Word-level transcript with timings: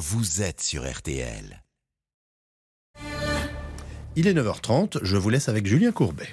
vous 0.00 0.40
êtes 0.40 0.62
sur 0.62 0.90
RTL. 0.90 1.62
Il 4.16 4.26
est 4.26 4.32
9h30, 4.32 5.00
je 5.02 5.16
vous 5.18 5.28
laisse 5.28 5.50
avec 5.50 5.66
Julien 5.66 5.92
Courbet. 5.92 6.30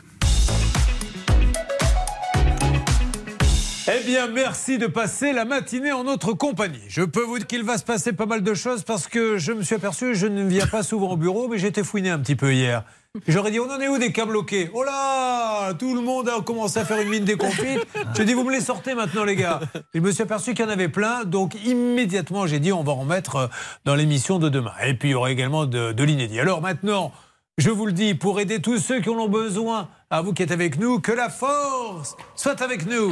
Bien, 4.08 4.28
merci 4.28 4.78
de 4.78 4.88
passer 4.88 5.34
la 5.34 5.44
matinée 5.44 5.92
en 5.92 6.06
notre 6.06 6.32
compagnie. 6.32 6.80
Je 6.88 7.02
peux 7.02 7.24
vous 7.24 7.40
dire 7.40 7.48
qu'il 7.48 7.66
va 7.66 7.78
se 7.78 7.84
passer 7.84 8.14
pas 8.14 8.26
mal 8.26 8.42
de 8.42 8.54
choses 8.54 8.84
parce 8.84 9.06
que 9.06 9.38
je 9.38 9.52
me 9.52 9.64
suis 9.64 9.76
aperçu, 9.76 10.16
je 10.16 10.28
ne 10.28 10.46
viens 10.48 10.66
pas 10.66 10.82
souvent 10.82 11.12
au 11.12 11.18
bureau, 11.18 11.50
mais 11.50 11.62
été 11.62 11.84
fouiné 11.84 12.10
un 12.10 12.20
petit 12.20 12.38
peu 12.38 12.54
hier. 12.54 12.86
J'aurais 13.28 13.52
dit, 13.52 13.60
on 13.60 13.70
en 13.70 13.82
est 13.82 13.90
où 13.90 13.98
des 13.98 14.14
cas 14.14 14.26
bloqués 14.26 14.72
Oh 14.74 14.84
là 14.84 15.74
Tout 15.74 15.94
le 15.94 16.00
monde 16.00 16.30
a 16.30 16.40
commencé 16.42 16.80
à 16.80 16.86
faire 16.86 17.02
une 17.02 17.10
mine 17.10 17.26
déconfite. 17.26 17.86
J'ai 18.16 18.24
dit, 18.24 18.34
vous 18.34 18.46
me 18.46 18.52
les 18.54 18.62
sortez 18.62 18.96
maintenant, 18.96 19.26
les 19.26 19.36
gars. 19.36 19.60
Je 19.94 20.00
me 20.00 20.10
suis 20.12 20.24
aperçu 20.24 20.54
qu'il 20.54 20.64
y 20.64 20.68
en 20.70 20.72
avait 20.72 20.88
plein, 20.88 21.26
donc 21.26 21.56
immédiatement, 21.66 22.48
j'ai 22.48 22.60
dit, 22.60 22.72
on 22.72 22.86
va 22.86 22.94
en 22.94 23.04
mettre 23.04 23.36
euh, 23.36 23.48
dans 23.84 23.96
l'émission 23.96 24.40
de 24.40 24.48
demain. 24.48 24.72
Et 24.86 24.94
puis, 24.94 25.10
il 25.10 25.12
y 25.12 25.16
aura 25.16 25.32
également 25.32 25.66
de 25.66 26.04
l'inédit. 26.04 26.40
Alors 26.40 26.62
maintenant, 26.62 27.12
je 27.58 27.72
vous 27.72 27.88
le 27.88 27.92
dis, 27.92 28.14
pour 28.14 28.40
aider 28.40 28.62
tous 28.62 28.78
ceux 28.78 29.02
qui 29.02 29.10
en 29.10 29.16
ont 29.16 29.28
besoin, 29.28 29.90
à 30.10 30.22
vous 30.22 30.32
qui 30.32 30.44
êtes 30.44 30.52
avec 30.52 30.80
nous, 30.80 31.02
que 31.02 31.12
la 31.12 31.28
force 31.28 32.16
soit 32.36 32.62
avec 32.62 32.86
nous. 32.86 33.12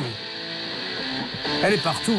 Elle 1.63 1.73
est 1.73 1.83
partout. 1.83 2.17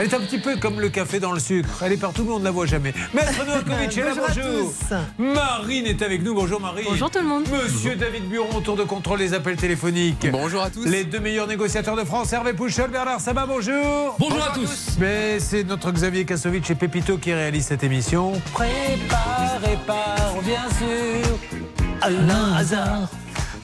Elle 0.00 0.06
est 0.06 0.14
un 0.14 0.20
petit 0.20 0.38
peu 0.38 0.56
comme 0.56 0.78
le 0.80 0.90
café 0.90 1.18
dans 1.18 1.32
le 1.32 1.40
sucre. 1.40 1.82
Elle 1.84 1.92
est 1.94 1.96
partout, 1.96 2.22
mais 2.24 2.32
on 2.32 2.38
ne 2.38 2.44
la 2.44 2.52
voit 2.52 2.66
jamais. 2.66 2.94
Maître 3.12 3.32
Novakovic 3.46 3.98
est 3.98 4.02
là, 4.04 4.10
Bonjour 4.14 4.24
à 4.24 4.28
bonjour. 4.28 4.72
tous. 4.88 4.94
Marine 5.18 5.86
est 5.86 6.02
avec 6.02 6.22
nous. 6.22 6.34
Bonjour 6.34 6.60
Marine. 6.60 6.84
Bonjour 6.88 7.10
tout 7.10 7.18
le 7.18 7.24
monde. 7.26 7.44
Monsieur 7.50 7.96
David 7.96 8.28
Buron, 8.28 8.60
tour 8.60 8.76
de 8.76 8.84
contrôle 8.84 9.18
des 9.18 9.34
appels 9.34 9.56
téléphoniques. 9.56 10.28
Bonjour 10.30 10.62
à 10.62 10.70
tous. 10.70 10.84
Les 10.84 11.02
deux 11.02 11.18
meilleurs 11.18 11.48
négociateurs 11.48 11.96
de 11.96 12.04
France, 12.04 12.32
Hervé 12.32 12.52
Pouchol, 12.52 12.90
Bernard 12.90 13.20
Sabat, 13.20 13.46
bonjour. 13.46 14.14
Bonjour 14.20 14.42
à 14.42 14.54
tous. 14.54 14.96
Mais 15.00 15.40
c'est 15.40 15.64
notre 15.64 15.90
Xavier 15.90 16.24
Kasovic 16.24 16.70
et 16.70 16.76
Pépito 16.76 17.18
qui 17.18 17.32
réalisent 17.32 17.66
cette 17.66 17.82
émission. 17.82 18.40
Préparez 18.52 19.78
par, 19.84 20.36
bien 20.44 20.62
sûr, 20.78 21.38
Alain 22.02 22.54
Hazard. 22.56 23.08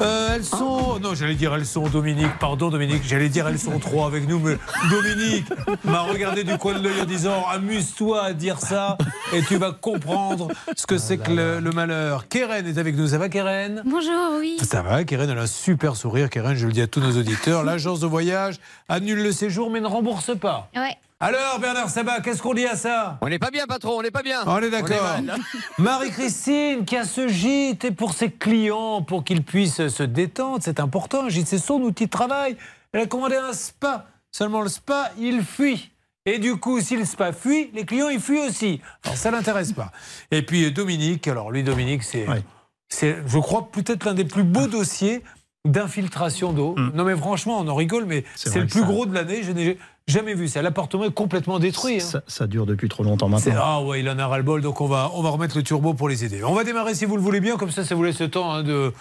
Euh, 0.00 0.34
elles 0.34 0.44
sont. 0.44 0.98
Non, 1.00 1.14
j'allais 1.14 1.34
dire 1.34 1.54
elles 1.54 1.66
sont 1.66 1.88
Dominique, 1.88 2.38
pardon 2.40 2.68
Dominique, 2.70 3.02
j'allais 3.04 3.28
dire 3.28 3.46
elles 3.48 3.58
sont 3.58 3.78
trois 3.78 4.06
avec 4.06 4.28
nous, 4.28 4.38
mais 4.38 4.56
Dominique 4.90 5.46
m'a 5.84 6.00
regardé 6.02 6.44
du 6.44 6.56
coin 6.58 6.74
de 6.78 6.82
l'œil 6.82 7.00
en 7.00 7.04
disant 7.04 7.44
amuse-toi 7.52 8.22
à 8.22 8.32
dire 8.32 8.58
ça 8.60 8.98
et 9.32 9.42
tu 9.42 9.56
vas 9.56 9.72
comprendre 9.72 10.48
ce 10.76 10.86
que 10.86 10.98
c'est 10.98 11.18
que 11.18 11.30
le, 11.30 11.60
le 11.60 11.70
malheur. 11.70 12.28
Keren 12.28 12.66
est 12.66 12.78
avec 12.78 12.96
nous, 12.96 13.08
ça 13.08 13.18
va 13.18 13.28
Keren? 13.28 13.82
Bonjour, 13.84 14.36
oui. 14.38 14.56
ça 14.62 14.82
va, 14.82 15.04
Keren, 15.04 15.30
elle 15.30 15.38
a 15.38 15.42
un 15.42 15.46
super 15.46 15.96
sourire. 15.96 16.28
Keren, 16.30 16.54
je 16.56 16.66
le 16.66 16.72
dis 16.72 16.82
à 16.82 16.86
tous 16.86 17.00
nos 17.00 17.16
auditeurs, 17.18 17.62
l'agence 17.64 18.00
de 18.00 18.06
voyage 18.06 18.56
annule 18.88 19.22
le 19.22 19.32
séjour 19.32 19.70
mais 19.70 19.80
ne 19.80 19.86
rembourse 19.86 20.36
pas. 20.38 20.68
Ouais. 20.76 20.96
Alors, 21.26 21.58
Bernard 21.58 21.88
Sabat, 21.88 22.20
qu'est-ce 22.20 22.42
qu'on 22.42 22.52
dit 22.52 22.66
à 22.66 22.76
ça 22.76 23.16
On 23.22 23.28
n'est 23.30 23.38
pas 23.38 23.50
bien, 23.50 23.64
patron, 23.66 23.92
on 23.98 24.02
n'est 24.02 24.10
pas 24.10 24.22
bien. 24.22 24.42
On 24.46 24.58
est 24.58 24.68
d'accord. 24.68 25.00
mal. 25.22 25.38
Marie-Christine 25.78 26.84
qui 26.84 26.98
a 26.98 27.04
ce 27.06 27.28
gîte 27.28 27.86
et 27.86 27.92
pour 27.92 28.12
ses 28.12 28.30
clients, 28.30 29.00
pour 29.00 29.24
qu'ils 29.24 29.42
puissent 29.42 29.88
se 29.88 30.02
détendre, 30.02 30.58
c'est 30.60 30.80
important. 30.80 31.24
Un 31.24 31.28
gîte, 31.30 31.46
c'est 31.46 31.56
son 31.58 31.80
outil 31.80 32.04
de 32.06 32.10
travail. 32.10 32.58
Elle 32.92 33.00
a 33.00 33.06
commandé 33.06 33.36
un 33.36 33.54
spa. 33.54 34.06
Seulement 34.32 34.60
le 34.60 34.68
spa, 34.68 35.12
il 35.18 35.42
fuit. 35.42 35.92
Et 36.26 36.38
du 36.38 36.56
coup, 36.56 36.80
si 36.82 36.94
le 36.96 37.06
spa 37.06 37.32
fuit, 37.32 37.70
les 37.72 37.86
clients, 37.86 38.10
ils 38.10 38.20
fuient 38.20 38.46
aussi. 38.46 38.82
Alors 39.04 39.16
ça 39.16 39.30
l'intéresse 39.30 39.72
pas. 39.72 39.92
Et 40.30 40.42
puis 40.42 40.70
Dominique, 40.72 41.26
alors 41.26 41.50
lui, 41.50 41.62
Dominique, 41.62 42.02
c'est, 42.02 42.28
Ouais. 42.28 42.42
c'est, 42.90 43.16
je 43.26 43.38
crois, 43.38 43.70
peut-être 43.70 44.04
l'un 44.04 44.14
des 44.14 44.24
plus 44.26 44.44
beaux 44.44 44.66
dossiers 44.66 45.22
d'infiltration 45.66 46.52
d'eau. 46.52 46.74
Non 46.92 47.04
mais 47.04 47.16
franchement, 47.16 47.58
on 47.60 47.68
en 47.68 47.74
rigole, 47.74 48.04
mais 48.04 48.24
C'est 48.34 48.54
le 48.58 48.66
plus 48.66 48.80
ça- 48.80 48.86
gros 48.86 49.06
de 49.06 49.14
l'année. 49.14 49.42
Je 49.42 49.52
n'ai 49.52 49.78
jamais 50.06 50.34
vu 50.34 50.48
ça. 50.48 50.62
L'appartement 50.62 51.04
est 51.04 51.12
complètement 51.14 51.58
détruit. 51.58 51.96
hein. 51.96 52.00
Ça, 52.00 52.22
ça 52.26 52.46
dure 52.46 52.66
depuis 52.66 52.88
trop 52.88 53.02
longtemps 53.04 53.28
maintenant. 53.28 53.54
Ah 53.62 53.82
ouais, 53.82 54.00
il 54.00 54.08
en 54.08 54.18
a 54.18 54.26
ras-le-bol, 54.26 54.60
donc 54.62 54.80
on 54.80 54.86
va, 54.86 55.10
on 55.14 55.22
va 55.22 55.30
remettre 55.30 55.56
le 55.56 55.62
turbo 55.62 55.94
pour 55.94 56.08
les 56.08 56.24
aider. 56.24 56.42
On 56.44 56.54
va 56.54 56.64
démarrer 56.64 56.94
si 56.94 57.04
vous 57.04 57.16
le 57.16 57.22
voulez 57.22 57.40
bien, 57.40 57.56
comme 57.56 57.70
ça, 57.70 57.84
ça 57.84 57.94
vous 57.94 58.02
laisse 58.04 58.20
le 58.20 58.30
temps 58.30 58.52
hein, 58.52 58.62
de, 58.62 58.92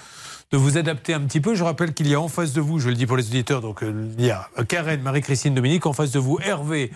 de 0.52 0.58
vous 0.58 0.78
adapter 0.78 1.14
un 1.14 1.22
petit 1.22 1.42
peu. 1.42 1.56
Je 1.56 1.64
rappelle 1.64 1.94
qu'il 1.94 2.08
y 2.08 2.16
a 2.16 2.22
en 2.22 2.28
face 2.28 2.54
de 2.54 2.62
vous, 2.62 2.80
je 2.80 2.90
le 2.90 2.96
dis 2.96 3.06
pour 3.06 3.18
les 3.18 3.28
auditeurs, 3.28 3.62
donc 3.62 3.84
euh, 3.84 4.08
il 4.18 4.26
y 4.26 4.32
a 4.32 4.48
Karen, 4.68 5.02
Marie-Christine, 5.02 5.54
Dominique, 5.54 5.86
en 5.86 5.94
face 5.94 6.12
de 6.12 6.20
vous, 6.20 6.40
Hervé, 6.44 6.92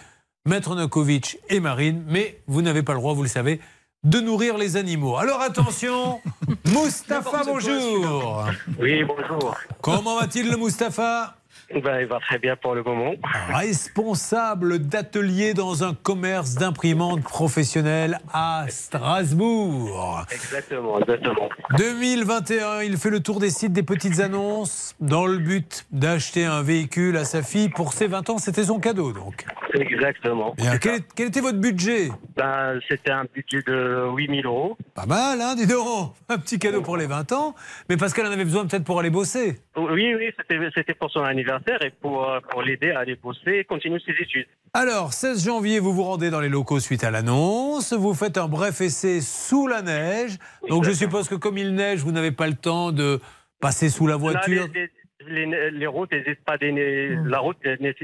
Maître 0.46 0.76
Nokovic 0.76 1.40
et 1.50 1.60
Marine, 1.60 2.04
mais 2.08 2.40
vous 2.48 2.62
n'avez 2.62 2.84
pas 2.84 2.94
le 2.94 3.00
droit, 3.00 3.14
vous 3.14 3.24
le 3.24 3.30
savez, 3.30 3.60
de 4.04 4.20
nourrir 4.20 4.58
les 4.58 4.78
animaux. 4.78 5.18
Alors 5.18 5.42
attention, 5.42 6.22
Mustapha, 6.66 7.42
bonjour. 7.46 8.46
Oui, 8.80 9.04
bonjour. 9.04 9.56
Comment 9.82 10.18
va-t-il 10.20 10.50
le 10.50 10.56
Mustapha? 10.58 11.37
Ben, 11.74 12.00
il 12.00 12.08
va 12.08 12.20
très 12.20 12.40
bien 12.40 12.56
pour 12.56 12.76
le 12.76 12.84
moment. 12.84 13.14
Responsable 13.50 14.80
d'atelier 14.80 15.54
dans 15.54 15.84
un 15.84 15.94
commerce 15.94 16.56
d'imprimantes 16.56 17.24
professionnelles 17.24 18.20
à 18.34 18.66
Strasbourg. 18.70 20.26
Exactement, 20.32 21.00
exactement. 21.00 21.50
2021, 21.78 22.84
il 22.84 22.96
fait 22.98 23.10
le 23.10 23.20
tour 23.20 23.40
des 23.40 23.50
sites 23.50 23.74
des 23.74 23.84
petites 23.84 24.22
annonces 24.22 24.96
dans 25.02 25.26
le 25.26 25.38
but 25.38 25.86
d'acheter 25.92 26.46
un 26.46 26.62
véhicule 26.62 27.18
à 27.18 27.26
sa 27.26 27.44
fille 27.44 27.70
pour 27.70 27.92
ses 27.92 28.08
20 28.08 28.30
ans. 28.30 28.38
C'était 28.38 28.64
son 28.64 28.80
cadeau 28.80 29.12
donc. 29.12 29.46
Exactement. 29.74 30.54
Bien, 30.58 30.78
quel, 30.78 31.28
était 31.28 31.42
votre 31.42 31.60
budget? 31.60 32.10
Ben, 32.38 32.80
c'était 32.88 33.12
un 33.12 33.26
budget 33.34 33.62
de 33.68 34.08
8000 34.16 34.46
euros. 34.46 34.78
Pas 34.96 35.06
mal, 35.06 35.42
hein, 35.42 35.56
dis 35.56 35.68
donc 35.68 36.14
Un 36.30 36.38
petit 36.38 36.60
cadeau 36.60 36.82
pour 36.82 36.96
les 36.96 37.08
20 37.08 37.32
ans, 37.34 37.56
mais 37.90 37.98
parce 37.98 38.14
qu'elle 38.14 38.26
en 38.26 38.32
avait 38.32 38.46
besoin 38.46 38.66
peut-être 38.66 38.86
pour 38.86 39.00
aller 39.00 39.10
bosser. 39.10 39.60
Oui, 39.76 40.16
oui, 40.16 40.32
c'était 40.74 40.94
pour 40.94 41.12
son 41.12 41.24
anniversaire 41.24 41.57
et 41.82 41.90
pour, 42.02 42.30
euh, 42.30 42.40
pour 42.50 42.62
l'aider 42.62 42.92
à 42.92 43.00
aller 43.00 43.16
bosser 43.16 43.58
et 43.60 43.64
continuer 43.64 44.00
ses 44.06 44.14
études. 44.22 44.48
Alors, 44.74 45.14
16 45.14 45.46
janvier, 45.46 45.80
vous 45.80 45.94
vous 45.94 46.04
rendez 46.04 46.30
dans 46.30 46.40
les 46.40 46.50
locaux 46.50 46.80
suite 46.80 47.04
à 47.04 47.12
l'annonce. 47.12 47.94
Vous 47.94 48.14
faites 48.14 48.38
un 48.38 48.48
bref 48.48 48.82
essai 48.82 49.22
sous 49.22 49.68
la 49.68 49.82
neige. 49.82 50.38
Donc, 50.70 50.84
je 50.84 50.92
suppose 50.92 51.28
que 51.30 51.36
comme 51.36 51.58
il 51.58 51.74
neige, 51.74 52.00
vous 52.02 52.12
n'avez 52.12 52.32
pas 52.32 52.48
le 52.48 52.56
temps 52.56 52.92
de 52.92 53.20
passer 53.60 53.90
sous 53.90 54.06
la 54.08 54.14
Là, 54.14 54.18
voiture. 54.20 54.68
les, 54.74 54.90
les- 55.28 55.72
les 55.72 55.88
routes 55.88 56.12
n'étaient 56.12 56.36
pas 56.46 56.58
déneigées, 56.58 57.18
la 57.26 57.40
route 57.40 57.58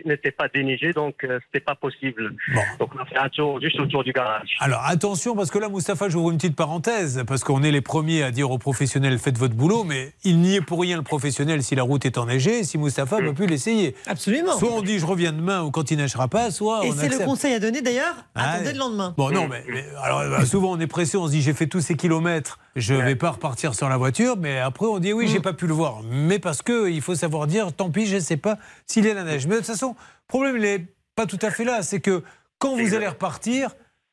n'était 0.06 0.32
pas 0.32 0.48
déneigée, 0.54 0.94
donc 0.94 1.24
euh, 1.24 1.40
c'était 1.46 1.64
pas 1.64 1.76
possible. 1.76 2.36
Bon. 2.54 2.62
Donc 2.80 2.90
on 2.96 3.00
a 3.02 3.06
fait 3.06 3.18
un 3.18 3.30
tour 3.30 3.60
juste 3.62 3.80
autour 3.80 4.04
du 4.04 4.12
garage. 4.12 4.56
Alors 4.60 4.84
attention, 4.86 5.36
parce 5.36 5.52
que 5.52 5.60
là, 5.60 5.70
Moustapha, 5.70 6.10
j'ouvre 6.10 6.32
une 6.32 6.38
petite 6.38 6.56
parenthèse, 6.56 7.24
parce 7.28 7.44
qu'on 7.44 7.64
est 7.64 7.72
les 7.72 7.82
premiers 7.82 8.24
à 8.24 8.32
dire 8.32 8.52
aux 8.52 8.58
professionnels 8.58 9.18
faites 9.20 9.38
votre 9.38 9.56
boulot, 9.56 9.84
mais 9.84 10.14
il 10.24 10.40
n'y 10.40 10.56
est 10.56 10.62
pour 10.62 10.82
rien 10.82 10.98
le 10.98 11.04
professionnel 11.04 11.64
si 11.64 11.76
la 11.76 11.84
route 11.84 12.06
est 12.06 12.18
enneigée, 12.18 12.64
si 12.64 12.78
Moustapha 12.78 13.20
ne 13.22 13.28
peut 13.30 13.34
plus 13.34 13.48
l'essayer. 13.48 13.96
Absolument. 14.08 14.54
Soit 14.58 14.72
on 14.74 14.82
dit 14.82 15.00
je 15.00 15.06
reviens 15.06 15.32
demain 15.34 15.64
ou 15.64 15.72
quand 15.72 15.92
il 15.92 15.98
neigera 15.98 16.28
pas, 16.28 16.52
soit 16.52 16.86
Et 16.86 16.90
on 16.90 16.94
c'est 16.94 17.10
le 17.10 17.26
conseil 17.26 17.54
à 17.54 17.60
donner 17.60 17.82
d'ailleurs. 17.82 18.16
Ah, 18.36 18.54
Attendez 18.54 18.74
le 18.74 18.80
lendemain. 18.80 19.14
Bon, 19.18 19.30
non, 19.32 19.48
mais, 19.48 19.64
mais- 19.68 19.86
alors 20.04 20.20
euh, 20.20 20.46
souvent 20.46 20.72
on 20.72 20.80
est 20.80 20.88
pressé, 20.88 21.18
on 21.18 21.28
se 21.28 21.32
dit 21.32 21.42
j'ai 21.42 21.54
fait 21.54 21.68
tous 21.68 21.82
ces 21.82 21.96
kilomètres, 21.96 22.60
je 22.76 22.94
vais 22.94 23.16
pas 23.16 23.32
repartir 23.32 23.74
sans 23.76 23.88
la 23.88 23.98
voiture, 23.98 24.36
mais 24.38 24.60
après 24.60 24.86
on 24.86 25.00
dit 25.00 25.14
oui, 25.14 25.28
j'ai 25.28 25.40
pas 25.40 25.54
pu 25.54 25.68
le 25.68 25.74
voir. 25.74 26.02
Mais 26.10 26.40
parce 26.40 26.62
que 26.62 26.90
il 26.90 27.02
faut 27.02 27.13
savoir 27.16 27.48
dire 27.48 27.74
tant 27.74 27.92
pis, 27.92 28.06
je 28.06 28.20
sais 28.20 28.38
pas 28.38 28.58
s'il 28.86 29.06
y 29.06 29.10
a 29.10 29.14
la 29.14 29.24
neige. 29.24 29.46
Mais 29.48 29.54
de 29.56 29.60
toute 29.60 29.68
façon, 29.68 29.90
le 29.90 30.28
problème 30.28 30.58
n'est 30.58 30.86
pas 31.16 31.26
tout 31.26 31.40
à 31.42 31.52
fait 31.52 31.64
là, 31.66 31.82
c'est 31.84 32.00
que 32.00 32.24
quand 32.60 32.76
vous 32.76 32.94
allez 32.96 33.08
repartir, 33.08 33.70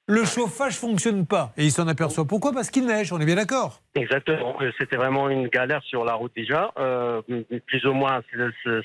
le 0.06 0.24
chauffage 0.24 0.76
fonctionne 0.76 1.24
pas. 1.24 1.52
Et 1.56 1.64
il 1.66 1.70
s'en 1.70 1.86
aperçoit. 1.86 2.24
Pourquoi? 2.24 2.50
Parce 2.52 2.68
qu'il 2.68 2.84
neige, 2.84 3.12
on 3.12 3.20
est 3.20 3.24
bien 3.24 3.36
d'accord. 3.36 3.80
Exactement. 3.94 4.56
Euh, 4.60 4.72
C'était 4.76 4.96
vraiment 4.96 5.28
une 5.30 5.46
galère 5.46 5.80
sur 5.84 6.04
la 6.04 6.14
route 6.14 6.32
déjà. 6.34 6.72
Euh, 6.80 7.22
plus 7.66 7.84
ou 7.86 7.92
moins, 7.92 8.20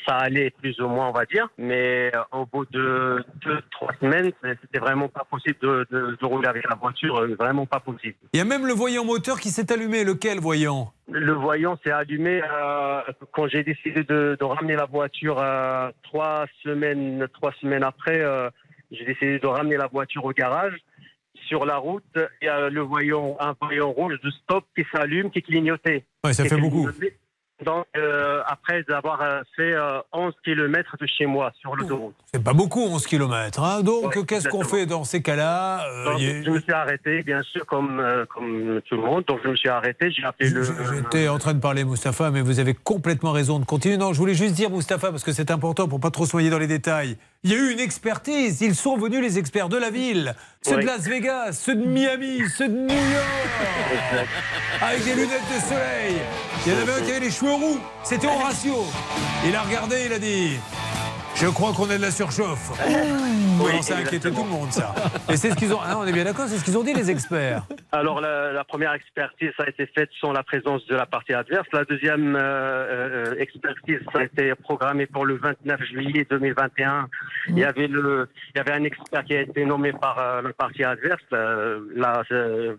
ça 0.07 0.17
allait 0.17 0.51
plus 0.51 0.79
ou 0.79 0.87
moins, 0.87 1.09
on 1.09 1.13
va 1.13 1.25
dire. 1.25 1.47
Mais 1.57 2.11
euh, 2.15 2.19
au 2.31 2.45
bout 2.45 2.65
de 2.69 3.25
deux, 3.43 3.59
trois 3.71 3.91
semaines, 3.99 4.31
c'était 4.61 4.77
vraiment 4.77 5.07
pas 5.09 5.25
possible 5.27 5.57
de, 5.63 5.87
de- 5.89 6.15
de 6.21 6.25
rouler 6.27 6.47
avec 6.47 6.63
la 6.69 6.75
voiture. 6.75 7.25
Vraiment 7.39 7.65
pas 7.65 7.79
possible. 7.79 8.17
Il 8.33 8.37
y 8.37 8.41
a 8.41 8.45
même 8.45 8.67
le 8.67 8.73
voyant 8.73 9.03
moteur 9.03 9.39
qui 9.39 9.49
s'est 9.49 9.71
allumé. 9.73 10.03
Lequel 10.03 10.39
voyant? 10.39 10.93
Le 11.17 11.31
voyant 11.31 11.77
s'est 11.81 11.91
allumé 11.91 12.41
euh, 12.43 13.01
quand 13.31 13.47
j'ai 13.47 13.63
décidé 13.63 14.03
de, 14.03 14.35
de 14.37 14.43
ramener 14.43 14.75
la 14.75 14.83
voiture 14.85 15.39
euh, 15.39 15.89
trois 16.03 16.45
semaines, 16.61 17.25
trois 17.33 17.53
semaines 17.61 17.83
après. 17.83 18.19
euh, 18.19 18.49
j'ai 18.91 19.05
décidé 19.05 19.39
de 19.39 19.47
ramener 19.47 19.77
la 19.77 19.87
voiture 19.87 20.25
au 20.25 20.31
garage. 20.31 20.75
Sur 21.47 21.65
la 21.65 21.77
route, 21.77 22.03
il 22.41 22.45
y 22.45 22.49
a 22.49 22.69
le 22.69 22.81
voyant, 22.81 23.37
un 23.39 23.55
voyant 23.61 23.91
rouge 23.91 24.19
de 24.23 24.29
stop 24.29 24.65
qui 24.75 24.83
s'allume, 24.93 25.31
qui 25.31 25.41
clignotait. 25.41 26.03
Ouais, 26.25 26.33
ça 26.33 26.43
Qui 26.43 26.49
fait 26.49 26.57
beaucoup. 26.57 26.89
Donc, 27.63 27.85
euh, 27.95 28.41
après 28.47 28.83
avoir 28.89 29.21
euh, 29.21 29.39
fait 29.55 29.71
euh, 29.73 29.99
11 30.11 30.33
km 30.43 30.97
de 30.99 31.07
chez 31.07 31.25
moi 31.25 31.53
sur 31.61 31.73
l'autoroute. 31.73 32.13
C'est 32.33 32.43
pas 32.43 32.51
beaucoup, 32.51 32.81
11 32.81 33.07
km. 33.07 33.63
Hein. 33.63 33.81
Donc, 33.81 34.13
Ouais, 34.13 34.25
qu'est-ce 34.25 34.49
qu'on 34.49 34.65
fait 34.65 34.85
dans 34.85 35.05
ces 35.05 35.21
cas-là 35.21 35.85
Euh, 35.87 36.15
a- 36.15 36.17
je 36.17 36.49
me 36.49 36.59
suis 36.59 36.73
arrêté, 36.73 37.23
bien 37.23 37.41
sûr, 37.43 37.65
comme, 37.65 38.03
comme 38.33 38.81
tout 38.89 38.95
le 38.95 39.01
monde. 39.03 39.23
Donc, 39.25 39.39
je 39.43 39.49
me 39.49 39.55
suis 39.55 39.69
arrêté, 39.69 40.11
j'ai 40.11 40.25
appelé 40.25 40.49
le. 40.49 40.63
J'étais 40.63 41.29
en 41.29 41.37
train 41.39 41.53
de 41.53 41.61
parler, 41.61 41.85
Mustapha, 41.85 42.29
mais 42.29 42.41
vous 42.41 42.59
avez 42.59 42.73
complètement 42.73 43.31
raison 43.31 43.59
de 43.59 43.65
continuer. 43.65 43.95
Non, 43.95 44.11
je 44.11 44.19
voulais 44.19 44.33
juste 44.33 44.53
dire, 44.53 44.69
Mustapha, 44.69 45.11
parce 45.11 45.23
que 45.23 45.31
c'est 45.31 45.49
important 45.49 45.87
pour 45.87 46.01
pas 46.01 46.11
trop 46.11 46.25
noyer 46.33 46.49
dans 46.49 46.59
les 46.59 46.67
détails. 46.67 47.15
Il 47.45 47.51
y 47.51 47.53
a 47.53 47.57
eu 47.59 47.71
une 47.73 47.79
expertise. 47.79 48.59
Ils 48.61 48.73
sont 48.73 48.97
venus, 48.97 49.21
les 49.21 49.37
experts 49.37 49.69
de 49.69 49.77
la 49.77 49.91
ville. 49.91 50.33
Ceux 50.63 50.77
de. 50.77 50.81
Las 50.81 51.03
Vegas, 51.07 51.51
ceux 51.53 51.75
de 51.75 51.85
Miami, 51.85 52.39
ceux 52.57 52.67
de 52.67 52.73
New 52.73 52.89
York. 52.89 54.27
Avec 54.81 55.03
des 55.03 55.13
lunettes 55.13 55.29
de 55.53 55.61
soleil. 55.61 56.15
Il 56.65 56.73
y 56.73 56.75
en 56.75 56.79
avait 56.79 56.93
un 56.93 57.01
qui 57.05 57.11
avait 57.11 57.19
les 57.19 57.29
cheveux 57.29 57.53
roux. 57.53 57.79
C'était 58.03 58.25
Horatio. 58.25 58.87
Il 59.47 59.55
a 59.55 59.61
regardé, 59.61 60.05
il 60.07 60.13
a 60.13 60.17
dit 60.17 60.57
Je 61.35 61.47
crois 61.47 61.73
qu'on 61.73 61.89
a 61.89 61.97
de 61.97 62.01
la 62.01 62.11
surchauffe. 62.11 62.71
Oui, 63.59 63.73
Non, 63.75 63.81
ça 63.81 63.97
a 63.97 63.99
inquiété 63.99 64.31
tout 64.31 64.43
le 64.43 64.49
monde, 64.49 64.71
ça. 64.71 64.95
Et 65.29 65.35
c'est 65.35 65.51
ce 65.51 65.55
qu'ils 65.55 65.73
ont. 65.73 65.79
Ah, 65.83 65.97
on 65.97 66.05
est 66.07 66.13
bien 66.13 66.23
d'accord, 66.23 66.45
c'est 66.47 66.57
ce 66.57 66.63
qu'ils 66.63 66.77
ont 66.77 66.83
dit, 66.83 66.93
les 66.93 67.11
experts. 67.11 67.63
Alors 67.91 68.21
la, 68.21 68.51
la 68.53 68.63
première 68.63 68.93
expertise 68.93 69.49
ça 69.57 69.63
a 69.63 69.69
été 69.69 69.85
faite 69.87 70.09
sans 70.19 70.31
la 70.31 70.43
présence 70.43 70.85
de 70.87 70.95
la 70.95 71.05
partie 71.05 71.33
adverse. 71.33 71.67
La 71.73 71.83
deuxième 71.85 72.35
euh, 72.35 73.31
euh, 73.31 73.35
expertise 73.37 73.99
ça 74.13 74.19
a 74.19 74.23
été 74.23 74.53
programmée 74.55 75.05
pour 75.07 75.25
le 75.25 75.35
29 75.37 75.81
juillet 75.83 76.25
2021. 76.29 77.07
Il 77.49 77.59
y 77.59 77.63
avait 77.63 77.87
le, 77.87 78.27
il 78.53 78.57
y 78.57 78.61
avait 78.61 78.73
un 78.73 78.83
expert 78.83 79.23
qui 79.25 79.35
a 79.35 79.41
été 79.41 79.65
nommé 79.65 79.91
par 79.93 80.17
euh, 80.19 80.41
la 80.41 80.53
partie 80.53 80.83
adverse, 80.83 81.21
euh, 81.33 81.81
la, 81.95 82.23
euh, 82.31 82.75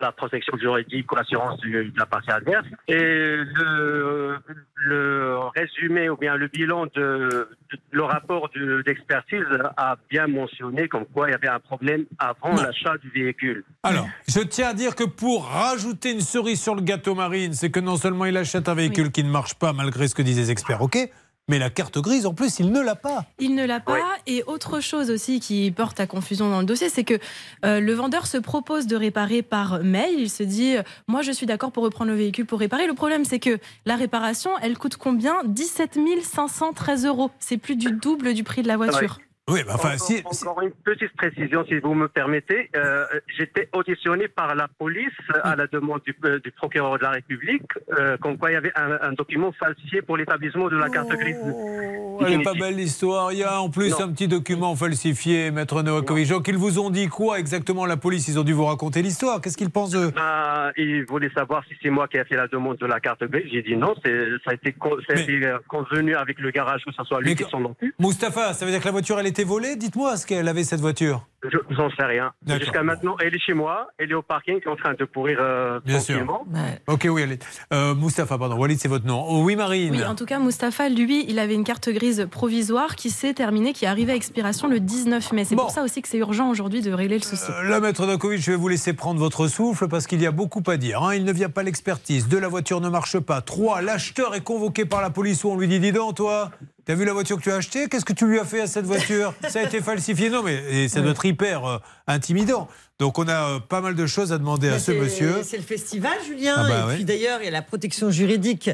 la 0.00 0.12
protection 0.12 0.56
juridique 0.58 1.10
ou 1.10 1.16
l'assurance 1.16 1.58
de 1.60 1.90
la 1.96 2.06
partie 2.06 2.30
adverse. 2.30 2.66
Et 2.88 2.94
le, 2.96 4.36
le 4.76 5.38
résumé 5.54 6.08
ou 6.10 6.16
bien 6.16 6.36
le 6.36 6.48
bilan 6.48 6.86
de, 6.86 6.90
de- 6.94 7.48
le 7.90 8.02
rapport 8.02 8.50
de- 8.54 8.82
d'expertise 8.82 9.44
a 9.76 9.96
bien 10.10 10.26
mentionné 10.26 10.88
comme 10.88 11.06
quoi 11.06 11.28
il 11.28 11.32
y 11.32 11.34
avait 11.34 11.48
un 11.48 11.60
problème 11.60 12.04
avant 12.18 12.54
l'achat 12.54 12.96
du 12.98 13.08
véhicule. 13.10 13.64
Alors, 13.82 14.06
je 14.28 14.40
tiens 14.40 14.68
à 14.68 14.74
dire 14.74 14.94
que 14.94 15.04
pour 15.04 15.46
rajouter 15.48 16.12
une 16.12 16.20
cerise 16.20 16.60
sur 16.62 16.74
le 16.74 16.82
gâteau 16.82 17.14
marine, 17.14 17.52
c'est 17.54 17.70
que 17.70 17.80
non 17.80 17.96
seulement 17.96 18.26
il 18.26 18.36
achète 18.36 18.68
un 18.68 18.74
véhicule 18.74 19.10
qui 19.10 19.24
ne 19.24 19.30
marche 19.30 19.54
pas 19.54 19.72
malgré 19.72 20.08
ce 20.08 20.14
que 20.14 20.22
disent 20.22 20.38
les 20.38 20.50
experts, 20.50 20.82
ok, 20.82 20.98
mais 21.48 21.58
la 21.58 21.70
carte 21.70 21.98
grise, 21.98 22.26
en 22.26 22.34
plus, 22.34 22.58
il 22.58 22.72
ne 22.72 22.80
l'a 22.80 22.96
pas. 22.96 23.24
Il 23.38 23.54
ne 23.54 23.64
l'a 23.64 23.78
pas. 23.78 24.00
Et 24.26 24.42
autre 24.46 24.80
chose 24.80 25.10
aussi 25.10 25.38
qui 25.38 25.70
porte 25.70 26.00
à 26.00 26.06
confusion 26.06 26.50
dans 26.50 26.58
le 26.58 26.66
dossier, 26.66 26.88
c'est 26.88 27.04
que 27.04 27.18
euh, 27.64 27.78
le 27.78 27.92
vendeur 27.92 28.26
se 28.26 28.36
propose 28.38 28.86
de 28.86 28.96
réparer 28.96 29.42
par 29.42 29.82
mail. 29.84 30.14
Il 30.18 30.30
se 30.30 30.42
dit, 30.42 30.76
euh, 30.76 30.82
moi 31.06 31.22
je 31.22 31.30
suis 31.30 31.46
d'accord 31.46 31.70
pour 31.70 31.84
reprendre 31.84 32.10
le 32.10 32.16
véhicule 32.16 32.46
pour 32.46 32.58
réparer. 32.58 32.86
Le 32.88 32.94
problème, 32.94 33.24
c'est 33.24 33.38
que 33.38 33.58
la 33.84 33.94
réparation, 33.94 34.50
elle 34.60 34.76
coûte 34.76 34.96
combien? 34.96 35.42
17 35.44 35.98
513 36.22 37.06
euros. 37.06 37.30
C'est 37.38 37.58
plus 37.58 37.76
du 37.76 37.92
double 37.92 38.34
du 38.34 38.42
prix 38.42 38.62
de 38.62 38.68
la 38.68 38.76
voiture. 38.76 39.18
Oui, 39.18 39.25
mais 39.48 39.62
enfin, 39.68 39.90
encore, 39.94 40.00
si, 40.06 40.22
si- 40.32 40.46
encore 40.48 40.62
une 40.62 40.72
petite 40.72 41.12
précision, 41.16 41.64
si 41.68 41.78
vous 41.78 41.94
me 41.94 42.08
permettez. 42.08 42.68
Euh, 42.74 43.04
J'étais 43.38 43.68
auditionné 43.72 44.26
par 44.28 44.54
la 44.56 44.66
police 44.66 45.12
à 45.44 45.54
la 45.54 45.66
demande 45.68 46.00
du, 46.04 46.16
euh, 46.24 46.40
du 46.40 46.50
procureur 46.50 46.98
de 46.98 47.02
la 47.04 47.10
République, 47.10 47.62
euh, 47.98 48.16
comme 48.16 48.38
quoi 48.38 48.50
il 48.50 48.54
y 48.54 48.56
avait 48.56 48.72
un, 48.74 48.98
un 49.02 49.12
document 49.12 49.52
falsifié 49.52 50.02
pour 50.02 50.16
l'établissement 50.16 50.68
de 50.68 50.76
la 50.76 50.88
carte 50.88 51.10
grise. 51.10 51.36
Oh, 51.44 52.18
Elle 52.26 52.40
est 52.40 52.42
pas 52.42 52.54
belle 52.54 52.74
l'histoire. 52.76 53.32
Il 53.32 53.38
y 53.38 53.44
a 53.44 53.60
en 53.60 53.68
plus 53.70 53.90
Non. 53.90 54.06
un 54.06 54.08
petit 54.12 54.26
document 54.26 54.74
falsifié, 54.74 55.50
maître 55.52 55.80
Novakovic. 55.82 56.28
Donc, 56.28 56.48
ils 56.48 56.56
vous 56.56 56.78
ont 56.80 56.90
dit 56.90 57.06
quoi 57.08 57.38
exactement 57.38 57.86
La 57.86 57.96
police, 57.96 58.26
ils 58.28 58.38
ont 58.40 58.44
dû 58.44 58.52
vous 58.52 58.64
raconter 58.64 59.02
l'histoire. 59.02 59.40
Qu'est-ce 59.40 59.56
qu'ils 59.56 59.70
pensent 59.70 59.94
eux? 59.94 60.12
Ah, 60.16 60.70
il 60.76 61.04
voulait 61.04 61.30
savoir 61.30 61.62
si 61.68 61.76
c'est 61.82 61.90
moi 61.90 62.08
qui 62.08 62.16
ai 62.16 62.24
fait 62.24 62.36
la 62.36 62.48
demande 62.48 62.78
de 62.78 62.86
la 62.86 62.98
carte 63.00 63.22
grise. 63.24 63.46
J'ai 63.52 63.62
dit 63.62 63.76
non, 63.76 63.94
c'est- 64.04 64.28
ça 64.44 64.50
a 64.50 64.54
été, 64.54 64.72
con- 64.72 64.96
ça 65.06 65.12
a 65.12 65.16
Mais- 65.16 65.22
été 65.22 65.46
euh, 65.46 65.58
convenu 65.68 66.16
avec 66.16 66.40
le 66.40 66.50
garage 66.50 66.82
que 66.84 66.90
ce 66.92 67.04
soit 67.04 67.20
lui 67.20 67.30
Mais 67.30 67.36
qui 67.36 67.44
s'en 67.48 67.62
occupe. 67.64 67.94
Mustapha, 68.00 68.54
ça 68.54 68.64
veut 68.64 68.70
dire 68.72 68.80
que 68.80 68.86
la 68.86 68.90
voiture, 68.92 69.20
elle 69.20 69.26
était 69.36 69.44
volée 69.44 69.76
Dites-moi 69.76 70.16
ce 70.16 70.26
qu'elle 70.26 70.48
avait, 70.48 70.64
cette 70.64 70.80
voiture? 70.80 71.26
Je 71.44 71.58
j'en 71.70 71.90
sais 71.90 72.04
rien. 72.04 72.32
Jusqu'à 72.58 72.82
maintenant, 72.82 73.14
elle 73.22 73.32
est 73.34 73.38
chez 73.38 73.52
moi, 73.52 73.86
elle 73.98 74.10
est 74.10 74.14
au 74.14 74.22
parking, 74.22 74.58
en 74.66 74.74
train 74.74 74.94
de 74.94 75.04
pourrir 75.04 75.38
euh, 75.40 75.78
Bien 75.84 76.00
sûr. 76.00 76.26
Ok, 76.88 77.06
oui, 77.08 77.22
elle 77.22 77.32
est. 77.32 77.44
Euh, 77.72 77.94
Mustapha, 77.94 78.36
pardon. 78.38 78.56
Walid, 78.56 78.80
c'est 78.80 78.88
votre 78.88 79.06
nom. 79.06 79.24
Oh, 79.28 79.42
oui, 79.44 79.54
Marine. 79.54 79.94
Oui, 79.94 80.04
en 80.04 80.14
tout 80.16 80.24
cas, 80.24 80.40
Mustapha, 80.40 80.88
lui, 80.88 81.24
il 81.28 81.38
avait 81.38 81.54
une 81.54 81.62
carte 81.62 81.88
grise 81.90 82.26
provisoire 82.30 82.96
qui 82.96 83.10
s'est 83.10 83.34
terminée, 83.34 83.74
qui 83.74 83.84
est 83.84 83.88
arrivée 83.88 84.12
à 84.12 84.16
expiration 84.16 84.66
le 84.66 84.80
19 84.80 85.32
mai. 85.32 85.44
C'est 85.44 85.54
Bon. 85.54 85.62
pour 85.62 85.70
ça 85.70 85.82
aussi 85.82 86.02
que 86.02 86.08
c'est 86.08 86.18
urgent 86.18 86.48
aujourd'hui 86.50 86.80
de 86.80 86.90
régler 86.90 87.18
le 87.18 87.22
souci. 87.24 87.44
Euh, 87.50 87.62
Là, 87.64 87.78
maître 87.80 88.00
Novakovic, 88.00 88.40
je 88.40 88.50
vais 88.52 88.56
vous 88.56 88.68
laisser 88.68 88.94
prendre 88.94 89.20
votre 89.20 89.46
souffle 89.46 89.86
parce 89.86 90.06
qu'il 90.08 90.20
y 90.22 90.26
a 90.26 90.32
beaucoup 90.32 90.62
à 90.66 90.76
dire. 90.78 91.02
hein. 91.02 91.14
Il 91.14 91.24
ne 91.24 91.32
vient 91.32 91.50
pas 91.50 91.62
l'expertise. 91.62 92.26
Deux, 92.28 92.40
la 92.40 92.48
voiture 92.48 92.80
ne 92.80 92.88
marche 92.88 93.20
pas. 93.20 93.40
Trois, 93.42 93.82
l'acheteur 93.82 94.34
est 94.34 94.42
convoqué 94.42 94.84
par 94.84 95.00
la 95.02 95.10
police 95.10 95.44
où 95.44 95.50
on 95.50 95.56
lui 95.58 95.68
dit 95.68 95.78
Dis 95.78 95.92
donc, 95.92 96.16
toi, 96.16 96.50
t'as 96.86 96.94
vu 96.94 97.04
la 97.04 97.12
voiture 97.12 97.36
que 97.36 97.42
tu 97.42 97.50
as 97.50 97.56
achetée? 97.56 97.88
Qu'est-ce 97.88 98.04
que 98.04 98.12
tu 98.12 98.26
lui 98.26 98.38
as 98.38 98.44
fait 98.44 98.62
à 98.62 98.66
cette 98.66 98.86
voiture? 98.86 99.34
Ça 99.48 99.58
a 99.58 99.62
été 99.64 99.80
falsifié. 99.82 100.30
Non, 100.30 100.42
mais 100.42 100.54
et 100.70 100.88
ça 100.88 101.02
doit 101.02 101.10
être 101.10 101.26
hyper 101.26 101.64
euh, 101.66 101.78
intimidant. 102.06 102.68
Donc, 102.98 103.18
on 103.18 103.28
a 103.28 103.56
euh, 103.56 103.58
pas 103.58 103.82
mal 103.82 103.94
de 103.94 104.06
choses 104.06 104.32
à 104.32 104.38
demander 104.38 104.68
à 104.70 104.78
ce 104.78 104.92
monsieur. 104.92 105.42
C'est 105.42 105.58
le 105.58 105.62
festival, 105.62 106.16
Julien. 106.26 106.54
Ah 106.56 106.68
bah 106.68 106.80
et 106.80 106.86
ouais. 106.86 106.94
puis 106.94 107.04
d'ailleurs, 107.04 107.40
il 107.42 107.44
y 107.44 107.48
a 107.48 107.50
la 107.50 107.60
protection 107.60 108.10
juridique 108.10 108.70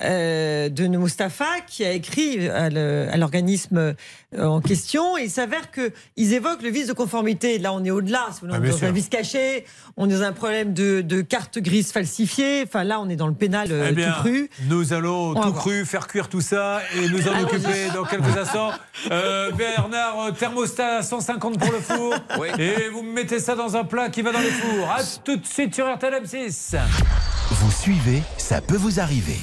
euh, 0.00 0.68
de 0.68 0.86
Mustapha 0.86 1.60
qui 1.66 1.84
a 1.84 1.90
écrit 1.90 2.48
à 2.48 3.16
l'organisme 3.16 3.96
en 4.40 4.60
question. 4.60 5.16
Et 5.18 5.24
il 5.24 5.30
s'avère 5.30 5.70
qu'ils 5.70 6.32
évoquent 6.32 6.62
le 6.62 6.70
vice 6.70 6.86
de 6.88 6.92
conformité. 6.92 7.58
Là, 7.58 7.72
on 7.72 7.84
est 7.84 7.90
au-delà. 7.90 8.26
Si 8.32 8.40
Ah, 8.42 8.46
on 8.50 8.54
est 8.56 8.60
bien 8.60 8.70
dans 8.70 8.76
sûr. 8.76 8.88
un 8.88 8.92
vice 8.92 9.08
caché, 9.08 9.64
on 9.96 10.08
est 10.08 10.14
dans 10.14 10.22
un 10.22 10.32
problème 10.32 10.72
de, 10.74 11.00
de 11.00 11.20
carte 11.20 11.58
grise 11.58 11.92
falsifiée. 11.92 12.64
Enfin, 12.66 12.84
là, 12.84 13.00
on 13.00 13.08
est 13.08 13.16
dans 13.16 13.26
le 13.28 13.34
pénal 13.34 13.68
euh, 13.70 13.88
Eh 13.90 13.92
bien, 13.92 14.12
tout 14.12 14.20
cru. 14.20 14.50
nous 14.68 14.92
allons 14.92 15.30
On 15.36 15.40
tout 15.42 15.52
cru 15.52 15.84
faire 15.86 16.06
cuire 16.06 16.28
tout 16.28 16.40
ça 16.40 16.80
et 16.96 17.08
nous 17.08 17.28
en 17.28 17.42
occuper 17.42 17.88
dans 17.94 18.04
quelques 18.04 18.36
instants. 18.36 18.70
Euh, 19.10 19.50
Bernard, 19.52 20.20
euh, 20.20 20.30
thermostat 20.32 20.98
à 20.98 21.02
150 21.02 21.58
pour 21.58 21.72
le 21.72 21.80
four. 21.80 22.14
Oui. 22.38 22.48
Et 22.58 22.88
vous 22.88 23.02
me 23.02 23.12
mettez 23.12 23.38
ça 23.38 23.54
dans 23.54 23.76
un 23.76 23.84
plat 23.84 24.08
qui 24.08 24.22
va 24.22 24.32
dans 24.32 24.40
les 24.40 24.50
fours. 24.50 24.88
À 24.90 25.02
tout 25.24 25.36
de 25.36 25.46
suite 25.46 25.74
sur 25.74 25.86
RTL 25.92 26.14
M6. 26.24 26.76
Vous 27.50 27.70
suivez, 27.70 28.22
ça 28.38 28.60
peut 28.60 28.76
vous 28.76 28.98
arriver. 29.00 29.38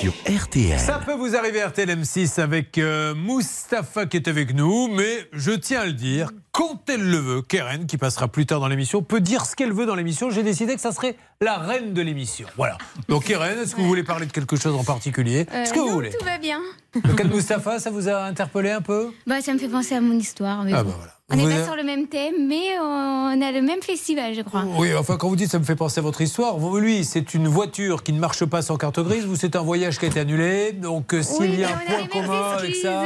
Sur 0.00 0.12
RTL. 0.26 0.78
Ça 0.78 0.98
peut 1.04 1.12
vous 1.12 1.36
arriver 1.36 1.62
RTL 1.62 1.88
M6 1.90 2.40
avec 2.40 2.78
euh, 2.78 3.14
Mustapha 3.14 4.06
qui 4.06 4.16
est 4.16 4.28
avec 4.28 4.54
nous, 4.54 4.88
mais 4.88 5.28
je 5.34 5.50
tiens 5.50 5.80
à 5.80 5.86
le 5.86 5.92
dire, 5.92 6.30
quand 6.52 6.80
elle 6.88 7.02
le 7.10 7.18
veut, 7.18 7.42
Keren, 7.42 7.86
qui 7.86 7.98
passera 7.98 8.26
plus 8.28 8.46
tard 8.46 8.60
dans 8.60 8.68
l'émission, 8.68 9.02
peut 9.02 9.20
dire 9.20 9.44
ce 9.44 9.54
qu'elle 9.54 9.72
veut 9.74 9.84
dans 9.84 9.94
l'émission. 9.94 10.30
J'ai 10.30 10.42
décidé 10.42 10.74
que 10.74 10.80
ça 10.80 10.92
serait 10.92 11.16
la 11.42 11.58
reine 11.58 11.92
de 11.92 12.00
l'émission. 12.00 12.48
Voilà. 12.56 12.78
Donc 13.08 13.24
Keren, 13.24 13.58
est-ce 13.58 13.74
que 13.74 13.80
vous 13.82 13.88
voulez 13.88 14.02
parler 14.04 14.24
de 14.24 14.32
quelque 14.32 14.56
chose 14.56 14.74
en 14.74 14.84
particulier 14.84 15.46
Euh, 15.52 15.66
Ce 15.66 15.72
que 15.74 15.78
vous 15.80 15.90
voulez. 15.90 16.08
Tout 16.10 16.24
va 16.24 16.38
bien. 16.38 16.60
Le 16.94 17.12
cas 17.14 17.24
de 17.24 17.34
Mustapha, 17.34 17.78
ça 17.78 17.90
vous 17.90 18.08
a 18.08 18.24
interpellé 18.24 18.70
un 18.70 18.80
peu 18.80 19.12
Bah, 19.26 19.42
ça 19.42 19.52
me 19.52 19.58
fait 19.58 19.68
penser 19.68 19.94
à 19.96 20.00
mon 20.00 20.14
histoire. 20.18 20.64
mais 20.64 20.72
Ah 20.72 20.82
bon. 20.82 20.90
bah 20.90 20.96
voilà. 20.96 21.12
On 21.32 21.36
n'est 21.36 21.54
pas 21.56 21.64
sur 21.64 21.76
le 21.76 21.84
même 21.84 22.06
thème, 22.08 22.34
mais 22.48 22.78
on 22.80 23.40
a 23.40 23.52
le 23.52 23.62
même 23.62 23.80
festival, 23.82 24.34
je 24.34 24.42
crois. 24.42 24.64
Oui, 24.78 24.94
enfin, 24.96 25.16
quand 25.16 25.28
vous 25.28 25.36
dites 25.36 25.50
ça 25.50 25.58
me 25.58 25.64
fait 25.64 25.76
penser 25.76 26.00
à 26.00 26.02
votre 26.02 26.20
histoire, 26.20 26.56
vous, 26.58 26.76
lui, 26.78 27.04
c'est 27.04 27.34
une 27.34 27.46
voiture 27.48 28.02
qui 28.02 28.12
ne 28.12 28.18
marche 28.18 28.44
pas 28.44 28.62
sans 28.62 28.76
carte 28.76 29.00
grise, 29.00 29.24
vous, 29.24 29.36
c'est 29.36 29.54
un 29.56 29.62
voyage 29.62 29.98
qui 29.98 30.06
a 30.06 30.08
été 30.08 30.20
annulé. 30.20 30.72
Donc, 30.72 31.14
euh, 31.14 31.22
s'il 31.22 31.50
Oui, 31.50 31.56
y 31.58 31.64
a 31.64 31.68
un 31.68 31.72
point 31.78 32.06
commun 32.22 32.42
avec 32.58 32.74
ça, 32.76 33.04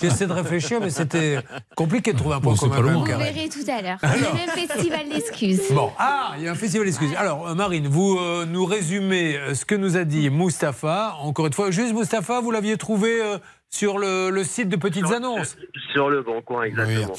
j'essaie 0.00 0.26
de 0.26 0.32
réfléchir, 0.32 0.80
mais 0.80 0.90
c'était 0.90 1.38
compliqué 1.76 2.12
de 2.12 2.18
trouver 2.18 2.36
un 2.36 2.40
point 2.40 2.52
Bon, 2.52 2.58
commun. 2.58 2.76
pas 2.76 2.82
loin. 2.82 2.92
Vous 2.94 3.04
verrez 3.04 3.48
tout 3.48 3.68
à 3.70 3.82
l'heure. 3.82 3.98
Le 4.02 4.36
même 4.36 4.68
festival 4.68 5.08
d'excuses. 5.12 5.62
Bon, 5.72 5.90
ah, 5.98 6.34
il 6.38 6.44
y 6.44 6.48
a 6.48 6.52
un 6.52 6.56
festival 6.56 6.86
d'excuses. 6.86 7.14
Alors, 7.16 7.48
euh, 7.48 7.54
Marine, 7.54 7.88
vous 7.88 8.18
euh, 8.18 8.46
nous 8.46 8.64
résumez 8.66 9.36
ce 9.54 9.64
que 9.64 9.74
nous 9.74 9.96
a 9.96 10.04
dit 10.04 10.30
Mustapha. 10.30 11.16
Encore 11.20 11.46
une 11.46 11.52
fois, 11.52 11.70
juste 11.70 11.92
Mustapha, 11.94 12.40
vous 12.40 12.50
l'aviez 12.50 12.76
trouvé 12.76 13.20
euh, 13.20 13.38
sur 13.74 13.98
le, 13.98 14.30
le 14.30 14.44
site 14.44 14.68
de 14.68 14.76
Petites 14.76 15.10
Annonces. 15.10 15.56
Sur 15.92 16.08
le 16.08 16.22
bon 16.22 16.40
coin, 16.42 16.62
exactement. 16.62 17.12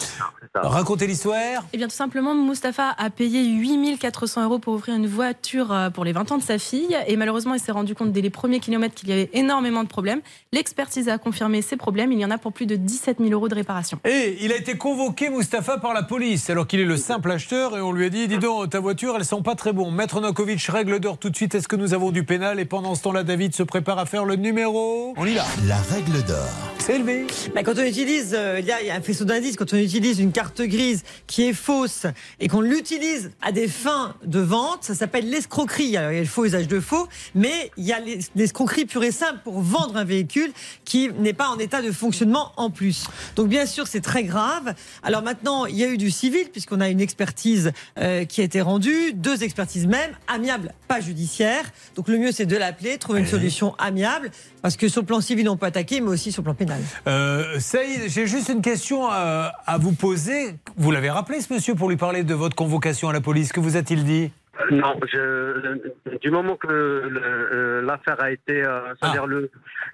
Racontez 0.53 1.05
l'histoire. 1.05 1.63
Eh 1.73 1.77
bien, 1.77 1.87
tout 1.87 1.95
simplement, 1.95 2.33
Mustapha 2.33 2.95
a 2.97 3.09
payé 3.09 3.45
8400 3.45 4.45
euros 4.45 4.59
pour 4.59 4.73
ouvrir 4.73 4.95
une 4.95 5.07
voiture 5.07 5.73
euh, 5.73 5.89
pour 5.89 6.05
les 6.05 6.13
20 6.13 6.31
ans 6.31 6.37
de 6.37 6.43
sa 6.43 6.57
fille. 6.57 6.97
Et 7.07 7.17
malheureusement, 7.17 7.55
il 7.55 7.59
s'est 7.59 7.73
rendu 7.73 7.93
compte 7.93 8.13
dès 8.13 8.21
les 8.21 8.29
premiers 8.29 8.61
kilomètres 8.61 8.95
qu'il 8.95 9.09
y 9.09 9.11
avait 9.11 9.29
énormément 9.33 9.83
de 9.83 9.89
problèmes. 9.89 10.21
L'expertise 10.53 11.09
a 11.09 11.17
confirmé 11.17 11.61
ces 11.61 11.75
problèmes. 11.75 12.13
Il 12.13 12.19
y 12.19 12.25
en 12.25 12.31
a 12.31 12.37
pour 12.37 12.53
plus 12.53 12.65
de 12.65 12.77
17 12.77 13.17
000 13.19 13.31
euros 13.31 13.49
de 13.49 13.55
réparation. 13.55 13.99
Et 14.05 14.37
il 14.41 14.53
a 14.53 14.55
été 14.55 14.77
convoqué, 14.77 15.29
Mustapha, 15.29 15.77
par 15.77 15.93
la 15.93 16.03
police, 16.03 16.49
alors 16.49 16.67
qu'il 16.67 16.79
est 16.79 16.85
le 16.85 16.97
simple 16.97 17.31
acheteur, 17.31 17.77
et 17.77 17.81
on 17.81 17.91
lui 17.91 18.05
a 18.05 18.09
dit 18.09 18.29
Dis 18.29 18.37
donc, 18.37 18.69
ta 18.69 18.79
voiture, 18.79 19.15
elles 19.17 19.25
sont 19.25 19.43
pas 19.43 19.55
très 19.55 19.73
bonnes. 19.73 19.93
Maître 19.93 20.21
Nokovic 20.21 20.63
règle 20.67 21.01
d'or 21.01 21.17
tout 21.17 21.29
de 21.29 21.35
suite. 21.35 21.53
Est-ce 21.53 21.67
que 21.67 21.75
nous 21.75 21.93
avons 21.93 22.11
du 22.11 22.23
pénal? 22.23 22.61
Et 22.61 22.65
pendant 22.65 22.95
ce 22.95 23.03
temps-là, 23.03 23.23
David 23.23 23.53
se 23.53 23.63
prépare 23.63 23.99
à 23.99 24.05
faire 24.05 24.23
le 24.23 24.37
numéro. 24.37 25.13
On 25.17 25.25
y 25.25 25.33
va. 25.33 25.43
La 25.67 25.77
règle 25.77 26.23
d'or. 26.25 26.44
C'est 26.79 26.97
élevé. 26.97 27.25
Bah, 27.55 27.63
quand 27.63 27.79
on 27.79 27.83
utilise, 27.83 28.35
euh, 28.37 28.59
il 28.59 28.65
y, 28.67 28.71
a- 28.71 28.79
il 28.79 28.85
y 28.85 28.91
a 28.91 28.95
un 28.95 29.01
faisceau 29.01 29.25
d'indices, 29.25 29.55
quand 29.55 29.73
on 29.73 29.77
utilise 29.77 30.19
une 30.19 30.31
carte 30.31 30.61
grise 30.61 31.01
qui 31.25 31.41
est 31.47 31.53
fausse 31.53 32.05
et 32.39 32.47
qu'on 32.47 32.61
l'utilise 32.61 33.31
à 33.41 33.51
des 33.51 33.67
fins 33.67 34.13
de 34.23 34.39
vente, 34.39 34.83
ça 34.83 34.93
s'appelle 34.93 35.27
l'escroquerie. 35.27 35.97
Alors 35.97 36.11
il 36.11 36.15
y 36.15 36.17
a 36.19 36.21
le 36.21 36.27
faux 36.27 36.45
usage 36.45 36.67
de 36.67 36.79
faux, 36.79 37.07
mais 37.33 37.71
il 37.77 37.85
y 37.85 37.91
a 37.91 37.99
l'es- 37.99 38.19
l'escroquerie 38.35 38.85
pure 38.85 39.03
et 39.03 39.11
simple 39.11 39.39
pour 39.43 39.61
vendre 39.61 39.97
un 39.97 40.03
véhicule 40.03 40.51
qui 40.83 41.09
n'est 41.17 41.33
pas 41.33 41.47
en 41.49 41.57
état 41.57 41.81
de 41.81 41.91
fonctionnement 41.91 42.51
en 42.55 42.69
plus. 42.69 43.05
Donc 43.35 43.47
bien 43.47 43.65
sûr, 43.65 43.87
c'est 43.87 44.01
très 44.01 44.23
grave. 44.23 44.75
Alors 45.01 45.23
maintenant, 45.23 45.65
il 45.65 45.75
y 45.77 45.83
a 45.83 45.87
eu 45.87 45.97
du 45.97 46.11
civil 46.11 46.49
puisqu'on 46.51 46.81
a 46.81 46.89
une 46.89 47.01
expertise 47.01 47.71
euh, 47.97 48.25
qui 48.25 48.41
a 48.41 48.43
été 48.43 48.61
rendue, 48.61 49.13
deux 49.15 49.41
expertises 49.43 49.87
même, 49.87 50.11
amiables, 50.27 50.71
pas 50.87 51.01
judiciaires. 51.01 51.65
Donc 51.95 52.09
le 52.09 52.19
mieux, 52.19 52.31
c'est 52.31 52.45
de 52.45 52.57
l'appeler, 52.57 52.99
trouver 52.99 53.21
une 53.21 53.25
solution 53.27 53.73
amiable, 53.79 54.29
parce 54.61 54.77
que 54.77 54.87
sur 54.87 55.01
le 55.01 55.07
plan 55.07 55.19
civil, 55.21 55.49
on 55.49 55.57
peut 55.57 55.65
attaquer, 55.65 55.99
mais 55.99 56.09
aussi 56.09 56.31
sur 56.35 56.41
le 56.43 56.45
plan 56.45 56.53
pénal. 56.53 56.81
Euh, 57.07 57.59
Saïd, 57.59 58.09
j'ai 58.09 58.27
juste 58.27 58.49
une 58.49 58.61
question 58.61 59.07
à, 59.09 59.51
à 59.65 59.77
vous 59.77 59.93
poser. 59.93 60.55
Vous 60.77 60.91
l'avez 60.91 61.09
rappelé, 61.09 61.39
ce 61.41 61.53
monsieur, 61.53 61.75
pour 61.75 61.89
lui 61.89 61.97
parler 61.97 62.23
de 62.23 62.33
votre 62.33 62.55
convocation 62.55 63.09
à 63.09 63.13
la 63.13 63.21
police. 63.21 63.51
Que 63.53 63.59
vous 63.61 63.77
a-t-il 63.77 64.03
dit? 64.03 64.31
Euh, 64.59 64.75
Non, 64.75 64.99
je, 65.11 66.17
du 66.21 66.31
moment 66.31 66.55
que 66.55 66.67
euh, 66.67 67.81
l'affaire 67.81 68.21
a 68.21 68.31
été, 68.31 68.63
euh, 68.63 68.93
c'est-à-dire 69.01 69.27
le, 69.27 69.49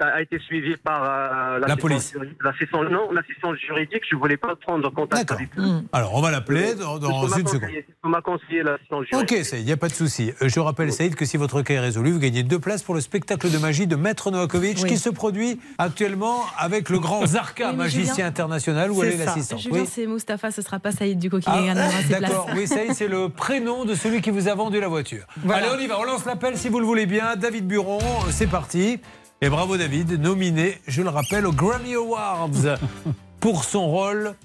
a 0.07 0.21
été 0.21 0.39
suivie 0.39 0.75
par 0.77 1.03
euh, 1.03 1.59
La 1.59 1.67
l'assistance 1.67 2.11
police. 2.11 2.35
l'assistance, 2.43 2.85
non, 2.91 3.11
l'assistance 3.11 3.57
juridique, 3.57 4.01
je 4.09 4.15
voulais 4.15 4.37
pas 4.37 4.55
prendre 4.55 4.89
contact 4.89 5.29
D'accord. 5.29 5.37
avec 5.37 5.49
eux. 5.57 5.61
Mm. 5.61 5.83
Alors, 5.93 6.15
on 6.15 6.21
va 6.21 6.31
l'appeler 6.31 6.75
dans, 6.75 6.99
une 7.27 7.47
seconde. 7.47 7.69
qu'on 8.01 8.09
m'a 8.09 8.21
conseillé 8.21 8.63
l'assistance 8.63 9.05
juridique. 9.11 9.37
Ok, 9.39 9.45
Saïd, 9.45 9.63
il 9.63 9.65
n'y 9.65 9.71
a 9.71 9.77
pas 9.77 9.87
de 9.89 9.93
souci. 9.93 10.31
Euh, 10.41 10.49
Je 10.49 10.59
rappelle, 10.59 10.91
Saïd, 10.91 11.15
que 11.15 11.25
si 11.25 11.37
votre 11.37 11.61
cas 11.61 11.73
est 11.75 11.79
résolu, 11.79 12.11
vous 12.11 12.19
gagnez 12.19 12.43
deux 12.43 12.59
places 12.59 12.83
pour 12.83 12.95
le 12.95 13.01
spectacle 13.01 13.49
de 13.51 13.57
magie 13.57 13.87
de 13.87 13.95
Maître 13.95 14.31
Novakovic 14.31 14.79
Oui. 14.83 14.89
qui 14.89 14.97
se 14.97 15.09
produit 15.09 15.59
actuellement 15.77 16.43
avec 16.57 16.89
le 16.89 16.99
grand 16.99 17.25
Zarka, 17.25 17.69
Oui, 17.71 17.75
magicien 17.77 18.13
Julien- 18.15 18.27
international. 18.27 18.91
Où 18.91 19.03
elle 19.03 19.09
est 19.13 19.57
Julien, 19.57 19.81
Oui. 19.81 19.85
c'est 19.89 20.07
Mustapha, 20.07 20.51
ce 20.51 20.61
sera 20.61 20.79
pas 20.79 20.91
Saïd 20.91 21.19
du 21.19 21.29
coup 21.29 21.39
qui 21.39 21.45
Ah, 21.49 21.61
gagnera 21.61 21.89
ses 21.89 22.07
places. 22.07 22.21
D'accord, 22.21 22.49
oui, 22.55 22.67
Saïd, 22.67 22.93
c'est 22.93 23.07
le 23.07 23.29
prénom 23.29 23.85
de 23.85 23.95
celui 23.95 24.21
qui 24.21 24.29
vous 24.31 24.47
a 24.47 24.55
vendu 24.55 24.79
la 24.79 24.87
voiture. 24.87 25.23
Voilà. 25.43 25.71
Allez, 25.71 25.75
on 25.77 25.79
y 25.83 25.87
va, 25.87 25.99
on 25.99 26.03
lance 26.03 26.25
l'appel 26.25 26.57
si 26.57 26.69
vous 26.69 26.79
le 26.79 26.85
voulez 26.85 27.05
bien. 27.05 27.35
David 27.35 27.67
Buron, 27.67 27.99
c'est 28.29 28.47
parti. 28.47 28.99
Et 29.43 29.49
bravo 29.49 29.75
David, 29.75 30.21
nominé, 30.21 30.77
je 30.87 31.01
le 31.01 31.09
rappelle, 31.09 31.47
aux 31.47 31.51
Grammy 31.51 31.95
Awards 31.95 32.77
pour 33.39 33.63
son 33.63 33.87
rôle, 33.87 34.35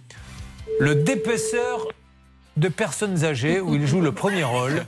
le 0.81 0.95
d'épaisseur 0.95 1.89
de 2.57 2.69
personnes 2.69 3.23
âgées, 3.23 3.61
où 3.61 3.75
il 3.75 3.87
joue 3.87 4.01
le 4.01 4.13
premier 4.13 4.43
rôle. 4.43 4.87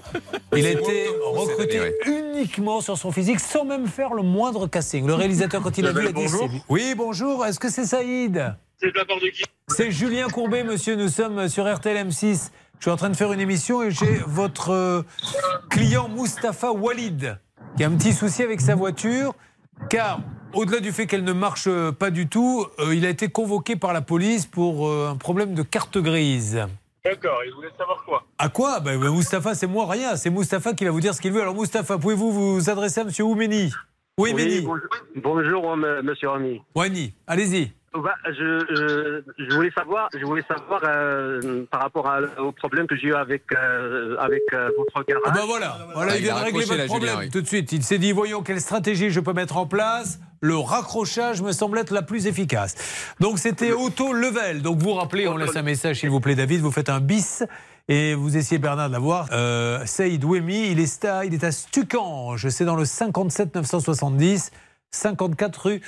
Il 0.57 0.65
a 0.65 0.71
été 0.71 1.09
recruté 1.27 1.93
uniquement 2.07 2.81
sur 2.81 2.97
son 2.97 3.13
physique, 3.13 3.39
sans 3.39 3.67
même 3.67 3.87
faire 3.87 4.15
le 4.15 4.23
moindre 4.23 4.67
casting. 4.67 5.07
Le 5.07 5.13
réalisateur, 5.13 5.61
quand 5.61 5.77
il 5.77 5.87
a 5.87 5.93
vu, 5.93 6.07
a 6.07 6.13
dit 6.13 6.15
Bonjour. 6.15 6.49
Oui, 6.71 6.95
bonjour, 6.97 7.45
est-ce 7.45 7.61
que 7.61 7.69
c'est 7.69 7.85
Saïd? 7.85 8.57
C'est 8.81 8.91
de 8.91 8.99
la 8.99 9.05
part 9.05 9.21
de 9.21 9.27
qui? 9.27 9.45
C'est 9.67 9.91
Julien 9.91 10.29
Courbet, 10.29 10.65
monsieur. 10.65 10.97
Nous 10.97 11.11
sommes 11.11 11.51
sur 11.51 11.71
RTL 11.71 12.09
M6. 12.09 12.49
Je 12.79 12.83
suis 12.83 12.91
en 12.91 12.97
train 12.97 13.11
de 13.11 13.17
faire 13.17 13.31
une 13.35 13.41
émission 13.41 13.83
et 13.83 13.91
j'ai 13.91 14.23
votre 14.27 14.71
euh, 14.71 15.03
client 15.69 16.09
Mustapha 16.09 16.73
Walid 16.73 17.39
qui 17.77 17.85
a 17.85 17.89
un 17.89 17.97
petit 17.97 18.13
souci 18.13 18.43
avec 18.43 18.61
sa 18.61 18.75
voiture 18.75 19.35
car 19.89 20.21
au-delà 20.55 20.81
du 20.81 20.93
fait 20.93 21.07
qu'elle 21.07 21.25
ne 21.25 21.33
marche 21.33 21.69
pas 21.99 22.11
du 22.11 22.27
tout, 22.29 22.67
euh, 22.79 22.95
il 22.95 23.05
a 23.05 23.11
été 23.11 23.29
convoqué 23.29 23.77
par 23.77 23.93
la 23.93 24.01
police 24.01 24.47
pour 24.47 24.89
euh, 24.89 25.11
un 25.11 25.17
problème 25.17 25.55
de 25.55 25.63
carte 25.63 25.99
grise. 25.99 26.61
D'accord, 27.05 27.41
il 27.47 27.53
voulait 27.55 27.71
savoir 27.77 28.05
quoi? 28.05 28.25
À 28.39 28.49
quoi? 28.49 28.81
Ben, 28.81 28.99
ben, 28.99 29.15
Mustapha, 29.15 29.55
c'est 29.55 29.67
moi 29.67 29.87
rien. 29.89 30.17
C'est 30.17 30.31
Mustapha 30.31 30.75
qui 30.75 30.85
va 30.85 30.91
vous 30.91 31.01
dire 31.01 31.15
ce 31.15 31.21
qu'il 31.21 31.33
veut. 31.33 31.41
Alors 31.41 31.55
Mustapha, 31.55 31.99
pouvez-vous 31.99 32.33
vous 32.33 32.71
adresser 32.71 33.01
à 33.01 33.05
monsieur 33.05 33.25
Oumeni 33.25 33.73
Oui, 34.19 34.33
Oumeni 34.33 34.61
bonjour, 34.61 34.89
bonjour, 35.17 35.77
monsieur 35.77 36.29
Rami. 36.29 36.61
Ouani, 36.75 37.15
allez-y. 37.27 37.73
Bah, 38.03 38.15
je, 38.27 38.33
je, 38.37 39.45
je 39.45 39.55
voulais 39.55 39.71
savoir, 39.77 40.09
je 40.19 40.25
voulais 40.25 40.45
savoir 40.49 40.81
euh, 40.85 41.65
par 41.71 41.83
rapport 41.83 42.09
à- 42.09 42.21
au 42.41 42.53
problème 42.53 42.87
que 42.87 42.97
j'ai 42.97 43.09
eu 43.09 43.15
avec, 43.15 43.43
euh, 43.53 44.17
avec 44.19 44.43
euh, 44.53 44.71
votre 44.79 45.07
garage. 45.07 45.23
Ah 45.27 45.31
ben 45.35 45.47
voilà, 45.47 45.79
voilà 45.95 46.13
Ah, 46.13 46.17
il 46.17 46.23
vient 46.23 46.37
a 46.37 46.41
de 46.41 46.45
régler 46.45 46.61
votre 46.65 46.73
Julien, 46.75 46.87
problème 46.87 47.17
oui. 47.21 47.31
tout 47.31 47.41
de 47.41 47.47
suite. 47.47 47.73
Il 47.73 47.83
s'est 47.83 47.99
dit, 47.99 48.13
voyons 48.13 48.43
quelle 48.43 48.61
stratégie 48.61 49.11
je 49.11 49.21
peux 49.21 49.33
mettre 49.33 49.57
en 49.57 49.67
place. 49.67 50.21
Le 50.41 50.57
raccrochage 50.57 51.43
me 51.43 51.51
semble 51.53 51.79
être 51.79 51.91
la 51.93 52.03
plus 52.03 52.27
efficace. 52.29 52.77
Donc 53.21 53.39
c'était 53.41 53.73
auto-level. 53.73 54.63
Donc 54.63 54.79
vous 54.79 54.93
rappelez, 54.95 55.27
on 55.29 55.37
laisse 55.37 55.57
un 55.57 55.63
message 55.63 56.01
s'il 56.01 56.11
vous 56.11 56.21
plaît 56.21 56.37
David, 56.37 56.61
vous 56.61 56.71
faites 56.71 56.89
un 56.91 57.01
bis. 57.01 57.43
Et 57.91 58.15
vous 58.15 58.37
essayez 58.37 58.59
Bernard 58.59 58.89
de 58.89 58.93
l'avoir. 58.93 59.29
Euh, 59.33 59.81
Saïd 59.87 60.23
Ouemi, 60.23 60.71
il 60.71 60.79
est, 60.79 61.05
à, 61.07 61.25
il 61.25 61.33
est 61.33 61.43
à 61.43 61.51
Stucange, 61.51 62.49
c'est 62.51 62.67
dans 62.67 62.77
le 62.77 62.85
57 62.85 63.55
970, 63.55 64.51
54 64.91 65.57
rue 65.67 65.81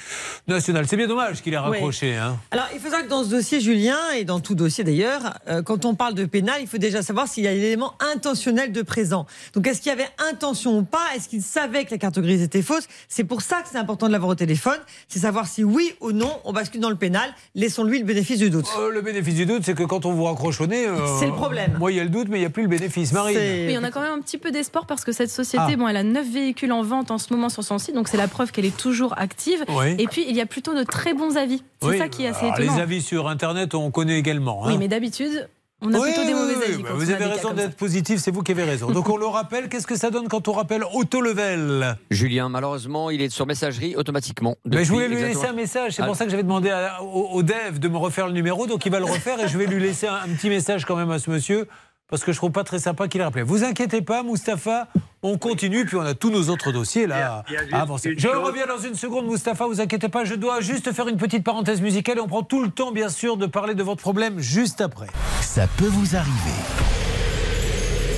Nationale. 0.46 0.86
C'est 0.86 0.96
bien 0.96 1.06
dommage 1.08 1.42
qu'il 1.42 1.54
ait 1.54 1.58
raccroché. 1.58 2.16
Hein. 2.16 2.36
Alors, 2.50 2.66
il 2.74 2.78
faut 2.78 2.84
savoir 2.90 3.02
que 3.04 3.08
dans 3.08 3.24
ce 3.24 3.30
dossier, 3.30 3.60
Julien, 3.60 3.96
et 4.16 4.24
dans 4.24 4.40
tout 4.40 4.54
dossier 4.54 4.84
d'ailleurs, 4.84 5.38
euh, 5.48 5.62
quand 5.62 5.84
on 5.86 5.94
parle 5.94 6.14
de 6.14 6.26
pénal, 6.26 6.58
il 6.60 6.66
faut 6.66 6.76
déjà 6.78 7.02
savoir 7.02 7.26
s'il 7.26 7.44
y 7.44 7.48
a 7.48 7.52
l'élément 7.54 7.94
intentionnel 8.14 8.72
de 8.72 8.82
présent. 8.82 9.26
Donc, 9.54 9.66
est-ce 9.66 9.80
qu'il 9.80 9.88
y 9.88 9.92
avait 9.92 10.08
intention 10.30 10.76
ou 10.78 10.82
pas? 10.82 10.98
Est-ce 11.16 11.28
qu'il 11.30 11.42
savait 11.42 11.84
que 11.86 11.92
la 11.92 11.98
carte 11.98 12.18
grise 12.18 12.42
était 12.42 12.60
fausse? 12.62 12.86
C'est 13.08 13.24
pour 13.24 13.40
ça 13.40 13.62
que 13.62 13.68
c'est 13.72 13.78
important 13.78 14.06
de 14.06 14.12
l'avoir 14.12 14.30
au 14.32 14.34
téléphone. 14.34 14.78
C'est 15.08 15.20
savoir 15.20 15.46
si 15.46 15.64
oui 15.64 15.94
ou 16.00 16.12
non 16.12 16.38
on 16.44 16.52
bascule 16.52 16.80
dans 16.80 16.90
le 16.90 16.96
pénal. 16.96 17.30
Laissons-lui 17.54 18.00
le 18.00 18.04
bénéfice 18.04 18.38
du 18.38 18.50
doute. 18.50 18.66
Euh, 18.78 18.90
le 18.90 19.00
bénéfice 19.00 19.34
du 19.34 19.46
doute, 19.46 19.62
c'est 19.64 19.74
que 19.74 19.84
quand 19.84 20.04
on 20.04 20.12
vous 20.12 20.24
raccroche 20.24 20.60
au 20.60 20.66
nez, 20.66 20.86
euh, 20.86 20.96
C'est 21.18 21.26
le 21.26 21.32
problème. 21.32 21.76
Moi, 21.78 21.90
il 21.92 21.96
y 21.96 22.00
a 22.00 22.04
le 22.04 22.10
doute, 22.10 22.28
mais 22.28 22.36
il 22.36 22.40
n'y 22.40 22.46
a 22.46 22.50
plus 22.50 22.62
le 22.64 22.68
bénéfice. 22.68 23.12
Marine. 23.12 23.36
C'est- 23.36 23.66
Oui, 23.66 23.76
on 23.80 23.84
a 23.84 23.90
quand 23.90 24.02
même 24.02 24.12
un 24.12 24.20
petit 24.20 24.38
peu 24.38 24.50
d'espoir 24.50 24.84
parce 24.86 25.04
que 25.04 25.12
cette 25.12 25.30
société, 25.30 25.64
Ah. 25.72 25.76
bon, 25.76 25.88
elle 25.88 25.96
a 25.96 26.02
9 26.02 26.26
véhicules 26.30 26.72
en 26.72 26.82
vente 26.82 27.10
en 27.10 27.18
ce 27.18 27.32
moment 27.32 27.48
sur 27.48 27.64
son 27.64 27.78
site, 27.78 27.94
donc 27.94 28.08
c'est 28.08 28.16
la 28.18 28.28
preuve 28.28 28.52
qu'elle 28.52 28.66
est 28.66 28.76
toujours 28.76 28.89
active. 29.16 29.64
Oui. 29.68 29.94
Et 29.98 30.06
puis, 30.06 30.24
il 30.28 30.34
y 30.36 30.40
a 30.40 30.46
plutôt 30.46 30.74
de 30.74 30.82
très 30.84 31.14
bons 31.14 31.36
avis. 31.36 31.62
C'est 31.82 31.88
Oui, 31.88 31.98
ça 31.98 32.08
qui 32.08 32.24
est 32.24 32.28
assez 32.28 32.46
alors, 32.46 32.58
étonnant. 32.60 32.76
Les 32.76 32.82
avis 32.82 33.02
sur 33.02 33.28
Internet, 33.28 33.74
on 33.74 33.90
connaît 33.90 34.18
également. 34.18 34.64
hein. 34.64 34.70
Oui, 34.72 34.78
mais 34.78 34.88
d'habitude, 34.88 35.48
on 35.82 35.94
a 35.94 35.98
Oui, 35.98 36.12
plutôt 36.12 36.26
des 36.26 36.34
mauvais 36.34 36.54
avis. 36.66 36.82
bah, 36.82 36.88
quand 36.90 36.96
vous 36.98 37.10
on 37.10 37.14
avez 37.14 37.24
raison 37.24 37.52
d'être 37.54 37.74
positif, 37.76 38.20
c'est 38.20 38.30
vous 38.30 38.42
qui 38.42 38.52
avez 38.52 38.64
raison. 38.64 38.90
Donc 38.90 39.08
on 39.08 39.16
le 39.16 39.24
rappelle, 39.26 39.68
qu'est-ce 39.70 39.86
que 39.86 39.96
ça 39.96 40.10
donne 40.10 40.28
quand 40.28 40.46
on 40.48 40.52
rappelle 40.52 40.84
auto-level 40.92 41.96
Julien, 42.10 42.48
malheureusement, 42.48 43.10
il 43.10 43.22
est 43.22 43.30
sur 43.30 43.46
messagerie 43.46 43.96
automatiquement. 43.96 44.56
Mais 44.66 44.84
je 44.84 44.92
voulais 44.92 45.08
lui 45.08 45.16
laisser 45.22 45.46
un 45.46 45.52
message, 45.52 45.94
c'est 45.94 46.02
Ah. 46.02 46.06
pour 46.06 46.16
ça 46.16 46.24
que 46.24 46.30
j'avais 46.30 46.42
demandé 46.42 46.70
à- 46.70 47.02
au, 47.02 47.28
au 47.32 47.42
dev 47.42 47.78
de 47.78 47.88
me 47.88 47.96
refaire 47.96 48.26
le 48.26 48.32
numéro, 48.32 48.66
donc 48.66 48.84
il 48.86 48.92
va 48.92 48.98
le 48.98 49.06
refaire 49.06 49.40
et 49.40 49.48
je 49.48 49.56
vais 49.58 49.66
lui 49.66 49.80
laisser 49.80 50.06
un, 50.06 50.14
un 50.16 50.34
petit 50.34 50.48
message 50.50 50.84
quand 50.84 50.96
même 50.96 51.10
à 51.10 51.18
ce 51.18 51.30
monsieur, 51.30 51.66
parce 52.10 52.24
que 52.24 52.32
je 52.32 52.36
trouve 52.36 52.50
pas 52.50 52.64
très 52.64 52.78
sympa 52.78 53.08
qu'il 53.08 53.20
ait 53.20 53.24
rappelé. 53.24 53.42
Vous 53.42 53.64
inquiétez 53.64 54.02
pas, 54.02 54.22
Mustapha, 54.22 54.88
on 55.22 55.38
continue, 55.38 55.84
puis 55.84 55.96
on 55.96 56.00
a 56.00 56.14
tous 56.14 56.30
nos 56.30 56.48
autres 56.50 56.72
dossiers 56.72 57.06
là 57.06 57.44
à 57.72 57.80
avancer. 57.80 58.14
Je 58.16 58.28
chose. 58.28 58.36
reviens 58.36 58.66
dans 58.66 58.78
une 58.78 58.94
seconde, 58.94 59.26
Mustapha, 59.26 59.66
vous 59.66 59.80
inquiétez 59.80 60.08
pas, 60.08 60.24
je 60.24 60.34
dois 60.34 60.60
juste 60.60 60.92
faire 60.92 61.08
une 61.08 61.16
petite 61.16 61.44
parenthèse 61.44 61.80
musicale 61.80 62.18
et 62.18 62.20
on 62.20 62.28
prend 62.28 62.42
tout 62.42 62.62
le 62.62 62.70
temps, 62.70 62.92
bien 62.92 63.08
sûr, 63.08 63.36
de 63.36 63.46
parler 63.46 63.74
de 63.74 63.82
votre 63.82 64.00
problème 64.02 64.40
juste 64.40 64.80
après. 64.80 65.06
Ça 65.40 65.66
peut 65.76 65.86
vous 65.86 66.16
arriver. 66.16 67.09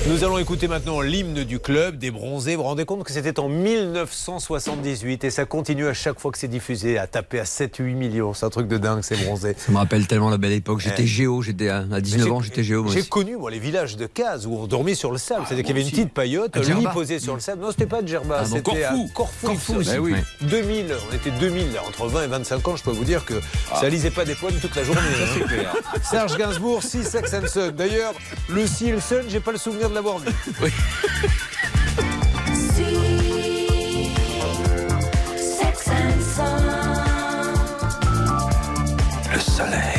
Nous 0.05 0.25
allons 0.25 0.37
écouter 0.37 0.67
maintenant 0.67 0.99
l'hymne 0.99 1.45
du 1.45 1.59
club 1.59 1.97
des 1.97 2.11
bronzés. 2.11 2.55
Vous 2.57 2.61
vous 2.61 2.67
rendez 2.67 2.83
compte 2.83 3.05
que 3.05 3.11
c'était 3.13 3.39
en 3.39 3.47
1978 3.47 5.23
et 5.23 5.29
ça 5.29 5.45
continue 5.45 5.87
à 5.87 5.93
chaque 5.93 6.19
fois 6.19 6.29
que 6.33 6.37
c'est 6.37 6.49
diffusé 6.49 6.97
à 6.97 7.07
taper 7.07 7.39
à 7.39 7.45
7-8 7.45 7.83
millions. 7.95 8.33
C'est 8.33 8.45
un 8.45 8.49
truc 8.49 8.67
de 8.67 8.77
dingue, 8.77 9.01
ces 9.01 9.15
bronzés. 9.15 9.55
Ça 9.57 9.71
me 9.71 9.77
rappelle 9.77 10.05
tellement 10.05 10.29
la 10.29 10.37
belle 10.37 10.51
époque. 10.51 10.81
J'étais 10.81 11.03
Eh. 11.03 11.07
géo, 11.07 11.41
j'étais 11.41 11.69
à, 11.69 11.85
à 11.89 12.01
19 12.01 12.31
ans, 12.33 12.41
j'étais 12.41 12.63
géo. 12.65 12.85
J'ai 12.89 13.03
connu 13.03 13.37
moi, 13.37 13.49
les 13.49 13.59
villages 13.59 13.95
de 13.95 14.05
cases 14.05 14.45
où 14.45 14.53
on 14.57 14.67
dormait 14.67 14.93
sur 14.93 15.09
le 15.09 15.17
sable. 15.17 15.45
C'est-à-dire 15.47 15.63
qu'il 15.63 15.73
y 15.77 15.79
avait 15.79 15.87
une 15.89 15.95
petite 15.95 16.13
paillote, 16.13 16.61
Djerba. 16.61 16.89
posé 16.89 17.19
sur 17.19 17.35
le 17.35 17.39
sable. 17.39 17.61
Non, 17.61 17.71
c'était 17.71 17.85
pas 17.85 18.01
de 18.01 18.07
Djerba, 18.09 18.39
Ah 18.41 18.45
c'était 18.45 18.61
Corfou. 18.61 18.81
à 18.83 19.13
Corfou. 19.13 19.47
Corfou 19.47 19.73
ça. 19.73 19.79
aussi. 19.79 19.89
Ben 19.91 19.99
oui. 19.99 20.11
Ouais. 20.11 20.23
2000, 20.41 20.85
on 21.09 21.15
était 21.15 21.31
2000, 21.31 21.71
là, 21.73 21.79
entre 21.87 22.07
20 22.07 22.23
et 22.23 22.27
25 22.27 22.67
ans, 22.67 22.75
je 22.75 22.83
peux 22.83 22.91
vous 22.91 23.05
dire 23.05 23.23
que 23.23 23.35
ça 23.79 23.87
lisait 23.87 24.11
pas 24.11 24.25
des 24.25 24.35
poignes 24.35 24.55
toute 24.61 24.75
la 24.75 24.83
journée. 24.83 24.99
hein. 25.59 25.97
Serge 26.03 26.37
Gainsbourg, 26.37 26.83
si 26.83 27.05
Sex 27.05 27.33
and 27.33 27.47
Son. 27.47 27.71
D'ailleurs, 27.71 28.13
le 28.49 28.63
le 28.63 28.99
Sun, 28.99 29.23
j'ai 29.29 29.39
pas 29.39 29.51
le 29.53 29.57
souvenir 29.57 29.89
de 29.89 29.92
l'avoir 29.93 30.17
vu. 30.19 30.31
Le 39.33 39.39
soleil. 39.39 39.92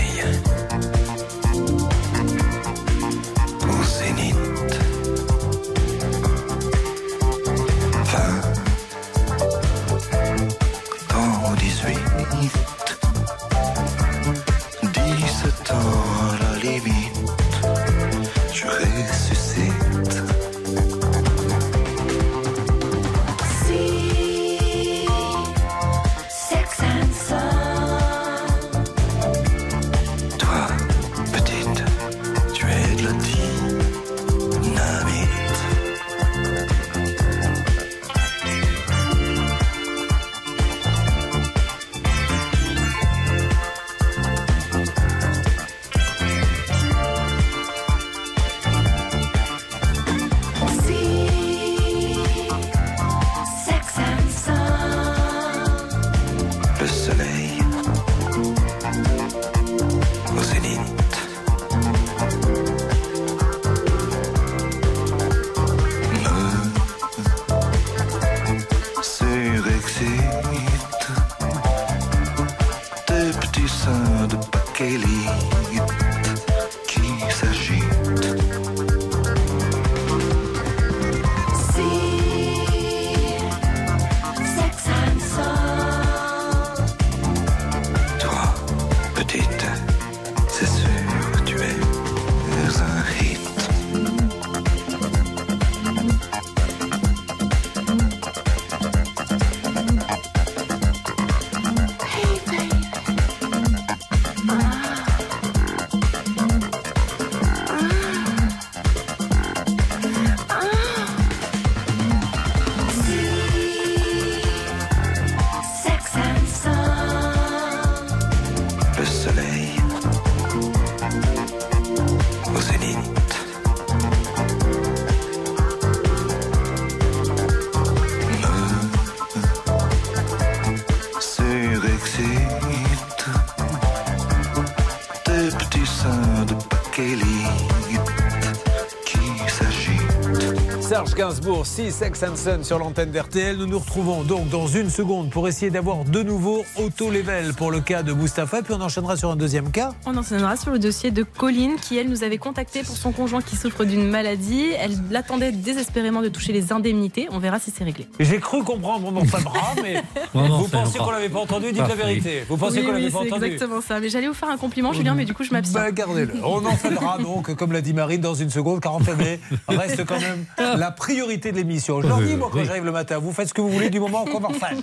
Serge 141.15 141.29
Gainsbourg, 141.29 141.67
6 141.67 141.93
Sex 141.93 142.23
and 142.25 142.37
Son 142.37 142.65
sur 142.65 142.79
l'antenne 142.79 143.11
d'RTL. 143.11 143.57
Nous 143.57 143.67
nous 143.67 143.79
retrouvons 143.79 144.23
donc 144.23 144.49
dans 144.49 144.67
une 144.67 144.91
seconde 144.91 145.31
pour 145.31 145.47
essayer 145.47 145.71
d'avoir 145.71 146.05
de 146.05 146.23
nouveau 146.23 146.65
auto-level 146.77 147.55
pour 147.55 147.71
le 147.71 147.81
cas 147.81 148.03
de 148.03 148.13
Mustapha. 148.13 148.63
Puis 148.63 148.75
on 148.75 148.81
enchaînera 148.81 149.17
sur 149.17 149.31
un 149.31 149.37
deuxième 149.37 149.71
cas. 149.71 149.93
On 150.07 150.17
enchaînera 150.17 150.57
sur 150.57 150.71
le 150.71 150.79
dossier 150.79 151.11
de 151.11 151.23
Colline 151.23 151.77
qui, 151.77 151.97
elle, 151.99 152.09
nous 152.09 152.25
avait 152.25 152.39
contacté 152.39 152.83
pour 152.83 152.97
son 152.97 153.13
conjoint 153.13 153.43
qui 153.43 153.57
souffre 153.57 153.85
d'une 153.85 154.09
maladie. 154.09 154.71
Elle 154.79 154.97
l'attendait 155.11 155.53
désespérément 155.53 156.23
de 156.23 156.29
toucher 156.29 156.53
les 156.53 156.73
indemnités. 156.73 157.29
On 157.31 157.39
verra 157.39 157.59
si 157.59 157.71
c'est 157.71 157.85
réglé. 157.85 158.09
J'ai 158.19 158.41
cru 158.41 158.65
comprendre 158.65 159.11
mon 159.13 159.23
bras, 159.23 159.75
mais 159.83 160.03
Non, 160.35 160.49
non, 160.49 160.59
vous 160.59 160.69
pensez 160.69 160.99
qu'on 160.99 161.11
l'avait 161.11 161.29
pas 161.29 161.41
entendu? 161.41 161.73
Dites 161.73 161.89
la 161.89 161.95
vérité. 161.95 162.45
Vous 162.49 162.57
pensez 162.57 162.81
oui, 162.81 162.87
qu'on 162.87 162.93
l'avait 162.93 163.05
oui, 163.05 163.13
pas 163.13 163.19
c'est 163.23 163.33
entendu? 163.33 163.45
exactement 163.47 163.81
ça. 163.81 164.01
Mais 164.01 164.09
j'allais 164.09 164.29
vous 164.29 164.35
faire 164.35 164.51
un 164.51 164.57
compliment, 164.57 164.93
Julien, 164.93 165.15
mais 165.15 165.25
du 165.25 165.35
coup, 165.35 165.45
je 165.45 165.53
m'abstiens. 165.53 165.81
Bah, 165.81 165.93
gardez-le. 165.93 166.35
On 166.43 166.65
en 166.65 166.77
fera 166.77 167.19
donc, 167.19 167.55
comme 167.55 167.73
l'a 167.73 167.83
dit 167.83 167.93
Marine, 167.93 168.21
dans 168.21 168.35
une 168.35 168.51
seconde, 168.51 168.81
car 168.81 168.95
enfin, 168.95 169.13
mais 169.17 169.39
reste 169.69 170.05
quand 170.05 170.21
même 170.21 170.45
la 170.59 170.91
priorité 171.05 171.53
de 171.53 171.59
l'émission. 171.59 172.01
Je 172.01 172.07
leur 172.07 172.23
dis, 172.23 172.35
moi, 172.35 172.49
quand 172.51 172.65
j'arrive 172.65 172.85
le 172.85 172.93
matin, 172.93 173.19
vous 173.19 173.33
faites 173.33 173.49
ce 173.49 173.55
que 173.55 173.61
vous 173.61 173.69
voulez 173.69 173.91
du 173.91 174.01
moment 174.01 174.25
qu'on 174.25 174.43
en 174.43 174.53
fait. 174.55 174.77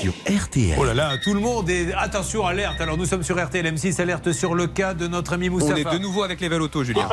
Sur 0.06 0.14
RTL. 0.44 0.76
Oh 0.78 0.84
là 0.84 0.94
là, 0.94 1.18
tout 1.18 1.34
le 1.34 1.40
monde 1.40 1.68
est. 1.68 1.92
Attention, 1.92 2.46
alerte. 2.46 2.80
Alors, 2.80 2.96
nous 2.96 3.06
sommes 3.06 3.24
sur 3.24 3.44
RTL 3.44 3.66
M6, 3.66 4.00
alerte 4.00 4.30
sur 4.32 4.54
le 4.54 4.68
cas 4.68 4.94
de 4.94 5.08
notre 5.08 5.32
ami 5.32 5.48
On 5.48 5.54
Moustapha. 5.54 5.80
est 5.80 5.92
de 5.94 5.98
nouveau 5.98 6.22
avec 6.22 6.40
les 6.40 6.48
Auto, 6.48 6.84
Julien. 6.84 7.08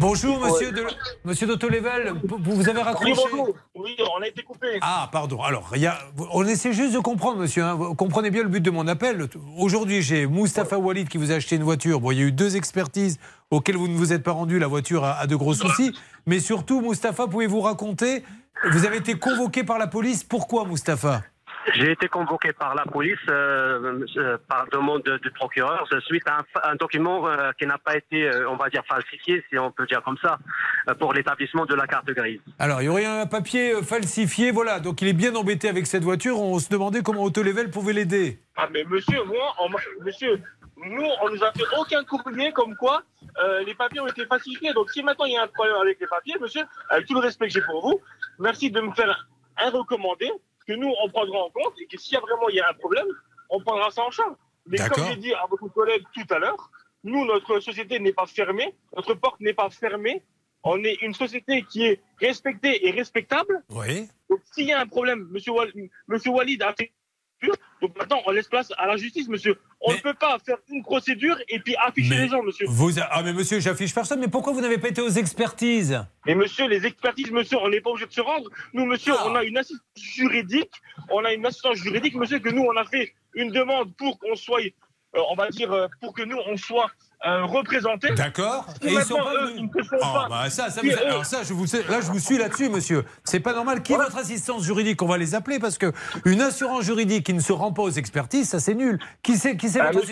Bonjour, 0.00 0.40
monsieur, 0.40 0.72
de... 0.72 0.84
monsieur 1.24 1.46
d'Autolevel. 1.46 2.14
Vous 2.24 2.38
vous 2.56 2.68
avez 2.68 2.82
raccroché 2.82 3.12
Oui, 3.76 3.96
on 4.18 4.22
a 4.22 4.26
été 4.26 4.42
coupé. 4.42 4.78
Ah, 4.80 5.08
pardon. 5.12 5.40
Alors, 5.42 5.70
il 5.76 5.82
y 5.82 5.86
a... 5.86 5.96
on 6.32 6.44
essaie 6.46 6.72
juste 6.72 6.94
de 6.94 6.98
comprendre, 6.98 7.38
monsieur. 7.38 7.62
hein. 7.62 7.74
Vous 7.74 7.94
comprenez 7.94 8.30
bien 8.32 8.42
le 8.42 8.48
but 8.48 8.60
de 8.60 8.70
mon 8.70 8.88
appel. 8.88 9.28
Aujourd'hui, 9.56 10.02
j'ai 10.02 10.26
Moustapha 10.26 10.76
Walid 10.78 11.08
qui 11.08 11.18
vous 11.18 11.30
a 11.30 11.36
acheté 11.36 11.54
une 11.54 11.62
voiture. 11.62 12.00
Bon, 12.00 12.10
il 12.10 12.18
y 12.18 12.22
a 12.22 12.24
eu 12.24 12.32
deux 12.32 12.56
expertises 12.56 13.18
auxquelles 13.52 13.76
vous 13.76 13.86
ne 13.86 13.96
vous 13.96 14.12
êtes 14.12 14.24
pas 14.24 14.32
rendu. 14.32 14.58
La 14.58 14.66
voiture 14.66 15.04
a, 15.04 15.12
a 15.20 15.28
de 15.28 15.36
gros 15.36 15.54
soucis. 15.54 15.94
Mais 16.26 16.40
surtout, 16.40 16.80
Moustapha, 16.80 17.28
pouvez-vous 17.28 17.60
raconter 17.60 18.24
Vous 18.72 18.84
avez 18.84 18.96
été 18.96 19.14
convoqué 19.14 19.62
par 19.62 19.78
la 19.78 19.86
police. 19.86 20.24
Pourquoi, 20.24 20.64
Moustapha 20.64 21.22
J'ai 21.72 21.92
été 21.92 22.08
convoqué 22.08 22.52
par 22.52 22.74
la 22.74 22.84
police 22.84 23.18
euh, 23.30 24.04
euh, 24.16 24.36
par 24.48 24.66
demande 24.70 25.02
de- 25.02 25.16
du 25.18 25.30
procureur 25.30 25.88
suite 26.06 26.24
à 26.28 26.44
un, 26.68 26.74
document 26.76 27.26
euh, 27.26 27.52
qui 27.58 27.66
n'a 27.66 27.78
pas 27.78 27.96
été, 27.96 28.28
euh, 28.28 28.50
on 28.50 28.56
va 28.56 28.68
dire, 28.68 28.82
falsifié, 28.86 29.42
si 29.48 29.58
on 29.58 29.70
peut 29.70 29.86
dire 29.86 30.02
comme 30.02 30.18
ça, 30.18 30.38
euh, 30.88 30.94
pour 30.94 31.14
l'établissement 31.14 31.64
de 31.64 31.74
la 31.74 31.86
carte 31.86 32.06
grise. 32.10 32.40
Alors, 32.58 32.82
il 32.82 32.84
y 32.84 32.88
aurait 32.88 33.06
un 33.06 33.26
papier 33.26 33.82
falsifié. 33.82 34.50
Voilà. 34.50 34.78
Donc, 34.78 35.00
il 35.00 35.08
est 35.08 35.14
bien 35.14 35.34
embêté 35.34 35.68
avec 35.68 35.86
cette 35.86 36.04
voiture. 36.04 36.38
On 36.38 36.58
se 36.58 36.68
demandait 36.68 37.02
comment 37.02 37.22
Autolevel 37.22 37.70
pouvait 37.70 37.94
l'aider. 37.94 38.38
Ah, 38.56 38.68
mais 38.70 38.84
monsieur, 38.84 39.24
moi, 39.24 39.54
on 39.60 39.68
monsieur, 40.04 40.38
nous, 40.76 41.06
on 41.22 41.30
nous 41.30 41.42
a 41.42 41.50
fait 41.52 41.64
aucun 41.80 42.04
courrier 42.04 42.52
comme 42.52 42.76
quoi 42.76 43.02
euh, 43.42 43.64
les 43.64 43.74
papiers 43.74 44.00
ont 44.00 44.06
été 44.06 44.26
falsifiés. 44.26 44.72
Donc, 44.74 44.90
si 44.90 45.02
maintenant 45.02 45.24
il 45.24 45.32
y 45.32 45.36
a 45.38 45.42
un 45.44 45.46
problème 45.48 45.76
avec 45.80 45.98
les 45.98 46.06
papiers, 46.06 46.34
monsieur, 46.40 46.62
avec 46.90 47.06
tout 47.06 47.14
le 47.14 47.20
respect 47.20 47.46
que 47.48 47.54
j'ai 47.54 47.62
pour 47.62 47.80
vous, 47.88 48.00
merci 48.38 48.70
de 48.70 48.80
me 48.82 48.92
faire 48.92 49.26
un 49.56 49.70
recommandé 49.70 50.30
que 50.66 50.72
nous, 50.72 50.92
on 51.02 51.08
prendra 51.10 51.38
en 51.38 51.50
compte 51.50 51.74
et 51.80 51.86
que 51.86 51.96
s'il 51.98 52.14
y 52.14 52.16
a 52.16 52.20
vraiment 52.20 52.48
il 52.48 52.56
y 52.56 52.60
a 52.60 52.68
un 52.68 52.74
problème, 52.74 53.06
on 53.50 53.60
prendra 53.60 53.90
ça 53.90 54.02
en 54.02 54.10
charge. 54.10 54.34
Mais 54.66 54.78
comme 54.78 55.04
j'ai 55.08 55.16
dit 55.16 55.34
à 55.34 55.46
votre 55.48 55.68
collègue 55.68 56.02
tout 56.14 56.26
à 56.34 56.38
l'heure, 56.38 56.70
nous, 57.02 57.24
notre 57.26 57.60
société 57.60 57.98
n'est 57.98 58.14
pas 58.14 58.26
fermée, 58.26 58.74
notre 58.96 59.14
porte 59.14 59.40
n'est 59.40 59.52
pas 59.52 59.68
fermée. 59.70 60.22
On 60.62 60.82
est 60.82 60.94
une 61.02 61.12
société 61.12 61.62
qui 61.70 61.84
est 61.84 62.00
respectée 62.18 62.86
et 62.88 62.90
respectable. 62.90 63.62
Oui. 63.68 64.08
Donc, 64.30 64.40
s'il 64.52 64.64
y 64.66 64.72
a 64.72 64.80
un 64.80 64.86
problème, 64.86 65.28
monsieur, 65.30 65.52
Wal- 65.52 65.72
monsieur 66.08 66.30
Walid 66.30 66.62
a 66.62 66.72
fait 66.72 66.92
donc 67.80 67.96
maintenant, 67.98 68.20
on 68.26 68.30
laisse 68.30 68.48
place 68.48 68.72
à 68.78 68.86
la 68.86 68.96
justice, 68.96 69.28
monsieur. 69.28 69.58
On 69.80 69.90
Mais- 69.90 69.96
ne 69.98 70.02
peut 70.02 70.14
pas 70.14 70.38
faire 70.44 70.56
une 70.70 70.82
procédure 70.82 71.36
et 71.48 71.58
puis 71.60 71.74
afficher 71.76 72.10
Mais 72.10 72.22
les 72.22 72.28
gens, 72.28 72.42
monsieur. 72.42 72.66
Vous 72.68 72.98
a- 72.98 73.06
Ah, 73.10 73.22
mais 73.22 73.32
monsieur, 73.32 73.60
j'affiche 73.60 73.94
personne. 73.94 74.20
Mais 74.20 74.28
pourquoi 74.28 74.52
vous 74.52 74.60
n'avez 74.60 74.78
pas 74.78 74.88
été 74.88 75.00
aux 75.02 75.08
expertises? 75.10 76.02
Mais 76.26 76.34
monsieur, 76.34 76.66
les 76.68 76.86
expertises, 76.86 77.30
monsieur, 77.30 77.58
on 77.58 77.68
n'est 77.68 77.80
pas 77.80 77.90
obligé 77.90 78.06
de 78.06 78.12
se 78.12 78.20
rendre. 78.20 78.48
Nous, 78.72 78.86
monsieur, 78.86 79.12
Ah. 79.18 79.24
on 79.26 79.34
a 79.34 79.44
une 79.44 79.58
assistance 79.58 79.82
juridique. 79.96 80.72
On 81.10 81.24
a 81.24 81.32
une 81.32 81.44
assistance 81.46 81.76
juridique, 81.76 82.14
monsieur, 82.14 82.38
que 82.38 82.48
nous, 82.50 82.62
on 82.62 82.76
a 82.76 82.84
fait 82.84 83.12
une 83.34 83.50
demande 83.50 83.94
pour 83.96 84.18
qu'on 84.18 84.34
soit, 84.36 84.60
euh, 84.62 85.20
on 85.30 85.34
va 85.34 85.50
dire, 85.50 85.72
euh, 85.72 85.86
pour 86.00 86.14
que 86.14 86.22
nous, 86.22 86.38
on 86.46 86.56
soit 86.56 86.90
euh, 87.26 87.44
représentés. 87.44 88.12
D'accord. 88.14 88.66
Et 88.82 88.92
ils 88.92 89.02
sont 89.02 89.16
pas 89.16 89.34
eux, 89.34 89.52
ils 89.56 89.64
ne 89.64 89.68
Ah, 90.02 90.12
pas. 90.14 90.26
bah 90.28 90.50
ça, 90.50 90.70
ça, 90.70 90.80
vous- 90.82 90.90
alors 91.06 91.24
ça, 91.24 91.42
je 91.42 91.52
vous, 91.54 91.64
là, 91.88 92.00
je 92.00 92.06
vous 92.12 92.18
suis 92.18 92.38
là-dessus, 92.38 92.68
monsieur. 92.68 93.04
C'est 93.24 93.40
pas 93.40 93.52
normal. 93.54 93.82
Qui 93.82 93.92
est 93.94 93.96
votre 93.96 94.16
assistance 94.18 94.62
juridique? 94.64 95.00
On 95.02 95.06
va 95.06 95.18
les 95.18 95.34
appeler 95.34 95.58
parce 95.58 95.78
que 95.78 95.92
une 96.24 96.40
assurance 96.40 96.84
juridique 96.84 97.24
qui 97.26 97.34
ne 97.34 97.40
se 97.40 97.52
rend 97.52 97.72
pas 97.72 97.82
aux 97.82 97.90
expertises, 97.90 98.48
ça 98.48 98.60
c'est 98.60 98.74
nul. 98.74 98.98
Qui 99.22 99.36
c'est 99.36 99.56
Qui 99.56 99.68
c'est 99.68 99.80
Ah, 99.80 99.90
votre 99.90 100.06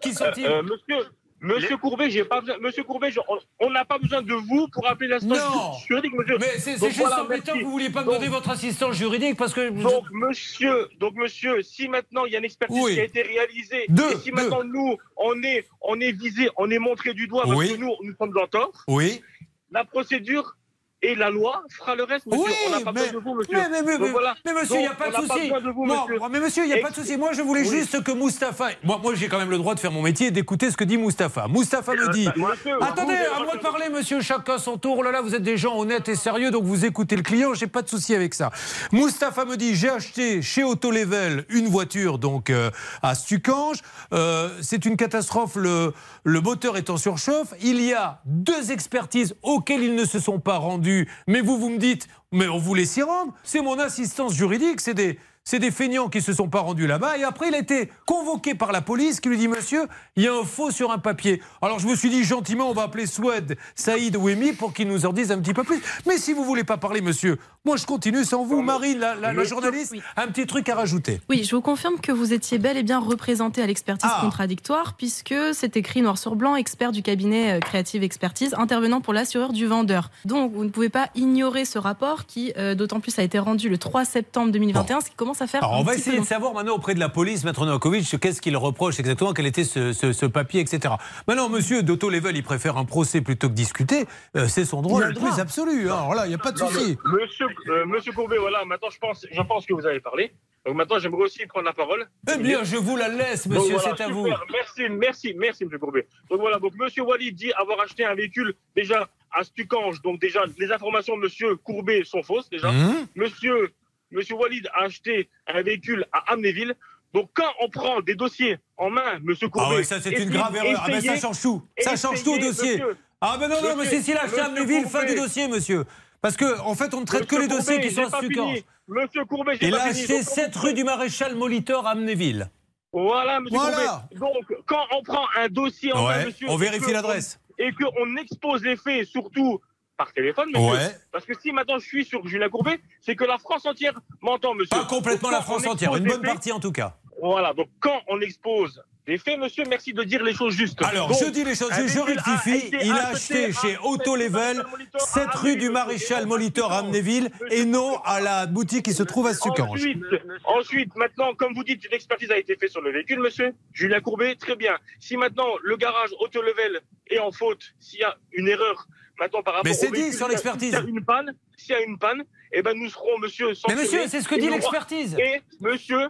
Qui 0.00 0.14
sont-ils? 0.14 0.46
Euh, 0.46 0.58
euh, 0.58 0.62
monsieur, 0.62 1.06
monsieur 1.40 1.76
Courbet, 1.76 2.10
j'ai 2.10 2.24
pas 2.24 2.40
besoin, 2.40 2.56
monsieur 2.60 2.82
Courbet, 2.84 3.10
je- 3.10 3.20
on- 3.60 3.70
n'a 3.70 3.84
pas 3.84 3.98
besoin 3.98 4.22
de 4.22 4.32
vous 4.32 4.66
pour 4.72 4.86
appeler 4.88 5.08
l'assistance 5.08 5.84
juridique, 5.86 6.12
monsieur. 6.14 6.36
Mais 6.38 6.58
c'est 6.58 6.78
juste 6.78 6.98
voilà, 6.98 7.22
embêtant 7.22 7.52
que 7.58 7.62
vous 7.64 7.70
vouliez 7.70 7.90
pas 7.90 8.00
me 8.00 8.06
Donc- 8.06 8.14
donner 8.14 8.28
votre 8.28 8.50
assistance 8.50 8.96
juridique 8.96 9.36
parce 9.36 9.52
que. 9.54 9.70
Donc 9.70 10.04
monsieur, 10.10 10.88
donc 10.98 11.14
monsieur, 11.14 11.62
si 11.62 11.88
maintenant 11.88 12.24
il 12.24 12.32
y 12.32 12.36
a 12.36 12.38
une 12.38 12.44
expertise 12.44 12.80
Oui. 12.82 12.94
qui 12.94 13.00
a 13.00 13.04
été 13.04 13.22
réalisée, 13.22 13.84
Deux, 13.88 14.12
et 14.12 14.16
si 14.16 14.30
deux. 14.30 14.36
maintenant 14.36 14.64
nous 14.64 14.96
on 15.16 15.42
est 15.42 15.66
on 15.82 16.00
est 16.00 16.12
visé, 16.12 16.48
on 16.56 16.70
est 16.70 16.78
montré 16.78 17.14
du 17.14 17.26
doigt 17.28 17.44
parce 17.44 17.56
Oui. 17.58 17.72
que 17.74 17.80
nous 17.80 17.92
nous 18.02 18.14
sommes 18.16 18.36
en 18.36 18.46
tort, 18.46 18.72
Oui. 18.88 19.22
la 19.70 19.84
procédure 19.84 20.56
et 21.02 21.14
la 21.14 21.30
loi 21.30 21.62
fera 21.70 21.94
le 21.94 22.02
reste, 22.04 22.26
monsieur. 22.26 22.44
Oui, 22.44 22.52
on 22.66 22.70
n'a 22.70 22.80
pas 22.80 22.92
mais, 22.92 23.02
besoin 23.06 23.20
de 23.20 23.24
vous, 23.24 23.34
monsieur. 23.34 23.52
mais, 23.56 23.68
mais, 23.70 23.82
mais, 23.82 23.92
Donc 23.98 24.06
mais- 24.06 24.10
voilà. 24.12 24.34
mais 24.44 24.52
monsieur, 24.52 24.76
il 24.76 24.80
n'y 24.80 24.86
a 24.86 24.94
pas 24.94 25.10
de 25.10 25.14
souci. 25.14 25.50
Non, 25.50 26.28
mais 26.30 26.40
monsieur, 26.40 26.64
il 26.64 26.66
n'y 26.66 26.74
a 26.74 26.82
pas 26.82 26.90
de 26.90 26.94
souci. 26.96 27.16
Moi, 27.16 27.32
je 27.32 27.42
voulais 27.42 27.62
Oui. 27.62 27.68
juste 27.70 28.02
que 28.02 28.12
Mustapha. 28.12 28.70
Moi, 28.82 28.98
moi 29.02 29.14
j'ai 29.14 29.28
quand 29.28 29.38
même 29.38 29.50
le 29.50 29.58
droit 29.58 29.74
de 29.74 29.80
faire 29.80 29.92
mon 29.92 30.02
métier 30.02 30.28
et 30.28 30.30
d'écouter 30.32 30.70
ce 30.70 30.76
que 30.76 30.84
dit 30.84 30.96
Mustapha. 30.98 31.46
Mustapha 31.48 31.92
me 31.94 32.12
dit. 32.12 32.26
Euh, 32.28 32.32
monsieur, 32.36 32.82
Attendez, 32.82 33.14
vous, 33.14 33.42
à 33.42 33.44
moi 33.44 33.56
de 33.56 33.60
parler, 33.60 33.88
monsieur, 33.90 34.20
chacun 34.20 34.58
son 34.58 34.76
tour. 34.76 34.96
Oh 34.98 35.02
là 35.02 35.12
là, 35.12 35.20
vous 35.22 35.34
êtes 35.34 35.42
des 35.42 35.56
gens 35.56 35.78
honnêtes 35.78 36.08
et 36.08 36.16
sérieux, 36.16 36.50
donc 36.50 36.64
vous 36.64 36.84
écoutez 36.84 37.14
le 37.16 37.22
client, 37.22 37.54
j'ai 37.54 37.66
pas 37.68 37.82
de 37.82 37.88
souci 37.88 38.14
avec 38.14 38.34
ça. 38.34 38.50
Mustapha 38.92 39.44
me 39.44 39.56
dit 39.56 39.76
j'ai 39.76 39.90
acheté 39.90 40.42
chez 40.42 40.64
Autolevel 40.64 41.44
une 41.48 41.68
voiture 41.68 42.18
donc 42.18 42.50
euh, 42.50 42.70
à 43.02 43.14
Stucange. 43.14 43.78
Euh, 44.12 44.48
c'est 44.62 44.84
une 44.84 44.96
catastrophe, 44.96 45.54
le, 45.56 45.92
le 46.24 46.40
moteur 46.40 46.76
est 46.76 46.90
en 46.90 46.96
surchauffe. 46.96 47.54
Il 47.62 47.80
y 47.82 47.92
a 47.94 48.20
deux 48.24 48.72
expertises 48.72 49.34
auxquelles 49.42 49.82
ils 49.84 49.94
ne 49.94 50.04
se 50.04 50.18
sont 50.18 50.40
pas 50.40 50.56
rendus, 50.56 50.87
mais 51.26 51.40
vous, 51.40 51.58
vous 51.58 51.70
me 51.70 51.78
dites, 51.78 52.08
mais 52.32 52.48
on 52.48 52.58
voulait 52.58 52.84
s'y 52.84 53.02
rendre. 53.02 53.32
C'est 53.42 53.62
mon 53.62 53.78
assistance 53.78 54.34
juridique, 54.34 54.80
c'est 54.80 54.94
des. 54.94 55.18
C'est 55.50 55.58
des 55.60 55.70
feignants 55.70 56.10
qui 56.10 56.20
se 56.20 56.34
sont 56.34 56.48
pas 56.50 56.60
rendus 56.60 56.86
là-bas. 56.86 57.16
Et 57.16 57.24
après, 57.24 57.48
il 57.48 57.54
a 57.54 57.58
été 57.58 57.90
convoqué 58.04 58.54
par 58.54 58.70
la 58.70 58.82
police 58.82 59.18
qui 59.18 59.30
lui 59.30 59.38
dit 59.38 59.48
Monsieur, 59.48 59.86
il 60.14 60.24
y 60.24 60.28
a 60.28 60.34
un 60.34 60.44
faux 60.44 60.70
sur 60.70 60.90
un 60.92 60.98
papier. 60.98 61.40
Alors 61.62 61.78
je 61.78 61.86
me 61.86 61.96
suis 61.96 62.10
dit 62.10 62.22
gentiment, 62.22 62.68
on 62.68 62.74
va 62.74 62.82
appeler 62.82 63.06
Swed, 63.06 63.56
Saïd 63.74 64.14
ou 64.16 64.28
Emi 64.28 64.52
pour 64.52 64.74
qu'ils 64.74 64.88
nous 64.88 65.06
en 65.06 65.12
disent 65.14 65.32
un 65.32 65.38
petit 65.40 65.54
peu 65.54 65.64
plus. 65.64 65.80
Mais 66.06 66.18
si 66.18 66.34
vous 66.34 66.44
voulez 66.44 66.64
pas 66.64 66.76
parler, 66.76 67.00
monsieur, 67.00 67.38
moi 67.64 67.78
je 67.78 67.86
continue 67.86 68.24
sans 68.26 68.44
vous. 68.44 68.60
Marine, 68.60 68.98
la, 68.98 69.14
la- 69.14 69.32
la 69.32 69.44
journaliste, 69.44 69.92
Oui. 69.92 70.02
un 70.18 70.26
petit 70.26 70.46
truc 70.46 70.68
à 70.68 70.74
rajouter. 70.74 71.22
Oui, 71.30 71.42
je 71.44 71.56
vous 71.56 71.62
confirme 71.62 71.98
que 71.98 72.12
vous 72.12 72.34
étiez 72.34 72.58
bel 72.58 72.76
et 72.76 72.82
bien 72.82 72.98
représenté 72.98 73.62
à 73.62 73.66
l'expertise 73.66 74.10
Ah. 74.12 74.18
contradictoire, 74.20 74.98
puisque 74.98 75.34
c'est 75.54 75.78
écrit 75.78 76.02
noir 76.02 76.18
sur 76.18 76.36
blanc, 76.36 76.56
expert 76.56 76.92
du 76.92 77.02
cabinet 77.02 77.56
euh, 77.56 77.60
Creative 77.60 78.02
Expertise, 78.02 78.54
intervenant 78.58 79.00
pour 79.00 79.14
l'assureur 79.14 79.54
du 79.54 79.64
vendeur. 79.64 80.10
Donc, 80.26 80.52
vous 80.52 80.64
ne 80.64 80.68
pouvez 80.68 80.90
pas 80.90 81.08
ignorer 81.14 81.64
ce 81.64 81.78
rapport 81.78 82.26
qui, 82.26 82.52
euh, 82.58 82.74
d'autant 82.74 83.00
plus, 83.00 83.18
a 83.18 83.22
été 83.22 83.38
rendu 83.38 83.70
le 83.70 83.78
3 83.78 84.04
septembre 84.04 84.52
2021, 84.52 85.00
ce 85.00 85.08
qui 85.08 85.16
commence 85.16 85.37
à 85.42 85.46
faire. 85.46 85.62
Alors 85.62 85.76
un 85.76 85.80
on 85.80 85.82
va 85.82 85.92
petit 85.92 86.00
essayer 86.00 86.16
peu 86.18 86.22
de 86.22 86.26
savoir 86.28 86.52
maintenant 86.54 86.74
auprès 86.74 86.94
de 86.94 87.00
la 87.00 87.08
police, 87.08 87.44
Maître 87.44 87.64
Novakovic, 87.64 88.18
qu'est-ce 88.20 88.40
qu'il 88.40 88.56
reproche 88.56 88.98
exactement, 89.00 89.32
quel 89.32 89.46
était 89.46 89.64
ce, 89.64 89.92
ce- 89.92 90.12
ce 90.12 90.26
papier, 90.26 90.60
etc. 90.60 90.94
Maintenant, 91.26 91.48
monsieur 91.48 91.82
d'Auto 91.82 92.10
Level, 92.10 92.36
il 92.36 92.42
préfère 92.42 92.76
un 92.76 92.84
procès 92.84 93.20
plutôt 93.20 93.48
que 93.48 93.54
discuter. 93.54 94.06
Euh, 94.36 94.46
c'est 94.48 94.64
son 94.64 94.82
droit 94.82 95.00
le 95.00 95.08
le 95.08 95.14
plus 95.14 95.38
absolu. 95.40 95.90
hein. 95.90 95.94
Alors 95.96 96.14
là, 96.14 96.26
il 96.26 96.30
n'y 96.30 96.34
a 96.34 96.38
pas 96.38 96.52
de 96.52 96.58
souci. 96.58 96.96
Monsieur, 97.04 97.46
euh, 97.68 97.86
monsieur 97.86 98.12
Courbet, 98.12 98.38
voilà, 98.38 98.64
maintenant 98.64 98.90
je 98.90 98.98
pense, 98.98 99.26
je 99.30 99.42
pense 99.42 99.66
que 99.66 99.72
vous 99.72 99.86
avez 99.86 100.00
parlé. 100.00 100.32
Donc 100.66 100.74
maintenant 100.76 100.98
j'aimerais 100.98 101.22
aussi 101.22 101.46
prendre 101.46 101.64
la 101.66 101.72
parole. 101.72 102.06
Eh 102.34 102.36
bien, 102.38 102.62
je 102.64 102.76
vous 102.76 102.96
la 102.96 103.08
laisse, 103.08 103.46
monsieur, 103.46 103.74
voilà, 103.76 103.94
c'est 103.96 104.02
à 104.04 104.08
vous. 104.08 104.26
Merci, 104.52 104.82
merci, 104.90 105.34
merci, 105.38 105.64
monsieur 105.64 105.78
Courbet. 105.78 106.06
Donc 106.30 106.40
voilà, 106.40 106.58
donc 106.58 106.72
monsieur 106.78 107.02
Walid 107.04 107.34
dit 107.34 107.52
avoir 107.52 107.80
acheté 107.80 108.04
un 108.04 108.14
véhicule 108.14 108.54
déjà 108.76 109.08
à 109.32 109.44
Stucange. 109.44 110.02
Donc 110.02 110.20
déjà, 110.20 110.40
les 110.58 110.70
informations 110.72 111.16
de 111.16 111.22
monsieur 111.22 111.56
Courbet 111.56 112.02
sont 112.04 112.22
fausses 112.22 112.50
déjà. 112.50 112.68
Hum 112.68 113.06
Monsieur, 113.16 113.72
monsieur 114.10 114.34
Walid 114.36 114.68
a 114.74 114.84
acheté 114.84 115.28
un 115.46 115.62
véhicule 115.62 116.06
à 116.12 116.32
Amnéville. 116.32 116.74
Donc 117.14 117.30
quand 117.34 117.50
on 117.60 117.68
prend 117.70 118.00
des 118.00 118.14
dossiers 118.14 118.58
en 118.76 118.90
main, 118.90 119.18
monsieur 119.22 119.48
Courbet. 119.48 119.68
Ah 119.70 119.76
oui, 119.78 119.84
ça 119.84 120.00
c'est 120.00 120.10
une 120.10 120.30
grave 120.30 120.54
erreur. 120.56 120.80
Ah 120.84 120.88
ben 120.88 121.00
ça 121.00 121.16
change 121.18 121.40
tout. 121.40 121.62
Ça 121.78 121.96
change 121.96 122.22
tout 122.22 122.32
au 122.34 122.38
dossier. 122.38 122.72
monsieur. 122.78 122.96
Ah 123.20 123.36
ben 123.40 123.48
non, 123.48 123.56
non, 123.56 123.62
Monsieur- 123.62 123.76
monsieur, 123.76 124.02
s'il 124.02 124.16
a 124.16 124.22
acheté 124.24 124.36
monsieur 124.40 124.44
Amnéville, 124.44 124.86
fin 124.86 125.04
du 125.04 125.14
dossier, 125.14 125.48
monsieur. 125.48 125.84
Parce 126.20 126.36
que 126.36 126.60
en 126.60 126.74
fait, 126.74 126.92
on 126.94 127.00
ne 127.00 127.06
traite 127.06 127.26
que 127.26 127.36
les 127.36 127.48
dossiers 127.48 127.80
qui 127.80 127.90
sont 127.90 128.12
à 128.12 128.20
fini. 128.20 128.64
Monsieur 128.86 129.24
Courbet, 129.24 129.56
Il 129.60 129.74
a 129.74 129.82
acheté 129.84 130.18
Donc, 130.18 130.22
7 130.28 130.56
rue 130.56 130.72
du 130.74 130.82
Maréchal 130.84 131.34
Molitor 131.34 131.86
à 131.86 131.90
Amnéville. 131.90 132.50
Voilà, 132.92 133.38
monsieur 133.40 133.58
Voilà. 133.58 134.08
Courbet. 134.18 134.32
Donc, 134.34 134.58
quand 134.66 134.84
on 134.96 135.02
prend 135.02 135.26
un 135.36 135.48
dossier 135.48 135.92
en 135.92 136.04
main, 136.04 136.24
monsieur. 136.26 136.46
on 136.48 136.56
vérifie 136.56 136.92
l'adresse. 136.92 137.38
Et 137.58 137.70
qu'on 137.72 138.16
expose 138.16 138.62
les 138.64 138.76
faits, 138.76 139.06
surtout 139.06 139.60
par 139.98 140.12
téléphone, 140.14 140.48
monsieur. 140.54 140.70
Ouais. 140.72 140.96
Parce 141.12 141.26
que 141.26 141.32
si 141.38 141.52
maintenant 141.52 141.78
je 141.78 141.84
suis 141.86 142.04
sur 142.06 142.26
Julien 142.26 142.48
Courbet, 142.48 142.80
c'est 143.02 143.16
que 143.16 143.24
la 143.24 143.36
France 143.36 143.66
entière 143.66 144.00
m'entend, 144.22 144.54
monsieur. 144.54 144.70
Pas 144.70 144.84
complètement 144.86 145.30
la 145.30 145.42
France 145.42 145.66
entière, 145.66 145.94
une 145.96 146.04
les 146.04 146.10
bonne 146.10 146.20
faits- 146.22 146.30
partie 146.32 146.52
en 146.52 146.60
tout 146.60 146.72
cas. 146.72 146.96
Voilà, 147.20 147.52
donc 147.52 147.68
quand 147.80 148.00
on 148.06 148.20
expose 148.20 148.80
des 149.08 149.18
faits, 149.18 149.40
monsieur. 149.40 149.64
Merci 149.68 149.92
de 149.94 150.04
dire 150.04 150.22
les 150.22 150.34
choses 150.34 150.54
justes. 150.54 150.80
Alors, 150.84 151.08
Donc, 151.08 151.16
je 151.18 151.30
dis 151.30 151.42
les 151.42 151.54
choses, 151.56 151.70
je 151.72 151.98
rectifie. 151.98 152.70
Il 152.82 152.92
a 152.92 153.08
acheté 153.08 153.52
chez 153.52 153.76
Auto 153.82 154.14
Level, 154.16 154.62
7 154.98 155.28
rue 155.34 155.56
du 155.56 155.70
Maréchal 155.70 156.26
Molitor 156.26 156.70
à 156.70 156.78
Amnéville, 156.80 157.30
et 157.50 157.64
non 157.64 157.96
à 158.04 158.20
la 158.20 158.46
boutique 158.46 158.84
qui 158.84 158.92
se 158.92 159.02
trouve 159.02 159.26
à 159.26 159.34
Sucange. 159.34 159.70
Ensuite, 159.80 160.02
ensuite, 160.44 160.94
maintenant, 160.94 161.34
comme 161.34 161.54
vous 161.54 161.64
dites, 161.64 161.84
une 161.86 161.94
expertise 161.94 162.30
a 162.30 162.36
été 162.38 162.54
faite 162.56 162.70
sur 162.70 162.82
le 162.82 162.92
véhicule, 162.92 163.18
monsieur. 163.20 163.54
Julien 163.72 164.00
Courbet, 164.00 164.36
très 164.36 164.54
bien. 164.56 164.76
Si 165.00 165.16
maintenant 165.16 165.48
le 165.62 165.76
garage 165.76 166.10
auto 166.20 166.40
level 166.42 166.80
est 167.08 167.18
en 167.18 167.32
faute, 167.32 167.64
s'il 167.80 168.00
y 168.00 168.04
a 168.04 168.16
une 168.32 168.46
erreur, 168.46 168.86
maintenant 169.18 169.42
par 169.42 169.54
rapport 169.54 169.66
Mais 169.66 169.74
c'est 169.74 169.90
dit 169.90 170.12
sur 170.12 170.28
l'expertise. 170.28 170.70
S'il 170.70 170.84
y 170.84 170.86
a 170.86 170.88
une 170.88 171.04
panne, 171.04 171.34
s'il 171.56 171.72
y 171.72 171.74
a 171.74 171.82
une 171.82 171.98
panne, 171.98 172.24
eh 172.52 172.62
ben 172.62 172.76
nous 172.76 172.88
serons, 172.88 173.18
monsieur. 173.18 173.48
Mais 173.48 173.54
sanctionnés. 173.54 173.82
monsieur, 173.82 174.08
c'est 174.08 174.20
ce 174.20 174.28
que 174.28 174.34
dit 174.34 174.48
l'expertise. 174.48 175.16
Et 175.18 175.42
monsieur, 175.60 176.08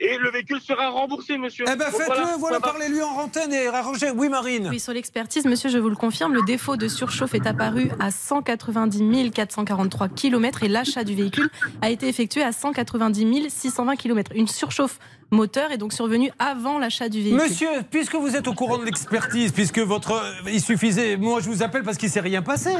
et 0.00 0.16
le 0.16 0.30
véhicule 0.30 0.60
sera 0.60 0.90
remboursé, 0.90 1.38
monsieur. 1.38 1.64
Eh 1.68 1.76
ben 1.76 1.86
faites-le, 1.86 2.38
voilà, 2.38 2.60
parlez-lui 2.60 3.02
en 3.02 3.16
antenne 3.16 3.52
et 3.52 3.66
arrangez. 3.66 4.10
Oui, 4.10 4.28
Marine. 4.28 4.68
Oui, 4.70 4.78
sur 4.78 4.92
l'expertise, 4.92 5.44
monsieur, 5.44 5.68
je 5.70 5.78
vous 5.78 5.88
le 5.88 5.96
confirme, 5.96 6.34
le 6.34 6.42
défaut 6.42 6.76
de 6.76 6.86
surchauffe 6.86 7.34
est 7.34 7.46
apparu 7.46 7.90
à 7.98 8.12
190 8.12 9.30
443 9.32 10.08
km 10.08 10.62
et 10.62 10.68
l'achat 10.68 11.02
du 11.02 11.16
véhicule 11.16 11.50
a 11.82 11.90
été 11.90 12.06
effectué 12.06 12.42
à 12.42 12.52
190 12.52 13.50
620 13.50 13.96
km. 13.96 14.30
Une 14.36 14.46
surchauffe 14.46 15.00
moteur 15.30 15.70
est 15.72 15.78
donc 15.78 15.92
survenue 15.92 16.30
avant 16.38 16.78
l'achat 16.78 17.08
du 17.08 17.22
véhicule. 17.22 17.42
Monsieur, 17.42 17.68
puisque 17.90 18.14
vous 18.14 18.36
êtes 18.36 18.48
au 18.48 18.54
courant 18.54 18.78
de 18.78 18.84
l'expertise, 18.84 19.52
puisque 19.52 19.78
votre. 19.78 20.22
Il 20.46 20.60
suffisait. 20.60 21.16
Moi, 21.16 21.40
je 21.40 21.48
vous 21.48 21.62
appelle 21.62 21.82
parce 21.82 21.96
qu'il 21.96 22.10
s'est 22.10 22.20
rien 22.20 22.42
passé. 22.42 22.70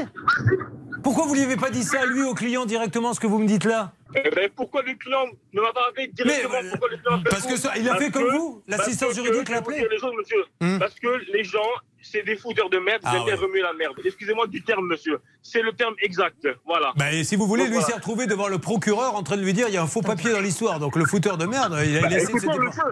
Pourquoi 1.03 1.25
vous 1.25 1.33
lui 1.33 1.41
avez 1.43 1.55
pas 1.55 1.69
dit 1.69 1.83
ça 1.83 2.01
à 2.01 2.05
lui, 2.05 2.23
au 2.23 2.33
client, 2.33 2.65
directement, 2.65 3.13
ce 3.13 3.19
que 3.21 3.27
vous 3.27 3.39
me 3.39 3.47
dites 3.47 3.63
là 3.63 3.93
Eh 4.15 4.29
ben, 4.35 4.49
pourquoi 4.53 4.81
le 4.81 4.93
client 4.95 5.25
ne 5.53 5.61
m'a 5.61 5.71
pas 5.71 5.87
appelé 5.89 6.07
directement 6.07 6.55
Mais, 6.61 6.69
pourquoi 6.71 6.89
le 6.89 6.97
client 6.97 7.21
parce 7.29 7.45
que 7.47 7.55
ça- 7.55 7.71
il 7.77 7.87
a 7.87 7.95
fait 7.95 8.11
comme 8.11 8.25
que- 8.25 8.31
vous 8.37 8.61
L'assistance 8.67 9.13
juridique 9.15 9.47
l'a 9.47 9.57
appelé 9.59 9.77
les 9.79 9.87
monsieur. 10.17 10.43
Hmm. 10.59 10.77
Parce 10.77 10.95
que 10.95 11.07
les 11.31 11.43
gens, 11.45 11.59
c'est 12.01 12.23
des 12.25 12.35
fouteurs 12.35 12.69
de 12.69 12.77
merde, 12.79 13.01
Ah 13.03 13.23
ouais. 13.23 13.33
remuer 13.33 13.61
la 13.61 13.73
merde. 13.73 13.95
Excusez-moi 14.03 14.47
du 14.47 14.61
terme, 14.63 14.87
monsieur. 14.87 15.19
C'est 15.41 15.61
le 15.61 15.73
terme 15.73 15.93
exact. 16.01 16.47
Voilà. 16.65 16.93
Et 17.11 17.23
si 17.23 17.35
vous 17.35 17.47
voulez, 17.47 17.63
Donc, 17.63 17.69
lui 17.71 17.77
voilà. 17.79 17.87
s'est 17.87 17.93
retrouvé 17.95 18.27
devant 18.27 18.47
le 18.47 18.57
procureur 18.59 19.15
en 19.15 19.23
train 19.23 19.37
de 19.37 19.41
lui 19.43 19.53
dire 19.53 19.67
il 19.67 19.73
y 19.73 19.77
a 19.77 19.81
un 19.83 19.87
faux 19.87 20.01
papier 20.01 20.31
dans 20.31 20.41
l'histoire. 20.41 20.79
Donc 20.79 20.95
le 20.95 21.05
fouteur 21.05 21.37
de 21.37 21.45
merde, 21.45 21.77
il 21.85 21.97
a 21.97 22.01
Bah, 22.01 22.07
laissé 22.09 22.29
écoutez, 22.29 22.47
monsieur, 22.47 22.83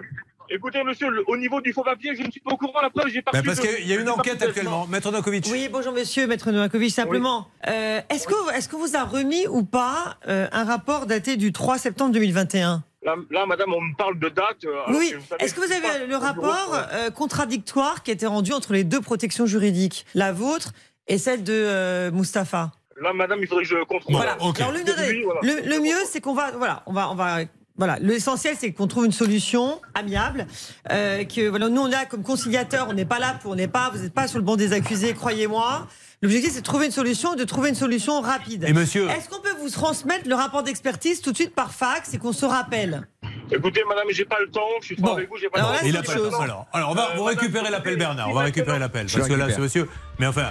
écoutez, 0.50 0.82
monsieur, 0.84 1.10
le- 1.10 1.24
au 1.28 1.36
niveau 1.36 1.60
du 1.60 1.72
faux 1.72 1.82
papier, 1.82 2.14
je 2.16 2.22
ne 2.22 2.30
suis 2.30 2.40
pas 2.40 2.52
au 2.52 2.56
courant. 2.56 2.80
La 2.80 2.90
preuve, 2.90 3.08
j'ai 3.08 3.22
pas 3.22 3.32
Bah, 3.32 3.38
reçu 3.40 3.46
parce 3.48 3.60
qu'il 3.60 3.86
y 3.86 3.92
a 3.92 4.00
une 4.00 4.08
enquête 4.08 4.42
actuellement. 4.42 4.86
Maître 4.86 5.10
Novakovic. 5.10 5.46
Oui, 5.50 5.68
bonjour 5.70 5.92
monsieur, 5.92 6.26
maître 6.26 6.50
Novakovic. 6.50 6.90
Simplement, 6.92 7.48
euh, 7.66 8.00
est-ce 8.10 8.26
que 8.26 8.54
est-ce 8.56 8.68
que 8.68 8.76
vous 8.76 8.96
a 8.96 9.04
remis 9.04 9.46
ou 9.48 9.62
pas 9.64 10.16
euh, 10.26 10.48
un 10.52 10.64
rapport 10.64 11.06
daté 11.06 11.36
du 11.36 11.52
3 11.52 11.78
septembre 11.78 12.12
2021 12.12 12.82
Là, 13.02 13.14
là, 13.30 13.46
madame, 13.46 13.72
on 13.72 13.80
me 13.80 13.96
parle 13.96 14.18
de 14.18 14.28
date. 14.28 14.64
euh, 14.64 14.84
alors 14.86 14.98
Oui. 14.98 15.14
Est-ce 15.38 15.54
que 15.54 15.60
vous 15.60 15.72
avez 15.72 16.06
le 16.06 16.16
rapport 16.16 16.74
euh, 16.92 17.10
contradictoire 17.10 18.02
qui 18.02 18.10
a 18.10 18.14
été 18.14 18.26
rendu 18.26 18.52
entre 18.52 18.72
les 18.72 18.84
deux 18.84 19.00
protections 19.00 19.46
juridiques, 19.46 20.04
la 20.14 20.32
vôtre 20.32 20.72
et 21.06 21.16
celle 21.18 21.44
de 21.44 21.52
euh, 21.54 22.10
Mustapha? 22.10 22.72
Là, 23.00 23.12
madame, 23.12 23.38
il 23.40 23.46
faudrait 23.46 23.62
que 23.64 23.70
je 23.70 23.84
contrôle. 23.84 24.16
Voilà. 24.16 24.32
Alors 24.32 24.52
voilà. 24.52 25.40
le, 25.42 25.68
le 25.68 25.80
mieux, 25.80 26.04
c'est 26.06 26.20
qu'on 26.20 26.34
va, 26.34 26.50
voilà, 26.52 26.82
on 26.86 26.92
va, 26.92 27.10
on 27.10 27.14
va. 27.14 27.38
Voilà, 27.76 27.96
l'essentiel 28.00 28.56
c'est 28.58 28.72
qu'on 28.72 28.88
trouve 28.88 29.04
une 29.06 29.12
solution 29.12 29.80
amiable. 29.94 30.48
Euh, 30.90 31.22
que 31.22 31.48
voilà, 31.48 31.68
nous 31.68 31.80
on 31.80 31.86
est 31.86 31.92
là 31.92 32.06
comme 32.06 32.24
conciliateur, 32.24 32.88
on 32.90 32.92
n'est 32.92 33.04
pas 33.04 33.20
là 33.20 33.38
pour, 33.40 33.52
on 33.52 33.54
n'est 33.54 33.68
pas, 33.68 33.90
vous 33.94 34.00
n'êtes 34.02 34.12
pas 34.12 34.26
sur 34.26 34.38
le 34.38 34.44
banc 34.44 34.56
des 34.56 34.72
accusés, 34.72 35.14
croyez-moi. 35.14 35.86
L'objectif 36.20 36.52
c'est 36.52 36.60
de 36.60 36.64
trouver 36.66 36.86
une 36.86 36.92
solution, 36.92 37.34
et 37.34 37.36
de 37.36 37.44
trouver 37.44 37.68
une 37.68 37.74
solution 37.76 38.20
rapide. 38.20 38.64
Et 38.66 38.72
monsieur 38.72 39.08
Est-ce 39.08 39.28
qu'on 39.28 39.40
peut 39.40 39.54
vous 39.60 39.70
transmettre 39.70 40.28
le 40.28 40.34
rapport 40.34 40.62
d'expertise 40.64 41.20
tout 41.20 41.30
de 41.30 41.36
suite 41.36 41.54
par 41.54 41.72
fax 41.72 42.12
et 42.14 42.18
qu'on 42.18 42.32
se 42.32 42.44
rappelle? 42.44 43.06
Écoutez, 43.50 43.82
madame, 43.88 44.06
j'ai 44.10 44.24
pas 44.24 44.38
le 44.40 44.50
temps. 44.50 44.60
Je 44.80 44.86
suis 44.86 44.96
pas 44.96 45.12
avec 45.12 45.28
vous, 45.28 45.36
j'ai 45.36 45.48
pas 45.48 45.58
Alors 45.60 45.72
le 45.82 45.92
là, 45.92 46.02
temps. 46.02 46.40
Alors, 46.40 46.66
alors, 46.72 46.90
on 46.90 46.94
va 46.94 47.02
Euh, 47.02 47.16
vous 47.16 47.24
madame, 47.24 47.38
récupérer 47.38 47.70
l'appel 47.70 47.96
Bernard. 47.96 48.28
On 48.30 48.34
va 48.34 48.42
récupérer 48.42 48.78
l'appel. 48.78 49.06
Parce 49.12 49.28
que 49.28 49.34
là, 49.34 49.50
ce 49.50 49.60
monsieur. 49.60 49.88
Mais 50.18 50.26
enfin. 50.26 50.50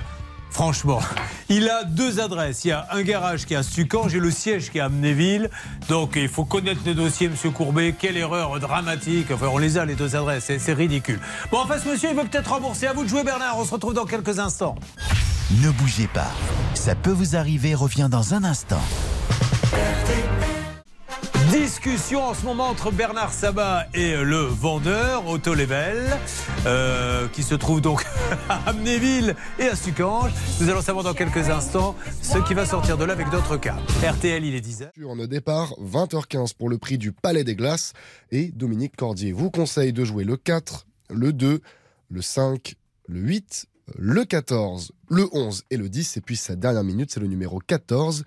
Franchement, 0.49 1.01
il 1.49 1.69
a 1.69 1.83
deux 1.83 2.19
adresses. 2.19 2.65
Il 2.65 2.69
y 2.69 2.71
a 2.71 2.87
un 2.91 3.03
garage 3.03 3.45
qui 3.45 3.53
est 3.53 3.57
à 3.57 3.63
Sucange 3.63 4.15
et 4.15 4.19
le 4.19 4.31
siège 4.31 4.71
qui 4.71 4.79
est 4.79 4.81
à 4.81 4.85
Amnéville. 4.85 5.49
Donc 5.87 6.13
il 6.15 6.27
faut 6.29 6.45
connaître 6.45 6.81
le 6.85 6.95
dossier, 6.95 7.29
monsieur 7.29 7.51
Courbet. 7.51 7.93
Quelle 7.97 8.17
erreur 8.17 8.59
dramatique. 8.59 9.27
Enfin, 9.31 9.47
on 9.51 9.59
les 9.59 9.77
a, 9.77 9.85
les 9.85 9.95
deux 9.95 10.15
adresses. 10.15 10.45
C'est- 10.57 10.73
ridicule. 10.73 11.19
Bon, 11.51 11.59
enfin, 11.63 11.75
ce 11.83 11.89
monsieur, 11.89 12.09
il 12.09 12.15
veut 12.15 12.23
peut-être 12.25 12.51
rembourser. 12.51 12.87
À 12.87 12.93
vous 12.93 13.03
de 13.03 13.09
jouer, 13.09 13.23
Bernard. 13.23 13.57
On 13.57 13.65
se 13.65 13.71
retrouve 13.71 13.93
dans 13.93 14.05
quelques 14.05 14.39
instants. 14.39 14.75
Ne 15.61 15.69
bougez 15.71 16.07
pas. 16.07 16.31
Ça 16.73 16.93
peut 16.95 17.11
vous 17.11 17.35
arriver, 17.35 17.73
revient 17.75 18.07
dans 18.11 18.33
un 18.33 18.43
instant. 18.43 18.81
Discussion 21.51 22.23
en 22.23 22.33
ce 22.33 22.43
moment 22.45 22.67
entre 22.67 22.91
Bernard 22.91 23.31
Sabat 23.31 23.87
et 23.93 24.17
le 24.17 24.39
vendeur 24.39 25.27
Auto 25.27 25.53
Level, 25.53 26.05
euh, 26.65 27.29
qui 27.29 27.41
se 27.41 27.55
trouve 27.55 27.79
donc 27.79 28.03
à 28.49 28.69
Amnéville 28.69 29.33
et 29.57 29.63
à 29.67 29.75
Sucange. 29.77 30.31
Nous 30.59 30.69
allons 30.69 30.81
savoir 30.81 31.05
dans 31.05 31.13
quelques 31.13 31.49
instants 31.49 31.95
ce 32.21 32.39
qui 32.39 32.53
va 32.53 32.65
sortir 32.65 32.97
de 32.97 33.05
là 33.05 33.13
avec 33.13 33.29
d'autres 33.29 33.55
cas. 33.55 33.77
RTL, 34.03 34.43
il 34.43 34.55
est 34.55 34.65
10h. 34.65 34.89
Sur 34.97 35.15
nos 35.15 35.27
départ, 35.27 35.73
20h15 35.79 36.53
pour 36.53 36.67
le 36.67 36.77
prix 36.77 36.97
du 36.97 37.13
Palais 37.13 37.45
des 37.45 37.55
Glaces. 37.55 37.93
Et 38.31 38.49
Dominique 38.49 38.97
Cordier 38.97 39.31
vous 39.31 39.49
conseille 39.49 39.93
de 39.93 40.03
jouer 40.03 40.25
le 40.25 40.35
4, 40.35 40.85
le 41.11 41.31
2, 41.31 41.61
le 42.09 42.21
5, 42.21 42.75
le 43.07 43.21
8, 43.21 43.67
le 43.97 44.25
14, 44.25 44.91
le 45.09 45.27
11 45.31 45.63
et 45.69 45.77
le 45.77 45.87
10. 45.87 46.17
Et 46.17 46.21
puis 46.21 46.35
sa 46.35 46.57
dernière 46.57 46.83
minute, 46.83 47.09
c'est 47.11 47.21
le 47.21 47.27
numéro 47.27 47.59
14. 47.59 48.25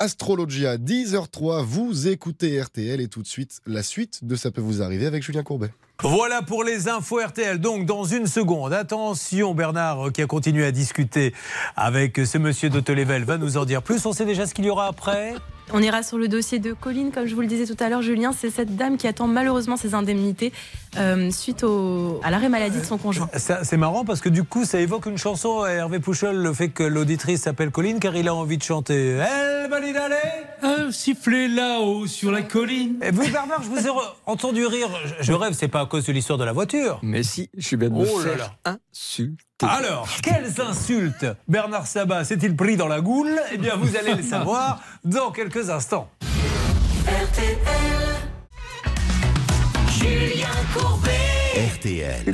Astrologia, 0.00 0.76
10h03, 0.76 1.64
vous 1.64 2.06
écoutez 2.06 2.62
RTL 2.62 3.00
et 3.00 3.08
tout 3.08 3.20
de 3.20 3.26
suite 3.26 3.58
la 3.66 3.82
suite 3.82 4.24
de 4.24 4.36
Ça 4.36 4.52
peut 4.52 4.60
vous 4.60 4.80
arriver 4.80 5.06
avec 5.06 5.24
Julien 5.24 5.42
Courbet. 5.42 5.70
Voilà 6.04 6.42
pour 6.42 6.62
les 6.62 6.88
infos 6.88 7.18
RTL. 7.18 7.58
Donc, 7.58 7.84
dans 7.84 8.04
une 8.04 8.28
seconde, 8.28 8.72
attention, 8.72 9.52
Bernard, 9.52 10.06
euh, 10.06 10.10
qui 10.12 10.22
a 10.22 10.26
continué 10.26 10.64
à 10.64 10.70
discuter 10.70 11.34
avec 11.74 12.18
ce 12.24 12.38
monsieur 12.38 12.70
d'Autolevel, 12.70 13.24
va 13.24 13.36
nous 13.36 13.56
en 13.56 13.64
dire 13.64 13.82
plus. 13.82 14.06
On 14.06 14.12
sait 14.12 14.24
déjà 14.24 14.46
ce 14.46 14.54
qu'il 14.54 14.64
y 14.64 14.70
aura 14.70 14.86
après 14.86 15.34
On 15.72 15.82
ira 15.82 16.04
sur 16.04 16.16
le 16.16 16.28
dossier 16.28 16.60
de 16.60 16.72
Colline, 16.72 17.10
comme 17.10 17.26
je 17.26 17.34
vous 17.34 17.40
le 17.40 17.48
disais 17.48 17.66
tout 17.66 17.82
à 17.82 17.88
l'heure, 17.88 18.02
Julien. 18.02 18.30
C'est 18.32 18.50
cette 18.50 18.76
dame 18.76 18.96
qui 18.96 19.08
attend 19.08 19.26
malheureusement 19.26 19.76
ses 19.76 19.94
indemnités 19.94 20.52
euh, 20.98 21.32
suite 21.32 21.64
au, 21.64 22.20
à 22.22 22.30
l'arrêt 22.30 22.48
maladie 22.48 22.78
de 22.78 22.84
son 22.84 22.96
conjoint. 22.96 23.28
C'est 23.34 23.76
marrant 23.76 24.04
parce 24.04 24.20
que 24.20 24.28
du 24.28 24.44
coup, 24.44 24.64
ça 24.64 24.78
évoque 24.78 25.06
une 25.06 25.18
chanson 25.18 25.62
à 25.62 25.70
Hervé 25.70 25.98
Pouchol, 25.98 26.36
le 26.36 26.52
fait 26.52 26.68
que 26.68 26.84
l'auditrice 26.84 27.42
s'appelle 27.42 27.72
Colline, 27.72 27.98
car 27.98 28.14
il 28.14 28.28
a 28.28 28.34
envie 28.36 28.56
de 28.56 28.62
chanter 28.62 29.16
Elle 29.16 29.68
va 29.68 29.80
Un 30.62 30.90
sifflet 30.90 31.48
là-haut 31.48 32.06
sur 32.06 32.30
la 32.30 32.42
colline. 32.42 32.96
Et 33.02 33.10
vous, 33.10 33.28
Bernard, 33.30 33.62
je 33.62 33.68
vous 33.68 33.86
ai 33.86 33.90
entendu 34.26 34.66
rire. 34.66 34.88
Je, 35.04 35.24
je 35.24 35.32
rêve, 35.32 35.52
c'est 35.52 35.68
pas 35.68 35.80
à 35.80 35.86
cause 35.88 36.06
de 36.06 36.12
l'histoire 36.12 36.38
de 36.38 36.44
la 36.44 36.52
voiture. 36.52 37.00
Mais 37.02 37.22
si, 37.22 37.50
je 37.56 37.66
suis 37.66 37.76
bien 37.76 37.88
de 37.88 37.94
me 37.94 38.06
Oh 38.08 38.20
là 38.20 38.36
faire 38.36 38.56
insulter. 38.64 39.66
Alors, 39.66 40.08
quelles 40.22 40.60
insultes 40.60 41.26
Bernard 41.48 41.86
Sabat 41.86 42.24
s'est-il 42.24 42.54
pris 42.54 42.76
dans 42.76 42.88
la 42.88 43.00
goule? 43.00 43.40
Eh 43.52 43.58
bien, 43.58 43.76
vous 43.76 43.96
allez 43.96 44.14
le 44.14 44.22
savoir 44.22 44.80
dans 45.04 45.32
quelques 45.32 45.70
instants. 45.70 46.08
Julien 49.98 50.46
Courbet. 50.74 51.27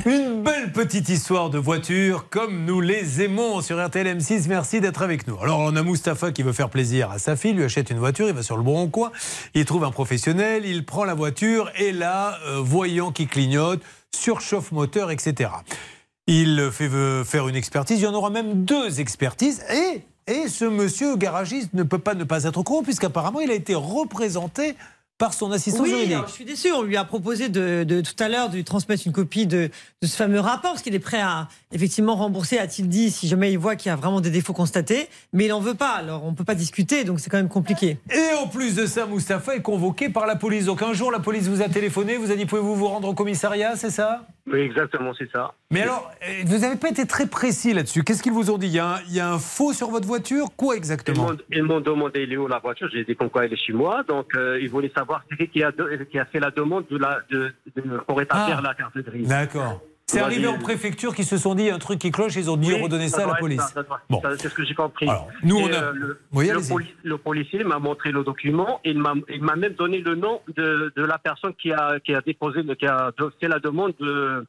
Une 0.05 0.43
belle 0.43 0.71
petite 0.71 1.09
histoire 1.09 1.49
de 1.49 1.57
voiture, 1.57 2.29
comme 2.29 2.67
nous 2.67 2.83
les 2.83 3.23
aimons 3.23 3.63
sur 3.63 3.83
RTL 3.83 4.07
M6. 4.19 4.49
Merci 4.49 4.83
d'être 4.83 5.01
avec 5.01 5.27
nous. 5.27 5.39
Alors, 5.41 5.61
on 5.61 5.75
a 5.77 5.83
Mustapha 5.83 6.31
qui 6.31 6.43
veut 6.43 6.53
faire 6.53 6.69
plaisir 6.69 7.11
à 7.11 7.19
sa 7.19 7.35
fille, 7.35 7.55
lui 7.55 7.65
achète 7.65 7.89
une 7.89 7.99
voiture, 7.99 8.29
il 8.29 8.35
va 8.35 8.43
sur 8.43 8.59
le 8.59 8.63
bon 8.63 8.87
coin, 8.91 9.13
il 9.55 9.65
trouve 9.65 9.85
un 9.85 9.93
professionnel, 9.93 10.67
il 10.67 10.85
prend 10.85 11.05
la 11.05 11.15
voiture 11.15 11.71
et 11.79 11.91
là, 11.93 12.37
euh, 12.49 12.61
voyant 12.61 13.13
qui 13.13 13.27
clignote, 13.27 13.81
surchauffe 14.15 14.73
moteur, 14.73 15.11
etc. 15.11 15.51
Il 16.27 16.69
fait 16.71 16.91
faire 17.25 17.49
une 17.49 17.57
expertise, 17.57 18.01
il 18.01 18.05
y 18.05 18.07
en 18.07 18.15
aura 18.15 18.29
même 18.29 18.65
deux 18.65 19.01
expertises 19.01 19.63
et. 19.73 20.03
Et 20.27 20.49
ce 20.49 20.65
monsieur 20.65 21.17
garagiste 21.17 21.75
ne 21.75 21.83
peut 21.83 21.99
pas 21.99 22.15
ne 22.15 22.25
pas 22.25 22.45
être 22.45 22.57
au 22.59 22.63
courant, 22.63 22.83
puisqu'apparemment 22.83 23.41
il 23.41 23.51
a 23.51 23.55
été 23.55 23.75
représenté 23.75 24.75
par 25.17 25.33
son 25.33 25.53
assistant 25.53 25.83
Oui, 25.85 25.91
juridique. 25.91 26.13
alors, 26.15 26.27
je 26.29 26.33
suis 26.33 26.45
déçu. 26.45 26.73
On 26.73 26.83
lui 26.83 26.97
a 26.97 27.05
proposé 27.05 27.49
de, 27.49 27.85
de- 27.85 28.01
tout 28.01 28.15
à 28.19 28.29
l'heure 28.29 28.49
de 28.49 28.57
lui 28.57 28.65
transmettre 28.65 29.05
une 29.07 29.13
copie 29.13 29.47
de, 29.47 29.71
de 30.03 30.07
ce 30.07 30.17
fameux 30.17 30.41
rapport, 30.41 30.73
parce 30.73 30.83
qu'il 30.83 30.95
est 30.95 30.99
prêt 30.99 31.21
à 31.21 31.49
effectivement 31.73 32.17
rembourser, 32.17 32.59
a-t-il 32.59 32.89
dit, 32.89 33.11
si 33.11 33.29
jamais 33.29 33.53
il 33.53 33.59
voit 33.59 33.77
qu'il 33.77 33.91
y 33.91 33.93
a 33.93 33.97
vraiment 33.97 34.21
des 34.21 34.31
défauts 34.31 34.53
constatés. 34.53 35.09
Mais 35.33 35.45
il 35.47 35.49
n'en 35.49 35.61
veut 35.61 35.75
pas. 35.75 35.91
Alors 35.93 36.25
on 36.25 36.33
ne 36.33 36.37
peut 36.37 36.45
pas 36.45 36.55
discuter, 36.57 37.05
donc 37.05 37.21
c'est 37.21 37.31
quand 37.31 37.37
même 37.37 37.49
compliqué. 37.49 37.99
Et 38.13 38.35
en 38.43 38.49
plus 38.49 38.75
de 38.75 38.87
ça, 38.87 39.07
Mustapha 39.07 39.55
est 39.57 39.63
convoqué 39.63 40.09
par 40.09 40.27
la 40.27 40.35
police. 40.37 40.67
Donc 40.67 40.83
un 40.83 40.93
jour, 40.93 41.11
la 41.13 41.21
police 41.21 41.47
vous 41.49 41.63
a 41.63 41.69
téléphoné, 41.69 42.17
vous 42.17 42.33
a 42.33 42.37
dit 42.37 42.47
pouvez-vous 42.47 42.75
vous 42.75 42.89
rendre 42.89 43.09
au 43.09 43.15
commissariat, 43.15 43.77
c'est 43.77 43.91
ça? 43.91 44.27
Oui, 44.47 44.59
exactement, 44.61 45.13
c'est 45.19 45.31
ça. 45.33 45.55
Mais 45.71 45.81
alors, 45.81 46.11
euh, 46.29 46.43
vous 46.45 46.59
n'avez 46.59 46.77
pas 46.77 46.91
été 46.91 47.07
très 47.07 47.27
précis 47.27 47.73
là-dessus. 47.73 48.05
Qu'est-ce 48.05 48.23
qu'ils 48.23 48.33
vous 48.33 48.51
ont 48.51 48.59
dit? 48.59 48.67
Il 48.67 48.75
y, 48.75 48.79
a 48.79 48.97
un, 48.97 49.01
il 49.09 49.15
y 49.15 49.21
a 49.21 49.31
un 49.33 49.39
faux 49.39 49.73
sur 49.73 49.89
votre 49.89 50.07
voiture? 50.07 50.49
Quoi 50.55 50.77
exactement? 50.77 51.29
Ils 51.51 51.63
m'ont 51.63 51.81
demandé 51.81 52.25
il 52.25 52.33
est 52.33 52.37
où 52.37 52.47
la 52.47 52.59
voiture? 52.59 52.89
J'ai 52.93 53.05
dit 53.05 53.15
pourquoi 53.15 53.47
elle 53.47 53.55
est 53.55 53.57
chez 53.67 53.73
moi? 53.73 54.03
Donc 54.07 54.27
euh, 54.37 54.59
ils 54.61 54.69
voulaient 54.69 54.93
savoir 54.95 55.04
c'est 55.31 55.37
qui 55.37 55.49
qui 55.49 55.63
a, 55.63 55.73
qui 56.11 56.19
a 56.19 56.25
fait 56.27 56.41
la 56.41 56.51
demande 56.51 56.85
de 56.91 56.97
la, 56.99 57.21
de, 57.31 57.53
de- 57.77 57.99
pour 58.07 58.21
établir 58.21 58.57
Ah. 58.59 58.63
la 58.63 58.75
carte 58.75 58.97
grise. 58.99 59.29
D'accord. 59.29 59.81
C'est 60.07 60.21
arrivé 60.21 60.47
en 60.47 60.59
préfecture 60.59 61.15
qui 61.15 61.25
se 61.25 61.39
sont 61.39 61.55
dit 61.55 61.63
il 61.63 61.67
y 61.69 61.71
a 61.71 61.75
un 61.75 61.79
truc 61.79 61.99
qui 61.99 62.11
cloche, 62.11 62.37
ils 62.37 62.51
ont 62.51 62.59
dit 62.59 62.75
Oui, 62.75 62.83
redonner 62.83 63.09
ça, 63.09 63.23
à 63.23 63.25
doit 63.25 63.33
la 63.35 63.39
police. 63.41 63.61
ça, 63.63 63.83
ça 63.89 64.01
Bon. 64.11 64.21
ça, 64.21 64.37
C'est 64.37 64.51
ce 64.51 64.55
que 64.55 64.63
j'ai 64.65 64.75
compris. 64.75 65.09
Alors, 65.09 65.29
nous, 65.43 65.57
on 65.57 65.67
Et, 65.69 65.73
a- 65.75 65.83
euh, 65.85 65.93
le, 65.95 66.21
Oui, 66.33 66.47
le 66.47 66.53
allez-y. 66.57 66.69
poli- 66.69 66.95
le 67.03 67.17
policier 67.19 67.65
m'a 67.65 67.79
montré 67.79 68.13
le 68.13 68.23
document. 68.23 68.81
M'a 68.85 69.15
il 69.31 69.43
m'a 69.43 69.57
même 69.57 69.73
donné 69.73 69.99
le 70.01 70.15
nom 70.15 70.41
de, 70.57 70.93
de 70.95 71.05
la 71.05 71.17
personne 71.19 71.55
qui 71.55 71.73
a, 71.73 71.99
qui 72.01 72.15
a 72.15 72.21
déposé, 72.21 72.61
qui 72.79 72.87
a 72.87 73.13
fait 73.41 73.49
la 73.49 73.59
demande 73.61 73.95
de, 73.99 74.45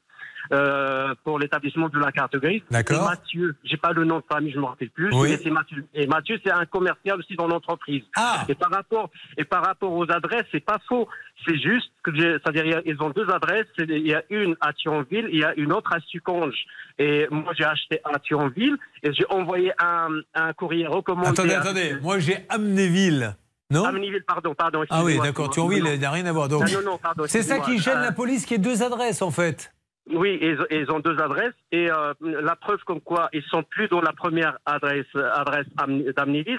euh, 0.53 1.13
pour 1.23 1.39
l'établissement 1.39 1.89
de 1.89 1.99
la 1.99 2.11
carte 2.11 2.35
grise. 2.37 2.61
D'accord. 2.71 3.09
Mathieu, 3.09 3.55
j'ai 3.63 3.77
pas 3.77 3.91
le 3.91 4.03
nom 4.05 4.17
de 4.19 4.23
famille, 4.31 4.51
je 4.53 4.59
me 4.59 4.65
rappelle 4.65 4.89
plus. 4.89 5.13
Oui. 5.13 5.29
mais 5.31 5.37
c'est 5.43 5.49
Mathieu. 5.49 5.85
Et 5.93 6.07
Mathieu, 6.07 6.39
c'est 6.43 6.51
un 6.51 6.65
commercial 6.65 7.17
aussi 7.19 7.35
dans 7.35 7.47
l'entreprise. 7.47 8.03
Ah. 8.15 8.45
Et 8.47 8.55
par 8.55 8.71
rapport 8.71 9.09
et 9.37 9.43
par 9.43 9.63
rapport 9.65 9.91
aux 9.93 10.09
adresses, 10.11 10.45
c'est 10.51 10.63
pas 10.63 10.79
faux. 10.87 11.07
C'est 11.47 11.57
juste 11.57 11.91
que 12.03 12.13
j'ai- 12.15 12.37
c'est-à-dire 12.43 12.81
ils 12.85 13.01
ont 13.01 13.09
deux 13.09 13.29
adresses. 13.29 13.67
Il 13.79 14.07
y 14.07 14.13
a 14.13 14.23
une 14.29 14.55
à 14.61 14.73
Thionville, 14.73 15.27
il 15.31 15.39
y 15.39 15.43
a 15.43 15.53
une 15.55 15.71
autre 15.73 15.91
à 15.93 15.99
Suconge. 15.99 16.55
Et 16.97 17.27
moi, 17.29 17.51
j'ai 17.57 17.65
acheté 17.65 17.99
à 18.05 18.19
Thionville 18.19 18.77
et 19.03 19.13
j'ai 19.13 19.25
envoyé 19.29 19.71
un, 19.79 20.07
un 20.33 20.53
courrier 20.53 20.87
recommandé. 20.87 21.29
Attendez, 21.29 21.53
à- 21.53 21.61
attendez. 21.61 21.95
Moi, 22.01 22.19
j'ai 22.19 22.45
Amnéville. 22.49 23.35
Non? 23.71 23.83
Amnéville, 23.83 24.23
pardon, 24.27 24.53
pardon. 24.53 24.83
Ah 24.91 25.03
oui, 25.03 25.19
d'accord. 25.19 25.49
Thionville, 25.49 25.83
il 25.91 25.99
n'y 25.99 26.05
a 26.05 26.11
rien 26.11 26.25
à 26.27 26.31
voir. 26.31 26.47
Donc, 26.47 26.69
non, 26.71 26.81
non, 26.83 26.97
pardon, 26.99 27.23
c'est 27.27 27.41
ça 27.41 27.59
qui 27.59 27.79
gêne 27.79 27.97
Euh, 27.97 28.01
la 28.01 28.11
police, 28.11 28.45
qu'il 28.45 28.57
y 28.57 28.59
ait 28.59 28.63
deux 28.63 28.83
adresses, 28.83 29.21
en 29.23 29.31
fait. 29.31 29.73
Oui, 30.13 30.37
ils, 30.39 30.57
ils 30.69 30.91
ont 30.91 30.99
deux 30.99 31.17
adresses 31.19 31.55
et 31.71 31.89
euh, 31.89 32.13
la 32.21 32.55
preuve 32.55 32.77
comme 32.85 33.01
quoi 33.01 33.27
ils 33.33 33.41
sont 33.49 33.63
plus 33.63 33.87
dans 33.87 34.01
la 34.01 34.13
première 34.13 34.59
adresse 34.65 35.05
adresse 35.33 35.65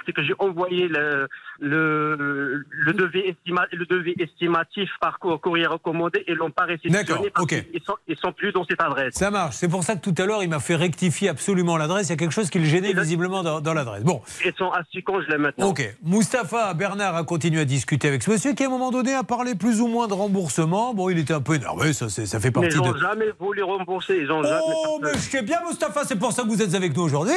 c'est 0.05 0.13
que 0.13 0.25
j'ai 0.25 0.35
envoyé 0.41 0.89
le 0.89 1.29
le 1.61 2.65
le 2.71 2.93
devis 2.93 3.21
estima- 3.21 3.67
le 3.73 3.87
devis 3.87 4.15
estimatif 4.19 4.91
par 5.01 5.19
cour- 5.21 5.41
courrier 5.41 5.67
recommandé 5.67 6.25
et 6.27 6.35
l'ont 6.35 6.51
pas 6.51 6.65
réceptionné 6.65 7.05
D'accord, 7.05 7.25
ok. 7.41 7.71
qu'ils 7.71 7.83
sont 7.83 7.97
ils 8.09 8.17
sont 8.17 8.33
plus 8.33 8.53
dans 8.53 8.65
cette 8.65 8.81
adresse. 8.83 9.15
Ça 9.15 9.31
marche. 9.31 9.55
C'est 9.55 9.69
pour 9.69 9.83
ça 9.85 9.95
que 9.97 10.01
tout 10.01 10.15
à 10.21 10.27
l'heure, 10.27 10.43
il 10.43 10.49
m'a 10.49 10.59
fait 10.61 10.75
rectifier 10.77 11.29
absolument 11.29 11.77
l'adresse. 11.77 12.09
Il 12.09 12.11
y 12.11 12.13
a 12.13 12.17
quelque 12.17 12.33
chose 12.35 12.51
qui 12.51 12.59
le 12.59 12.65
gênait 12.65 12.93
visiblement 12.93 13.43
dans, 13.43 13.61
dans 13.61 13.75
l'adresse. 13.75 14.03
Bon, 14.05 14.23
Ils 14.45 14.53
sont 14.57 14.71
à 14.71 14.83
Suconge 14.91 15.27
là 15.29 15.39
maintenant. 15.39 15.69
ok. 15.69 15.97
Mustapha 16.05 16.75
Bernard 16.75 17.17
a 17.17 17.25
continué 17.25 17.61
à 17.61 17.65
discuter 17.65 18.09
avec 18.09 18.23
ce 18.23 18.31
monsieur 18.31 18.53
qui, 18.55 18.65
à 18.65 18.67
un 18.67 18.71
moment 18.71 18.91
donné, 18.91 19.15
a 19.15 19.23
parlé 19.23 19.55
plus 19.55 19.81
ou 19.81 19.87
moins 19.89 20.09
de 20.09 20.15
remboursement. 20.15 20.95
Bon, 20.95 21.09
il 21.11 21.19
était 21.19 21.35
un 21.35 21.41
peu 21.41 21.55
énervé. 21.55 21.93
Ça, 21.93 22.09
ça 22.09 22.41
fait 22.41 22.51
partie 22.51 22.77
ils 22.77 22.93
de. 22.93 22.99
jamais 22.99 23.27
voulu 23.39 23.63
rembourser. 23.63 24.17
Ils 24.19 24.31
ont 24.31 24.43
jamais. 24.43 24.61
Oh, 24.89 24.99
mais 25.03 25.13
je 25.15 25.19
sais 25.19 25.43
bien, 25.43 25.59
Mustapha, 25.67 26.03
c'est 26.07 26.17
pour 26.17 26.33
ça 26.33 26.43
que 26.43 26.49
vous 26.49 26.63
êtes 26.63 26.75
avec 26.75 26.97
nous 26.97 27.03
aujourd'hui. 27.03 27.33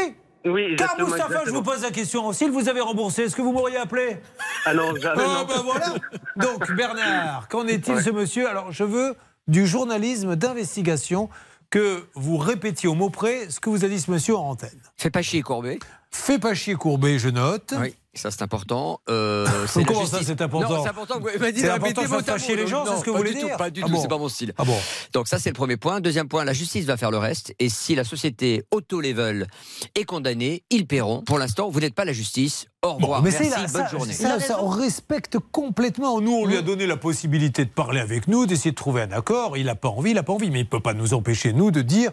Oui, 0.45 0.75
Car 0.77 0.91
exactement, 0.91 1.07
Mustapha, 1.09 1.41
je 1.45 1.51
vous 1.51 1.61
pose 1.63 1.81
la 1.81 1.91
question. 1.91 2.31
S'il 2.31 2.51
vous 2.51 2.69
avait 2.69 2.79
remboursé, 2.79 3.23
est-ce 3.23 3.35
que 3.35 3.41
vous 3.41 3.51
m'auriez 3.51 3.77
appelé? 3.77 4.17
Ah 4.65 4.73
non, 4.73 4.95
jamais. 4.95 5.23
Ah 5.25 5.39
non. 5.41 5.45
ben 5.45 5.61
voilà. 5.63 5.93
Donc 6.37 6.71
Bernard, 6.75 7.47
qu'en 7.49 7.67
est-il 7.67 7.95
Ouais. 7.95 8.01
ce 8.01 8.09
monsieur? 8.09 8.47
Alors 8.47 8.71
je 8.71 8.83
veux 8.85 9.15
du 9.47 9.67
journalisme 9.67 10.35
d'investigation 10.35 11.29
que 11.69 12.05
vous 12.15 12.37
répétiez 12.37 12.87
au 12.89 12.95
mot 12.95 13.09
près 13.09 13.49
ce 13.49 13.59
que 13.59 13.69
vous 13.69 13.83
a 13.83 13.87
dit 13.89 13.99
ce 13.99 14.09
monsieur 14.09 14.35
en 14.37 14.49
antenne. 14.51 14.79
Fais 14.95 15.09
pas 15.09 15.21
chier 15.21 15.41
Courbet. 15.41 15.77
Fais 16.11 16.39
pas 16.39 16.53
chier 16.55 16.75
Courbet, 16.75 17.19
je 17.19 17.29
note. 17.29 17.73
Oui, 17.79 17.93
ça 18.13 18.31
c'est 18.31 18.41
important. 18.41 19.01
Euh, 19.09 19.45
c'est 19.67 19.85
Comment 19.85 20.05
ça, 20.05 20.19
c'est 20.23 20.41
important 20.41 20.69
Non, 20.69 20.83
c'est 20.83 20.89
important. 20.89 21.19
Il 21.33 21.39
m'a 21.39 21.51
dit 21.51 21.59
C'est 21.59 21.67
de 21.67 21.79
mot. 21.79 22.55
les 22.55 22.67
gens, 22.67 22.85
c'est 22.85 22.97
ce 22.99 23.03
que 23.03 23.09
vous 23.11 23.17
voulez 23.17 23.33
dire 23.33 23.55
Pas 23.57 23.69
du 23.69 23.81
Ah 23.83 23.87
tout, 23.87 23.93
bon 23.93 24.01
c'est 24.01 24.07
pas 24.07 24.17
mon 24.17 24.29
style. 24.29 24.53
Ah 24.57 24.63
bon 24.63 24.77
Donc 25.13 25.27
ça 25.27 25.37
c'est 25.37 25.49
le 25.49 25.55
premier 25.55 25.77
point. 25.77 26.01
Deuxième 26.01 26.27
point, 26.27 26.43
la 26.43 26.53
justice 26.53 26.85
va 26.85 26.97
faire 26.97 27.11
le 27.11 27.17
reste. 27.17 27.53
Et 27.59 27.69
si 27.69 27.95
la 27.95 28.03
société 28.03 28.63
auto-level 28.71 29.47
est 29.95 30.05
condamnée, 30.05 30.63
ils 30.69 30.87
paieront. 30.87 31.21
Pour 31.21 31.37
l'instant, 31.37 31.69
vous 31.69 31.79
n'êtes 31.79 31.95
pas 31.95 32.05
la 32.05 32.13
justice. 32.13 32.65
Au 32.81 32.93
revoir. 32.93 33.21
mais 33.21 33.31
Merci. 33.31 33.49
c'est 33.49 33.49
là, 33.49 33.67
bonne 33.67 33.83
ça, 33.83 33.87
journée. 33.89 34.13
Ça, 34.13 34.39
ça, 34.39 34.63
on 34.63 34.69
respecte 34.69 35.37
complètement. 35.51 36.21
Nous, 36.21 36.31
on 36.31 36.45
lui 36.45 36.55
a 36.55 36.61
donné 36.61 36.87
la 36.87 36.95
possibilité 36.95 37.65
de 37.65 37.69
parler 37.69 37.99
avec 37.99 38.27
nous, 38.27 38.45
d'essayer 38.45 38.71
de 38.71 38.75
trouver 38.75 39.01
un 39.01 39.11
accord. 39.11 39.57
Il 39.57 39.65
n'a 39.65 39.75
pas 39.75 39.89
envie, 39.89 40.11
il 40.11 40.15
n'a 40.15 40.23
pas 40.23 40.33
envie. 40.33 40.49
Mais 40.49 40.59
il 40.61 40.63
ne 40.63 40.69
peut 40.69 40.79
pas 40.79 40.93
nous 40.93 41.13
empêcher, 41.13 41.51
nous, 41.51 41.71
de 41.71 41.81
dire. 41.81 42.11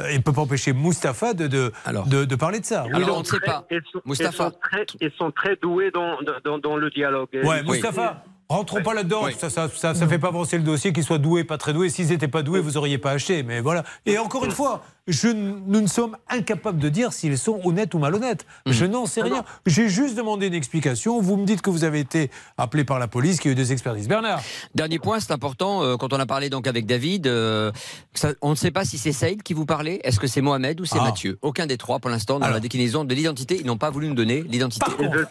Euh, 0.00 0.10
il 0.10 0.16
ne 0.18 0.22
peut 0.22 0.32
pas 0.32 0.42
empêcher 0.42 0.72
Mustapha 0.72 1.34
de, 1.34 1.46
de, 1.46 1.72
de, 2.06 2.24
de 2.24 2.36
parler 2.36 2.60
de 2.60 2.64
ça. 2.64 2.82
Alors, 2.82 2.98
Oui, 3.00 3.04
on 3.16 3.20
ne 3.20 3.24
sait 3.24 3.40
pas. 3.40 3.64
Ils 3.70 3.80
sont, 3.92 4.00
Mustapha. 4.04 4.30
Ils 4.30 4.36
sont 4.52 4.58
très, 4.62 4.86
ils 5.00 5.12
sont 5.18 5.30
très 5.30 5.56
doués 5.56 5.90
dans, 5.92 6.16
dans, 6.44 6.58
dans 6.58 6.76
le 6.76 6.90
dialogue. 6.90 7.28
Ouais, 7.44 7.62
Mustapha, 7.62 8.24
rentrons 8.48 8.82
pas 8.82 8.94
là-dedans. 8.94 9.26
Ça, 9.38 9.50
ça, 9.50 9.68
ça, 9.68 9.94
ça 9.94 10.08
fait 10.08 10.18
pas 10.18 10.28
avancer 10.28 10.56
le 10.58 10.64
dossier, 10.64 10.92
qu'ils 10.92 11.04
soient 11.04 11.18
doués, 11.18 11.44
pas 11.44 11.58
très 11.58 11.72
doués. 11.72 11.88
S'ils 11.90 12.08
n'étaient 12.08 12.28
pas 12.28 12.42
doués, 12.42 12.60
vous 12.60 12.72
n'auriez 12.72 12.98
pas 12.98 13.12
acheté. 13.12 13.42
Mais 13.42 13.60
voilà. 13.60 13.84
Et 14.06 14.18
encore 14.18 14.44
une 14.44 14.50
fois, 14.50 14.82
je, 15.06 15.28
nous 15.28 15.80
ne 15.82 15.86
sommes 15.86 16.16
incapables 16.30 16.78
de 16.78 16.88
dire 16.88 17.12
s'ils 17.12 17.36
sont 17.36 17.60
honnêtes 17.64 17.92
ou 17.94 17.98
malhonnêtes. 17.98 18.46
Je 18.66 18.86
n'en 18.86 19.04
sais 19.06 19.20
rien. 19.22 19.44
J'ai 19.66 19.88
juste 19.88 20.16
demandé 20.16 20.46
une 20.46 20.54
explication. 20.54 21.20
Vous 21.20 21.36
me 21.36 21.44
dites 21.44 21.60
que 21.60 21.68
vous 21.70 21.84
avez 21.84 22.00
été 22.00 22.30
appelé 22.56 22.84
par 22.84 22.98
la 22.98 23.06
police, 23.06 23.38
qu'il 23.38 23.50
y 23.50 23.52
a 23.52 23.52
eu 23.52 23.54
des 23.54 23.72
expertises. 23.72 24.08
Bernard. 24.08 24.40
Dernier 24.74 24.98
point, 24.98 25.20
c'est 25.20 25.32
important. 25.32 25.82
euh, 25.82 25.96
quand 25.96 26.12
on 26.12 26.20
a 26.20 26.26
parlé 26.26 26.48
donc 26.50 26.66
avec 26.66 26.86
David, 26.86 27.26
euh, 27.26 27.70
ça- 28.14 28.32
on 28.40 28.50
ne 28.50 28.54
sait 28.54 28.70
pas 28.70 28.84
si 28.84 28.96
c'est 28.96 29.12
Saïd 29.12 29.42
qui 29.42 29.52
vous 29.54 29.66
parlait. 29.66 30.00
Est-ce 30.04 30.18
que 30.20 30.26
c'est 30.26 30.40
Mohamed 30.40 30.80
ou 30.80 30.84
c'est 30.86 30.98
Ah. 31.00 31.04
Mathieu? 31.04 31.38
Aucun 31.42 31.66
des 31.66 31.76
trois 31.76 31.98
pour 31.98 32.10
l'instant 32.10 32.38
dans 32.38 32.48
la 32.48 32.60
déclinaison 32.60 33.04
de 33.04 33.14
l'identité. 33.14 33.58
Ils 33.60 33.66
n'ont 33.66 33.76
pas 33.76 33.90
voulu 33.90 34.08
nous 34.08 34.14
donner 34.14 34.42
l'identité. 34.42 34.86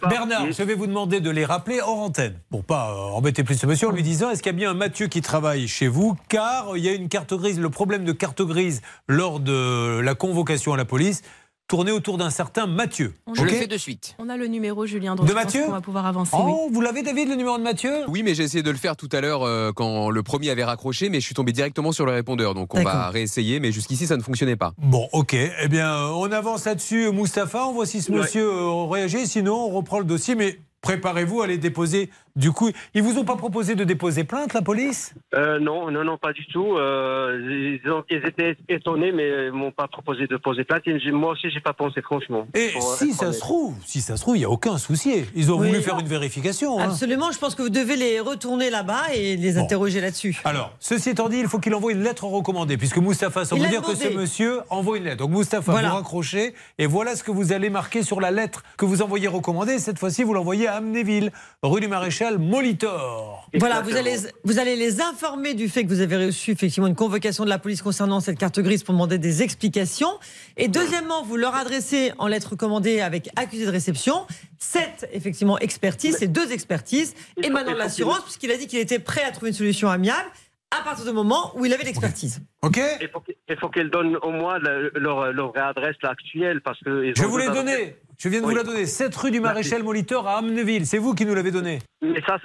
Bernard, 0.10 0.52
je 0.52 0.64
vais 0.64 0.76
vous 0.76 0.88
demander 0.88 1.20
de 1.20 1.30
les 1.30 1.46
rappeler 1.46 1.80
hors 1.82 2.00
antenne, 2.00 2.36
pour 2.52 2.64
pas 2.64 2.92
euh, 2.92 3.16
embêter 3.18 3.44
plus 3.44 3.56
ce 3.56 3.66
monsieur, 3.66 3.88
en 3.88 3.92
lui 3.92 4.04
disant 4.04 4.30
est-ce 4.30 4.44
qu'il 4.44 4.52
y 4.52 4.56
a 4.56 4.58
bien 4.58 4.72
un 4.72 4.76
Mathieu 4.76 5.08
qui 5.08 5.22
travaille 5.22 5.68
chez 5.68 5.88
vous? 5.88 6.16
Car 6.30 6.78
il 6.78 6.84
y 6.84 6.90
a 6.90 6.94
une 6.94 7.10
carte 7.10 7.34
grise, 7.34 7.60
le 7.60 7.70
problème 7.70 8.06
de 8.06 8.12
carte 8.12 8.42
grise 8.44 8.82
lors 9.08 9.40
de 9.40 9.63
la 10.02 10.16
convocation 10.16 10.74
à 10.74 10.78
la 10.78 10.86
police 10.86 11.22
tournait 11.70 11.92
autour 11.92 12.18
d'un 12.18 12.30
certain 12.30 12.68
Mathieu. 12.68 13.14
On 13.26 13.32
le 13.42 13.50
fais 13.50 13.68
de 13.68 13.78
suite. 13.78 14.16
On 14.20 14.28
a 14.28 14.36
le 14.36 14.48
numéro, 14.48 14.86
Julien, 14.86 15.16
donc 15.16 15.26
De 15.28 15.34
Mathieu 15.34 15.64
qu'on 15.64 15.72
va 15.72 15.82
pouvoir 15.82 16.06
avancer. 16.06 16.36
Oh, 16.38 16.68
vous 16.72 16.82
l'avez 16.82 17.04
David, 17.04 17.30
le 17.30 17.36
numéro 17.36 17.58
de 17.58 17.64
Mathieu? 17.64 18.04
Oui, 18.10 18.22
mais 18.22 18.36
j'ai 18.36 18.44
essayé 18.44 18.62
de 18.64 18.70
le 18.70 18.76
faire 18.78 18.98
tout 18.98 19.08
à 19.14 19.22
l'heure 19.22 19.44
euh, 19.44 19.72
quand 19.74 20.10
le 20.10 20.24
premier 20.24 20.50
avait 20.50 20.66
raccroché, 20.66 21.08
mais 21.10 21.22
je 21.22 21.26
suis 21.26 21.34
tombé 21.34 21.54
directement 21.54 21.94
sur 21.94 22.06
le 22.06 22.12
répondeur. 22.12 22.54
Donc 22.54 22.76
on 22.76 22.84
va 22.84 23.10
réessayer, 23.10 23.60
mais 23.62 23.72
jusqu'ici 23.72 24.08
ça 24.08 24.18
ne 24.18 24.22
fonctionnait 24.22 24.58
pas. 24.58 24.74
Bon, 24.78 25.08
ok. 25.14 25.34
Eh 25.36 25.68
bien, 25.70 25.90
euh, 25.90 26.10
on 26.10 26.30
avance 26.34 26.66
là-dessus, 26.66 27.12
Mustapha. 27.12 27.66
On 27.66 27.72
voit 27.74 27.86
si 27.86 28.02
ce 28.02 28.12
Ouais. 28.12 28.20
monsieur 28.20 28.46
euh, 28.46 28.84
réagit. 28.84 29.26
Sinon, 29.26 29.56
on 29.56 29.70
reprend 29.70 30.00
le 30.00 30.06
dossier. 30.06 30.36
Mais 30.36 30.60
préparez-vous 30.84 31.42
à 31.42 31.48
les 31.48 31.58
déposer. 31.58 32.10
Du 32.36 32.52
coup, 32.52 32.70
ils 32.96 33.04
vous 33.04 33.20
ont 33.20 33.26
pas 33.26 33.36
proposé 33.36 33.76
de 33.76 33.84
déposer 33.84 34.24
plainte, 34.24 34.54
la 34.54 34.62
police? 34.64 35.14
Euh, 35.36 35.60
non, 35.60 35.92
non, 35.92 36.04
non, 36.04 36.18
pas 36.18 36.34
du 36.34 36.46
tout. 36.48 36.78
Euh, 36.78 37.80
ils, 37.84 37.92
ont- 37.92 38.04
ils 38.10 38.26
étaient 38.26 38.58
étonnés, 38.70 39.12
mais 39.12 39.48
ils 39.48 39.52
m'ont 39.52 39.72
pas 39.72 39.88
proposé 39.88 40.26
de 40.28 40.36
poser 40.38 40.64
plainte. 40.64 40.82
Et 40.88 41.12
moi 41.12 41.32
aussi, 41.34 41.50
j'ai 41.52 41.60
pas 41.60 41.74
pensé, 41.74 42.02
franchement. 42.02 42.48
Et 42.56 42.70
si 42.98 43.14
ça 43.14 43.26
honnête. 43.26 43.36
se 43.36 43.40
trouve, 43.40 43.76
si 43.86 44.02
ça 44.02 44.18
se 44.18 44.22
trouve, 44.22 44.36
il 44.36 44.40
n'y 44.40 44.46
a 44.46 44.50
aucun 44.50 44.78
souci. 44.80 45.26
Ils 45.36 45.52
ont 45.52 45.60
Oui. 45.60 45.68
voulu 45.70 45.82
faire 45.82 46.00
une 46.00 46.08
vérification. 46.08 46.80
hein. 46.80 46.86
Absolument, 46.90 47.32
je 47.32 47.38
pense 47.38 47.54
que 47.56 47.62
vous 47.62 47.70
devez 47.70 47.96
les 47.96 48.20
retourner 48.20 48.72
là-bas 48.72 49.14
et 49.14 49.38
les 49.38 49.58
interroger 49.60 50.02
là-dessus. 50.02 50.42
Alors, 50.44 50.74
ceci 50.80 51.12
étant 51.12 51.30
dit, 51.30 51.38
il 51.38 51.48
faut 51.48 51.60
qu'il 51.60 51.74
envoie 51.76 51.92
une 51.92 52.02
lettre 52.04 52.24
recommandée, 52.26 52.78
puisque 52.78 52.98
Mustapha, 52.98 53.46
ça 53.46 53.56
Il 53.56 53.62
veut 53.62 53.68
a 53.68 53.70
dire 53.70 53.82
que 53.84 53.96
ce 53.96 54.10
monsieur 54.10 54.62
envoie 54.72 54.98
une 54.98 55.04
lettre. 55.04 55.18
Donc 55.18 55.30
Mustapha, 55.38 55.72
Voilà. 55.72 55.90
vous 55.92 55.96
raccrochez, 55.98 56.56
et 56.80 56.88
voilà 56.88 57.16
ce 57.16 57.24
que 57.24 57.32
vous 57.32 57.54
allez 57.54 57.70
marquer 57.70 58.02
sur 58.02 58.20
la 58.20 58.32
lettre 58.32 58.64
que 58.76 58.86
vous 58.86 59.04
envoyez 59.04 59.28
recommandée. 59.28 59.78
Cette 59.78 60.00
fois-ci, 60.00 60.24
vous 60.24 60.34
l'envoyez 60.34 60.68
à 60.68 60.73
Amnéville, 60.74 61.32
rue 61.62 61.80
du 61.82 61.88
Maréchal 61.88 62.38
Molitor. 62.40 63.48
Voilà, 63.54 63.82
vous 63.82 63.96
allez, 63.96 64.16
vous 64.44 64.58
allez 64.60 64.76
les 64.76 65.02
informer 65.02 65.54
du 65.54 65.70
fait 65.70 65.84
que 65.84 65.90
vous 65.90 66.02
avez 66.02 66.26
reçu 66.28 66.52
effectivement 66.52 66.88
une 66.88 66.96
convocation 66.96 67.44
de 67.44 67.50
la 67.50 67.60
police 67.60 67.82
concernant 67.82 68.20
cette 68.20 68.38
carte 68.40 68.60
grise 68.60 68.84
pour 68.84 68.94
demander 68.94 69.18
des 69.20 69.44
explications. 69.44 70.20
Et 70.58 70.68
deuxièmement, 70.68 71.24
vous 71.24 71.38
leur 71.38 71.56
adressez 71.56 72.12
en 72.18 72.28
lettre 72.28 72.56
commandée 72.56 73.00
avec 73.02 73.30
accusé 73.36 73.66
de 73.66 73.72
réception 73.72 74.26
cette 74.58 75.08
effectivement 75.14 75.60
expertise, 75.60 76.18
ces 76.18 76.28
deux 76.28 76.52
expertises, 76.52 77.14
de 77.38 77.44
faut 77.72 77.78
l'assurance, 77.78 78.16
qu'il- 78.16 78.24
puisqu'il 78.24 78.52
a 78.52 78.58
dit 78.58 78.68
qu'il 78.68 78.80
était 78.80 79.00
prêt 79.00 79.24
à 79.24 79.32
trouver 79.32 79.50
une 79.50 79.56
solution 79.58 79.90
amiable 79.90 80.30
à 80.72 80.82
partir 80.84 81.06
du 81.06 81.12
moment 81.12 81.52
où 81.56 81.66
il 81.66 81.74
avait 81.74 81.84
l'expertise. 81.84 82.42
Ok 82.64 82.80
Il 83.00 83.08
faut, 83.10 83.22
faut 83.60 83.70
qu'elles 83.70 83.92
donnent 83.92 84.18
au 84.24 84.32
moins 84.32 84.58
leur, 84.58 85.32
leur 85.32 85.50
vraie 85.52 85.62
adresse 85.62 85.98
actuelle. 86.02 86.62
Parce 86.62 86.80
que 86.80 87.06
ils 87.06 87.14
Je 87.16 87.24
vous 87.26 87.38
adresses. 87.38 87.54
donné. 87.56 87.96
Je 88.18 88.30
viens 88.30 88.42
de 88.42 88.46
vous 88.46 88.56
la 88.56 88.64
donner. 88.64 88.86
7 88.86 89.16
rue 89.16 89.32
du 89.32 89.40
Maréchal 89.40 89.84
Molitor 89.84 90.28
à 90.28 90.38
Amnéville. 90.38 90.86
C'est 90.86 90.98
vous 90.98 91.14
qui 91.14 91.26
nous 91.26 91.34
l'avez 91.36 91.52
donné. 91.52 91.80
Mais 92.02 92.22
ça, 92.28 92.38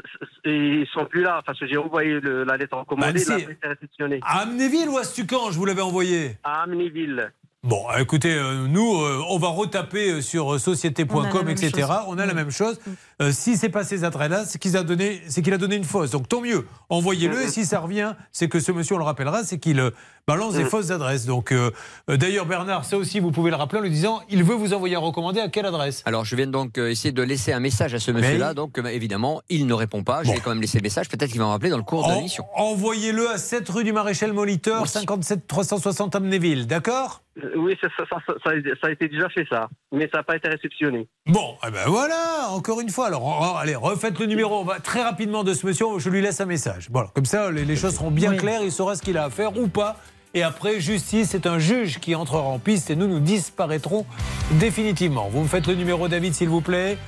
ils 0.45 0.87
sont 0.93 1.05
plus 1.07 1.23
là. 1.23 1.43
Parce 1.47 1.59
que 1.61 1.67
j'ai 1.67 1.77
envoyé 1.77 2.21
le- 2.21 2.45
la 2.45 2.57
lettre 2.57 2.77
recommandée. 2.79 3.23
Bah, 3.27 3.37
la 3.37 3.39
est 3.41 3.59
réceptionnée. 3.69 4.21
À 4.23 4.41
Amnéville 4.41 4.89
ou 4.89 4.99
à 4.99 5.05
Stucan, 5.05 5.51
je 5.51 5.59
vous 5.59 5.65
l'avais 5.67 5.83
envoyé 5.83 6.37
À 6.45 6.63
Amnéville. 6.63 7.33
Bon, 7.65 7.83
écoutez, 7.99 8.33
euh, 8.35 8.69
nous, 8.69 9.03
euh, 9.03 9.21
on 9.29 9.37
va 9.39 9.49
retaper 9.49 10.13
euh, 10.13 10.21
sur 10.21 10.61
société.com, 10.61 11.49
etc. 11.49 11.71
chose. 11.77 11.89
On 12.07 12.17
a 12.17 12.25
la 12.25 12.33
même 12.33 12.53
chose. 12.53 12.79
Euh, 13.21 13.33
si 13.33 13.57
c'est 13.57 13.69
pas 13.69 13.83
ces 13.83 14.05
adresses-là, 14.05 14.45
c'est 14.45 14.61
qu'il 14.61 14.77
a 14.77 14.85
donné, 14.85 15.21
c'est 15.27 15.43
qu'il 15.43 15.53
a 15.53 15.59
donné 15.59 15.75
une 15.75 15.83
fausse. 15.85 16.13
Donc 16.13 16.29
tant 16.29 16.41
mieux. 16.41 16.67
Envoyez-le. 16.89 17.43
Et 17.43 17.49
si 17.49 17.65
ça 17.67 17.81
revient, 17.81 18.15
c'est 18.31 18.49
que 18.49 18.61
ce 18.61 18.71
monsieur, 18.71 18.95
on 18.95 18.99
le 18.99 19.05
rappellera, 19.05 19.43
c'est 19.43 19.59
qu'il 19.59 19.83
balance 20.27 20.55
des 20.55 20.65
fausses 20.65 20.91
adresses. 20.91 21.25
Donc, 21.27 21.53
euh, 21.53 21.71
euh, 22.11 22.17
d'ailleurs, 22.17 22.47
Bernard, 22.47 22.85
ça 22.85 22.97
aussi, 22.97 23.21
vous 23.21 23.31
pouvez 23.31 23.51
le 23.51 23.57
rappeler 23.57 23.79
en 23.79 23.83
lui 23.83 23.91
disant, 23.91 24.21
il 24.29 24.45
veut 24.45 24.55
vous 24.55 24.75
envoyer 24.75 24.97
un 24.97 25.01
recommandé 25.01 25.41
à 25.41 25.49
quelle 25.49 25.67
adresse? 25.67 26.03
Alors, 26.07 26.25
je 26.25 26.37
viens 26.37 26.47
donc 26.47 26.79
euh, 26.79 26.91
essayer 26.91 27.13
de 27.13 27.23
laisser 27.23 27.53
un 27.53 27.61
message 27.61 27.95
à 27.95 27.99
ce 27.99 28.11
monsieur-là. 28.11 28.55
Donc, 28.55 28.79
évidemment, 28.91 29.41
il 29.49 29.67
ne 29.67 29.75
répond 29.75 30.03
pas. 30.03 30.23
Je 30.25 30.31
vais 30.33 30.39
quand 30.41 30.51
même 30.51 30.61
laisser 30.61 30.79
le 30.79 30.83
message. 30.83 31.09
Peut-être 31.09 31.31
qu'il 31.31 31.41
va 31.41 31.47
me 31.47 31.51
rappeler 31.51 31.71
dans 31.71 31.77
le 31.79 31.83
cours 31.83 32.07
de 32.07 32.13
En- 32.13 32.17
l'émission. 32.17 32.45
Envoyez-le 32.55 33.31
à 33.31 33.39
7 33.39 33.69
rue 33.69 33.85
du 33.85 33.93
Maréchal 33.93 34.33
Molitor, 34.33 34.87
57 34.87 35.47
360 35.47 36.15
Amnéville. 36.17 36.67
D'accord? 36.67 37.23
Oui, 37.57 37.77
ça, 37.81 37.87
ça, 37.97 38.05
ça, 38.11 38.17
ça 38.27 38.51
a- 38.51 38.75
ça 38.83 38.89
a 38.89 38.91
été 38.91 39.09
déjà 39.09 39.29
fait, 39.29 39.47
ça. 39.49 39.69
Mais 39.93 40.09
ça 40.11 40.19
n'a 40.19 40.23
pas 40.25 40.35
été 40.37 40.49
réceptionné. 40.49 41.07
Bon, 41.27 41.55
eh 41.67 41.71
ben 41.71 41.85
voilà, 41.87 42.49
encore 42.51 42.81
une 42.81 42.89
fois. 42.89 43.07
Alors, 43.07 43.25
en- 43.25 43.53
en- 43.53 43.57
allez, 43.57 43.77
refaites 43.77 44.19
le 44.19 44.27
numéro 44.27 44.59
on 44.59 44.65
va, 44.65 44.81
très 44.81 45.03
rapidement 45.03 45.45
de 45.45 45.55
ce 45.55 45.65
monsieur. 45.65 45.87
Je 45.99 46.11
lui 46.11 46.21
laisse 46.21 46.41
un 46.41 46.47
message. 46.47 46.89
Voilà, 46.91 47.11
comme 47.15 47.27
ça, 47.27 47.53
les, 47.53 47.65
les 47.65 47.77
choses 47.77 47.95
seront 47.95 48.11
bien 48.11 48.35
claires. 48.37 48.63
Il 48.65 48.73
saura 48.73 48.97
ce 48.97 49.03
qu'il 49.03 49.17
a 49.17 49.25
à 49.25 49.31
faire 49.31 49.57
ou 49.57 49.69
pas. 49.69 49.97
Et 50.35 50.43
après, 50.43 50.81
justice, 50.81 51.31
c'est 51.31 51.47
un 51.47 51.59
juge 51.59 51.99
qui 52.01 52.15
entrera 52.15 52.43
en 52.43 52.59
piste 52.59 52.91
et 52.91 52.97
nous, 52.97 53.09
nous 53.09 53.21
disparaîtrons 53.21 54.05
définitivement. 54.53 55.29
Vous 55.31 55.43
me 55.43 55.49
faites 55.49 55.67
le 55.67 55.75
numéro, 55.75 56.07
David, 56.09 56.35
s'il 56.35 56.49
vous 56.49 56.61
plaît, 56.61 56.99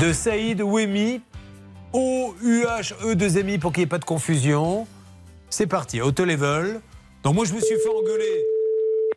de 0.00 0.12
Saïd 0.12 0.60
Ouemi, 0.62 1.20
O-U-H-E-2-M-I, 1.92 3.58
pour 3.58 3.72
qu'il 3.72 3.82
n'y 3.82 3.84
ait 3.84 3.88
pas 3.88 3.98
de 3.98 4.04
confusion. 4.04 4.86
C'est 5.48 5.68
parti, 5.68 6.00
auto-level. 6.00 6.80
Donc 7.22 7.34
moi, 7.34 7.44
je 7.44 7.54
me 7.54 7.60
suis 7.60 7.76
fait 7.76 7.88
engueuler 7.88 8.44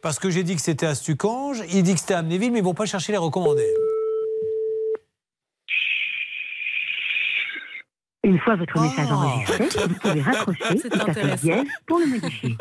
parce 0.01 0.19
que 0.19 0.29
j'ai 0.29 0.43
dit 0.43 0.55
que 0.55 0.61
c'était 0.61 0.85
à 0.85 0.93
Stucange. 0.93 1.63
Il 1.73 1.83
dit 1.83 1.95
que 1.95 1.99
c'était 1.99 2.13
à 2.13 2.19
Amnéville, 2.19 2.51
mais 2.51 2.59
ils 2.59 2.65
vont 2.65 2.75
pas 2.75 2.85
chercher 2.85 3.11
les 3.11 3.17
recommandés. 3.17 3.73
Une 8.23 8.37
fois 8.39 8.55
votre 8.57 8.79
message 8.79 9.11
enregistré, 9.11 9.87
vous 9.87 9.95
pouvez 9.95 10.21
raccrocher 10.21 10.75
et 10.85 10.89
taper 10.89 11.35
dièse 11.37 11.65
pour 11.87 11.99
le 11.99 12.05
modifier. 12.05 12.57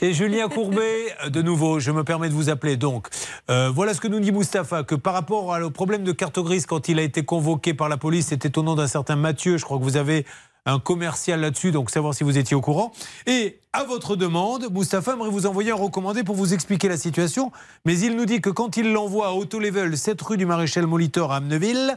C'est 0.00 0.12
Julien 0.12 0.48
Courbet, 0.48 1.12
de 1.28 1.42
nouveau, 1.42 1.80
je 1.80 1.90
me 1.90 2.04
permets 2.04 2.28
de 2.28 2.34
vous 2.34 2.50
appeler. 2.50 2.76
Donc, 2.76 3.08
euh, 3.50 3.68
voilà 3.68 3.94
ce 3.94 4.00
que 4.00 4.06
nous 4.06 4.20
dit 4.20 4.30
Mustapha, 4.30 4.84
que 4.84 4.94
par 4.94 5.12
rapport 5.12 5.58
au 5.60 5.70
problème 5.70 6.04
de 6.04 6.12
carte 6.12 6.38
grise, 6.38 6.66
quand 6.66 6.88
il 6.88 7.00
a 7.00 7.02
été 7.02 7.24
convoqué 7.24 7.74
par 7.74 7.88
la 7.88 7.96
police, 7.96 8.28
c'était 8.28 8.56
au 8.58 8.62
nom 8.62 8.76
d'un 8.76 8.86
certain 8.86 9.16
Mathieu. 9.16 9.56
Je 9.56 9.64
crois 9.64 9.76
que 9.76 9.82
vous 9.82 9.96
avez 9.96 10.24
un 10.66 10.78
commercial 10.78 11.40
là-dessus, 11.40 11.72
donc 11.72 11.90
savoir 11.90 12.14
si 12.14 12.22
vous 12.22 12.38
étiez 12.38 12.54
au 12.54 12.60
courant. 12.60 12.92
Et 13.26 13.58
à 13.72 13.82
votre 13.82 14.14
demande, 14.14 14.68
Mustapha 14.72 15.14
aimerait 15.14 15.30
vous 15.30 15.46
envoyer 15.46 15.72
un 15.72 15.74
recommandé 15.76 16.22
pour 16.22 16.36
vous 16.36 16.54
expliquer 16.54 16.88
la 16.88 16.96
situation. 16.96 17.50
Mais 17.84 17.98
il 17.98 18.14
nous 18.14 18.24
dit 18.24 18.40
que 18.40 18.50
quand 18.50 18.76
il 18.76 18.92
l'envoie 18.92 19.26
à 19.26 19.32
Auto 19.32 19.58
Level, 19.58 19.98
7 19.98 20.22
rue 20.22 20.36
du 20.36 20.46
Maréchal 20.46 20.86
Molitor 20.86 21.32
à 21.32 21.38
Amneville, 21.38 21.96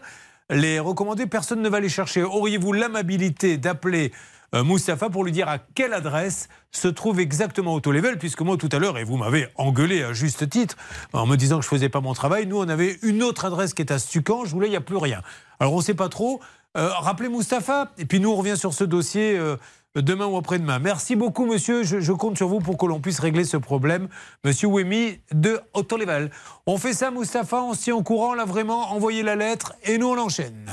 les 0.49 0.79
recommandés, 0.79 1.27
personne 1.27 1.61
ne 1.61 1.69
va 1.69 1.79
les 1.79 1.87
chercher. 1.87 2.23
Auriez-vous 2.23 2.73
l'amabilité 2.73 3.57
d'appeler 3.57 4.11
euh, 4.11 4.40
Moustapha 4.53 5.09
pour 5.09 5.23
lui 5.23 5.31
dire 5.31 5.47
à 5.47 5.59
quelle 5.59 5.93
adresse 5.93 6.49
se 6.71 6.87
trouve 6.87 7.19
exactement 7.19 7.73
Auto 7.73 7.91
Level, 7.91 8.17
puisque 8.17 8.41
moi 8.41 8.57
tout 8.57 8.69
à 8.71 8.79
l'heure, 8.79 8.97
et 8.97 9.03
vous 9.03 9.17
m'avez 9.17 9.47
engueulé 9.55 10.03
à 10.03 10.13
juste 10.13 10.49
titre, 10.49 10.75
en 11.13 11.25
me 11.25 11.37
disant 11.37 11.57
que 11.57 11.63
je 11.63 11.69
faisais 11.69 11.89
pas 11.89 12.01
mon 12.01 12.13
travail, 12.13 12.47
nous 12.47 12.57
on 12.57 12.67
avait 12.67 12.97
une 13.01 13.23
autre 13.23 13.45
adresse 13.45 13.73
qui 13.73 13.81
est 13.81 13.91
à 13.91 13.99
Stucan, 13.99 14.45
je 14.45 14.51
voulais, 14.51 14.67
il 14.67 14.71
n'y 14.71 14.75
a 14.75 14.81
plus 14.81 14.97
rien. 14.97 15.21
Alors 15.59 15.73
on 15.73 15.77
ne 15.77 15.83
sait 15.83 15.93
pas 15.93 16.09
trop. 16.09 16.41
Euh, 16.77 16.89
rappelez 16.99 17.29
Moustapha, 17.29 17.91
et 17.97 18.05
puis 18.05 18.19
nous 18.19 18.31
on 18.31 18.35
revient 18.35 18.57
sur 18.57 18.73
ce 18.73 18.83
dossier. 18.83 19.37
euh, 19.37 19.55
Demain 19.95 20.25
ou 20.25 20.37
après-demain. 20.37 20.79
Merci 20.79 21.17
beaucoup, 21.17 21.45
monsieur. 21.45 21.83
Je, 21.83 22.11
compte 22.13 22.37
sur 22.37 22.47
vous 22.47 22.59
pour 22.59 22.77
que 22.77 22.85
l'on 22.85 23.01
puisse 23.01 23.19
régler 23.19 23.43
ce 23.43 23.57
problème. 23.57 24.07
Monsieur 24.45 24.69
Wemi 24.69 25.19
de 25.33 25.59
Autolevel. 25.73 26.31
On 26.65 26.77
fait 26.77 26.93
ça, 26.93 27.11
Moustapha. 27.11 27.61
On 27.61 27.73
se 27.73 27.83
tient 27.83 27.95
au 27.95 28.01
courant, 28.01 28.33
là, 28.33 28.45
vraiment. 28.45 28.93
Envoyez 28.93 29.21
la 29.21 29.35
lettre 29.35 29.73
et 29.83 29.97
nous, 29.97 30.07
on 30.07 30.17
enchaîne. 30.17 30.65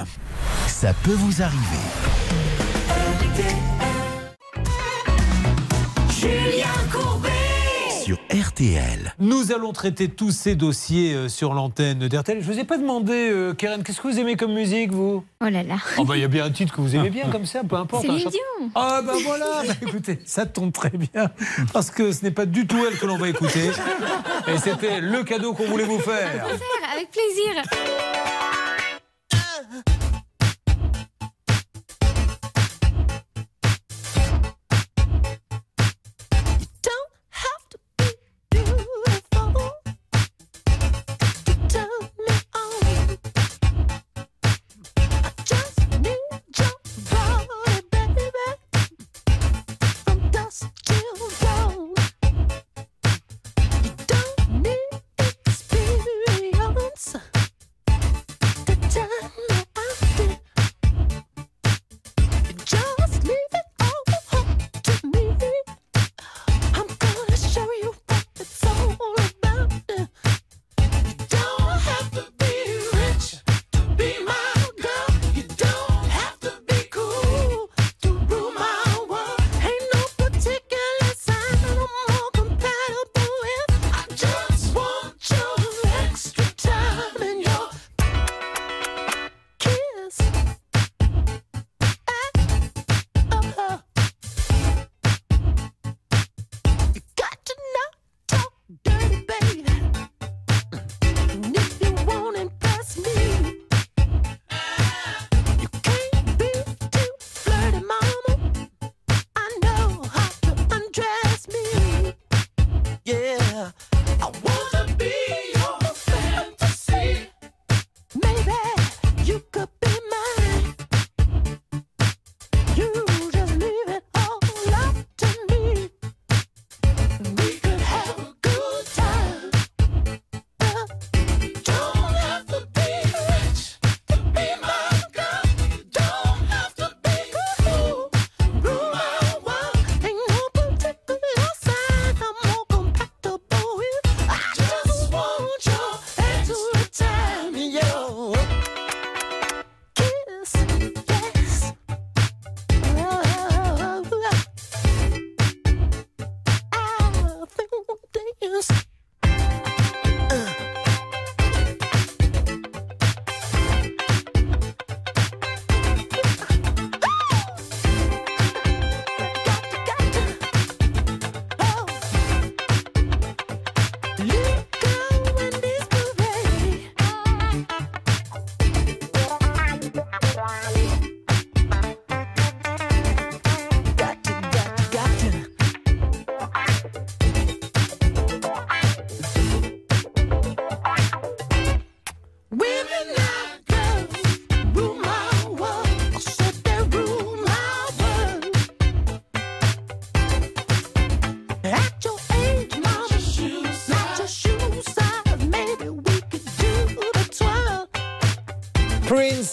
Ça 0.68 0.94
peut 1.02 1.14
vous 1.14 1.42
arriver. 1.42 2.37
Julien 6.10 6.66
Courbet. 6.92 7.28
Sur 8.04 8.16
RTL. 8.32 9.14
Nous 9.18 9.52
allons 9.52 9.72
traiter 9.72 10.08
tous 10.08 10.30
ces 10.32 10.54
dossiers 10.56 11.14
euh, 11.14 11.28
sur 11.28 11.54
l'antenne 11.54 12.08
d'RTL. 12.08 12.42
Je 12.42 12.48
ne 12.48 12.54
vous 12.54 12.58
ai 12.60 12.64
pas 12.64 12.78
demandé, 12.78 13.12
euh, 13.30 13.54
Karen, 13.54 13.82
qu'est-ce 13.82 14.00
que 14.00 14.08
vous 14.08 14.18
aimez 14.18 14.36
comme 14.36 14.54
musique, 14.54 14.92
vous? 14.92 15.24
Oh 15.40 15.48
là 15.48 15.62
là. 15.62 15.76
Oh, 15.98 16.04
bah, 16.04 16.16
il 16.16 16.20
y 16.22 16.24
a 16.24 16.28
bien 16.28 16.44
un 16.46 16.50
titre 16.50 16.74
que 16.74 16.80
vous 16.80 16.96
aimez 16.96 17.10
bien 17.18 17.28
comme 17.30 17.46
ça, 17.46 17.62
peu 17.62 17.76
importe. 17.76 18.06
Chant- 18.06 18.16
Dion. 18.16 18.70
Ah, 18.74 19.02
bah 19.04 19.12
voilà. 19.24 19.62
Bah, 19.68 19.74
écoutez, 19.82 20.18
ça 20.24 20.46
tombe 20.46 20.72
très 20.72 20.90
bien. 20.90 21.30
Parce 21.72 21.90
que 21.90 22.10
ce 22.12 22.24
n'est 22.24 22.30
pas 22.30 22.46
du 22.46 22.66
tout 22.66 22.84
elle 22.90 22.98
que 22.98 23.06
l'on 23.06 23.18
va 23.18 23.28
écouter. 23.28 23.70
Et 24.48 24.58
c'était 24.58 25.00
le 25.00 25.22
cadeau 25.24 25.52
qu'on 25.52 25.66
voulait 25.66 25.84
vous 25.84 25.98
faire. 26.00 26.28
Faire, 26.30 26.92
avec 26.94 27.10
plaisir. 27.10 27.62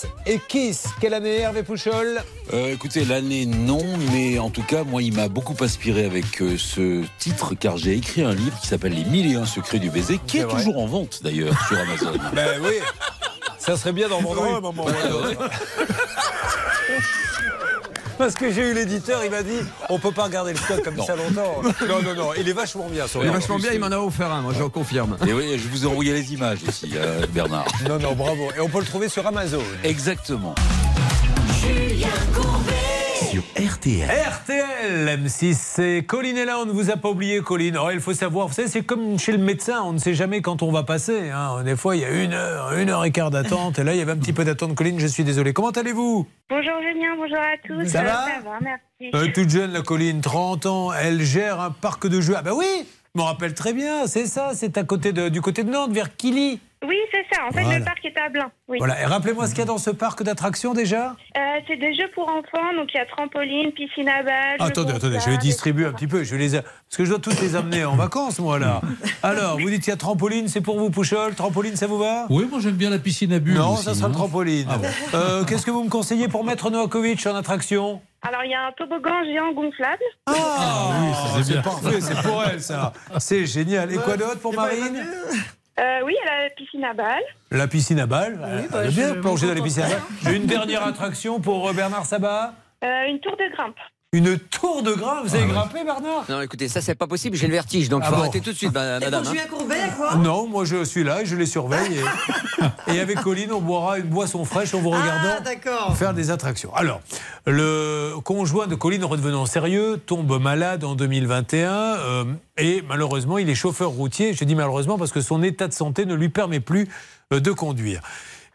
Prince 0.05 0.25
et 0.25 0.39
Kiss. 0.47 0.87
Quelle 0.99 1.13
année, 1.13 1.39
Hervé 1.39 1.63
Pouchol 1.63 2.21
Euh, 2.53 2.73
écoutez, 2.73 3.05
l'année 3.05 3.45
non, 3.45 3.83
mais 4.11 4.39
en 4.39 4.49
tout 4.49 4.63
cas, 4.63 4.83
moi, 4.83 5.01
il 5.01 5.13
m'a 5.13 5.27
beaucoup 5.27 5.55
inspiré 5.61 6.05
avec 6.05 6.41
euh, 6.41 6.57
ce 6.57 7.03
titre, 7.19 7.53
car 7.55 7.77
j'ai 7.77 7.93
écrit 7.93 8.23
un 8.23 8.33
livre 8.33 8.59
qui 8.59 8.67
s'appelle 8.67 8.93
Les 8.93 9.05
mille 9.05 9.31
et 9.31 9.35
un 9.35 9.45
secrets 9.45 9.79
du 9.79 9.89
baiser, 9.89 10.19
qui 10.25 10.39
est, 10.39 10.47
toujours 10.47 10.79
en 10.79 10.85
vente 10.85 11.21
d'ailleurs 11.23 11.55
sur 11.67 11.77
Amazon. 11.77 12.13
Ben 12.33 12.59
oui. 12.61 12.75
Ça 13.57 13.77
serait 13.77 13.93
bien 13.93 14.09
d'en 14.09 14.21
vendre 14.21 14.55
un 14.55 14.61
moment. 14.61 14.85
Parce 18.17 18.33
que 18.35 18.51
j'ai 18.51 18.69
eu 18.69 18.73
l'éditeur, 18.73 19.23
il 19.23 19.31
m'a 19.31 19.43
dit 19.43 19.59
on 19.89 19.99
peut 19.99 20.11
pas 20.11 20.23
regarder 20.23 20.51
le 20.51 20.57
stock 20.57 20.83
comme 20.83 21.01
ça 21.01 21.15
longtemps. 21.15 21.61
Non, 21.87 22.01
non, 22.01 22.15
non, 22.15 22.29
il 22.37 22.47
est 22.47 22.53
vachement 22.53 22.87
bien. 22.89 23.07
son 23.07 23.21
Il 23.21 23.27
est 23.27 23.31
vachement 23.31 23.57
bien, 23.57 23.71
il 23.73 23.79
m'en 23.79 23.91
a 23.91 23.97
offert 23.97 24.31
un, 24.31 24.41
moi 24.41 24.53
je 24.57 24.63
confirme. 24.63 25.17
Et 25.27 25.33
oui, 25.33 25.57
je 25.57 25.67
vous 25.67 25.83
ai 25.83 25.87
envoyé 25.87 26.13
les 26.13 26.33
images 26.33 26.59
aussi, 26.67 26.91
euh, 26.95 27.25
Bernard. 27.29 27.67
Non, 27.87 27.99
non, 27.99 28.13
bravo. 28.13 28.49
Et 28.57 28.59
on 28.59 28.69
peut 28.69 28.79
le 28.79 28.85
trouver 28.85 29.09
sur 29.09 29.25
Amazon. 29.27 29.61
Exactement. 29.83 30.55
Julien 31.61 32.07
Courbet. 32.33 32.94
Sur 33.35 33.43
RTL. 33.69 34.07
RTL, 34.09 35.19
M6, 35.25 35.53
c'est 35.55 36.05
Colline 36.07 36.37
est 36.37 36.45
là, 36.45 36.57
on 36.57 36.65
ne 36.65 36.71
vous 36.71 36.89
a 36.89 36.95
pas 36.95 37.09
oublié, 37.09 37.41
Colline. 37.41 37.77
Oh, 37.77 37.89
il 37.91 37.99
faut 37.99 38.13
savoir, 38.13 38.47
vous 38.47 38.53
savez, 38.53 38.69
c'est 38.69 38.83
comme 38.83 39.19
chez 39.19 39.33
le 39.33 39.39
médecin, 39.39 39.81
on 39.83 39.91
ne 39.91 39.97
sait 39.97 40.13
jamais 40.13 40.41
quand 40.41 40.63
on 40.63 40.71
va 40.71 40.83
passer. 40.83 41.31
hein. 41.31 41.61
Des 41.65 41.75
fois, 41.75 41.97
il 41.97 42.03
y 42.03 42.05
a 42.05 42.11
une 42.11 42.31
heure, 42.31 42.71
une 42.77 42.89
heure 42.89 43.03
et 43.03 43.11
quart 43.11 43.31
d'attente, 43.31 43.77
et 43.77 43.83
là, 43.83 43.93
il 43.93 43.97
y 43.97 44.01
avait 44.01 44.13
un 44.13 44.17
petit 44.17 44.31
peu 44.31 44.45
d'attente. 44.45 44.73
Colline, 44.75 45.01
je 45.01 45.07
suis 45.07 45.25
désolé. 45.25 45.51
Comment 45.51 45.71
allez-vous? 45.71 46.25
Bonjour 46.49 46.73
Julien, 46.81 47.09
bonjour 47.17 47.37
à 47.39 47.57
tous. 47.67 47.89
Ça 47.89 47.99
Euh, 47.99 48.03
va? 48.03 48.13
Ça 48.13 48.41
va, 48.45 48.57
merci. 48.61 49.13
Euh, 49.13 49.33
Toute 49.33 49.49
jeune, 49.49 49.73
la 49.73 49.81
Colline, 49.81 50.21
30 50.21 50.65
ans, 50.67 50.93
elle 50.93 51.21
gère 51.21 51.59
un 51.59 51.71
parc 51.71 52.07
de 52.07 52.21
jeux. 52.21 52.35
Ah 52.37 52.41
ben 52.41 52.53
oui, 52.55 52.65
je 53.15 53.19
me 53.19 53.25
rappelle 53.25 53.53
très 53.53 53.73
bien, 53.73 54.07
c'est 54.07 54.27
ça, 54.27 54.51
c'est 54.53 54.77
à 54.77 54.85
côté 54.85 55.11
de, 55.11 55.27
du 55.27 55.41
côté 55.41 55.65
de 55.65 55.71
Nantes, 55.71 55.91
vers 55.91 56.15
Killy. 56.15 56.61
Oui, 56.87 56.97
c'est 57.11 57.25
ça. 57.35 57.43
En 57.47 57.51
fait, 57.51 57.63
Voilà. 57.63 57.79
le 57.79 57.85
parc 57.85 58.03
est 58.05 58.17
à 58.17 58.29
Blain. 58.29 58.51
Oui. 58.67 58.77
Voilà, 58.79 59.01
et 59.01 59.05
rappelez-moi 59.05 59.45
ce 59.47 59.51
qu'il 59.51 59.59
y 59.59 59.61
a 59.63 59.65
dans 59.65 59.77
ce 59.77 59.89
parc 59.89 60.23
d'attractions 60.23 60.73
déjà 60.73 61.15
Euh, 61.37 61.39
c'est 61.67 61.77
des 61.77 61.93
jeux 61.93 62.09
pour 62.13 62.27
enfants, 62.29 62.73
donc 62.75 62.89
il 62.93 62.97
y 62.97 62.99
a 62.99 63.05
trampoline, 63.05 63.71
piscine 63.71 64.07
à 64.09 64.23
balles. 64.23 64.57
Attendez, 64.59 64.93
attendez, 64.93 65.19
je 65.23 65.29
vais 65.29 65.37
distribuer 65.37 65.85
un 65.85 65.93
petit 65.93 66.07
peu. 66.07 66.23
Je 66.23 66.35
vais 66.35 66.47
les... 66.47 66.51
Parce 66.59 66.97
que 66.97 67.05
je 67.05 67.09
dois 67.09 67.19
tous 67.19 67.39
les 67.41 67.55
amener 67.55 67.85
en 67.85 67.95
vacances, 67.95 68.39
moi, 68.39 68.59
là. 68.59 68.81
Alors, 69.23 69.59
vous 69.59 69.69
dites 69.69 69.81
qu'il 69.83 69.91
y 69.91 69.93
a 69.93 69.97
trampoline, 69.97 70.47
c'est 70.47 70.61
pour 70.61 70.77
vous, 70.79 70.89
Pouchol 70.89 71.35
Trampoline, 71.35 71.75
ça 71.75 71.87
vous 71.87 71.97
va? 71.97 72.25
Oui, 72.29 72.47
moi 72.49 72.59
j'aime 72.59 72.75
bien 72.75 72.89
la 72.89 72.99
piscine 72.99 73.33
à 73.33 73.39
bulles. 73.39 73.55
Non, 73.55 73.73
aussi, 73.73 73.83
ça 73.83 73.93
sera 73.93 74.07
le 74.07 74.13
hein. 74.13 74.17
trampoline. 74.17 74.67
Ah 74.69 74.77
bon. 74.77 74.87
Euh, 75.13 75.43
Qu'est-ce 75.45 75.65
que 75.65 75.71
vous 75.71 75.83
me 75.83 75.89
conseillez 75.89 76.27
pour 76.27 76.43
mettre 76.43 76.69
Novakovic 76.69 77.25
en 77.27 77.35
attraction? 77.35 78.01
Alors, 78.27 78.43
il 78.43 78.49
y 78.51 78.55
a 78.55 78.65
un 78.67 78.71
toboggan 78.71 79.23
géant 79.23 79.53
gonflable. 79.53 80.01
Ah, 80.25 80.89
oui, 81.37 81.43
c'est 81.43 81.61
parfait, 81.61 82.01
c'est 82.01 82.21
pour 82.23 82.43
elle, 82.43 82.59
ça. 82.61 82.91
C'est 83.19 83.45
génial. 83.45 83.91
Et 83.93 83.97
quoi 83.97 84.17
d'autre 84.17 84.39
pour 84.39 84.53
Marine? 84.53 85.05
Euh, 85.79 85.99
oui, 86.05 86.15
a 86.29 86.43
la 86.43 86.49
piscine 86.51 86.83
à 86.85 86.93
balles. 86.93 87.23
La 87.51 87.67
piscine 87.67 87.99
à 87.99 88.05
balles. 88.05 88.39
elle 88.41 88.69
bah, 88.69 88.87
bien 88.87 89.13
je 89.15 89.19
plonger 89.19 89.47
dans 89.47 89.53
les 89.53 89.61
piscines 89.61 89.83
à 89.83 89.89
balles. 89.89 90.35
Une 90.35 90.45
dernière 90.45 90.85
attraction 90.85 91.41
pour 91.41 91.67
euh, 91.67 91.73
Bernard 91.73 92.05
Sabat 92.05 92.53
Euh, 92.83 93.07
une 93.07 93.19
tour 93.19 93.35
de 93.35 93.51
grimpe. 93.53 93.75
Une 94.15 94.39
tour 94.39 94.81
de 94.81 94.93
grimpe. 94.93 95.25
Vous 95.25 95.35
avez 95.35 95.45
grimpé, 95.45 95.83
Bernard? 95.83 96.23
Non, 96.29 96.39
écoutez, 96.41 96.69
ça 96.69 96.79
c'est 96.81 96.95
pas 96.95 97.07
possible, 97.07 97.35
j'ai 97.35 97.47
le 97.47 97.53
vertige, 97.53 97.89
donc 97.89 98.01
il 98.03 98.05
Ah 98.05 98.09
faut 98.09 98.15
bon. 98.15 98.21
arrêter 98.21 98.39
tout 98.39 98.51
de 98.51 98.55
suite, 98.57 98.73
ma- 98.73 98.99
madame. 98.99 99.23
hein. 99.27 99.33
Courbet, 99.49 99.75
quoi 99.97 100.15
Non, 100.15 100.47
moi 100.47 100.63
je 100.63 100.83
suis 100.85 101.03
là 101.03 101.21
et 101.21 101.25
je 101.25 101.35
les 101.35 101.45
surveille. 101.45 101.99
Et, 102.87 102.93
et 102.95 102.99
avec 103.01 103.19
Colline, 103.21 103.51
on 103.51 103.59
boira 103.61 103.97
une 103.99 104.05
boisson 104.07 104.45
fraîche 104.45 104.73
en 104.73 104.79
vous 104.79 104.91
regardant 104.91 105.35
Ah, 105.37 105.41
d'accord. 105.41 105.97
faire 105.97 106.13
des 106.13 106.31
attractions. 106.31 106.73
Alors, 106.75 107.01
le 107.45 108.13
conjoint 108.23 108.67
de 108.67 108.75
Colline, 108.75 109.03
redevenant 109.03 109.45
sérieux, 109.45 110.01
tombe 110.05 110.39
malade 110.41 110.83
en 110.85 110.95
2021 110.95 111.69
euh, 111.71 112.23
et 112.57 112.83
malheureusement, 112.87 113.37
il 113.37 113.49
est 113.49 113.55
chauffeur 113.55 113.89
routier. 113.89 114.33
Je 114.33 114.45
dis 114.45 114.55
malheureusement 114.55 114.97
parce 114.97 115.11
que 115.11 115.21
son 115.21 115.43
état 115.43 115.67
de 115.67 115.73
santé 115.73 116.05
ne 116.05 116.15
lui 116.15 116.29
permet 116.29 116.59
plus 116.61 116.87
euh, 117.33 117.39
de 117.41 117.51
conduire. 117.51 117.99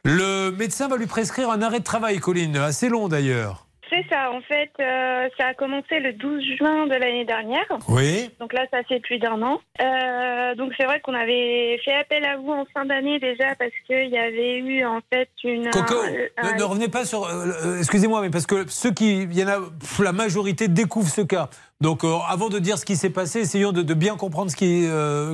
Le 0.05 0.51
médecin 0.53 0.89
va 0.89 0.97
lui 0.97 1.07
prescrire 1.07 1.51
un 1.51 1.61
arrêt 1.61 1.81
de 1.81 1.85
travail, 1.85 2.19
Colline, 2.19 2.57
assez 2.57 2.89
long 2.89 3.09
d'ailleurs. 3.09 3.67
C'est 3.91 4.07
ça. 4.09 4.30
En 4.30 4.41
fait, 4.41 4.70
euh, 4.80 5.28
ça 5.36 5.49
a 5.49 5.55
commencé 5.55 5.99
le 5.99 6.12
12 6.12 6.43
juin 6.59 6.86
de 6.86 6.93
l'année 6.95 7.24
dernière. 7.24 7.66
Oui. 7.88 8.30
Donc 8.38 8.53
là, 8.53 8.64
ça 8.70 8.82
fait 8.84 9.01
plus 9.01 9.18
d'un 9.18 9.43
an. 9.43 9.61
Euh, 9.80 10.55
donc 10.55 10.72
c'est 10.76 10.84
vrai 10.86 11.01
qu'on 11.01 11.12
avait 11.14 11.78
fait 11.84 11.95
appel 11.95 12.24
à 12.24 12.36
vous 12.36 12.53
en 12.53 12.64
fin 12.72 12.84
d'année 12.84 13.18
déjà 13.18 13.55
parce 13.59 13.72
qu'il 13.86 14.09
y 14.09 14.16
avait 14.18 14.59
eu 14.59 14.84
en 14.86 15.01
fait 15.12 15.28
une. 15.43 15.68
Coco, 15.70 15.95
euh, 15.95 16.55
ne, 16.57 16.62
revenez 16.62 16.88
pas 16.88 17.05
sur. 17.05 17.24
euh, 17.24 17.78
Excusez-moi, 17.78 18.20
mais 18.22 18.30
parce 18.30 18.47
que 18.47 18.64
ceux 18.68 18.93
qui. 18.93 19.22
Il 19.22 19.38
y 19.38 19.43
en 19.45 19.49
a. 19.49 19.59
pff, 19.59 19.99
La 19.99 20.12
majorité 20.12 20.68
découvrent 20.68 21.11
ce 21.12 21.22
cas. 21.22 21.49
Donc, 21.80 22.03
avant 22.28 22.49
de 22.51 22.59
dire 22.59 22.78
ce 22.78 22.84
qui 22.84 22.95
s'est 22.95 23.11
passé, 23.11 23.41
essayons 23.41 23.72
de, 23.72 23.82
de 23.82 23.95
bien 23.95 24.16
comprendre 24.16 24.51
ce 24.51 24.57
qui, 24.57 24.86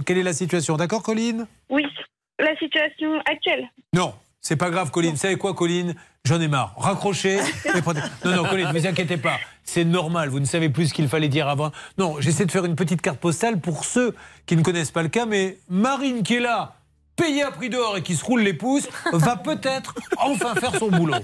quelle 0.06 0.18
est 0.18 0.22
la 0.22 0.32
situation. 0.32 0.76
D'accord, 0.76 1.02
Colline? 1.02 1.46
Oui, 1.70 1.84
la 2.38 2.56
situation 2.56 3.18
actuelle? 3.28 3.68
Non, 3.92 4.14
c'est 4.46 4.54
pas 4.54 4.70
grave, 4.70 4.92
Colline. 4.92 5.10
Vous 5.10 5.16
savez 5.16 5.34
quoi, 5.34 5.54
Colline 5.54 5.96
J'en 6.24 6.40
ai 6.40 6.46
marre. 6.46 6.72
Raccrochez. 6.76 7.40
Non, 8.24 8.36
non, 8.36 8.44
Colline, 8.44 8.68
ne 8.68 8.78
vous 8.78 8.86
inquiétez 8.86 9.16
pas. 9.16 9.40
C'est 9.64 9.84
normal. 9.84 10.28
Vous 10.28 10.38
ne 10.38 10.44
savez 10.44 10.68
plus 10.68 10.86
ce 10.86 10.94
qu'il 10.94 11.08
fallait 11.08 11.28
dire 11.28 11.48
avant. 11.48 11.72
Non, 11.98 12.20
j'essaie 12.20 12.46
de 12.46 12.52
faire 12.52 12.64
une 12.64 12.76
petite 12.76 13.02
carte 13.02 13.18
postale 13.18 13.58
pour 13.58 13.84
ceux 13.84 14.14
qui 14.46 14.56
ne 14.56 14.62
connaissent 14.62 14.92
pas 14.92 15.02
le 15.02 15.08
cas, 15.08 15.26
mais 15.26 15.58
Marine 15.68 16.22
qui 16.22 16.36
est 16.36 16.40
là. 16.40 16.76
Payée 17.16 17.42
à 17.44 17.50
prix 17.50 17.70
d'or 17.70 17.96
et 17.96 18.02
qui 18.02 18.14
se 18.14 18.22
roule 18.24 18.42
les 18.42 18.52
pouces, 18.52 18.86
va 19.12 19.36
peut-être 19.36 19.94
enfin 20.18 20.54
faire 20.54 20.74
son 20.78 20.88
boulot. 20.90 21.14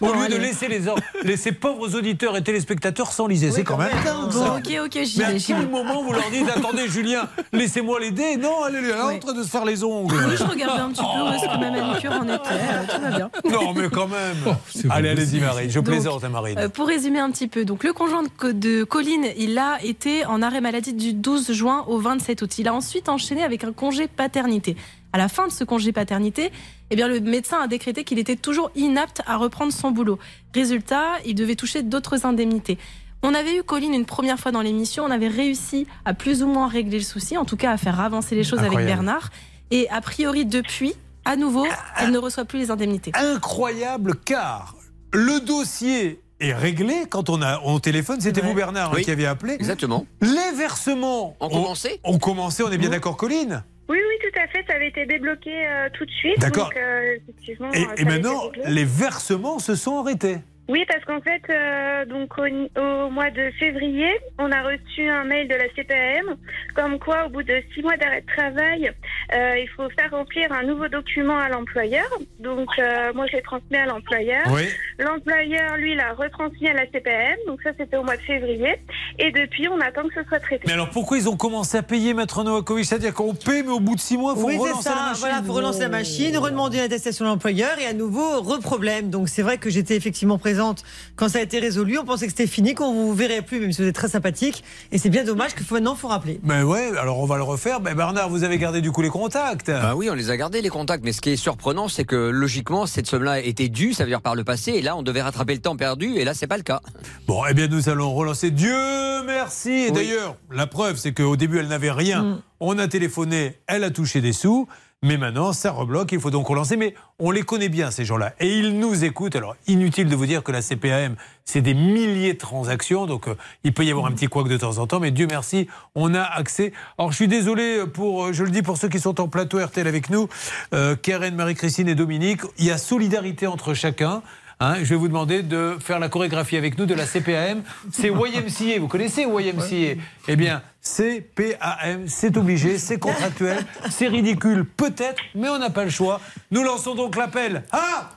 Au 0.00 0.12
lieu 0.12 0.28
de 0.28 0.36
laisser 0.36 0.68
les, 0.68 0.86
or- 0.86 0.98
laisser 1.24 1.50
pauvres 1.50 1.96
auditeurs 1.96 2.36
et 2.36 2.42
téléspectateurs 2.42 3.10
s'enliser. 3.10 3.50
c'est 3.50 3.64
quand 3.64 3.76
même. 3.76 3.90
Bon, 4.04 4.30
ça. 4.30 4.54
ok, 4.56 4.78
ok, 4.86 4.98
j'y 5.02 5.18
Mais 5.18 5.24
à 5.24 5.30
vais, 5.32 5.38
quel 5.44 5.56
vais. 5.56 5.66
moment 5.66 6.02
vous 6.04 6.12
leur 6.12 6.30
dites 6.30 6.48
attendez 6.56 6.86
Julien, 6.88 7.28
laissez-moi 7.52 7.98
l'aider 7.98 8.36
Non, 8.36 8.66
elle 8.68 8.76
est 8.76 8.88
là 8.90 9.06
en 9.08 9.18
train 9.18 9.32
de 9.32 9.42
se 9.42 9.48
faire 9.48 9.64
les 9.64 9.82
ongles. 9.82 10.14
Oui, 10.14 10.34
je 10.38 10.44
regardais 10.44 10.82
un 10.82 10.90
petit 10.90 11.02
peu 11.02 11.22
où 11.22 11.32
est-ce 11.32 11.44
que 11.46 11.58
ma 11.60 11.70
manucure 11.70 12.12
en 12.12 12.24
était. 12.24 12.32
euh, 12.52 12.82
tout 12.94 13.00
va 13.02 13.10
bien. 13.10 13.30
Non, 13.50 13.74
mais 13.74 13.88
quand 13.90 14.06
même. 14.06 14.56
allez, 14.90 15.08
allez-y, 15.08 15.40
Marine. 15.40 15.68
Je 15.68 15.74
Donc, 15.80 15.86
plaisante, 15.86 16.22
hein, 16.22 16.28
Marine. 16.28 16.58
Euh, 16.58 16.68
pour 16.68 16.86
résumer 16.86 17.18
un 17.18 17.30
petit 17.32 17.48
peu, 17.48 17.64
donc 17.64 17.82
le 17.82 17.92
conjoint 17.92 18.22
de, 18.22 18.28
Co- 18.28 18.52
de 18.52 18.84
Colline, 18.84 19.26
il 19.36 19.58
a 19.58 19.78
été 19.82 20.24
en 20.26 20.42
arrêt 20.42 20.60
maladie 20.60 20.92
du 20.92 21.12
12 21.12 21.50
juin 21.52 21.84
au 21.88 21.98
27 21.98 22.40
août. 22.42 22.58
Il 22.58 22.68
a 22.68 22.74
ensuite 22.74 23.08
enchaîné 23.08 23.42
avec 23.42 23.64
un 23.64 23.72
congé 23.72 24.06
paternité. 24.06 24.76
À 25.12 25.18
la 25.18 25.28
fin 25.28 25.46
de 25.48 25.52
ce 25.52 25.64
congé 25.64 25.92
paternité, 25.92 26.52
eh 26.90 26.96
bien, 26.96 27.08
le 27.08 27.20
médecin 27.20 27.60
a 27.60 27.66
décrété 27.66 28.04
qu'il 28.04 28.18
était 28.18 28.36
toujours 28.36 28.70
inapte 28.76 29.22
à 29.26 29.36
reprendre 29.36 29.72
son 29.72 29.90
boulot. 29.90 30.18
Résultat, 30.54 31.06
il 31.26 31.34
devait 31.34 31.56
toucher 31.56 31.82
d'autres 31.82 32.26
indemnités. 32.26 32.78
On 33.22 33.34
avait 33.34 33.56
eu 33.56 33.62
Colline 33.62 33.92
une 33.92 34.06
première 34.06 34.38
fois 34.38 34.50
dans 34.50 34.62
l'émission, 34.62 35.04
on 35.04 35.10
avait 35.10 35.28
réussi 35.28 35.86
à 36.04 36.14
plus 36.14 36.42
ou 36.42 36.46
moins 36.46 36.68
régler 36.68 36.98
le 36.98 37.04
souci, 37.04 37.36
en 37.36 37.44
tout 37.44 37.56
cas 37.56 37.72
à 37.72 37.76
faire 37.76 38.00
avancer 38.00 38.34
les 38.34 38.44
choses 38.44 38.60
avec. 38.60 38.78
Bernard. 38.78 39.30
Et 39.70 39.88
a 39.90 40.00
priori, 40.00 40.46
depuis, 40.46 40.94
à 41.24 41.36
nouveau, 41.36 41.66
elle 41.98 42.12
ne 42.12 42.18
reçoit 42.18 42.44
plus 42.44 42.58
les 42.60 42.70
indemnités. 42.70 43.12
Incroyable 43.14 44.14
car 44.24 44.74
le 45.12 45.40
dossier 45.40 46.20
est 46.40 46.54
réglé 46.54 47.04
quand 47.10 47.28
on 47.28 47.42
a 47.42 47.60
on 47.64 47.78
téléphone. 47.78 48.20
C'était 48.20 48.40
vous 48.40 48.54
Bernard 48.54 48.90
hein, 48.90 48.94
Oui. 48.96 49.04
qui 49.04 49.10
avez 49.10 49.26
appelé. 49.26 49.54
Exactement. 49.54 50.06
Les 50.22 50.56
versements 50.56 51.36
ont 51.40 51.48
commencé. 51.48 52.00
Ont 52.04 52.18
commencé. 52.18 52.62
On 52.62 52.70
est 52.70 52.78
bien 52.78 52.90
d'accord, 52.90 53.16
Colline? 53.16 53.62
Oui, 53.90 53.98
oui, 53.98 54.30
tout 54.30 54.40
à 54.40 54.46
fait. 54.46 54.64
Ça 54.68 54.76
avait 54.76 54.86
été 54.86 55.04
débloqué 55.04 55.50
euh, 55.50 55.88
tout 55.92 56.06
de 56.06 56.10
suite. 56.12 56.38
D'accord. 56.38 56.70
Euh, 56.76 57.16
effectivement, 57.16 57.72
Et, 57.72 58.04
maintenant, 58.04 58.52
les 58.64 58.84
versements 58.84 59.58
se 59.58 59.74
sont 59.74 59.98
arrêtés. 59.98 60.38
Oui, 60.70 60.84
parce 60.86 61.04
qu'en 61.04 61.20
fait, 61.20 61.42
euh, 61.50 62.04
donc 62.06 62.38
au, 62.38 62.46
au 62.80 63.10
mois 63.10 63.30
de 63.30 63.50
février, 63.58 64.08
on 64.38 64.52
a 64.52 64.62
reçu 64.62 65.08
un 65.08 65.24
mail 65.24 65.48
de 65.48 65.54
la 65.54 65.68
CPAM 65.70 66.36
comme 66.74 66.98
quoi, 66.98 67.26
au 67.26 67.28
bout 67.28 67.42
de 67.42 67.54
six 67.74 67.82
mois 67.82 67.96
d'arrêt 67.96 68.22
de 68.22 68.26
travail, 68.26 68.92
euh, 69.34 69.58
il 69.58 69.68
faut 69.76 69.88
faire 69.98 70.10
remplir 70.10 70.52
un 70.52 70.62
nouveau 70.62 70.88
document 70.88 71.36
à 71.36 71.48
l'employeur. 71.48 72.06
Donc, 72.38 72.68
euh, 72.78 73.12
moi, 73.14 73.26
je 73.26 73.36
l'ai 73.36 73.42
transmis 73.42 73.76
à 73.76 73.86
l'employeur. 73.86 74.46
Oui. 74.52 74.68
L'employeur, 74.98 75.76
lui, 75.76 75.94
l'a 75.94 76.12
retransmis 76.12 76.68
à 76.68 76.74
la 76.74 76.86
CPAM. 76.86 77.36
Donc, 77.46 77.60
ça, 77.62 77.70
c'était 77.76 77.96
au 77.96 78.04
mois 78.04 78.16
de 78.16 78.22
février. 78.22 78.76
Et 79.18 79.32
depuis, 79.32 79.68
on 79.68 79.80
attend 79.80 80.02
que 80.02 80.14
ce 80.14 80.28
soit 80.28 80.40
traité. 80.40 80.64
Mais 80.66 80.72
alors 80.72 80.90
pourquoi 80.90 81.18
ils 81.18 81.28
ont 81.28 81.36
commencé 81.36 81.76
à 81.76 81.82
payer 81.82 82.14
Maître 82.14 82.42
Novakovic? 82.44 82.84
C'est-à-dire 82.84 83.14
qu'on 83.14 83.34
paie, 83.34 83.62
mais 83.62 83.72
au 83.72 83.80
bout 83.80 83.96
de 83.96 84.00
six 84.00 84.16
mois, 84.16 84.34
il 84.36 84.40
faut 84.40 84.46
Oui, 84.46 84.56
relancer 84.56 84.88
la 84.88 84.94
machine. 84.94 85.20
Voilà, 85.20 85.42
faut 85.42 85.52
relancer 85.52 85.80
la 85.80 85.88
machine, 85.88 86.36
redemander 86.36 86.78
l'attestation 86.78 87.24
de 87.24 87.30
l'employeur 87.30 87.78
et 87.78 87.86
à 87.86 87.92
nouveau 87.92 88.40
reproblème. 88.40 89.10
Donc 89.10 89.28
c'est 89.28 89.42
vrai 89.42 89.58
que 89.58 89.70
j'étais 89.70 89.96
effectivement 89.96 90.38
présente 90.60 90.84
quand 91.16 91.28
ça 91.28 91.38
a 91.38 91.42
été 91.42 91.58
résolu. 91.58 91.98
On 91.98 92.04
pensait 92.04 92.26
que 92.26 92.32
c'était 92.32 92.46
fini, 92.46 92.74
qu'on 92.74 92.92
vous 92.92 93.14
verrait 93.14 93.42
plus, 93.42 93.60
même 93.60 93.72
si 93.72 93.80
vous 93.82 93.88
êtes 93.88 93.94
très 93.94 94.08
sympathique. 94.08 94.62
Et 94.92 94.98
c'est 94.98 95.08
bien 95.08 95.24
dommage 95.24 95.54
que 95.54 95.62
maintenant 95.70 95.94
faut 95.94 96.08
rappeler. 96.08 96.40
Mais 96.42 96.62
ouais, 96.62 96.96
alors 96.98 97.18
on 97.18 97.26
va 97.26 97.36
le 97.36 97.42
refaire. 97.42 97.80
Mais 97.80 97.94
Bernard, 97.94 98.28
vous 98.28 98.44
avez 98.44 98.58
gardé 98.58 98.80
du 98.80 98.92
coup 98.92 99.00
les 99.00 99.08
contacts. 99.08 99.70
Bah 99.70 99.94
oui, 99.96 100.10
on 100.10 100.14
les 100.14 100.30
a 100.30 100.36
gardés 100.36 100.60
les 100.60 100.68
contacts, 100.68 101.02
mais 101.02 101.12
ce 101.12 101.20
qui 101.20 101.30
est 101.30 101.36
surprenant, 101.36 101.88
c'est 101.88 102.04
que 102.04 102.16
logiquement, 102.16 102.86
cette 102.86 103.06
somme-là 103.06 103.40
était 103.40 103.68
due, 103.68 103.94
ça 103.94 104.04
veut 104.04 104.10
dire 104.10 104.20
par 104.20 104.34
le 104.34 104.44
passé, 104.44 104.72
et 104.72 104.82
là, 104.82 104.96
on 104.96 105.02
devait 105.02 105.22
rattraper 105.22 105.54
le 105.54 105.60
temps 105.60 105.76
perdu, 105.76 106.16
et 106.16 106.24
là, 106.24 106.34
c'est 106.34 106.46
pas 106.46 106.58
le 106.58 106.62
cas. 106.62 106.80
Bon, 107.26 107.42
eh 107.48 107.54
bien, 107.54 107.68
nous 107.68 107.88
allons 107.88 108.12
relancer. 108.12 108.50
Dieu 108.50 109.22
merci. 109.24 109.70
Et 109.70 109.90
d'ailleurs, 109.90 110.36
la 110.52 110.66
preuve, 110.66 110.96
c'est 110.96 111.12
qu'au 111.12 111.36
début, 111.36 111.58
elle 111.58 111.68
n'avait 111.68 111.90
rien. 111.90 112.22
Mm. 112.22 112.42
On 112.60 112.78
a 112.78 112.88
téléphoné, 112.88 113.54
elle 113.66 113.84
a 113.84 113.90
touché 113.90 114.20
des 114.20 114.34
sous. 114.34 114.68
Mais 115.02 115.16
maintenant, 115.16 115.54
ça 115.54 115.70
rebloque, 115.70 116.12
il 116.12 116.20
faut 116.20 116.30
donc 116.30 116.46
relancer. 116.46 116.76
Mais 116.76 116.94
on 117.18 117.30
les 117.30 117.42
connaît 117.42 117.70
bien, 117.70 117.90
ces 117.90 118.04
gens-là. 118.04 118.34
Et 118.38 118.58
ils 118.58 118.78
nous 118.78 119.02
écoutent. 119.02 119.34
Alors, 119.34 119.56
inutile 119.66 120.10
de 120.10 120.14
vous 120.14 120.26
dire 120.26 120.42
que 120.42 120.52
la 120.52 120.60
CPAM, 120.60 121.16
c'est 121.46 121.62
des 121.62 121.72
milliers 121.72 122.34
de 122.34 122.38
transactions. 122.38 123.06
Donc, 123.06 123.26
euh, 123.26 123.34
il 123.64 123.72
peut 123.72 123.82
y 123.82 123.90
avoir 123.90 124.04
un 124.04 124.12
petit 124.12 124.26
couac 124.26 124.46
de 124.46 124.58
temps 124.58 124.76
en 124.76 124.86
temps. 124.86 125.00
Mais 125.00 125.10
Dieu 125.10 125.26
merci, 125.26 125.68
on 125.94 126.14
a 126.14 126.22
accès. 126.22 126.74
Alors, 126.98 127.12
je 127.12 127.16
suis 127.16 127.28
désolé 127.28 127.86
pour, 127.86 128.26
euh, 128.26 128.32
je 128.34 128.44
le 128.44 128.50
dis 128.50 128.60
pour 128.60 128.76
ceux 128.76 128.90
qui 128.90 129.00
sont 129.00 129.22
en 129.22 129.28
plateau 129.28 129.58
RTL 129.58 129.88
avec 129.88 130.10
nous, 130.10 130.28
euh, 130.74 130.96
Karen, 130.96 131.34
Marie-Christine 131.34 131.88
et 131.88 131.94
Dominique. 131.94 132.42
Il 132.58 132.66
y 132.66 132.70
a 132.70 132.76
solidarité 132.76 133.46
entre 133.46 133.72
chacun. 133.72 134.20
Hein, 134.62 134.76
je 134.82 134.90
vais 134.90 134.96
vous 134.96 135.08
demander 135.08 135.42
de 135.42 135.78
faire 135.80 135.98
la 135.98 136.10
chorégraphie 136.10 136.58
avec 136.58 136.76
nous 136.78 136.84
de 136.84 136.92
la 136.92 137.06
CPAM. 137.06 137.62
C'est 137.90 138.08
YMCA. 138.08 138.78
Vous 138.78 138.88
connaissez 138.88 139.22
YMCA 139.22 139.98
Eh 140.28 140.36
bien, 140.36 140.60
CPAM, 140.82 142.06
c'est 142.06 142.36
obligé, 142.36 142.76
c'est 142.76 142.98
contractuel, 142.98 143.64
c'est 143.90 144.08
ridicule, 144.08 144.66
peut-être, 144.66 145.22
mais 145.34 145.48
on 145.48 145.56
n'a 145.58 145.70
pas 145.70 145.84
le 145.84 145.90
choix. 145.90 146.20
Nous 146.50 146.62
lançons 146.62 146.94
donc 146.94 147.16
l'appel. 147.16 147.62
Ah 147.72 148.10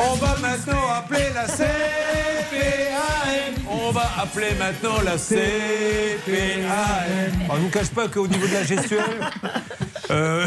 On 0.00 0.14
va 0.14 0.36
maintenant 0.38 0.88
appeler 0.96 1.26
la 1.34 1.46
CPAM. 1.48 2.89
Appeler 4.18 4.54
maintenant 4.58 5.00
la 5.04 5.16
CPAM. 5.16 6.70
On 7.48 7.54
ne 7.56 7.60
vous 7.60 7.68
cache 7.70 7.90
pas 7.90 8.08
qu'au 8.08 8.26
niveau 8.26 8.46
de 8.46 8.52
la 8.52 8.64
gestuelle, 8.64 9.20
euh, 10.10 10.46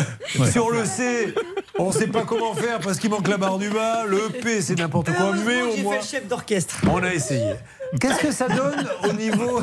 sur 0.51 0.70
le 0.72 0.86
C, 0.86 1.34
on 1.78 1.88
ne 1.88 1.93
sait 1.93 2.07
pas 2.07 2.24
comment 2.24 2.53
faire 2.53 2.80
parce 2.80 2.99
qu'il 2.99 3.09
manque 3.09 3.28
la 3.28 3.38
barre 3.38 3.57
du 3.57 3.70
bas. 3.70 4.03
Le 4.07 4.30
P, 4.30 4.61
c'est 4.61 4.78
n'importe 4.78 5.11
quoi. 5.14 5.34
Mais 5.45 5.61
au 5.61 5.76
J'ai 5.76 5.84
moins, 5.84 5.95
fait 5.95 6.01
le 6.01 6.05
chef 6.07 6.28
d'orchestre. 6.28 6.76
on 6.89 7.03
a 7.03 7.14
essayé. 7.14 7.53
Qu'est-ce 7.99 8.20
que 8.20 8.32
ça 8.32 8.47
donne 8.47 8.88
au 9.07 9.14
niveau, 9.14 9.61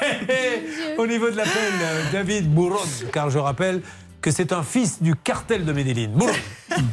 au 0.98 1.06
niveau 1.06 1.30
de 1.30 1.36
l'appel 1.36 1.72
euh, 1.82 2.02
David 2.12 2.48
Bourron 2.52 2.78
Car 3.12 3.28
je 3.30 3.38
rappelle 3.38 3.82
que 4.22 4.30
c'est 4.30 4.52
un 4.52 4.62
fils 4.62 5.02
du 5.02 5.14
cartel 5.14 5.64
de 5.64 5.72
Medellin. 5.72 6.08
Bourron, 6.08 6.32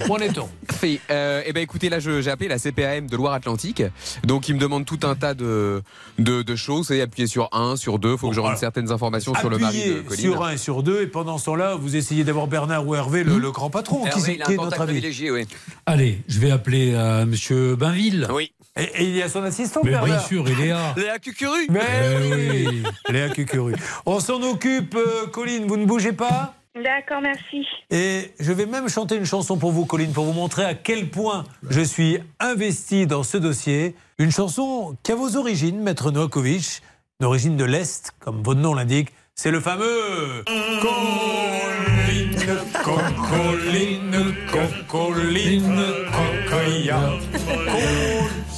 où 0.08 0.14
en 0.14 0.18
est-on 0.18 0.48
Parfait. 0.68 1.00
Euh, 1.10 1.42
eh 1.46 1.54
ben 1.54 1.62
écoutez, 1.64 1.90
là 1.90 2.00
je- 2.00 2.22
j'ai 2.22 2.30
appelé 2.32 2.50
la 2.50 2.58
CPAM 2.60 3.08
de 3.08 3.16
Loire-Atlantique. 3.16 3.84
Donc 4.24 4.50
ils 4.50 4.56
me 4.56 4.60
demandent 4.60 4.86
tout 4.86 5.00
un 5.04 5.16
tas 5.16 5.34
de, 5.34 5.82
de, 6.20 6.42
de 6.42 6.56
choses. 6.56 6.88
C'est 6.88 7.02
appuyer 7.02 7.28
sur 7.28 7.50
1, 7.54 7.76
sur 7.76 8.00
2. 8.00 8.18
faut 8.18 8.30
que 8.30 8.36
je 8.36 8.40
rende 8.40 8.58
certaines 8.58 8.92
informations 8.92 9.34
sur 9.36 9.50
le 9.50 9.58
mari 9.58 9.78
de 9.90 10.02
Colline. 10.02 10.22
sur 10.32 10.44
un 10.44 10.52
et 10.52 10.58
sur 10.58 10.84
deux, 10.84 11.02
et 11.02 11.08
pendant 11.08 11.38
ce 11.38 11.46
temps-là, 11.46 11.76
vous 11.76 11.96
essayez 11.96 12.24
d'avoir 12.24 12.48
Bernard 12.48 12.86
ou 12.88 12.96
Hervé, 12.96 13.24
le, 13.24 13.38
le 13.38 13.52
grand 13.52 13.70
patron. 13.70 14.04
qui, 14.04 14.10
Hervé, 14.10 14.22
c'est- 14.22 14.36
il 14.36 14.42
a 14.42 14.46
qui 14.46 14.52
un 14.52 14.56
est 14.56 14.58
notre 14.58 14.82
ami 14.82 14.92
privilégié, 14.94 15.32
oui. 15.32 15.46
Allez, 15.86 16.22
je 16.28 16.40
vais 16.40 16.52
appeler 16.52 16.94
euh, 16.94 17.26
Monsieur 17.26 17.76
Bainville. 17.76 18.28
Oui. 18.32 18.52
Et, 18.78 18.84
et 18.84 19.04
il 19.04 19.16
y 19.16 19.22
a 19.22 19.30
son 19.30 19.44
assistant, 19.44 19.80
Mais 19.84 19.92
bien 19.92 20.02
Bernard. 20.02 20.28
sûr, 20.28 20.46
il 20.50 20.60
est 20.62 20.70
là. 20.70 20.94
Léa 20.98 21.18
Cucuru 21.20 21.68
Mais 21.70 21.80
Eh 22.04 22.34
oui, 22.34 22.84
Léa 23.10 23.30
Cucuru. 23.30 23.74
On 24.06 24.20
s'en 24.20 24.42
occupe, 24.42 24.96
euh, 24.96 25.28
Colline, 25.28 25.66
vous 25.68 25.78
ne 25.78 25.86
bougez 25.86 26.12
pas? 26.14 26.56
D'accord, 26.76 27.22
merci. 27.22 27.66
Et 27.90 28.34
je 28.38 28.52
vais 28.52 28.66
même 28.66 28.90
chanter 28.90 29.16
une 29.16 29.26
chanson 29.26 29.58
pour 29.58 29.72
vous, 29.72 29.86
Colline, 29.86 30.12
pour 30.12 30.26
vous 30.26 30.34
montrer 30.34 30.66
à 30.66 30.74
quel 30.74 31.10
point 31.10 31.46
je 31.70 31.80
suis 31.80 32.20
investi 32.42 33.08
dans 33.08 33.24
ce 33.24 33.38
dossier. 33.38 33.96
Une 34.18 34.32
chanson 34.32 34.98
qui 35.02 35.14
a 35.14 35.16
vos 35.16 35.38
origines, 35.38 35.80
Maître 35.80 36.12
Novakovic, 36.12 36.82
d'origine 37.22 37.56
de 37.56 37.64
l'Est, 37.64 38.12
comme 38.20 38.44
votre 38.44 38.60
nom 38.60 38.74
l'indique. 38.74 39.14
C'est 39.36 39.52
le 39.52 39.62
fameux 39.62 40.44
Colline, 40.82 42.36
Cocoline, 42.84 44.36
Cocoline, 44.52 45.82
Cocoya. 46.12 47.00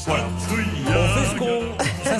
On 0.07 0.17
fait 0.89 1.25
ce 1.29 1.35
qu'on. 1.37 1.61
Ça 2.03 2.19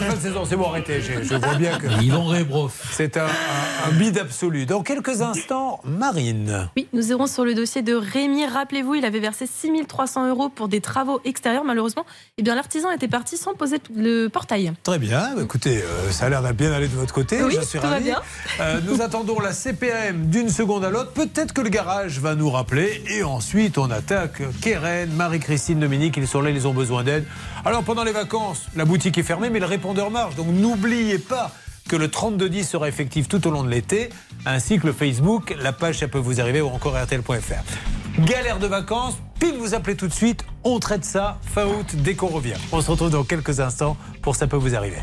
la 0.00 0.06
fin 0.06 0.16
de 0.16 0.20
saison. 0.20 0.44
C'est 0.44 0.56
bon, 0.56 0.68
arrêtez. 0.68 1.00
Je, 1.00 1.22
je 1.22 1.34
vois 1.34 1.54
bien 1.54 1.78
que. 1.78 1.86
Yvan 2.02 2.24
Rebroff. 2.24 2.90
C'est 2.92 3.16
un, 3.16 3.24
un, 3.26 3.88
un 3.88 3.92
bide 3.92 4.18
absolu. 4.18 4.66
Dans 4.66 4.82
quelques 4.82 5.20
instants, 5.22 5.80
Marine. 5.84 6.68
Oui, 6.76 6.86
nous 6.92 7.10
irons 7.10 7.26
sur 7.26 7.44
le 7.44 7.54
dossier 7.54 7.82
de 7.82 7.94
Rémi. 7.94 8.46
Rappelez-vous, 8.46 8.94
il 8.96 9.04
avait 9.04 9.20
versé 9.20 9.46
6300 9.46 10.28
euros 10.28 10.48
pour 10.48 10.68
des 10.68 10.80
travaux 10.80 11.20
extérieurs. 11.24 11.64
Malheureusement, 11.64 12.04
eh 12.38 12.42
bien, 12.42 12.54
l'artisan 12.54 12.90
était 12.90 13.08
parti 13.08 13.36
sans 13.36 13.54
poser 13.54 13.78
le 13.94 14.28
portail. 14.28 14.72
Très 14.82 14.98
bien. 14.98 15.34
Écoutez, 15.42 15.78
euh, 15.82 16.10
ça 16.10 16.26
a 16.26 16.28
l'air 16.28 16.42
de 16.42 16.52
bien 16.52 16.72
aller 16.72 16.88
de 16.88 16.96
votre 16.96 17.14
côté. 17.14 17.42
Oui, 17.42 17.54
je 17.56 17.64
suis 17.64 17.78
tout 17.78 17.84
va 17.84 17.92
ravi. 17.92 18.04
bien. 18.04 18.20
Euh, 18.60 18.80
nous 18.86 19.02
attendons 19.02 19.40
la 19.40 19.52
CPAM 19.52 20.26
d'une 20.26 20.48
seconde 20.48 20.84
à 20.84 20.90
l'autre. 20.90 21.12
Peut-être 21.12 21.52
que 21.52 21.60
le 21.60 21.68
garage 21.68 22.18
va 22.20 22.34
nous 22.34 22.50
rappeler. 22.50 23.02
Et 23.10 23.22
ensuite, 23.22 23.78
on 23.78 23.90
attaque 23.90 24.42
Keren, 24.60 25.10
Marie-Christine, 25.12 25.80
Dominique. 25.80 26.16
Ils 26.16 26.26
sont 26.28 26.40
là, 26.40 26.50
ils 26.50 26.66
ont 26.66 26.74
besoin 26.74 27.02
d'aide. 27.04 27.24
Alors, 27.64 27.82
pendant 27.82 28.04
les 28.04 28.12
vacances, 28.12 28.66
la 28.76 28.84
boutique 28.84 29.18
est 29.18 29.22
fermée, 29.22 29.50
mais 29.50 29.58
le 29.60 29.66
répondeur 29.66 29.87
marche. 30.10 30.34
Donc, 30.36 30.48
n'oubliez 30.48 31.18
pas 31.18 31.52
que 31.88 31.96
le 31.96 32.08
3210 32.08 32.64
sera 32.64 32.88
effectif 32.88 33.28
tout 33.28 33.46
au 33.46 33.50
long 33.50 33.64
de 33.64 33.70
l'été, 33.70 34.10
ainsi 34.46 34.78
que 34.78 34.86
le 34.86 34.92
Facebook, 34.92 35.56
la 35.60 35.72
page 35.72 35.98
ça 35.98 36.08
peut 36.08 36.18
vous 36.18 36.40
arriver 36.40 36.60
ou 36.60 36.68
encore 36.68 36.96
RTL.fr. 36.96 38.20
Galère 38.20 38.58
de 38.58 38.66
vacances, 38.66 39.16
pile 39.40 39.56
vous 39.56 39.74
appelez 39.74 39.96
tout 39.96 40.08
de 40.08 40.12
suite, 40.12 40.44
on 40.64 40.78
traite 40.80 41.04
ça 41.04 41.38
fin 41.42 41.64
août 41.66 41.86
dès 41.94 42.14
qu'on 42.14 42.26
revient. 42.26 42.56
On 42.72 42.80
se 42.80 42.90
retrouve 42.90 43.10
dans 43.10 43.24
quelques 43.24 43.60
instants 43.60 43.96
pour 44.22 44.36
ça 44.36 44.46
peut 44.46 44.56
vous 44.56 44.74
arriver. 44.74 44.98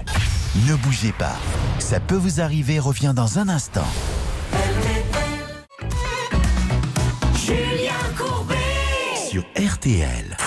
Ne 0.67 0.75
bougez 0.75 1.11
pas. 1.11 1.35
Ça 1.79 1.99
peut 1.99 2.15
vous 2.15 2.39
arriver 2.39 2.79
revient 2.79 3.13
dans 3.15 3.39
un 3.39 3.49
instant. 3.49 3.87
Julien 7.35 7.93
Courbet. 8.17 8.55
Sur 9.29 9.43
RTL. 9.57 10.37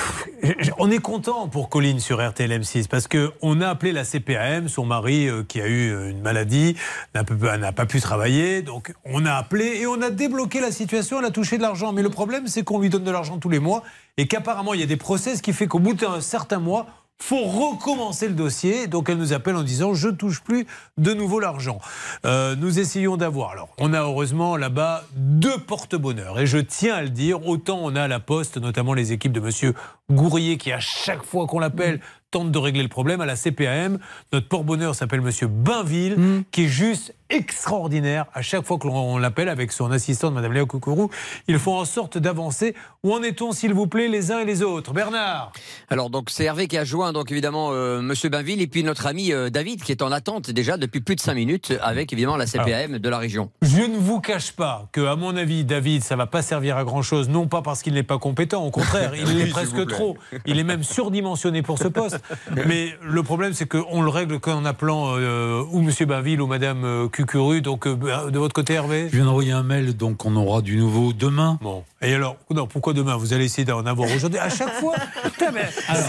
On 0.79 0.91
est 0.91 0.99
content 0.99 1.49
pour 1.49 1.69
Colline 1.69 2.01
sur 2.01 2.27
RTL 2.27 2.51
M6 2.51 2.89
parce 2.89 3.09
que 3.09 3.33
on 3.43 3.61
a 3.61 3.69
appelé 3.69 3.93
la 3.93 4.05
CPAM, 4.05 4.69
son 4.69 4.85
mari 4.87 5.29
euh, 5.29 5.43
qui 5.43 5.61
a 5.61 5.67
eu 5.67 5.91
euh, 5.91 6.11
une 6.11 6.21
maladie 6.21 6.77
n'a 7.15 7.25
peu- 7.25 7.35
n'a 7.57 7.73
pas 7.73 7.87
pu 7.87 8.01
travailler, 8.01 8.63
donc 8.63 8.95
on 9.05 9.27
a 9.27 9.33
appelé 9.33 9.65
et 9.81 9.87
on 9.87 10.01
a 10.01 10.11
débloqué 10.11 10.61
la 10.61 10.71
situation, 10.71 11.19
elle 11.19 11.25
a 11.25 11.31
touché 11.31 11.57
de 11.57 11.63
l'argent. 11.63 11.93
Mais 11.93 12.03
le 12.03 12.11
problème 12.11 12.47
c'est 12.47 12.63
qu'on 12.63 12.79
lui 12.81 12.89
donne 12.89 13.05
de 13.05 13.11
l'argent 13.11 13.39
tous 13.39 13.49
les 13.49 13.59
mois 13.59 13.83
et 14.17 14.27
qu'apparemment 14.29 14.75
il 14.75 14.81
y 14.81 14.85
a 14.85 14.87
des 14.87 14.97
process 14.97 15.41
qui 15.41 15.53
fait 15.53 15.67
qu'au 15.67 15.81
bout 15.81 15.95
d'un 15.95 16.21
certain 16.21 16.59
mois 16.61 16.87
faut 17.21 17.45
recommencer 17.45 18.29
le 18.29 18.35
dossier. 18.35 18.87
Donc 18.87 19.09
elle 19.09 19.19
nous 19.19 19.33
appelle 19.33 19.57
en 19.57 19.63
disant 19.63 19.95
je 19.95 20.09
touche 20.09 20.41
plus 20.41 20.67
de 20.97 21.13
nouveau 21.13 21.41
l'argent. 21.41 21.81
Euh, 22.25 22.57
nous 22.57 22.79
essayons 22.79 23.17
d'avoir. 23.17 23.51
Alors 23.53 23.69
on 23.79 23.93
a 23.93 24.01
heureusement 24.01 24.57
là-bas 24.57 25.05
deux 25.17 25.59
porte-bonheur 25.59 26.39
et 26.41 26.47
je 26.47 26.59
tiens 26.59 26.95
à 26.95 27.03
le 27.03 27.11
dire. 27.11 27.47
Autant 27.47 27.79
on 27.83 27.97
a 27.97 28.03
à 28.03 28.09
la 28.09 28.21
poste, 28.21 28.57
notamment 28.59 28.95
les 28.95 29.13
équipes 29.13 29.33
de 29.33 29.41
Monsieur 29.41 29.75
Gourrier 30.11 30.57
qui 30.57 30.73
à 30.73 30.81
chaque 30.81 31.25
fois 31.25 31.47
qu'on 31.47 31.59
l'appelle 31.59 32.01
tente 32.31 32.51
de 32.51 32.59
régler 32.59 32.83
le 32.83 32.89
problème. 32.89 33.21
À 33.21 33.27
la 33.27 33.37
CPAM, 33.37 33.99
notre 34.33 34.49
porte-bonheur 34.49 34.95
s'appelle 34.95 35.21
Monsieur 35.21 35.49
Bainville 35.49 36.45
qui 36.51 36.65
est 36.65 36.69
juste 36.69 37.15
extraordinaire. 37.31 38.27
À 38.35 38.43
chaque 38.43 38.65
fois 38.65 38.79
que 38.79 38.87
l'on 38.87 39.19
l'appelle 39.19 39.49
avec 39.49 39.73
son 39.73 39.91
assistante 39.91 40.35
Madame 40.35 40.53
Léa 40.53 40.65
Coucourou, 40.65 41.11
ils 41.47 41.59
font 41.59 41.77
en 41.77 41.85
sorte 41.85 42.19
d'avancer. 42.19 42.75
Où 43.03 43.13
en 43.13 43.23
est-on 43.23 43.53
s'il 43.53 43.75
vous 43.75 43.87
plaît 43.87 44.09
les 44.09 44.33
uns 44.33 44.41
et 44.41 44.45
les 44.45 44.63
autres? 44.63 44.93
Bernard 44.93 45.53
Alors 45.91 46.11
donc 46.11 46.31
c'est 46.31 46.45
Hervé 46.45 46.69
qui 46.69 46.79
a 46.79 46.85
joint 46.85 47.13
donc 47.13 47.31
évidemment 47.31 47.71
euh, 47.73 48.01
Monsieur 48.01 48.29
Bainville 48.29 48.61
et 48.61 48.67
puis 48.67 48.83
notre 48.83 49.07
ami 49.07 49.33
euh, 49.33 49.51
David 49.51 49.83
qui 49.83 49.93
est 49.93 50.03
en 50.03 50.13
attente 50.13 50.51
déjà 50.51 50.77
depuis 50.77 51.01
plus 51.01 51.15
de 51.15 51.21
5 51.21 51.35
minutes 51.35 51.75
avec 51.83 52.13
évidemment 52.13 52.37
la 52.37 52.47
CPAM 52.47 52.99
de 52.99 53.09
la 53.09 53.19
région. 53.19 53.51
Je 53.63 53.83
ne 53.83 53.97
vous 53.97 54.21
cache 54.21 54.53
pas 54.53 54.89
que, 54.93 55.01
à 55.07 55.17
mon 55.17 55.37
avis, 55.37 55.65
David, 55.65 56.03
ça 56.03 56.17
va 56.17 56.27
pas 56.27 56.43
servir 56.43 56.77
à 56.77 56.85
grand 56.85 57.03
chose. 57.03 57.29
Non 57.29 57.47
pas 57.47 57.63
parce 57.63 57.83
qu'il 57.83 57.95
n'est 57.95 58.03
pas 58.03 58.19
compétent, 58.19 58.65
au 58.65 58.71
contraire, 58.71 59.13
il 59.17 59.27
Oui, 59.27 59.35
l'est 59.35 59.51
presque 59.51 59.87
trop. 59.87 60.17
Il 60.47 60.59
est 60.59 60.65
même 60.65 60.83
surdimensionné 60.83 61.63
pour 61.63 61.79
ce 61.79 61.89
poste. 61.89 62.21
Mais 62.67 62.95
le 63.03 63.23
problème, 63.23 63.53
c'est 63.53 63.67
qu'on 63.67 64.03
le 64.03 64.11
règle 64.11 64.41
qu'en 64.41 64.65
appelant 64.65 65.17
euh, 65.17 65.63
ou 65.71 65.81
Monsieur 65.81 66.07
Bainville 66.07 66.41
ou 66.41 66.47
Madame 66.47 66.85
euh, 66.85 67.09
Cucuru. 67.19 67.63
Donc, 67.63 67.89
euh, 67.89 68.31
de 68.31 68.39
votre 68.39 68.55
côté, 68.55 68.75
Hervé? 68.75 69.09
Je 69.11 69.17
viens 69.17 69.25
d'envoyer 69.25 69.51
un 69.51 69.65
mail, 69.65 69.97
donc 69.97 70.25
on 70.25 70.37
aura 70.37 70.63
du 70.63 70.77
nouveau 70.77 71.13
demain. 71.13 71.59
Bon. 71.61 71.83
Et 72.01 72.15
alors, 72.15 72.37
non, 72.55 72.69
pourquoi 72.69 72.93
demain 72.93 73.17
Vous 73.17 73.33
allez 73.33 73.47
essayer 73.47 73.65
d'en 73.65 73.85
avoir 73.85 74.09
aujourd'hui 74.15 74.39
À 74.39 74.49
chaque 74.49 74.73
fois 74.75 74.95
Putain, 75.25 75.51
mais 75.51 75.69
Alors, 75.89 76.05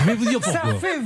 je 0.00 0.06
vais 0.06 0.14
vous 0.14 0.26
dire 0.26 0.44
Ça 0.44 0.60
pourquoi. 0.60 0.74
fait 0.80 0.98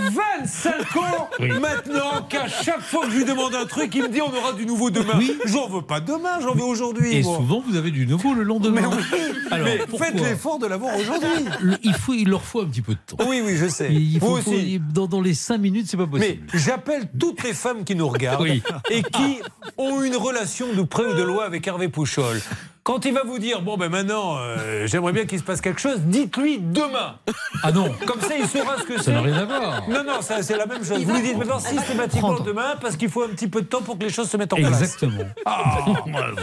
25 0.42 0.96
ans 0.96 1.28
Oui. 1.38 1.48
maintenant 1.60 2.22
qu'à 2.28 2.48
chaque 2.48 2.80
fois 2.80 3.04
que 3.06 3.12
je 3.12 3.18
lui 3.18 3.24
demande 3.24 3.54
un 3.54 3.66
truc, 3.66 3.94
il 3.94 4.02
me 4.02 4.08
dit 4.08 4.20
on 4.20 4.34
aura 4.36 4.52
du 4.52 4.66
nouveau 4.66 4.90
demain. 4.90 5.20
J'en 5.44 5.68
veux 5.68 5.82
pas 5.82 6.00
demain, 6.00 6.40
j'en 6.40 6.54
veux 6.54 6.64
aujourd'hui. 6.64 7.18
Et 7.18 7.22
moi. 7.22 7.36
souvent, 7.36 7.62
vous 7.64 7.76
avez 7.76 7.92
du 7.92 8.04
nouveau 8.04 8.34
le 8.34 8.42
lendemain. 8.42 8.80
Mais 8.80 8.96
oui, 8.96 9.18
Alors, 9.52 9.68
mais 9.68 9.98
faites 9.98 10.20
l'effort 10.20 10.58
de 10.58 10.66
l'avoir 10.66 10.96
aujourd'hui. 10.96 11.28
Le- 11.60 11.76
il, 11.84 11.94
faut, 11.94 12.12
il 12.14 12.28
leur 12.28 12.42
faut 12.42 12.62
un 12.62 12.66
petit 12.66 12.82
peu 12.82 12.94
de 12.94 12.98
temps. 13.06 13.24
Oui, 13.28 13.40
oui, 13.44 13.56
je 13.56 13.68
sais. 13.68 13.92
Il 13.94 14.18
faut, 14.18 14.26
Vous 14.26 14.38
aussi. 14.38 14.78
faut- 14.78 14.92
dans, 14.92 15.06
dans 15.06 15.20
les 15.20 15.34
5 15.34 15.58
minutes, 15.58 15.86
c'est 15.88 15.96
pas 15.96 16.06
Mais 16.12 16.18
possible. 16.18 16.46
j'appelle 16.52 17.08
toutes 17.16 17.44
les 17.44 17.54
femmes 17.54 17.84
qui 17.84 17.94
nous 17.94 18.08
regardent 18.08 18.42
Oui. 18.42 18.60
et 18.90 19.04
qui 19.04 19.38
ont 19.78 20.02
une 20.02 20.16
relation 20.16 20.72
de 20.72 20.82
près 20.82 21.04
ou 21.04 21.14
de 21.14 21.22
loin 21.22 21.44
avec 21.44 21.64
Hervé 21.68 21.88
Pouchol. 21.88 22.40
Quand 22.86 23.04
il 23.04 23.12
va 23.12 23.24
vous 23.24 23.40
dire, 23.40 23.62
bon 23.62 23.76
ben 23.76 23.88
maintenant, 23.88 24.36
euh, 24.38 24.86
j'aimerais 24.86 25.12
bien 25.12 25.26
qu'il 25.26 25.40
se 25.40 25.42
passe 25.42 25.60
quelque 25.60 25.80
chose, 25.80 25.98
dites-lui 26.02 26.58
demain. 26.60 27.16
Ah 27.64 27.72
non 27.72 27.92
Comme 28.06 28.20
ça, 28.20 28.38
il 28.38 28.46
saura 28.46 28.78
ce 28.78 28.84
que 28.84 28.96
c'est. 28.98 29.06
Ça 29.06 29.10
n'a 29.10 29.22
rien 29.22 29.38
à 29.38 29.44
voir. 29.44 29.88
Non, 29.88 30.04
non, 30.04 30.20
ça, 30.22 30.40
c'est 30.40 30.56
la 30.56 30.66
même 30.66 30.84
chose. 30.84 30.96
Il 31.00 31.04
Vous 31.04 31.14
lui 31.16 31.22
dites 31.22 31.36
maintenant 31.36 31.58
systématiquement 31.58 32.38
demain 32.38 32.76
parce 32.80 32.96
qu'il 32.96 33.08
faut 33.08 33.24
un 33.24 33.28
petit 33.30 33.48
peu 33.48 33.62
de 33.62 33.66
temps 33.66 33.82
pour 33.82 33.98
que 33.98 34.04
les 34.04 34.10
choses 34.10 34.30
se 34.30 34.36
mettent 34.36 34.52
en 34.52 34.56
place. 34.58 34.68
Exactement. 34.80 35.24
Ah, 35.44 35.78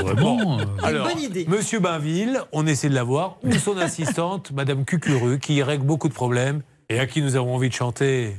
Vraiment. 0.02 0.60
euh, 0.60 0.64
Alors, 0.84 1.08
bonne 1.08 1.22
idée. 1.22 1.46
Monsieur 1.48 1.80
Bainville, 1.80 2.42
on 2.52 2.68
essaie 2.68 2.90
de 2.90 2.96
l'avoir, 2.96 3.38
ou 3.44 3.54
son 3.54 3.78
assistante, 3.78 4.52
Madame 4.54 4.84
Cucuru, 4.84 5.40
qui 5.40 5.64
règle 5.64 5.86
beaucoup 5.86 6.10
de 6.10 6.14
problèmes 6.14 6.62
et 6.90 7.00
à 7.00 7.06
qui 7.06 7.22
nous 7.22 7.38
avons 7.38 7.56
envie 7.56 7.70
de 7.70 7.74
chanter. 7.74 8.36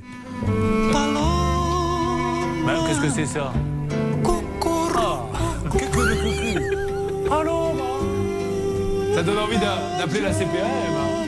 Qu'est-ce 2.86 3.00
que 3.00 3.08
c'est 3.08 3.24
ça? 3.26 3.50
Ça 9.14 9.22
donne 9.22 9.38
envie 9.38 9.58
d'a- 9.58 9.98
d'appeler 9.98 10.20
la 10.20 10.32
CPAM. 10.32 10.60
hein. 10.60 11.24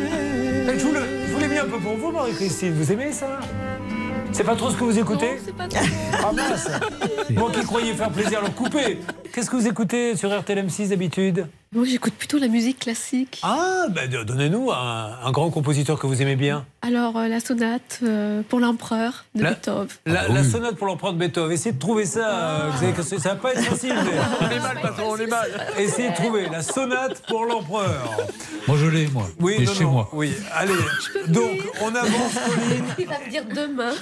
Eh, 0.69 0.79
Je 0.79 0.85
vous 0.85 0.93
le- 0.93 1.01
je 1.29 1.33
vous 1.33 1.39
l'ai 1.39 1.49
mis 1.49 1.59
un 1.59 1.65
peu 1.67 1.79
pour 1.79 1.97
vous, 1.97 2.11
Marie-Christine. 2.11 2.75
Vous 2.75 2.91
aimez 2.93 3.13
ça? 3.13 3.39
C'est 4.33 4.45
pas 4.45 4.57
trop 4.57 4.71
ce 4.71 4.77
que 4.77 4.85
vous 4.85 4.99
écoutez? 4.99 5.31
Non, 5.31 5.39
c'est 5.45 5.57
pas 5.57 5.69
trop. 5.69 5.81
Ah 6.13 6.33
mince 6.33 6.69
Moi 7.31 7.51
qui 7.53 7.61
croyais 7.65 7.95
faire 7.95 8.11
plaisir, 8.11 8.39
alors 8.39 8.55
coupez 8.55 8.99
Qu'est-ce 9.33 9.49
que 9.49 9.57
vous 9.57 9.67
écoutez 9.69 10.17
sur 10.17 10.31
RTL 10.37 10.59
M6 10.67 10.89
d'habitude? 10.89 11.47
Moi, 11.73 11.85
j'écoute 11.85 12.15
plutôt 12.15 12.39
la 12.39 12.47
musique 12.49 12.79
classique. 12.79 13.41
Ah, 13.43 13.87
ben, 13.91 14.09
de- 14.09 14.23
donnez-nous 14.23 14.71
un, 14.71 15.19
un 15.25 15.31
grand 15.33 15.51
compositeur 15.51 15.99
que 15.99 16.07
vous 16.07 16.23
aimez 16.23 16.37
bien. 16.37 16.65
Alors, 16.81 17.17
euh, 17.19 17.27
la 17.29 17.41
sonate 17.41 17.99
euh, 18.03 18.43
pour 18.49 18.61
l'empereur 18.61 19.25
de 19.35 19.43
La- 19.43 19.51
Beethoven. 19.51 19.89
La, 20.07 20.29
la 20.29 20.45
sonate 20.45 20.77
pour 20.77 20.87
l'empereur 20.87 21.13
de 21.13 21.19
Beethoven. 21.19 21.53
Essayez 21.53 21.75
de 21.75 21.79
trouver 21.79 22.07
ça. 22.07 22.31
euh, 22.31 22.71
vous 22.71 22.79
savez 22.79 22.93
que 22.93 23.03
ça 23.03 23.17
va 23.31 23.35
pas 23.35 23.53
être 23.53 23.63
facile. 23.65 23.95
mais- 23.95 24.47
On 24.47 24.51
est 24.51 24.61
mal, 24.61 24.81
patron, 24.81 25.05
on 25.11 25.17
est 25.17 25.27
mal. 25.27 25.51
Essayez 25.77 26.11
de 26.11 26.15
trouver 26.15 26.49
la 26.49 26.63
sonate 26.63 27.21
pour 27.29 27.45
l'empereur. 27.45 28.11
Moi, 28.69 28.77
je 28.81 28.87
l'ai, 28.87 29.09
moi. 29.09 29.29
Oui, 29.41 29.65
non, 29.65 29.75
chez 29.75 29.85
non, 29.85 29.91
moi. 29.91 30.09
Oui, 30.13 30.33
allez. 30.55 30.73
Donc, 31.29 31.51
on 31.83 31.95
avance, 31.95 32.35
Colline. 32.47 32.85
Il 32.99 33.07
va 33.07 33.19
me 33.19 33.31
dire 33.31 33.45
demain. 33.55 33.93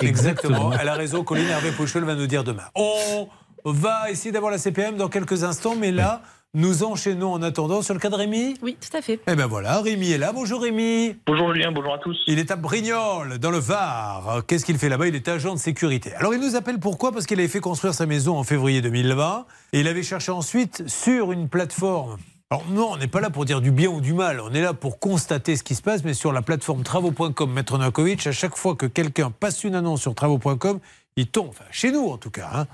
Exactement. 0.00 0.70
Elle 0.80 0.88
a 0.88 0.94
raison. 0.94 1.24
Colline 1.24 1.48
Hervé 1.48 1.72
Pouchol 1.72 2.04
va 2.04 2.14
nous 2.14 2.26
dire 2.28 2.44
demain. 2.44 2.64
On 2.74 3.28
va 3.72 4.10
essayer 4.10 4.32
d'avoir 4.32 4.52
la 4.52 4.58
CPM 4.58 4.96
dans 4.96 5.08
quelques 5.08 5.44
instants, 5.44 5.74
mais 5.76 5.92
là, 5.92 6.22
nous 6.54 6.84
enchaînons 6.84 7.32
en 7.32 7.42
attendant 7.42 7.82
sur 7.82 7.92
le 7.92 8.00
cas 8.00 8.08
de 8.08 8.14
Rémi. 8.14 8.56
Oui, 8.62 8.78
tout 8.80 8.96
à 8.96 9.02
fait. 9.02 9.20
Eh 9.26 9.34
ben 9.34 9.46
voilà, 9.46 9.80
Rémi 9.80 10.12
est 10.12 10.18
là. 10.18 10.32
Bonjour 10.32 10.62
Rémi. 10.62 11.16
Bonjour 11.26 11.52
Julien, 11.52 11.70
bonjour 11.70 11.94
à 11.94 11.98
tous. 11.98 12.16
Il 12.26 12.38
est 12.38 12.50
à 12.50 12.56
Brignoles, 12.56 13.38
dans 13.38 13.50
le 13.50 13.58
Var. 13.58 14.42
Qu'est-ce 14.46 14.64
qu'il 14.64 14.78
fait 14.78 14.88
là-bas? 14.88 15.08
Il 15.08 15.14
est 15.14 15.28
agent 15.28 15.54
de 15.54 15.58
sécurité. 15.58 16.14
Alors 16.14 16.32
il 16.32 16.40
nous 16.40 16.56
appelle 16.56 16.78
pourquoi? 16.78 17.12
Parce 17.12 17.26
qu'il 17.26 17.38
avait 17.38 17.48
fait 17.48 17.60
construire 17.60 17.92
sa 17.92 18.06
maison 18.06 18.38
en 18.38 18.44
février 18.44 18.80
2020 18.80 19.44
et 19.74 19.80
il 19.80 19.88
avait 19.88 20.02
cherché 20.02 20.32
ensuite 20.32 20.88
sur 20.88 21.32
une 21.32 21.48
plateforme. 21.48 22.16
Alors 22.50 22.64
non, 22.70 22.90
on 22.92 22.96
n'est 22.96 23.08
pas 23.08 23.20
là 23.20 23.28
pour 23.28 23.44
dire 23.44 23.60
du 23.60 23.72
bien 23.72 23.90
ou 23.90 24.00
du 24.00 24.14
mal, 24.14 24.40
on 24.40 24.52
est 24.54 24.62
là 24.62 24.72
pour 24.72 25.00
constater 25.00 25.56
ce 25.56 25.64
qui 25.64 25.74
se 25.74 25.82
passe, 25.82 26.04
mais 26.04 26.14
sur 26.14 26.32
la 26.32 26.42
plateforme 26.42 26.84
travaux.com, 26.84 27.52
Maître 27.52 27.76
Novakovic, 27.76 28.24
à 28.24 28.30
chaque 28.30 28.56
fois 28.56 28.76
que 28.76 28.86
quelqu'un 28.86 29.32
passe 29.32 29.64
une 29.64 29.74
annonce 29.74 30.02
sur 30.02 30.14
travaux.com, 30.14 30.78
il 31.16 31.26
tombe, 31.26 31.48
enfin 31.48 31.64
chez 31.72 31.90
nous 31.90 32.06
en 32.06 32.18
tout 32.18 32.30
cas, 32.30 32.48
hein, 32.54 32.66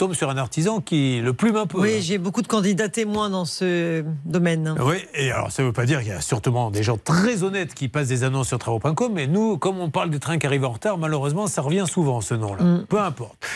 tombe 0.00 0.14
sur 0.14 0.30
un 0.30 0.38
artisan 0.38 0.80
qui 0.80 1.20
le 1.20 1.34
plume 1.34 1.56
un 1.56 1.66
peu. 1.66 1.78
Oui, 1.78 2.00
j'ai 2.00 2.16
beaucoup 2.16 2.40
de 2.40 2.46
candidats 2.46 2.88
témoins 2.88 3.28
dans 3.28 3.44
ce 3.44 4.02
domaine. 4.24 4.74
Oui, 4.80 4.96
et 5.12 5.30
alors 5.30 5.52
ça 5.52 5.62
ne 5.62 5.66
veut 5.66 5.74
pas 5.74 5.84
dire 5.84 5.98
qu'il 5.98 6.08
y 6.08 6.12
a 6.12 6.22
sûrement 6.22 6.70
des 6.70 6.82
gens 6.82 6.96
très 6.96 7.42
honnêtes 7.42 7.74
qui 7.74 7.88
passent 7.88 8.08
des 8.08 8.24
annonces 8.24 8.48
sur 8.48 8.58
travaux.com, 8.58 9.12
mais 9.12 9.26
nous, 9.26 9.58
comme 9.58 9.78
on 9.78 9.90
parle 9.90 10.08
des 10.08 10.18
trains 10.18 10.38
qui 10.38 10.46
arrivent 10.46 10.64
en 10.64 10.70
retard, 10.70 10.96
malheureusement, 10.96 11.48
ça 11.48 11.60
revient 11.60 11.84
souvent 11.86 12.22
ce 12.22 12.32
nom-là. 12.32 12.62
Mm. 12.62 12.86
Peu 12.88 12.98
importe. 12.98 13.46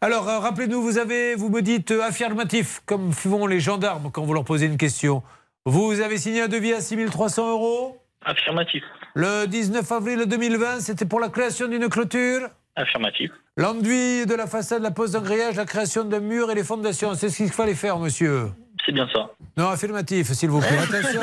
Alors, 0.00 0.26
euh, 0.26 0.38
rappelez-nous, 0.38 0.80
vous 0.80 0.96
avez, 0.96 1.34
vous 1.34 1.50
me 1.50 1.60
dites 1.60 1.90
euh, 1.90 2.02
affirmatif, 2.02 2.80
comme 2.86 3.12
font 3.12 3.46
les 3.46 3.60
gendarmes 3.60 4.10
quand 4.10 4.24
vous 4.24 4.32
leur 4.32 4.44
posez 4.44 4.64
une 4.64 4.78
question. 4.78 5.22
Vous 5.66 6.00
avez 6.00 6.16
signé 6.16 6.40
un 6.40 6.48
devis 6.48 6.72
à 6.72 6.80
6300 6.80 7.50
euros? 7.50 7.98
Affirmatif. 8.24 8.82
Le 9.14 9.44
19 9.44 9.92
avril 9.92 10.24
2020, 10.26 10.80
c'était 10.80 11.04
pour 11.04 11.20
la 11.20 11.28
création 11.28 11.68
d'une 11.68 11.90
clôture? 11.90 12.48
Affirmatif. 12.76 13.30
L'enduit 13.56 14.26
de 14.26 14.34
la 14.34 14.46
façade, 14.46 14.82
la 14.82 14.90
pose 14.90 15.12
d'un 15.12 15.20
grillage, 15.20 15.56
la 15.56 15.64
création 15.64 16.04
d'un 16.04 16.20
mur 16.20 16.50
et 16.50 16.54
les 16.54 16.64
fondations. 16.64 17.14
C'est 17.14 17.28
ce 17.28 17.36
qu'il 17.38 17.50
fallait 17.50 17.74
faire, 17.74 17.98
monsieur. 17.98 18.50
C'est 18.86 18.92
bien 18.92 19.06
ça. 19.12 19.30
Non, 19.56 19.68
affirmatif, 19.68 20.32
s'il 20.32 20.48
vous 20.48 20.60
plaît. 20.60 20.78
Attention, 20.82 21.20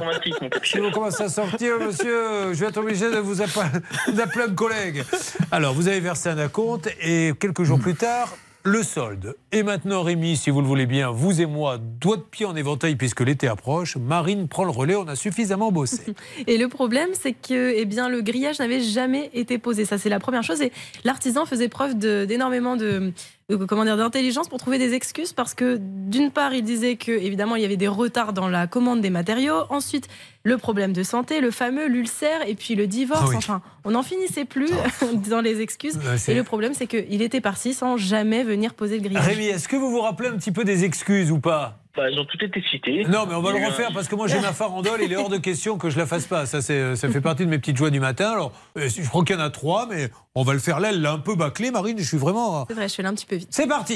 parce 0.00 0.60
que 0.60 0.66
si 0.66 0.78
vous 0.78 0.90
commencez 0.90 1.24
à 1.24 1.28
sortir, 1.28 1.78
monsieur, 1.78 2.54
je 2.54 2.60
vais 2.60 2.66
être 2.66 2.78
obligé 2.78 3.10
de 3.10 3.18
vous 3.18 3.42
appeler 3.42 4.44
un 4.48 4.54
collègue. 4.54 5.04
Alors, 5.50 5.74
vous 5.74 5.88
avez 5.88 6.00
versé 6.00 6.30
un 6.30 6.38
acompte 6.38 6.88
et 7.02 7.32
quelques 7.38 7.64
jours 7.64 7.78
plus 7.78 7.94
tard, 7.94 8.34
le 8.66 8.82
solde. 8.82 9.36
Et 9.52 9.62
maintenant, 9.62 10.02
Rémi, 10.02 10.36
si 10.36 10.48
vous 10.50 10.62
le 10.62 10.66
voulez 10.66 10.86
bien, 10.86 11.10
vous 11.10 11.40
et 11.40 11.46
moi, 11.46 11.78
doigt 11.78 12.16
de 12.16 12.22
pied 12.22 12.46
en 12.46 12.56
éventail 12.56 12.96
puisque 12.96 13.20
l'été 13.20 13.46
approche, 13.46 13.96
Marine 13.96 14.48
prend 14.48 14.64
le 14.64 14.70
relais, 14.70 14.96
on 14.96 15.06
a 15.06 15.16
suffisamment 15.16 15.70
bossé. 15.70 16.14
Et 16.46 16.56
le 16.56 16.68
problème, 16.68 17.10
c'est 17.12 17.34
que 17.34 17.74
eh 17.76 17.84
bien, 17.84 18.08
le 18.08 18.22
grillage 18.22 18.58
n'avait 18.60 18.80
jamais 18.80 19.30
été 19.34 19.58
posé. 19.58 19.84
Ça, 19.84 19.98
c'est 19.98 20.08
la 20.08 20.18
première 20.18 20.42
chose. 20.42 20.62
Et 20.62 20.72
l'artisan 21.04 21.44
faisait 21.44 21.68
preuve 21.68 21.98
d'énormément 21.98 22.76
de- 22.76 23.12
comment 23.68 23.84
dire, 23.84 23.96
d'intelligence 23.96 24.48
pour 24.48 24.58
trouver 24.58 24.78
des 24.78 24.94
excuses 24.94 25.32
parce 25.32 25.54
que, 25.54 25.78
d'une 25.80 26.30
part, 26.30 26.54
il 26.54 26.62
disait 26.62 26.96
que, 26.96 27.12
évidemment, 27.12 27.56
il 27.56 27.62
y 27.62 27.64
avait 27.64 27.76
des 27.76 27.88
retards 27.88 28.32
dans 28.32 28.48
la 28.48 28.66
commande 28.66 29.00
des 29.00 29.10
matériaux. 29.10 29.64
Ensuite, 29.68 30.08
le 30.42 30.56
problème 30.56 30.92
de 30.92 31.02
santé, 31.02 31.40
le 31.40 31.50
fameux, 31.50 31.86
l'ulcère, 31.86 32.46
et 32.48 32.54
puis 32.54 32.74
le 32.74 32.86
divorce. 32.86 33.22
Ah 33.24 33.28
oui. 33.28 33.36
Enfin, 33.36 33.62
on 33.84 33.92
n'en 33.92 34.02
finissait 34.02 34.44
plus 34.44 34.70
dans 35.28 35.40
les 35.40 35.60
excuses. 35.60 35.96
Ouais, 35.96 36.16
et 36.32 36.34
le 36.34 36.44
problème, 36.44 36.74
c'est 36.74 36.86
qu'il 36.86 37.22
était 37.22 37.40
parti 37.40 37.74
sans 37.74 37.96
jamais 37.96 38.44
venir 38.44 38.74
poser 38.74 38.96
le 38.96 39.02
grillage. 39.02 39.26
Rémi, 39.26 39.46
est-ce 39.46 39.68
que 39.68 39.76
vous 39.76 39.90
vous 39.90 40.00
rappelez 40.00 40.28
un 40.28 40.36
petit 40.36 40.52
peu 40.52 40.64
des 40.64 40.84
excuses 40.84 41.30
ou 41.30 41.38
pas? 41.38 41.83
Bah, 41.96 42.10
ils 42.10 42.18
ont 42.18 42.24
tout 42.24 42.38
été 42.44 42.60
cités. 42.70 43.04
Non, 43.08 43.24
mais 43.28 43.34
on 43.36 43.40
va 43.42 43.50
le 43.52 43.58
a 43.58 43.60
eu 43.60 43.64
un- 43.64 43.68
refaire 43.68 43.90
parce 43.94 44.08
que 44.08 44.16
moi 44.16 44.26
j'ai 44.26 44.40
ma 44.40 44.52
farandole, 44.52 45.00
il 45.04 45.12
est 45.12 45.16
hors 45.16 45.28
de 45.28 45.36
question 45.38 45.78
que 45.78 45.90
je 45.90 45.96
la 45.98 46.06
fasse 46.06 46.26
pas. 46.26 46.44
Ça, 46.44 46.60
c'est, 46.60 46.96
ça 46.96 47.08
fait 47.08 47.20
partie 47.20 47.44
de 47.44 47.50
mes 47.50 47.58
petites 47.58 47.76
joies 47.76 47.90
du 47.90 48.00
matin. 48.00 48.32
Alors, 48.32 48.52
euh, 48.76 48.88
je 48.88 49.08
crois 49.08 49.22
qu'il 49.24 49.36
y 49.36 49.38
en 49.38 49.42
a 49.42 49.50
trois, 49.50 49.86
mais 49.88 50.10
on 50.34 50.42
va 50.42 50.54
le 50.54 50.58
faire 50.58 50.80
là. 50.80 50.88
Elle 50.90 51.00
l'a 51.02 51.12
un 51.12 51.18
peu 51.20 51.36
bâclé, 51.36 51.70
Marine. 51.70 51.96
Je 51.98 52.02
suis 52.04 52.16
vraiment. 52.18 52.64
C'est 52.68 52.74
vrai, 52.74 52.88
je 52.88 52.92
suis 52.94 53.00
allée 53.00 53.10
un 53.10 53.14
petit 53.14 53.26
peu 53.26 53.36
vite. 53.36 53.48
C'est 53.52 53.68
parti. 53.68 53.94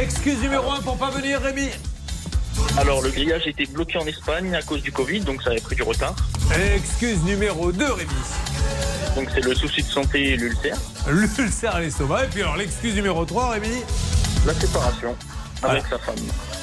Excuse 0.00 0.40
numéro 0.42 0.70
un 0.72 0.80
pour 0.80 0.96
pas 0.96 1.10
venir, 1.10 1.40
Rémi. 1.40 1.68
Alors, 2.76 3.02
le 3.02 3.10
grillage 3.10 3.46
était 3.46 3.66
bloqué 3.66 3.98
en 3.98 4.06
Espagne 4.06 4.52
à 4.54 4.62
cause 4.62 4.82
du 4.82 4.90
Covid, 4.90 5.20
donc 5.20 5.42
ça 5.42 5.50
avait 5.50 5.60
pris 5.60 5.76
du 5.76 5.82
retard. 5.82 6.14
Excuse 6.74 7.22
numéro 7.24 7.70
2, 7.70 7.84
Rémi. 7.92 8.10
Donc, 9.14 9.28
c'est 9.34 9.44
le 9.44 9.54
souci 9.54 9.82
de 9.82 9.86
santé 9.88 10.30
et 10.32 10.36
l'ulcère. 10.36 10.76
L'ulcère 11.08 11.76
à 11.76 11.80
l'estomac. 11.80 12.24
Et 12.24 12.28
puis 12.28 12.42
alors, 12.42 12.56
l'excuse 12.56 12.94
numéro 12.96 13.24
3, 13.24 13.50
Rémi. 13.50 13.68
La 14.46 14.54
séparation 14.54 15.14
avec 15.62 15.84
sa 15.86 15.98
femme. 15.98 16.14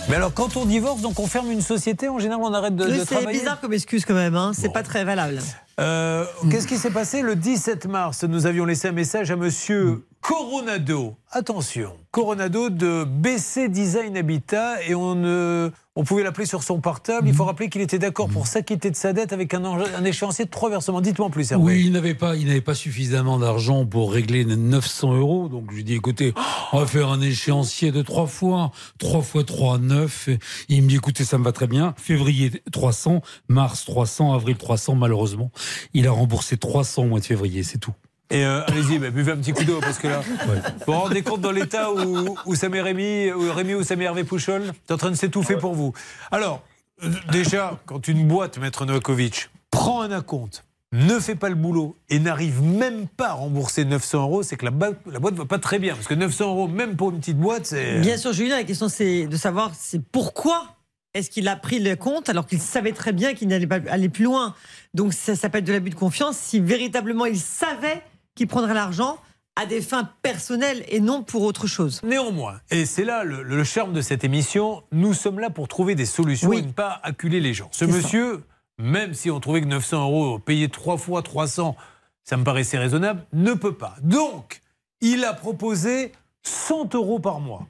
Mais 0.09 0.15
alors, 0.15 0.33
quand 0.33 0.57
on 0.57 0.65
divorce, 0.65 1.01
donc 1.01 1.19
on 1.19 1.27
ferme 1.27 1.51
une 1.51 1.61
société, 1.61 2.09
en 2.09 2.17
général, 2.19 2.41
on 2.43 2.53
arrête 2.53 2.75
de, 2.75 2.85
Oui, 2.85 2.93
de 2.93 2.99
c'est 2.99 3.05
travailler 3.15 3.39
bizarre 3.39 3.59
comme 3.61 3.73
excuse 3.73 4.05
quand 4.05 4.15
même. 4.15 4.35
Hein. 4.35 4.51
C'est 4.55 4.73
pas 4.73 4.81
très 4.83 5.03
valable. 5.03 5.39
Euh, 5.79 6.25
Qu'est-ce 6.49 6.67
qui 6.67 6.77
s'est 6.77 6.89
passé 6.89 7.21
le 7.21 7.35
17 7.35 7.85
mars? 7.85 8.23
Nous 8.23 8.45
avions 8.47 8.65
laissé 8.65 8.87
un 8.87 8.91
message 8.91 9.29
à 9.31 9.35
monsieur 9.35 10.03
Coronado. 10.21 11.15
Attention, 11.31 11.93
Coronado 12.11 12.69
de 12.69 13.03
BC 13.05 13.69
Design 13.69 14.17
Habitat 14.17 14.83
et 14.83 14.95
on, 14.95 15.23
euh, 15.23 15.69
on 15.99 16.03
pouvait 16.03 16.23
l'appeler 16.23 16.45
sur 16.45 16.63
son 16.63 16.79
portable. 16.79 17.27
Il 17.27 17.33
faut 17.33 17.43
rappeler 17.43 17.67
qu'il 17.67 17.81
était 17.81 17.99
d'accord 17.99 18.29
pour 18.29 18.47
s'acquitter 18.47 18.89
de 18.89 18.95
sa 18.95 19.11
dette 19.11 19.33
avec 19.33 19.53
un, 19.53 20.05
échéancier 20.05 20.45
de 20.45 20.49
trois 20.49 20.69
versements. 20.69 21.01
Dites-moi 21.01 21.27
en 21.27 21.29
plus, 21.29 21.51
Hervé. 21.51 21.61
Oui, 21.61 21.83
il 21.87 21.91
n'avait 21.91 22.13
pas, 22.13 22.37
il 22.37 22.47
n'avait 22.47 22.61
pas 22.61 22.73
suffisamment 22.73 23.37
d'argent 23.37 23.85
pour 23.85 24.13
régler 24.13 24.45
900 24.45 25.15
euros. 25.15 25.49
Donc 25.49 25.65
je 25.71 25.75
lui 25.75 25.81
ai 25.81 25.83
dit, 25.83 25.95
écoutez, 25.95 26.33
on 26.71 26.79
va 26.79 26.85
faire 26.85 27.09
un 27.09 27.19
échéancier 27.19 27.91
de 27.91 28.01
trois 28.01 28.27
fois, 28.27 28.71
trois 28.97 29.21
fois 29.21 29.43
trois, 29.43 29.77
neuf. 29.77 30.29
Et 30.29 30.39
il 30.69 30.83
me 30.83 30.87
dit, 30.87 30.95
écoutez, 30.95 31.25
ça 31.25 31.37
me 31.37 31.43
va 31.43 31.51
très 31.51 31.67
bien. 31.67 31.93
Février 31.97 32.49
300, 32.71 33.21
mars 33.49 33.83
300, 33.83 34.33
avril 34.33 34.55
300. 34.55 34.95
Malheureusement, 34.95 35.51
il 35.93 36.07
a 36.07 36.11
remboursé 36.11 36.55
300 36.55 37.03
au 37.03 37.07
mois 37.07 37.19
de 37.19 37.25
février, 37.25 37.61
c'est 37.63 37.77
tout. 37.77 37.93
Et 38.31 38.45
euh, 38.45 38.61
allez-y, 38.67 38.99
bah, 38.99 39.09
buvez 39.09 39.31
un 39.31 39.37
petit 39.37 39.53
coup 39.53 39.63
d'eau 39.63 39.79
parce 39.81 39.97
que 39.97 40.07
là, 40.07 40.21
vous 40.21 40.63
vous 40.85 40.91
rendez 40.93 41.23
compte 41.23 41.41
dans 41.41 41.51
l'état 41.51 41.91
où, 41.91 42.35
où 42.45 42.55
ça 42.55 42.69
met 42.69 42.81
Rémi, 42.81 43.31
où 43.31 43.51
Rémi 43.51 43.73
ou 43.73 43.81
met 43.97 44.03
Hervé 44.05 44.23
Pouchol 44.23 44.71
C'est 44.87 44.93
en 44.93 44.97
train 44.97 45.09
de 45.09 45.15
s'étouffer 45.15 45.55
pour 45.57 45.73
vous. 45.73 45.93
Alors, 46.31 46.61
euh, 47.03 47.09
déjà, 47.31 47.79
quand 47.87 48.07
une 48.07 48.27
boîte, 48.27 48.57
Maître 48.59 48.85
Novakovic, 48.85 49.49
prend 49.71 50.01
un 50.01 50.11
acompte, 50.11 50.63
ne 50.91 51.19
fait 51.19 51.35
pas 51.35 51.49
le 51.49 51.55
boulot 51.55 51.95
et 52.09 52.19
n'arrive 52.19 52.61
même 52.61 53.07
pas 53.07 53.29
à 53.29 53.33
rembourser 53.33 53.83
900 53.85 54.21
euros, 54.21 54.43
c'est 54.43 54.57
que 54.57 54.65
la, 54.65 54.71
ba- 54.71 54.91
la 55.11 55.19
boîte 55.19 55.33
va 55.35 55.45
pas 55.45 55.59
très 55.59 55.79
bien. 55.79 55.95
Parce 55.95 56.07
que 56.07 56.13
900 56.15 56.49
euros, 56.49 56.67
même 56.67 56.95
pour 56.97 57.09
une 57.11 57.19
petite 57.19 57.37
boîte, 57.37 57.65
c'est. 57.67 57.99
Bien 57.99 58.17
sûr, 58.17 58.31
Julien, 58.33 58.57
la 58.57 58.63
question 58.63 58.89
c'est 58.89 59.25
de 59.27 59.37
savoir 59.37 59.71
c'est 59.75 60.01
pourquoi 60.03 60.75
est-ce 61.15 61.31
qu'il 61.31 61.47
a 61.47 61.55
pris 61.55 61.79
le 61.79 61.95
compte 61.95 62.29
alors 62.29 62.45
qu'il 62.45 62.59
savait 62.59 62.91
très 62.91 63.11
bien 63.13 63.33
qu'il 63.33 63.47
n'allait 63.47 63.65
pas 63.65 63.79
aller 63.89 64.09
plus 64.09 64.25
loin. 64.25 64.53
Donc 64.93 65.13
ça 65.13 65.35
s'appelle 65.35 65.63
de 65.63 65.73
l'abus 65.73 65.89
de 65.89 65.95
confiance 65.95 66.37
si 66.37 66.59
véritablement 66.59 67.25
il 67.25 67.39
savait 67.39 68.03
qu'il 68.39 68.47
prendrait 68.47 68.73
l'argent 68.73 69.17
à 69.57 69.65
des 69.65 69.81
fins 69.81 70.09
personnelles 70.21 70.85
et 70.87 71.01
non 71.01 71.23
pour 71.23 71.41
autre 71.43 71.67
chose. 71.67 71.99
Néanmoins, 72.03 72.61
et 72.71 72.85
c'est 72.85 73.03
là 73.03 73.25
le, 73.25 73.43
le 73.43 73.63
charme 73.65 73.91
de 73.91 73.99
cette 74.01 74.23
émission, 74.23 74.81
nous 74.93 75.13
sommes 75.13 75.39
là 75.39 75.49
pour 75.49 75.67
trouver 75.67 75.93
des 75.93 76.05
solutions 76.05 76.53
et 76.53 76.61
ne 76.61 76.71
pas 76.71 77.01
acculer 77.03 77.41
les 77.41 77.53
gens. 77.53 77.67
Ce 77.73 77.85
ça. 77.85 77.91
monsieur, 77.91 78.45
même 78.77 79.13
si 79.13 79.29
on 79.29 79.41
trouvait 79.41 79.59
que 79.59 79.65
900 79.65 80.03
euros 80.03 80.39
payés 80.39 80.69
trois 80.69 80.95
fois 80.97 81.21
300, 81.21 81.75
ça 82.23 82.37
me 82.37 82.45
paraissait 82.45 82.77
raisonnable, 82.77 83.25
ne 83.33 83.53
peut 83.53 83.73
pas. 83.75 83.95
Donc, 84.01 84.61
il 85.01 85.25
a 85.25 85.33
proposé 85.33 86.13
100 86.43 86.95
euros 86.95 87.19
par 87.19 87.41
mois. 87.41 87.67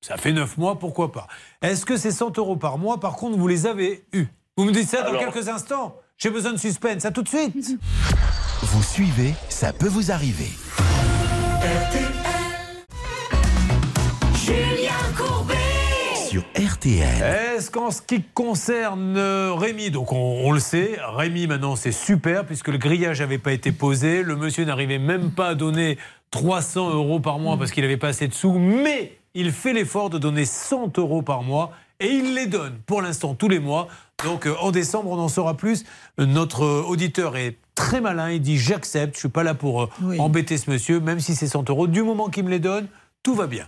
Ça 0.00 0.16
fait 0.16 0.32
9 0.32 0.58
mois, 0.58 0.80
pourquoi 0.80 1.12
pas. 1.12 1.28
Est-ce 1.62 1.86
que 1.86 1.96
ces 1.96 2.10
100 2.10 2.36
euros 2.38 2.56
par 2.56 2.78
mois, 2.78 2.98
par 2.98 3.14
contre, 3.14 3.38
vous 3.38 3.46
les 3.46 3.66
avez 3.66 4.04
eus? 4.12 4.26
Vous 4.56 4.64
me 4.64 4.72
dites 4.72 4.88
ça 4.88 5.02
dans 5.02 5.10
Alors- 5.10 5.20
quelques 5.32 5.48
instants 5.48 5.94
J'ai 6.20 6.30
besoin 6.30 6.52
de 6.52 6.58
suspense, 6.58 7.04
à 7.04 7.12
tout 7.12 7.22
de 7.22 7.28
suite 7.28 7.78
Vous 8.62 8.82
suivez, 8.82 9.34
ça 9.48 9.72
peut 9.72 9.86
vous 9.86 10.10
arriver. 10.10 10.50
Julien 14.34 14.90
Courbet 15.16 15.54
Sur 16.28 16.42
RTL. 16.56 17.22
Est-ce 17.22 17.70
qu'en 17.70 17.92
ce 17.92 18.02
qui 18.02 18.24
concerne 18.34 19.16
euh, 19.16 19.54
Rémi, 19.54 19.92
donc 19.92 20.10
on, 20.10 20.40
on 20.44 20.50
le 20.50 20.58
sait, 20.58 20.98
Rémi 21.00 21.46
maintenant 21.46 21.76
c'est 21.76 21.92
super 21.92 22.44
puisque 22.44 22.66
le 22.66 22.78
grillage 22.78 23.20
n'avait 23.20 23.38
pas 23.38 23.52
été 23.52 23.70
posé, 23.70 24.24
le 24.24 24.34
monsieur 24.34 24.64
n'arrivait 24.64 24.98
même 24.98 25.30
pas 25.30 25.50
à 25.50 25.54
donner 25.54 25.98
300 26.32 26.94
euros 26.94 27.20
par 27.20 27.38
mois 27.38 27.56
parce 27.56 27.70
qu'il 27.70 27.84
n'avait 27.84 27.96
pas 27.96 28.08
assez 28.08 28.26
de 28.26 28.34
sous, 28.34 28.58
mais 28.58 29.16
il 29.34 29.52
fait 29.52 29.72
l'effort 29.72 30.10
de 30.10 30.18
donner 30.18 30.46
100 30.46 30.98
euros 30.98 31.22
par 31.22 31.44
mois 31.44 31.70
et 32.00 32.08
il 32.08 32.34
les 32.34 32.46
donne 32.46 32.78
pour 32.86 33.02
l'instant 33.02 33.34
tous 33.34 33.48
les 33.48 33.60
mois. 33.60 33.86
Donc 34.24 34.46
euh, 34.46 34.54
en 34.60 34.70
décembre 34.72 35.10
on 35.10 35.18
en 35.18 35.28
saura 35.28 35.54
plus. 35.56 35.84
Notre 36.18 36.64
euh, 36.64 36.82
auditeur 36.82 37.36
est 37.36 37.56
très 37.74 38.00
malin, 38.00 38.30
il 38.30 38.40
dit 38.40 38.58
j'accepte, 38.58 39.14
je 39.14 39.20
suis 39.20 39.28
pas 39.28 39.44
là 39.44 39.54
pour 39.54 39.82
euh, 39.82 39.90
Oui. 40.02 40.18
embêter 40.18 40.56
ce 40.58 40.70
monsieur, 40.70 40.98
même 41.00 41.20
si 41.20 41.34
c'est 41.36 41.46
100 41.46 41.70
euros, 41.70 41.86
du 41.86 42.02
moment 42.02 42.28
qu'il 42.28 42.44
me 42.44 42.50
les 42.50 42.58
donne, 42.58 42.88
tout 43.22 43.34
va 43.34 43.46
bien. 43.46 43.66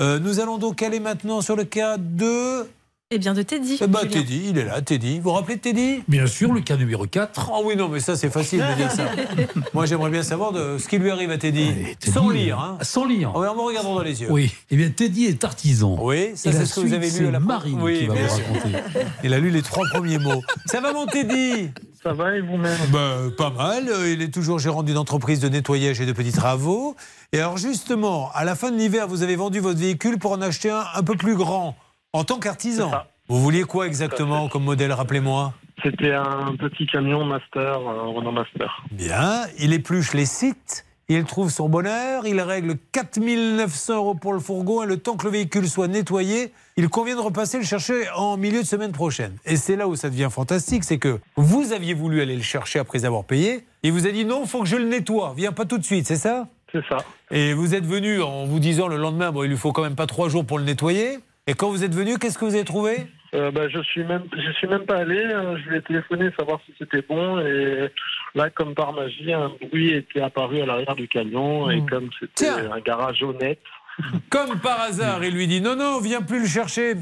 Euh, 0.00 0.18
nous 0.18 0.40
allons 0.40 0.58
donc 0.58 0.82
aller 0.82 0.98
maintenant 1.00 1.40
sur 1.40 1.54
le 1.54 1.64
cas 1.64 1.96
de. 1.98 2.66
Eh 3.14 3.18
bien, 3.18 3.34
de 3.34 3.42
Teddy. 3.42 3.76
Eh 3.78 3.86
ben. 3.86 4.00
Teddy, 4.08 4.44
il 4.48 4.56
est 4.58 4.64
là, 4.64 4.80
Teddy. 4.80 5.16
Vous 5.18 5.24
vous 5.24 5.32
rappelez 5.32 5.56
de 5.56 5.60
Teddy? 5.60 6.02
Bien 6.08 6.26
sûr, 6.26 6.50
le 6.50 6.62
cas 6.62 6.78
numéro 6.78 7.04
4. 7.06 7.50
Oh 7.52 7.60
oui, 7.62 7.76
non, 7.76 7.90
mais 7.90 8.00
ça, 8.00 8.16
c'est 8.16 8.30
facile 8.30 8.60
de 8.66 8.74
dire 8.74 8.90
ça. 8.90 9.04
Moi, 9.74 9.84
j'aimerais 9.84 10.08
bien 10.08 10.22
savoir 10.22 10.52
de 10.52 10.78
ce 10.78 10.88
qui 10.88 10.96
lui 10.96 11.10
arrive 11.10 11.30
à 11.30 11.36
Teddy. 11.36 11.72
Sans 12.10 12.30
lire, 12.30 12.58
hein. 12.58 12.78
Sans 12.80 13.04
lire. 13.04 13.32
Oh, 13.34 13.42
mais 13.42 13.48
en 13.48 13.54
me 13.54 13.60
regardant 13.60 13.96
dans 13.96 14.02
les 14.02 14.22
yeux. 14.22 14.28
Oui. 14.30 14.50
Eh 14.70 14.76
bien, 14.76 14.88
Teddy 14.88 15.26
est 15.26 15.44
artisan. 15.44 15.98
Oui, 16.00 16.30
ça, 16.36 16.52
c'est 16.52 16.58
la 16.60 16.64
ce 16.64 16.80
que 16.80 16.86
vous 16.86 16.94
avez 16.94 17.10
suite, 17.10 17.20
lu 17.20 17.26
à 17.28 17.32
la 17.32 17.38
c'est 17.38 17.44
Marine 17.44 17.82
Oui, 17.82 17.98
qui 17.98 18.06
va 18.06 18.14
bien 18.14 18.26
vous 18.26 18.34
sûr. 18.34 18.44
raconter. 18.46 18.78
Il 19.24 19.34
a 19.34 19.38
lu 19.38 19.50
les 19.50 19.60
trois 19.62 19.86
premiers 19.92 20.18
mots. 20.18 20.42
Ça 20.64 20.80
va, 20.80 20.94
mon 20.94 21.04
Teddy? 21.04 21.68
Ça 22.02 22.14
va 22.14 22.34
et 22.34 22.40
vous-même? 22.40 22.78
Bah, 22.90 23.16
Pas 23.36 23.50
mal. 23.50 23.90
Euh, 23.90 24.10
Il 24.10 24.22
est 24.22 24.32
toujours 24.32 24.58
gérant 24.58 24.82
d'une 24.82 24.96
entreprise 24.96 25.38
de 25.40 25.50
nettoyage 25.50 26.00
et 26.00 26.06
de 26.06 26.12
petits 26.12 26.32
travaux. 26.32 26.96
Et 27.34 27.40
alors, 27.40 27.58
justement, 27.58 28.30
à 28.34 28.44
la 28.44 28.54
fin 28.54 28.70
de 28.70 28.76
l'hiver, 28.78 29.06
vous 29.06 29.22
avez 29.22 29.36
vendu 29.36 29.60
votre 29.60 29.78
véhicule 29.78 30.18
pour 30.18 30.32
en 30.32 30.40
acheter 30.40 30.70
un 30.70 30.84
un 30.94 31.02
peu 31.02 31.14
plus 31.16 31.36
grand, 31.36 31.76
en 32.12 32.24
tant 32.24 32.38
qu'artisan. 32.38 32.90
Vous 33.28 33.40
vouliez 33.40 33.62
quoi 33.62 33.86
exactement 33.86 34.48
comme 34.48 34.64
modèle, 34.64 34.92
rappelez-moi 34.92 35.54
C'était 35.82 36.12
un 36.12 36.54
petit 36.58 36.86
camion 36.86 37.24
Master, 37.24 37.78
un 37.78 38.12
Renault 38.12 38.32
Master. 38.32 38.82
Bien, 38.90 39.44
il 39.58 39.72
épluche 39.72 40.12
les 40.12 40.26
sites, 40.26 40.84
il 41.08 41.24
trouve 41.24 41.50
son 41.50 41.70
bonheur, 41.70 42.26
il 42.26 42.38
règle 42.40 42.76
4900 42.92 43.96
euros 43.96 44.14
pour 44.14 44.34
le 44.34 44.40
fourgon 44.40 44.82
et 44.82 44.86
le 44.86 44.98
temps 44.98 45.16
que 45.16 45.24
le 45.24 45.30
véhicule 45.30 45.66
soit 45.66 45.88
nettoyé, 45.88 46.52
il 46.76 46.90
convient 46.90 47.16
de 47.16 47.20
repasser 47.20 47.58
le 47.58 47.64
chercher 47.64 48.10
en 48.14 48.36
milieu 48.36 48.60
de 48.60 48.66
semaine 48.66 48.92
prochaine. 48.92 49.36
Et 49.46 49.56
c'est 49.56 49.76
là 49.76 49.88
où 49.88 49.96
ça 49.96 50.10
devient 50.10 50.28
fantastique, 50.30 50.84
c'est 50.84 50.98
que 50.98 51.18
vous 51.36 51.72
aviez 51.72 51.94
voulu 51.94 52.20
aller 52.20 52.36
le 52.36 52.42
chercher 52.42 52.78
après 52.78 53.06
avoir 53.06 53.24
payé, 53.24 53.54
et 53.82 53.88
il 53.88 53.92
vous 53.92 54.06
a 54.06 54.10
dit 54.10 54.26
non, 54.26 54.44
faut 54.44 54.60
que 54.60 54.68
je 54.68 54.76
le 54.76 54.84
nettoie, 54.86 55.32
viens 55.34 55.52
pas 55.52 55.64
tout 55.64 55.78
de 55.78 55.84
suite, 55.84 56.06
c'est 56.06 56.16
ça? 56.16 56.48
C'est 56.70 56.84
ça. 56.88 56.98
Et 57.30 57.54
vous 57.54 57.74
êtes 57.74 57.84
venu 57.84 58.22
en 58.22 58.44
vous 58.44 58.58
disant 58.58 58.88
le 58.88 58.96
lendemain, 58.96 59.30
bon, 59.30 59.44
il 59.44 59.50
lui 59.50 59.56
faut 59.56 59.72
quand 59.72 59.82
même 59.82 59.94
pas 59.94 60.06
trois 60.06 60.28
jours 60.28 60.44
pour 60.44 60.58
le 60.58 60.64
nettoyer. 60.64 61.18
Et 61.46 61.54
quand 61.54 61.70
vous 61.70 61.82
êtes 61.82 61.94
venu, 61.94 62.18
qu'est-ce 62.18 62.38
que 62.38 62.44
vous 62.44 62.54
avez 62.54 62.64
trouvé? 62.64 63.06
Euh, 63.34 63.50
bah, 63.50 63.68
je 63.68 63.80
suis 63.82 64.04
même, 64.04 64.24
je 64.36 64.52
suis 64.52 64.68
même 64.68 64.84
pas 64.84 64.98
allé. 64.98 65.16
euh, 65.18 65.56
Je 65.64 65.70
lui 65.70 65.78
ai 65.78 65.82
téléphoné 65.82 66.30
savoir 66.38 66.60
si 66.66 66.72
c'était 66.78 67.02
bon 67.02 67.38
et 67.40 67.88
là, 68.34 68.50
comme 68.50 68.74
par 68.74 68.92
magie, 68.92 69.32
un 69.32 69.50
bruit 69.60 69.92
était 69.94 70.20
apparu 70.20 70.60
à 70.60 70.66
l'arrière 70.66 70.94
du 70.94 71.08
camion 71.08 71.70
et 71.70 71.84
comme 71.86 72.10
c'était 72.20 72.48
un 72.48 72.80
garage 72.80 73.22
honnête. 73.22 73.60
Comme 74.30 74.58
par 74.58 74.80
hasard, 74.80 75.22
il 75.22 75.34
lui 75.34 75.46
dit 75.46 75.60
non, 75.60 75.76
non, 75.76 76.00
viens 76.00 76.22
plus 76.22 76.40
le 76.40 76.46
chercher. 76.46 76.94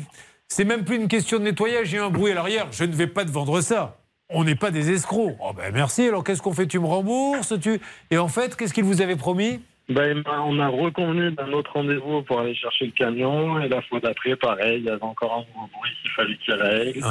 C'est 0.48 0.64
même 0.64 0.84
plus 0.84 0.96
une 0.96 1.06
question 1.06 1.38
de 1.38 1.44
nettoyage, 1.44 1.92
il 1.92 1.94
y 1.94 1.98
a 1.98 2.04
un 2.04 2.10
bruit 2.10 2.32
à 2.32 2.34
l'arrière. 2.34 2.66
Je 2.72 2.82
ne 2.82 2.92
vais 2.92 3.06
pas 3.06 3.24
te 3.24 3.30
vendre 3.30 3.60
ça. 3.60 3.98
On 4.28 4.42
n'est 4.42 4.56
pas 4.56 4.72
des 4.72 4.90
escrocs. 4.90 5.36
Oh 5.40 5.52
ben 5.56 5.72
merci, 5.72 6.08
alors 6.08 6.24
qu'est-ce 6.24 6.42
qu'on 6.42 6.52
fait? 6.52 6.66
Tu 6.66 6.80
me 6.80 6.86
rembourses? 6.86 7.54
Tu... 7.60 7.80
Et 8.10 8.18
en 8.18 8.26
fait, 8.26 8.56
qu'est-ce 8.56 8.74
qu'il 8.74 8.82
vous 8.82 9.00
avait 9.02 9.14
promis? 9.14 9.60
Il 9.90 10.22
m'a- 10.24 10.40
on 10.42 10.58
a 10.60 10.68
reconvenu 10.68 11.32
d'un 11.32 11.52
autre 11.52 11.72
rendez-vous 11.74 12.22
pour 12.22 12.40
aller 12.40 12.54
chercher 12.54 12.86
le 12.86 12.92
camion 12.92 13.60
et 13.60 13.68
la 13.68 13.82
fois 13.82 13.98
d'après, 14.00 14.36
pareil, 14.36 14.78
il 14.78 14.84
y 14.86 14.88
avait 14.90 15.02
encore 15.02 15.32
un 15.34 15.38
nouveau 15.54 15.68
bruit 15.76 15.90
qu'il 16.00 16.10
fallait 16.12 16.36
qu'il 16.44 16.54
règle. 16.54 17.04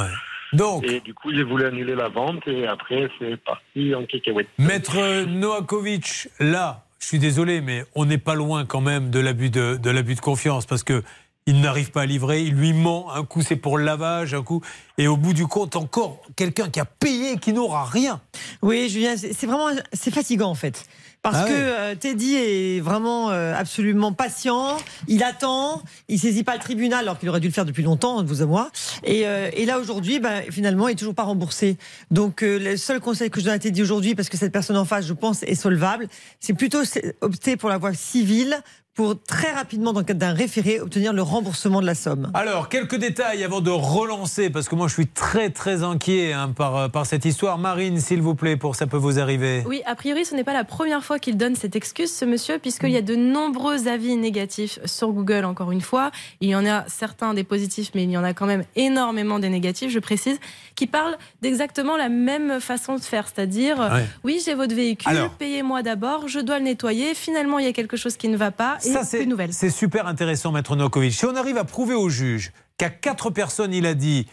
Donc. 0.52 0.84
Et 0.84 1.00
du 1.00 1.14
coup, 1.14 1.30
j'ai 1.32 1.42
voulu 1.44 1.64
annuler 1.66 1.94
la 1.94 2.08
vente 2.08 2.46
et 2.48 2.66
après, 2.66 3.08
c'est 3.18 3.36
parti 3.42 3.94
en 3.94 4.04
cacahuète. 4.06 4.48
Maître 4.58 5.24
Noakovic, 5.26 6.28
là, 6.40 6.84
je 7.00 7.06
suis 7.06 7.18
désolé, 7.18 7.60
mais 7.60 7.84
on 7.94 8.04
n'est 8.04 8.18
pas 8.18 8.34
loin 8.34 8.64
quand 8.64 8.80
même 8.80 9.10
de 9.10 9.20
l'abus 9.20 9.50
de, 9.50 9.76
de 9.76 9.90
l'abus 9.90 10.14
de 10.14 10.20
confiance 10.20 10.66
parce 10.66 10.82
que 10.82 11.02
il 11.46 11.60
n'arrive 11.62 11.90
pas 11.90 12.02
à 12.02 12.06
livrer, 12.06 12.42
il 12.42 12.54
lui 12.54 12.72
ment. 12.72 13.12
Un 13.14 13.24
coup, 13.24 13.40
c'est 13.42 13.56
pour 13.56 13.78
le 13.78 13.84
lavage, 13.84 14.34
un 14.34 14.42
coup. 14.42 14.60
Et 14.98 15.08
au 15.08 15.16
bout 15.16 15.32
du 15.32 15.46
compte, 15.46 15.74
encore 15.74 16.20
quelqu'un 16.36 16.68
qui 16.68 16.78
a 16.80 16.84
payé 16.84 17.32
et 17.32 17.36
qui 17.38 17.52
n'aura 17.52 17.84
rien. 17.84 18.20
Oui, 18.62 18.88
Julien, 18.88 19.16
c'est 19.16 19.32
c'est 19.32 19.46
vraiment 19.46 19.70
c'est 19.92 20.12
fatigant 20.12 20.50
en 20.50 20.54
fait. 20.54 20.84
Parce 21.22 21.36
Ah 21.38 21.44
que 21.44 21.50
ouais. 21.50 21.58
euh, 21.58 21.94
Teddy 21.94 22.34
est 22.36 22.80
vraiment 22.80 23.30
euh, 23.30 23.54
absolument 23.54 24.12
patient, 24.12 24.78
il 25.06 25.22
attend, 25.22 25.82
il 26.08 26.18
saisit 26.18 26.44
pas 26.44 26.54
le 26.54 26.60
tribunal 26.60 27.00
alors 27.00 27.18
qu'il 27.18 27.28
aurait 27.28 27.40
dû 27.40 27.48
le 27.48 27.52
faire 27.52 27.66
depuis 27.66 27.82
longtemps, 27.82 28.22
de 28.22 28.28
vous 28.28 28.40
à 28.40 28.46
moi. 28.46 28.70
Et, 29.04 29.26
euh, 29.26 29.50
et 29.52 29.66
là 29.66 29.78
aujourd'hui, 29.78 30.18
ben, 30.18 30.42
finalement, 30.50 30.88
il 30.88 30.92
est 30.92 30.96
toujours 30.96 31.14
pas 31.14 31.24
remboursé. 31.24 31.76
Donc 32.10 32.42
euh, 32.42 32.58
le 32.58 32.78
seul 32.78 33.00
conseil 33.00 33.28
que 33.28 33.38
je 33.40 33.44
donne 33.44 33.54
à 33.54 33.58
Teddy 33.58 33.82
aujourd'hui, 33.82 34.14
parce 34.14 34.30
que 34.30 34.38
cette 34.38 34.52
personne 34.52 34.78
en 34.78 34.86
face, 34.86 35.06
je 35.06 35.12
pense, 35.12 35.42
est 35.42 35.54
solvable, 35.54 36.08
c'est 36.40 36.54
plutôt 36.54 36.80
opter 37.20 37.58
pour 37.58 37.68
la 37.68 37.76
voie 37.76 37.92
civile 37.92 38.58
pour 38.94 39.14
très 39.22 39.52
rapidement, 39.52 39.92
dans 39.92 40.00
le 40.00 40.04
cadre 40.04 40.18
d'un 40.20 40.32
référé, 40.34 40.80
obtenir 40.80 41.12
le 41.12 41.22
remboursement 41.22 41.80
de 41.80 41.86
la 41.86 41.94
somme. 41.94 42.30
Alors, 42.34 42.68
quelques 42.68 42.96
détails 42.96 43.44
avant 43.44 43.60
de 43.60 43.70
relancer, 43.70 44.50
parce 44.50 44.68
que 44.68 44.74
moi 44.74 44.88
je 44.88 44.94
suis 44.94 45.06
très 45.06 45.48
très 45.50 45.82
inquiet 45.84 46.32
hein, 46.32 46.52
par, 46.54 46.76
euh, 46.76 46.88
par 46.88 47.06
cette 47.06 47.24
histoire. 47.24 47.56
Marine, 47.56 47.98
s'il 48.00 48.20
vous 48.20 48.34
plaît, 48.34 48.56
pour 48.56 48.74
ça 48.74 48.86
peut 48.88 48.96
vous 48.96 49.18
arriver. 49.20 49.62
Oui, 49.66 49.80
a 49.86 49.94
priori, 49.94 50.24
ce 50.24 50.34
n'est 50.34 50.44
pas 50.44 50.52
la 50.52 50.64
première 50.64 51.04
fois 51.04 51.18
qu'il 51.18 51.36
donne 51.36 51.54
cette 51.54 51.76
excuse, 51.76 52.12
ce 52.12 52.24
monsieur, 52.24 52.58
puisqu'il 52.58 52.90
y 52.90 52.96
a 52.96 53.02
de 53.02 53.14
nombreux 53.14 53.86
avis 53.88 54.16
négatifs 54.16 54.80
sur 54.84 55.12
Google, 55.12 55.44
encore 55.44 55.70
une 55.70 55.80
fois. 55.80 56.10
Il 56.40 56.50
y 56.50 56.56
en 56.56 56.66
a 56.66 56.84
certains 56.88 57.32
des 57.32 57.44
positifs, 57.44 57.92
mais 57.94 58.02
il 58.02 58.10
y 58.10 58.18
en 58.18 58.24
a 58.24 58.34
quand 58.34 58.46
même 58.46 58.64
énormément 58.76 59.38
des 59.38 59.48
négatifs, 59.50 59.90
je 59.92 60.00
précise, 60.00 60.38
qui 60.74 60.86
parlent 60.88 61.16
d'exactement 61.42 61.96
la 61.96 62.08
même 62.08 62.60
façon 62.60 62.96
de 62.96 63.00
faire. 63.02 63.28
C'est-à-dire, 63.32 63.78
Ouais. 63.78 64.04
oui, 64.24 64.42
j'ai 64.44 64.54
votre 64.54 64.74
véhicule, 64.74 65.12
payez-moi 65.38 65.82
d'abord, 65.82 66.26
je 66.28 66.40
dois 66.40 66.58
le 66.58 66.64
nettoyer. 66.64 67.14
Finalement, 67.14 67.58
il 67.60 67.64
y 67.64 67.68
a 67.68 67.72
quelque 67.72 67.96
chose 67.96 68.16
qui 68.16 68.28
ne 68.28 68.36
va 68.36 68.50
pas. 68.50 68.78
Et 68.84 68.92
Ça, 68.92 69.04
c'est 69.04 69.26
c'est 69.50 69.70
super 69.70 70.06
intéressant, 70.06 70.52
Maître 70.52 70.76
Novakovic. 70.76 71.12
Si 71.12 71.24
on 71.26 71.36
arrive 71.36 71.58
à 71.58 71.64
prouver 71.64 71.94
au 71.94 72.08
juge 72.08 72.52
qu'à 72.78 72.90
quatre 72.90 73.30
personnes, 73.30 73.72
il 73.74 73.86
a 73.86 73.94
dit 73.94 74.26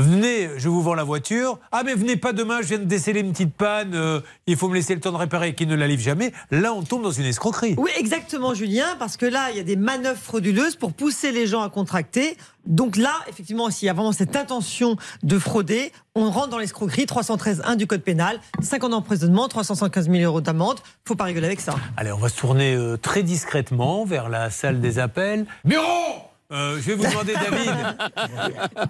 Venez, 0.00 0.50
je 0.56 0.68
vous 0.68 0.82
vends 0.82 0.94
la 0.94 1.04
voiture. 1.04 1.60
Ah, 1.70 1.82
mais 1.84 1.94
venez 1.94 2.16
pas 2.16 2.32
demain, 2.32 2.62
je 2.62 2.66
viens 2.66 2.78
de 2.78 2.84
déceler 2.84 3.20
une 3.20 3.30
petite 3.30 3.54
panne, 3.54 3.94
euh, 3.94 4.20
il 4.48 4.56
faut 4.56 4.68
me 4.68 4.74
laisser 4.74 4.92
le 4.92 5.00
temps 5.00 5.12
de 5.12 5.16
réparer 5.16 5.48
et 5.48 5.54
qu'il 5.54 5.68
ne 5.68 5.76
la 5.76 5.86
livre 5.86 6.02
jamais. 6.02 6.32
Là, 6.50 6.72
on 6.72 6.82
tombe 6.82 7.02
dans 7.02 7.12
une 7.12 7.26
escroquerie. 7.26 7.76
Oui, 7.78 7.90
exactement, 7.96 8.54
Julien, 8.54 8.96
parce 8.98 9.16
que 9.16 9.26
là, 9.26 9.50
il 9.52 9.56
y 9.56 9.60
a 9.60 9.62
des 9.62 9.76
manœuvres 9.76 10.18
frauduleuses 10.18 10.74
pour 10.74 10.92
pousser 10.92 11.30
les 11.30 11.46
gens 11.46 11.62
à 11.62 11.70
contracter. 11.70 12.36
Donc 12.66 12.96
là, 12.96 13.12
effectivement, 13.28 13.70
s'il 13.70 13.86
y 13.86 13.88
a 13.88 13.92
vraiment 13.92 14.10
cette 14.10 14.34
intention 14.34 14.96
de 15.22 15.38
frauder, 15.38 15.92
on 16.16 16.28
rentre 16.28 16.48
dans 16.48 16.58
l'escroquerie 16.58 17.04
313.1 17.04 17.76
du 17.76 17.86
Code 17.86 18.02
pénal, 18.02 18.40
5 18.60 18.82
ans 18.84 18.88
d'emprisonnement, 18.88 19.46
375 19.46 20.10
000 20.10 20.24
euros 20.24 20.40
d'amende. 20.40 20.80
Faut 21.04 21.14
pas 21.14 21.24
rigoler 21.24 21.46
avec 21.46 21.60
ça. 21.60 21.76
Allez, 21.96 22.10
on 22.10 22.18
va 22.18 22.30
se 22.30 22.36
tourner 22.36 22.74
euh, 22.74 22.96
très 22.96 23.22
discrètement 23.22 24.04
vers 24.04 24.28
la 24.28 24.50
salle 24.50 24.80
des 24.80 24.98
appels. 24.98 25.46
Bureau 25.64 26.33
Euh, 26.52 26.76
je 26.76 26.82
vais 26.82 26.94
vous 26.94 27.04
demander, 27.04 27.32
David. 27.34 27.72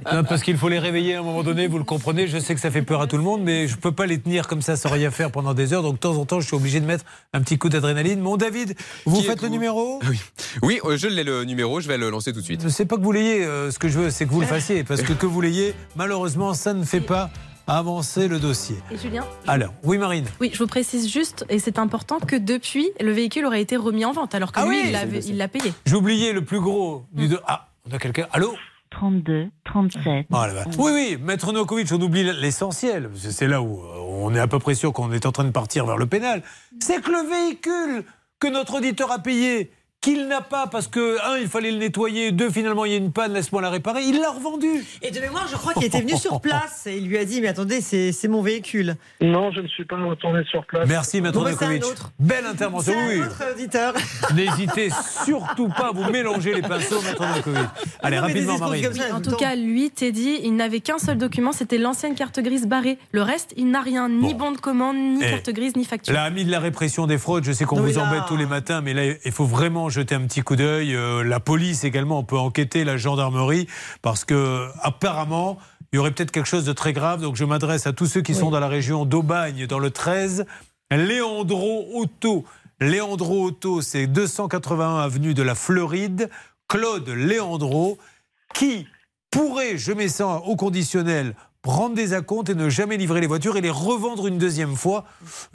Non, 0.13 0.25
parce 0.25 0.43
qu'il 0.43 0.57
faut 0.57 0.69
les 0.69 0.79
réveiller 0.79 1.15
à 1.15 1.21
un 1.21 1.23
moment 1.23 1.43
donné, 1.43 1.67
vous 1.67 1.79
le 1.79 1.85
comprenez. 1.85 2.27
Je 2.29 2.39
sais 2.39 2.55
que 2.55 2.61
ça 2.61 2.71
fait 2.71 2.83
peur 2.83 3.01
à 3.01 3.07
tout 3.07 3.17
le 3.17 3.23
monde, 3.23 3.43
mais 3.43 3.69
je 3.69 3.77
ne 3.77 3.81
peux 3.81 3.93
pas 3.93 4.07
les 4.07 4.21
tenir 4.21 4.47
comme 4.47 4.61
ça 4.63 4.77
sans 4.77 4.91
rien 4.91 5.11
faire 5.11 5.31
pendant 5.31 5.55
des 5.55 5.73
heures. 5.73 5.83
Donc, 5.83 5.95
de 5.95 6.01
temps 6.01 6.17
en 6.17 6.25
temps, 6.25 6.41
je 6.41 6.47
suis 6.47 6.57
obligé 6.57 6.81
de 6.81 6.87
mettre 6.87 7.05
un 7.33 7.41
petit 7.41 7.59
coup 7.59 7.69
d'adrénaline. 7.69 8.21
Mon 8.21 8.37
David, 8.37 8.75
vous 9.07 9.21
Qui 9.21 9.27
faites 9.27 9.43
le 9.43 9.49
numéro? 9.49 10.01
Oui, 10.09 10.21
oui 10.63 10.81
euh, 10.85 10.97
je 10.97 11.07
l'ai 11.09 11.25
le 11.25 11.45
numéro, 11.45 11.81
je 11.81 11.89
vais 11.89 11.97
le 11.99 12.11
lancer 12.11 12.33
tout 12.33 12.41
de 12.41 12.45
suite. 12.45 12.63
Je 12.63 12.69
sais 12.69 12.87
pas 12.87 12.97
que 12.97 13.03
vous 13.03 13.13
l'ayez. 13.13 13.45
euh, 13.45 13.71
ce 13.71 13.79
que 13.79 13.89
je 13.89 13.99
veux, 13.99 14.11
c'est 14.11 14.27
que 14.27 14.31
vous 14.31 14.41
le 14.41 14.47
fassiez. 14.47 14.85
Parce 14.85 15.03
que 15.03 15.13
que 15.13 15.27
vous 15.27 15.41
l'ayez, 15.41 15.75
malheureusement, 15.97 16.55
ça 16.55 16.75
ne 16.75 16.85
fait 16.85 17.01
pas 17.01 17.31
avancer 17.67 18.29
le 18.29 18.39
dossier. 18.39 18.77
Et 18.91 18.97
Julien 18.99 19.25
Alors, 19.47 19.73
oui, 19.83 19.99
Marine. 19.99 20.27
Oui, 20.41 20.51
je 20.53 20.59
vous 20.59 20.67
précise 20.67 21.11
juste, 21.11 21.45
et 21.49 21.59
c'est 21.59 21.79
important, 21.79 22.19
que 22.21 22.37
depuis, 22.37 22.91
le 23.01 23.13
véhicule 23.13 23.47
aurait 23.47 23.63
été 23.63 23.77
remis 23.77 24.05
en 24.05 24.13
vente, 24.13 24.35
alors 24.35 24.53
que 24.53 24.61
Ah 24.61 24.67
lui, 24.67 24.77
oui, 24.83 25.21
il 25.29 25.37
l'a 25.37 25.49
payé. 25.49 25.73
J'ai 25.87 25.97
oublié 25.97 26.33
le 26.33 26.45
plus 26.45 26.61
gros 26.61 27.05
du. 27.13 27.29
deux- 27.29 27.41
Ah, 27.47 27.69
on 27.91 27.95
a 27.95 27.99
quelqu'un. 27.99 28.27
Allô 28.33 28.55
32, 28.91 29.49
37. 29.65 30.27
Ah, 30.33 30.47
là, 30.47 30.55
bah. 30.55 30.71
Oui, 30.79 30.93
oui, 30.95 31.19
Maître 31.21 31.53
Nokovic, 31.53 31.89
on 31.91 32.01
oublie 32.01 32.23
l'essentiel. 32.41 33.11
C'est 33.17 33.33
c'est 33.33 33.49
là 33.49 33.61
où 33.61 33.81
euh, 33.83 33.97
on 34.21 34.33
est 34.35 34.39
à 34.39 34.47
peu 34.47 34.61
près 34.61 34.77
sûr 34.77 34.93
qu'on 34.93 35.11
est 35.11 35.27
en 35.27 35.33
train 35.33 35.43
de 35.45 35.51
partir 35.51 35.85
vers 35.85 35.97
le 35.97 36.07
pénal. 36.07 36.43
C'est 36.81 37.03
que 37.03 37.11
le 37.11 37.29
véhicule 37.29 38.05
que 38.39 38.47
notre 38.47 38.75
auditeur 38.75 39.11
a 39.11 39.19
payé, 39.19 39.73
qu'il 40.05 40.29
n'a 40.29 40.43
pas 40.43 40.67
parce 40.67 40.87
que, 40.87 41.17
un, 41.27 41.39
il 41.39 41.49
fallait 41.49 41.71
le 41.71 41.79
nettoyer, 41.79 42.31
deux, 42.31 42.51
finalement, 42.51 42.85
il 42.85 42.93
y 42.93 42.95
a 42.95 42.99
une 42.99 43.11
panne, 43.11 43.33
laisse-moi 43.33 43.63
la 43.63 43.71
réparer, 43.71 44.03
il 44.05 44.21
l'a 44.21 44.31
revendu. 44.31 44.69
Et 45.01 45.11
de 45.11 45.19
mémoire, 45.19 45.47
je 45.51 45.57
crois 45.57 45.73
qu'il 45.73 45.85
était 45.85 46.01
venu 46.03 46.17
sur 46.17 46.41
place 46.43 46.87
et 46.87 46.99
il 46.99 47.07
lui 47.09 47.17
a 47.17 47.25
dit 47.25 47.41
Mais 47.41 47.49
attendez, 47.49 47.81
c'est 47.81 48.13
c'est 48.13 48.29
mon 48.29 48.43
véhicule. 48.43 48.97
Non, 49.23 49.51
je 49.53 49.61
ne 49.61 49.69
suis 49.69 49.85
pas 49.87 49.97
retourné 49.97 50.45
sur 50.45 50.65
place. 50.67 50.87
Merci, 50.87 51.21
Maître 51.23 51.39
Bon, 51.39 51.45
bah. 51.51 51.67
Belle 52.19 52.45
intervention, 52.47 52.93
oui. 53.09 53.21
auditeur. 53.55 53.95
N'hésitez 54.35 54.91
surtout 55.25 55.69
pas 55.69 55.89
à 55.89 55.93
vous 55.93 56.11
mélanger 56.11 56.53
les 56.55 56.63
pinceaux, 56.63 57.01
Maître. 57.03 57.23
Allez, 58.03 58.17
Non, 58.17 58.23
rapidement, 58.23 58.59
ça, 58.59 59.15
En 59.15 59.21
tout 59.23 59.37
cas, 59.37 59.55
lui, 59.55 59.91
Teddy, 59.91 60.41
il 60.43 60.55
n'avait 60.57 60.81
qu'un 60.81 60.99
seul 60.99 61.17
document, 61.17 61.53
c'était 61.53 61.79
l'ancienne 61.79 62.15
carte 62.15 62.41
grise 62.41 62.67
barrée. 62.67 62.99
Le 63.13 63.23
reste, 63.23 63.55
il 63.57 63.71
n'a 63.71 63.81
rien, 63.81 64.09
ni 64.11 64.35
bon 64.35 64.53
de 64.53 64.59
commande, 64.59 64.97
ni 64.97 65.23
Eh, 65.25 65.31
carte 65.31 65.51
grise, 65.51 65.77
ni 65.77 65.85
facture. 65.85 66.13
L'ami 66.15 66.45
de 66.45 66.51
la 66.51 66.61
répression 66.61 67.07
des 67.07 67.17
fraudes, 67.19 67.45
je 67.45 67.53
sais 67.53 67.65
qu'on 67.65 67.81
vous 67.81 67.95
là- 67.99 68.05
embête 68.07 68.23
tous 68.29 68.37
les 68.37 68.47
matins, 68.47 68.81
mais 68.83 68.93
là, 68.93 69.15
il 69.25 69.33
faut 69.33 69.47
vraiment 69.47 69.89
jeter 69.95 70.15
un 70.15 70.27
petit 70.27 70.43
coup 70.43 70.57
d'œil. 70.57 70.95
Euh, 70.95 71.23
la 71.23 71.41
police 71.41 71.85
également, 71.85 72.19
on 72.19 72.25
peut 72.25 72.39
enquêter, 72.39 72.85
la 72.85 72.97
gendarmerie, 72.97 73.67
parce 74.03 74.25
que 74.25 74.69
apparemment, 74.83 75.59
il 75.93 75.97
y 75.97 75.99
aurait 75.99 76.11
peut-être 76.11 76.33
quelque 76.33 76.49
chose 76.49 76.65
de 76.65 76.73
très 76.73 76.93
grave. 76.93 77.23
Donc, 77.23 77.37
je 77.37 77.45
m'adresse 77.45 77.87
à 77.87 77.93
tous 77.93 78.07
ceux 78.07 78.21
qui 78.21 78.35
sont 78.35 78.51
dans 78.51 78.61
la 78.61 78.69
région 78.69 79.05
d'Aubagne, 79.05 79.67
dans 79.67 79.79
le 79.79 79.91
13. 79.91 80.45
Léandro 80.91 81.87
Auto. 81.95 82.45
Léandro 82.81 83.45
Auto, 83.45 83.81
c'est 83.81 84.07
281 84.07 84.99
avenue 84.99 85.35
de 85.35 85.43
la 85.43 85.55
Fleuride. 85.55 86.29
Claude 86.69 87.09
Léandro, 87.09 87.99
qui 88.55 88.87
pourrait, 89.31 89.79
je 89.79 89.93
mets 89.93 90.09
ça 90.09 90.27
au 90.27 90.57
conditionnel, 90.57 91.35
prendre 91.65 91.95
des 91.95 92.13
acomptes 92.13 92.51
et 92.51 92.55
ne 92.55 92.69
jamais 92.69 92.97
livrer 92.99 93.23
les 93.23 93.27
voitures 93.27 93.57
et 93.57 93.63
les 93.63 93.71
revendre 93.71 94.27
une 94.27 94.39
deuxième 94.39 94.77
fois. 94.77 95.05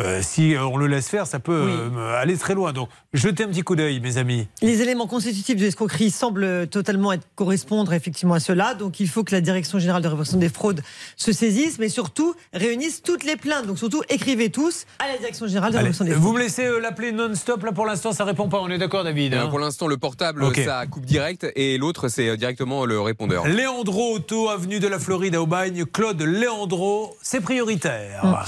Euh, 0.02 0.22
si 0.24 0.56
euh, 0.56 0.66
on 0.66 0.76
le 0.76 0.88
laisse 0.88 1.08
faire, 1.08 1.28
ça 1.28 1.40
peut 1.40 1.70
euh, 1.70 2.20
aller 2.20 2.36
très 2.36 2.56
loin. 2.56 2.74
Donc, 2.74 2.90
jetez 3.14 3.44
un 3.44 3.48
petit 3.48 3.62
coup 3.62 3.76
d'œil, 3.76 4.00
mes 4.00 4.18
amis. 4.18 4.48
Les 4.64 4.82
éléments 4.82 5.06
constitutifs 5.06 5.56
de 5.56 5.62
l'escroquerie 5.62 6.10
semblent 6.10 6.68
totalement 6.68 7.14
être, 7.14 7.28
correspondre 7.36 7.94
effectivement 7.94 8.34
à 8.34 8.40
cela. 8.40 8.74
Donc 8.74 9.00
il 9.00 9.08
faut 9.08 9.24
que 9.24 9.34
la 9.34 9.42
Direction 9.42 9.78
générale 9.78 10.02
de 10.02 10.08
répression 10.08 10.38
des 10.38 10.50
fraudes 10.50 10.82
se 11.16 11.32
saisisse, 11.32 11.78
mais 11.78 11.90
surtout 11.90 12.34
réunisse 12.54 13.04
toutes 13.04 13.24
les 13.24 13.36
plaintes. 13.36 13.68
Donc 13.68 13.78
surtout 13.78 14.02
écrivez 14.10 14.50
tous 14.50 14.86
à 14.98 15.08
la 15.08 15.18
Direction 15.18 15.46
générale 15.46 15.72
de 15.72 15.78
Allez, 15.78 15.86
répression 15.86 16.06
des 16.06 16.12
fraudes. 16.12 16.24
vous 16.24 16.34
me 16.34 16.40
laissez 16.40 16.66
euh, 16.66 16.80
l'appeler 16.80 17.12
non-stop. 17.12 17.64
Là, 17.64 17.72
pour 17.72 17.86
l'instant, 17.86 18.14
ça 18.14 18.26
répond 18.26 18.50
pas. 18.50 18.60
On 18.62 18.70
est 18.70 18.80
d'accord, 18.80 19.04
David 19.04 19.36
Euh, 19.36 19.44
hein 19.44 19.48
pour 19.50 19.60
l'instant, 19.60 19.86
le 19.86 19.98
portable, 19.98 20.44
ça 20.56 20.88
coupe 20.88 21.06
direct 21.06 21.46
et 21.56 21.78
l'autre, 21.78 22.08
c'est 22.08 22.36
directement 22.36 22.86
le 22.86 23.00
répondeur. 23.00 23.48
Léandro 23.48 24.16
Auto, 24.16 24.50
avenue 24.50 24.80
de 24.80 24.88
la 24.88 24.98
Floride 24.98 25.36
à 25.36 25.42
Aubagne. 25.42 25.86
Claude 26.00 26.22
Léandro, 26.22 27.18
c'est 27.22 27.42
prioritaire. 27.42 28.46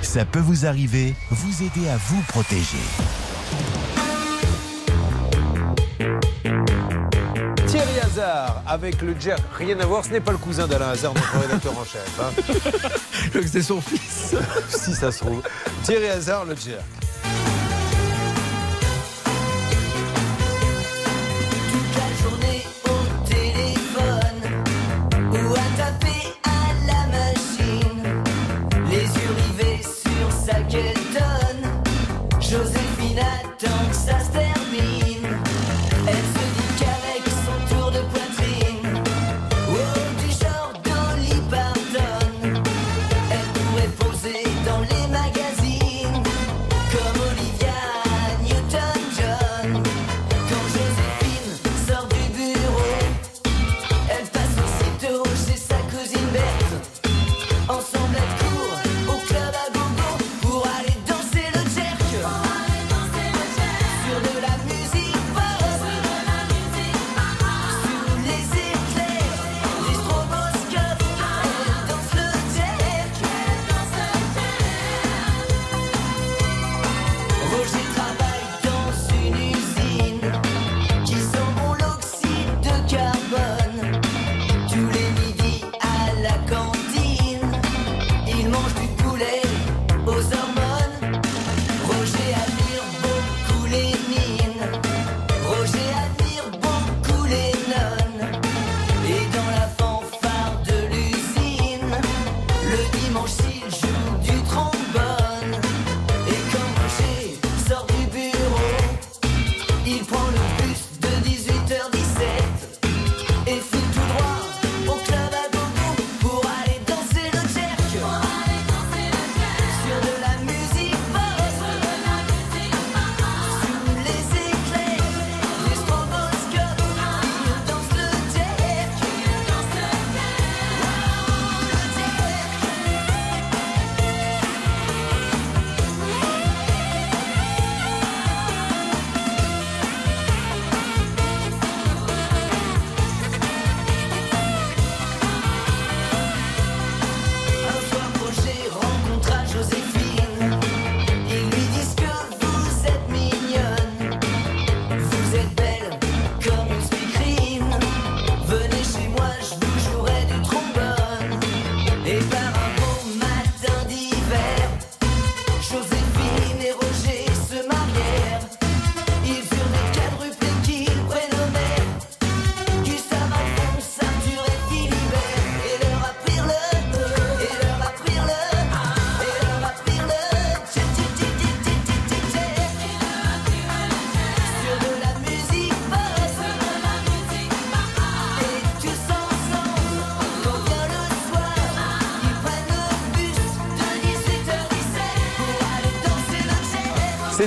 Ça 0.00 0.24
peut 0.24 0.38
vous 0.38 0.64
arriver, 0.64 1.12
vous 1.28 1.64
aider 1.64 1.88
à 1.88 1.96
vous 1.96 2.22
protéger. 2.28 2.78
Thierry 7.66 7.98
Hazard 8.00 8.62
avec 8.64 9.02
le 9.02 9.16
jerk. 9.18 9.42
Rien 9.58 9.80
à 9.80 9.86
voir, 9.86 10.04
ce 10.04 10.10
n'est 10.10 10.20
pas 10.20 10.30
le 10.30 10.38
cousin 10.38 10.68
d'Alain 10.68 10.90
Hazard, 10.90 11.14
notre 11.14 11.36
rédacteur 11.40 11.76
en 11.76 11.84
chef. 11.84 12.20
hein. 12.20 13.40
C'est 13.44 13.62
son 13.62 13.80
fils. 13.80 14.36
si 14.68 14.94
ça 14.94 15.10
se 15.10 15.18
trouve. 15.18 15.42
Thierry 15.82 16.06
Hazard, 16.10 16.44
le 16.44 16.54
jerk. 16.54 16.84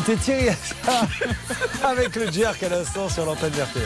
C'était 0.08 0.20
Thierry 0.22 0.56
avec 1.84 2.16
le 2.16 2.32
jerk 2.32 2.64
à 2.64 2.70
l'instant 2.70 3.10
sur 3.10 3.26
l'antenne 3.26 3.52
RTL. 3.52 3.84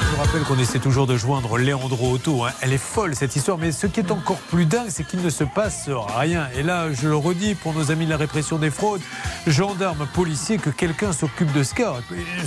Je 0.00 0.06
vous 0.16 0.22
rappelle 0.22 0.42
qu'on 0.42 0.56
essaie 0.56 0.78
toujours 0.78 1.08
de 1.08 1.16
joindre 1.16 1.58
Léandro 1.58 2.12
Auto. 2.12 2.44
hein. 2.44 2.52
Elle 2.60 2.72
est 2.72 2.78
folle 2.78 3.16
cette 3.16 3.34
histoire, 3.34 3.58
mais 3.58 3.72
ce 3.72 3.88
qui 3.88 3.98
est 3.98 4.12
encore 4.12 4.36
plus 4.36 4.66
dingue, 4.66 4.86
c'est 4.88 5.02
qu'il 5.02 5.20
ne 5.20 5.30
se 5.30 5.42
passe 5.42 5.90
rien. 6.16 6.46
Et 6.54 6.62
là, 6.62 6.92
je 6.92 7.08
le 7.08 7.16
redis 7.16 7.56
pour 7.56 7.74
nos 7.74 7.90
amis 7.90 8.04
de 8.04 8.10
la 8.10 8.18
répression 8.18 8.56
des 8.56 8.70
fraudes, 8.70 9.00
gendarmes, 9.48 10.06
policiers, 10.14 10.58
que 10.58 10.70
quelqu'un 10.70 11.12
s'occupe 11.12 11.52
de 11.52 11.64
ce 11.64 11.74
cas. 11.74 11.94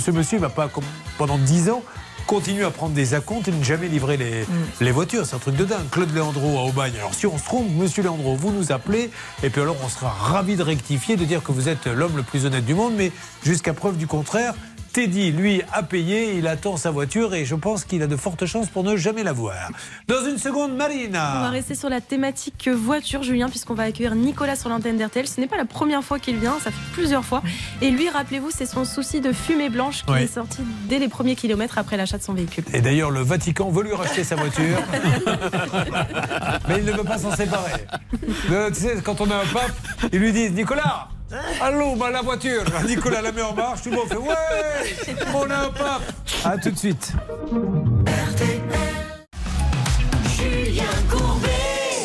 Ce 0.00 0.10
monsieur 0.10 0.38
ne 0.38 0.42
va 0.42 0.48
pas, 0.48 0.70
pendant 1.18 1.36
10 1.36 1.68
ans, 1.68 1.82
continuer 2.26 2.64
à 2.64 2.70
prendre 2.70 2.92
des 2.94 3.14
acomptes 3.14 3.48
et 3.48 3.52
ne 3.52 3.62
jamais 3.62 3.88
livrer 3.88 4.16
les, 4.16 4.46
les 4.80 4.90
voitures. 4.90 5.24
C'est 5.24 5.36
un 5.36 5.38
truc 5.38 5.56
de 5.56 5.64
dingue. 5.64 5.88
Claude 5.90 6.12
Léandro 6.14 6.58
à 6.58 6.62
Aubagne. 6.64 6.94
Alors 6.98 7.14
si 7.14 7.26
on 7.26 7.38
se 7.38 7.44
trompe, 7.44 7.68
monsieur 7.70 8.02
Léandro, 8.02 8.34
vous 8.34 8.52
nous 8.52 8.72
appelez 8.72 9.10
et 9.42 9.50
puis 9.50 9.60
alors 9.60 9.76
on 9.84 9.88
sera 9.88 10.10
ravi 10.10 10.56
de 10.56 10.62
rectifier, 10.62 11.16
de 11.16 11.24
dire 11.24 11.42
que 11.42 11.52
vous 11.52 11.68
êtes 11.68 11.86
l'homme 11.86 12.16
le 12.16 12.22
plus 12.22 12.44
honnête 12.44 12.64
du 12.64 12.74
monde, 12.74 12.94
mais 12.96 13.12
jusqu'à 13.44 13.72
preuve 13.74 13.96
du 13.96 14.06
contraire. 14.06 14.54
Teddy, 14.96 15.30
lui, 15.30 15.60
a 15.74 15.82
payé, 15.82 16.36
il 16.38 16.46
attend 16.48 16.78
sa 16.78 16.90
voiture 16.90 17.34
et 17.34 17.44
je 17.44 17.54
pense 17.54 17.84
qu'il 17.84 18.00
a 18.02 18.06
de 18.06 18.16
fortes 18.16 18.46
chances 18.46 18.68
pour 18.70 18.82
ne 18.82 18.96
jamais 18.96 19.24
la 19.24 19.34
voir. 19.34 19.68
Dans 20.08 20.24
une 20.26 20.38
seconde, 20.38 20.70
On 20.72 20.78
va 20.78 20.88
Marina. 20.88 21.50
rester 21.50 21.74
sur 21.74 21.90
la 21.90 22.00
thématique 22.00 22.70
voiture, 22.70 23.22
Julien, 23.22 23.50
puisqu'on 23.50 23.74
va 23.74 23.82
accueillir 23.82 24.14
Nicolas 24.14 24.56
sur 24.56 24.70
l'antenne 24.70 24.96
d'RTL. 24.96 25.28
Ce 25.28 25.38
n'est 25.38 25.48
pas 25.48 25.58
la 25.58 25.66
première 25.66 26.02
fois 26.02 26.18
qu'il 26.18 26.38
vient, 26.38 26.54
ça 26.64 26.70
fait 26.70 26.92
plusieurs 26.94 27.26
fois. 27.26 27.42
Et 27.82 27.90
lui, 27.90 28.08
rappelez-vous, 28.08 28.50
c'est 28.50 28.64
son 28.64 28.86
souci 28.86 29.20
de 29.20 29.32
fumée 29.34 29.68
blanche 29.68 30.02
qui 30.06 30.12
Oui. 30.12 30.22
est 30.22 30.34
sorti 30.34 30.62
dès 30.88 30.98
les 30.98 31.08
premiers 31.08 31.36
kilomètres 31.36 31.76
après 31.76 31.98
l'achat 31.98 32.16
de 32.16 32.22
son 32.22 32.32
véhicule. 32.32 32.64
Et 32.72 32.80
d'ailleurs, 32.80 33.10
le 33.10 33.20
Vatican 33.20 33.68
veut 33.70 33.82
lui 33.82 33.92
racheter 33.92 34.24
sa 34.24 34.36
voiture. 34.36 34.78
Mais 36.68 36.78
il 36.78 36.86
ne 36.86 36.92
veut 36.92 37.04
pas 37.04 37.18
s'en 37.18 37.36
séparer. 37.36 37.84
Euh, 38.50 38.70
tu 38.70 38.80
sais, 38.80 38.96
quand 39.04 39.20
on 39.20 39.30
a 39.30 39.36
un 39.36 39.46
pape, 39.52 39.76
ils 40.10 40.18
lui 40.18 40.32
disent 40.32 40.52
Nicolas, 40.52 41.08
allô, 41.60 41.96
bah, 41.96 42.10
la 42.10 42.22
voiture. 42.22 42.64
Nicolas 42.86 43.22
la 43.22 43.32
met 43.32 43.42
en 43.42 43.54
marche, 43.54 43.82
tout 43.82 43.90
le 43.90 43.96
monde 43.96 44.08
fait 44.08 44.16
Ouais, 44.16 45.16
on 45.34 45.50
a 45.50 45.56
un 45.56 45.70
pape. 45.70 46.02
A 46.44 46.56
tout 46.58 46.70
de 46.70 46.78
suite. 46.78 47.12
Julien 50.36 50.84
Courbet. 51.10 51.48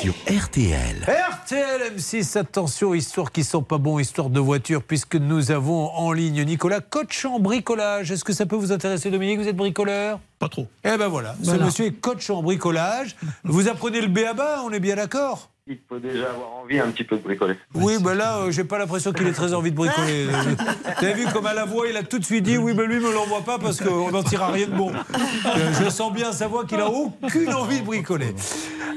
Sur 0.02 0.14
RTL. 0.28 1.06
RTL 1.32 1.94
M6, 1.96 2.38
attention, 2.38 2.94
histoire 2.96 3.32
qui 3.32 3.44
sont 3.44 3.62
pas 3.62 3.78
bons, 3.78 4.00
histoire 4.00 4.30
de 4.30 4.40
voiture, 4.40 4.82
puisque 4.82 5.16
nous 5.16 5.52
avons 5.52 5.90
en 5.92 6.12
ligne 6.12 6.44
Nicolas 6.44 6.80
coach 6.80 7.26
en 7.26 7.40
bricolage. 7.40 8.12
Est-ce 8.12 8.24
que 8.24 8.34
ça 8.34 8.46
peut 8.46 8.56
vous 8.56 8.72
intéresser, 8.72 9.12
Dominique 9.12 9.40
Vous 9.40 9.48
êtes 9.48 9.56
bricoleur? 9.56 10.20
Pas 10.40 10.50
trop. 10.50 10.66
Eh 10.84 10.98
ben 10.98 11.08
voilà, 11.08 11.36
ce 11.44 11.52
monsieur 11.52 11.86
est 11.86 11.92
coach 11.92 12.30
en 12.32 12.42
bricolage. 12.42 13.16
Vous 13.44 13.68
apprenez 13.68 14.02
le 14.02 14.08
B 14.08 14.20
à 14.28 14.34
bas, 14.34 14.62
on 14.66 14.72
est 14.72 14.80
bien 14.80 14.96
d'accord? 14.96 15.50
Il 15.72 15.78
faut 15.88 16.00
déjà 16.00 16.32
avoir 16.32 16.52
envie 16.62 16.80
un 16.80 16.92
petit 16.92 17.06
peu 17.06 17.16
de 17.16 17.22
bricoler. 17.22 17.56
Oui, 17.74 17.94
ben 18.04 18.14
là, 18.14 18.40
euh, 18.40 18.52
j'ai 18.52 18.66
pas 18.66 18.78
l'impression 18.78 19.14
qu'il 19.14 19.26
ait 19.26 19.32
très 19.32 19.54
envie 19.54 19.72
de 19.72 19.76
bricoler. 19.78 20.26
Vous 21.00 21.06
avez 21.06 21.14
vu 21.14 21.26
comme 21.32 21.46
à 21.46 21.54
la 21.54 21.64
voix, 21.64 21.88
il 21.88 21.96
a 21.96 22.04
tout 22.04 22.20
de 22.20 22.26
suite 22.26 22.44
dit 22.44 22.58
oui, 22.58 22.74
mais 22.76 22.86
lui 22.86 23.00
me 23.00 23.14
l'envoie 23.14 23.40
pas 23.40 23.58
parce 23.58 23.80
qu'on 23.80 24.12
n'en 24.12 24.22
tirera 24.22 24.52
rien 24.52 24.68
de 24.68 24.76
bon. 24.76 24.92
Euh, 24.92 25.74
Je 25.82 25.90
sens 25.90 26.12
bien 26.12 26.32
à 26.32 26.34
sa 26.34 26.50
voix 26.50 26.66
qu'il 26.66 26.82
a 26.82 26.90
aucune 26.90 27.54
envie 27.54 27.80
de 27.80 27.86
bricoler. 27.86 28.36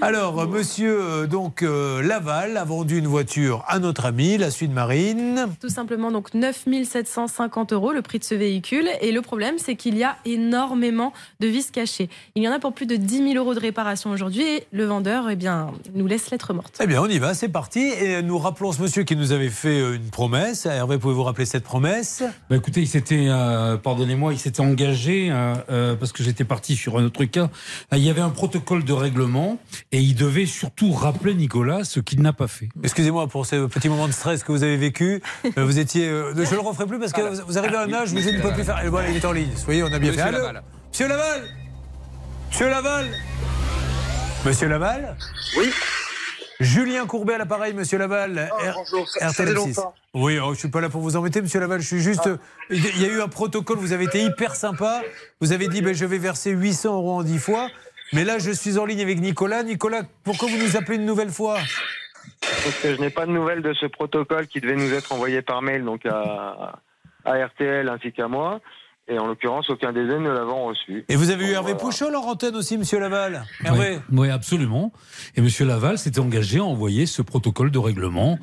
Alors, 0.01 0.47
monsieur 0.49 1.01
euh, 1.01 1.27
donc 1.27 1.63
euh, 1.63 2.03
Laval 2.03 2.57
a 2.57 2.65
vendu 2.65 2.99
une 2.99 3.07
voiture 3.07 3.65
à 3.69 3.79
notre 3.79 4.07
ami, 4.07 4.37
la 4.37 4.51
Suite 4.51 4.73
Marine. 4.73 5.47
Tout 5.61 5.69
simplement, 5.69 6.11
donc 6.11 6.35
9 6.35 6.67
750 6.85 7.73
euros 7.73 7.93
le 7.93 8.03
prix 8.03 8.19
de 8.19 8.25
ce 8.25 8.35
véhicule. 8.35 8.89
Et 9.01 9.13
le 9.13 9.23
problème, 9.23 9.57
c'est 9.59 9.77
qu'il 9.77 9.97
y 9.97 10.05
a 10.05 10.17
énormément 10.25 11.13
de 11.41 11.47
vis 11.47 11.71
cachées. 11.71 12.09
Il 12.35 12.43
y 12.43 12.49
en 12.49 12.53
a 12.53 12.59
pour 12.59 12.73
plus 12.73 12.87
de 12.87 12.97
10 12.97 13.33
000 13.33 13.35
euros 13.37 13.55
de 13.55 13.61
réparation 13.61 14.11
aujourd'hui. 14.11 14.43
Et 14.43 14.67
le 14.73 14.85
vendeur, 14.85 15.31
eh 15.31 15.37
bien, 15.37 15.71
nous 15.95 16.07
laisse 16.07 16.31
lettre 16.31 16.53
morte. 16.53 16.64
Eh 16.81 16.87
bien, 16.87 17.01
on 17.03 17.07
y 17.07 17.19
va, 17.19 17.35
c'est 17.35 17.49
parti. 17.49 17.81
Et 17.81 18.21
nous 18.23 18.39
rappelons 18.39 18.73
ce 18.73 18.83
monsieur 18.83 19.05
qui 19.05 19.17
nous 19.17 19.33
avait 19.33 19.49
fait 19.49 19.81
euh, 19.81 19.95
une 19.97 20.11
promesse. 20.11 20.67
Hervé, 20.67 20.99
pouvez-vous 20.99 21.23
rappeler 21.23 21.47
cette 21.47 21.65
promesse? 21.65 22.23
Bah 22.51 22.57
écoutez, 22.57 22.81
il 22.81 22.89
s'était, 22.89 23.27
euh, 23.29 23.77
pardonnez-moi, 23.77 24.33
il 24.33 24.39
s'était 24.39 24.61
engagé 24.61 25.29
euh, 25.31 25.55
euh, 25.71 25.95
parce 25.97 26.13
que 26.13 26.23
j'étais 26.23 26.45
parti 26.45 26.77
sur 26.77 26.99
un 26.99 27.05
autre 27.05 27.25
cas. 27.25 27.49
Il 27.93 27.99
y 27.99 28.11
avait 28.11 28.21
un 28.21 28.31
protocole 28.31 28.85
de 28.85 28.93
règlement 28.93 29.59
et 29.93 30.01
il 30.01 30.15
devait 30.15 30.47
surtout 30.47 30.93
rappeler 30.93 31.35
Nicolas 31.35 31.85
ce 31.85 32.01
qu'il 32.01 32.21
n'a 32.23 32.33
pas 32.33 32.49
fait. 32.49 32.69
Excusez-moi 32.83 33.29
pour 33.29 33.47
ce 33.47 33.67
petit 33.67 33.89
moment 33.89 34.07
de 34.09 34.13
stress 34.13 34.43
que 34.43 34.53
vous 34.53 34.63
avez 34.63 34.77
vécu. 34.77 35.23
Vous 35.57 35.79
étiez. 35.79 36.09
euh, 36.09 36.33
je 36.35 36.41
ne 36.51 36.55
le 36.55 36.61
referai 36.61 36.87
plus 36.87 36.99
parce 36.99 37.13
que 37.13 37.21
vous- 37.21 37.43
vous 37.47 37.59
arrivez 37.59 37.77
à 37.77 37.83
un 37.83 37.93
âge 37.93 38.13
où 38.13 38.17
vous 38.19 38.31
ne 38.33 38.41
pouvez 38.41 38.53
plus 38.55 38.65
faire. 38.65 38.85
Et 38.85 38.89
voilà, 38.89 39.09
il 39.11 39.17
est 39.17 39.25
en 39.25 39.33
ligne. 39.33 39.51
Soyez, 39.57 39.83
on 39.83 39.93
a 39.93 39.99
bien 39.99 40.11
Monsieur 40.11 40.25
fait. 40.25 40.33
Laval. 40.33 40.63
Monsieur 40.91 41.09
Laval 41.09 41.43
Monsieur 42.51 42.69
Laval 42.69 43.07
Monsieur 44.45 44.69
Laval 44.69 45.17
Oui. 45.59 45.71
Julien 46.65 47.07
Courbet 47.07 47.35
à 47.35 47.39
l'appareil, 47.39 47.73
monsieur 47.75 47.99
Laval. 47.99 48.51
Ah, 48.53 48.63
R- 48.71 48.75
bonjour, 48.75 49.09
ça- 49.09 49.21
ça 49.21 49.29
RTL 49.43 49.49
fait 49.49 49.61
6. 49.61 49.77
longtemps. 49.77 49.95
Oui, 50.15 50.39
oh, 50.43 50.55
je 50.55 50.59
suis 50.61 50.69
pas 50.69 50.81
là 50.81 50.89
pour 50.89 51.01
vous 51.01 51.17
embêter, 51.17 51.41
monsieur 51.43 51.61
Laval. 51.61 51.81
Je 51.81 51.87
suis 51.87 52.01
juste. 52.01 52.27
euh, 52.27 52.37
Il 52.71 53.01
y 53.01 53.05
a 53.05 53.09
eu 53.09 53.21
un 53.21 53.29
protocole, 53.29 53.79
vous 53.79 53.93
avez 53.93 54.05
été 54.05 54.23
hyper 54.23 54.55
sympa. 54.57 55.03
Vous 55.41 55.53
avez 55.53 55.69
dit, 55.69 55.83
ben, 55.83 55.95
je 55.95 56.05
vais 56.05 56.19
verser 56.19 56.51
800 56.51 56.95
euros 56.95 57.13
en 57.19 57.23
10 57.23 57.39
fois. 57.39 57.69
Mais 58.13 58.25
là, 58.25 58.39
je 58.39 58.51
suis 58.51 58.79
en 58.79 58.85
ligne 58.87 59.01
avec 59.03 59.19
Nicolas. 59.21 59.63
Nicolas, 59.63 60.03
pourquoi 60.25 60.49
vous 60.49 60.59
nous 60.59 60.77
appelez 60.77 60.97
une 60.99 61.07
nouvelle 61.07 61.31
fois? 61.31 61.59
Parce 62.41 62.77
que 62.83 62.95
je 62.95 63.01
n'ai 63.01 63.11
pas 63.11 63.27
de 63.27 63.33
nouvelles 63.33 63.63
de 63.63 63.73
ce 63.75 63.87
protocole 63.87 64.47
qui 64.47 64.61
devait 64.61 64.77
nous 64.77 64.93
être 64.93 65.13
envoyé 65.13 65.43
par 65.43 65.63
mail 65.63 65.85
donc 65.85 66.07
à, 66.07 66.79
à 67.25 67.47
RTL 67.47 67.89
ainsi 67.89 68.13
qu'à 68.13 68.29
moi. 68.29 68.61
Et 69.07 69.19
en 69.19 69.27
l'occurrence, 69.27 69.69
aucun 69.69 69.93
des 69.93 70.07
deux 70.07 70.19
ne 70.19 70.31
l'avons 70.31 70.65
reçu. 70.65 71.05
Et 71.09 71.17
vous 71.17 71.31
avez 71.31 71.47
eu 71.47 71.51
Hervé 71.51 71.75
Pouchol 71.75 72.17
en 72.17 72.23
antenne 72.23 72.57
aussi, 72.57 72.79
monsieur 72.79 72.99
Laval? 72.99 73.45
Hervé? 73.63 73.99
Oui, 74.11 74.19
oui, 74.19 74.31
absolument. 74.31 74.93
Et 75.37 75.43
Monsieur 75.43 75.67
Laval 75.67 75.99
s'était 75.99 76.21
engagé 76.21 76.59
à 76.59 76.65
envoyer 76.65 77.05
ce 77.05 77.21
protocole 77.21 77.71
de 77.71 77.79
règlement. 77.79 78.39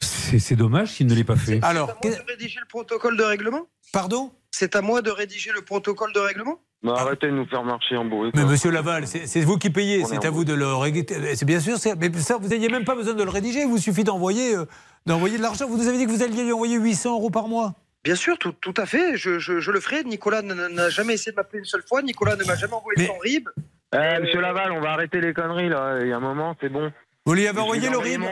C'est 0.00 0.56
dommage 0.56 0.94
qu'il 0.94 1.06
ne 1.08 1.14
l'ait 1.14 1.24
pas 1.24 1.36
fait. 1.36 1.60
Alors, 1.62 1.92
C'est 2.00 2.06
à 2.06 2.12
moi 2.12 2.22
de 2.22 2.30
rédiger 2.30 2.60
le 2.60 2.66
protocole 2.66 3.16
de 3.18 3.22
règlement? 3.22 3.66
Pardon? 3.92 4.32
C'est 4.50 4.76
à 4.76 4.82
moi 4.82 5.02
de 5.02 5.10
rédiger 5.10 5.50
le 5.54 5.60
protocole 5.60 6.12
de 6.14 6.20
règlement? 6.20 6.58
Mais 6.82 6.92
arrêtez 6.92 7.26
de 7.26 7.32
nous 7.32 7.46
faire 7.46 7.64
marcher 7.64 7.96
en 7.96 8.04
bruit. 8.04 8.30
Mais 8.34 8.42
quoi. 8.42 8.50
monsieur 8.52 8.70
Laval, 8.70 9.06
c'est 9.06 9.40
vous 9.40 9.58
qui 9.58 9.68
payez, 9.68 10.04
c'est 10.04 10.24
à 10.24 10.30
vous 10.30 10.44
de 10.44 10.54
le 10.54 10.74
rédiger. 10.74 11.34
C'est 11.34 11.44
bien 11.44 11.60
sûr, 11.60 11.76
mais 11.98 12.12
ça, 12.18 12.38
vous 12.38 12.48
n'aviez 12.48 12.68
même 12.68 12.84
pas 12.84 12.94
besoin 12.94 13.14
de 13.14 13.22
le 13.22 13.30
rédiger, 13.30 13.62
il 13.62 13.68
vous 13.68 13.78
suffit 13.78 14.04
d'envoyer 14.04 14.54
euh, 14.54 14.64
d'envoyer 15.04 15.38
de 15.38 15.42
l'argent. 15.42 15.66
Vous 15.68 15.76
nous 15.76 15.88
avez 15.88 15.98
dit 15.98 16.06
que 16.06 16.10
vous 16.10 16.22
alliez 16.22 16.44
lui 16.44 16.52
envoyer 16.52 16.76
800 16.76 17.14
euros 17.14 17.30
par 17.30 17.48
mois. 17.48 17.74
Bien 18.08 18.14
sûr, 18.16 18.38
tout, 18.38 18.52
tout 18.52 18.72
à 18.78 18.86
fait, 18.86 19.18
je, 19.18 19.38
je- 19.38 19.60
je 19.60 19.70
le 19.70 19.80
ferai. 19.80 20.02
Nicolas 20.02 20.40
n'a 20.40 20.88
jamais 20.88 21.12
essayé 21.14 21.32
de 21.32 21.36
m'appeler 21.36 21.58
une 21.58 21.66
seule 21.66 21.82
fois. 21.86 22.00
Nicolas 22.00 22.36
ne 22.36 22.44
m'a 22.44 22.54
jamais 22.56 22.72
envoyé 22.72 23.06
son 23.06 23.18
RIB. 23.18 23.48
Eh, 23.94 24.20
monsieur 24.22 24.40
Laval, 24.40 24.72
on 24.72 24.80
va 24.80 24.92
arrêter 24.92 25.20
les 25.20 25.34
conneries 25.34 25.68
là. 25.68 25.98
Il 26.00 26.08
y 26.08 26.12
a 26.12 26.16
un 26.16 26.20
moment, 26.20 26.56
c'est 26.58 26.70
bon. 26.70 26.90
Vous 27.26 27.34
lui 27.34 27.46
avez 27.46 27.60
envoyé 27.60 27.90
le 27.90 27.98
RIB 27.98 28.22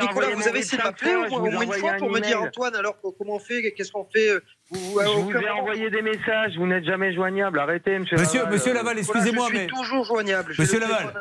Nicolas, 0.00 0.28
vous 0.34 0.48
avez 0.48 0.60
essayé 0.60 0.78
de 0.78 0.82
m'appeler 0.84 1.14
au 1.14 1.38
moins 1.50 1.60
une 1.60 1.72
fois 1.74 1.92
un 1.92 1.98
pour 1.98 2.10
me 2.10 2.20
dire. 2.20 2.40
Antoine, 2.40 2.74
alors 2.76 2.96
comment 3.02 3.34
on 3.34 3.38
fait? 3.38 3.74
Qu'est-ce 3.76 3.92
qu'on 3.92 4.06
fait? 4.10 4.30
Vous, 4.70 4.80
vous- 4.92 5.00
Je 5.02 5.06
au 5.06 5.20
vous 5.24 5.32
ai 5.32 5.50
envoyé 5.50 5.90
des 5.90 6.00
messages, 6.00 6.56
vous 6.56 6.66
n'êtes 6.66 6.84
jamais 6.86 7.14
joignable. 7.14 7.58
Arrêtez, 7.60 7.98
monsieur, 7.98 8.16
Monsieur, 8.16 8.38
Laval. 8.38 8.52
monsieur 8.54 8.72
Laval, 8.72 8.98
excusez-moi, 8.98 9.48
je 9.50 9.56
suis 9.56 9.66
mais. 9.66 9.70
toujours 9.70 10.04
joignable. 10.06 10.54
Monsieur 10.58 10.80
Laval. 10.80 11.12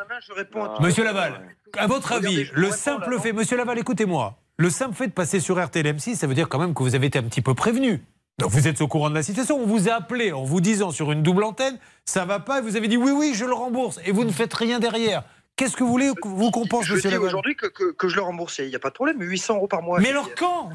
Monsieur 0.79 1.03
Laval, 1.03 1.41
à 1.77 1.87
votre 1.87 2.13
avis, 2.13 2.49
le 2.53 2.71
simple 2.71 3.19
fait, 3.19 3.33
monsieur 3.33 3.57
Laval, 3.57 3.77
écoutez-moi, 3.79 4.37
le 4.57 4.69
simple 4.69 4.95
fait 4.95 5.07
de 5.07 5.11
passer 5.13 5.39
sur 5.39 5.57
RTLM6, 5.57 6.15
ça 6.15 6.27
veut 6.27 6.33
dire 6.33 6.47
quand 6.49 6.59
même 6.59 6.73
que 6.73 6.83
vous 6.83 6.95
avez 6.95 7.07
été 7.07 7.19
un 7.19 7.23
petit 7.23 7.41
peu 7.41 7.53
prévenu. 7.53 8.03
Donc 8.37 8.51
vous 8.51 8.67
êtes 8.67 8.81
au 8.81 8.87
courant 8.87 9.09
de 9.09 9.15
la 9.15 9.23
situation. 9.23 9.57
On 9.61 9.65
vous 9.65 9.87
a 9.89 9.93
appelé 9.93 10.31
en 10.31 10.43
vous 10.43 10.59
disant 10.61 10.91
sur 10.91 11.11
une 11.11 11.23
double 11.23 11.43
antenne, 11.43 11.77
ça 12.05 12.25
va 12.25 12.39
pas, 12.39 12.59
et 12.59 12.61
vous 12.61 12.75
avez 12.75 12.87
dit 12.87 12.97
oui, 12.97 13.11
oui, 13.11 13.33
je 13.33 13.45
le 13.45 13.53
rembourse, 13.53 13.99
et 14.05 14.11
vous 14.11 14.23
ne 14.25 14.31
faites 14.31 14.53
rien 14.53 14.79
derrière. 14.79 15.23
Qu'est-ce 15.55 15.77
que 15.77 15.83
vous 15.85 15.89
voulez 15.91 16.11
que 16.21 16.27
vous 16.27 16.51
qu'on 16.51 16.65
pense, 16.67 16.85
Je 16.85 16.95
monsieur 16.95 17.09
dis 17.09 17.15
aujourd'hui 17.17 17.55
que, 17.55 17.67
que, 17.67 17.93
que 17.93 18.09
je 18.09 18.17
le 18.17 18.21
rembourse, 18.23 18.57
il 18.59 18.67
n'y 18.67 18.75
a 18.75 18.79
pas 18.79 18.89
de 18.89 18.93
problème, 18.93 19.21
800 19.21 19.55
euros 19.55 19.67
par 19.67 19.81
mois. 19.81 19.99
Mais 20.01 20.09
alors 20.09 20.29
quand 20.35 20.69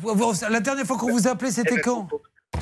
La 0.48 0.60
dernière 0.60 0.86
fois 0.86 0.96
qu'on 0.96 1.10
vous 1.12 1.28
a 1.28 1.32
appelé, 1.32 1.50
c'était 1.50 1.72
Eh 1.72 1.76
ben, 1.76 1.82
quand 1.82 2.08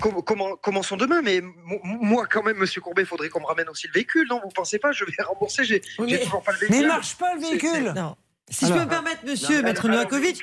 Com- 0.03 0.21
comment, 0.23 0.55
commençons 0.57 0.97
demain, 0.97 1.23
mais 1.23 1.41
mo- 1.41 1.81
moi, 1.83 2.27
quand 2.31 2.43
même, 2.43 2.59
monsieur 2.59 2.81
Courbet, 2.81 3.03
il 3.03 3.07
faudrait 3.07 3.29
qu'on 3.31 3.41
me 3.41 3.47
ramène 3.47 3.69
aussi 3.71 3.87
le 3.87 3.93
véhicule, 3.95 4.27
non 4.29 4.41
Vous 4.45 4.51
pensez 4.51 4.79
pas 4.79 4.93
Je 4.93 5.05
vais 5.05 5.12
rembourser, 5.23 5.64
j'ai 5.64 5.81
toujours 5.81 6.43
pas 6.43 6.53
le 6.53 6.59
véhicule. 6.59 6.77
Mais 6.77 6.83
il 6.83 6.89
marche 6.89 7.16
pas 7.16 7.35
le 7.35 7.41
véhicule 7.41 7.93
Non. 7.97 8.16
Si 8.51 8.67
je 8.67 8.73
peux 8.73 8.81
me 8.81 8.89
permettre, 8.89 9.21
monsieur, 9.27 9.59
Non, 9.59 9.63
maître 9.65 9.89
Novakovic, 9.89 10.43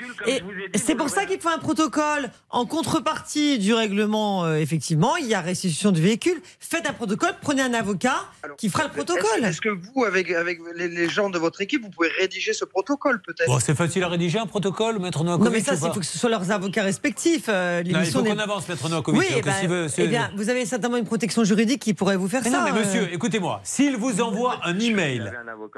c'est 0.76 0.96
pour 0.96 1.10
ça 1.10 1.26
qu'il 1.26 1.40
faut 1.40 1.50
un 1.50 1.58
protocole 1.58 2.30
en 2.50 2.66
contrepartie 2.66 3.60
du 3.60 3.74
règlement, 3.74 4.46
euh, 4.46 4.56
effectivement, 4.58 5.18
il 5.18 5.28
y 5.28 5.34
a 5.34 5.42
restitution 5.42 5.92
du 5.92 6.02
véhicule. 6.02 6.42
Faites 6.60 6.88
un 6.88 6.94
protocole, 6.94 7.32
prenez 7.42 7.62
un 7.62 7.74
avocat 7.74 8.26
qui 8.58 8.70
fera 8.70 8.84
le 8.84 8.90
protocole. 8.90 9.44
Est-ce 9.44 9.62
que 9.62 9.70
vous, 9.70 10.04
avec, 10.06 10.32
avec 10.32 10.60
les, 10.76 10.88
les 10.88 11.10
gens 11.10 11.30
de 11.30 11.38
votre 11.40 11.62
équipe, 11.62 11.82
vous 11.84 11.90
pouvez 11.90 12.10
rédiger 12.20 12.54
ce 12.54 12.66
protocole, 12.66 13.22
peut-être 13.22 13.48
Bon, 13.48 13.60
c'est 13.60 13.76
facile 13.76 14.04
à 14.04 14.08
rédiger 14.08 14.40
un 14.40 14.46
protocole, 14.48 15.00
maître 15.00 15.24
Non, 15.24 15.32
Novakovic 15.32 15.54
mais 15.54 15.64
ça, 15.64 15.74
il 15.88 15.94
faut 15.94 16.00
que 16.00 16.06
ce 16.06 16.18
soit 16.18 16.30
leurs 16.30 16.52
avocats 16.52 16.84
respectifs. 16.84 17.46
euh, 17.50 17.84
Non, 17.84 18.00
il 18.02 18.12
faut 18.12 18.24
qu'on 18.24 18.38
avance, 18.38 18.68
maître 18.68 18.88
Novakovic. 18.90 19.20
Oui, 19.22 19.28
eh 19.38 19.42
ben, 19.42 19.88
si 19.90 20.02
eh 20.02 20.08
bien, 20.08 20.32
vous 20.36 20.50
avez 20.50 20.66
certainement 20.66 20.98
une 20.98 21.06
protection 21.06 21.44
juridique 21.44 21.82
qui 21.82 21.94
pourrait 21.94 22.18
vous 22.18 22.28
faire 22.28 22.42
Mais 22.44 22.52
ça. 22.52 22.60
non, 22.60 22.66
mais 22.66 22.80
euh. 22.80 22.86
monsieur, 22.86 23.14
écoutez-moi, 23.14 23.62
s'il 23.64 23.98
vous 23.98 24.22
envoie 24.22 24.60
un 24.64 24.80
email, 24.80 25.32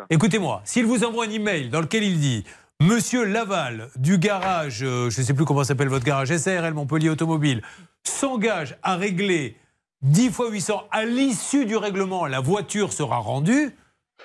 écoutez-moi, 0.09 0.61
s'il 0.65 0.85
vous 0.85 1.03
envoie 1.03 1.25
un 1.25 1.29
email 1.29 1.69
dans 1.69 1.81
lequel 1.81 2.03
il 2.03 2.16
dit 2.17 2.43
Monsieur 2.81 3.23
Laval 3.25 3.89
du 3.95 4.17
garage, 4.17 4.83
euh, 4.83 5.09
je 5.09 5.21
ne 5.21 5.25
sais 5.25 5.33
plus 5.33 5.45
comment 5.45 5.63
s'appelle 5.63 5.87
votre 5.87 6.05
garage, 6.05 6.35
SARL 6.35 6.73
Montpellier 6.73 7.09
Automobile, 7.09 7.63
s'engage 8.03 8.77
à 8.83 8.95
régler 8.97 9.57
10 10.03 10.29
fois 10.31 10.49
800 10.49 10.83
à 10.91 11.05
l'issue 11.05 11.65
du 11.65 11.75
règlement, 11.75 12.27
la 12.27 12.39
voiture 12.39 12.93
sera 12.93 13.17
rendue, 13.17 13.75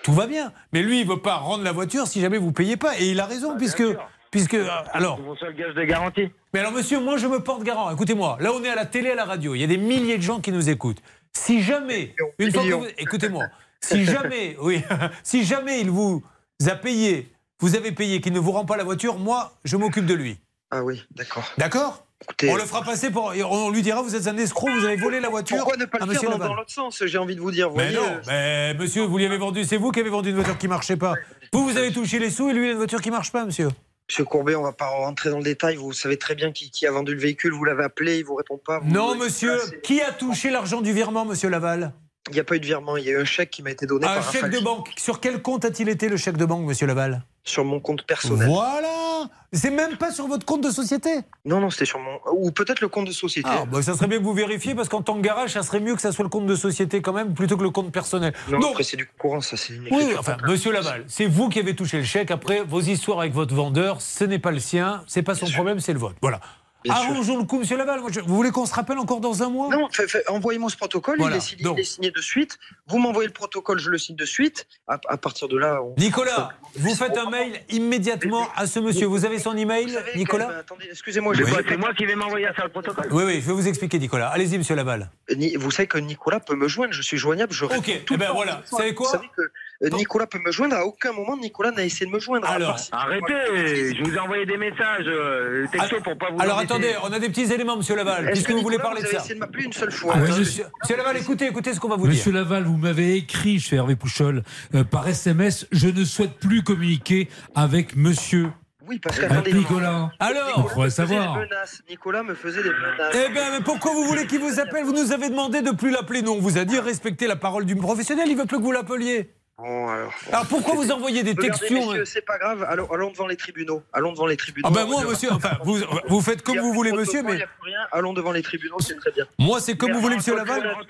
tout 0.03 0.13
va 0.13 0.27
bien. 0.27 0.53
Mais 0.73 0.83
lui, 0.83 1.01
il 1.01 1.07
ne 1.07 1.13
veut 1.13 1.21
pas 1.21 1.37
rendre 1.37 1.65
la 1.65 1.73
voiture 1.73 2.07
si 2.07 2.21
jamais 2.21 2.39
vous 2.39 2.53
payez 2.53 2.77
pas. 2.77 2.99
Et 2.99 3.11
il 3.11 3.21
a 3.21 3.27
raison, 3.27 3.57
puisque. 3.57 3.85
puisque 4.31 4.55
euh, 4.55 4.69
alors, 4.93 5.17
C'est 5.17 5.23
mon 5.23 5.37
seul 5.37 5.55
gage 5.55 5.75
de 5.75 5.85
garantie. 5.85 6.31
mais 6.53 6.61
alors, 6.61 6.73
monsieur, 6.73 7.01
moi, 7.01 7.17
je 7.17 7.27
me 7.27 7.41
porte 7.41 7.63
garant. 7.63 7.91
Écoutez-moi, 7.91 8.37
là, 8.41 8.53
on 8.53 8.63
est 8.65 8.69
à 8.69 8.75
la 8.75 8.87
télé, 8.87 9.11
à 9.11 9.15
la 9.15 9.25
radio. 9.25 9.55
Il 9.55 9.61
y 9.61 9.65
a 9.65 9.69
des 9.69 9.79
milliers 9.79 10.19
de 10.19 10.23
gens 10.23 10.41
qui 10.41 10.53
nous 10.53 10.69
écoutent. 10.69 11.03
Si 11.33 11.63
jamais, 11.63 12.15
une 12.39 12.53
fois 12.53 12.65
que 12.65 12.75
vous... 12.75 12.87
Écoutez-moi, 12.99 13.47
si 13.81 14.05
jamais, 14.05 14.57
oui, 14.61 14.83
si 15.23 15.45
jamais 15.45 15.81
il 15.81 15.91
vous 15.91 16.23
a 16.67 16.75
payé, 16.75 17.32
vous 17.63 17.77
avez 17.77 17.93
payé, 17.93 18.21
qu'il 18.21 18.33
ne 18.33 18.41
vous 18.41 18.53
rend 18.53 18.65
pas 18.65 18.77
la 18.77 18.85
voiture, 18.85 19.19
moi, 19.19 19.55
je 19.65 19.77
m'occupe 19.77 20.05
de 20.05 20.15
lui. 20.15 20.39
Ah 20.71 20.83
oui, 20.83 21.03
d'accord. 21.13 21.45
D'accord? 21.57 22.07
Écoutez, 22.23 22.51
On 22.51 22.57
le 22.57 22.63
fera 22.65 22.83
passer 22.83 23.11
pour. 23.11 23.33
On 23.51 23.71
lui 23.71 23.83
dira, 23.83 24.03
vous 24.03 24.15
êtes 24.15 24.27
un 24.27 24.37
escroc, 24.37 24.69
vous 24.71 24.85
avez 24.85 24.97
volé 24.97 25.21
la 25.21 25.29
voiture. 25.29 25.57
Pourquoi 25.57 25.77
ne 25.77 25.85
pas 25.85 25.99
le 25.99 26.07
monsieur 26.07 26.29
faire 26.29 26.39
dans, 26.39 26.55
l'autre 26.55 26.71
sens 26.71 27.03
J'ai 27.05 27.19
envie 27.19 27.35
de 27.35 27.41
vous 27.41 27.51
dire. 27.51 27.71
Vous 27.71 27.77
Mais 27.77 27.93
voyez, 27.93 27.97
non, 27.97 28.13
euh, 28.15 28.21
mais 28.29 28.75
monsieur, 28.75 29.03
vous 29.03 29.19
lui 29.19 29.27
avez 29.27 29.39
vendu, 29.39 29.65
c'est 29.65 29.77
vous 29.77 29.91
qui 29.91 30.01
avez 30.01 30.11
vendu 30.11 30.31
une 30.31 30.37
voiture 30.37 30.59
qui 30.59 30.69
marchait 30.69 30.97
pas. 30.97 31.15
Vous, 31.53 31.69
vous 31.69 31.77
avez 31.77 31.93
touché 31.93 32.19
les 32.19 32.31
sous 32.31 32.49
et 32.51 32.53
lui, 32.53 32.67
il 32.67 32.69
a 32.69 32.73
une 32.73 32.79
voiture 32.79 33.01
qui 33.01 33.11
marche 33.11 33.33
pas, 33.33 33.45
monsieur. 33.45 33.69
Monsieur 34.09 34.25
Courbet, 34.25 34.55
on 34.55 34.63
va 34.63 34.73
pas 34.73 34.87
rentrer 34.87 35.31
dans 35.31 35.39
le 35.39 35.45
détail. 35.45 35.77
Vous 35.77 35.93
savez 35.93 36.17
très 36.17 36.35
bien 36.35 36.53
qui, 36.53 36.71
qui 36.71 36.87
a 36.87 36.93
vendu 36.93 37.15
le 37.15 37.21
véhicule. 37.21 37.53
Vous 37.53 37.65
l'avez 37.65 37.85
appelé, 37.85 38.19
il 38.19 38.25
vous 38.25 38.35
répond 38.35 38.59
pas. 38.59 38.79
vous- 38.81 38.91
Non, 38.91 39.17
monsieur, 39.17 39.59
qui 39.83 40.01
a 40.01 40.13
touché 40.13 40.51
l'argent 40.51 40.81
du 40.81 40.93
virement, 40.93 41.25
monsieur 41.25 41.49
Laval? 41.49 41.93
Il 42.29 42.35
n'y 42.35 42.41
a 42.41 42.45
pas 42.45 42.55
eu 42.57 42.61
de 42.61 42.67
virement. 42.67 42.97
Il 42.97 43.05
y 43.05 43.09
a 43.09 43.13
eu 43.13 43.21
un 43.21 43.25
chèque 43.25 43.51
qui 43.51 43.63
m'a 43.63 43.71
été 43.71 43.87
donné 43.87 44.07
Un 44.07 44.15
par 44.15 44.33
chèque 44.33 44.49
de 44.49 44.61
banque. 44.61 44.91
Sur 44.97 45.19
quel 45.19 45.43
compte 45.43 45.65
a-t-il 45.65 45.89
été 45.89 46.09
le 46.09 46.17
chèque 46.17 46.37
de 46.37 46.45
banque, 46.45 46.67
monsieur 46.67 46.87
Laval? 46.87 47.25
Sur 47.45 47.65
mon 47.65 47.81
compte 47.81 48.05
personnel. 48.05 48.49
Voilà 48.49 49.29
C'est 49.53 49.71
même 49.71 49.97
pas 49.97 50.13
sur 50.13 50.27
votre 50.29 50.47
compte 50.47 50.63
de 50.63 50.71
société 50.71 51.11
Non, 51.45 51.61
non, 51.61 51.71
c'était 51.71 51.85
sur 51.85 51.99
mon. 51.99 52.19
Ou 52.33 52.51
peut-être 52.53 52.81
le 52.81 52.89
compte 52.89 53.07
de 53.07 53.13
société. 53.13 53.49
Ah, 53.51 53.65
bah, 53.71 53.83
ça 53.83 53.95
serait 53.95 54.07
bien 54.07 54.19
que 54.19 54.23
vous 54.25 54.33
vérifiez 54.33 54.75
parce 54.75 54.89
qu'en 54.89 55.03
tant 55.03 55.17
que 55.17 55.21
garage, 55.21 55.53
ça 55.53 55.63
serait 55.63 55.81
mieux 55.81 55.95
que 55.95 56.01
ça 56.01 56.13
soit 56.13 56.23
le 56.25 56.29
compte 56.29 56.47
de 56.47 56.55
société 56.55 57.03
quand 57.03 57.13
même 57.13 57.35
plutôt 57.35 57.57
que 57.57 57.63
le 57.63 57.71
compte 57.71 57.91
personnel. 57.91 58.33
non, 58.49 58.61
Donc, 58.61 58.71
après, 58.71 58.85
c'est 58.85 58.97
du 58.97 59.07
courant, 59.07 59.41
ça, 59.41 59.57
c'est 59.57 59.75
une 59.75 59.89
oui, 59.91 60.15
enfin, 60.19 60.37
monsieur 60.47 60.73
Laval, 60.73 61.05
c'est 61.09 61.27
vous 61.27 61.49
qui 61.49 61.59
avez 61.59 61.75
touché 61.75 61.99
le 61.99 62.05
chèque. 62.05 62.31
Après, 62.31 62.63
vos 62.63 62.81
histoires 62.81 63.21
avec 63.21 63.33
votre 63.33 63.55
vendeur, 63.55 64.01
ce 64.01 64.25
n'est 64.25 64.39
pas 64.39 64.53
le 64.53 64.61
sien, 64.61 65.03
c'est 65.07 65.23
pas 65.23 65.35
son 65.35 65.47
problème, 65.47 65.81
c'est 65.81 65.93
le 65.93 65.99
vôtre. 65.99 66.17
Voilà. 66.23 66.41
Bien 66.85 66.95
sûr. 66.97 67.11
Arrangeons 67.11 67.39
le 67.39 67.45
coup, 67.45 67.59
monsieur 67.59 67.77
Laval. 67.77 68.01
Vous 68.01 68.35
voulez 68.35 68.51
qu'on 68.51 68.67
se 68.67 68.75
rappelle 68.75 68.99
encore 68.99 69.21
dans 69.21 69.43
un 69.43 69.49
mois 69.49 69.69
Non, 69.69 69.89
envoyez-moi 70.29 70.69
ce 70.69 70.77
protocole, 70.77 71.19
Voilà, 71.19 71.37
il, 71.37 71.39
est 71.39 71.41
signé, 71.41 71.63
donc. 71.63 71.79
il 71.79 71.81
est 71.81 71.85
signé 71.85 72.11
de 72.11 72.21
suite. 72.21 72.59
Vous 72.89 72.99
m'envoyez 72.99 73.29
le 73.29 73.33
protocole, 73.33 73.79
je 73.79 73.91
le 73.91 73.99
signe 73.99 74.17
de 74.17 74.25
suite. 74.25 74.67
À, 74.89 74.99
à 75.09 75.17
partir 75.17 75.47
de 75.49 75.57
là, 75.57 75.81
on... 75.83 75.95
Nicolas, 75.99 76.51
vous 76.77 76.95
faites 76.95 77.17
un 77.17 77.31
mail 77.31 77.61
immédiatement 77.71 78.49
à 78.57 78.67
ce 78.67 78.81
monsieur. 78.81 79.07
Vous 79.07 79.25
avez 79.25 79.39
son 79.39 79.57
email, 79.57 79.87
Nicolas 80.17 80.49
Attendez, 80.59 80.87
excusez-moi, 80.91 81.33
Oui. 81.37 81.45
C'est 81.69 81.77
moi 81.77 81.95
qui 81.95 82.05
vais 82.07 82.17
m'envoyer 82.17 82.49
ça 82.57 82.65
le 82.65 82.71
protocole. 82.71 83.07
Oui, 83.13 83.23
oui, 83.25 83.35
je 83.41 83.47
vais 83.47 83.53
vous 83.53 83.69
expliquer, 83.69 83.99
Nicolas. 83.99 84.29
Allez-y, 84.29 84.59
monsieur 84.59 84.75
Laval. 84.75 85.11
Ni- 85.37 85.55
Vous 85.57 85.71
savez 85.71 85.87
que 85.87 85.99
Nicolas 85.99 86.41
peut 86.41 86.57
me 86.57 86.67
joindre, 86.69 86.93
je 86.93 87.03
suis 87.03 87.17
joignable, 87.19 87.53
je 87.53 87.65
Ok, 87.65 88.03
tout 88.05 88.15
eh 88.15 88.17
ben 88.17 88.33
voilà. 88.33 88.63
Vous 88.71 88.77
savez 88.77 88.95
quoi 88.95 89.07
Vous 89.07 89.13
savez 89.13 89.31
que 89.37 89.43
euh, 89.87 89.91
Nicolas 89.97 90.27
peut 90.27 90.39
me 90.45 90.51
joindre, 90.53 90.77
à 90.77 90.85
aucun 90.85 91.13
moment 91.13 91.37
Nicolas 91.37 91.71
n'a 91.71 91.85
essayé 91.85 92.07
de 92.07 92.11
me 92.11 92.19
joindre. 92.21 92.49
Alors, 92.49 92.79
si- 92.79 92.89
Arrêtez, 92.93 93.95
je 93.97 94.03
vous 94.05 94.15
ai 94.15 94.19
envoyé 94.19 94.45
des 94.45 94.57
messages 94.57 95.07
euh, 95.07 95.67
texto 95.73 96.01
pour 96.03 96.19
pas 96.19 96.31
vous 96.31 96.41
Alors 96.41 96.59
attendez, 96.59 96.95
on 97.05 97.13
a 97.13 97.19
des 97.19 97.29
petits 97.29 97.53
éléments, 97.53 97.77
monsieur 97.77 97.95
Laval, 97.97 98.25
Est-ce 98.25 98.33
puisque 98.33 98.49
que 98.49 98.53
vous 98.55 98.63
voulez 98.63 98.79
parler 98.79 99.01
de 99.03 99.07
vous 99.07 99.11
avez 99.11 99.19
ça. 99.19 99.25
essayé 99.25 99.35
de 99.37 99.41
m'appeler 99.41 99.65
une 99.65 99.73
seule 99.73 99.93
fois. 99.93 100.15
Ah, 100.17 100.19
Attendez, 100.23 100.41
monsieur- 100.41 100.65
Monsieur 100.83 100.97
Laval, 100.97 101.17
écoutez, 101.17 101.47
écoutez 101.47 101.73
ce 101.75 101.81
qu'on 101.81 101.89
va 101.89 101.97
vous 101.97 102.07
dire. 102.07 102.17
Monsieur 102.17 102.33
Laval, 102.33 102.65
vous 102.73 102.79
m'avez 102.79 103.17
écrit, 103.17 103.59
je 103.59 103.67
suis 103.67 103.77
Hervé 103.77 103.97
Pouchol, 103.97 104.43
euh, 104.75 104.83
par 104.83 105.07
SMS, 105.07 105.67
je 105.73 105.89
ne 105.89 106.05
souhaite 106.05 106.39
plus 106.39 106.63
communiquer 106.63 107.29
avec 107.55 107.97
monsieur. 107.97 108.49
Oui, 108.89 108.99
parce 108.99 109.19
qu'attendez. 109.19 109.53
Nicolas. 109.53 110.11
Alors 110.19 110.75
me 110.77 110.89
savoir. 110.89 111.35
des 111.35 111.41
menaces. 111.41 111.83
Nicolas 111.89 112.23
me 112.23 112.35
faisait 112.35 112.63
des 112.63 112.71
menaces. 112.71 113.15
Eh 113.15 113.31
bien, 113.31 113.51
mais 113.51 113.63
pourquoi 113.63 113.93
vous 113.93 114.05
voulez 114.05 114.27
qu'il 114.27 114.41
vous 114.41 114.59
appelle? 114.59 114.85
Vous 114.85 114.93
nous 114.93 115.13
avez 115.13 115.29
demandé 115.29 115.61
de 115.61 115.71
plus 115.71 115.91
l'appeler. 115.91 116.23
Nous, 116.23 116.33
on 116.33 116.41
vous 116.41 116.59
a 116.59 116.65
dit 116.65 116.79
respectez 116.79 117.27
la 117.27 117.37
parole 117.37 117.67
du 117.67 117.77
professionnel. 117.77 118.27
Il 118.29 118.37
veut 118.37 118.47
plus 118.47 118.57
que 118.57 118.63
vous 118.63 118.73
l'appeliez. 118.73 119.35
Bon, 119.63 119.89
alors. 119.89 120.13
Alors 120.33 120.47
pourquoi 120.47 120.75
vous 120.75 120.91
envoyez 120.91 121.23
des 121.23 121.31
Regardez, 121.31 121.51
textos 121.59 121.71
messieurs, 121.71 122.01
hein 122.03 122.05
c'est 122.05 122.25
pas 122.27 122.37
grave. 122.39 122.67
Allons, 122.69 122.91
allons 122.93 123.11
devant 123.13 123.27
les 123.29 123.37
tribunaux. 123.37 123.83
Allons 123.93 124.13
devant 124.13 124.27
les 124.27 124.37
tribunaux. 124.37 124.67
Ah 124.69 124.75
ben 124.75 124.87
moi, 124.87 125.05
monsieur, 125.09 125.31
enfin, 125.33 125.53
vous, 125.63 125.79
vous 126.09 126.21
faites 126.21 126.43
comme 126.43 126.59
vous 126.59 126.73
voulez, 126.73 126.91
monsieur, 126.93 127.23
mais 127.23 127.33
rien. 127.35 127.47
Allons 127.93 128.13
devant 128.13 128.33
les 128.33 128.43
tribunaux, 128.43 128.79
c'est 128.81 128.97
très 128.97 129.13
bien. 129.13 129.25
moi, 129.39 129.61
c'est 129.61 129.77
comme 129.77 129.93
vous 129.93 130.01
voulez, 130.01 130.17
monsieur 130.17 130.35
Laval. 130.37 130.61
Alors 130.67 130.81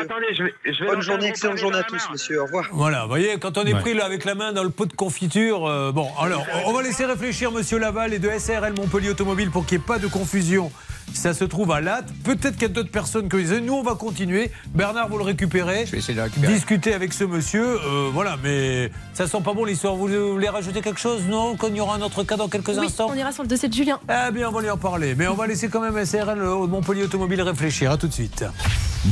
attendez, 0.00 0.34
je 0.34 0.44
vais, 0.44 0.54
je 0.64 0.84
vais 0.84 0.90
Bonne 0.90 1.02
journée, 1.02 1.26
excellente 1.26 1.58
journée 1.58 1.78
à 1.78 1.82
tous, 1.82 1.96
main. 2.06 2.12
messieurs. 2.12 2.40
Au 2.40 2.44
revoir. 2.46 2.68
Voilà, 2.72 3.02
vous 3.02 3.08
voyez, 3.08 3.38
quand 3.38 3.58
on 3.58 3.64
est 3.64 3.74
Ouais. 3.74 3.80
pris 3.80 3.94
là 3.94 4.04
avec 4.06 4.24
la 4.24 4.34
main 4.34 4.52
dans 4.52 4.64
le 4.64 4.70
pot 4.70 4.86
de 4.86 4.92
confiture, 4.94 5.66
euh, 5.66 5.92
bon, 5.92 6.08
alors 6.20 6.44
on 6.66 6.72
va 6.72 6.82
laisser 6.82 7.04
réfléchir 7.04 7.50
Monsieur 7.52 7.78
Laval 7.78 8.12
et 8.14 8.18
de 8.18 8.28
SRL 8.30 8.74
Montpellier 8.78 9.10
Automobile 9.10 9.50
pour 9.50 9.64
qu'il 9.66 9.78
n'y 9.78 9.84
ait 9.84 9.86
pas 9.86 9.98
de 9.98 10.06
confusion. 10.08 10.70
Ça 11.14 11.34
se 11.34 11.44
trouve 11.44 11.70
à 11.72 11.80
Latte. 11.80 12.08
Peut-être 12.24 12.52
qu'il 12.54 12.62
y 12.62 12.64
a 12.66 12.68
d'autres 12.68 12.90
personnes 12.90 13.28
qui 13.28 13.36
disaient. 13.36 13.60
Nous, 13.60 13.72
on 13.74 13.82
va 13.82 13.94
continuer. 13.94 14.50
Bernard, 14.74 15.08
vous 15.08 15.18
le 15.18 15.24
récupérez. 15.24 15.84
Je 15.86 15.92
vais 15.92 15.98
essayer 15.98 16.14
de 16.14 16.18
le 16.18 16.24
récupérer. 16.24 16.52
Discuter 16.54 16.94
avec 16.94 17.12
ce 17.12 17.24
monsieur, 17.24 17.78
euh, 17.84 18.10
voilà, 18.12 18.36
mais 18.42 18.90
ça 19.14 19.26
sent 19.26 19.40
pas 19.44 19.52
bon 19.52 19.64
l'histoire. 19.64 19.94
Vous 19.94 20.08
voulez 20.32 20.48
rajouter 20.48 20.80
quelque 20.80 21.00
chose 21.00 21.22
Non? 21.28 21.56
Qu'on 21.56 21.72
y 21.74 21.80
aura 21.80 21.96
un 21.96 22.02
autre 22.02 22.22
cas 22.24 22.36
dans 22.36 22.48
quelques 22.48 22.68
Oui, 22.68 22.86
instants? 22.86 23.08
on 23.10 23.14
ira 23.14 23.32
sur 23.32 23.42
le 23.42 23.48
dossier 23.48 23.68
de 23.68 23.74
Julien. 23.74 23.98
Eh 24.08 24.32
bien, 24.32 24.48
on 24.48 24.52
va 24.52 24.60
lui 24.62 24.70
en 24.70 24.76
parler. 24.78 25.14
Mais 25.14 25.28
on 25.28 25.34
va 25.34 25.46
laisser 25.46 25.68
quand 25.68 25.80
même 25.80 26.04
SRL 26.04 26.38
euh, 26.40 26.66
Montpellier 26.66 27.04
Automobile 27.04 27.42
réfléchir. 27.42 27.90
À 27.92 27.96
tout 27.98 28.08
de 28.08 28.12
suite. 28.12 28.44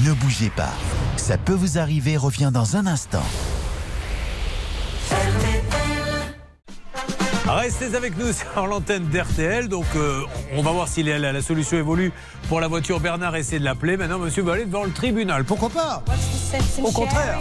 Ne 0.04 0.12
bougez 0.12 0.50
pas. 0.50 0.72
Ça 1.16 1.36
peut 1.36 1.52
vous 1.52 1.78
arriver 1.78 2.16
revient 2.16 2.50
dans 2.52 2.76
un 2.76 2.86
instant. 2.86 3.22
Restez 7.56 7.96
avec 7.96 8.16
nous 8.16 8.32
sur 8.32 8.66
l'antenne 8.66 9.08
d'RTL. 9.08 9.68
Donc, 9.68 9.86
euh, 9.96 10.22
on 10.56 10.62
va 10.62 10.70
voir 10.70 10.86
si 10.86 11.02
la, 11.02 11.42
solution 11.42 11.78
évolue 11.78 12.12
pour 12.48 12.60
la 12.60 12.68
voiture. 12.68 13.00
Bernard 13.00 13.34
essaie 13.34 13.58
de 13.58 13.64
l'appeler. 13.64 13.96
Maintenant, 13.96 14.18
monsieur 14.18 14.42
va 14.42 14.52
aller 14.52 14.66
devant 14.66 14.84
le 14.84 14.92
tribunal. 14.92 15.44
Pourquoi 15.44 15.68
pas? 15.68 16.04
Au 16.82 16.92
contraire. 16.92 17.40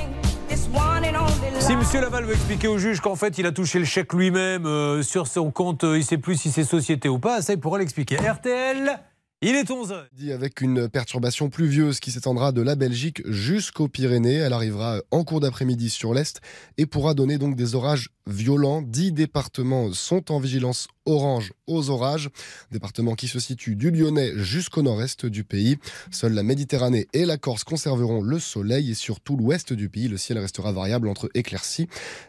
Si 1.59 1.75
monsieur 1.75 2.01
Laval 2.01 2.23
veut 2.25 2.33
expliquer 2.33 2.67
au 2.67 2.79
juge 2.79 3.01
qu'en 3.01 3.15
fait 3.15 3.37
il 3.37 3.45
a 3.45 3.51
touché 3.51 3.77
le 3.77 3.85
chèque 3.85 4.13
lui-même 4.13 4.65
euh, 4.65 5.03
sur 5.03 5.27
son 5.27 5.51
compte, 5.51 5.83
euh, 5.83 5.97
il 5.97 6.03
sait 6.03 6.17
plus 6.17 6.35
si 6.37 6.51
c'est 6.51 6.63
société 6.63 7.07
ou 7.07 7.19
pas, 7.19 7.43
ça 7.43 7.53
il 7.53 7.59
pourra 7.59 7.77
l'expliquer. 7.77 8.17
RTL, 8.17 8.99
il 9.41 9.55
est 9.55 9.69
11h. 9.69 10.07
Dit 10.11 10.33
avec 10.33 10.59
une 10.59 10.89
perturbation 10.89 11.49
pluvieuse 11.49 12.01
qui 12.01 12.11
s'étendra 12.11 12.51
de 12.51 12.61
la 12.61 12.75
Belgique 12.75 13.21
jusqu'aux 13.25 13.87
Pyrénées. 13.87 14.33
Elle 14.33 14.51
arrivera 14.51 14.99
en 15.11 15.23
cours 15.23 15.39
d'après-midi 15.39 15.89
sur 15.89 16.13
l'Est 16.13 16.41
et 16.77 16.85
pourra 16.85 17.13
donner 17.13 17.37
donc 17.37 17.55
des 17.55 17.73
orages 17.73 18.09
violents. 18.27 18.81
Dix 18.81 19.13
départements 19.13 19.93
sont 19.93 20.33
en 20.33 20.39
vigilance 20.39 20.89
orange 21.05 21.53
aux 21.67 21.89
orages. 21.89 22.29
Départements 22.71 23.15
qui 23.15 23.29
se 23.29 23.39
situent 23.39 23.77
du 23.77 23.91
Lyonnais 23.91 24.33
jusqu'au 24.35 24.81
nord-est 24.81 25.25
du 25.25 25.45
pays. 25.45 25.77
Seule 26.11 26.33
la 26.33 26.43
Méditerranée 26.43 27.07
et 27.13 27.25
la 27.25 27.37
Corse 27.37 27.63
conserveront 27.63 28.21
le 28.21 28.39
soleil 28.39 28.91
et 28.91 28.95
sur 28.95 29.21
tout 29.21 29.37
l'ouest 29.37 29.71
du 29.71 29.87
pays, 29.87 30.09
le 30.09 30.17
ciel 30.17 30.37
restera 30.37 30.73
variable 30.73 31.07
entre 31.07 31.29
éclaircies 31.33 31.87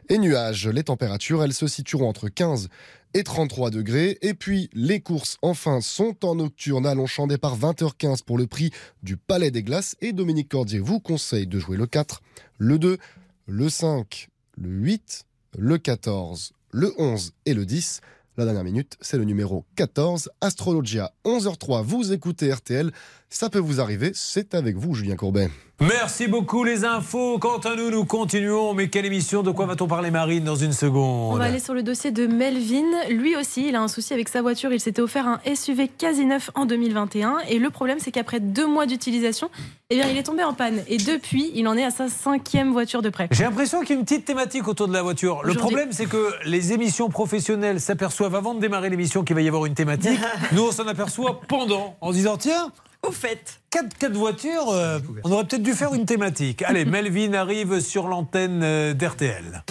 et 0.08 0.18
nuages. 0.18 0.68
Les 0.68 0.84
températures, 0.84 1.42
elles 1.42 1.54
se 1.54 1.66
situeront 1.66 2.08
entre 2.08 2.28
15 2.28 2.68
et 3.14 3.22
33 3.22 3.70
degrés. 3.70 4.18
Et 4.22 4.34
puis, 4.34 4.70
les 4.72 5.00
courses, 5.00 5.38
enfin, 5.42 5.80
sont 5.80 6.24
en 6.24 6.36
nocturne 6.36 6.86
à 6.86 6.94
Longchamp, 6.94 7.26
départ 7.26 7.58
20h15 7.58 8.24
pour 8.24 8.38
le 8.38 8.46
prix 8.46 8.70
du 9.02 9.16
Palais 9.16 9.50
des 9.50 9.62
Glaces. 9.62 9.96
Et 10.00 10.12
Dominique 10.12 10.48
Cordier 10.48 10.78
vous 10.78 11.00
conseille 11.00 11.46
de 11.46 11.58
jouer 11.58 11.76
le 11.76 11.86
4, 11.86 12.22
le 12.58 12.78
2, 12.78 12.98
le 13.46 13.68
5, 13.68 14.28
le 14.56 14.68
8, 14.68 15.24
le 15.58 15.78
14, 15.78 16.52
le 16.70 16.92
11 16.98 17.32
et 17.46 17.54
le 17.54 17.66
10. 17.66 18.00
La 18.36 18.44
dernière 18.44 18.64
minute, 18.64 18.96
c'est 19.00 19.18
le 19.18 19.24
numéro 19.24 19.64
14, 19.76 20.30
Astrologia, 20.40 21.12
11h03. 21.24 21.82
Vous 21.82 22.12
écoutez 22.12 22.52
RTL, 22.52 22.92
ça 23.30 23.48
peut 23.48 23.58
vous 23.58 23.80
arriver, 23.80 24.10
c'est 24.14 24.54
avec 24.54 24.76
vous, 24.76 24.94
Julien 24.94 25.16
Courbet. 25.16 25.48
Merci 25.80 26.26
beaucoup 26.26 26.62
les 26.62 26.84
infos. 26.84 27.38
Quant 27.38 27.56
à 27.56 27.74
nous, 27.74 27.90
nous 27.90 28.04
continuons. 28.04 28.74
Mais 28.74 28.88
quelle 28.88 29.06
émission 29.06 29.42
De 29.42 29.50
quoi 29.50 29.64
va-t-on 29.64 29.86
parler 29.86 30.10
Marine 30.10 30.44
dans 30.44 30.56
une 30.56 30.74
seconde 30.74 31.32
On 31.32 31.38
va 31.38 31.44
aller 31.44 31.58
sur 31.58 31.72
le 31.72 31.82
dossier 31.82 32.10
de 32.10 32.26
Melvin. 32.26 32.84
Lui 33.08 33.34
aussi, 33.34 33.68
il 33.68 33.76
a 33.76 33.80
un 33.80 33.88
souci 33.88 34.12
avec 34.12 34.28
sa 34.28 34.42
voiture. 34.42 34.74
Il 34.74 34.80
s'était 34.80 35.00
offert 35.00 35.26
un 35.26 35.40
SUV 35.54 35.88
quasi 35.88 36.26
neuf 36.26 36.50
en 36.54 36.66
2021. 36.66 37.38
Et 37.48 37.58
le 37.58 37.70
problème, 37.70 37.98
c'est 37.98 38.10
qu'après 38.10 38.40
deux 38.40 38.66
mois 38.66 38.84
d'utilisation, 38.84 39.48
eh 39.88 39.96
bien, 39.96 40.06
il 40.06 40.18
est 40.18 40.22
tombé 40.22 40.44
en 40.44 40.52
panne. 40.52 40.82
Et 40.86 40.98
depuis, 40.98 41.50
il 41.54 41.66
en 41.66 41.78
est 41.78 41.84
à 41.84 41.90
sa 41.90 42.08
cinquième 42.08 42.72
voiture 42.72 43.00
de 43.00 43.08
prêt. 43.08 43.28
J'ai 43.30 43.44
l'impression 43.44 43.80
qu'il 43.80 43.90
y 43.90 43.92
a 43.94 44.00
une 44.00 44.04
petite 44.04 44.26
thématique 44.26 44.68
autour 44.68 44.86
de 44.86 44.92
la 44.92 45.02
voiture. 45.02 45.42
Le 45.44 45.54
problème, 45.54 45.92
c'est 45.92 46.06
que 46.06 46.34
les 46.44 46.74
émissions 46.74 47.08
professionnelles 47.08 47.80
s'aperçoivent 47.80 48.34
avant 48.34 48.52
de 48.52 48.60
démarrer 48.60 48.90
l'émission 48.90 49.24
qu'il 49.24 49.34
va 49.34 49.40
y 49.40 49.48
avoir 49.48 49.64
une 49.64 49.74
thématique. 49.74 50.20
Nous, 50.52 50.62
on 50.62 50.72
s'en 50.72 50.86
aperçoit 50.86 51.40
pendant, 51.48 51.96
en 52.02 52.08
se 52.08 52.16
disant 52.18 52.36
tiens, 52.36 52.70
au 53.07 53.12
fait, 53.12 53.61
quatre, 53.70 53.96
quatre 53.96 54.16
voitures, 54.16 54.68
euh, 54.70 54.98
on 55.24 55.32
aurait 55.32 55.44
peut-être 55.44 55.62
dû 55.62 55.72
faire 55.72 55.94
une 55.94 56.07
thématique. 56.07 56.62
Allez, 56.62 56.84
Melvin 56.86 57.34
arrive 57.34 57.80
sur 57.80 58.09
l'antenne 58.09 58.62
euh, 58.62 58.94
d'RTL. 58.94 59.64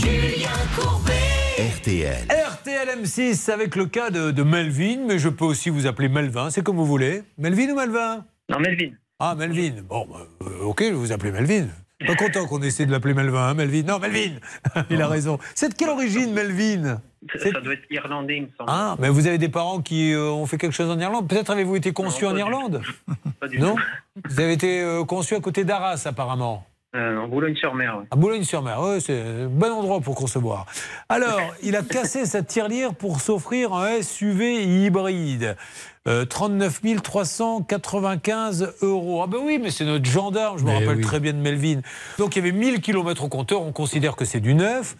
Julien 0.00 0.50
Courbet. 0.76 1.12
RTL. 1.78 2.26
RTL 2.28 2.88
M6 3.02 3.50
avec 3.50 3.76
le 3.76 3.86
cas 3.86 4.10
de, 4.10 4.30
de 4.30 4.42
Melvin, 4.42 5.04
mais 5.06 5.18
je 5.18 5.28
peux 5.28 5.44
aussi 5.44 5.70
vous 5.70 5.86
appeler 5.86 6.08
Melvin, 6.08 6.50
c'est 6.50 6.62
comme 6.62 6.76
vous 6.76 6.86
voulez. 6.86 7.22
Melvin 7.38 7.70
ou 7.70 7.76
Melvin? 7.76 8.24
Non, 8.48 8.58
Melvin. 8.60 8.90
Ah, 9.18 9.34
Melvin. 9.34 9.82
Bon, 9.88 10.06
bah, 10.06 10.26
euh, 10.42 10.64
ok, 10.64 10.80
je 10.82 10.88
vais 10.88 10.92
vous 10.92 11.12
appeler 11.12 11.32
Melvin. 11.32 11.68
Pas 12.04 12.14
content 12.14 12.46
qu'on 12.46 12.60
essaie 12.60 12.84
de 12.84 12.90
l'appeler 12.90 13.14
Melvin, 13.14 13.48
hein, 13.48 13.54
Melvin. 13.54 13.82
Non, 13.82 13.98
Melvin 13.98 14.34
Il 14.90 15.00
a 15.00 15.08
raison. 15.08 15.38
C'est 15.54 15.70
de 15.70 15.74
quelle 15.74 15.88
origine, 15.88 16.32
Melvin 16.32 17.00
Ça, 17.34 17.52
ça 17.52 17.60
doit 17.60 17.72
être 17.72 17.86
irlandais, 17.90 18.36
il 18.36 18.42
me 18.42 18.48
semble. 18.56 18.68
Ah, 18.70 18.96
mais 18.98 19.08
vous 19.08 19.26
avez 19.26 19.38
des 19.38 19.48
parents 19.48 19.80
qui 19.80 20.12
euh, 20.12 20.30
ont 20.30 20.44
fait 20.44 20.58
quelque 20.58 20.74
chose 20.74 20.90
en 20.90 20.98
Irlande? 21.00 21.26
Peut-être 21.26 21.50
avez-vous 21.50 21.76
été 21.76 21.92
conçu 21.92 22.26
en 22.26 22.36
Irlande? 22.36 22.82
Pas 23.40 23.48
du 23.48 23.58
Non 23.58 23.76
tout. 23.76 23.82
Vous 24.28 24.40
avez 24.40 24.52
été 24.52 24.80
euh, 24.82 25.04
conçu 25.04 25.34
à 25.34 25.40
côté 25.40 25.64
d'Arras, 25.64 26.02
apparemment. 26.04 26.66
Euh, 26.96 27.18
en 27.18 27.28
Boulogne-sur-Mer, 27.28 27.98
ouais. 27.98 28.04
À 28.10 28.16
Boulogne-sur-Mer, 28.16 28.80
ouais, 28.80 29.00
c'est 29.00 29.20
un 29.20 29.46
bon 29.48 29.70
endroit 29.70 30.00
pour 30.00 30.14
concevoir. 30.14 30.64
Alors, 31.08 31.40
il 31.62 31.76
a 31.76 31.82
cassé 31.82 32.24
sa 32.24 32.42
tirelire 32.42 32.94
pour 32.94 33.20
s'offrir 33.20 33.74
un 33.74 34.00
SUV 34.00 34.64
hybride. 34.64 35.56
Euh, 36.08 36.24
39 36.24 36.80
395 37.02 38.74
euros. 38.82 39.22
Ah 39.22 39.26
ben 39.26 39.38
oui, 39.42 39.58
mais 39.60 39.70
c'est 39.70 39.84
notre 39.84 40.04
gendarme, 40.06 40.58
je 40.58 40.64
me 40.64 40.68
Mais 40.70 40.78
rappelle 40.78 40.96
oui. 40.98 41.02
très 41.02 41.20
bien 41.20 41.32
de 41.32 41.38
Melvin. 41.38 41.80
Donc 42.18 42.36
il 42.36 42.38
y 42.38 42.48
avait 42.48 42.56
1000 42.56 42.80
km 42.80 43.24
au 43.24 43.28
compteur, 43.28 43.60
on 43.62 43.72
considère 43.72 44.16
que 44.16 44.24
c'est 44.24 44.40
du 44.40 44.54
neuf. 44.54 44.96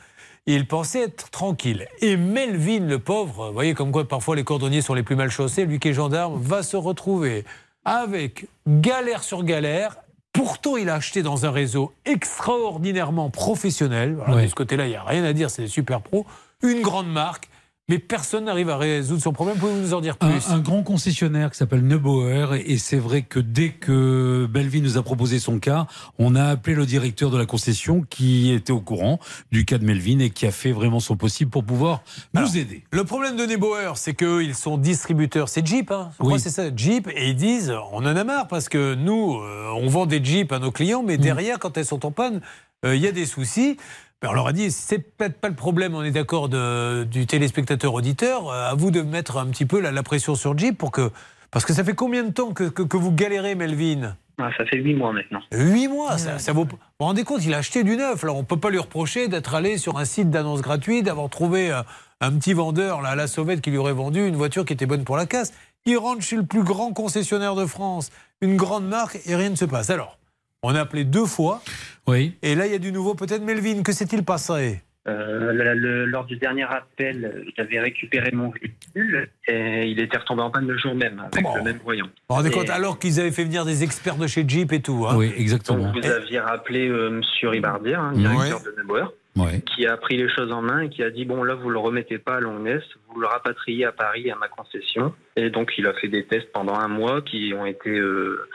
Et 0.48 0.54
il 0.54 0.66
pensait 0.68 1.02
être 1.02 1.30
tranquille. 1.30 1.86
Et 2.00 2.16
Melvin, 2.16 2.86
le 2.86 2.98
pauvre, 3.00 3.48
vous 3.48 3.52
voyez 3.52 3.74
comme 3.74 3.90
quoi 3.90 4.06
parfois 4.06 4.36
les 4.36 4.44
cordonniers 4.44 4.80
sont 4.80 4.94
les 4.94 5.02
plus 5.02 5.16
mal 5.16 5.28
chaussés, 5.30 5.64
lui 5.64 5.80
qui 5.80 5.88
est 5.88 5.92
gendarme, 5.92 6.40
va 6.40 6.62
se 6.62 6.76
retrouver 6.76 7.44
avec 7.84 8.46
galère 8.66 9.22
sur 9.24 9.42
galère. 9.42 9.96
Pourtant, 10.36 10.76
il 10.76 10.90
a 10.90 10.94
acheté 10.94 11.22
dans 11.22 11.46
un 11.46 11.50
réseau 11.50 11.94
extraordinairement 12.04 13.30
professionnel. 13.30 14.16
Voilà. 14.16 14.42
De 14.42 14.48
ce 14.48 14.54
côté-là, 14.54 14.86
il 14.86 14.90
n'y 14.90 14.96
a 14.96 15.02
rien 15.02 15.24
à 15.24 15.32
dire, 15.32 15.50
c'est 15.50 15.62
des 15.62 15.68
super 15.68 16.02
pros. 16.02 16.26
Une 16.62 16.82
grande 16.82 17.10
marque, 17.10 17.48
mais 17.88 18.00
personne 18.00 18.46
n'arrive 18.46 18.68
à 18.68 18.76
résoudre 18.78 19.22
son 19.22 19.32
problème. 19.32 19.56
Pouvez-vous 19.58 19.80
nous 19.80 19.94
en 19.94 20.00
dire 20.00 20.16
Un, 20.20 20.30
plus? 20.32 20.50
un 20.50 20.58
grand 20.58 20.82
concessionnaire 20.82 21.52
qui 21.52 21.56
s'appelle 21.56 21.82
Neubauer 21.86 22.46
et 22.64 22.78
c'est 22.78 22.96
vrai 22.98 23.22
que 23.22 23.38
dès 23.38 23.70
que 23.70 24.48
Belleville 24.50 24.82
nous 24.82 24.98
a 24.98 25.02
proposé 25.04 25.38
son 25.38 25.60
cas, 25.60 25.86
on 26.18 26.34
a 26.34 26.44
appelé 26.46 26.74
le 26.74 26.84
directeur 26.84 27.30
de 27.30 27.38
la 27.38 27.46
concession 27.46 28.02
qui 28.10 28.50
était 28.52 28.72
au 28.72 28.80
courant 28.80 29.20
du 29.52 29.64
cas 29.64 29.78
de 29.78 29.84
Melvin 29.84 30.18
et 30.18 30.30
qui 30.30 30.46
a 30.46 30.50
fait 30.50 30.72
vraiment 30.72 30.98
son 30.98 31.16
possible 31.16 31.50
pour 31.50 31.62
pouvoir 31.62 32.02
nous 32.34 32.56
aider. 32.58 32.82
Le 32.90 33.04
problème 33.04 33.36
de 33.36 33.46
Neubauer, 33.46 33.92
c'est 33.94 34.14
qu'ils 34.14 34.56
sont 34.56 34.78
distributeurs. 34.78 35.48
C'est 35.48 35.64
Jeep, 35.64 35.92
hein 35.92 36.10
Oui. 36.18 36.40
c'est 36.40 36.50
ça, 36.50 36.74
Jeep. 36.74 37.08
Et 37.14 37.28
ils 37.30 37.36
disent, 37.36 37.72
on 37.92 37.98
en 37.98 38.06
a 38.16 38.24
marre 38.24 38.48
parce 38.48 38.68
que 38.68 38.94
nous, 38.96 39.36
euh, 39.36 39.70
on 39.76 39.86
vend 39.86 40.06
des 40.06 40.22
Jeeps 40.24 40.50
à 40.52 40.58
nos 40.58 40.72
clients, 40.72 41.04
Mm. 41.04 41.06
mais 41.06 41.18
derrière, 41.18 41.60
quand 41.60 41.76
elles 41.78 41.86
sont 41.86 42.04
en 42.04 42.10
panne, 42.10 42.40
euh, 42.84 42.96
il 42.96 43.02
y 43.02 43.06
a 43.06 43.12
des 43.12 43.26
soucis. 43.26 43.76
Ben, 44.22 44.28
on 44.30 44.32
leur 44.32 44.46
a 44.46 44.52
dit, 44.54 44.70
c'est 44.70 44.98
peut-être 44.98 45.38
pas 45.38 45.48
le 45.50 45.54
problème, 45.54 45.94
on 45.94 46.02
est 46.02 46.10
d'accord, 46.10 46.48
du 46.48 47.26
téléspectateur 47.26 47.92
auditeur. 47.92 48.48
euh, 48.48 48.70
À 48.70 48.74
vous 48.74 48.90
de 48.90 49.02
mettre 49.02 49.36
un 49.36 49.46
petit 49.46 49.66
peu 49.66 49.78
la, 49.80 49.92
la 49.92 50.02
pression 50.02 50.34
sur 50.34 50.56
Jeep 50.56 50.78
pour 50.78 50.90
que. 50.90 51.10
Parce 51.50 51.64
que 51.66 51.72
ça 51.74 51.84
fait 51.84 51.94
combien 51.94 52.24
de 52.24 52.30
temps 52.32 52.52
que, 52.52 52.64
que- 52.64 52.82
que 52.82 52.96
vous 52.96 53.12
galérez, 53.12 53.54
Melvin? 53.54 54.16
Ah, 54.38 54.50
ça 54.58 54.64
fait 54.66 54.78
huit 54.78 54.94
mois 54.94 55.12
maintenant. 55.12 55.40
Huit 55.52 55.88
mois, 55.88 56.18
ça, 56.18 56.38
ça 56.38 56.52
vaut. 56.52 56.64
Vous 56.64 56.76
vous 57.00 57.06
rendez 57.06 57.24
compte, 57.24 57.44
il 57.44 57.52
a 57.54 57.58
acheté 57.58 57.84
du 57.84 57.96
neuf. 57.96 58.22
Alors 58.24 58.36
on 58.36 58.44
peut 58.44 58.58
pas 58.58 58.68
lui 58.70 58.78
reprocher 58.78 59.28
d'être 59.28 59.54
allé 59.54 59.78
sur 59.78 59.96
un 59.98 60.04
site 60.04 60.30
d'annonce 60.30 60.60
gratuite, 60.60 61.04
d'avoir 61.06 61.28
trouvé 61.30 61.70
euh, 61.70 61.80
un 62.20 62.32
petit 62.32 62.52
vendeur 62.52 63.00
là, 63.02 63.10
à 63.10 63.14
la 63.14 63.26
sauvette 63.28 63.60
qui 63.62 63.70
lui 63.70 63.78
aurait 63.78 63.92
vendu 63.94 64.26
une 64.26 64.36
voiture 64.36 64.64
qui 64.66 64.72
était 64.74 64.84
bonne 64.86 65.04
pour 65.04 65.16
la 65.16 65.24
casse. 65.26 65.52
Il 65.86 65.96
rentre 65.98 66.20
chez 66.22 66.36
le 66.36 66.42
plus 66.44 66.64
grand 66.64 66.92
concessionnaire 66.92 67.54
de 67.54 67.64
France, 67.64 68.10
une 68.42 68.56
grande 68.56 68.86
marque, 68.86 69.20
et 69.26 69.36
rien 69.36 69.50
ne 69.50 69.54
se 69.56 69.64
passe. 69.64 69.88
Alors, 69.88 70.18
on 70.62 70.74
a 70.74 70.80
appelé 70.80 71.04
deux 71.04 71.26
fois. 71.26 71.62
Oui. 72.06 72.34
Et 72.42 72.54
là, 72.54 72.66
il 72.66 72.72
y 72.72 72.74
a 72.74 72.78
du 72.78 72.92
nouveau. 72.92 73.14
Peut-être 73.14 73.42
Melvin, 73.42 73.82
que 73.82 73.92
s'est-il 73.92 74.24
passé? 74.24 74.82
Euh, 75.08 75.52
le- 75.52 75.74
le- 75.74 76.04
lors 76.04 76.24
du 76.24 76.36
dernier 76.36 76.64
appel, 76.64 77.44
j'avais 77.56 77.78
récupéré 77.78 78.32
mon 78.32 78.50
véhicule 78.50 79.28
et 79.46 79.86
il 79.86 80.00
était 80.00 80.18
retombé 80.18 80.42
en 80.42 80.50
panne 80.50 80.66
le 80.66 80.76
jour 80.76 80.96
même 80.96 81.20
avec 81.20 81.44
le 81.56 81.62
même 81.62 81.78
voyant. 81.84 82.06
Vous 82.06 82.10
vous 82.28 82.34
rendez 82.34 82.48
Et 82.48 82.52
compte 82.52 82.70
Alors 82.70 82.98
qu'ils 82.98 83.20
avaient 83.20 83.30
fait 83.30 83.44
venir 83.44 83.64
des 83.64 83.84
experts 83.84 84.16
de 84.16 84.26
chez 84.26 84.44
Jeep 84.48 84.72
et 84.72 84.82
tout. 84.82 85.06
hein. 85.08 85.14
Oui, 85.16 85.32
exactement. 85.36 85.92
Donc 85.92 86.04
vous 86.04 86.10
aviez 86.10 86.40
rappelé 86.40 86.88
euh, 86.88 87.10
Monsieur 87.10 87.50
Ribardier, 87.50 87.94
hein, 87.94 88.10
directeur 88.14 88.60
de 88.62 88.74
Neubauer, 88.78 89.04
Ouais. 89.36 89.60
qui 89.76 89.86
a 89.86 89.96
pris 89.96 90.16
les 90.16 90.28
choses 90.28 90.50
en 90.50 90.62
main 90.62 90.80
et 90.80 90.88
qui 90.88 91.04
a 91.04 91.10
dit 91.10 91.24
bon 91.24 91.44
là 91.44 91.54
vous 91.54 91.70
le 91.70 91.78
remettez 91.78 92.18
pas 92.18 92.38
à 92.38 92.40
Longness, 92.40 92.82
vous 93.08 93.20
le 93.20 93.28
rapatriez 93.28 93.84
à 93.84 93.92
Paris 93.92 94.28
à 94.32 94.34
ma 94.36 94.48
concession. 94.48 95.14
Et 95.36 95.50
donc 95.50 95.70
il 95.78 95.86
a 95.86 95.92
fait 95.94 96.08
des 96.08 96.24
tests 96.26 96.50
pendant 96.52 96.74
un 96.74 96.88
mois 96.88 97.22
qui 97.22 97.54
ont 97.56 97.64
été 97.66 97.90
euh, 97.90 98.48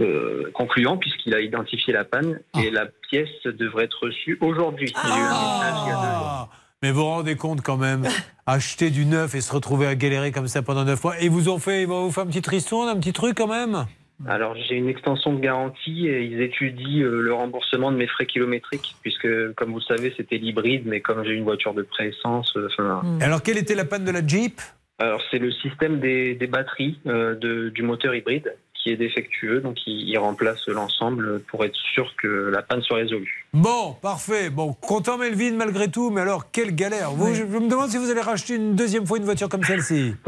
euh, 0.00 0.50
concluants 0.52 0.96
puisqu'il 0.96 1.34
a 1.34 1.40
identifié 1.40 1.92
la 1.92 2.04
panne 2.04 2.40
et 2.62 2.70
la 2.70 2.86
pièce 3.10 3.28
devrait 3.44 3.84
être 3.84 4.02
reçue 4.02 4.38
aujourd'hui. 4.40 4.92
Ah. 4.96 6.48
Mais 6.82 6.90
vous 6.90 7.00
vous 7.00 7.06
rendez 7.06 7.36
compte 7.36 7.62
quand 7.62 7.78
même, 7.78 8.04
acheter 8.46 8.90
du 8.90 9.06
neuf 9.06 9.34
et 9.34 9.40
se 9.40 9.52
retrouver 9.52 9.86
à 9.86 9.94
galérer 9.94 10.30
comme 10.32 10.48
ça 10.48 10.62
pendant 10.62 10.84
neuf 10.84 11.02
mois. 11.02 11.18
Et 11.20 11.24
ils 11.24 11.30
vous 11.30 11.48
ont 11.48 11.58
fait, 11.58 11.82
ils 11.82 11.88
vont 11.88 12.04
vous 12.04 12.12
faire 12.12 12.24
un 12.24 12.26
petit 12.26 12.42
tristourne, 12.42 12.88
un 12.88 12.96
petit 12.96 13.12
truc 13.14 13.36
quand 13.36 13.46
même? 13.48 13.86
Alors 14.26 14.54
j'ai 14.56 14.76
une 14.76 14.88
extension 14.88 15.34
de 15.34 15.40
garantie 15.40 16.06
et 16.08 16.22
ils 16.24 16.40
étudient 16.40 17.04
euh, 17.04 17.20
le 17.20 17.34
remboursement 17.34 17.92
de 17.92 17.98
mes 17.98 18.06
frais 18.06 18.24
kilométriques 18.24 18.96
puisque 19.02 19.28
comme 19.56 19.72
vous 19.72 19.78
le 19.80 19.84
savez 19.96 20.14
c'était 20.16 20.38
l'hybride 20.38 20.84
mais 20.86 21.02
comme 21.02 21.22
j'ai 21.22 21.32
une 21.34 21.44
voiture 21.44 21.74
de 21.74 21.82
pré-essence, 21.82 22.56
euh, 22.56 22.68
enfin, 22.72 23.02
Et 23.20 23.24
Alors 23.24 23.42
quelle 23.42 23.58
était 23.58 23.74
la 23.74 23.84
panne 23.84 24.06
de 24.06 24.10
la 24.10 24.26
Jeep? 24.26 24.58
Alors 24.98 25.20
c'est 25.30 25.38
le 25.38 25.52
système 25.52 26.00
des, 26.00 26.34
des 26.34 26.46
batteries 26.46 26.98
euh, 27.06 27.34
de- 27.34 27.68
du 27.68 27.82
moteur 27.82 28.14
hybride 28.14 28.54
qui 28.86 28.92
est 28.92 28.96
défectueux 28.96 29.60
donc 29.60 29.76
il, 29.86 30.08
il 30.08 30.16
remplace 30.16 30.68
l'ensemble 30.68 31.40
pour 31.50 31.64
être 31.64 31.74
sûr 31.92 32.14
que 32.22 32.28
la 32.52 32.62
panne 32.62 32.82
soit 32.82 32.98
résolue. 32.98 33.44
Bon, 33.52 33.94
parfait. 34.00 34.48
Bon, 34.48 34.74
content 34.74 35.18
Melvin 35.18 35.54
malgré 35.56 35.88
tout, 35.88 36.10
mais 36.10 36.20
alors 36.20 36.52
quelle 36.52 36.72
galère. 36.72 37.10
Vous, 37.10 37.34
je, 37.34 37.42
je 37.42 37.58
me 37.58 37.68
demande 37.68 37.90
si 37.90 37.96
vous 37.98 38.10
allez 38.10 38.20
racheter 38.20 38.54
une 38.54 38.76
deuxième 38.76 39.04
fois 39.04 39.18
une 39.18 39.24
voiture 39.24 39.48
comme 39.48 39.64
celle-ci. 39.64 40.14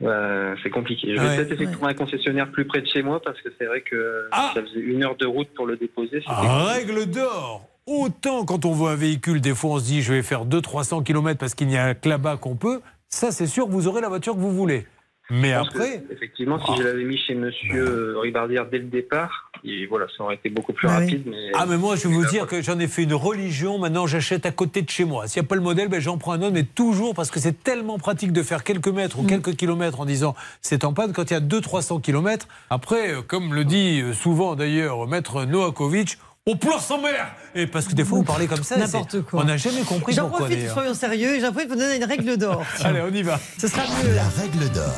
Euh, 0.00 0.54
c'est 0.62 0.70
compliqué. 0.70 1.16
Je 1.16 1.20
vais 1.20 1.26
Ouais. 1.28 1.36
peut-être 1.38 1.52
essayer 1.54 1.66
de 1.66 1.72
trouver 1.72 1.90
un 1.90 1.94
concessionnaire 1.94 2.48
plus 2.52 2.64
près 2.66 2.80
de 2.80 2.86
chez 2.86 3.02
moi 3.02 3.20
parce 3.20 3.40
que 3.42 3.48
c'est 3.58 3.64
vrai 3.66 3.80
que 3.80 4.28
Ah. 4.30 4.52
ça 4.54 4.62
faisait 4.62 4.78
une 4.78 5.02
heure 5.02 5.16
de 5.16 5.26
route 5.26 5.48
pour 5.56 5.66
le 5.66 5.76
déposer. 5.76 6.20
c'était 6.20 6.48
Règle 6.48 7.06
d'or. 7.06 7.66
Autant 7.84 8.44
quand 8.44 8.64
on 8.64 8.70
voit 8.70 8.92
un 8.92 8.96
véhicule, 8.96 9.40
des 9.40 9.56
fois 9.56 9.70
on 9.70 9.78
se 9.80 9.86
dit 9.86 10.02
je 10.02 10.12
vais 10.12 10.22
faire 10.22 10.44
200-300 10.46 11.02
km 11.02 11.36
parce 11.40 11.54
qu'il 11.56 11.66
n'y 11.66 11.76
a 11.76 11.94
que 11.96 12.08
là-bas 12.08 12.36
qu'on 12.36 12.54
peut. 12.54 12.80
Ça, 13.08 13.32
c'est 13.32 13.46
sûr, 13.48 13.66
vous 13.66 13.88
aurez 13.88 14.00
la 14.00 14.08
voiture 14.08 14.34
que 14.34 14.38
vous 14.38 14.52
voulez. 14.52 14.86
Mais 15.30 15.52
après, 15.52 16.02
que, 16.08 16.12
effectivement, 16.14 16.58
si 16.64 16.72
je 16.78 16.82
l'avais 16.82 17.04
mis 17.04 17.18
chez 17.18 17.34
Monsieur 17.34 18.14
euh, 18.16 18.18
Ribardière 18.18 18.66
dès 18.66 18.78
le 18.78 18.84
départ, 18.84 19.50
et 19.62 19.86
voilà, 19.86 20.06
ça 20.16 20.24
aurait 20.24 20.36
été 20.36 20.48
beaucoup 20.48 20.72
plus 20.72 20.88
Ah 20.88 20.98
oui. 21.00 21.04
rapide. 21.04 21.24
Mais 21.26 21.50
Ah, 21.54 21.66
mais 21.68 21.76
moi, 21.76 21.96
je 21.96 22.08
vais 22.08 22.14
vous 22.14 22.24
dire 22.26 22.46
que 22.46 22.62
j'en 22.62 22.78
ai 22.78 22.86
fait 22.88 23.02
une 23.02 23.12
religion. 23.14 23.78
Maintenant, 23.78 24.06
j'achète 24.06 24.46
à 24.46 24.52
côté 24.52 24.80
de 24.82 24.88
chez 24.88 25.04
moi. 25.04 25.26
S'il 25.26 25.42
n'y 25.42 25.46
a 25.46 25.48
pas 25.48 25.56
le 25.56 25.60
modèle, 25.60 25.88
ben, 25.88 26.00
j'en 26.00 26.16
prends 26.16 26.32
un 26.32 26.40
autre, 26.42 26.52
mais 26.54 26.62
toujours 26.62 27.14
parce 27.14 27.30
que 27.30 27.40
c'est 27.40 27.62
tellement 27.62 27.98
pratique 27.98 28.32
de 28.32 28.42
faire 28.42 28.64
quelques 28.64 28.88
mètres 28.88 29.18
ou 29.18 29.24
quelques 29.24 29.54
kilomètres 29.54 30.00
en 30.00 30.06
disant 30.06 30.34
c'est 30.62 30.84
en 30.84 30.92
panne. 30.94 31.12
Quand 31.12 31.30
il 31.30 31.34
y 31.34 31.36
a 31.36 31.40
200-300 31.40 32.00
kilomètres, 32.00 32.46
après, 32.70 33.12
euh, 33.12 33.20
comme 33.22 33.52
le 33.52 33.64
dit 33.64 34.00
euh, 34.00 34.12
souvent 34.14 34.54
d'ailleurs 34.54 35.06
Maître 35.08 35.44
Noakovic, 35.44 36.16
on 36.48 36.56
pleure 36.56 36.80
sans 36.80 36.98
mère 37.00 37.34
Et 37.54 37.66
parce 37.66 37.86
que 37.86 37.94
des 37.94 38.04
fois, 38.04 38.18
vous 38.18 38.24
parlez 38.24 38.46
comme 38.46 38.62
ça. 38.62 38.76
N'importe 38.78 39.20
quoi. 39.22 39.42
On 39.42 39.44
n'a 39.44 39.58
jamais 39.58 39.82
compris 39.82 40.14
J'en 40.14 40.22
pourquoi. 40.22 40.46
profite, 40.46 40.58
d'ailleurs. 40.58 40.74
soyons 40.74 40.94
sérieux, 40.94 41.34
et 41.36 41.40
j'en 41.40 41.52
profite 41.52 41.68
pour 41.68 41.76
donner 41.78 41.96
une 41.96 42.04
règle 42.04 42.36
d'or. 42.38 42.64
Allez, 42.84 43.02
on 43.02 43.12
y 43.14 43.22
va. 43.22 43.38
Ce 43.58 43.68
sera 43.68 43.82
mieux. 43.82 44.14
La 44.14 44.28
règle 44.40 44.70
d'or. 44.72 44.94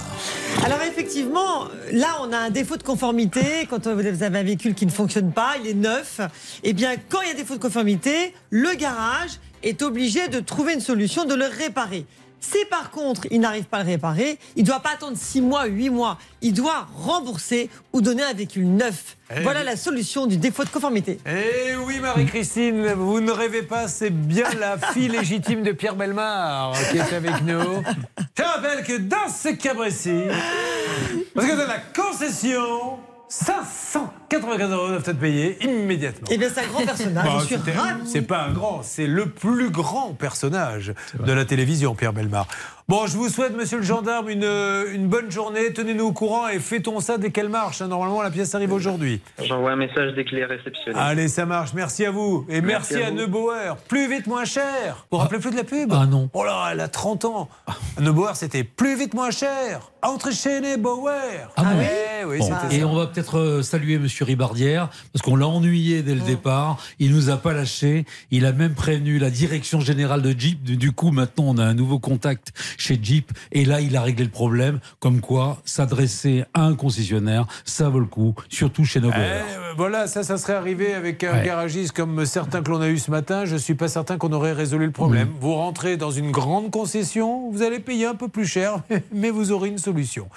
Alors 0.64 0.80
effectivement, 0.82 1.66
là 1.92 2.18
on 2.22 2.32
a 2.32 2.38
un 2.38 2.50
défaut 2.50 2.76
de 2.76 2.82
conformité. 2.84 3.66
Quand 3.68 3.86
vous 3.88 4.00
avez 4.00 4.26
un 4.38 4.42
véhicule 4.42 4.74
qui 4.74 4.86
ne 4.86 4.90
fonctionne 4.90 5.32
pas, 5.32 5.54
il 5.62 5.68
est 5.68 5.74
neuf. 5.74 6.20
Eh 6.62 6.72
bien, 6.72 6.94
quand 7.08 7.20
il 7.22 7.28
y 7.28 7.32
a 7.32 7.34
défaut 7.34 7.54
de 7.56 7.60
conformité, 7.62 8.32
le 8.50 8.74
garage 8.74 9.30
est 9.62 9.82
obligé 9.82 10.28
de 10.28 10.40
trouver 10.40 10.74
une 10.74 10.80
solution, 10.80 11.24
de 11.24 11.34
le 11.34 11.46
réparer. 11.46 12.06
Si 12.40 12.58
par 12.70 12.90
contre 12.90 13.26
il 13.30 13.40
n'arrive 13.40 13.64
pas 13.64 13.78
à 13.78 13.82
le 13.84 13.90
réparer, 13.90 14.38
il 14.56 14.62
ne 14.62 14.66
doit 14.66 14.80
pas 14.80 14.90
attendre 14.94 15.16
6 15.16 15.42
mois, 15.42 15.66
8 15.66 15.90
mois. 15.90 16.18
Il 16.40 16.54
doit 16.54 16.88
rembourser 16.96 17.68
ou 17.92 18.00
donner 18.00 18.22
un 18.22 18.32
véhicule 18.32 18.66
neuf. 18.66 19.16
Eh 19.30 19.42
voilà 19.42 19.60
oui. 19.60 19.66
la 19.66 19.76
solution 19.76 20.26
du 20.26 20.38
défaut 20.38 20.64
de 20.64 20.70
conformité. 20.70 21.18
Eh 21.26 21.76
oui, 21.86 22.00
Marie-Christine, 22.00 22.94
vous 22.94 23.20
ne 23.20 23.30
rêvez 23.30 23.62
pas, 23.62 23.86
c'est 23.88 24.10
bien 24.10 24.48
la 24.58 24.78
fille 24.92 25.08
légitime 25.08 25.62
de 25.62 25.72
Pierre 25.72 25.94
Belmar 25.94 26.72
qui 26.90 26.96
est 26.98 27.12
avec 27.12 27.42
nous. 27.42 27.82
Je 28.36 28.42
rappelle 28.42 28.84
que 28.84 28.96
dans 28.96 29.28
ce 29.28 29.50
cas 29.50 29.74
précis, 29.74 30.22
parce 31.34 31.46
que 31.46 31.52
dans 31.52 31.68
la 31.68 31.78
concession, 31.78 32.98
594 33.30 34.72
euros 34.72 34.88
doivent 34.88 35.08
être 35.08 35.18
payés 35.18 35.56
immédiatement. 35.64 36.26
Eh 36.32 36.36
bien, 36.36 36.48
c'est 36.52 36.64
un 36.64 36.66
grand 36.66 36.84
personnage, 36.84 37.24
Bah, 37.24 37.38
je 37.40 37.44
suis. 37.46 37.56
C'est 38.04 38.22
pas 38.22 38.42
un 38.42 38.52
grand, 38.52 38.82
c'est 38.82 39.06
le 39.06 39.26
plus 39.26 39.70
grand 39.70 40.14
personnage 40.14 40.92
de 41.14 41.32
la 41.32 41.44
télévision, 41.44 41.94
Pierre 41.94 42.12
Belmar. 42.12 42.48
Bon, 42.90 43.06
je 43.06 43.16
vous 43.16 43.28
souhaite, 43.28 43.56
monsieur 43.56 43.76
le 43.76 43.84
gendarme, 43.84 44.28
une, 44.30 44.42
une 44.92 45.06
bonne 45.06 45.30
journée. 45.30 45.72
Tenez-nous 45.72 46.06
au 46.06 46.12
courant 46.12 46.48
et 46.48 46.58
fêtons 46.58 46.98
ça 46.98 47.18
dès 47.18 47.30
qu'elle 47.30 47.48
marche. 47.48 47.80
hein. 47.80 47.86
Normalement, 47.86 48.20
la 48.20 48.32
pièce 48.32 48.52
arrive 48.56 48.72
aujourd'hui. 48.72 49.20
J'envoie 49.40 49.70
un 49.70 49.76
message 49.76 50.12
dès 50.16 50.24
que 50.24 50.34
les 50.34 50.44
réceptionné. 50.44 50.98
Allez, 50.98 51.28
ça 51.28 51.46
marche. 51.46 51.70
Merci 51.72 52.04
à 52.04 52.10
vous. 52.10 52.44
Et 52.48 52.60
merci, 52.60 52.94
Merci 52.94 53.04
à 53.04 53.06
à. 53.06 53.10
Neubauer. 53.12 53.74
Plus 53.86 54.10
vite, 54.10 54.26
moins 54.26 54.44
cher. 54.44 55.06
Vous 55.08 55.18
vous 55.18 55.22
rappelez 55.22 55.38
plus 55.38 55.52
de 55.52 55.56
la 55.58 55.62
pub? 55.62 55.92
Ah 55.94 56.04
non. 56.06 56.30
Oh 56.32 56.42
là, 56.44 56.70
elle 56.72 56.80
a 56.80 56.88
30 56.88 57.26
ans. 57.26 57.48
Neubauer, 58.00 58.32
c'était 58.34 58.64
plus 58.64 58.98
vite, 58.98 59.14
moins 59.14 59.30
cher. 59.30 59.92
Entrez 60.02 60.32
chez 60.32 60.60
Neubauer. 60.60 61.12
Ah 61.56 61.74
Eh 62.22 62.24
oui, 62.24 62.38
Bon, 62.38 62.44
c'était 62.62 62.74
et 62.76 62.80
ça. 62.80 62.86
on 62.88 62.96
va 62.96 63.06
peut-être 63.06 63.38
euh, 63.38 63.62
saluer 63.62 63.98
Monsieur 63.98 64.24
Ribardière 64.24 64.88
parce 65.12 65.22
qu'on 65.22 65.36
l'a 65.36 65.46
ennuyé 65.46 66.02
dès 66.02 66.14
le 66.14 66.22
départ. 66.22 66.78
Il 66.98 67.12
nous 67.14 67.30
a 67.30 67.36
pas 67.36 67.52
lâché. 67.52 68.04
Il 68.32 68.46
a 68.46 68.52
même 68.52 68.74
prévenu 68.74 69.18
la 69.20 69.30
direction 69.30 69.78
générale 69.78 70.22
de 70.22 70.34
Jeep. 70.36 70.64
Du 70.64 70.76
du 70.76 70.90
coup, 70.90 71.12
maintenant, 71.12 71.44
on 71.48 71.58
a 71.58 71.64
un 71.64 71.74
nouveau 71.74 72.00
contact 72.00 72.52
chez 72.80 72.98
Jeep 73.02 73.30
et 73.52 73.64
là, 73.64 73.80
il 73.80 73.96
a 73.96 74.02
réglé 74.02 74.24
le 74.24 74.30
problème. 74.30 74.80
Comme 74.98 75.20
quoi, 75.20 75.58
s'adresser 75.64 76.44
à 76.54 76.62
un 76.64 76.74
concessionnaire, 76.74 77.46
ça 77.64 77.88
vaut 77.88 78.00
le 78.00 78.06
coup, 78.06 78.34
surtout 78.48 78.84
chez 78.84 79.00
nos 79.00 79.10
Eh, 79.10 79.76
voilà, 79.76 80.06
ça, 80.06 80.22
ça 80.22 80.36
serait 80.38 80.54
arrivé 80.54 80.94
avec 80.94 81.24
un 81.24 81.30
Ouais. 81.38 81.44
garagiste 81.44 81.92
comme 81.92 82.24
certains 82.26 82.62
que 82.62 82.70
l'on 82.70 82.80
a 82.80 82.88
eu 82.88 82.98
ce 82.98 83.10
matin. 83.10 83.44
Je 83.44 83.56
suis 83.56 83.74
pas 83.74 83.88
certain 83.88 84.16
qu'on 84.18 84.32
aurait 84.32 84.52
résolu 84.52 84.86
le 84.86 84.92
problème. 84.92 85.28
Mm. 85.28 85.34
Vous 85.40 85.54
rentrez 85.54 85.96
dans 85.96 86.10
une 86.10 86.30
grande 86.30 86.70
concession, 86.70 87.50
vous 87.50 87.62
allez 87.62 87.78
payer 87.80 88.06
un 88.06 88.14
peu 88.14 88.28
plus 88.28 88.46
cher, 88.46 88.82
mais 89.12 89.30
vous 89.30 89.52
aurez 89.52 89.68
une 89.68 89.78
solution. 89.78 90.28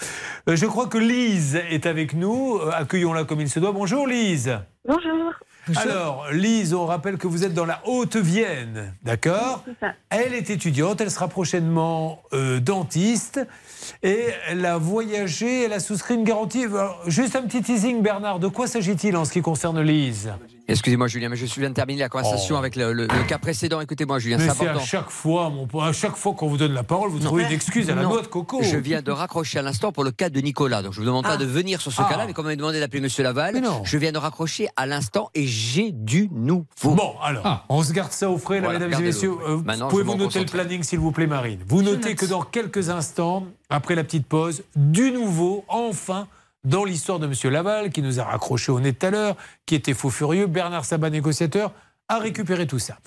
Euh, 0.50 0.56
je 0.56 0.66
crois 0.66 0.88
que 0.88 0.98
Lise 0.98 1.56
est 1.70 1.86
avec 1.86 2.14
nous. 2.14 2.58
Euh, 2.58 2.72
Accueillons-la 2.74 3.24
comme 3.24 3.42
il 3.42 3.50
se 3.50 3.60
doit. 3.60 3.72
Bonjour 3.72 4.08
Lise. 4.08 4.58
Bonjour. 4.88 5.34
Alors, 5.76 6.28
Lise, 6.32 6.74
on 6.74 6.86
rappelle 6.86 7.18
que 7.18 7.28
vous 7.28 7.44
êtes 7.46 7.54
dans 7.54 7.66
la 7.66 7.82
Haute-Vienne, 7.86 8.94
d'accord. 9.04 9.64
Elle 10.10 10.34
est 10.34 10.50
étudiante, 10.50 11.00
elle 11.02 11.12
sera 11.12 11.28
prochainement 11.28 12.22
euh, 12.34 12.60
dentiste 12.60 13.40
et 14.02 14.28
elle 14.48 14.66
a 14.66 14.78
voyagé, 14.78 15.64
elle 15.64 15.74
a 15.74 15.80
souscrit 15.80 16.16
une 16.16 16.24
garantie. 16.24 16.66
Alors, 16.66 17.02
juste 17.08 17.36
un 17.36 17.44
petit 17.44 17.62
teasing, 17.62 18.02
Bernard, 18.02 18.40
de 18.40 18.48
quoi 18.48 18.68
s'agit-il 18.68 19.16
en 19.16 19.26
ce 19.26 19.32
qui 19.32 19.42
concerne 19.42 19.82
Lise? 19.82 20.34
Excusez-moi, 20.66 21.08
Julien, 21.08 21.28
mais 21.28 21.36
je 21.36 21.46
viens 21.60 21.70
de 21.70 21.74
terminer 21.74 22.00
la 22.00 22.10
conversation 22.10 22.56
Oh. 22.56 22.58
avec 22.58 22.78
le, 22.78 22.94
le- 22.94 23.04
le 23.08 23.24
cas 23.28 23.38
précédent. 23.38 23.82
Écoutez-moi, 23.82 24.18
Julien, 24.20 24.38
c'est 24.40 24.46
c'est 24.46 24.66
à 24.66 24.70
important. 24.72 24.86
chaque 24.86 25.10
fois, 25.10 25.50
mon 25.50 25.68
à 25.82 25.92
chaque 25.92 26.16
fois 26.16 26.34
qu'on 26.34 26.48
vous 26.48 26.56
donne 26.56 26.72
la 26.74 26.84
parole, 26.84 27.10
vous 27.10 27.20
trouvez 27.20 27.44
une 27.44 27.52
excuse 27.52 27.90
à 27.90 27.96
la 27.96 28.04
Non. 28.04 28.10
noix 28.12 28.22
de 28.22 28.28
coco. 28.28 28.60
Je 28.64 28.78
viens 28.78 29.02
de 29.02 29.12
raccrocher 29.12 29.60
à 29.60 29.62
l'instant 29.62 29.92
pour 29.92 30.06
le 30.06 30.12
cas 30.12 30.30
de 30.30 30.40
Nicolas. 30.40 30.82
Donc 30.82 30.94
je 30.94 31.00
ne 31.00 31.04
vous 31.04 31.10
demande 31.10 31.26
Ah. 31.28 31.32
pas 31.32 31.38
de 31.38 31.44
venir 31.46 31.82
sur 31.82 31.92
ce 31.92 32.02
Ah. 32.02 32.08
cas-là, 32.10 32.26
mais 32.28 32.34
comme 32.34 32.46
on 32.46 32.50
m'a 32.50 32.56
demandé 32.56 32.80
d'appeler 32.80 33.02
Monsieur 33.02 33.24
Laval, 33.24 33.60
non. 33.60 33.82
je 33.84 33.98
viens 33.98 34.14
de 34.14 34.18
raccrocher 34.18 34.70
à 34.78 34.86
l'instant 34.86 35.30
et 35.36 35.46
j'ai 35.46 35.92
du 35.92 36.30
nouveau. 36.32 36.66
Bon, 36.82 37.16
alors, 37.22 37.66
on 37.68 37.84
se 37.84 37.92
garde 37.92 38.14
ça 38.14 38.30
au 38.30 38.38
frais, 38.38 38.62
là, 38.62 38.70
mesdames 38.72 38.94
et 38.94 39.04
messieurs. 39.04 39.34
Euh, 39.46 39.58
Pouvez-vous 39.90 40.16
noter 40.16 40.40
le 40.40 40.46
planning, 40.46 40.82
s'il 40.84 41.00
vous 41.00 41.12
plaît, 41.12 41.28
Marine 41.28 41.60
Vous 41.68 41.82
notez 41.82 42.10
note. 42.12 42.16
que 42.20 42.26
dans 42.26 42.42
quelques 42.42 42.90
instants, 42.90 43.46
après 43.70 43.96
la 43.96 44.06
petite 44.06 44.28
pause, 44.28 44.64
du 44.78 45.12
nouveau, 45.12 45.66
enfin, 45.68 46.28
dans 46.64 46.86
l'histoire 46.86 47.20
de 47.20 47.28
Monsieur 47.28 47.50
Laval, 47.50 47.92
qui 47.92 48.02
nous 48.02 48.20
a 48.20 48.24
raccroché 48.24 48.72
au 48.72 48.80
nez 48.80 48.94
tout 48.94 49.06
à 49.06 49.10
l'heure, 49.12 49.36
qui 49.66 49.76
était 49.76 49.94
faux 49.94 50.10
furieux, 50.10 50.48
Bernard 50.48 50.86
Sabat, 50.86 51.10
négociateur, 51.10 51.72
a 52.08 52.20
récupéré 52.20 52.68
tout 52.68 52.80
ça. 52.80 52.98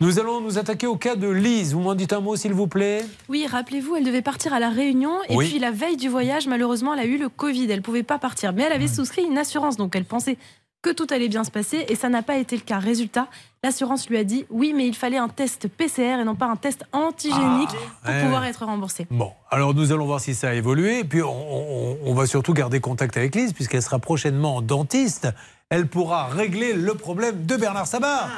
Nous 0.00 0.18
allons 0.18 0.40
nous 0.42 0.58
attaquer 0.58 0.86
au 0.86 0.96
cas 0.96 1.16
de 1.16 1.28
Lise. 1.28 1.72
Vous 1.72 1.80
m'en 1.80 1.94
dites 1.94 2.12
un 2.12 2.20
mot, 2.20 2.36
s'il 2.36 2.52
vous 2.52 2.66
plaît? 2.66 3.04
Oui, 3.30 3.46
rappelez-vous, 3.46 3.96
elle 3.96 4.04
devait 4.04 4.20
partir 4.22 4.52
à 4.52 4.60
La 4.60 4.68
Réunion 4.68 5.12
et 5.28 5.36
Oui. 5.36 5.48
puis 5.48 5.58
la 5.58 5.70
veille 5.70 5.96
du 5.96 6.08
voyage, 6.10 6.46
malheureusement, 6.46 6.92
elle 6.94 7.00
a 7.00 7.04
eu 7.06 7.16
le 7.16 7.30
Covid. 7.30 7.70
Elle 7.70 7.80
pouvait 7.82 8.02
pas 8.02 8.18
partir, 8.18 8.52
mais 8.52 8.62
elle 8.62 8.72
avait 8.74 8.88
souscrit 8.88 9.24
une 9.24 9.38
assurance, 9.38 9.76
donc 9.78 9.96
elle 9.96 10.04
pensait 10.04 10.36
que 10.82 10.90
tout 10.90 11.06
allait 11.10 11.28
bien 11.28 11.44
se 11.44 11.50
passer 11.50 11.86
et 11.88 11.94
ça 11.94 12.10
n'a 12.10 12.22
pas 12.22 12.36
été 12.36 12.56
le 12.56 12.62
cas. 12.62 12.78
Résultat, 12.78 13.28
l'assurance 13.66 14.08
lui 14.08 14.16
a 14.16 14.22
dit 14.24 14.46
oui, 14.48 14.72
mais 14.76 14.86
il 14.86 14.94
fallait 14.94 15.16
un 15.18 15.28
test 15.28 15.66
PCR 15.68 16.20
et 16.20 16.24
non 16.24 16.36
pas 16.36 16.46
un 16.46 16.54
test 16.56 16.84
antigénique 16.92 17.68
pour 18.02 18.14
ouais. 18.14 18.22
pouvoir 18.22 18.44
être 18.44 18.64
remboursé. 18.64 19.06
Bon, 19.10 19.32
alors 19.50 19.74
nous 19.74 19.90
allons 19.92 20.06
voir 20.06 20.20
si 20.20 20.34
ça 20.34 20.50
a 20.50 20.54
évolué. 20.54 21.00
Et 21.00 21.04
puis 21.04 21.20
on, 21.22 21.28
on- 21.30 21.98
on 22.04 22.14
va 22.14 22.26
surtout 22.26 22.52
garder 22.54 22.78
contact 22.80 23.16
avec 23.16 23.34
Lise, 23.34 23.52
puisqu'elle 23.52 23.82
sera 23.82 23.98
prochainement 23.98 24.62
dentiste. 24.62 25.28
Elle 25.68 25.88
pourra 25.88 26.26
régler 26.26 26.74
le 26.74 26.94
problème 26.94 27.44
de 27.44 27.56
Bernard 27.56 27.88
Sabat. 27.88 28.28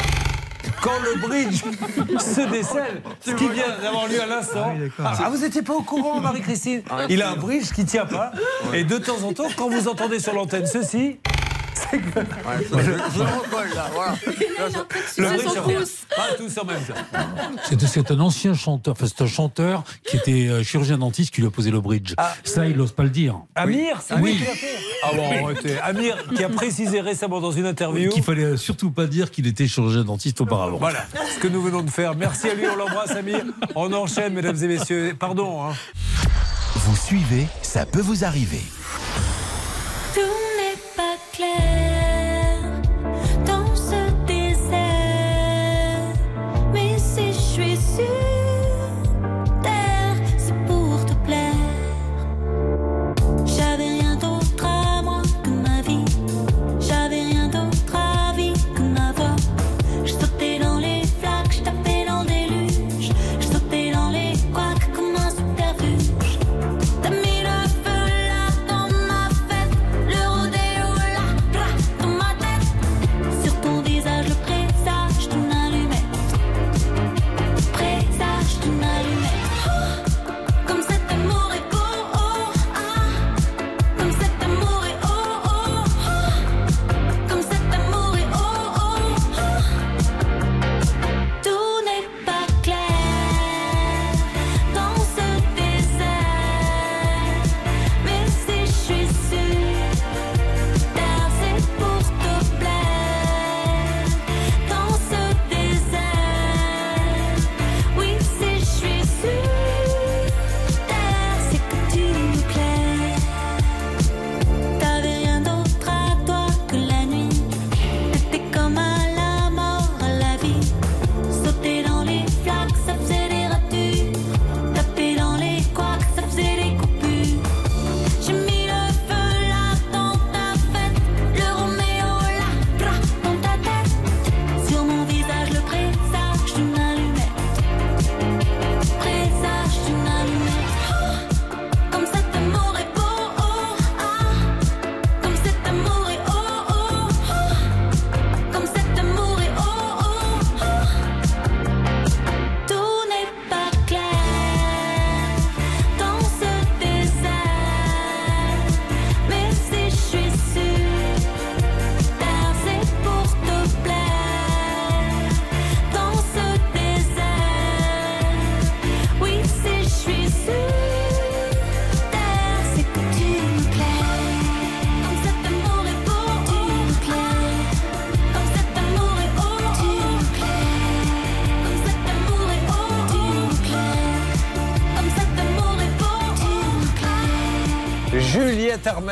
Quand 0.82 0.98
le 1.04 1.20
bridge 1.20 1.62
se 2.20 2.50
décèle, 2.50 3.02
ce 3.20 3.32
qui 3.32 3.48
vient 3.48 3.78
d'avoir 3.82 4.06
lieu 4.08 4.22
à 4.22 4.26
l'instant. 4.26 4.72
Ah, 4.98 5.12
ah, 5.24 5.30
vous 5.30 5.38
n'étiez 5.38 5.62
pas 5.62 5.74
au 5.74 5.82
courant, 5.82 6.20
Marie-Christine 6.22 6.82
Il 7.10 7.20
a 7.20 7.30
un 7.32 7.36
bridge 7.36 7.70
qui 7.72 7.84
tient 7.84 8.06
pas. 8.06 8.32
Et 8.72 8.84
de 8.84 8.96
temps 8.96 9.22
en 9.24 9.32
temps, 9.34 9.48
quand 9.56 9.68
vous 9.68 9.88
entendez 9.88 10.20
sur 10.20 10.32
l'antenne 10.32 10.66
ceci, 10.66 11.18
c'est 11.90 11.98
que. 11.98 12.20
je 13.14 13.18
me 13.18 13.38
recolle 13.40 13.68
là, 13.74 13.90
voilà. 13.92 14.14
Le. 15.16 15.84
Pas 16.16 16.34
tous 16.36 16.58
en 16.58 16.64
même 16.64 16.80
temps. 16.80 16.94
C'est 17.86 18.10
un 18.10 18.20
ancien 18.20 18.54
chanteur, 18.54 18.92
enfin 18.92 19.06
c'est 19.06 19.22
un 19.22 19.26
chanteur 19.26 19.84
qui 20.04 20.16
était 20.16 20.48
euh, 20.48 20.62
chirurgien 20.62 20.98
dentiste 20.98 21.32
qui 21.34 21.40
lui 21.40 21.48
a 21.48 21.50
posé 21.50 21.70
le 21.70 21.80
bridge. 21.80 22.14
Ça, 22.44 22.66
il 22.66 22.76
n'ose 22.76 22.92
pas 22.92 23.02
le 23.04 23.10
dire. 23.10 23.36
Amir, 23.54 24.00
c'est 24.06 24.16
lui 24.16 24.22
Oui. 24.22 24.44
Ah 25.02 25.10
bon. 25.14 25.54
Amir, 25.82 26.16
qui 26.34 26.44
a 26.44 26.48
précisé 26.48 27.00
récemment 27.00 27.40
dans 27.40 27.52
une 27.52 27.66
interview. 27.66 28.10
Qu'il 28.10 28.22
fallait 28.22 28.56
surtout 28.56 28.90
pas 28.90 29.06
dire 29.06 29.30
qu'il 29.30 29.46
était 29.46 29.66
chirurgien 29.68 30.04
dentiste 30.04 30.40
auparavant. 30.40 30.78
Voilà 30.78 31.04
ce 31.34 31.38
que 31.40 31.48
nous 31.48 31.62
venons 31.62 31.82
de 31.82 31.90
faire. 31.90 32.14
Merci 32.14 32.48
à 32.50 32.54
lui, 32.54 32.66
on 32.68 32.76
l'embrasse, 32.76 33.10
Amir. 33.12 33.44
On 33.74 33.92
enchaîne, 33.92 34.34
mesdames 34.34 34.62
et 34.62 34.66
messieurs. 34.68 35.14
Pardon. 35.18 35.62
hein. 35.64 35.74
Vous 36.74 36.96
suivez, 36.96 37.46
ça 37.62 37.86
peut 37.86 38.00
vous 38.00 38.24
arriver. 38.24 38.62
Tout 40.14 40.20
n'est 41.38 41.77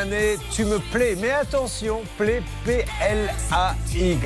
Juliette 0.06 0.36
Armanet, 0.36 0.45
tu 0.56 0.64
me 0.64 0.78
plais. 0.78 1.16
Mais 1.20 1.30
attention, 1.30 2.00
plais 2.16 2.42
P-L-A-Y. 2.64 4.16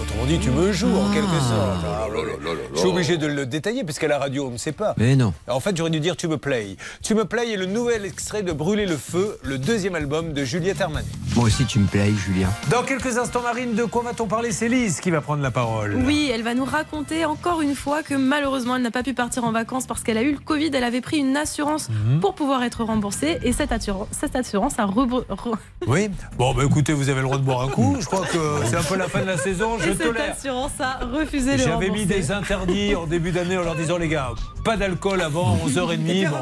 Autrement 0.00 0.24
dit, 0.26 0.38
tu 0.38 0.50
me 0.50 0.72
joues 0.72 0.94
en 0.96 1.10
quelque 1.12 1.28
sorte. 1.28 1.84
Ah, 1.86 2.08
ouais, 2.10 2.16
ouais. 2.16 2.58
Je 2.74 2.78
suis 2.78 2.88
obligé 2.88 3.16
de 3.16 3.26
le 3.26 3.46
détailler 3.46 3.84
parce 3.84 3.98
qu'à 3.98 4.08
la 4.08 4.18
radio, 4.18 4.46
on 4.48 4.50
ne 4.50 4.56
sait 4.58 4.72
pas. 4.72 4.94
Mais 4.98 5.16
non. 5.16 5.32
En 5.48 5.60
fait, 5.60 5.76
j'aurais 5.76 5.90
dû 5.90 6.00
dire 6.00 6.16
Tu 6.16 6.28
me 6.28 6.36
play. 6.36 6.76
Tu 7.02 7.14
me 7.14 7.24
play 7.24 7.52
est 7.52 7.56
le 7.56 7.66
nouvel 7.66 8.04
extrait 8.04 8.42
de 8.42 8.52
Brûler 8.52 8.86
le 8.86 8.96
feu, 8.96 9.38
le 9.42 9.58
deuxième 9.58 9.94
album 9.94 10.32
de 10.32 10.44
Juliette 10.44 10.80
Armanet. 10.80 11.06
Moi 11.34 11.44
aussi, 11.46 11.64
tu 11.64 11.78
me 11.78 11.86
plais, 11.86 12.10
Julien. 12.12 12.48
Dans 12.70 12.82
quelques 12.82 13.16
instants, 13.18 13.42
Marine, 13.42 13.74
de 13.74 13.84
quoi 13.84 14.02
va-t-on 14.02 14.26
parler? 14.26 14.52
C'est 14.52 14.68
Lise 14.68 15.00
qui 15.00 15.10
va 15.10 15.20
prendre 15.20 15.42
la 15.42 15.50
parole. 15.50 15.94
Oui, 16.04 16.30
elle 16.32 16.42
va 16.42 16.54
nous 16.54 16.64
raconter 16.64 17.24
encore 17.24 17.62
une 17.62 17.74
fois 17.74 18.02
que 18.02 18.14
malheureusement 18.14 18.76
elle 18.76 18.82
n'a 18.82 18.90
pas 18.90 19.02
pu 19.02 19.14
partir 19.14 19.44
en 19.44 19.52
vacances 19.52 19.86
parce 19.86 20.02
qu'elle 20.02 20.18
a 20.18 20.22
eu 20.22 20.32
le 20.32 20.38
Covid. 20.38 20.70
Elle 20.74 20.84
avait 20.84 21.00
pris 21.00 21.18
une 21.18 21.36
assurance 21.36 21.88
Mhm. 21.88 22.20
pour 22.20 22.34
pouvoir 22.34 22.62
être 22.64 22.84
remboursée 22.84 23.38
et 23.42 23.52
cette, 23.52 23.72
assur- 23.72 24.08
cette 24.10 24.36
assurance 24.36 24.78
a 24.78 24.84
rebr- 24.86 25.24
re- 25.28 25.56
Oui 25.86 26.10
Bon, 26.36 26.52
bah 26.54 26.62
écoutez, 26.64 26.92
vous 26.92 27.08
avez 27.08 27.20
le 27.20 27.26
droit 27.26 27.38
de 27.38 27.42
boire 27.42 27.62
un 27.62 27.68
coup. 27.68 27.96
Je 28.00 28.04
crois 28.06 28.26
que 28.26 28.38
c'est 28.66 28.76
un 28.76 28.82
peu 28.82 28.96
la 28.96 29.08
fin 29.08 29.20
de 29.22 29.26
la 29.26 29.38
saison. 29.38 29.78
Je 29.78 29.84
et 29.90 29.94
cette 29.94 30.02
tolère. 30.02 30.32
assurance 30.36 30.72
a 30.78 31.00
refusé 31.06 31.52
de 31.56 31.58
J'avais 31.62 31.88
mis 31.88 32.04
des 32.04 32.30
interdits 32.32 32.94
en 32.94 33.06
début 33.06 33.30
d'année 33.32 33.56
en 33.56 33.62
leur 33.62 33.74
disant 33.74 33.96
les 33.96 34.08
gars, 34.08 34.30
pas 34.62 34.76
d'alcool 34.76 35.22
avant 35.22 35.56
11h30. 35.66 36.28
Bon, 36.28 36.36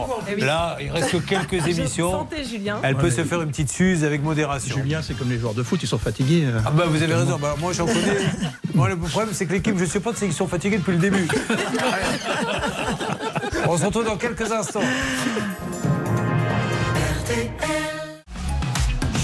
là, 0.45 0.77
il 0.81 0.91
reste 0.91 1.13
que 1.13 1.17
quelques 1.19 1.67
émissions. 1.69 2.27
Julien. 2.51 2.79
Elle 2.83 2.97
peut 2.97 3.11
se 3.11 3.23
faire 3.25 3.41
une 3.43 3.51
petite 3.51 3.71
suze 3.71 4.05
avec 4.05 4.23
modération. 4.23 4.77
Julien, 4.77 5.01
c'est 5.03 5.15
comme 5.17 5.31
les 5.31 5.39
joueurs 5.39 5.55
de 5.55 5.63
foot, 5.63 5.81
ils 5.83 5.89
sont 5.89 5.99
fatigués. 5.99 6.45
euh. 6.45 6.61
Ah 6.67 6.71
bah 6.73 6.85
vous 6.89 7.03
avez 7.03 7.15
raison, 7.15 7.39
bah, 7.41 7.55
moi 7.61 7.73
j'en 7.73 7.87
connais. 7.87 8.19
Moi 8.75 8.89
le 8.89 8.97
problème 8.97 9.31
c'est 9.33 9.47
que 9.47 9.53
l'équipe 9.53 9.79
je 9.79 9.85
supporte 9.85 10.17
c'est 10.17 10.27
qu'ils 10.27 10.35
sont 10.35 10.49
fatigués 10.49 10.79
depuis 10.79 10.93
le 10.93 10.99
début. 10.99 11.29
On 13.69 13.77
se 13.77 13.85
retrouve 13.85 14.05
dans 14.05 14.17
quelques 14.17 14.51
instants. 14.51 14.81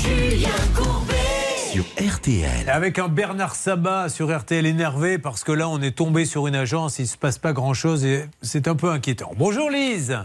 Julien 0.05 0.51
Courbet. 0.77 1.15
Sur 1.73 1.85
RTL. 1.99 2.69
Avec 2.69 2.99
un 2.99 3.09
Bernard 3.09 3.55
Sabat 3.55 4.11
sur 4.11 4.37
RTL 4.37 4.67
énervé 4.67 5.17
parce 5.19 5.45
que 5.45 5.53
là 5.53 5.67
on 5.69 5.81
est 5.81 5.97
tombé 5.97 6.27
sur 6.27 6.47
une 6.47 6.55
agence, 6.55 6.99
il 6.99 7.07
se 7.07 7.17
passe 7.17 7.39
pas 7.39 7.55
grand 7.55 7.73
chose 7.73 8.05
et 8.05 8.27
c'est 8.43 8.69
un 8.69 8.77
peu 8.77 8.91
inquiétant. 8.91 9.33
Bonjour 9.37 9.71
Lise. 9.71 10.19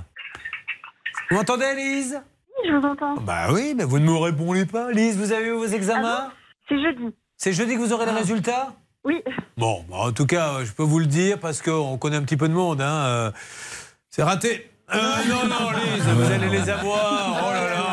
Vous 1.30 1.38
m'entendez 1.38 1.74
Lise? 1.78 2.22
Je 2.68 2.76
vous 2.76 2.86
entends. 2.86 3.16
Bah 3.22 3.54
oui, 3.54 3.74
mais 3.78 3.86
vous 3.86 4.00
ne 4.00 4.06
me 4.06 4.18
répondez 4.18 4.66
pas. 4.66 4.92
Lise, 4.92 5.18
vous 5.18 5.32
avez 5.32 5.48
eu 5.48 5.54
vos 5.54 5.68
examens? 5.68 6.30
C'est 6.68 6.82
jeudi. 6.82 7.16
C'est 7.38 7.54
jeudi 7.54 7.76
que 7.76 7.80
vous 7.80 7.94
aurez 7.94 8.06
les 8.06 8.12
résultats? 8.12 8.74
Oui. 9.06 9.24
Bon, 9.58 9.86
bah, 9.90 9.98
en 10.00 10.12
tout 10.12 10.26
cas, 10.26 10.66
je 10.66 10.74
peux 10.74 10.84
vous 10.84 11.00
le 11.00 11.06
dire 11.06 11.40
parce 11.40 11.62
qu'on 11.62 11.98
connaît 11.98 12.18
un 12.18 12.24
petit 12.24 12.36
peu 12.36 12.50
de 12.50 12.54
monde. 12.54 12.82
Hein, 12.82 13.06
euh, 13.06 13.32
c'est 14.10 14.24
raté. 14.24 14.70
Euh, 14.94 14.98
non, 15.30 15.48
non, 15.48 15.72
Lise, 15.72 16.04
vous 16.04 16.32
allez 16.32 16.50
les 16.50 16.70
avoir. 16.70 17.46
Oh 17.48 17.54
là 17.54 17.70
là. 17.70 17.89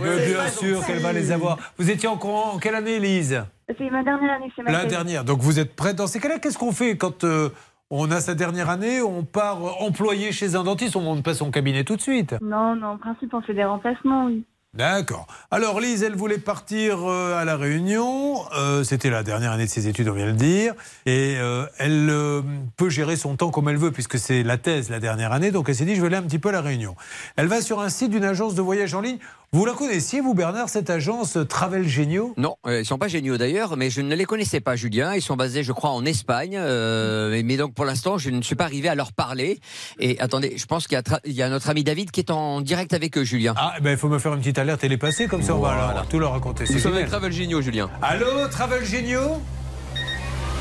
Mais 0.00 0.26
bien 0.26 0.48
sûr 0.48 0.84
qu'elle 0.86 0.98
va 1.00 1.12
les 1.12 1.32
avoir. 1.32 1.58
Vous 1.78 1.90
étiez 1.90 2.08
en, 2.08 2.16
courant- 2.16 2.52
en 2.54 2.58
quelle 2.58 2.74
année, 2.74 2.98
Lise 2.98 3.42
C'est 3.78 3.90
ma 3.90 4.02
dernière 4.02 4.32
année, 4.34 4.50
c'est 4.56 4.62
ma 4.62 4.72
La 4.72 4.84
dernière. 4.86 5.24
Donc 5.24 5.40
vous 5.40 5.58
êtes 5.58 5.74
prête. 5.76 5.96
Dans 5.96 6.06
ces 6.06 6.20
cas-là, 6.20 6.38
qu'est-ce 6.38 6.58
qu'on 6.58 6.72
fait 6.72 6.96
quand 6.96 7.24
euh, 7.24 7.50
on 7.90 8.10
a 8.10 8.20
sa 8.20 8.34
dernière 8.34 8.70
année 8.70 9.00
On 9.02 9.24
part 9.24 9.64
euh, 9.64 9.70
employé 9.80 10.32
chez 10.32 10.54
un 10.54 10.64
dentiste, 10.64 10.96
on 10.96 11.00
monte 11.00 11.22
pas 11.22 11.34
son 11.34 11.50
cabinet 11.50 11.84
tout 11.84 11.96
de 11.96 12.02
suite. 12.02 12.34
Non, 12.42 12.74
non, 12.76 12.88
en 12.88 12.98
principe, 12.98 13.32
on 13.34 13.42
fait 13.42 13.54
des 13.54 13.64
remplacements, 13.64 14.26
oui. 14.26 14.44
D'accord. 14.72 15.26
Alors 15.50 15.80
Lise, 15.80 16.04
elle 16.04 16.14
voulait 16.14 16.38
partir 16.38 16.98
euh, 17.02 17.36
à 17.36 17.44
la 17.44 17.56
Réunion. 17.56 18.36
Euh, 18.56 18.84
C'était 18.84 19.10
la 19.10 19.24
dernière 19.24 19.50
année 19.50 19.64
de 19.64 19.68
ses 19.68 19.88
études, 19.88 20.08
on 20.08 20.12
vient 20.12 20.26
de 20.26 20.30
le 20.30 20.36
dire. 20.36 20.74
Et 21.06 21.34
euh, 21.40 21.66
elle 21.78 22.08
euh, 22.08 22.40
peut 22.76 22.88
gérer 22.88 23.16
son 23.16 23.34
temps 23.34 23.50
comme 23.50 23.68
elle 23.68 23.78
veut, 23.78 23.90
puisque 23.90 24.16
c'est 24.16 24.44
la 24.44 24.58
thèse 24.58 24.88
la 24.88 25.00
dernière 25.00 25.32
année. 25.32 25.50
Donc 25.50 25.68
elle 25.68 25.74
s'est 25.74 25.84
dit, 25.84 25.96
je 25.96 26.00
vais 26.00 26.06
aller 26.06 26.16
un 26.18 26.22
petit 26.22 26.38
peu 26.38 26.50
à 26.50 26.52
la 26.52 26.60
Réunion. 26.60 26.94
Elle 27.34 27.48
va 27.48 27.62
sur 27.62 27.80
un 27.80 27.88
site 27.88 28.12
d'une 28.12 28.22
agence 28.22 28.54
de 28.54 28.62
voyage 28.62 28.94
en 28.94 29.00
ligne. 29.00 29.18
Vous 29.52 29.64
la 29.66 29.72
connaissiez, 29.72 30.20
vous, 30.20 30.32
Bernard, 30.32 30.68
cette 30.68 30.90
agence 30.90 31.36
Travel 31.48 31.84
Géniaux 31.88 32.34
Non, 32.36 32.54
euh, 32.68 32.82
ils 32.82 32.86
sont 32.86 32.98
pas 32.98 33.08
géniaux 33.08 33.36
d'ailleurs, 33.36 33.76
mais 33.76 33.90
je 33.90 34.00
ne 34.00 34.14
les 34.14 34.24
connaissais 34.24 34.60
pas, 34.60 34.76
Julien. 34.76 35.16
Ils 35.16 35.22
sont 35.22 35.34
basés, 35.34 35.64
je 35.64 35.72
crois, 35.72 35.90
en 35.90 36.04
Espagne. 36.04 36.54
euh, 36.56 37.30
mais- 37.32 37.42
mais 37.42 37.56
donc 37.56 37.74
pour 37.74 37.84
l'instant, 37.84 38.16
je 38.16 38.30
ne 38.30 38.42
suis 38.42 38.54
pas 38.54 38.62
arrivé 38.62 38.88
à 38.88 38.94
leur 38.94 39.12
parler. 39.12 39.58
Et 39.98 40.20
attendez, 40.20 40.54
je 40.56 40.66
pense 40.66 40.86
qu'il 40.86 40.96
y, 41.26 41.36
a 41.40 41.46
y 41.46 41.50
notre 41.50 41.68
ami 41.68 41.82
David 41.82 42.12
qui 42.12 42.20
est 42.20 42.30
en 42.30 42.60
direct 42.60 42.94
avec 42.94 43.18
eux, 43.18 43.24
Julien. 43.24 43.54
Ah, 43.56 43.74
ben, 43.82 43.90
il 43.90 43.96
faut 43.96 44.08
me 44.08 44.20
faire 44.20 44.34
une 44.34 44.38
petite 44.38 44.58
alerte 44.58 44.82
télépassée, 44.82 45.26
comme 45.26 45.42
ça 45.42 45.56
on 45.56 45.58
va 45.58 45.70
alors 45.88 46.06
tout 46.06 46.20
leur 46.20 46.30
raconter. 46.30 46.62
Nous 46.68 46.72
C'est 46.74 46.78
sommes 46.78 46.94
avec. 46.94 47.08
Travel 47.08 47.32
Géniaux, 47.32 47.60
Julien. 47.60 47.90
Allô, 48.02 48.46
Travel 48.52 48.84
Géniaux 48.84 49.42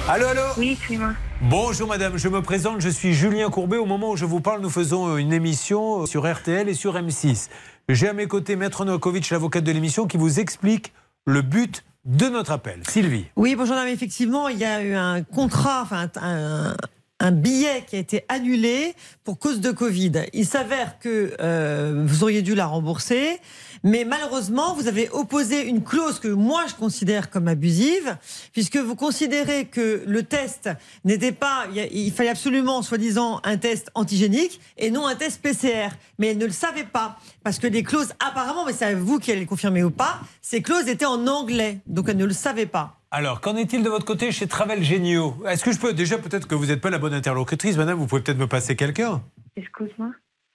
Allô, 0.07 0.25
allô? 0.25 0.41
Oui, 0.57 0.75
c'est 0.87 0.97
moi. 0.97 1.11
Bonjour 1.41 1.87
madame, 1.87 2.17
je 2.17 2.27
me 2.27 2.41
présente, 2.41 2.81
je 2.81 2.89
suis 2.89 3.13
Julien 3.13 3.51
Courbet. 3.51 3.77
Au 3.77 3.85
moment 3.85 4.09
où 4.09 4.15
je 4.17 4.25
vous 4.25 4.41
parle, 4.41 4.61
nous 4.61 4.69
faisons 4.71 5.15
une 5.17 5.31
émission 5.31 6.07
sur 6.07 6.25
RTL 6.29 6.67
et 6.67 6.73
sur 6.73 6.95
M6. 6.95 7.49
J'ai 7.91 8.07
à 8.07 8.13
mes 8.13 8.27
côtés 8.27 8.55
Maître 8.55 8.85
Novakovic, 8.85 9.27
l'avocate 9.31 9.63
de 9.63 9.71
l'émission, 9.71 10.05
qui 10.05 10.17
vous 10.17 10.39
explique 10.39 10.93
le 11.25 11.41
but 11.41 11.83
de 12.05 12.27
notre 12.27 12.51
appel. 12.51 12.81
Sylvie. 12.87 13.25
Oui, 13.35 13.55
bonjour, 13.55 13.73
madame. 13.73 13.91
Effectivement, 13.91 14.47
il 14.47 14.59
y 14.59 14.63
a 14.63 14.83
eu 14.83 14.93
un 14.93 15.23
contrat, 15.23 15.81
enfin, 15.81 16.07
un, 16.21 16.75
un 17.19 17.31
billet 17.31 17.83
qui 17.87 17.95
a 17.95 17.99
été 17.99 18.25
annulé 18.29 18.93
pour 19.23 19.39
cause 19.39 19.59
de 19.59 19.71
Covid. 19.71 20.11
Il 20.33 20.45
s'avère 20.45 20.99
que 20.99 21.33
euh, 21.41 22.03
vous 22.05 22.23
auriez 22.23 22.43
dû 22.43 22.53
la 22.53 22.67
rembourser, 22.67 23.39
mais 23.83 24.05
malheureusement, 24.05 24.73
vous 24.75 24.87
avez 24.87 25.09
opposé 25.09 25.67
une 25.67 25.83
clause 25.83 26.19
que 26.19 26.27
moi 26.27 26.63
je 26.67 26.75
considère 26.75 27.29
comme 27.29 27.47
abusive, 27.47 28.17
puisque 28.53 28.77
vous 28.77 28.95
considérez 28.95 29.65
que 29.65 30.03
le 30.05 30.23
test 30.23 30.69
n'était 31.05 31.31
pas, 31.31 31.65
il 31.73 32.11
fallait 32.11 32.29
absolument, 32.29 32.81
soi-disant, 32.81 33.39
un 33.43 33.57
test 33.57 33.89
antigénique 33.95 34.59
et 34.77 34.91
non 34.91 35.07
un 35.07 35.15
test 35.15 35.41
PCR. 35.41 35.89
Mais 36.17 36.27
elle 36.27 36.37
ne 36.37 36.45
le 36.45 36.51
savait 36.51 36.83
pas, 36.83 37.17
parce 37.43 37.59
que 37.59 37.67
les 37.67 37.83
clauses, 37.83 38.13
apparemment, 38.19 38.65
mais 38.65 38.73
c'est 38.73 38.93
vous 38.93 39.19
qui 39.19 39.31
allez 39.31 39.41
le 39.41 39.47
confirmer 39.47 39.83
ou 39.83 39.91
pas, 39.91 40.19
ces 40.41 40.61
clauses 40.61 40.87
étaient 40.87 41.05
en 41.05 41.27
anglais, 41.27 41.79
donc 41.87 42.09
elle 42.09 42.17
ne 42.17 42.25
le 42.25 42.33
savait 42.33 42.65
pas. 42.65 42.95
Alors, 43.11 43.41
qu'en 43.41 43.55
est-il 43.55 43.81
de 43.81 43.89
votre 43.89 44.05
côté 44.05 44.31
chez 44.31 44.45
Travel 44.45 44.83
Géniaux 44.83 45.35
Est-ce 45.47 45.63
que 45.63 45.71
je 45.71 45.79
peux, 45.79 45.93
déjà 45.93 46.19
peut-être 46.19 46.47
que 46.47 46.53
vous 46.53 46.67
n'êtes 46.67 46.81
pas 46.81 46.91
la 46.91 46.99
bonne 46.99 47.13
interlocutrice, 47.13 47.75
madame, 47.75 47.97
vous 47.97 48.05
pouvez 48.05 48.21
peut-être 48.21 48.37
me 48.37 48.47
passer 48.47 48.75
quelqu'un? 48.75 49.21
Excuse-moi. 49.55 50.11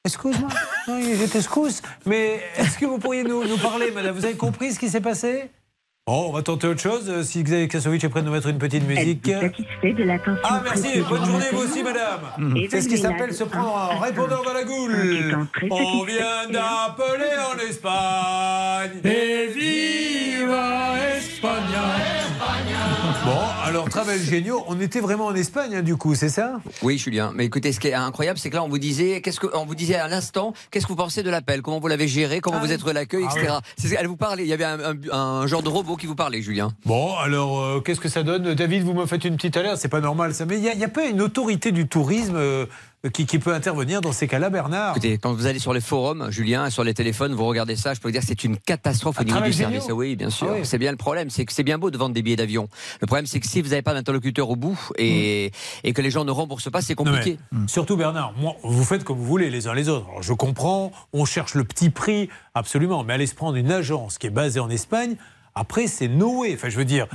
Excuse-moi. 0.07 0.51
Non, 0.87 1.01
je 1.01 1.25
t'excuse. 1.33 1.81
Mais 2.05 2.41
est-ce 2.59 2.79
que 2.79 2.85
vous 2.85 2.99
pourriez 2.99 3.25
nous, 3.25 3.43
nous 3.47 3.57
parler, 3.57 3.91
madame? 3.91 4.15
Vous 4.15 4.25
avez 4.25 4.35
compris 4.37 4.73
ce 4.73 4.79
qui 4.79 4.89
s'est 4.91 5.01
passé? 5.01 5.51
Bon, 6.07 6.29
on 6.29 6.33
va 6.33 6.43
tenter 6.43 6.67
autre 6.67 6.83
chose. 6.83 7.09
euh, 7.09 7.23
Si 7.23 7.43
Xavier 7.43 7.67
Kasovic 7.67 8.05
est 8.05 8.11
prêt 8.11 8.21
de 8.21 8.27
nous 8.27 8.33
mettre 8.33 8.49
une 8.49 8.59
petite 8.59 8.87
musique. 8.87 9.27
Satisfait 9.27 9.95
de 9.95 10.03
l'attention 10.05 10.43
Ah, 10.45 10.61
merci. 10.63 11.01
Bonne 11.09 11.25
journée, 11.25 11.47
vous 11.51 11.63
aussi, 11.63 11.83
madame. 11.83 12.21
C'est 12.71 12.83
ce 12.83 12.89
qui 12.91 12.99
s'appelle 12.99 13.31
de 13.31 13.35
se 13.35 13.45
prendre 13.45 13.99
répondeur 14.03 14.41
cinq. 14.41 14.47
dans 14.47 14.53
la 14.53 14.61
En 14.61 14.67
goule. 14.67 15.49
On 15.71 16.05
vient 16.05 16.49
d'appeler 16.51 17.31
en 17.55 17.59
Espagne. 17.67 19.01
Et 19.03 19.47
alors, 23.65 23.89
Travel 23.89 24.21
Géniaux, 24.21 24.63
on 24.69 24.81
était 24.81 25.01
vraiment 25.01 25.27
en 25.27 25.35
Espagne, 25.35 25.77
hein, 25.77 25.83
du 25.83 25.97
coup, 25.97 26.15
c'est 26.15 26.29
ça? 26.29 26.61
Oui, 26.83 26.99
Julien. 26.99 27.33
Mais 27.35 27.45
écoutez, 27.47 27.73
ce 27.73 27.81
qui 27.81 27.89
est 27.89 27.95
incroyable, 27.95 28.39
c'est 28.39 28.51
que 28.51 28.57
là, 28.57 28.63
on 28.65 28.69
vous 28.69 28.79
disait, 28.79 29.21
qu'est-ce 29.21 29.41
que, 29.41 29.47
on 29.55 29.65
vous 29.67 29.75
disait 29.75 29.95
à 29.97 30.09
l'instant, 30.09 30.53
qu'est-ce 30.71 30.85
que 30.87 30.93
vous 30.93 30.97
pensez 30.97 31.23
de 31.23 31.31
l'appel, 31.31 31.63
comment 31.63 31.81
vous 31.81 31.89
l'avez 31.89 32.09
géré, 32.09 32.41
comment 32.41 32.61
vous 32.61 32.73
êtes 32.73 32.85
l'accueil, 32.85 33.25
Ah 33.29 33.33
etc. 33.37 33.53
oui. 33.83 33.91
Qu'elle 33.91 34.07
vous 34.07 34.17
parlait. 34.17 34.43
Il 34.45 34.49
y 34.49 34.53
avait 34.53 34.65
un, 34.65 34.79
un- 34.81 35.11
un 35.17 35.47
genre 35.47 35.63
de 35.63 35.69
robot 35.69 35.97
qui 35.97 36.07
vous 36.07 36.15
parlait, 36.15 36.43
Julien. 36.43 36.73
Bon, 36.85 37.15
alors, 37.17 37.61
euh, 37.61 37.81
qu'est-ce 37.81 38.01
que 38.01 38.09
ça 38.09 38.23
donne? 38.23 38.55
David, 38.55 38.83
vous 38.83 38.95
me 38.95 39.07
faites 39.07 39.25
une 39.25 39.37
petite 39.37 39.57
alerte, 39.57 39.79
c'est 39.81 39.89
pas 39.89 40.01
normal 40.01 40.35
ça. 40.35 40.45
Mais 40.47 40.57
il 40.59 40.63
n'y 40.77 40.85
a 40.85 40.89
pas 40.89 41.05
une 41.07 41.21
autorité 41.23 41.73
du 41.73 41.87
tourisme 41.89 42.37
euh, 42.37 42.67
qui, 43.13 43.27
qui 43.27 43.39
peut 43.39 43.53
intervenir 43.53 44.01
dans 44.01 44.13
ces 44.13 44.27
cas-là, 44.27 44.51
Bernard 44.51 44.93
Écoutez, 44.93 45.19
quand 45.19 45.33
vous 45.33 45.47
allez 45.47 45.59
sur 45.59 45.75
les 45.75 45.81
forums, 45.81 46.31
Julien, 46.31 46.71
sur 46.71 46.85
les 46.85 46.95
téléphones, 46.95 47.35
vous 47.35 47.45
regardez 47.47 47.77
ça, 47.77 47.95
je 47.95 48.01
peux 48.01 48.09
vous 48.09 48.13
dire 48.13 48.21
que 48.21 48.27
c'est 48.27 48.45
une 48.45 48.57
catastrophe 48.57 49.19
au 49.19 49.23
À 49.23 49.25
niveau 49.25 49.41
du 49.41 49.53
service. 49.53 49.87
Ah 49.89 49.95
Oui, 49.95 50.17
bien 50.17 50.31
sûr. 50.31 50.49
Ah 50.51 50.55
oui. 50.57 50.61
C'est 50.65 50.79
bien 50.79 50.91
le 50.91 50.97
problème, 50.97 51.31
c'est 51.31 51.45
que 51.45 51.53
c'est 51.53 51.63
bien 51.63 51.79
beau 51.79 51.91
de 51.91 51.99
vendre 51.99 52.15
des 52.15 52.23
billets 52.23 52.37
d'avion. 52.37 52.69
Le 53.01 53.07
problème, 53.07 53.27
c'est 53.27 53.41
que 53.41 53.47
si 53.47 53.61
vous 53.63 53.71
n'avez 53.71 53.83
pas 53.83 53.95
d'interlocuteur 53.95 54.49
au 54.51 54.57
bout 54.57 54.79
et, 54.97 55.53
et 55.83 55.93
que 55.93 56.03
les 56.03 56.11
gens 56.11 56.25
ne 56.25 56.31
remboursent 56.31 56.71
pas, 56.71 56.81
c'est 56.81 56.99
Non, 56.99 57.05
mais, 57.05 57.11
compliqué. 57.19 57.39
Surtout 57.67 57.97
Bernard, 57.97 58.35
moi, 58.39 58.55
vous 58.63 58.85
faites 58.85 59.05
comme 59.05 59.19
vous 59.19 59.25
voulez 59.25 59.51
les 59.51 59.67
uns 59.69 59.75
les 59.75 59.89
autres. 59.89 60.07
Alors, 60.11 60.23
je 60.23 60.33
comprends, 60.33 60.93
on 61.13 61.25
cherche 61.25 61.55
le 61.55 61.65
petit 61.65 61.91
prix, 61.91 62.29
absolument, 62.55 63.05
mais 63.05 63.15
allez 63.15 63.27
se 63.27 63.35
prendre 63.35 63.57
une 63.57 63.71
agence 63.71 64.19
qui 64.19 64.27
est 64.27 64.31
basée 64.31 64.61
en 64.61 64.71
Espagne, 64.71 65.17
après 65.55 65.87
c'est 65.87 66.09
Noé. 66.09 66.53
Enfin, 66.55 66.69
je 66.69 66.77
veux 66.77 66.85
dire, 66.85 67.07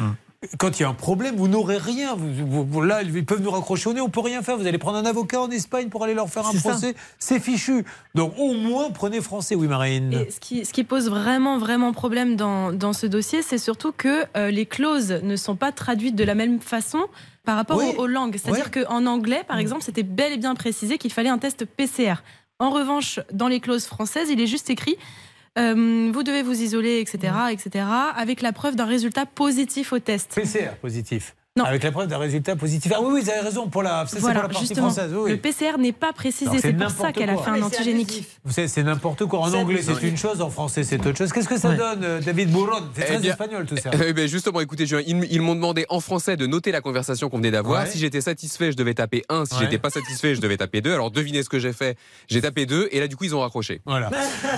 quand 0.57 0.79
il 0.79 0.83
y 0.83 0.85
a 0.85 0.89
un 0.89 0.93
problème, 0.93 1.35
vous 1.35 1.49
n'aurez 1.49 1.77
rien. 1.77 2.15
Vous- 2.15 2.45
vous- 2.45 2.63
vous- 2.65 2.81
là, 2.81 3.01
ils 3.03 3.25
peuvent 3.25 3.41
nous 3.41 3.51
raccrocher 3.51 3.89
au 3.89 3.93
nez, 3.93 3.99
on 3.99 4.09
peut 4.09 4.21
rien 4.21 4.41
faire. 4.41 4.57
Vous 4.57 4.67
allez 4.67 4.77
prendre 4.77 4.97
un 4.97 5.05
avocat 5.05 5.41
en 5.41 5.49
Espagne 5.51 5.89
pour 5.89 6.03
aller 6.03 6.13
leur 6.13 6.29
faire 6.29 6.47
un 6.47 6.53
procès, 6.53 6.95
c'est 7.19 7.39
fichu. 7.41 7.83
Donc 8.15 8.33
au 8.37 8.53
moins 8.53 8.89
prenez 8.91 9.19
français, 9.19 9.55
oui 9.55 9.67
Marine. 9.67 10.13
Et 10.13 10.31
ce 10.31 10.39
qui, 10.39 10.63
ce 10.65 10.71
qui 10.71 10.85
pose 10.85 11.09
vraiment, 11.09 11.57
vraiment 11.57 11.91
problème 11.91 12.37
dans, 12.37 12.71
dans 12.71 12.93
ce 12.93 13.05
dossier, 13.05 13.41
c'est 13.41 13.57
surtout 13.57 13.91
que 13.91 14.23
euh, 14.37 14.49
les 14.49 14.65
clauses 14.65 15.19
ne 15.23 15.35
sont 15.35 15.57
pas 15.57 15.73
traduites 15.73 16.15
de 16.15 16.23
la 16.23 16.35
même 16.35 16.61
façon 16.61 17.05
par 17.43 17.57
rapport 17.57 17.77
Oui. 17.77 17.93
aux, 17.97 18.03
aux 18.03 18.07
langues. 18.07 18.37
C'est-à-dire 18.41 18.71
qu'en 18.71 19.05
anglais, 19.07 19.43
par 19.45 19.57
exemple, 19.57 19.81
c'était 19.83 20.03
bel 20.03 20.31
et 20.31 20.37
bien 20.37 20.55
précisé 20.55 20.97
qu'il 20.97 21.11
fallait 21.11 21.29
un 21.29 21.37
test 21.37 21.65
PCR. 21.65 22.15
En 22.59 22.69
revanche, 22.69 23.19
dans 23.33 23.47
les 23.49 23.59
clauses 23.59 23.85
françaises, 23.85 24.29
il 24.29 24.39
est 24.39 24.47
juste 24.47 24.69
écrit 24.69 24.97
euh, 25.59 26.11
vous 26.11 26.23
devez 26.23 26.41
vous 26.41 26.61
isoler, 26.61 26.99
etc., 26.99 27.33
etc., 27.51 27.85
avec 28.15 28.41
la 28.41 28.51
preuve 28.53 28.75
d'un 28.75 28.85
résultat 28.85 29.25
positif 29.25 29.93
au 29.93 29.99
test. 29.99 30.35
PCR 30.35 30.75
positif. 30.81 31.35
Non. 31.57 31.65
Avec 31.65 31.83
la 31.83 31.91
preuve 31.91 32.07
d'un 32.07 32.19
résultat 32.19 32.55
positif. 32.55 32.91
Ah 32.95 32.99
oui, 33.01 33.09
oui, 33.15 33.21
vous 33.23 33.29
avez 33.29 33.39
raison 33.39 33.67
pour 33.69 33.81
la, 33.81 34.05
ça, 34.05 34.13
c'est 34.13 34.19
Voilà, 34.19 34.41
pour 34.41 34.43
la 34.43 34.53
partie 34.53 34.67
justement. 34.67 34.91
française. 34.91 35.11
oui. 35.17 35.31
Le 35.31 35.37
PCR 35.37 35.77
n'est 35.79 35.91
pas 35.91 36.13
précisé. 36.13 36.51
c'est 36.61 36.73
pour 36.73 36.89
ça 36.91 37.11
qu'elle 37.11 37.29
a 37.31 37.37
fait 37.37 37.49
un 37.49 37.61
antigénique. 37.63 38.07
abusif. 38.11 38.39
Vous 38.45 38.53
savez, 38.53 38.67
c'est 38.67 38.83
n'importe 38.83 39.25
quoi. 39.25 39.39
En 39.39 39.53
anglais, 39.53 39.81
c'est 39.81 40.07
une 40.07 40.15
chose, 40.15 40.41
en 40.41 40.49
français, 40.51 40.83
c'est 40.83 41.03
autre 41.05 41.17
chose. 41.17 41.33
Qu'est-ce 41.33 41.49
que 41.49 41.57
ça 41.57 41.69
Ouais. 41.69 41.75
donne, 41.77 42.03
euh, 42.03 42.21
David 42.21 42.51
Bourron 42.51 42.83
C'est 42.95 43.01
Eh 43.01 43.05
très 43.07 43.17
bien, 43.19 43.31
espagnol, 43.31 43.65
tout 43.65 43.75
ça. 43.77 43.89
Eh 44.07 44.13
ben, 44.13 44.27
justement, 44.27 44.61
écoutez, 44.61 44.85
Julien, 44.85 45.03
ils, 45.05 45.27
ils 45.31 45.41
m'ont 45.41 45.55
demandé 45.55 45.85
en 45.89 45.99
français 45.99 46.37
de 46.37 46.45
noter 46.45 46.71
la 46.71 46.81
conversation 46.81 47.29
qu'on 47.29 47.37
venait 47.37 47.51
d'avoir. 47.51 47.83
Ouais. 47.83 47.89
Si 47.89 47.97
j'étais 47.97 48.21
satisfait, 48.21 48.71
je 48.71 48.77
devais 48.77 48.93
taper 48.93 49.23
1. 49.27 49.45
Si 49.45 49.55
Ouais. 49.55 49.59
j'étais 49.61 49.79
pas 49.79 49.89
satisfait, 49.89 50.35
je 50.35 50.41
devais 50.41 50.55
taper 50.57 50.81
2. 50.81 50.93
Alors 50.93 51.09
devinez 51.11 51.41
ce 51.43 51.49
que 51.49 51.59
j'ai 51.59 51.73
fait. 51.73 51.97
J'ai 52.29 52.41
tapé 52.41 52.67
2 52.67 52.87
et 52.91 52.99
là, 52.99 53.07
du 53.07 53.15
coup, 53.17 53.23
ils 53.25 53.35
ont 53.35 53.41
raccroché. 53.41 53.81
Voilà. 53.85 54.11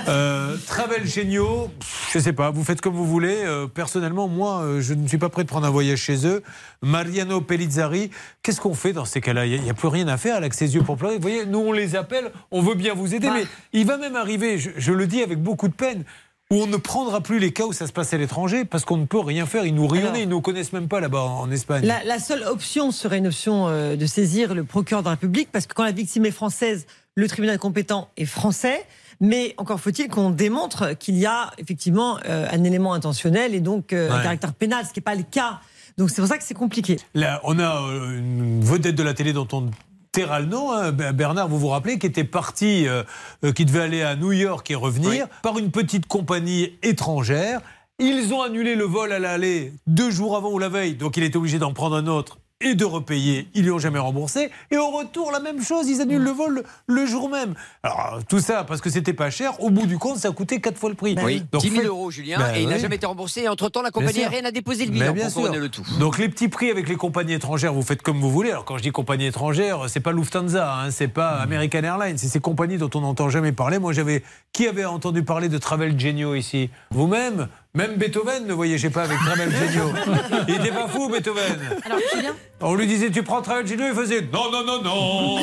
Euh, 0.08 0.56
Travel 0.66 1.06
Géniaux, 1.06 1.70
pff, 1.80 2.10
je 2.12 2.18
sais 2.18 2.32
pas, 2.34 2.50
vous 2.50 2.62
faites 2.64 2.80
comme 2.82 2.94
vous 2.94 3.06
voulez. 3.06 3.38
Euh, 3.44 3.66
personnellement, 3.66 4.28
moi, 4.28 4.64
je 4.80 4.92
ne 4.94 5.08
suis 5.08 5.18
pas 5.18 5.30
prêt 5.30 5.42
de 5.42 5.48
prendre 5.48 5.66
un 5.66 5.70
voyage 5.70 5.98
chez 6.00 6.26
eux. 6.26 6.42
Mariano 6.82 7.40
Pellizzari, 7.40 8.10
qu'est-ce 8.42 8.60
qu'on 8.60 8.74
fait 8.74 8.92
dans 8.92 9.04
ces 9.04 9.20
cas-là? 9.20 9.46
Il 9.46 9.62
n'y 9.62 9.70
a, 9.70 9.74
plus 9.74 9.88
rien 9.88 10.08
à 10.08 10.16
faire 10.16 10.36
avec 10.36 10.52
ses 10.54 10.74
yeux 10.74 10.82
pour 10.82 10.96
pleurer. 10.96 11.16
Vous 11.16 11.22
voyez, 11.22 11.46
nous, 11.46 11.60
on 11.60 11.72
les 11.72 11.96
appelle, 11.96 12.32
on 12.50 12.60
veut 12.60 12.74
bien 12.74 12.94
vous 12.94 13.14
aider, 13.14 13.28
Bah. 13.28 13.34
mais 13.36 13.44
il 13.72 13.86
va 13.86 13.96
même 13.98 14.16
arriver, 14.16 14.58
je, 14.58 14.70
je 14.76 14.92
le 14.92 15.06
dis 15.06 15.22
avec 15.22 15.40
beaucoup 15.40 15.68
de 15.68 15.74
peine, 15.74 16.04
où 16.50 16.56
on 16.56 16.66
ne 16.66 16.76
prendra 16.76 17.20
plus 17.22 17.38
les 17.38 17.52
cas 17.52 17.64
où 17.64 17.72
ça 17.72 17.86
se 17.86 17.92
passe 17.92 18.12
à 18.12 18.18
l'étranger 18.18 18.66
parce 18.66 18.84
qu'on 18.84 18.98
ne 18.98 19.06
peut 19.06 19.20
rien 19.20 19.46
faire. 19.46 19.64
Ils 19.64 19.74
nous 19.74 19.86
rayonnent, 19.86 20.16
ils 20.16 20.28
nous 20.28 20.42
connaissent 20.42 20.74
même 20.74 20.88
pas 20.88 21.00
là-bas 21.00 21.22
en, 21.22 21.40
en 21.40 21.50
Espagne. 21.50 21.86
La, 21.86 22.04
la 22.04 22.18
seule 22.18 22.42
option 22.42 22.90
serait 22.90 23.18
une 23.18 23.28
option 23.28 23.68
euh, 23.68 23.96
de 23.96 24.04
saisir 24.04 24.54
le 24.54 24.64
procureur 24.64 25.02
de 25.02 25.06
la 25.06 25.12
République, 25.12 25.48
parce 25.50 25.66
que 25.66 25.72
quand 25.72 25.84
la 25.84 25.92
victime 25.92 26.26
est 26.26 26.30
française, 26.30 26.86
le 27.14 27.26
tribunal 27.28 27.58
compétent 27.58 28.08
est 28.16 28.26
français. 28.26 28.84
Mais 29.20 29.54
encore 29.56 29.78
faut-il 29.80 30.08
qu'on 30.08 30.30
démontre 30.30 30.94
qu'il 30.98 31.16
y 31.16 31.26
a 31.26 31.52
effectivement 31.56 32.18
euh, 32.28 32.48
un 32.50 32.64
élément 32.64 32.92
intentionnel 32.92 33.54
et 33.54 33.60
donc 33.60 33.92
euh, 33.92 34.10
un 34.10 34.20
caractère 34.20 34.52
pénal, 34.52 34.84
ce 34.84 34.92
qui 34.92 34.98
n'est 34.98 35.04
pas 35.04 35.14
le 35.14 35.22
cas. 35.22 35.60
Donc 35.98 36.10
c'est 36.10 36.20
pour 36.22 36.28
ça 36.28 36.38
que 36.38 36.44
c'est 36.44 36.54
compliqué. 36.54 36.96
Là, 37.14 37.40
on 37.44 37.58
a 37.58 37.82
euh, 37.82 38.18
une 38.18 38.64
vedette 38.64 38.94
de 38.94 39.02
la 39.02 39.14
télé 39.14 39.32
dont 39.32 39.48
on 39.52 39.70
taira 40.12 40.40
le 40.40 40.46
nom, 40.46 40.72
hein, 40.72 40.92
Ber- 40.92 41.12
Bernard, 41.14 41.48
vous 41.48 41.58
vous 41.58 41.68
rappelez, 41.68 41.98
qui 41.98 42.06
était 42.06 42.24
parti, 42.24 42.86
euh, 42.86 43.02
euh, 43.44 43.52
qui 43.52 43.64
devait 43.64 43.80
aller 43.80 44.02
à 44.02 44.14
New 44.16 44.32
York 44.32 44.70
et 44.70 44.74
revenir 44.74 45.26
par 45.42 45.58
une 45.58 45.70
petite 45.70 46.06
compagnie 46.06 46.72
étrangère. 46.82 47.60
Ils 47.98 48.32
ont 48.34 48.42
annulé 48.42 48.74
le 48.74 48.84
vol 48.84 49.12
à 49.12 49.18
l'aller 49.18 49.72
deux 49.86 50.10
jours 50.10 50.36
avant 50.36 50.50
ou 50.50 50.58
la 50.58 50.68
veille, 50.68 50.94
donc 50.94 51.16
il 51.16 51.22
était 51.22 51.36
obligé 51.36 51.58
d'en 51.58 51.72
prendre 51.72 51.96
un 51.96 52.06
autre 52.08 52.38
et 52.62 52.74
de 52.74 52.84
repayer. 52.84 53.48
Ils 53.54 53.64
lui 53.64 53.70
ont 53.70 53.78
jamais 53.78 53.98
remboursé. 53.98 54.50
Et 54.70 54.76
au 54.76 54.88
retour, 54.90 55.30
la 55.32 55.40
même 55.40 55.62
chose, 55.62 55.88
ils 55.88 56.00
annulent 56.00 56.22
le 56.22 56.30
vol 56.30 56.62
le, 56.86 57.06
jour 57.06 57.28
même. 57.28 57.54
Alors, 57.82 58.20
tout 58.28 58.40
ça 58.40 58.64
parce 58.64 58.80
que 58.80 58.90
c'était 58.90 59.12
pas 59.12 59.30
cher. 59.30 59.60
Au 59.62 59.70
bout 59.70 59.86
du 59.86 59.98
compte, 59.98 60.18
ça 60.18 60.28
a 60.28 60.32
coûté 60.32 60.60
quatre 60.60 60.78
fois 60.78 60.88
le 60.90 60.94
prix. 60.94 61.16
Oui, 61.22 61.42
Donc, 61.52 61.62
10 61.62 61.68
000 61.70 61.80
faites- 61.82 61.88
euros, 61.88 62.10
Julien, 62.10 62.38
Ben 62.38 62.54
et 62.54 62.62
il 62.62 62.68
n'a 62.68 62.76
oui. 62.76 62.80
jamais 62.80 62.96
été 62.96 63.06
remboursé. 63.06 63.42
Et 63.42 63.48
entre-temps, 63.48 63.82
la 63.82 63.90
compagnie 63.90 64.20
aérienne 64.22 64.46
a 64.46 64.50
déposé 64.52 64.84
le 64.86 64.92
bilan 64.92 65.12
bien 65.12 65.30
pour 65.30 65.44
sûr. 65.46 65.54
le 65.54 65.68
tout. 65.68 65.82
Donc 65.98 66.18
les 66.18 66.28
petits 66.28 66.48
prix 66.48 66.70
avec 66.70 66.88
les 66.88 66.96
compagnies 66.96 67.34
étrangères, 67.34 67.72
vous 67.72 67.82
faites 67.82 68.02
comme 68.02 68.20
vous 68.20 68.30
voulez. 68.30 68.50
Alors 68.50 68.64
quand 68.64 68.76
je 68.78 68.82
dis 68.82 68.90
compagnie 68.92 69.26
étrangère, 69.26 69.88
c'est 69.88 70.00
pas 70.00 70.12
Lufthansa, 70.12 70.74
hein, 70.74 70.90
c'est 70.90 71.08
pas 71.08 71.38
Hmm. 71.38 71.42
American 71.42 71.82
Airlines, 71.82 72.18
c'est 72.18 72.28
ces 72.28 72.40
compagnies 72.40 72.78
dont 72.78 72.90
on 72.94 73.00
n'entend 73.00 73.28
jamais 73.30 73.52
parler. 73.52 73.78
Moi 73.78 73.92
j'avais 73.92 74.22
qui 74.52 74.66
avait 74.68 74.84
entendu 74.84 75.22
parler 75.22 75.48
de 75.48 75.56
Travel 75.58 75.98
Genio 75.98 76.34
ici? 76.34 76.68
Vous-même? 76.90 77.48
Même 77.74 77.94
Beethoven 77.96 78.46
ne 78.46 78.52
voyageait 78.52 78.90
pas 78.90 79.04
avec 79.04 79.18
Travel 79.20 79.50
Genio. 79.50 79.90
Il 80.48 80.54
était 80.56 80.70
pas 80.72 80.86
fou, 80.88 81.08
Beethoven. 81.08 81.58
Alors, 81.86 81.98
Julien 82.14 82.34
On 82.64 82.74
lui 82.74 82.86
disait 82.86 83.10
tu 83.10 83.22
prends 83.22 83.42
Travel 83.42 83.66
Genio, 83.66 83.86
il 83.88 83.94
faisait 83.94 84.22
non, 84.32 84.50
non, 84.52 84.64
non, 84.64 84.82
non, 84.82 85.36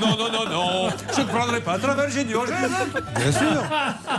non, 0.00 0.16
non, 0.18 0.32
non, 0.32 0.50
non, 0.50 0.88
je 1.16 1.20
ne 1.22 1.26
prendrai 1.26 1.60
pas 1.60 1.78
Travel 1.78 2.10
Genio. 2.10 2.40
je- 2.46 3.20
Bien 3.20 3.32
sûr. 3.32 3.62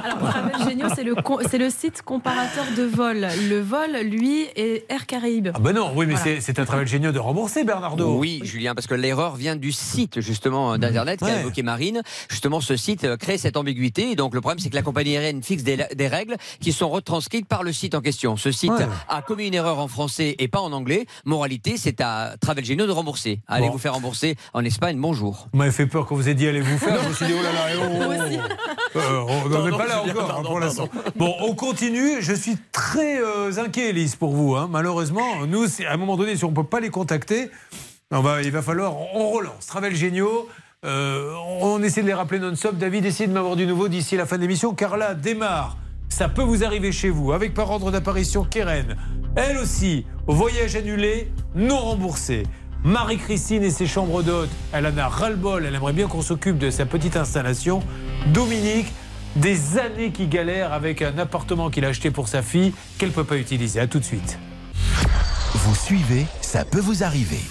Alors, 0.03 0.29
Travel 0.29 0.55
Genio, 0.67 0.87
c'est 0.95 1.03
le, 1.03 1.15
c'est 1.49 1.57
le 1.59 1.69
site 1.69 2.01
comparateur 2.01 2.65
de 2.75 2.83
vol. 2.83 3.27
Le 3.49 3.61
vol, 3.61 3.91
lui, 4.03 4.45
est 4.55 4.85
Air 4.89 5.05
Caraïbes. 5.05 5.49
Ah 5.53 5.59
ben 5.59 5.73
non, 5.73 5.91
oui, 5.95 6.05
mais 6.07 6.13
Voilà. 6.15 6.35
c'est- 6.35 6.41
c'est 6.41 6.59
un 6.59 6.65
Travel 6.65 6.87
Genio 6.87 7.11
de 7.11 7.19
rembourser, 7.19 7.63
Bernardo. 7.63 8.17
Oui, 8.17 8.39
Julien, 8.43 8.73
parce 8.73 8.87
que 8.87 8.95
l'erreur 8.95 9.35
vient 9.35 9.55
du 9.55 9.71
site 9.71 10.19
justement 10.21 10.77
d'internet 10.77 11.19
qui 11.19 11.25
a 11.25 11.33
Ouais. 11.35 11.39
évoqué 11.41 11.61
Marine. 11.61 12.01
Justement, 12.29 12.61
ce 12.61 12.75
site 12.75 13.03
euh, 13.03 13.15
crée 13.17 13.37
cette 13.37 13.57
ambiguïté. 13.57 14.09
Et 14.11 14.15
donc 14.15 14.33
le 14.33 14.41
problème, 14.41 14.59
c'est 14.59 14.69
que 14.69 14.75
la 14.75 14.81
compagnie 14.81 15.15
aérienne 15.15 15.43
fixe 15.43 15.63
des, 15.63 15.77
des 15.95 16.07
règles 16.07 16.37
qui 16.59 16.73
sont 16.73 16.89
retranscrites 16.89 17.47
par 17.47 17.61
le 17.63 17.71
site 17.73 17.93
en 17.95 18.01
question. 18.01 18.37
Ce 18.37 18.51
site 18.51 18.71
Ouais. 18.71 18.87
a 19.07 19.21
commis 19.21 19.47
une 19.47 19.53
erreur 19.53 19.77
en 19.79 19.87
français 19.87 20.35
et 20.39 20.47
pas 20.47 20.59
en 20.61 20.71
anglais. 20.71 21.05
Moralité, 21.25 21.75
c'est 21.77 22.01
à 22.01 22.22
Travel 22.41 22.63
Genio 22.65 22.85
de 22.87 22.91
rembourser. 22.91 23.39
Allez 23.47 23.67
Bon. 23.67 23.73
vous 23.73 23.77
faire 23.79 23.93
rembourser 23.93 24.35
en 24.53 24.63
Espagne. 24.65 24.97
Bonjour. 24.99 25.47
Vous 25.53 25.59
m'avez 25.59 25.71
fait 25.71 25.85
peur 25.85 26.05
quand 26.05 26.15
vous 26.15 26.23
avez 26.23 26.35
dit 26.35 26.47
allez 26.47 26.61
vous 26.61 26.77
faire. 26.77 27.01
Je 27.03 27.09
me 27.09 27.13
suis 27.13 27.25
dit 27.25 27.33
oh 27.37 27.41
là 27.43 27.51
là, 27.51 27.59
oh, 27.77 28.39
oh. 28.95 28.97
Euh, 28.99 29.23
on 29.27 29.49
n'en 29.49 29.67
est 29.67 29.71
pas 29.71 29.87
là 29.87 30.01
encore 30.03 30.23
hein, 30.23 30.25
pardon, 30.27 30.49
pour 30.49 30.59
l'instant. 30.59 30.87
Bon, 31.15 31.33
on 31.41 31.55
continue. 31.55 32.21
Je 32.21 32.33
suis 32.33 32.57
très 32.71 33.19
euh, 33.19 33.51
inquiet, 33.57 33.89
Elise, 33.89 34.15
pour 34.15 34.33
vous. 34.33 34.55
hein. 34.55 34.67
Malheureusement, 34.69 35.45
nous, 35.47 35.67
c'est- 35.67 35.85
à 35.85 35.93
un 35.93 35.97
moment 35.97 36.15
donné, 36.17 36.35
si 36.35 36.45
on 36.45 36.51
ne 36.51 36.55
peut 36.55 36.63
pas 36.63 36.79
les 36.79 36.89
contacter, 36.91 37.49
on 38.11 38.21
va, 38.21 38.41
il 38.43 38.51
va 38.51 38.61
falloir, 38.61 38.93
on 39.15 39.31
relance. 39.31 39.65
Travel 39.65 39.95
Géniaux. 39.95 40.47
euh, 40.85 41.33
on 41.61 41.81
essaie 41.81 42.01
de 42.03 42.07
les 42.07 42.13
rappeler 42.13 42.39
non-stop. 42.39 42.77
David, 42.77 43.05
essayez 43.05 43.27
de 43.27 43.33
m'avoir 43.33 43.55
du 43.55 43.65
nouveau 43.65 43.87
d'ici 43.87 44.15
la 44.15 44.25
fin 44.27 44.35
de 44.35 44.41
l'émission. 44.41 44.73
Carla 44.75 45.15
démarre. 45.15 45.77
Ça 46.09 46.29
peut 46.29 46.43
vous 46.43 46.63
arriver 46.63 46.91
chez 46.91 47.09
vous. 47.09 47.31
Avec 47.33 47.55
par 47.55 47.71
ordre 47.71 47.89
d'apparition 47.89 48.43
Keren. 48.43 48.95
Elle 49.35 49.57
aussi, 49.57 50.05
voyage 50.27 50.75
annulé, 50.75 51.31
non 51.55 51.79
remboursé. 51.79 52.43
Marie-Christine 52.83 53.63
et 53.63 53.71
ses 53.71 53.87
chambres 53.87 54.21
d'hôtes, 54.21 54.51
elle 54.73 54.85
en 54.85 54.95
a 54.97 55.07
ras-le-bol, 55.07 55.65
elle 55.65 55.73
aimerait 55.73 55.93
bien 55.93 56.07
qu'on 56.07 56.21
s'occupe 56.21 56.59
de 56.59 56.69
sa 56.69 56.85
petite 56.85 57.15
installation. 57.15 57.81
Dominique, 58.27 58.91
des 59.35 59.79
années 59.79 60.11
qui 60.11 60.27
galère 60.27 60.71
avec 60.71 61.01
un 61.01 61.17
appartement 61.17 61.71
qu'il 61.71 61.83
a 61.85 61.87
acheté 61.87 62.11
pour 62.11 62.27
sa 62.27 62.43
fille 62.43 62.73
qu'elle 62.99 63.09
ne 63.09 63.13
peut 63.13 63.23
pas 63.23 63.37
utiliser. 63.37 63.79
A 63.79 63.87
tout 63.87 63.99
de 63.99 64.05
suite. 64.05 64.37
Vous 65.55 65.75
suivez, 65.75 66.27
ça 66.41 66.63
peut 66.63 66.81
vous 66.81 67.03
arriver. 67.03 67.41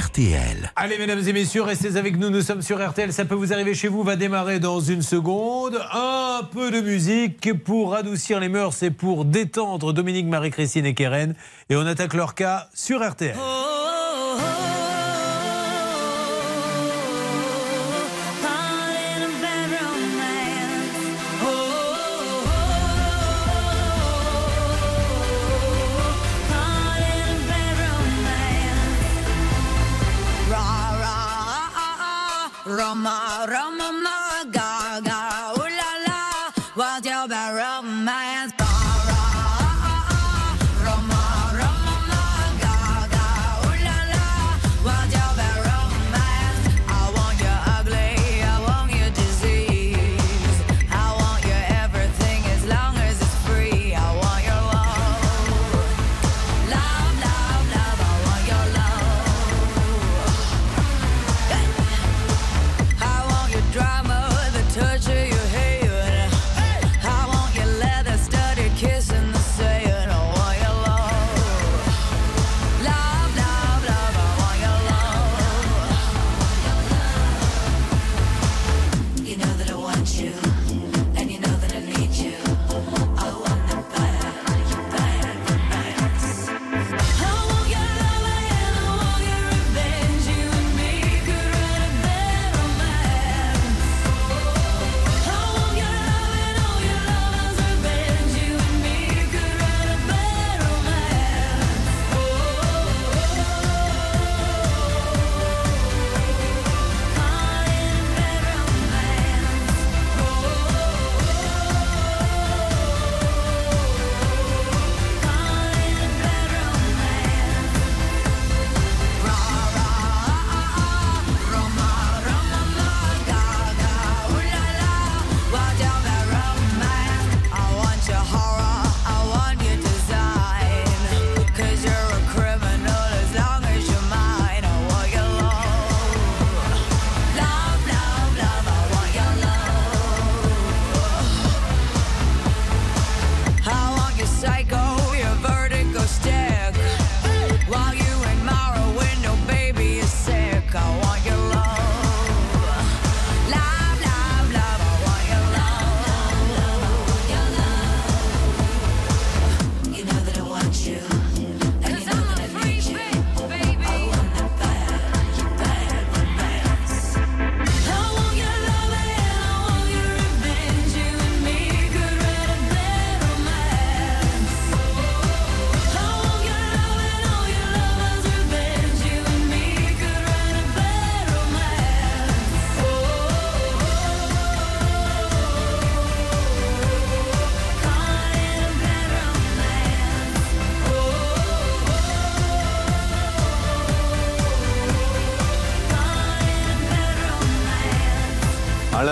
RTL. 0.00 0.72
Allez, 0.76 0.96
mesdames 0.96 1.20
et 1.28 1.32
messieurs, 1.34 1.60
restez 1.60 1.96
avec 1.96 2.16
nous. 2.16 2.30
Nous 2.30 2.40
sommes 2.40 2.62
sur 2.62 2.82
RTL. 2.82 3.12
Ça 3.12 3.26
peut 3.26 3.34
vous 3.34 3.52
arriver 3.52 3.74
chez 3.74 3.88
vous. 3.88 4.02
Va 4.02 4.16
démarrer 4.16 4.58
dans 4.58 4.80
une 4.80 5.02
seconde. 5.02 5.78
Un 5.92 6.40
peu 6.50 6.70
de 6.70 6.80
musique 6.80 7.52
pour 7.64 7.94
adoucir 7.94 8.40
les 8.40 8.48
mœurs 8.48 8.82
et 8.82 8.90
pour 8.90 9.26
détendre 9.26 9.92
Dominique, 9.92 10.26
Marie-Christine 10.26 10.86
et 10.86 10.94
Keren. 10.94 11.34
Et 11.68 11.76
on 11.76 11.84
attaque 11.84 12.14
leur 12.14 12.34
cas 12.34 12.68
sur 12.72 13.06
RTL. 13.06 13.36
Roma, 13.36 13.69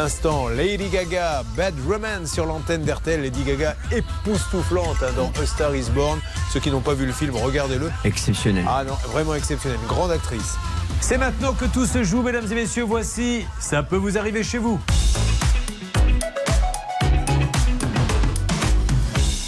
l'instant, 0.09 0.49
Lady 0.49 0.89
Gaga, 0.89 1.43
Bad 1.55 1.75
Romance 1.87 2.33
sur 2.33 2.47
l'antenne 2.47 2.83
d'RTL. 2.83 3.21
Lady 3.21 3.43
Gaga 3.43 3.77
époustouflante 3.93 5.03
hein, 5.03 5.13
dans 5.15 5.31
A 5.39 5.45
Star 5.45 5.77
Is 5.77 5.91
Born. 5.91 6.19
Ceux 6.51 6.61
qui 6.61 6.71
n'ont 6.71 6.81
pas 6.81 6.95
vu 6.95 7.05
le 7.05 7.13
film, 7.13 7.37
regardez-le. 7.37 7.91
Exceptionnel. 8.05 8.65
Ah 8.67 8.85
non, 8.85 8.95
vraiment 9.13 9.35
exceptionnel. 9.35 9.79
Grande 9.87 10.11
actrice. 10.11 10.57
C'est 11.03 11.19
maintenant 11.19 11.53
que 11.53 11.67
tout 11.67 11.85
se 11.85 12.05
joue, 12.05 12.23
mesdames 12.23 12.51
et 12.51 12.55
messieurs. 12.55 12.85
Voici, 12.85 13.45
ça 13.61 13.83
peut 13.83 13.97
vous 13.97 14.17
arriver 14.17 14.43
chez 14.43 14.57
vous. 14.57 14.81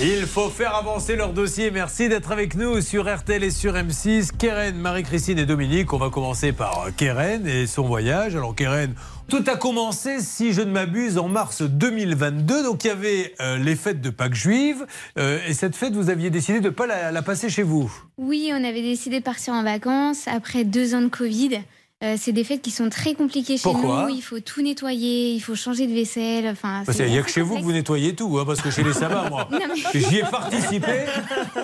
Il 0.02 0.26
faut 0.26 0.48
faire 0.48 0.74
avancer 0.74 1.14
leur 1.14 1.34
dossier. 1.34 1.70
Merci 1.70 2.08
d'être 2.08 2.32
avec 2.32 2.54
nous 2.54 2.80
sur 2.80 3.06
RTL 3.14 3.44
et 3.44 3.50
sur 3.50 3.74
M6. 3.74 4.30
Keren, 4.38 4.74
Marie-Christine 4.76 5.38
et 5.38 5.44
Dominique. 5.44 5.92
On 5.92 5.98
va 5.98 6.08
commencer 6.08 6.52
par 6.52 6.86
Keren 6.96 7.46
et 7.46 7.66
son 7.66 7.82
voyage. 7.82 8.34
Alors 8.34 8.54
Keren, 8.54 8.94
tout 9.28 9.44
a 9.46 9.56
commencé, 9.56 10.20
si 10.20 10.54
je 10.54 10.62
ne 10.62 10.70
m'abuse, 10.70 11.18
en 11.18 11.28
mars 11.28 11.60
2022. 11.60 12.62
Donc 12.62 12.84
il 12.84 12.86
y 12.86 12.90
avait 12.90 13.34
euh, 13.42 13.58
les 13.58 13.76
fêtes 13.76 14.00
de 14.00 14.08
Pâques 14.08 14.34
juives. 14.34 14.86
Euh, 15.18 15.38
et 15.46 15.52
cette 15.52 15.76
fête, 15.76 15.92
vous 15.92 16.08
aviez 16.08 16.30
décidé 16.30 16.60
de 16.60 16.68
ne 16.68 16.70
pas 16.70 16.86
la 16.86 17.20
passer 17.20 17.50
chez 17.50 17.62
vous? 17.62 17.92
Oui, 18.16 18.50
on 18.54 18.64
avait 18.64 18.80
décidé 18.80 19.18
de 19.18 19.24
partir 19.24 19.52
en 19.52 19.62
vacances 19.62 20.28
après 20.28 20.64
deux 20.64 20.94
ans 20.94 21.02
de 21.02 21.08
Covid. 21.08 21.60
Euh, 22.02 22.16
c'est 22.18 22.32
des 22.32 22.44
fêtes 22.44 22.62
qui 22.62 22.70
sont 22.70 22.88
très 22.88 23.12
compliquées 23.12 23.58
chez 23.58 23.62
Pourquoi 23.62 24.06
nous. 24.08 24.14
Il 24.14 24.22
faut 24.22 24.40
tout 24.40 24.62
nettoyer, 24.62 25.34
il 25.34 25.40
faut 25.40 25.54
changer 25.54 25.86
de 25.86 25.92
vaisselle. 25.92 26.48
Enfin, 26.48 26.82
Parce 26.86 26.96
c'est 26.96 27.04
qu'il 27.04 27.12
n'y 27.12 27.18
a 27.18 27.22
que 27.22 27.30
chez 27.30 27.42
vous 27.42 27.56
que 27.58 27.62
vous 27.62 27.72
nettoyez 27.72 28.14
tout, 28.14 28.38
hein, 28.38 28.44
parce 28.46 28.62
que 28.62 28.70
chez 28.70 28.82
les 28.82 28.94
sabbats, 28.94 29.28
moi, 29.28 29.46
mais- 29.52 30.00
j'y 30.00 30.16
ai 30.16 30.22
participé. 30.22 31.04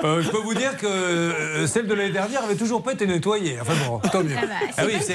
Euh, 0.05 0.21
je 0.21 0.29
peux 0.29 0.37
vous 0.37 0.53
dire 0.53 0.77
que 0.77 0.87
euh, 0.87 1.67
celle 1.67 1.87
de 1.87 1.95
l'année 1.95 2.13
dernière 2.13 2.45
avait 2.45 2.55
toujours 2.57 2.83
pas 2.83 2.93
été 2.93 3.07
nettoyée. 3.07 3.57
Enfin 3.63 3.73
bon, 3.89 3.99
tant 4.13 4.23
mieux. 4.23 4.37
Ah 4.37 4.45
bah, 4.77 4.87
bien, 4.87 5.01
ça. 5.01 5.15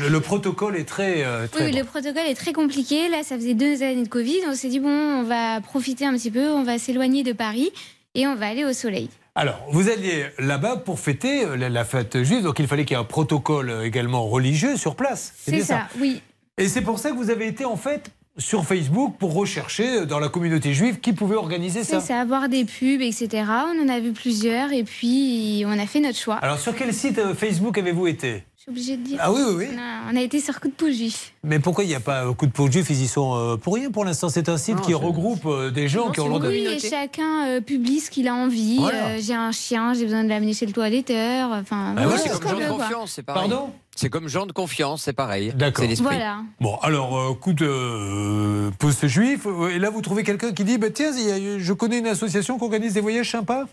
le, 0.00 0.08
le 0.10 0.20
protocole 0.20 0.76
est 0.76 0.84
très, 0.84 1.24
euh, 1.24 1.46
très 1.46 1.64
Oui, 1.64 1.72
bon. 1.72 1.78
le 1.78 1.84
protocole 1.84 2.26
est 2.28 2.34
très 2.34 2.52
compliqué. 2.52 3.08
Là, 3.08 3.22
ça 3.22 3.36
faisait 3.36 3.54
deux 3.54 3.82
années 3.82 4.02
de 4.02 4.08
Covid. 4.08 4.40
On 4.50 4.54
s'est 4.54 4.68
dit, 4.68 4.80
bon, 4.80 4.90
on 4.90 5.22
va 5.22 5.62
profiter 5.62 6.04
un 6.04 6.12
petit 6.12 6.30
peu, 6.30 6.48
on 6.50 6.62
va 6.62 6.78
s'éloigner 6.78 7.22
de 7.22 7.32
Paris 7.32 7.70
et 8.14 8.26
on 8.26 8.34
va 8.34 8.48
aller 8.48 8.66
au 8.66 8.74
soleil. 8.74 9.08
Alors, 9.34 9.66
vous 9.70 9.88
alliez 9.88 10.26
là-bas 10.38 10.76
pour 10.76 11.00
fêter 11.00 11.44
euh, 11.44 11.56
la, 11.56 11.84
fête 11.86 12.22
juive, 12.22 12.42
donc 12.42 12.58
il 12.58 12.66
fallait 12.66 12.84
qu'il 12.84 12.94
y 12.94 13.00
ait 13.00 13.02
un 13.02 13.06
protocole 13.06 13.70
euh, 13.70 13.86
également 13.86 14.26
religieux 14.26 14.76
sur 14.76 14.94
place. 14.94 15.32
C'est 15.38 15.52
bien 15.52 15.64
ça, 15.64 15.88
oui. 15.98 16.20
Et 16.58 16.68
c'est 16.68 16.82
pour 16.82 16.98
ça 16.98 17.10
que 17.10 17.16
vous 17.16 17.30
avez 17.30 17.46
été 17.46 17.64
en 17.64 17.78
fait 17.78 18.10
sur 18.36 18.66
Facebook 18.66 19.16
pour 19.18 19.32
rechercher 19.32 20.00
euh, 20.00 20.04
dans 20.04 20.18
la 20.18 20.28
communauté 20.28 20.74
juive 20.74 21.00
qui 21.00 21.14
pouvait 21.14 21.36
organiser 21.36 21.82
C'est 21.82 22.00
ça. 22.00 22.00
ça, 22.00 22.24
voir 22.26 22.50
des 22.50 22.66
pubs, 22.66 23.00
etc. 23.00 23.44
On 23.74 23.82
en 23.82 23.88
a 23.88 24.00
vu 24.00 24.12
plusieurs 24.12 24.70
et 24.70 24.84
puis 24.84 25.64
on 25.66 25.78
a 25.78 25.86
fait 25.86 26.00
notre 26.00 26.18
choix. 26.18 26.34
Alors, 26.36 26.58
sur 26.58 26.76
quel 26.76 26.92
site 26.92 27.18
Facebook 27.34 27.78
avez-vous 27.78 28.08
été? 28.08 28.44
Je 28.64 28.70
suis 28.70 28.70
obligée 28.70 28.96
de 28.96 29.02
dire. 29.02 29.18
Ah 29.20 29.32
oui, 29.32 29.40
oui, 29.44 29.54
oui. 29.58 29.66
On 29.74 29.78
a, 29.80 30.12
on 30.12 30.16
a 30.16 30.20
été 30.20 30.38
sur 30.38 30.60
coup 30.60 30.68
de 30.68 30.72
pouce 30.72 30.94
juif. 30.94 31.32
Mais 31.42 31.58
pourquoi 31.58 31.82
il 31.82 31.88
n'y 31.88 31.96
a 31.96 32.00
pas 32.00 32.22
un 32.22 32.32
coup 32.32 32.46
de 32.46 32.52
peau 32.52 32.70
juif? 32.70 32.86
Ils 32.90 33.02
y 33.02 33.08
sont 33.08 33.34
euh, 33.34 33.56
pour 33.56 33.74
rien 33.74 33.90
pour 33.90 34.04
l'instant. 34.04 34.28
C'est 34.28 34.48
un 34.48 34.56
site 34.56 34.80
qui 34.82 34.94
regroupe 34.94 35.46
euh, 35.46 35.72
des 35.72 35.88
gens 35.88 36.12
qui 36.12 36.20
ont 36.20 36.26
le 36.26 36.30
droit 36.38 36.42
de- 36.42 36.48
Oui, 36.48 36.66
et 36.68 36.78
chacun 36.78 37.48
euh, 37.48 37.60
publie 37.60 37.98
ce 37.98 38.08
qu'il 38.08 38.28
a 38.28 38.34
envie. 38.36 38.78
Voilà. 38.78 39.06
Euh, 39.08 39.18
j'ai 39.20 39.34
un 39.34 39.50
chien, 39.50 39.94
j'ai 39.94 40.04
besoin 40.04 40.22
de 40.22 40.28
l'amener 40.28 40.52
chez 40.54 40.66
le 40.66 40.72
toiletteur. 40.72 41.50
Enfin, 41.50 41.96
Ah 41.98 42.06
oui, 42.06 42.12
c'est 42.22 42.28
ce 42.28 42.38
comme 42.38 42.50
genre 42.52 42.60
de 42.60 42.78
confiance, 42.78 43.12
c'est 43.14 43.24
pareil. 43.24 43.48
Pardon? 43.50 43.70
C'est 43.96 44.08
comme 44.10 44.28
genre 44.28 44.46
de 44.46 44.52
confiance, 44.52 45.02
c'est 45.02 45.12
pareil. 45.12 45.52
D'accord. 45.56 45.82
C'est 45.82 45.88
l'esprit. 45.88 46.06
Voilà. 46.14 46.36
Bon, 46.60 46.76
alors, 46.82 47.18
euh, 47.18 47.34
coup 47.34 47.54
de 47.54 47.66
euh, 47.68 48.70
poste 48.78 49.08
juif. 49.08 49.40
euh, 49.46 49.70
Et 49.70 49.80
là, 49.80 49.90
vous 49.90 50.02
trouvez 50.02 50.22
quelqu'un 50.22 50.52
qui 50.52 50.62
dit 50.62 50.78
bah, 50.78 50.90
Tiens, 50.90 51.10
je 51.58 51.72
connais 51.72 51.98
une 51.98 52.06
association 52.06 52.58
qui 52.58 52.64
organise 52.64 52.94
des 52.94 53.00
voyages 53.00 53.32
sympas? 53.32 53.64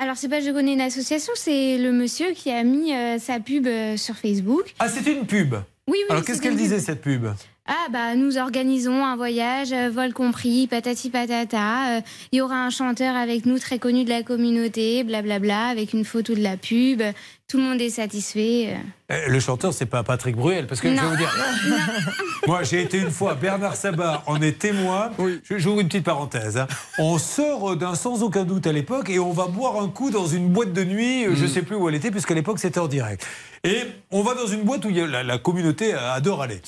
Alors, 0.00 0.16
c'est 0.16 0.28
pas 0.28 0.40
je 0.40 0.52
connais 0.52 0.74
une 0.74 0.80
association, 0.80 1.32
c'est 1.34 1.76
le 1.76 1.90
monsieur 1.90 2.30
qui 2.32 2.52
a 2.52 2.62
mis 2.62 2.94
euh, 2.94 3.18
sa 3.18 3.40
pub 3.40 3.66
euh, 3.66 3.96
sur 3.96 4.14
Facebook. 4.14 4.72
Ah, 4.78 4.88
c'était 4.88 5.12
une 5.12 5.26
pub 5.26 5.54
Oui, 5.88 5.98
oui. 5.98 6.04
Alors, 6.08 6.24
qu'est-ce 6.24 6.40
qu'elle 6.40 6.54
disait, 6.54 6.78
cette 6.78 7.00
pub? 7.00 7.26
Ah, 7.66 7.88
bah, 7.90 8.14
nous 8.14 8.38
organisons 8.38 9.04
un 9.04 9.16
voyage, 9.16 9.72
euh, 9.72 9.90
vol 9.90 10.12
compris, 10.12 10.68
patati 10.68 11.10
patata. 11.10 12.00
Il 12.30 12.38
y 12.38 12.40
aura 12.40 12.64
un 12.64 12.70
chanteur 12.70 13.16
avec 13.16 13.44
nous 13.44 13.58
très 13.58 13.80
connu 13.80 14.04
de 14.04 14.08
la 14.08 14.22
communauté, 14.22 15.02
blablabla, 15.02 15.66
avec 15.66 15.92
une 15.92 16.04
photo 16.04 16.32
de 16.32 16.42
la 16.42 16.56
pub. 16.56 17.02
Tout 17.48 17.56
le 17.56 17.62
monde 17.62 17.80
est 17.80 17.88
satisfait. 17.88 18.76
euh. 19.10 19.14
Eh, 19.26 19.30
Le 19.30 19.40
chanteur, 19.40 19.72
c'est 19.72 19.86
pas 19.86 20.02
Patrick 20.02 20.36
Bruel. 20.36 20.66
Parce 20.66 20.82
que 20.82 20.94
je 20.94 21.00
vais 21.00 21.06
vous 21.08 21.16
dire. 21.16 21.34
Moi, 22.46 22.62
j'ai 22.62 22.82
été 22.82 22.98
une 22.98 23.10
fois, 23.10 23.34
Bernard 23.34 23.74
Sabat 23.74 24.22
en 24.26 24.40
est 24.42 24.58
témoin. 24.58 25.10
Je 25.44 25.56
J'ouvre 25.56 25.80
une 25.80 25.88
petite 25.88 26.04
parenthèse. 26.04 26.58
hein. 26.58 26.66
On 26.98 27.16
sort 27.16 27.74
d'un 27.74 27.94
sans 27.94 28.22
aucun 28.22 28.44
doute 28.44 28.66
à 28.66 28.72
l'époque 28.72 29.08
et 29.08 29.18
on 29.18 29.32
va 29.32 29.46
boire 29.46 29.80
un 29.82 29.88
coup 29.88 30.10
dans 30.10 30.26
une 30.26 30.48
boîte 30.50 30.74
de 30.74 30.84
nuit. 30.84 31.24
Je 31.34 31.46
sais 31.46 31.62
plus 31.62 31.74
où 31.74 31.88
elle 31.88 31.94
était, 31.94 32.10
puisqu'à 32.10 32.34
l'époque, 32.34 32.58
c'était 32.58 32.80
en 32.80 32.86
direct. 32.86 33.26
Et 33.64 33.78
on 34.10 34.22
va 34.22 34.34
dans 34.34 34.46
une 34.46 34.62
boîte 34.64 34.84
où 34.84 34.90
il 34.90 34.96
y 34.98 35.00
a- 35.00 35.06
la, 35.06 35.22
la 35.22 35.38
communauté 35.38 35.94
adore 35.94 36.42
aller. 36.42 36.60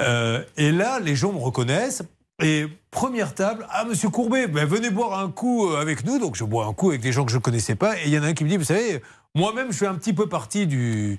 Euh, 0.00 0.42
et 0.56 0.72
là, 0.72 0.98
les 0.98 1.14
gens 1.14 1.32
me 1.32 1.38
reconnaissent. 1.38 2.02
Et 2.42 2.66
première 2.90 3.32
table, 3.34 3.66
ah 3.70 3.84
monsieur 3.84 4.10
Courbet, 4.10 4.46
ben, 4.48 4.66
venez 4.66 4.90
boire 4.90 5.18
un 5.20 5.30
coup 5.30 5.68
euh, 5.70 5.80
avec 5.80 6.04
nous. 6.04 6.18
Donc 6.18 6.34
je 6.34 6.42
bois 6.44 6.66
un 6.66 6.72
coup 6.74 6.90
avec 6.90 7.00
des 7.00 7.12
gens 7.12 7.24
que 7.24 7.30
je 7.32 7.36
ne 7.36 7.42
connaissais 7.42 7.76
pas. 7.76 7.96
Et 7.98 8.06
il 8.06 8.10
y 8.10 8.18
en 8.18 8.24
a 8.24 8.26
un 8.26 8.34
qui 8.34 8.42
me 8.44 8.48
dit, 8.50 8.56
vous 8.58 8.64
savez, 8.64 9.00
moi-même 9.36 9.70
je 9.70 9.78
fais 9.78 9.86
un 9.86 9.94
petit 9.94 10.12
peu 10.12 10.28
partie 10.28 10.66
du, 10.66 11.18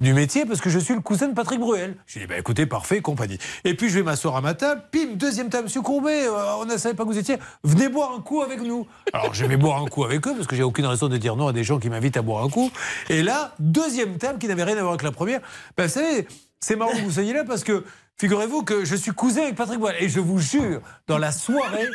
métier 0.00 0.46
parce 0.46 0.60
que 0.60 0.70
je 0.70 0.78
suis 0.78 0.94
le 0.94 1.00
cousin 1.00 1.28
de 1.28 1.34
Patrick 1.34 1.60
Bruel. 1.60 1.94
Je 2.06 2.20
dis, 2.20 2.26
bah, 2.26 2.38
écoutez, 2.38 2.64
parfait, 2.64 3.02
compagnie. 3.02 3.38
Et 3.64 3.74
puis 3.74 3.90
je 3.90 3.96
vais 3.96 4.02
m'asseoir 4.02 4.34
à 4.34 4.40
ma 4.40 4.54
table, 4.54 4.82
pim, 4.90 5.14
deuxième 5.14 5.50
table, 5.50 5.64
monsieur 5.64 5.82
Courbet, 5.82 6.26
on 6.58 6.64
ne 6.64 6.76
savait 6.78 6.94
pas 6.94 7.04
que 7.04 7.08
vous 7.08 7.18
étiez, 7.18 7.36
venez 7.62 7.88
boire 7.88 8.12
un 8.16 8.22
coup 8.22 8.40
avec 8.40 8.62
nous. 8.62 8.86
Alors 9.12 9.34
je 9.34 9.44
vais 9.44 9.58
boire 9.58 9.82
un 9.82 9.86
coup 9.86 10.04
avec 10.04 10.26
eux 10.26 10.34
parce 10.34 10.46
que 10.46 10.56
j'ai 10.56 10.62
aucune 10.62 10.86
raison 10.86 11.08
de 11.08 11.16
dire 11.18 11.36
non 11.36 11.48
à 11.48 11.52
des 11.52 11.62
gens 11.62 11.78
qui 11.78 11.90
m'invitent 11.90 12.16
à 12.16 12.22
boire 12.22 12.42
un 12.42 12.48
coup. 12.48 12.70
Et 13.10 13.22
là, 13.22 13.54
deuxième 13.58 14.16
table 14.16 14.38
qui 14.38 14.48
n'avait 14.48 14.64
rien 14.64 14.78
à 14.78 14.80
voir 14.80 14.92
avec 14.92 15.02
la 15.02 15.12
première. 15.12 15.40
Ben, 15.76 15.84
vous 15.84 15.92
savez, 15.92 16.26
c'est 16.60 16.76
marrant 16.76 16.92
que 16.92 17.02
vous 17.02 17.10
soyez 17.10 17.34
là 17.34 17.44
parce 17.44 17.62
que 17.62 17.84
figurez-vous 18.20 18.62
que 18.62 18.84
je 18.84 18.94
suis 18.96 19.12
cousin 19.12 19.42
avec 19.42 19.54
Patrick 19.56 19.78
Bruel. 19.80 19.96
Et 20.00 20.08
je 20.10 20.20
vous 20.20 20.38
jure, 20.38 20.80
dans 21.08 21.16
la 21.18 21.32
soirée, 21.32 21.88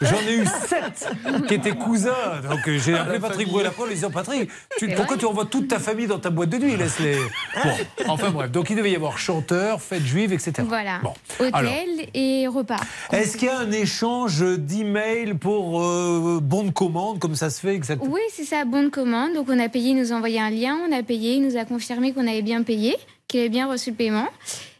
j'en 0.00 0.20
ai 0.28 0.36
eu 0.36 0.44
sept 0.68 1.08
qui 1.48 1.54
étaient 1.54 1.72
cousins. 1.74 2.40
Donc 2.48 2.60
j'ai 2.78 2.94
appelé 2.94 3.18
Patrick 3.18 3.48
Bruel 3.48 3.66
après 3.66 3.82
en 3.82 3.86
lui 3.86 3.94
disant 3.94 4.10
Patrick, 4.10 4.48
tu- 4.78 4.88
C'est 4.88 4.94
pourquoi 4.94 5.16
tu 5.16 5.24
envoies 5.24 5.46
toute 5.46 5.66
ta 5.68 5.78
famille 5.80 6.06
dans 6.06 6.18
ta 6.20 6.30
boîte 6.30 6.50
de 6.50 6.58
nuit? 6.58 6.76
Laisse-les. 6.76 7.16
Bon, 7.16 7.70
enfin 8.12 8.30
bref. 8.30 8.50
Donc 8.52 8.70
il 8.70 8.76
devait 8.76 8.92
y 8.92 8.96
avoir 8.96 9.18
chanteur, 9.18 9.82
fête 9.82 10.02
juive, 10.04 10.32
etc. 10.32 10.52
Voilà. 10.66 11.00
Bon. 11.02 11.12
Hôtel 11.40 11.50
Alors, 11.54 11.72
et 12.14 12.46
repas. 12.46 12.76
est-ce 13.12 13.36
qu'il 13.36 13.48
y 13.48 13.50
a 13.50 13.58
un 13.58 13.72
échange 13.72 14.40
d'emails 14.58 15.34
pour 15.34 15.82
euh, 15.82 16.38
bon 16.40 16.62
de 16.62 16.70
commande, 16.70 17.18
comme 17.18 17.34
ça 17.34 17.50
se 17.50 17.60
fait 17.60 17.74
exactement 17.74 18.10
Oui, 18.12 18.20
c'est 18.32 18.44
ça, 18.44 18.64
bon 18.64 18.84
de 18.84 18.88
commande. 18.90 19.34
Donc 19.34 19.46
on 19.50 19.58
a 19.58 19.68
payé, 19.68 19.90
il 19.90 19.96
nous 19.96 20.12
a 20.12 20.16
envoyé 20.16 20.40
un 20.40 20.50
lien, 20.50 20.78
on 20.88 20.92
a 20.96 21.02
payé, 21.02 21.34
il 21.34 21.42
nous 21.42 21.56
a 21.56 21.64
confirmé 21.64 22.12
qu'on 22.12 22.26
avait 22.28 22.42
bien 22.42 22.62
payé, 22.62 22.96
qu'il 23.26 23.40
avait 23.40 23.48
bien 23.48 23.68
reçu 23.68 23.90
le 23.90 23.96
paiement. 23.96 24.28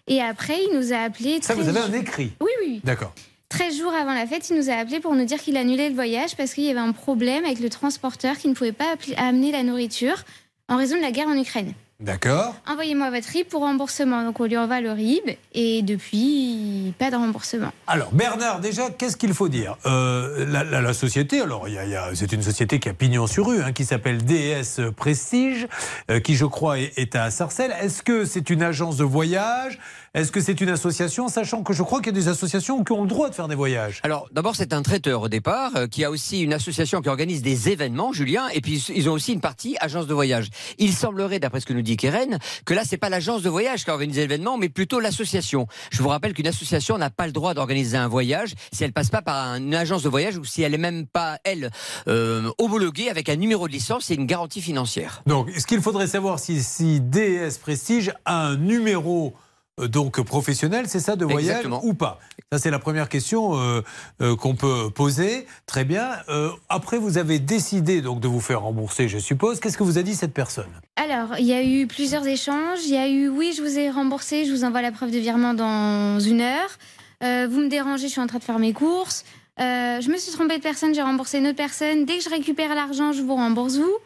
Et 0.07 0.21
après, 0.21 0.59
il 0.71 0.77
nous 0.77 0.93
a 0.93 0.99
appelé. 0.99 1.39
Ça, 1.41 1.55
vous 1.55 1.63
13 1.63 1.77
avez 1.77 1.95
un 1.95 1.99
écrit 1.99 2.33
Oui, 2.41 2.51
oui. 2.61 2.67
oui. 2.75 2.81
D'accord. 2.85 3.13
13 3.49 3.79
jours 3.79 3.93
avant 3.93 4.15
la 4.15 4.27
fête, 4.27 4.49
il 4.51 4.57
nous 4.57 4.69
a 4.69 4.75
appelé 4.75 5.01
pour 5.01 5.15
nous 5.15 5.25
dire 5.25 5.41
qu'il 5.41 5.57
annulait 5.57 5.89
le 5.89 5.95
voyage 5.95 6.37
parce 6.37 6.55
qu'il 6.55 6.65
y 6.65 6.71
avait 6.71 6.81
un 6.81 6.93
problème 6.93 7.45
avec 7.45 7.61
le 7.61 7.71
transporteur 7.71 8.37
qui 8.37 8.49
ne 8.49 8.55
pouvait 8.55 8.73
pas 8.73 8.97
amener 9.17 9.53
la 9.53 9.63
nourriture 9.63 10.25
en 10.69 10.77
raison 10.77 10.97
de 10.97 11.03
la 11.03 11.13
guerre 11.13 11.29
en 11.29 11.39
Ukraine. 11.39 11.73
D'accord. 12.05 12.55
Envoyez-moi 12.69 13.09
votre 13.11 13.29
RIB 13.31 13.47
pour 13.49 13.63
remboursement. 13.63 14.25
Donc 14.25 14.39
on 14.39 14.45
lui 14.45 14.59
envoie 14.59 14.83
le 14.83 14.93
RIB 14.93 15.23
et 15.55 15.81
depuis, 15.81 16.93
pas 16.99 17.11
de 17.11 17.17
remboursement. 17.17 17.71
Alors, 17.87 18.11
Bernard, 18.13 18.61
déjà, 18.61 18.91
qu'est-ce 18.91 19.17
qu'il 19.17 19.33
faut 19.33 19.49
dire? 19.49 19.79
Euh, 19.87 20.45
la, 20.47 20.65
la- 20.65 20.83
la 20.83 20.93
société, 20.93 21.41
alors, 21.41 21.67
il 21.67 21.75
y 21.75 21.79
a- 21.79 21.85
il 21.87 21.91
y 21.93 21.97
a- 21.97 22.11
c'est 22.15 22.31
une 22.33 22.43
société 22.43 22.79
qui 22.79 22.91
a 22.91 22.93
pignon 22.93 23.27
sur 23.27 23.47
rue, 23.47 23.63
hein, 23.63 23.73
qui 23.73 23.87
s'appelle 23.87 24.23
DS 24.23 24.81
Prestige, 24.95 25.67
euh, 26.11 26.21
qui, 26.21 26.35
je 26.35 26.45
crois, 26.45 26.79
est, 26.79 26.93
est 26.99 27.17
à 27.17 27.31
Sarcelles. 27.31 27.75
Est-ce 27.81 28.03
que 28.03 28.27
c'est 28.27 28.51
une 28.51 28.63
agence 28.63 28.99
de 28.99 29.05
voyage? 29.05 29.79
Est-ce 30.15 30.31
que 30.31 30.41
c'est 30.41 30.61
une 30.61 30.69
association 30.69 31.27
Sachant 31.27 31.65
que 31.65 31.73
je 31.73 31.83
crois 31.83 31.99
qu'il 31.99 32.15
y 32.15 32.17
a 32.17 32.21
des 32.21 32.29
associations 32.29 32.85
qui 32.85 32.93
ont 32.93 33.03
le 33.03 33.09
droit 33.09 33.31
de 33.31 33.35
faire 33.35 33.49
des 33.49 33.57
voyages? 33.57 33.99
Alors, 34.05 34.29
d'abord, 34.31 34.55
c'est 34.55 34.73
un 34.73 34.81
traiteur 34.81 35.23
au 35.23 35.29
départ, 35.29 35.73
euh, 35.75 35.89
qui 35.89 36.05
a 36.05 36.11
aussi 36.13 36.43
une 36.43 36.53
association 36.53 37.01
qui 37.01 37.09
organise 37.09 37.43
des 37.43 37.69
événements, 37.71 38.13
Julien, 38.13 38.47
et 38.55 38.61
puis 38.61 38.81
ils 38.95 39.11
ont 39.11 39.15
aussi 39.15 39.33
une 39.33 39.41
partie 39.41 39.77
agence 39.81 40.07
de 40.07 40.15
voyage. 40.15 40.51
Il 40.79 40.93
semblerait, 40.93 41.41
d'après 41.41 41.59
ce 41.59 41.67
que 41.67 41.73
nous 41.73 41.83
dit 41.83 41.97
Keren, 41.97 42.39
que 42.65 42.75
là, 42.75 42.83
c'est 42.85 42.97
pas 42.97 43.09
l'agence 43.09 43.43
de 43.43 43.51
voyage 43.51 43.83
qui 43.85 43.91
organise 43.91 44.17
l'événement, 44.17 44.57
mais 44.57 44.69
plutôt 44.69 45.01
l'association. 45.01 45.67
Je 45.91 46.01
vous 46.01 46.11
rappelle 46.11 46.33
qu'une 46.33 46.47
association 46.47 46.97
n'a 46.97 47.11
pas 47.11 47.27
le 47.27 47.33
droit 47.33 47.53
d'organiser 47.53 47.97
un 47.97 48.07
voyage 48.07 48.55
si 48.71 48.85
elle 48.85 48.93
passe 48.93 49.11
pas 49.11 49.21
par 49.21 49.57
une 49.57 49.75
agence 49.75 50.05
de 50.05 50.09
voyage 50.09 50.37
ou 50.37 50.45
si 50.45 50.63
elle 50.63 50.75
est 50.75 50.79
même 50.79 51.09
pas, 51.09 51.39
elle, 51.43 51.73
euh, 52.07 52.53
homologuée 52.59 53.11
avec 53.11 53.29
un 53.29 53.37
numéro 53.37 53.67
de 53.67 53.73
licence 53.73 54.13
et 54.13 54.15
une 54.15 54.27
garantie 54.27 54.63
financière. 54.63 55.25
Donc, 55.27 55.51
ce 55.59 55.67
qu'il 55.67 55.81
faudrait 55.81 56.07
savoir, 56.07 56.39
si, 56.39 56.63
si 56.63 57.01
DS 57.01 57.59
Prestige 57.61 58.13
a 58.25 58.47
un 58.47 58.57
numéro 58.57 59.35
donc 59.79 60.21
professionnel, 60.23 60.87
c'est 60.89 61.01
ça, 61.01 61.17
de 61.17 61.25
voyage 61.25 61.59
Exactement. 61.59 61.81
ou 61.85 61.95
pas? 61.95 62.21
Ça, 62.53 62.59
c'est 62.59 62.71
la 62.71 62.79
première 62.79 63.09
question 63.09 63.59
euh, 63.59 63.83
euh, 64.21 64.37
qu'on 64.37 64.55
peut 64.55 64.91
poser. 64.91 65.47
Très 65.67 65.85
bien. 65.85 66.11
Euh, 66.29 66.51
après, 66.69 66.99
vous 66.99 67.19
avez 67.19 67.39
décidé 67.39 68.01
donc 68.01 68.21
de 68.21 68.29
vous 68.29 68.41
faire 68.41 68.63
rembourser, 68.63 69.09
je 69.09 69.19
suppose. 69.19 69.61
Qu'est-ce 69.61 69.77
que 69.77 69.83
vous 69.83 69.99
a 69.99 70.03
dit 70.03 70.15
cette 70.15 70.35
personne? 70.35 70.71
Alors, 70.97 71.39
il 71.39 71.47
y 71.47 71.53
a 71.53 71.65
eu 71.65 71.87
plusieurs 71.87 72.27
échanges. 72.27 72.85
Il 72.85 72.95
y 72.95 72.97
a 72.97 73.09
eu, 73.09 73.29
oui, 73.29 73.53
je 73.57 73.63
vous 73.63 73.79
ai 73.79 73.91
remboursé, 73.91 74.45
je 74.45 74.53
vous 74.53 74.65
envoie 74.65 74.83
la 74.83 74.93
preuve 74.93 75.11
de 75.11 75.19
virement 75.19 75.55
dans 75.55 76.21
une 76.21 76.41
heure. 76.41 76.79
Euh, 77.23 77.49
vous 77.51 77.61
me 77.61 77.69
dérangez, 77.69 78.07
je 78.07 78.13
suis 78.13 78.21
en 78.21 78.27
train 78.27 78.39
de 78.39 78.45
faire 78.45 78.59
mes 78.59 78.73
courses. 78.73 79.25
Euh, 79.61 80.01
je 80.01 80.11
me 80.11 80.17
suis 80.17 80.33
trompée 80.33 80.59
de 80.59 80.63
personne, 80.63 80.95
j'ai 80.95 81.03
remboursé 81.03 81.39
une 81.39 81.47
autre 81.47 81.57
personne. 81.57 82.05
Dès 82.05 82.19
que 82.19 82.25
je 82.25 82.31
récupère 82.31 82.75
l'argent, 82.75 83.13
je 83.13 83.23
vous 83.23 83.35
rembourse 83.35 83.77
vous. 83.77 83.97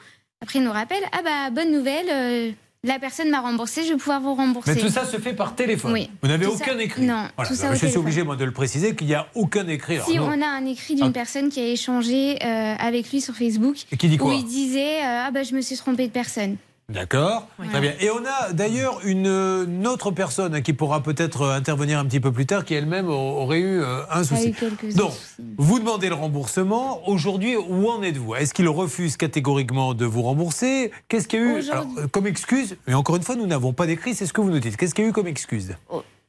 Après, 0.42 0.58
il 0.58 0.64
nous 0.64 0.72
rappelle, 0.72 1.02
ah 1.12 1.22
bah, 1.24 1.50
bonne 1.50 1.72
nouvelle, 1.72 2.06
euh, 2.10 2.52
la 2.84 2.98
personne 2.98 3.28
m'a 3.30 3.40
remboursé, 3.40 3.82
je 3.84 3.88
vais 3.92 3.96
pouvoir 3.98 4.20
vous 4.20 4.34
rembourser. 4.34 4.72
Mais 4.74 4.80
tout 4.80 4.88
ça 4.88 5.04
se 5.04 5.16
fait 5.18 5.32
par 5.34 5.54
téléphone. 5.56 5.92
Oui. 5.92 6.08
Vous 6.22 6.28
n'avez 6.28 6.46
aucun 6.46 6.76
ça- 6.76 6.82
écrit. 6.82 7.02
Non, 7.02 7.24
Voilà. 7.36 7.48
tout 7.50 7.56
ça 7.56 7.74
je 7.74 7.86
suis 7.86 7.96
obligé 7.96 8.22
moi 8.22 8.36
de 8.36 8.44
le 8.44 8.52
préciser 8.52 8.94
qu'il 8.94 9.08
n'y 9.08 9.14
a 9.14 9.26
aucun 9.34 9.66
écrit. 9.66 9.94
Alors, 9.96 10.06
Si 10.08 10.16
non. 10.16 10.28
on 10.32 10.42
a 10.42 10.46
un 10.46 10.64
écrit 10.64 10.94
d'une 10.94 11.06
Ah. 11.06 11.10
personne 11.10 11.48
qui 11.48 11.60
a 11.60 11.66
échangé 11.66 12.38
euh, 12.44 12.74
avec 12.78 13.10
lui 13.10 13.20
sur 13.20 13.34
Facebook, 13.34 13.76
Et 13.90 13.96
qui 13.96 14.08
dit 14.08 14.16
quoi 14.16 14.30
où 14.30 14.32
il 14.38 14.44
disait 14.44 14.98
euh, 15.02 15.24
ah 15.26 15.30
bah 15.32 15.42
je 15.42 15.54
me 15.54 15.60
suis 15.60 15.76
trompé 15.76 16.06
de 16.06 16.12
personne. 16.12 16.56
D'accord 16.90 17.46
Très 17.70 17.82
bien. 17.82 17.92
Et 18.00 18.08
on 18.10 18.24
a 18.24 18.54
d'ailleurs 18.54 19.00
une, 19.04 19.26
une 19.26 19.86
autre 19.86 20.10
personne 20.10 20.62
qui 20.62 20.72
pourra 20.72 21.02
peut-être 21.02 21.42
euh, 21.42 21.54
intervenir 21.54 21.98
un 21.98 22.06
petit 22.06 22.18
peu 22.18 22.32
plus 22.32 22.46
tard, 22.46 22.64
qui 22.64 22.72
elle-même 22.72 23.10
aurait 23.10 23.60
eu 23.60 23.82
euh, 23.82 24.00
un 24.10 24.24
souci. 24.24 24.54
eu 24.82 24.94
Donc, 24.94 25.12
vous 25.58 25.78
demandez 25.80 26.08
le 26.08 26.14
remboursement. 26.14 27.06
Aujourd'hui, 27.06 27.56
où 27.56 27.90
en 27.90 28.02
êtes-vous? 28.02 28.36
Est-ce 28.36 28.54
qu'il 28.54 28.68
refuse 28.70 29.18
catégoriquement 29.18 29.92
de 29.92 30.06
vous 30.06 30.22
rembourser? 30.22 30.90
Qu'est-ce 31.08 31.28
qu'il 31.28 31.40
y 31.40 31.42
a 31.42 31.58
eu? 31.58 31.70
Alors, 31.70 31.86
euh, 31.98 32.06
comme 32.10 32.26
excuse 32.26 32.78
Et 32.86 32.94
encore 32.94 33.16
une 33.16 33.22
fois, 33.22 33.36
nous 33.36 33.46
n'avons 33.46 33.74
pas 33.74 33.86
d'écrit, 33.86 34.14
c'est 34.14 34.24
ce 34.24 34.32
que 34.32 34.40
vous 34.40 34.50
nous 34.50 34.60
dites. 34.60 34.78
Qu'est-ce 34.78 34.94
qu'il 34.94 35.04
y 35.04 35.08
a 35.08 35.10
eu 35.10 35.12
comme 35.12 35.26
excuse? 35.26 35.74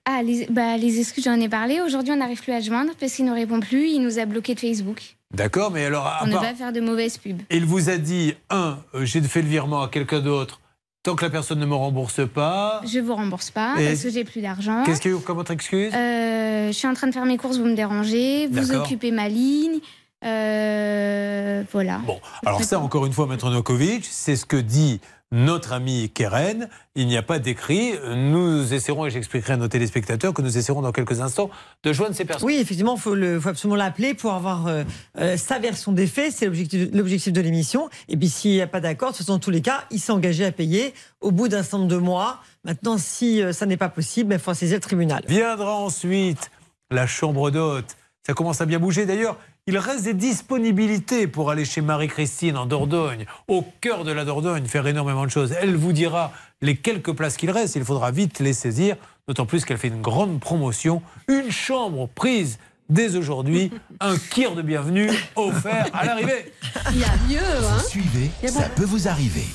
Ah, 0.03 0.23
les, 0.23 0.45
bah, 0.49 0.75
les 0.75 0.99
excuses, 0.99 1.23
j'en 1.23 1.39
ai 1.39 1.47
parlé. 1.47 1.79
Aujourd'hui, 1.79 2.11
on 2.11 2.17
n'arrive 2.17 2.41
plus 2.41 2.51
à 2.51 2.59
joindre 2.59 2.91
parce 2.99 3.13
qu'il 3.13 3.23
ne 3.23 3.31
répond 3.31 3.61
plus. 3.61 3.87
Il 3.87 4.01
nous 4.01 4.19
a 4.19 4.25
bloqué 4.25 4.55
de 4.55 4.59
Facebook. 4.59 5.15
D'accord, 5.33 5.69
mais 5.71 5.85
alors, 5.85 6.07
à 6.07 6.17
Pour 6.19 6.27
ne 6.27 6.33
part- 6.33 6.41
pas 6.41 6.55
faire 6.55 6.73
de 6.73 6.81
mauvaises 6.81 7.17
pubs. 7.17 7.41
il 7.51 7.65
vous 7.65 7.89
a 7.89 7.97
dit 7.97 8.33
un, 8.49 8.79
euh, 8.95 9.05
j'ai 9.05 9.21
fait 9.21 9.41
le 9.43 9.47
virement 9.47 9.83
à 9.83 9.87
quelqu'un 9.87 10.21
d'autre. 10.21 10.59
Tant 11.03 11.15
que 11.15 11.23
la 11.23 11.29
personne 11.29 11.59
ne 11.59 11.65
me 11.65 11.75
rembourse 11.75 12.21
pas, 12.27 12.81
Je 12.85 12.99
vous 12.99 13.13
rembourse 13.15 13.51
pas 13.51 13.75
Et- 13.79 13.87
parce 13.87 14.03
que 14.03 14.09
j'ai 14.09 14.23
plus 14.25 14.41
d'argent. 14.41 14.83
qu'est-ce 14.85 14.99
qu'il 14.99 15.11
y 15.11 15.13
a 15.13 15.17
eu 15.17 15.21
comme 15.21 15.37
autre 15.37 15.51
excuse 15.51 15.93
Euh, 15.95 16.67
je 16.67 16.71
suis 16.73 16.87
en 16.87 16.93
train 16.93 17.07
de 17.07 17.13
faire 17.13 17.25
mes 17.25 17.37
courses, 17.37 17.57
vous 17.57 17.65
me 17.65 17.75
dérangez, 17.75 18.47
vous 18.47 18.73
occupez 18.73 19.11
ma 19.11 19.29
ligne. 19.29 19.79
Euh, 20.25 21.63
voilà. 21.71 21.99
Bon, 22.05 22.19
alors 22.45 22.63
ça, 22.63 22.79
encore 22.79 23.05
une 23.05 23.13
fois, 23.13 23.27
Maître 23.27 23.49
Nokovic, 23.49 24.05
c'est 24.09 24.35
ce 24.35 24.45
que 24.45 24.57
dit 24.57 24.99
notre 25.31 25.73
ami 25.73 26.09
Keren. 26.09 26.69
Il 26.95 27.07
n'y 27.07 27.17
a 27.17 27.21
pas 27.21 27.39
d'écrit. 27.39 27.93
Nous 28.15 28.73
essaierons, 28.73 29.05
et 29.05 29.09
j'expliquerai 29.11 29.53
à 29.53 29.57
nos 29.57 29.67
téléspectateurs, 29.67 30.33
que 30.33 30.41
nous 30.41 30.57
essaierons 30.57 30.81
dans 30.81 30.91
quelques 30.91 31.21
instants 31.21 31.49
de 31.83 31.93
joindre 31.93 32.15
ces 32.15 32.25
personnes. 32.25 32.47
Oui, 32.47 32.57
effectivement, 32.59 32.95
il 32.95 33.01
faut, 33.01 33.47
absolument 33.47 33.75
l'appeler 33.75 34.13
pour 34.13 34.33
avoir 34.33 34.67
euh, 34.67 34.83
euh, 35.19 35.37
sa 35.37 35.59
version 35.59 35.91
des 35.91 36.07
faits. 36.07 36.33
C'est 36.33 36.45
l'objectif 36.45 37.33
de 37.33 37.41
l'émission. 37.41 37.89
Et 38.07 38.17
puis, 38.17 38.29
s'il 38.29 38.51
n'y 38.51 38.61
a 38.61 38.67
pas 38.67 38.79
d'accord, 38.79 39.15
façon, 39.15 39.33
dans 39.33 39.39
tous 39.39 39.51
les 39.51 39.61
cas, 39.61 39.85
il 39.91 39.99
s'est 39.99 40.11
engagé 40.11 40.45
à 40.45 40.51
payer 40.51 40.93
au 41.21 41.31
bout 41.31 41.47
d'un 41.47 41.61
certain 41.61 41.79
nombre 41.79 41.91
de 41.91 41.97
mois. 41.97 42.39
Maintenant, 42.63 42.97
si 42.97 43.41
euh, 43.41 43.53
ça 43.53 43.65
n'est 43.65 43.77
pas 43.77 43.89
possible, 43.89 44.33
il 44.33 44.39
faut 44.39 44.53
saisir 44.53 44.77
le 44.77 44.81
tribunal. 44.81 45.23
Viendra 45.27 45.75
ensuite 45.75 46.51
la 46.91 47.07
chambre 47.07 47.51
d'hôte. 47.51 47.95
Ça 48.25 48.33
commence 48.33 48.61
à 48.61 48.65
bien 48.65 48.79
bouger. 48.79 49.05
D'ailleurs, 49.05 49.37
il 49.69 49.77
reste 49.77 50.03
des 50.03 50.15
disponibilités 50.15 51.27
pour 51.27 51.51
aller 51.51 51.63
chez 51.63 51.81
Marie-Christine 51.81 52.57
en 52.57 52.65
Dordogne, 52.65 53.25
au 53.47 53.63
cœur 53.81 54.03
de 54.03 54.11
la 54.11 54.25
Dordogne, 54.25 54.65
faire 54.65 54.87
énormément 54.87 55.25
de 55.25 55.29
choses. 55.29 55.53
Elle 55.61 55.75
vous 55.75 55.93
dira 55.93 56.31
les 56.63 56.75
quelques 56.75 57.13
places 57.13 57.37
qu'il 57.37 57.51
reste. 57.51 57.75
Il 57.75 57.85
faudra 57.85 58.09
vite 58.09 58.39
les 58.39 58.53
saisir, 58.53 58.95
d'autant 59.27 59.45
plus 59.45 59.65
qu'elle 59.65 59.77
fait 59.77 59.89
une 59.89 60.01
grande 60.01 60.39
promotion. 60.39 61.03
Une 61.27 61.51
chambre 61.51 62.09
prise 62.15 62.57
dès 62.89 63.15
aujourd'hui, 63.15 63.71
un 63.99 64.17
kir 64.17 64.55
de 64.55 64.63
bienvenue 64.63 65.11
offert 65.35 65.85
à 65.93 66.03
l'arrivée. 66.03 66.51
Il 66.91 66.97
y 66.99 67.03
a 67.03 67.13
mieux, 67.29 67.47
hein 67.63 67.79
Suivez, 67.87 68.31
ça 68.47 68.61
bon- 68.61 68.65
peut 68.75 68.85
vous 68.85 69.07
arriver. 69.07 69.45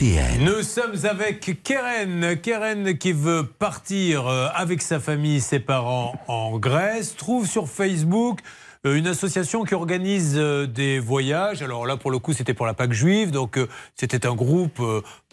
Nous 0.00 0.62
sommes 0.62 0.94
avec 1.10 1.64
Keren. 1.64 2.36
Keren 2.40 2.96
qui 2.98 3.10
veut 3.10 3.42
partir 3.42 4.28
euh, 4.28 4.46
avec 4.54 4.80
sa 4.80 5.00
famille, 5.00 5.40
ses 5.40 5.58
parents 5.58 6.14
en 6.28 6.56
Grèce, 6.56 7.16
trouve 7.16 7.48
sur 7.48 7.68
Facebook 7.68 8.38
euh, 8.86 8.94
une 8.94 9.08
association 9.08 9.64
qui 9.64 9.74
organise 9.74 10.34
euh, 10.36 10.68
des 10.68 11.00
voyages. 11.00 11.62
Alors 11.62 11.84
là, 11.84 11.96
pour 11.96 12.12
le 12.12 12.20
coup, 12.20 12.32
c'était 12.32 12.54
pour 12.54 12.64
la 12.64 12.74
Pâque 12.74 12.92
juive, 12.92 13.32
donc 13.32 13.58
c'était 13.96 14.24
un 14.24 14.36
groupe 14.36 14.80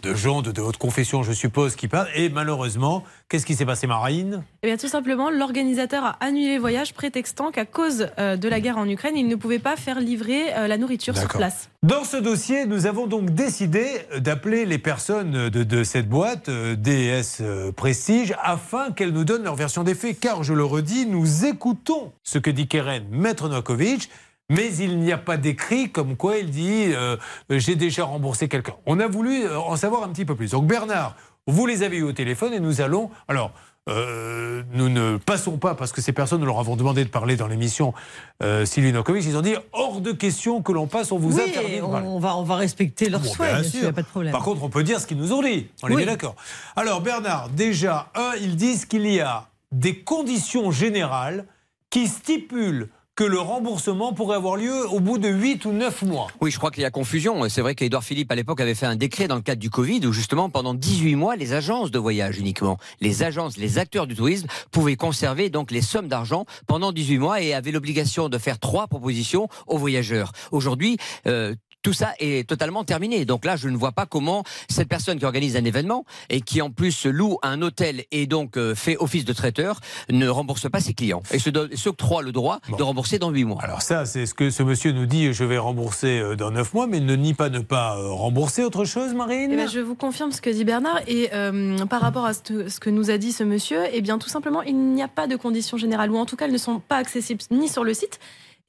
de 0.03 0.13
gens 0.13 0.41
de, 0.41 0.51
de 0.51 0.61
haute 0.61 0.77
confession, 0.77 1.23
je 1.23 1.31
suppose, 1.31 1.75
qui 1.75 1.87
partent. 1.87 2.09
Et 2.15 2.29
malheureusement, 2.29 3.03
qu'est-ce 3.29 3.45
qui 3.45 3.55
s'est 3.55 3.65
passé, 3.65 3.87
Marine? 3.87 4.43
Eh 4.61 4.67
bien, 4.67 4.77
tout 4.77 4.87
simplement, 4.87 5.29
l'organisateur 5.29 6.03
a 6.03 6.17
annulé 6.19 6.55
le 6.55 6.59
voyage, 6.59 6.93
prétextant 6.93 7.51
qu'à 7.51 7.65
cause 7.65 8.07
euh, 8.19 8.35
de 8.35 8.47
la 8.49 8.59
guerre 8.59 8.77
en 8.77 8.87
Ukraine, 8.87 9.15
il 9.15 9.27
ne 9.27 9.35
pouvait 9.35 9.59
pas 9.59 9.75
faire 9.75 9.99
livrer 9.99 10.53
euh, 10.53 10.67
la 10.67 10.77
nourriture 10.77 11.17
sur 11.17 11.27
place. 11.29 11.69
Dans 11.81 12.03
ce 12.03 12.17
dossier, 12.17 12.65
nous 12.65 12.87
avons 12.87 13.07
donc 13.07 13.29
décidé 13.31 13.85
d'appeler 14.17 14.65
les 14.65 14.79
personnes 14.79 15.49
de, 15.49 15.63
de 15.63 15.83
cette 15.83 16.09
boîte, 16.09 16.49
euh, 16.49 16.75
DS 16.75 17.41
euh, 17.41 17.71
Prestige, 17.71 18.33
afin 18.41 18.91
qu'elles 18.91 19.11
nous 19.11 19.23
donnent 19.23 19.43
leur 19.43 19.55
version 19.55 19.83
des 19.83 19.95
faits. 19.95 20.19
Car, 20.19 20.43
je 20.43 20.53
le 20.53 20.63
redis, 20.65 21.05
nous 21.05 21.45
écoutons 21.45 22.11
ce 22.23 22.37
que 22.37 22.49
dit 22.49 22.67
Keren, 22.67 23.05
Maître 23.11 23.47
Novakovic, 23.47 24.09
mais 24.49 24.73
il 24.75 24.99
n'y 24.99 25.11
a 25.11 25.17
pas 25.17 25.37
d'écrit 25.37 25.91
comme 25.91 26.15
quoi 26.15 26.37
il 26.37 26.49
dit 26.49 26.91
euh, 26.93 27.17
j'ai 27.49 27.75
déjà 27.75 28.03
remboursé 28.05 28.47
quelqu'un. 28.47 28.75
On 28.85 28.99
a 28.99 29.07
voulu 29.07 29.43
euh, 29.45 29.59
en 29.59 29.75
savoir 29.75 30.03
un 30.03 30.09
petit 30.09 30.25
peu 30.25 30.35
plus. 30.35 30.51
Donc 30.51 30.67
Bernard, 30.67 31.15
vous 31.47 31.65
les 31.65 31.83
avez 31.83 31.97
eu 31.97 32.03
au 32.03 32.13
téléphone 32.13 32.53
et 32.53 32.59
nous 32.59 32.81
allons. 32.81 33.09
Alors, 33.27 33.51
euh, 33.87 34.63
nous 34.73 34.89
ne 34.89 35.17
passons 35.17 35.57
pas, 35.57 35.75
parce 35.75 35.91
que 35.91 36.01
ces 36.01 36.11
personnes 36.11 36.39
nous 36.39 36.47
leur 36.47 36.57
avons 36.59 36.75
demandé 36.75 37.03
de 37.05 37.09
parler 37.09 37.35
dans 37.35 37.45
l'émission 37.45 37.93
euh, 38.41 38.65
Sylvie 38.65 38.89
ils 38.89 39.37
ont 39.37 39.41
dit 39.41 39.55
hors 39.73 40.01
de 40.01 40.11
question 40.11 40.63
que 40.63 40.71
l'on 40.71 40.87
passe, 40.87 41.11
on 41.11 41.19
vous 41.19 41.37
oui, 41.37 41.43
interdit 41.49 41.81
on, 41.83 41.93
on 41.93 42.19
va, 42.19 42.35
on 42.35 42.43
va 42.43 42.55
respecter 42.55 43.09
leurs 43.09 43.21
Bon, 43.21 43.31
souhaits, 43.31 43.51
bien 43.51 43.61
bien 43.61 43.69
sûr, 43.69 43.81
n'y 43.81 43.87
a 43.87 43.93
pas 43.93 44.01
de 44.01 44.07
problème. 44.07 44.31
Par 44.31 44.41
contre, 44.41 44.63
on 44.63 44.69
peut 44.69 44.83
dire 44.83 44.99
ce 44.99 45.05
qu'ils 45.05 45.17
nous 45.17 45.33
ont 45.33 45.43
dit. 45.43 45.67
On 45.83 45.89
est 45.89 45.95
bien 45.97 46.07
d'accord. 46.07 46.35
Alors, 46.75 47.01
Bernard, 47.01 47.49
déjà, 47.49 48.09
un, 48.15 48.31
ils 48.41 48.55
disent 48.55 48.85
qu'il 48.85 49.05
y 49.05 49.19
a 49.19 49.49
des 49.71 49.99
conditions 49.99 50.71
générales 50.71 51.45
qui 51.91 52.07
stipulent 52.07 52.89
que 53.15 53.23
le 53.23 53.39
remboursement 53.39 54.11
pourrait 54.11 54.35
avoir 54.35 54.57
lieu 54.57 54.85
au 54.89 54.99
bout 54.99 55.17
de 55.17 55.29
8 55.29 55.63
ou 55.65 55.71
9 55.71 56.01
mois. 56.01 56.27
Oui, 56.41 56.51
je 56.51 56.57
crois 56.57 56.69
qu'il 56.69 56.83
y 56.83 56.85
a 56.85 56.91
confusion. 56.91 57.47
C'est 57.47 57.61
vrai 57.61 57.73
qu'Edouard 57.73 58.03
Philippe, 58.03 58.29
à 58.31 58.35
l'époque, 58.35 58.59
avait 58.59 58.75
fait 58.75 58.85
un 58.85 58.97
décret 58.97 59.29
dans 59.29 59.35
le 59.35 59.41
cadre 59.41 59.61
du 59.61 59.69
Covid 59.69 60.05
où, 60.05 60.11
justement, 60.11 60.49
pendant 60.49 60.73
18 60.73 61.15
mois, 61.15 61.37
les 61.37 61.53
agences 61.53 61.91
de 61.91 61.99
voyage 61.99 62.37
uniquement, 62.39 62.77
les 62.99 63.23
agences, 63.23 63.55
les 63.55 63.77
acteurs 63.77 64.05
du 64.05 64.15
tourisme 64.15 64.47
pouvaient 64.71 64.97
conserver 64.97 65.49
donc 65.49 65.71
les 65.71 65.81
sommes 65.81 66.09
d'argent 66.09 66.45
pendant 66.67 66.91
18 66.91 67.17
mois 67.17 67.41
et 67.41 67.53
avaient 67.53 67.71
l'obligation 67.71 68.27
de 68.27 68.37
faire 68.37 68.59
trois 68.59 68.87
propositions 68.87 69.47
aux 69.67 69.77
voyageurs. 69.77 70.33
Aujourd'hui, 70.51 70.97
euh, 71.25 71.55
tout 71.85 71.93
ça 71.93 72.13
est 72.17 72.49
totalement 72.49 72.83
terminé. 72.83 73.25
Donc 73.25 73.45
là, 73.45 73.57
je 73.57 73.69
ne 73.69 73.77
vois 73.77 73.91
pas 73.91 74.07
comment 74.07 74.43
cette 74.67 74.89
personne 74.89 75.19
qui 75.19 75.25
organise 75.25 75.55
un 75.55 75.63
événement 75.63 76.03
et 76.31 76.41
qui 76.41 76.59
en 76.63 76.71
plus 76.71 77.05
loue 77.05 77.37
un 77.43 77.61
hôtel 77.61 78.05
et 78.11 78.25
donc 78.25 78.57
euh, 78.57 78.73
fait 78.73 78.97
office 78.97 79.23
de 79.23 79.33
traiteur 79.33 79.79
ne 80.09 80.27
rembourse 80.27 80.67
pas 80.67 80.79
ses 80.79 80.95
clients 80.95 81.21
et 81.31 81.37
s'octroie 81.75 82.23
le 82.23 82.31
droit 82.31 82.59
de 82.75 82.81
rembourser 82.81 83.19
dans 83.19 83.29
8 83.29 83.43
mois. 83.43 83.61
Alors 83.61 83.83
ça, 83.83 84.07
c'est 84.07 84.25
ce 84.25 84.33
que 84.33 84.49
ce 84.49 84.63
monsieur 84.63 84.93
nous 84.93 85.05
dit, 85.05 85.31
je 85.31 85.43
vais 85.43 85.59
rembourser 85.59 86.17
euh, 86.17 86.35
dans 86.35 86.49
9 86.49 86.73
mois, 86.73 86.87
mais 86.87 86.97
il 86.97 87.05
ne 87.05 87.15
nie 87.15 87.35
pas 87.35 87.49
ne 87.49 87.59
pas 87.59 87.97
euh, 87.97 88.09
rembourser. 88.09 88.63
Autre 88.63 88.85
chose, 88.85 89.13
Marine 89.13 89.51
Eh 89.51 89.55
ben, 89.55 89.69
je 89.69 89.79
vous 89.79 89.93
confirme 89.93 90.31
ce 90.31 90.41
que 90.41 90.49
dit 90.49 90.63
Bernard. 90.65 91.01
Et 91.05 91.29
euh, 91.35 91.85
par 91.85 92.01
rapport 92.01 92.25
à 92.25 92.33
ce, 92.33 92.79
que 92.79 92.89
nous 92.89 93.11
a 93.11 93.19
dit 93.19 93.31
ce 93.31 93.43
monsieur, 93.43 93.81
eh 93.93 94.01
bien, 94.01 94.17
tout 94.17 94.29
simplement, 94.29 94.63
il 94.63 94.75
n'y 94.75 95.03
a 95.03 95.07
pas 95.07 95.27
de 95.27 95.35
conditions 95.35 95.77
générales, 95.77 96.09
ou 96.09 96.17
en 96.17 96.25
tout 96.25 96.35
cas, 96.35 96.45
elles 96.45 96.51
ne 96.51 96.57
sont 96.57 96.79
pas 96.79 96.97
accessibles 96.97 97.43
ni 97.51 97.69
sur 97.69 97.83
le 97.83 97.93
site. 97.93 98.19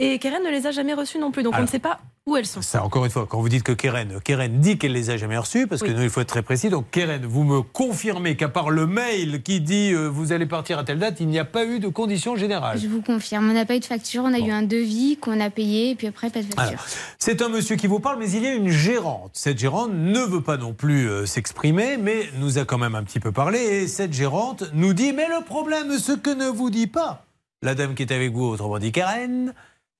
Et 0.00 0.18
Keren 0.18 0.42
ne 0.42 0.50
les 0.50 0.66
a 0.66 0.70
jamais 0.70 0.92
reçues 0.92 1.18
non 1.18 1.30
plus, 1.30 1.42
donc 1.42 1.54
on 1.56 1.62
ne 1.62 1.66
sait 1.66 1.78
pas 1.78 1.98
où 2.26 2.36
elles 2.36 2.46
sont. 2.46 2.60
Ça, 2.60 2.84
encore 2.84 3.04
une 3.04 3.10
fois, 3.10 3.26
quand 3.28 3.40
vous 3.40 3.48
dites 3.48 3.62
que 3.62 3.72
Keren, 3.72 4.20
Keren 4.24 4.58
dit 4.58 4.78
qu'elle 4.78 4.92
les 4.92 5.10
a 5.10 5.16
jamais 5.16 5.38
reçus, 5.38 5.68
parce 5.68 5.82
que 5.82 5.92
nous, 5.92 6.02
il 6.02 6.10
faut 6.10 6.20
être 6.20 6.28
très 6.28 6.42
précis. 6.42 6.68
Donc, 6.70 6.86
Keren, 6.90 7.24
vous 7.24 7.44
me 7.44 7.62
confirmez 7.62 8.36
qu'à 8.36 8.48
part 8.48 8.70
le 8.70 8.86
mail 8.86 9.42
qui 9.44 9.60
dit 9.60 9.92
euh, 9.92 10.08
vous 10.08 10.32
allez 10.32 10.46
partir 10.46 10.78
à 10.80 10.84
telle 10.84 10.98
date, 10.98 11.20
il 11.20 11.28
n'y 11.28 11.38
a 11.38 11.44
pas 11.44 11.64
eu 11.64 11.78
de 11.78 11.86
conditions 11.86 12.34
générales. 12.34 12.78
Je 12.80 12.88
vous 12.88 13.00
confirme, 13.00 13.48
on 13.48 13.52
n'a 13.52 13.64
pas 13.64 13.76
eu 13.76 13.80
de 13.80 13.84
facture, 13.84 14.24
on 14.24 14.34
a 14.34 14.40
eu 14.40 14.50
un 14.50 14.62
devis 14.62 15.16
qu'on 15.18 15.40
a 15.40 15.50
payé, 15.50 15.90
et 15.90 15.94
puis 15.94 16.08
après, 16.08 16.30
pas 16.30 16.42
de 16.42 16.52
facture. 16.52 16.84
C'est 17.18 17.42
un 17.42 17.48
monsieur 17.48 17.76
qui 17.76 17.86
vous 17.86 18.00
parle, 18.00 18.18
mais 18.18 18.30
il 18.30 18.42
y 18.42 18.46
a 18.48 18.54
une 18.54 18.70
gérante. 18.70 19.30
Cette 19.34 19.58
gérante 19.58 19.92
ne 19.94 20.20
veut 20.20 20.42
pas 20.42 20.56
non 20.56 20.72
plus 20.72 21.08
euh, 21.08 21.26
s'exprimer, 21.26 21.96
mais 21.96 22.28
nous 22.38 22.58
a 22.58 22.64
quand 22.64 22.78
même 22.78 22.96
un 22.96 23.04
petit 23.04 23.20
peu 23.20 23.30
parlé. 23.30 23.60
Et 23.60 23.86
cette 23.86 24.12
gérante 24.12 24.64
nous 24.74 24.94
dit 24.94 25.12
Mais 25.12 25.28
le 25.28 25.44
problème, 25.44 25.96
ce 25.96 26.12
que 26.12 26.30
ne 26.30 26.46
vous 26.46 26.70
dit 26.70 26.88
pas 26.88 27.22
la 27.62 27.74
dame 27.74 27.94
qui 27.94 28.02
est 28.02 28.12
avec 28.12 28.32
vous, 28.32 28.44
autrement 28.44 28.78
dit 28.78 28.92
Karen, 28.92 29.54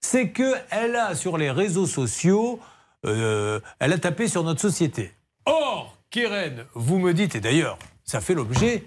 c'est 0.07 0.31
qu'elle 0.31 0.95
a 0.97 1.15
sur 1.17 1.37
les 1.37 1.51
réseaux 1.51 1.87
sociaux, 1.87 2.61
euh, 3.05 3.59
elle 3.81 3.93
a 3.93 3.99
tapé 3.99 4.29
sur 4.29 4.45
notre 4.45 4.61
société. 4.61 5.11
Or, 5.47 5.97
Karen, 6.11 6.65
vous 6.75 6.99
me 6.99 7.13
dites, 7.13 7.35
et 7.35 7.41
d'ailleurs, 7.41 7.77
ça 8.05 8.21
fait 8.21 8.35
l'objet 8.35 8.85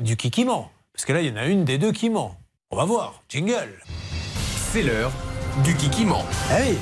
du 0.00 0.16
kikiment. 0.16 0.70
Parce 0.94 1.04
que 1.04 1.12
là, 1.12 1.20
il 1.20 1.28
y 1.28 1.30
en 1.30 1.36
a 1.36 1.44
une 1.46 1.64
des 1.64 1.76
deux 1.76 1.92
qui 1.92 2.08
ment. 2.08 2.36
On 2.70 2.76
va 2.78 2.86
voir. 2.86 3.22
Jingle. 3.28 3.68
C'est 4.72 4.82
l'heure 4.82 5.12
du 5.62 5.74
kikiment. 5.76 6.24
Ah 6.50 6.56
oui. 6.66 6.76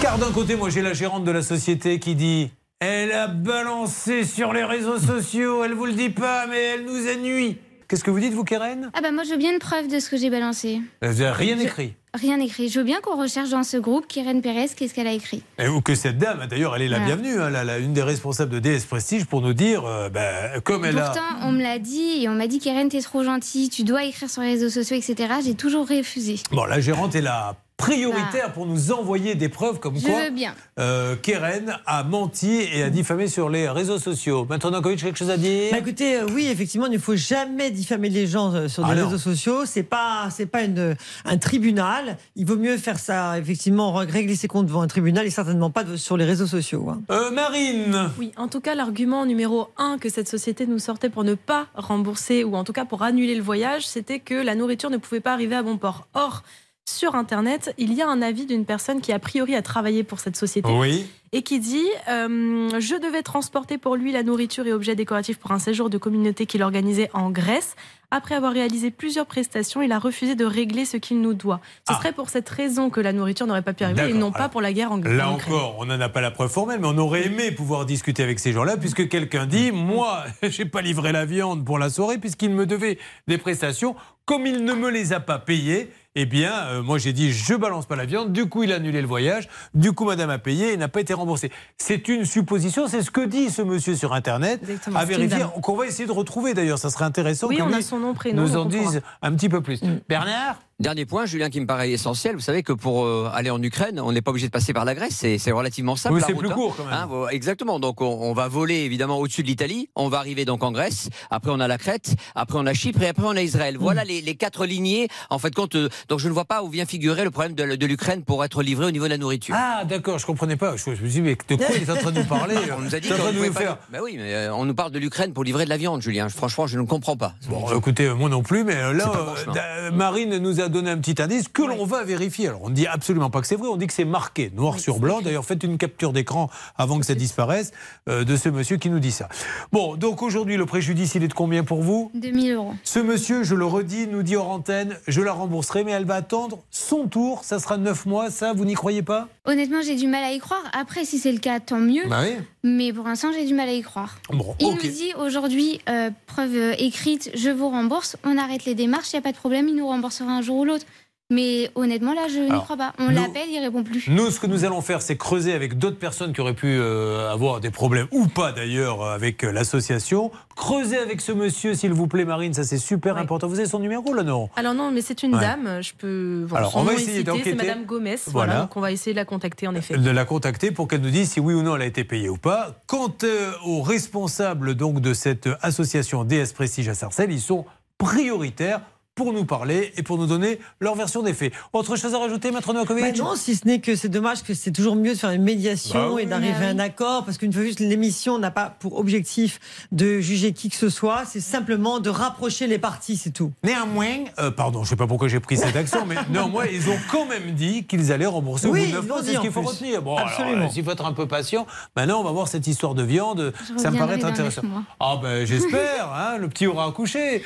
Car 0.00 0.16
d'un 0.18 0.30
côté, 0.32 0.54
moi 0.56 0.70
j'ai 0.70 0.82
la 0.82 0.94
gérante 0.94 1.24
de 1.24 1.30
la 1.32 1.42
société 1.42 1.98
qui 1.98 2.14
dit 2.14 2.50
Elle 2.80 3.10
a 3.12 3.26
balancé 3.26 4.24
sur 4.24 4.52
les 4.52 4.64
réseaux 4.64 4.98
sociaux, 4.98 5.64
elle 5.64 5.74
vous 5.74 5.86
le 5.86 5.92
dit 5.92 6.10
pas, 6.10 6.46
mais 6.46 6.60
elle 6.74 6.84
nous 6.84 7.08
a 7.08 7.14
nuit. 7.16 7.58
Qu'est-ce 7.88 8.02
que 8.04 8.10
vous 8.10 8.20
dites, 8.20 8.32
vous, 8.32 8.44
Keren? 8.44 8.90
Ah 8.94 9.00
bah 9.02 9.10
moi, 9.12 9.22
je 9.24 9.30
veux 9.30 9.36
bien 9.36 9.52
une 9.52 9.58
preuve 9.58 9.86
de 9.88 9.98
ce 9.98 10.08
que 10.08 10.16
j'ai 10.16 10.30
balancé. 10.30 10.80
Vous 11.02 11.08
n'avez 11.08 11.30
rien 11.30 11.56
Je- 11.58 11.62
écrit. 11.64 11.94
Rien 12.20 12.38
écrit. 12.40 12.68
Je 12.68 12.78
veux 12.78 12.84
bien 12.84 13.00
qu'on 13.00 13.18
recherche 13.18 13.48
dans 13.48 13.62
ce 13.62 13.78
groupe 13.78 14.06
Keren 14.06 14.42
Pérez, 14.42 14.66
qu'est-ce 14.76 14.92
qu'elle 14.92 15.06
a 15.06 15.12
écrit. 15.14 15.42
Et 15.58 15.66
ou 15.68 15.80
que 15.80 15.94
cette 15.94 16.18
dame, 16.18 16.46
d'ailleurs, 16.46 16.76
elle 16.76 16.82
est 16.82 16.88
la 16.88 16.98
Voilà. 16.98 17.16
bienvenue, 17.16 17.40
hein, 17.40 17.48
la- 17.48 17.64
la- 17.64 17.78
une 17.78 17.94
des 17.94 18.02
responsables 18.02 18.50
de 18.50 18.58
DS 18.58 18.84
Prestige, 18.86 19.24
pour 19.24 19.40
nous 19.40 19.54
dire, 19.54 19.86
euh, 19.86 20.10
ben, 20.10 20.60
comme 20.62 20.84
elle 20.84 20.96
Pourtant, 20.96 21.20
a. 21.40 21.46
on 21.46 21.52
me 21.52 21.62
l'a 21.62 21.78
dit 21.78 22.22
et 22.22 22.28
on 22.28 22.34
m'a 22.34 22.48
dit 22.48 22.58
Keren, 22.58 22.90
t'es 22.90 23.00
trop 23.00 23.24
gentille, 23.24 23.70
tu 23.70 23.82
dois 23.82 24.04
écrire 24.04 24.28
sur 24.28 24.42
les 24.42 24.48
réseaux 24.50 24.68
sociaux, 24.68 24.94
etc. 24.94 25.32
J'ai 25.42 25.54
toujours 25.54 25.88
refusé. 25.88 26.34
Bon, 26.50 26.66
la 26.66 26.80
gérante 26.82 27.14
est 27.14 27.22
la 27.22 27.56
prioritaire 27.86 28.52
pour 28.52 28.64
nous 28.66 28.92
envoyer 28.92 29.34
des 29.34 29.48
preuves 29.48 29.80
comme 29.80 29.98
Je 29.98 30.06
quoi 30.06 30.24
veux 30.24 30.30
bien. 30.30 30.54
euh, 30.78 31.16
Keren 31.16 31.76
a 31.84 32.04
menti 32.04 32.60
et 32.72 32.84
a 32.84 32.90
diffamé 32.90 33.26
sur 33.26 33.48
les 33.50 33.68
réseaux 33.68 33.98
sociaux. 33.98 34.46
Maintenant, 34.48 34.70
Nankovic, 34.70 35.00
quelque 35.02 35.18
chose 35.18 35.30
à 35.30 35.36
dire? 35.36 35.72
Bah 35.72 35.78
écoutez, 35.78 36.18
euh, 36.18 36.26
oui, 36.32 36.46
effectivement, 36.46 36.86
il 36.86 36.92
ne 36.92 36.98
faut 36.98 37.16
jamais 37.16 37.70
diffamer 37.72 38.08
les 38.08 38.26
gens 38.28 38.54
euh, 38.54 38.68
sur 38.68 38.84
Ah 38.86 38.94
non. 38.94 39.06
réseaux 39.06 39.18
sociaux. 39.18 39.66
C'est 39.66 39.82
pas, 39.82 40.28
c'est 40.30 40.46
pas 40.46 40.62
une, 40.62 40.94
un 41.24 41.38
tribunal. 41.38 42.18
Il 42.36 42.46
vaut 42.46 42.56
mieux 42.56 42.76
faire 42.76 42.98
ça, 43.00 43.36
effectivement, 43.38 43.92
régler 43.94 44.36
ses 44.36 44.46
comptes 44.48 44.66
devant 44.66 44.82
un 44.82 44.86
tribunal 44.86 45.26
et 45.26 45.30
certainement 45.30 45.70
pas 45.70 45.82
de- 45.82 45.96
sur 45.96 46.16
les 46.16 46.24
réseaux 46.24 46.46
sociaux. 46.46 46.88
hein. 46.88 47.02
Euh, 47.10 47.30
Marine? 47.32 48.10
Oui, 48.18 48.30
en 48.36 48.46
tout 48.46 48.60
cas, 48.60 48.76
l'argument 48.76 49.26
numéro 49.26 49.68
un 49.76 49.98
que 49.98 50.08
cette 50.08 50.28
société 50.28 50.66
nous 50.66 50.78
sortait 50.78 51.10
pour 51.10 51.24
ne 51.24 51.34
pas 51.34 51.66
rembourser 51.74 52.44
ou 52.44 52.54
en 52.54 52.62
tout 52.64 52.72
cas 52.72 52.84
pour 52.84 53.02
annuler 53.02 53.34
le 53.34 53.42
voyage, 53.42 53.86
c'était 53.86 54.20
que 54.20 54.34
la 54.34 54.54
nourriture 54.54 54.90
ne 54.90 54.98
pouvait 54.98 55.20
pas 55.20 55.32
arriver 55.32 55.56
à 55.56 55.62
bon 55.64 55.78
port. 55.78 56.06
Or, 56.14 56.42
sur 56.88 57.14
Internet, 57.14 57.74
il 57.78 57.92
y 57.94 58.02
a 58.02 58.08
un 58.08 58.22
avis 58.22 58.44
d'une 58.46 58.64
personne 58.64 59.00
qui 59.00 59.12
a 59.12 59.18
priori 59.18 59.54
a 59.54 59.62
travaillé 59.62 60.02
pour 60.02 60.18
cette 60.18 60.36
société 60.36 60.68
Oui. 60.72 61.06
et 61.32 61.42
qui 61.42 61.60
dit 61.60 61.86
euh, 62.08 62.68
Je 62.80 63.00
devais 63.00 63.22
transporter 63.22 63.78
pour 63.78 63.94
lui 63.96 64.10
la 64.12 64.22
nourriture 64.24 64.66
et 64.66 64.72
objets 64.72 64.96
décoratifs 64.96 65.38
pour 65.38 65.52
un 65.52 65.58
séjour 65.60 65.90
de 65.90 65.98
communauté 65.98 66.44
qu'il 66.44 66.62
organisait 66.62 67.08
en 67.14 67.30
Grèce. 67.30 67.76
Après 68.10 68.34
avoir 68.34 68.52
réalisé 68.52 68.90
plusieurs 68.90 69.24
prestations, 69.26 69.80
il 69.80 69.90
a 69.92 69.98
refusé 69.98 70.34
de 70.34 70.44
régler 70.44 70.84
ce 70.84 70.96
qu'il 70.98 71.20
nous 71.22 71.32
doit. 71.34 71.60
Ce 71.88 71.94
Ah. 71.94 71.98
serait 71.98 72.12
pour 72.12 72.28
cette 72.28 72.48
raison 72.48 72.90
que 72.90 73.00
la 73.00 73.12
nourriture 73.14 73.46
n'aurait 73.46 73.62
pas 73.62 73.72
pu 73.72 73.84
arriver 73.84 74.10
et 74.10 74.12
non 74.12 74.32
pas 74.32 74.48
pour 74.50 74.60
la 74.60 74.72
guerre 74.74 74.92
en 74.92 74.96
Là 74.96 75.30
en 75.30 75.36
Ukraine. 75.36 75.54
encore, 75.56 75.76
on 75.78 75.86
n'en 75.86 75.98
a 76.00 76.08
pas 76.10 76.20
la 76.20 76.30
preuve 76.32 76.50
formelle, 76.50 76.80
mais 76.80 76.88
on 76.88 76.98
aurait 76.98 77.26
aimé 77.26 77.52
pouvoir 77.52 77.86
discuter 77.86 78.22
avec 78.22 78.38
ces 78.38 78.52
gens-là, 78.52 78.76
puisque 78.76 79.08
quelqu'un 79.08 79.46
dit 79.46 79.70
Moi, 79.72 80.24
j'ai 80.42 80.66
pas 80.66 80.82
livré 80.82 81.12
la 81.12 81.24
viande 81.24 81.64
pour 81.64 81.78
la 81.78 81.88
soirée, 81.88 82.18
puisqu'il 82.18 82.50
me 82.50 82.66
devait 82.66 82.98
des 83.28 83.38
prestations. 83.38 83.94
Comme 84.26 84.46
il 84.46 84.62
ne 84.64 84.74
me 84.74 84.90
les 84.90 85.12
a 85.14 85.20
pas 85.20 85.38
payées, 85.38 85.90
eh 86.14 86.26
bien, 86.26 86.52
euh, 86.66 86.82
moi 86.82 86.98
j'ai 86.98 87.12
dit 87.12 87.32
Je 87.32 87.54
balance 87.54 87.86
pas 87.86 87.96
la 87.96 88.04
viande. 88.04 88.32
Du 88.32 88.46
coup, 88.46 88.62
il 88.64 88.72
a 88.72 88.76
annulé 88.76 89.00
le 89.00 89.06
voyage. 89.06 89.48
Du 89.74 89.92
coup, 89.92 90.04
madame 90.04 90.30
a 90.30 90.38
payé 90.38 90.72
et 90.72 90.76
n'a 90.76 90.88
pas 90.88 91.00
été 91.00 91.14
remboursée. 91.14 91.50
C'est 91.78 92.08
une 92.08 92.26
supposition, 92.26 92.86
c'est 92.86 93.02
ce 93.02 93.10
que 93.10 93.24
dit 93.24 93.50
ce 93.50 93.62
monsieur 93.62 93.96
sur 93.96 94.12
Internet. 94.12 94.60
Exactement, 94.62 94.98
À 94.98 95.04
vérifier, 95.04 95.44
qu'on 95.62 95.76
va 95.76 95.86
essayer 95.86 96.06
de 96.06 96.12
retrouver 96.12 96.52
d'ailleurs. 96.52 96.78
Ça 96.78 96.90
serait 96.90 97.06
intéressant 97.06 97.48
Oui, 97.48 97.56
que 97.56 97.62
on 97.62 97.68
lui 97.68 97.76
a 97.76 97.82
son 97.82 97.98
nom, 97.98 98.12
prénom, 98.12 98.42
nous 98.42 98.56
en 98.56 98.66
dise 98.66 99.00
un 99.22 99.32
petit 99.32 99.48
peu 99.48 99.62
plus. 99.62 99.80
Bernard 100.08 100.58
Dernier 100.82 101.06
point, 101.06 101.26
Julien, 101.26 101.48
qui 101.48 101.60
me 101.60 101.66
paraît 101.66 101.92
essentiel. 101.92 102.34
Vous 102.34 102.40
savez 102.40 102.64
que 102.64 102.72
pour 102.72 103.04
euh, 103.04 103.30
aller 103.32 103.50
en 103.50 103.62
Ukraine, 103.62 104.00
on 104.00 104.10
n'est 104.10 104.20
pas 104.20 104.32
obligé 104.32 104.48
de 104.48 104.52
passer 104.52 104.72
par 104.72 104.84
la 104.84 104.96
Grèce. 104.96 105.24
C'est 105.38 105.52
relativement 105.52 105.94
simple. 105.94 106.16
Oui, 106.16 106.22
c'est 106.26 106.34
plus 106.34 106.48
hein. 106.48 106.54
court, 106.54 106.74
quand 106.76 106.86
même. 106.86 106.92
Hein, 106.92 107.28
exactement. 107.30 107.78
Donc 107.78 108.00
on, 108.00 108.06
on 108.06 108.32
va 108.32 108.48
voler 108.48 108.78
évidemment 108.78 109.18
au-dessus 109.18 109.44
de 109.44 109.46
l'Italie. 109.46 109.90
On 109.94 110.08
va 110.08 110.18
arriver 110.18 110.44
donc 110.44 110.64
en 110.64 110.72
Grèce. 110.72 111.08
Après 111.30 111.52
on 111.52 111.60
a 111.60 111.68
la 111.68 111.78
Crète. 111.78 112.16
Après 112.34 112.58
on 112.58 112.66
a 112.66 112.74
Chypre 112.74 113.00
et 113.02 113.08
après 113.08 113.22
on 113.24 113.36
a 113.36 113.42
Israël. 113.42 113.76
Mm. 113.76 113.80
Voilà 113.80 114.02
les, 114.02 114.22
les 114.22 114.34
quatre 114.34 114.66
lignées. 114.66 115.06
En 115.30 115.38
fait, 115.38 115.54
compte. 115.54 115.76
Donc 116.08 116.18
je 116.18 116.28
ne 116.28 116.32
vois 116.32 116.44
pas 116.44 116.62
où 116.62 116.68
vient 116.68 116.86
figurer 116.86 117.24
le 117.24 117.30
problème 117.30 117.54
de, 117.54 117.76
de 117.76 117.86
l'Ukraine 117.86 118.22
pour 118.24 118.44
être 118.44 118.62
livré 118.62 118.86
au 118.86 118.90
niveau 118.90 119.04
de 119.06 119.10
la 119.10 119.18
nourriture. 119.18 119.54
Ah, 119.58 119.84
d'accord, 119.84 120.18
je 120.18 120.26
comprenais 120.26 120.56
pas. 120.56 120.76
Je, 120.76 120.84
je 120.84 120.90
me 120.90 120.96
suis 120.96 121.08
dit, 121.08 121.22
mais 121.22 121.36
de 121.48 121.56
quoi 121.56 121.66
il 121.76 121.82
est 121.82 121.90
en 121.90 121.96
train 121.96 122.10
de 122.12 122.18
nous 122.20 122.26
parler 122.26 122.54
On 122.78 122.80
nous 122.82 122.94
a 122.94 123.00
dit 123.00 123.08
Il 123.08 123.12
est 123.12 123.14
en 123.14 123.18
qu'on 123.18 123.22
train 123.24 123.32
de 123.32 123.36
pouvait 123.36 123.48
nous 123.48 123.54
pas- 123.54 123.60
faire. 123.60 123.78
Bah 123.92 123.98
oui, 124.02 124.14
mais 124.16 124.34
euh, 124.34 124.54
on 124.54 124.64
nous 124.64 124.74
parle 124.74 124.90
de 124.92 124.98
l'Ukraine 124.98 125.32
pour 125.32 125.44
livrer 125.44 125.64
de 125.64 125.70
la 125.70 125.76
viande, 125.76 126.02
Julien. 126.02 126.28
Franchement, 126.28 126.66
je 126.66 126.78
ne 126.78 126.84
comprends 126.86 127.16
pas. 127.16 127.34
Bon, 127.48 127.66
écoutez, 127.76 128.08
moi 128.10 128.28
non 128.28 128.42
plus, 128.42 128.64
mais 128.64 128.76
euh, 128.76 128.92
là, 128.92 129.08
pas 129.08 129.22
bon 129.24 129.32
euh, 129.52 129.54
euh, 129.56 129.90
Marine 129.90 130.38
nous 130.38 130.60
a 130.60 130.68
donné 130.68 130.90
un 130.90 130.98
petit 130.98 131.20
indice 131.20 131.48
que 131.48 131.62
l'on 131.62 131.84
va 131.84 132.04
vérifier. 132.04 132.48
Alors, 132.48 132.62
on 132.64 132.70
ne 132.70 132.74
dit 132.74 132.86
absolument 132.86 133.30
pas 133.30 133.40
que 133.40 133.46
c'est 133.46 133.56
vrai, 133.56 133.68
on 133.68 133.76
dit 133.76 133.86
que 133.86 133.92
c'est 133.92 134.04
marqué, 134.04 134.50
noir 134.54 134.78
sur 134.78 134.98
blanc. 134.98 135.20
D'ailleurs, 135.22 135.44
faites 135.44 135.62
une 135.62 135.78
capture 135.78 136.12
d'écran 136.12 136.50
avant 136.76 136.98
que 136.98 137.06
ça 137.06 137.14
disparaisse 137.14 137.72
euh, 138.08 138.24
de 138.24 138.36
ce 138.36 138.48
monsieur 138.48 138.76
qui 138.76 138.90
nous 138.90 138.98
dit 139.00 139.12
ça. 139.12 139.28
Bon, 139.72 139.96
donc 139.96 140.22
aujourd'hui, 140.22 140.56
le 140.56 140.66
préjudice, 140.66 141.14
il 141.14 141.22
est 141.22 141.28
de 141.28 141.34
combien 141.34 141.64
pour 141.64 141.82
vous? 141.82 142.10
2000 142.14 142.52
euros. 142.54 142.74
Ce 142.84 142.98
monsieur, 142.98 143.42
je 143.44 143.54
le 143.54 143.64
redis, 143.64 144.06
nous 144.06 144.22
dit 144.22 144.36
hors 144.36 144.50
antenne, 144.50 144.96
je 145.08 145.20
la 145.20 145.32
rembourserai, 145.32 145.84
mais 145.92 145.98
elle 145.98 146.04
va 146.06 146.14
attendre 146.16 146.58
son 146.70 147.06
tour. 147.06 147.44
Ça 147.44 147.58
sera 147.58 147.76
9 147.76 148.06
mois, 148.06 148.30
ça, 148.30 148.52
vous 148.52 148.64
n'y 148.64 148.74
croyez 148.74 149.02
pas? 149.02 149.28
Honnêtement, 149.44 149.82
j'ai 149.82 149.94
du 149.94 150.06
mal 150.06 150.24
à 150.24 150.32
y 150.32 150.38
croire. 150.38 150.62
Après, 150.72 151.04
si 151.04 151.18
c'est 151.18 151.32
le 151.32 151.38
cas, 151.38 151.60
tant 151.60 151.78
mieux. 151.78 152.08
Bah 152.08 152.20
oui. 152.22 152.36
Mais 152.64 152.92
pour 152.92 153.04
l'instant, 153.04 153.28
j'ai 153.32 153.44
du 153.44 153.54
mal 153.54 153.68
à 153.68 153.72
y 153.72 153.82
croire. 153.82 154.16
Bon, 154.30 154.54
Il 154.58 154.68
nous 154.68 154.76
dit 154.76 155.12
aujourd'hui, 155.18 155.80
euh, 155.88 156.10
preuve 156.26 156.54
euh, 156.54 156.74
écrite, 156.78 157.30
je 157.34 157.50
vous 157.50 157.68
rembourse. 157.68 158.16
On 158.24 158.38
arrête 158.38 158.64
les 158.64 158.74
démarches, 158.74 159.12
il 159.12 159.16
n'y 159.16 159.18
a 159.18 159.22
pas 159.22 159.32
de 159.32 159.36
problème, 159.36 159.68
il 159.68 159.74
nous 159.74 159.86
remboursera 159.86 160.30
un 160.30 160.42
jour 160.42 160.58
ou 160.58 160.64
l'autre. 160.64 160.86
Mais 161.32 161.70
honnêtement, 161.74 162.12
là, 162.12 162.28
je 162.28 162.38
n'y 162.40 162.60
crois 162.60 162.76
pas. 162.76 162.92
On 162.98 163.08
l'appelle, 163.08 163.48
il 163.50 163.58
répond 163.58 163.82
plus. 163.82 164.08
Nous, 164.08 164.30
ce 164.30 164.38
que 164.38 164.46
nous 164.46 164.64
allons 164.64 164.82
faire, 164.82 165.00
c'est 165.02 165.16
creuser 165.16 165.52
avec 165.54 165.78
d'autres 165.78 165.98
personnes 165.98 166.32
qui 166.32 166.40
auraient 166.40 166.52
pu 166.54 166.66
euh, 166.68 167.32
avoir 167.32 167.60
des 167.60 167.70
problèmes, 167.70 168.06
ou 168.12 168.26
pas 168.26 168.52
d'ailleurs, 168.52 169.02
avec 169.04 169.42
euh, 169.42 169.50
l'association. 169.50 170.30
Creuser 170.56 170.98
avec 170.98 171.20
ce 171.22 171.32
monsieur, 171.32 171.74
s'il 171.74 171.92
vous 171.94 172.06
plaît, 172.06 172.26
Marine, 172.26 172.52
ça 172.52 172.64
c'est 172.64 172.76
super 172.78 173.16
important. 173.16 173.46
Vous 173.48 173.58
avez 173.58 173.68
son 173.68 173.78
numéro 173.78 174.12
là, 174.12 174.22
non? 174.22 174.50
Alors 174.56 174.74
non, 174.74 174.90
mais 174.90 175.00
c'est 175.00 175.22
une 175.22 175.34
Ouais. 175.34 175.40
dame. 175.40 175.80
Je 175.82 175.92
peux. 175.96 176.44
bon, 176.46 176.56
Alors, 176.56 176.76
on 176.76 176.82
va 176.82 176.92
essayer. 176.92 177.24
C'est 177.42 177.54
Madame 177.54 177.84
Gomez. 177.86 178.16
Voilà. 178.26 178.52
Voilà. 178.52 178.60
Donc 178.62 178.76
on 178.76 178.80
va 178.80 178.92
essayer 178.92 179.12
de 179.12 179.18
la 179.18 179.24
contacter 179.24 179.66
en 179.66 179.74
effet. 179.74 179.96
de 179.96 180.10
la 180.10 180.24
contacter 180.26 180.70
pour 180.70 180.86
qu'elle 180.88 181.00
nous 181.00 181.10
dise 181.10 181.30
si 181.30 181.40
oui 181.40 181.54
ou 181.54 181.62
non 181.62 181.76
elle 181.76 181.82
a 181.82 181.86
été 181.86 182.04
payée 182.04 182.28
ou 182.28 182.36
pas. 182.36 182.76
Quant 182.86 183.14
euh, 183.24 183.52
aux 183.64 183.80
responsables 183.80 184.74
donc 184.74 185.00
de 185.00 185.14
cette 185.14 185.48
association 185.62 186.24
DS 186.24 186.52
Prestige 186.54 186.88
à 186.88 186.94
Sarcelles, 186.94 187.32
ils 187.32 187.40
sont 187.40 187.64
prioritaires 187.96 188.80
pour 189.14 189.32
nous 189.34 189.44
parler 189.44 189.92
et 189.96 190.02
pour 190.02 190.16
nous 190.16 190.26
donner 190.26 190.58
leur 190.80 190.94
version 190.94 191.22
des 191.22 191.34
faits. 191.34 191.52
Autre 191.74 191.96
chose 191.96 192.14
à 192.14 192.18
rajouter, 192.18 192.50
Maître 192.50 192.72
Novakovic 192.72 193.04
Bah 193.04 193.12
non, 193.22 193.36
si 193.36 193.54
ce 193.56 193.66
n'est 193.66 193.80
que 193.80 193.94
c'est 193.94 194.08
dommage 194.08 194.42
que 194.42 194.54
c'est 194.54 194.70
toujours 194.70 194.96
mieux 194.96 195.12
de 195.12 195.18
faire 195.18 195.30
une 195.30 195.42
médiation 195.42 195.92
Bah 195.94 196.08
oui. 196.12 196.22
et 196.22 196.26
d'arriver 196.26 196.52
Bah 196.58 196.66
à 196.66 196.70
un 196.70 196.78
accord, 196.78 197.24
parce 197.26 197.36
qu'une 197.36 197.52
fois 197.52 197.62
juste, 197.62 197.80
l'émission 197.80 198.38
n'a 198.38 198.50
pas 198.50 198.74
pour 198.80 198.98
objectif 198.98 199.60
de 199.92 200.20
juger 200.20 200.52
qui 200.54 200.70
que 200.70 200.76
ce 200.76 200.88
soit, 200.88 201.24
c'est 201.26 201.40
simplement 201.40 202.00
de 202.00 202.08
rapprocher 202.08 202.66
les 202.66 202.78
parties, 202.78 203.18
c'est 203.18 203.32
tout. 203.32 203.52
Néanmoins, 203.64 204.24
euh, 204.38 204.50
pardon, 204.50 204.78
je 204.80 204.86
ne 204.86 204.88
sais 204.90 204.96
pas 204.96 205.06
pourquoi 205.06 205.28
j'ai 205.28 205.40
pris 205.40 205.58
cette 205.58 205.76
action, 205.76 206.06
mais 206.06 206.16
néanmoins, 206.30 206.64
ils 206.72 206.88
ont 206.88 206.98
quand 207.10 207.26
même 207.26 207.50
dit 207.52 207.84
qu'ils 207.84 208.12
allaient 208.12 208.24
rembourser 208.24 208.66
au 208.68 208.72
Oui, 208.72 208.80
bout 208.80 208.86
de 208.86 208.92
neuf 208.92 209.00
ils 209.04 209.08
mois. 209.08 209.18
l'ont 209.18 209.24
C'est 209.26 209.34
ce 209.34 209.40
qu'il 209.40 209.52
faut 209.52 209.60
plus. 209.60 209.68
retenir. 209.68 210.00
Bon, 210.02 210.16
alors, 210.16 210.28
Absolument. 210.30 210.66
euh, 210.66 210.70
s'il 210.70 210.84
faut 210.84 210.90
être 210.90 211.04
un 211.04 211.12
peu 211.12 211.28
patient, 211.28 211.66
maintenant 211.96 212.20
on 212.20 212.24
va 212.24 212.30
voir 212.32 212.48
cette 212.48 212.66
histoire 212.66 212.94
de 212.94 213.02
viande. 213.02 213.52
Je 213.74 213.78
Ça 213.78 213.90
me 213.90 213.98
paraît 213.98 214.24
intéressant. 214.24 214.62
Ah 215.00 215.18
ben 215.22 215.44
j'espère, 215.44 216.10
hein, 216.14 216.38
le 216.38 216.48
petit 216.48 216.66
aura 216.66 216.86
accouché. 216.86 217.42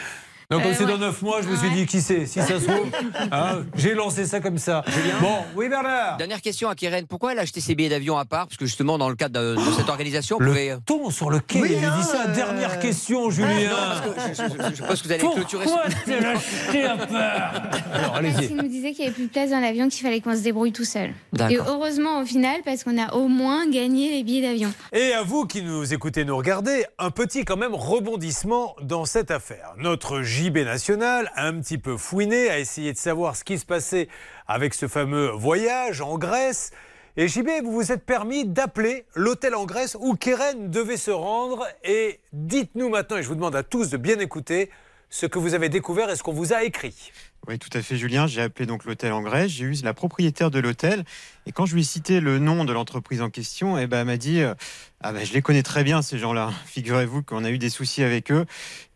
Donc 0.50 0.62
comme 0.62 0.70
Euh, 0.70 0.74
c'est 0.78 0.84
dans 0.86 0.92
ouais. 0.94 0.98
9 0.98 1.22
mois, 1.22 1.42
je 1.42 1.48
me 1.48 1.56
suis 1.56 1.70
dit 1.70 1.86
qui 1.86 2.00
c'est, 2.00 2.24
si 2.26 2.40
ça 2.40 2.60
se 2.60 2.64
trouve. 2.66 2.86
hein, 3.32 3.64
j'ai 3.76 3.94
lancé 3.94 4.26
ça 4.26 4.40
comme 4.40 4.58
ça. 4.58 4.84
Bon, 5.20 5.38
oui 5.56 5.68
Bernard. 5.68 6.16
Dernière 6.18 6.40
question 6.40 6.68
à 6.68 6.74
Keren. 6.76 7.06
Pourquoi 7.06 7.32
elle 7.32 7.38
a 7.38 7.42
acheté 7.42 7.60
ses 7.60 7.74
billets 7.74 7.88
d'avion 7.88 8.16
à 8.16 8.24
part? 8.24 8.46
Parce 8.46 8.56
que 8.56 8.64
justement, 8.66 8.96
dans 8.98 9.08
le 9.08 9.16
cadre 9.16 9.40
de, 9.40 9.54
de 9.56 9.72
cette 9.76 9.88
organisation, 9.88 10.36
on 10.38 10.42
Le 10.44 10.48
pouvait. 10.50 10.76
ton 10.86 11.10
sur 11.10 11.30
lequel 11.30 11.62
Oui, 11.62 11.68
il 11.72 11.76
a 11.78 11.80
dit 11.80 11.86
hein, 11.86 12.02
ça, 12.02 12.24
euh, 12.28 12.34
dernière 12.34 12.78
question, 12.78 13.28
Julien. 13.30 13.70
Parce 14.14 14.28
que 14.28 14.34
je, 14.34 14.42
je- 14.42 14.70
je- 14.70 14.74
je 14.76 14.82
pense 14.84 15.02
que 15.02 15.06
vous 15.08 15.12
allez 15.12 15.22
clôturer 15.22 15.64
Pourquoi 15.64 15.90
ce... 15.90 16.04
tu 16.04 16.20
l'as 16.22 16.30
acheté 16.30 16.84
à 16.84 16.96
part? 16.96 17.62
Alors 17.92 18.12
Parce 18.12 18.18
allez-y. 18.18 18.46
qu'il 18.48 18.56
nous 18.56 18.68
disait 18.68 18.92
qu'il 18.92 19.00
n'y 19.00 19.06
avait 19.06 19.14
plus 19.14 19.26
de 19.26 19.30
place 19.32 19.50
dans 19.50 19.60
l'avion, 19.60 19.88
qu'il 19.88 20.02
fallait 20.02 20.20
qu'on 20.20 20.36
se 20.36 20.42
débrouille 20.42 20.72
tout 20.72 20.84
seul. 20.84 21.12
Et 21.50 21.58
heureusement, 21.58 22.20
au 22.20 22.24
final, 22.24 22.60
parce 22.64 22.84
qu'on 22.84 22.98
a 23.02 23.14
au 23.14 23.26
moins 23.28 23.68
gagné 23.68 24.10
les 24.12 24.22
billets 24.22 24.42
d'avion. 24.42 24.72
Et 24.92 25.12
à 25.12 25.22
vous 25.22 25.46
qui 25.46 25.62
nous 25.62 25.92
écoutez, 25.92 26.24
nous 26.24 26.36
regardez, 26.36 26.84
un 26.98 27.10
petit 27.10 27.44
quand 27.44 27.56
même 27.56 27.74
rebondissement 27.74 28.76
dans 28.82 29.04
cette 29.04 29.30
affaire. 29.30 29.72
Notre 29.78 30.22
JB 30.36 30.58
national 30.58 31.32
un 31.34 31.58
petit 31.60 31.78
peu 31.78 31.96
fouiné, 31.96 32.50
a 32.50 32.58
essayé 32.58 32.92
de 32.92 32.98
savoir 32.98 33.36
ce 33.36 33.42
qui 33.42 33.58
se 33.58 33.64
passait 33.64 34.06
avec 34.46 34.74
ce 34.74 34.86
fameux 34.86 35.30
voyage 35.30 36.02
en 36.02 36.18
Grèce. 36.18 36.72
Et 37.16 37.26
JB, 37.26 37.48
vous 37.64 37.72
vous 37.72 37.90
êtes 37.90 38.04
permis 38.04 38.44
d'appeler 38.44 39.06
l'hôtel 39.14 39.54
en 39.54 39.64
Grèce 39.64 39.96
où 39.98 40.14
Keren 40.14 40.70
devait 40.70 40.98
se 40.98 41.10
rendre. 41.10 41.66
Et 41.84 42.20
dites-nous 42.34 42.90
maintenant, 42.90 43.16
et 43.16 43.22
je 43.22 43.28
vous 43.28 43.34
demande 43.34 43.56
à 43.56 43.62
tous 43.62 43.88
de 43.88 43.96
bien 43.96 44.18
écouter, 44.18 44.68
ce 45.08 45.24
que 45.24 45.38
vous 45.38 45.54
avez 45.54 45.70
découvert 45.70 46.10
et 46.10 46.16
ce 46.16 46.22
qu'on 46.22 46.34
vous 46.34 46.52
a 46.52 46.64
écrit. 46.64 47.12
Oui, 47.48 47.60
tout 47.60 47.70
à 47.78 47.82
fait, 47.82 47.96
Julien. 47.96 48.26
J'ai 48.26 48.42
appelé 48.42 48.66
donc 48.66 48.84
l'hôtel 48.84 49.12
en 49.12 49.22
Grèce. 49.22 49.50
J'ai 49.50 49.64
eu 49.64 49.74
la 49.84 49.94
propriétaire 49.94 50.50
de 50.50 50.58
l'hôtel. 50.58 51.04
Et 51.46 51.52
quand 51.52 51.64
je 51.64 51.74
lui 51.74 51.82
ai 51.82 51.84
cité 51.84 52.18
le 52.18 52.40
nom 52.40 52.64
de 52.64 52.72
l'entreprise 52.72 53.22
en 53.22 53.30
question, 53.30 53.78
eh 53.78 53.86
ben, 53.86 54.00
elle 54.00 54.06
m'a 54.06 54.16
dit 54.16 54.40
euh, 54.40 54.54
Ah 55.00 55.12
ben, 55.12 55.24
Je 55.24 55.32
les 55.32 55.42
connais 55.42 55.62
très 55.62 55.84
bien, 55.84 56.02
ces 56.02 56.18
gens-là. 56.18 56.50
Figurez-vous 56.66 57.22
qu'on 57.22 57.44
a 57.44 57.50
eu 57.50 57.58
des 57.58 57.70
soucis 57.70 58.02
avec 58.02 58.32
eux. 58.32 58.46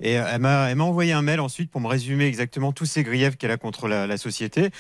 Et 0.01 0.19
euh, 0.19 0.25
elle 0.33 0.41
m'a 0.41 0.85
envoyé 0.85 1.13
un 1.13 1.23
mail 1.23 1.39
ensuite 1.39 1.71
pour 1.71 1.81
me 1.81 1.87
résumer 1.87 2.27
exactement 2.27 2.73
tous 2.73 2.87
ces 2.87 3.05
griefs 3.05 3.37
qu'elle 3.37 3.53
a 3.53 3.57
contre 3.57 3.87
la, 3.87 4.09
la 4.09 4.17
société. 4.17 4.71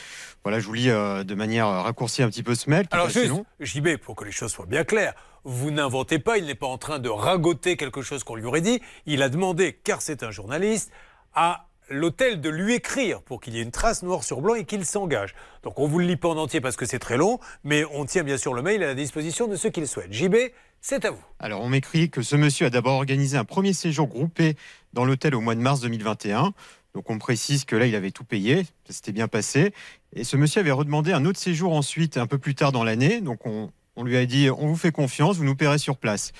Voilà, 0.43 0.59
je 0.59 0.67
vous 0.67 0.75
lis 0.75 0.91
euh, 0.91 1.23
de 1.23 1.35
manière 1.37 1.69
raccourcie 1.69 2.25
un 2.25 2.29
petit 2.29 2.43
peu 2.43 2.57
ce 2.57 2.69
mail. 2.69 2.87
Alors 2.91 3.09
juste. 3.09 3.33
JB, 3.61 3.99
pour 3.99 4.17
que 4.17 4.25
les 4.25 4.33
choses 4.33 4.51
soient 4.51 4.67
bien 4.67 4.83
claires, 4.83 5.15
vous 5.45 5.71
n'inventez 5.71 6.19
pas, 6.19 6.39
il 6.39 6.47
n'est 6.47 6.57
pas 6.57 6.67
en 6.67 6.79
train 6.79 6.99
de 6.99 7.09
ragoter 7.09 7.77
quelque 7.77 8.03
chose 8.03 8.25
qu'on 8.25 8.35
lui 8.35 8.47
aurait 8.47 8.61
dit. 8.61 8.81
Il 9.07 9.23
a 9.23 9.29
demandé, 9.29 9.79
car 9.85 10.03
c'est 10.03 10.25
un 10.25 10.33
journaliste, 10.33 10.91
à 11.35 11.70
l'hôtel 11.91 12.41
de 12.41 12.49
lui 12.49 12.75
écrire 12.75 13.21
pour 13.23 13.41
qu'il 13.41 13.55
y 13.55 13.59
ait 13.59 13.63
une 13.63 13.71
trace 13.71 14.03
noir 14.03 14.25
sur 14.25 14.41
blanc 14.41 14.55
et 14.55 14.65
qu'il 14.65 14.87
s'engage. 14.87 15.35
Donc 15.63 15.79
on 15.79 15.87
vous 15.87 15.99
le 15.99 16.07
lit 16.07 16.17
pas 16.17 16.29
en 16.29 16.37
entier 16.37 16.61
parce 16.61 16.77
que 16.77 16.87
c'est 16.87 16.99
très 16.99 17.17
long, 17.17 17.39
mais 17.65 17.85
on 17.93 18.07
tient 18.07 18.23
bien 18.23 18.39
sûr 18.39 18.55
le 18.55 18.63
mail 18.63 18.83
à 18.83 18.87
la 18.87 18.95
disposition 18.95 19.49
de 19.49 19.57
ceux 19.57 19.71
qui 19.71 19.81
le 19.81 19.87
souhaitent. 19.87 20.13
JB, 20.13 20.37
c'est 20.81 21.05
à 21.05 21.11
vous. 21.11 21.23
Alors, 21.39 21.61
on 21.61 21.69
m'écrit 21.69 22.09
que 22.09 22.23
ce 22.23 22.37
monsieur 22.37 22.67
a 22.67 22.71
d'abord 22.71 22.95
organisé 22.95 23.37
un 23.37 23.45
premier 23.45 23.73
séjour 23.73 24.07
groupé 24.07 24.57
dans 24.95 25.05
l'hôtel 25.05 25.35
au 25.35 25.41
mois 25.41 25.55
de 25.55 25.61
mars 25.61 25.81
2021. 25.81 26.55
Donc, 26.95 27.11
on 27.11 27.19
précise 27.19 27.65
que 27.65 27.77
là, 27.77 27.87
il 27.87 27.95
avait 27.95 28.11
tout 28.11 28.25
payé, 28.25 28.65
ça 28.87 28.95
s'était 28.95 29.13
bien 29.13 29.29
passé. 29.29 29.73
Et 30.15 30.25
ce 30.25 30.37
monsieur 30.37 30.61
avait 30.61 30.71
redemandé 30.71 31.13
un 31.13 31.25
autre 31.25 31.39
séjour 31.39 31.75
ensuite, 31.75 32.17
un 32.17 32.27
peu 32.27 32.39
plus 32.39 32.55
tard 32.55 32.73
dans 32.73 32.83
l'année. 32.83 33.21
Donc, 33.21 33.47
on, 33.47 33.71
lui 34.03 34.17
a 34.17 34.25
dit 34.25 34.49
on 34.51 34.69
vous 34.69 34.77
fait 34.77 34.93
confiance, 34.93 35.37
vous 35.37 35.45
nous 35.45 35.55
paierez 35.55 35.79
sur 35.79 35.99
place. 35.99 36.33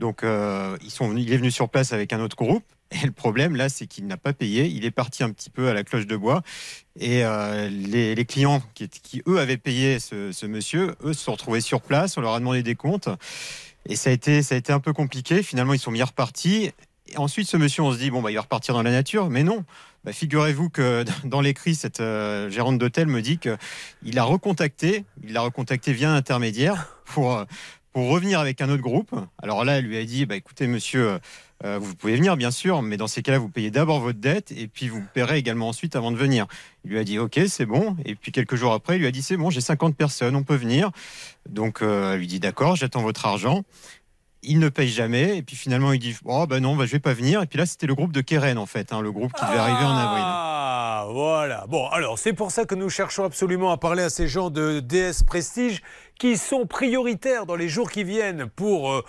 Donc, 0.00 0.24
euh, 0.24 0.78
ils 0.82 0.90
sont 0.90 1.14
il 1.14 1.30
est 1.30 1.36
venu 1.36 1.50
sur 1.50 1.68
place 1.68 1.92
avec 1.92 2.14
un 2.14 2.20
autre 2.20 2.36
groupe. 2.36 2.64
Et 2.92 3.06
le 3.06 3.12
problème, 3.12 3.56
là, 3.56 3.68
c'est 3.68 3.86
qu'il 3.86 4.06
n'a 4.06 4.16
pas 4.16 4.32
payé. 4.32 4.66
Il 4.66 4.84
est 4.84 4.90
parti 4.90 5.22
un 5.22 5.30
petit 5.30 5.50
peu 5.50 5.68
à 5.68 5.74
la 5.74 5.82
cloche 5.82 6.06
de 6.06 6.16
bois. 6.16 6.42
Et 6.98 7.24
euh, 7.24 7.68
les, 7.68 8.24
clients 8.24 8.62
qui, 8.74 9.22
eux, 9.26 9.38
avaient 9.38 9.56
payé 9.56 9.98
ce, 9.98 10.30
ce 10.30 10.46
monsieur, 10.46 10.94
eux, 11.02 11.14
se 11.14 11.24
sont 11.24 11.32
retrouvés 11.32 11.62
sur 11.62 11.80
place. 11.80 12.18
On 12.18 12.20
leur 12.20 12.34
a 12.34 12.38
demandé 12.38 12.62
des 12.62 12.74
comptes. 12.74 13.08
Et 13.88 13.96
ça 13.96 14.10
a 14.10 14.12
été, 14.12 14.42
ça 14.42 14.54
a 14.54 14.58
été 14.58 14.72
un 14.72 14.80
peu 14.80 14.92
compliqué. 14.92 15.42
Finalement, 15.42 15.72
ils 15.72 15.78
sont 15.78 15.92
bien 15.92 16.04
repartis. 16.04 16.72
Et 17.08 17.16
ensuite, 17.16 17.48
ce 17.48 17.56
monsieur, 17.56 17.82
on 17.82 17.92
se 17.92 17.98
dit, 17.98 18.10
bon, 18.10 18.22
bah, 18.22 18.30
il 18.30 18.34
va 18.34 18.42
repartir 18.42 18.74
dans 18.74 18.82
la 18.82 18.90
nature. 18.90 19.30
Mais 19.30 19.42
non. 19.42 19.64
Bah, 20.04 20.12
Figurez-vous 20.12 20.68
que 20.68 21.04
dans 21.24 21.40
l'écrit, 21.40 21.74
cette 21.74 22.00
euh, 22.00 22.50
gérante 22.50 22.78
d'hôtel 22.78 23.06
me 23.06 23.22
dit 23.22 23.38
qu'il 23.38 24.18
a 24.18 24.24
recontacté, 24.24 25.04
il 25.24 25.32
l'a 25.32 25.40
recontacté 25.40 25.92
via 25.92 26.10
un 26.10 26.16
intermédiaire 26.16 26.98
pour, 27.06 27.36
euh, 27.36 27.44
pour 27.92 28.08
revenir 28.08 28.38
avec 28.38 28.60
un 28.60 28.68
autre 28.68 28.82
groupe. 28.82 29.14
Alors 29.42 29.64
là, 29.64 29.78
elle 29.78 29.86
lui 29.86 29.96
a 29.96 30.04
dit, 30.04 30.26
bah, 30.26 30.36
écoutez, 30.36 30.66
monsieur, 30.66 31.18
euh, 31.64 31.78
vous 31.78 31.94
pouvez 31.94 32.16
venir, 32.16 32.36
bien 32.36 32.50
sûr, 32.50 32.82
mais 32.82 32.96
dans 32.96 33.06
ces 33.06 33.22
cas-là, 33.22 33.38
vous 33.38 33.48
payez 33.48 33.70
d'abord 33.70 34.00
votre 34.00 34.18
dette 34.18 34.52
et 34.52 34.66
puis 34.66 34.88
vous 34.88 35.02
paierez 35.14 35.38
également 35.38 35.68
ensuite 35.68 35.94
avant 35.94 36.10
de 36.10 36.16
venir. 36.16 36.46
Il 36.84 36.90
lui 36.90 36.98
a 36.98 37.04
dit, 37.04 37.18
OK, 37.18 37.38
c'est 37.46 37.66
bon. 37.66 37.96
Et 38.04 38.14
puis 38.14 38.32
quelques 38.32 38.56
jours 38.56 38.72
après, 38.72 38.96
il 38.96 39.00
lui 39.00 39.06
a 39.06 39.10
dit, 39.10 39.22
c'est 39.22 39.36
bon, 39.36 39.50
j'ai 39.50 39.60
50 39.60 39.96
personnes, 39.96 40.34
on 40.34 40.42
peut 40.42 40.56
venir. 40.56 40.90
Donc, 41.48 41.82
euh, 41.82 42.14
elle 42.14 42.20
lui 42.20 42.26
dit, 42.26 42.40
d'accord, 42.40 42.76
j'attends 42.76 43.02
votre 43.02 43.26
argent. 43.26 43.62
Il 44.42 44.58
ne 44.58 44.68
paye 44.68 44.88
jamais. 44.88 45.38
Et 45.38 45.42
puis 45.42 45.54
finalement, 45.54 45.92
il 45.92 46.00
dit, 46.00 46.16
oh, 46.24 46.46
ben 46.48 46.60
non, 46.60 46.74
bah, 46.74 46.84
je 46.84 46.92
vais 46.92 46.98
pas 46.98 47.14
venir. 47.14 47.42
Et 47.42 47.46
puis 47.46 47.58
là, 47.58 47.66
c'était 47.66 47.86
le 47.86 47.94
groupe 47.94 48.12
de 48.12 48.22
Keren, 48.22 48.58
en 48.58 48.66
fait, 48.66 48.92
hein, 48.92 49.00
le 49.00 49.12
groupe 49.12 49.32
qui 49.32 49.44
devait 49.44 49.58
arriver 49.58 49.84
en 49.84 49.96
avril. 49.96 50.24
Ah, 50.24 51.06
voilà. 51.10 51.66
Bon, 51.68 51.86
alors 51.88 52.18
c'est 52.18 52.32
pour 52.32 52.50
ça 52.50 52.64
que 52.64 52.74
nous 52.74 52.88
cherchons 52.88 53.24
absolument 53.24 53.70
à 53.70 53.76
parler 53.76 54.02
à 54.02 54.10
ces 54.10 54.26
gens 54.26 54.50
de 54.50 54.80
DS 54.80 55.22
Prestige 55.24 55.80
qui 56.18 56.36
sont 56.36 56.66
prioritaires 56.66 57.46
dans 57.46 57.56
les 57.56 57.68
jours 57.68 57.90
qui 57.90 58.04
viennent 58.04 58.46
pour, 58.46 58.92
euh, 58.92 59.04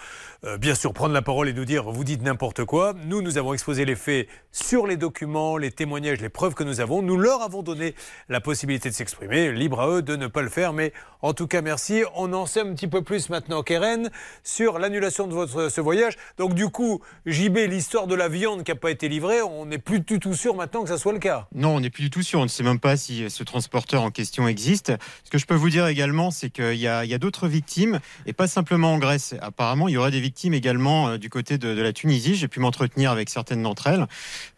euh, 0.45 0.57
bien 0.57 0.75
sûr, 0.75 0.93
prendre 0.93 1.13
la 1.13 1.21
parole 1.21 1.47
et 1.47 1.53
nous 1.53 1.65
dire 1.65 1.91
vous 1.91 2.03
dites 2.03 2.21
n'importe 2.21 2.65
quoi. 2.65 2.93
Nous, 3.05 3.21
nous 3.21 3.38
avons 3.38 3.53
exposé 3.53 3.85
les 3.85 3.95
faits 3.95 4.27
sur 4.51 4.88
les 4.88 4.97
documents, 4.97 5.57
les 5.57 5.71
témoignages, 5.71 6.21
les 6.21 6.30
preuves 6.30 6.53
que 6.53 6.63
nous 6.63 6.80
avons. 6.80 7.01
Nous 7.01 7.17
leur 7.17 7.41
avons 7.41 7.63
donné 7.63 7.95
la 8.30 8.41
possibilité 8.41 8.89
de 8.89 8.93
s'exprimer. 8.93 9.51
Libre 9.51 9.81
à 9.81 9.89
eux 9.89 10.01
de 10.01 10.15
ne 10.15 10.27
pas 10.27 10.41
le 10.41 10.49
faire. 10.49 10.73
Mais 10.73 10.93
en 11.21 11.34
tout 11.34 11.47
cas, 11.47 11.61
merci. 11.61 12.03
On 12.15 12.34
en 12.34 12.45
sait 12.45 12.61
un 12.61 12.73
petit 12.73 12.88
peu 12.88 13.01
plus 13.01 13.30
maintenant, 13.30 13.63
Keren, 13.63 14.09
sur 14.43 14.80
l'annulation 14.80 15.27
de 15.27 15.34
votre, 15.34 15.69
ce 15.69 15.81
voyage. 15.81 16.15
Donc, 16.38 16.53
du 16.53 16.69
coup, 16.69 17.01
JB, 17.25 17.57
l'histoire 17.69 18.07
de 18.07 18.15
la 18.15 18.27
viande 18.27 18.63
qui 18.63 18.71
n'a 18.71 18.75
pas 18.75 18.91
été 18.91 19.09
livrée, 19.09 19.41
on 19.41 19.65
n'est 19.65 19.77
plus 19.77 20.01
du 20.01 20.19
tout 20.19 20.34
sûr 20.34 20.55
maintenant 20.55 20.84
que 20.84 20.89
ça 20.89 20.97
soit 20.97 21.13
le 21.13 21.19
cas. 21.19 21.47
Non, 21.55 21.75
on 21.75 21.80
n'est 21.80 21.89
plus 21.89 22.03
du 22.03 22.09
tout 22.09 22.21
sûr. 22.21 22.39
On 22.39 22.43
ne 22.43 22.49
sait 22.49 22.63
même 22.63 22.80
pas 22.80 22.97
si 22.97 23.30
ce 23.30 23.43
transporteur 23.43 24.03
en 24.03 24.11
question 24.11 24.47
existe. 24.47 24.93
Ce 25.23 25.30
que 25.30 25.38
je 25.38 25.45
peux 25.45 25.55
vous 25.55 25.69
dire 25.69 25.88
également, 25.88 26.31
c'est 26.31 26.49
qu'il 26.49 26.75
y 26.75 26.88
a, 26.88 27.02
il 27.05 27.11
y 27.11 27.13
a 27.13 27.17
d'autres 27.17 27.47
victimes, 27.47 27.99
et 28.25 28.34
pas 28.34 28.47
simplement 28.47 28.93
en 28.93 28.97
Grèce. 28.97 29.35
Apparemment, 29.41 29.88
il 29.88 29.93
y 29.93 29.97
aurait 29.97 30.11
des 30.11 30.19
victimes 30.19 30.53
également 30.53 31.09
euh, 31.09 31.17
du 31.17 31.30
côté 31.30 31.57
de, 31.57 31.73
de 31.73 31.81
la 31.81 31.93
Tunisie. 31.93 32.35
J'ai 32.35 32.47
pu 32.47 32.59
m'entretenir 32.59 33.11
avec 33.11 33.30
certaines 33.30 33.63
d'entre 33.63 33.88
elles, 33.88 34.07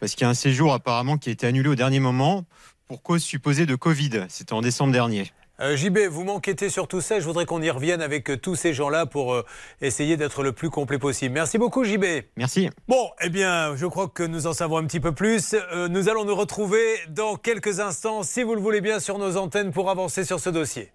parce 0.00 0.12
qu'il 0.12 0.22
y 0.22 0.24
a 0.24 0.30
un 0.30 0.34
séjour 0.34 0.72
apparemment 0.72 1.18
qui 1.18 1.28
a 1.28 1.32
été 1.32 1.46
annulé 1.46 1.68
au 1.68 1.74
dernier 1.74 2.00
moment 2.00 2.44
pour 2.88 3.02
cause 3.02 3.22
supposée 3.22 3.66
de 3.66 3.74
Covid. 3.74 4.26
C'était 4.28 4.52
en 4.52 4.60
décembre 4.60 4.92
dernier. 4.92 5.32
Euh, 5.60 5.74
JB, 5.74 5.98
vous 6.10 6.24
m'enquêtez 6.24 6.68
sur 6.68 6.86
tout 6.86 7.00
ça. 7.00 7.18
Je 7.18 7.24
voudrais 7.24 7.46
qu'on 7.46 7.62
y 7.62 7.70
revienne 7.70 8.02
avec 8.02 8.30
euh, 8.30 8.36
tous 8.36 8.56
ces 8.56 8.74
gens-là 8.74 9.06
pour 9.06 9.32
euh, 9.32 9.44
essayer 9.80 10.16
d'être 10.16 10.42
le 10.42 10.52
plus 10.52 10.68
complet 10.68 10.98
possible. 10.98 11.32
Merci 11.32 11.56
beaucoup, 11.56 11.84
JB. 11.84 12.04
Merci. 12.36 12.68
Bon, 12.88 13.08
eh 13.22 13.30
bien, 13.30 13.74
je 13.74 13.86
crois 13.86 14.08
que 14.08 14.22
nous 14.22 14.46
en 14.46 14.52
savons 14.52 14.76
un 14.76 14.84
petit 14.84 15.00
peu 15.00 15.12
plus. 15.12 15.54
Nous 15.88 16.08
allons 16.08 16.24
nous 16.24 16.34
retrouver 16.34 16.82
dans 17.08 17.36
quelques 17.36 17.80
instants, 17.80 18.22
si 18.22 18.42
vous 18.42 18.54
le 18.54 18.60
voulez 18.60 18.80
bien, 18.80 19.00
sur 19.00 19.18
nos 19.18 19.36
antennes 19.36 19.72
pour 19.72 19.90
avancer 19.90 20.24
sur 20.24 20.40
ce 20.40 20.50
dossier. 20.50 20.92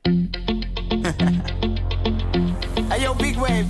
Hey 1.22 3.04
yo, 3.04 3.14
big 3.14 3.38
wave. 3.38 3.70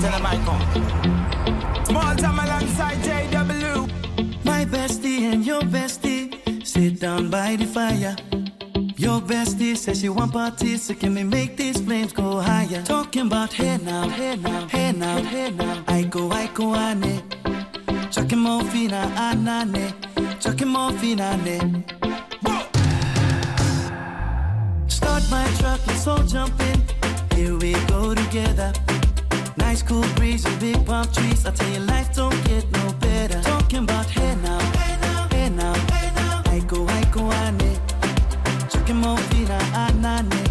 Tell 0.00 0.12
them 0.12 0.24
I 0.24 0.36
come. 0.46 1.84
Small 1.84 2.16
time 2.16 2.38
alongside 2.38 2.98
JW. 2.98 4.44
My 4.44 4.64
bestie 4.64 5.30
and 5.32 5.44
your 5.44 5.60
bestie 5.60 6.66
sit 6.66 7.00
down 7.00 7.28
by 7.28 7.56
the 7.56 7.66
fire. 7.66 8.16
Your 8.96 9.20
bestie 9.20 9.76
says 9.76 10.00
she 10.00 10.08
want 10.08 10.32
parties, 10.32 10.84
so 10.84 10.94
can 10.94 11.14
we 11.14 11.22
make 11.22 11.58
these 11.58 11.80
flames 11.82 12.12
go 12.14 12.40
higher? 12.40 12.82
Talking 12.82 13.26
about 13.26 13.52
hey 13.52 13.76
now, 13.82 14.08
hey 14.08 14.36
now, 14.36 14.66
hey 14.68 14.92
now, 14.92 15.22
hey 15.22 15.50
now. 15.50 15.84
I 15.86 16.02
go, 16.04 16.30
I 16.30 16.46
go, 16.54 16.74
ane. 16.74 17.22
Chucking 18.10 18.38
more 18.38 18.64
fina, 18.64 19.12
anane. 19.16 19.92
Chucking 20.40 20.68
more 20.68 20.92
fina, 20.92 21.38
Start 25.18 25.30
my 25.30 25.58
truck, 25.58 25.80
let's 25.88 26.06
all 26.06 26.22
jump 26.22 26.60
in. 26.60 26.80
Here 27.36 27.56
we 27.56 27.72
go 27.86 28.14
together. 28.14 28.72
Nice 29.56 29.82
cool 29.82 30.04
breeze 30.14 30.44
and 30.44 30.60
big 30.60 30.86
palm 30.86 31.06
trees. 31.12 31.44
I 31.44 31.50
tell 31.50 31.68
you, 31.72 31.80
life 31.80 32.14
don't 32.14 32.44
get 32.44 32.70
no 32.70 32.92
better. 33.00 33.40
Talking 33.42 33.82
about 33.82 34.06
hey 34.06 34.36
now, 34.44 34.60
hey 34.60 34.96
now, 35.00 35.28
hey 35.32 35.50
now, 35.50 35.74
hey 35.74 36.10
now. 36.14 36.42
I 36.46 36.60
go, 36.60 36.86
I 36.86 37.02
go, 37.10 37.32
ane. 37.32 37.76
Chucking 38.70 38.96
more 38.96 39.18
fina, 39.28 39.58
anane. 39.74 40.44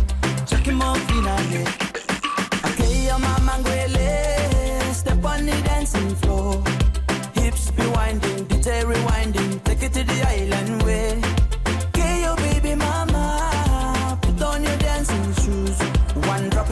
Chucking 0.50 0.76
more 0.76 0.96
fina. 1.08 1.36
Okay, 2.68 3.06
your. 3.06 3.20
Step 4.94 5.24
on 5.24 5.46
the 5.46 5.56
dancing 5.64 6.14
floor. 6.16 6.62
Hips 7.36 7.72
be 7.72 7.86
winding, 7.88 8.46
DJ 8.48 8.84
rewinding. 8.84 9.64
Take 9.64 9.84
it 9.84 9.94
to 9.94 10.04
the 10.04 10.28
island 10.28 10.84
way. 10.84 11.27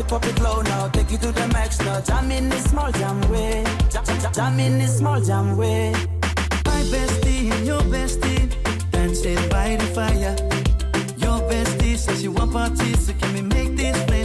Pop 0.08 0.26
it 0.26 0.40
low 0.42 0.62
now. 0.62 0.88
Take 0.90 1.12
it 1.12 1.22
to 1.22 1.32
the 1.32 1.48
max 1.50 1.80
now. 1.80 2.02
Jam 2.02 2.32
in 2.32 2.50
the 2.50 2.60
small 2.60 2.92
jam 2.92 3.22
way. 3.32 3.64
Jam, 3.90 4.34
jam, 4.34 4.60
in 4.60 4.78
the 4.80 4.88
small 4.88 5.22
jam 5.22 5.58
way. 5.58 5.92
My 6.66 6.82
bestie 6.92 7.52
and 7.52 7.66
your 7.66 7.82
bestie 7.82 8.46
dancing 8.92 9.50
by 9.50 9.76
the 9.76 9.86
fire. 9.98 10.36
Your 11.18 11.40
bestie 11.50 11.98
says 11.98 12.22
she 12.22 12.28
want 12.28 12.52
parties, 12.54 13.08
so 13.08 13.14
can 13.14 13.34
we 13.34 13.42
make 13.42 13.76
this 13.76 13.98
flames 14.06 14.25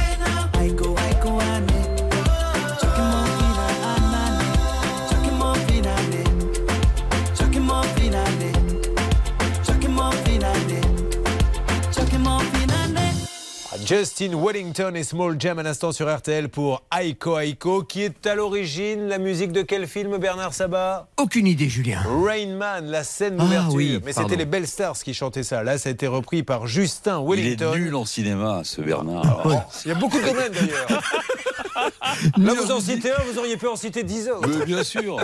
Justin 13.91 14.41
Wellington 14.41 14.93
et 14.95 15.03
Small 15.03 15.35
Jam 15.37 15.59
un 15.59 15.65
instant 15.65 15.91
sur 15.91 16.09
RTL 16.09 16.47
pour 16.47 16.81
Aiko 16.97 17.37
Aiko, 17.37 17.83
qui 17.83 18.03
est 18.03 18.25
à 18.25 18.35
l'origine 18.35 19.09
la 19.09 19.17
musique 19.17 19.51
de 19.51 19.63
quel 19.63 19.85
film, 19.85 20.17
Bernard 20.17 20.53
Sabat? 20.53 21.09
Aucune 21.17 21.45
idée, 21.45 21.67
Julien. 21.67 22.01
Rain 22.05 22.55
Man, 22.55 22.85
la 22.85 23.03
scène 23.03 23.35
Ah 23.37 23.43
d'ouverture. 23.43 23.73
oui, 23.73 23.99
Mais 24.05 24.13
c'était 24.13 24.37
les 24.37 24.45
Belles 24.45 24.65
Stars 24.67 24.97
qui 24.97 25.13
chantaient 25.13 25.43
ça. 25.43 25.61
Là, 25.63 25.77
ça 25.77 25.89
a 25.89 25.91
été 25.91 26.07
repris 26.07 26.41
par 26.41 26.67
Justin 26.67 27.21
Il 27.21 27.33
est 27.33 27.43
Wellington. 27.59 27.75
nul 27.75 27.95
en 27.95 28.05
cinéma, 28.05 28.61
ce 28.63 28.79
Bernard. 28.79 29.41
Oh, 29.43 29.55
Il 29.83 29.89
y 29.89 29.91
a 29.91 29.95
beaucoup 29.95 30.21
de 30.21 30.25
domaines 30.25 30.53
d'ailleurs. 30.53 30.87
Là, 32.37 32.53
vous 32.53 32.71
en 32.71 32.79
citez 32.79 33.11
un, 33.11 33.21
vous 33.29 33.39
auriez 33.39 33.57
pu 33.57 33.67
en 33.67 33.75
citer 33.75 34.03
dix 34.03 34.29
autres. 34.29 34.47
Mais 34.47 34.65
bien 34.65 34.85
sûr. 34.85 35.17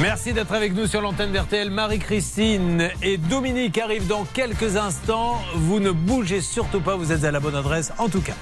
Merci 0.00 0.32
d'être 0.32 0.52
avec 0.52 0.74
nous 0.74 0.86
sur 0.86 1.02
l'antenne 1.02 1.30
d'RTL. 1.30 1.70
Marie-Christine 1.70 2.88
et 3.02 3.18
Dominique 3.18 3.76
arrivent 3.76 4.06
dans 4.06 4.24
quelques 4.24 4.76
instants. 4.76 5.42
Vous 5.54 5.78
ne 5.78 5.90
bougez 5.90 6.40
surtout 6.40 6.80
pas, 6.80 6.96
vous 6.96 7.12
êtes 7.12 7.24
à 7.24 7.30
la 7.30 7.38
bonne 7.38 7.54
adresse 7.54 7.92
en 7.98 8.08
tout 8.08 8.22
cas. 8.22 8.32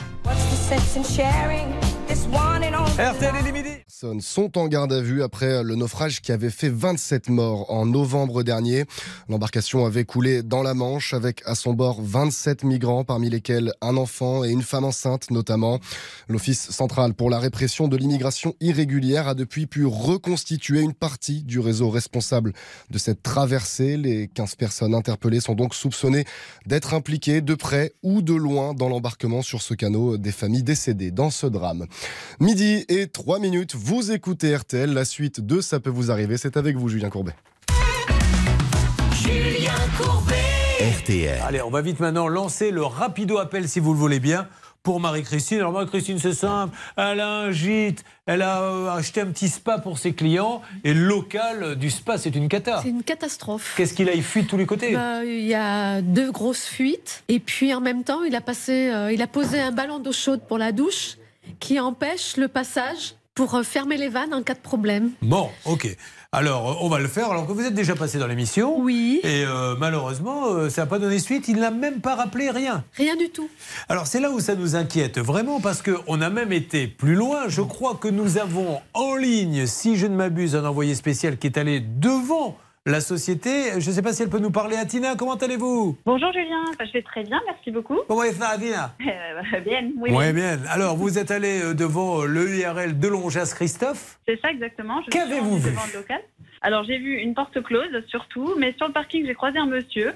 RTL 2.98 3.47
est 3.47 3.52
midi. 3.52 3.68
personnes 3.86 4.20
sont 4.20 4.59
en 4.59 4.66
garde 4.66 4.93
à 4.93 5.01
vue 5.01 5.22
après 5.22 5.62
le 5.62 5.76
naufrage 5.76 6.20
qui 6.20 6.32
avait 6.32 6.51
fait 6.51 6.68
27 6.68 7.28
morts 7.28 7.70
en 7.70 7.86
novembre 7.86 8.43
dernier. 8.43 8.86
L'embarcation 9.28 9.86
avait 9.86 10.05
coulé 10.05 10.43
dans 10.43 10.64
la 10.64 10.74
Manche 10.74 11.14
avec 11.14 11.43
à 11.47 11.55
son 11.55 11.74
bord 11.74 12.02
27 12.02 12.64
migrants, 12.64 13.05
parmi 13.05 13.30
lesquels 13.30 13.72
un 13.80 13.97
enfant 13.97 14.44
et 14.44 14.51
une 14.51 14.62
femme 14.62 14.85
enceinte 14.85 15.30
notamment. 15.30 15.78
L'Office 16.28 16.70
central 16.70 17.14
pour 17.14 17.30
la 17.30 17.39
répression 17.39 17.86
de 17.86 17.97
l'immigration 17.97 18.55
irrégulière 18.60 19.28
a 19.28 19.35
depuis 19.35 19.66
pu 19.66 19.86
reconstituer 19.86 20.80
une 20.80 20.94
partie 20.94 21.44
du 21.44 21.60
réseau 21.60 21.90
responsable 21.90 22.52
de 22.90 22.98
cette 22.98 23.22
traversée. 23.22 23.97
Les 23.97 24.26
15 24.26 24.56
personnes 24.56 24.94
interpellées 24.94 25.40
sont 25.40 25.55
donc 25.55 25.74
soupçonnées 25.74 26.24
d'être 26.66 26.94
impliquées 26.94 27.43
de 27.43 27.55
près 27.55 27.93
ou 28.02 28.22
de 28.22 28.35
loin 28.35 28.74
dans 28.74 28.89
l'embarquement 28.89 29.43
sur 29.43 29.62
ce 29.62 29.74
canot 29.74 30.18
des 30.18 30.32
familles 30.32 30.64
décédées 30.64 31.12
dans 31.12 31.30
ce 31.30 31.47
drame. 31.47 31.86
Midi 32.40 32.84
et 32.88 33.08
3 33.08 33.40
minutes, 33.40 33.74
vous 33.74 34.12
écoutez 34.12 34.54
RTL. 34.54 34.92
La 34.92 35.04
suite 35.04 35.40
de 35.40 35.60
Ça 35.60 35.80
peut 35.80 35.90
vous 35.90 36.10
arriver, 36.10 36.36
c'est 36.36 36.56
avec 36.56 36.76
vous, 36.76 36.88
Julien 36.88 37.10
Courbet. 37.10 37.34
Julien 39.12 39.72
Courbet. 40.00 40.34
RTL. 41.00 41.40
Allez, 41.44 41.60
on 41.62 41.70
va 41.70 41.82
vite 41.82 41.98
maintenant 41.98 42.28
lancer 42.28 42.70
le 42.70 42.84
rapido 42.84 43.38
appel 43.38 43.68
si 43.68 43.80
vous 43.80 43.92
le 43.92 43.98
voulez 43.98 44.20
bien. 44.20 44.46
Pour 44.84 45.00
Marie-Christine. 45.00 45.58
Alors, 45.58 45.72
Marie-Christine, 45.72 46.18
c'est 46.18 46.32
simple. 46.32 46.74
Elle 46.96 47.18
a 47.18 47.28
un 47.28 47.50
gîte, 47.50 48.04
elle 48.26 48.42
a 48.42 48.62
euh, 48.62 48.88
acheté 48.88 49.20
un 49.20 49.26
petit 49.26 49.48
spa 49.48 49.78
pour 49.78 49.98
ses 49.98 50.12
clients. 50.14 50.62
Et 50.84 50.94
le 50.94 51.00
local 51.00 51.74
du 51.74 51.90
spa, 51.90 52.16
c'est 52.16 52.34
une 52.34 52.48
cata. 52.48 52.80
C'est 52.82 52.90
une 52.90 53.02
catastrophe. 53.02 53.74
Qu'est-ce 53.76 53.92
qu'il 53.92 54.08
a 54.08 54.14
Il 54.14 54.22
fuit 54.22 54.44
de 54.44 54.46
tous 54.46 54.56
les 54.56 54.66
côtés? 54.66 54.92
Bah, 54.94 55.24
il 55.24 55.44
y 55.44 55.54
a 55.54 56.00
deux 56.00 56.30
grosses 56.30 56.64
fuites 56.64 57.24
et 57.28 57.40
puis 57.40 57.74
en 57.74 57.80
même 57.80 58.04
temps 58.04 58.22
il 58.22 58.34
a 58.36 58.40
passé, 58.40 58.90
euh, 58.90 59.12
il 59.12 59.20
a 59.20 59.26
posé 59.26 59.60
un 59.60 59.72
ballon 59.72 59.98
d'eau 59.98 60.12
chaude 60.12 60.42
pour 60.46 60.56
la 60.56 60.70
douche 60.70 61.16
qui 61.60 61.80
empêche 61.80 62.36
le 62.36 62.48
passage 62.48 63.14
pour 63.35 63.55
euh, 63.55 63.62
fermer 63.62 63.97
les 63.97 64.09
vannes 64.09 64.35
en 64.35 64.43
cas 64.43 64.55
de 64.55 64.60
problème. 64.60 65.12
Bon, 65.22 65.48
ok. 65.64 65.97
Alors, 66.30 66.70
euh, 66.70 66.74
on 66.82 66.90
va 66.90 66.98
le 66.98 67.09
faire. 67.09 67.30
Alors 67.30 67.47
que 67.47 67.52
vous 67.52 67.64
êtes 67.64 67.74
déjà 67.74 67.94
passé 67.94 68.18
dans 68.18 68.26
l'émission. 68.26 68.78
Oui. 68.78 69.20
Et 69.22 69.44
euh, 69.47 69.74
malheureusement, 69.78 70.48
euh, 70.48 70.68
ça 70.68 70.82
n'a 70.82 70.86
pas 70.86 70.98
donné 70.98 71.18
suite. 71.20 71.48
Il 71.48 71.56
n'a 71.56 71.70
même 71.70 72.01
pas 72.01 72.16
rappelé 72.16 72.51
rien. 72.51 72.85
Rien 72.94 73.16
du 73.16 73.30
tout. 73.30 73.48
Alors, 73.89 74.06
c'est 74.06 74.20
là 74.20 74.30
où 74.30 74.39
ça 74.39 74.55
nous 74.55 74.76
inquiète 74.76 75.18
vraiment 75.18 75.59
parce 75.60 75.80
qu'on 75.80 76.20
a 76.20 76.28
même 76.28 76.52
été 76.52 76.86
plus 76.86 77.14
loin. 77.14 77.48
Je 77.48 77.62
crois 77.62 77.94
que 77.94 78.09
nous 78.09 78.36
avons 78.36 78.80
en 78.93 79.16
ligne, 79.16 79.64
si 79.64 79.97
je 79.97 80.06
ne 80.06 80.14
m'abuse, 80.14 80.55
un 80.55 80.66
envoyé 80.66 80.94
spécial 80.94 81.39
qui 81.39 81.47
est 81.47 81.56
allé 81.56 81.80
devant 81.80 82.59
la 82.89 83.01
société. 83.01 83.81
Je 83.81 83.89
ne 83.89 83.94
sais 83.94 84.02
pas 84.02 84.12
si 84.12 84.23
elle 84.23 84.31
peut 84.31 84.39
nous 84.39 84.51
parler. 84.51 84.77
Atina, 84.77 85.15
comment 85.16 85.35
allez-vous? 85.35 85.97
Bonjour 86.05 86.32
Julien, 86.32 86.65
Bah, 86.78 86.85
je 86.86 86.93
vais 86.93 87.02
très 87.02 87.23
bien, 87.23 87.40
merci 87.47 87.70
beaucoup. 87.70 87.98
Comment 88.09 88.23
est-ce 88.24 88.43
Atina 88.43 88.94
Euh, 89.06 89.60
bien, 89.60 89.90
oui. 89.98 90.10
Oui, 90.12 90.32
bien. 90.32 90.59
Alors, 90.69 90.97
vous 90.97 91.19
êtes 91.19 91.31
allé 91.31 91.60
euh, 91.62 91.74
devant 91.74 92.24
le 92.24 92.56
IRL 92.56 92.98
de 92.98 93.09
Longeas 93.09 93.52
Christophe? 93.55 94.19
C'est 94.27 94.40
ça 94.40 94.51
exactement. 94.51 95.01
Qu'avez-vous 95.10 95.59
vu? 95.59 95.70
devant 95.70 95.82
le 95.93 95.98
local. 96.01 96.20
Alors 96.60 96.82
j'ai 96.82 96.98
vu 96.98 97.19
une 97.19 97.35
porte 97.35 97.62
close 97.62 97.86
surtout, 98.09 98.55
mais 98.59 98.74
sur 98.77 98.89
le 98.89 98.93
parking 98.93 99.24
j'ai 99.24 99.35
croisé 99.35 99.59
un 99.60 99.66
monsieur 99.66 100.12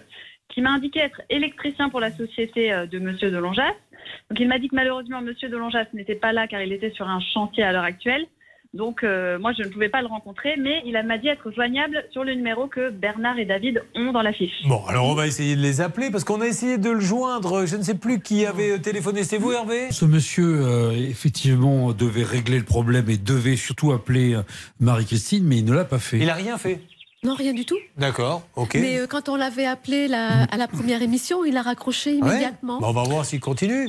qui 0.49 0.61
m'a 0.61 0.71
indiqué 0.73 0.99
être 0.99 1.23
électricien 1.31 1.89
pour 1.89 2.01
la 2.01 2.11
société 2.11 2.73
euh, 2.73 2.87
de 2.87 2.99
Monsieur 2.99 3.31
de 3.31 3.39
Longeas. 3.39 3.71
Donc 4.29 4.41
il 4.41 4.49
m'a 4.49 4.59
dit 4.59 4.69
que 4.69 4.75
malheureusement 4.75 5.21
Monsieur 5.23 5.49
de 5.49 5.57
Longeas 5.57 5.85
n'était 5.95 6.17
pas 6.17 6.33
là 6.33 6.49
car 6.49 6.61
il 6.61 6.73
était 6.73 6.91
sur 6.91 7.07
un 7.09 7.21
chantier 7.21 7.63
à 7.63 7.71
l'heure 7.73 7.85
actuelle. 7.85 8.27
Donc 8.75 9.05
euh, 9.05 9.39
moi 9.39 9.53
je 9.57 9.63
ne 9.65 9.69
pouvais 9.69 9.91
pas 9.91 10.01
le 10.01 10.07
rencontrer, 10.09 10.55
mais 10.59 10.81
il 10.87 10.93
m'a 11.07 11.19
dit 11.19 11.29
être 11.29 11.51
joignable 11.53 12.05
sur 12.11 12.25
le 12.25 12.33
numéro 12.35 12.69
que 12.69 12.91
Bernard 12.91 13.39
et 13.39 13.45
David 13.45 13.83
ont 13.95 14.13
dans 14.13 14.23
la 14.23 14.33
fiche. 14.33 14.63
Bon, 14.67 14.83
alors 14.87 15.07
on 15.09 15.15
va 15.15 15.27
essayer 15.27 15.57
de 15.57 15.61
les 15.61 15.81
appeler 15.83 16.11
parce 16.11 16.25
qu'on 16.25 16.41
a 16.41 16.47
essayé 16.47 16.79
de 16.79 16.91
le 16.91 17.01
joindre. 17.01 17.67
Je 17.67 17.77
ne 17.77 17.83
sais 17.83 17.95
plus 17.97 18.21
qui 18.21 18.47
avait 18.47 18.79
téléphoné. 18.79 19.25
C'est 19.25 19.37
vous, 19.37 19.53
Hervé? 19.53 19.89
Ce 19.91 20.07
monsieur, 20.07 20.63
euh, 20.65 20.93
effectivement, 20.93 21.93
devait 21.93 22.23
régler 22.25 22.59
le 22.59 22.65
problème 22.65 23.11
et 23.11 23.19
devait 23.19 23.57
surtout 23.57 23.93
appeler 23.93 24.35
euh, 24.35 24.43
Marie-Christine, 24.81 25.45
mais 25.45 25.59
il 25.59 25.65
ne 25.67 25.73
l'a 25.75 25.85
pas 25.85 25.99
fait. 25.99 26.19
Il 26.19 26.27
n'a 26.27 26.35
rien 26.35 26.57
fait? 26.57 26.81
Non, 27.25 27.35
rien 27.35 27.53
du 27.53 27.65
tout. 27.65 27.79
D'accord, 27.99 28.43
ok. 28.57 28.75
Mais 28.75 28.99
euh, 28.99 29.07
quand 29.07 29.29
on 29.29 29.37
l'avait 29.37 29.67
appelé 29.67 30.09
la- 30.09 30.43
à 30.45 30.57
la 30.57 30.67
première 30.67 31.03
émission, 31.03 31.45
il 31.45 31.57
a 31.57 31.63
raccroché 31.63 32.15
Ouais 32.15 32.31
immédiatement. 32.31 32.81
Bon, 32.81 32.89
on 32.89 32.93
va 32.93 33.03
voir 33.05 33.25
s'il 33.25 33.39
continue. 33.39 33.87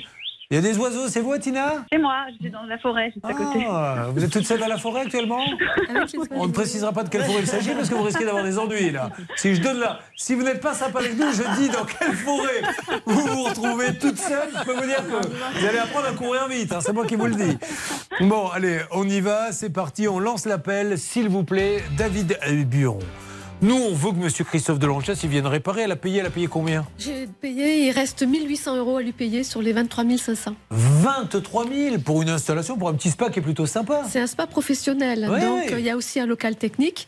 Il 0.51 0.55
y 0.55 0.59
a 0.59 0.61
des 0.61 0.77
oiseaux, 0.77 1.07
c'est 1.07 1.21
vous, 1.21 1.35
Tina 1.37 1.83
C'est 1.91 1.97
moi, 1.97 2.25
je 2.31 2.35
suis 2.43 2.51
dans 2.51 2.63
la 2.63 2.77
forêt, 2.77 3.11
juste 3.11 3.25
à 3.25 3.33
côté. 3.33 3.65
Ah, 3.67 4.07
Vous 4.13 4.23
êtes 4.23 4.29
toute 4.31 4.45
seule 4.45 4.59
dans 4.59 4.67
la 4.67 4.77
forêt 4.77 5.01
actuellement? 5.01 5.39
On 6.31 6.47
ne 6.47 6.51
précisera 6.51 6.91
pas 6.91 7.03
de 7.03 7.09
quelle 7.09 7.23
forêt 7.23 7.39
il 7.41 7.47
s'agit 7.47 7.71
parce 7.73 7.89
que 7.89 7.95
vous 7.95 8.03
risquez 8.03 8.25
d'avoir 8.25 8.43
des 8.43 8.59
ennuis 8.59 8.91
là. 8.91 9.09
Si 9.35 9.55
je 9.55 9.61
donne 9.61 9.79
là, 9.79 9.99
si 10.15 10.35
vous 10.35 10.43
n'êtes 10.43 10.61
pas 10.61 10.73
sympa 10.73 10.99
avec 10.99 11.17
nous, 11.17 11.31
je 11.31 11.61
dis 11.61 11.69
dans 11.69 11.85
quelle 11.85 12.13
forêt 12.13 12.61
vous 13.05 13.21
vous 13.27 13.43
retrouvez 13.43 13.97
toute 13.97 14.19
seule. 14.19 14.49
Je 14.59 14.63
peux 14.63 14.73
vous 14.73 14.85
dire 14.85 14.97
que 14.97 15.27
vous 15.59 15.65
allez 15.65 15.79
apprendre 15.79 16.07
à 16.07 16.11
courir 16.11 16.47
vite. 16.47 16.71
hein, 16.71 16.79
c'est 16.81 16.93
moi 16.93 17.05
qui 17.07 17.15
vous 17.15 17.27
le 17.27 17.35
dis. 17.35 17.57
Bon, 18.21 18.47
allez, 18.49 18.79
on 18.91 19.07
y 19.07 19.21
va. 19.21 19.51
C'est 19.53 19.71
parti. 19.71 20.07
On 20.07 20.19
lance 20.19 20.45
l'appel, 20.45 20.97
s'il 20.99 21.29
vous 21.29 21.43
plaît, 21.43 21.83
David 21.97 22.37
Buron. 22.67 22.99
Nous, 23.63 23.75
on 23.77 23.93
veut 23.93 24.11
que 24.11 24.17
Monsieur 24.17 24.43
Christophe 24.43 24.77
Delanchas 24.77 25.21
il 25.23 25.29
vienne 25.29 25.47
réparer. 25.47 25.83
Elle 25.83 25.91
a 25.93 25.95
payé, 25.95 26.19
elle 26.19 26.25
a 26.25 26.29
payé 26.29 26.47
combien? 26.47 26.85
J'ai 26.99 27.27
payé, 27.27 27.87
il 27.87 27.91
reste 27.91 28.21
1800 28.21 28.75
euros 28.75 28.97
à 28.97 29.01
lui 29.01 29.13
payer 29.13 29.45
sur 29.45 29.61
les 29.61 29.71
23 29.71 30.03
500. 30.17 30.53
23 30.69 31.65
000 31.73 31.97
pour 31.99 32.21
une 32.21 32.27
installation, 32.27 32.77
pour 32.77 32.89
un 32.89 32.93
petit 32.93 33.09
spa 33.09 33.29
qui 33.29 33.39
est 33.39 33.41
plutôt 33.41 33.65
sympa. 33.65 34.01
C'est 34.09 34.19
un 34.19 34.27
spa 34.27 34.47
professionnel, 34.47 35.29
Ouais, 35.31 35.39
donc 35.39 35.59
ouais. 35.59 35.75
il 35.79 35.85
y 35.85 35.89
a 35.89 35.95
aussi 35.95 36.19
un 36.19 36.25
local 36.25 36.57
technique. 36.57 37.07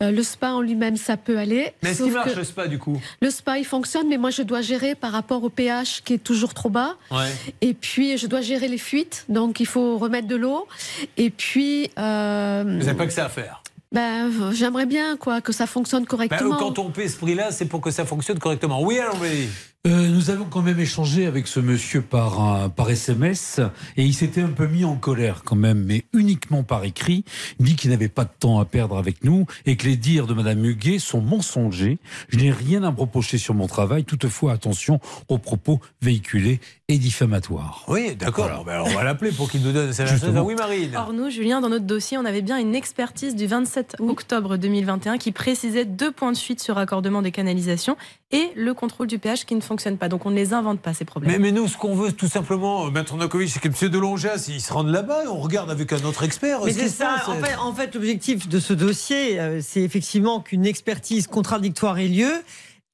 Euh, 0.00 0.12
le 0.12 0.22
spa 0.22 0.50
en 0.52 0.60
lui-même, 0.60 0.96
ça 0.96 1.16
peut 1.16 1.38
aller. 1.38 1.72
Mais 1.82 1.90
est-ce 1.90 2.04
qu'il 2.04 2.12
marche 2.12 2.36
le 2.36 2.44
spa 2.44 2.68
du 2.68 2.78
coup? 2.78 3.02
Le 3.20 3.30
spa, 3.30 3.58
il 3.58 3.64
fonctionne, 3.64 4.06
mais 4.08 4.16
moi, 4.16 4.30
je 4.30 4.42
dois 4.42 4.60
gérer 4.60 4.94
par 4.94 5.10
rapport 5.10 5.42
au 5.42 5.48
pH 5.48 6.02
qui 6.04 6.14
est 6.14 6.18
toujours 6.22 6.54
trop 6.54 6.70
bas. 6.70 6.94
Ouais. 7.10 7.32
Et 7.62 7.74
puis, 7.74 8.16
je 8.16 8.28
dois 8.28 8.42
gérer 8.42 8.68
les 8.68 8.78
fuites, 8.78 9.24
donc 9.28 9.58
il 9.58 9.66
faut 9.66 9.98
remettre 9.98 10.28
de 10.28 10.36
l'eau. 10.36 10.68
Et 11.16 11.30
puis, 11.30 11.90
euh, 11.98 12.62
Vous 12.64 12.84
n'avez 12.86 12.96
pas 12.96 13.06
que 13.06 13.12
ça 13.12 13.24
à 13.24 13.28
faire. 13.28 13.60
Ben, 13.96 14.52
j'aimerais 14.52 14.84
bien 14.86 15.16
quoi, 15.16 15.40
que 15.40 15.52
ça 15.52 15.66
fonctionne 15.66 16.02
Bah, 16.02 16.08
correctement. 16.10 16.56
quand 16.56 16.78
on 16.78 16.90
paie 16.90 17.08
ce 17.08 17.16
prix-là, 17.16 17.50
c'est 17.50 17.64
pour 17.64 17.80
que 17.80 17.90
ça 17.90 18.04
fonctionne 18.04 18.38
correctement. 18.38 18.82
Oui, 18.82 18.98
alors, 18.98 19.16
mais... 19.22 19.48
Euh, 19.86 20.08
nous 20.08 20.30
avons 20.30 20.46
quand 20.46 20.62
même 20.62 20.80
échangé 20.80 21.26
avec 21.26 21.46
ce 21.46 21.60
monsieur 21.60 22.02
par, 22.02 22.40
un- 22.40 22.68
par 22.68 22.90
SMS 22.90 23.60
et 23.96 24.04
il 24.04 24.14
s'était 24.14 24.40
un 24.40 24.48
peu 24.48 24.66
mis 24.66 24.84
en 24.84 24.96
colère 24.96 25.42
quand 25.44 25.54
même, 25.54 25.84
mais 25.84 26.02
uniquement 26.12 26.64
par 26.64 26.82
écrit. 26.82 27.24
Il 27.60 27.66
dit 27.66 27.76
qu'il 27.76 27.90
n'avait 27.90 28.08
pas 28.08 28.24
de 28.24 28.30
temps 28.40 28.58
à 28.58 28.64
perdre 28.64 28.98
avec 28.98 29.22
nous 29.22 29.46
et 29.64 29.76
que 29.76 29.86
les 29.86 29.96
dires 29.96 30.26
de 30.26 30.34
Madame 30.34 30.64
Huguet 30.64 30.98
sont 30.98 31.20
mensongers. 31.20 31.98
Je 32.30 32.38
n'ai 32.38 32.50
rien 32.50 32.82
à 32.82 32.90
me 32.90 32.98
reprocher 32.98 33.38
sur 33.38 33.54
mon 33.54 33.68
travail. 33.68 34.02
Toutefois, 34.02 34.52
attention 34.54 34.98
aux 35.28 35.38
propos 35.38 35.78
véhiculés 36.02 36.58
et 36.88 36.98
diffamatoires. 36.98 37.84
Oui, 37.86 38.16
d'accord. 38.16 38.50
Bon, 38.58 38.64
ben, 38.64 38.72
alors, 38.72 38.88
on 38.88 38.94
va 38.94 39.04
l'appeler 39.04 39.30
pour 39.30 39.48
qu'il 39.48 39.62
nous 39.62 39.72
donne 39.72 39.92
sa 39.92 40.04
oui, 40.42 40.54
Marine. 40.56 40.96
Or, 40.96 41.12
nous, 41.12 41.30
Julien, 41.30 41.60
dans 41.60 41.68
notre 41.68 41.84
dossier, 41.86 42.18
on 42.18 42.24
avait 42.24 42.42
bien 42.42 42.58
une 42.58 42.74
expertise 42.74 43.36
du 43.36 43.46
27 43.46 43.96
octobre 44.00 44.56
2021 44.56 45.18
qui 45.18 45.30
précisait 45.30 45.84
deux 45.84 46.10
points 46.10 46.32
de 46.32 46.36
fuite 46.36 46.60
sur 46.60 46.74
raccordement 46.74 47.22
des 47.22 47.30
canalisations 47.32 47.96
et 48.32 48.50
le 48.56 48.74
contrôle 48.74 49.06
du 49.06 49.20
pH 49.20 49.44
qui 49.44 49.54
ne 49.54 49.60
fonctionne 49.60 49.75
pas. 49.98 50.08
Donc, 50.08 50.26
on 50.26 50.30
ne 50.30 50.36
les 50.36 50.52
invente 50.52 50.80
pas, 50.80 50.94
ces 50.94 51.04
problèmes. 51.04 51.32
Mais, 51.32 51.38
mais 51.38 51.52
nous, 51.52 51.68
ce 51.68 51.76
qu'on 51.76 51.94
veut, 51.94 52.12
tout 52.12 52.28
simplement, 52.28 52.86
euh, 52.86 52.90
Maître 52.90 53.16
Nakovic, 53.16 53.50
c'est 53.50 53.60
que 53.60 53.68
M. 53.68 53.90
Delongeas, 53.90 54.46
il 54.48 54.60
se 54.60 54.72
rende 54.72 54.88
là-bas 54.88 55.24
et 55.24 55.28
on 55.28 55.40
regarde 55.40 55.70
avec 55.70 55.92
un 55.92 56.02
autre 56.04 56.22
expert. 56.22 56.60
Mais 56.64 56.72
ce 56.72 56.80
c'est 56.80 56.88
ça. 56.88 57.22
En 57.26 57.34
fait, 57.34 57.56
en 57.56 57.72
fait, 57.72 57.94
l'objectif 57.94 58.48
de 58.48 58.58
ce 58.58 58.72
dossier, 58.72 59.38
euh, 59.38 59.60
c'est 59.62 59.82
effectivement 59.82 60.40
qu'une 60.40 60.66
expertise 60.66 61.26
contradictoire 61.26 61.98
ait 61.98 62.08
lieu. 62.08 62.32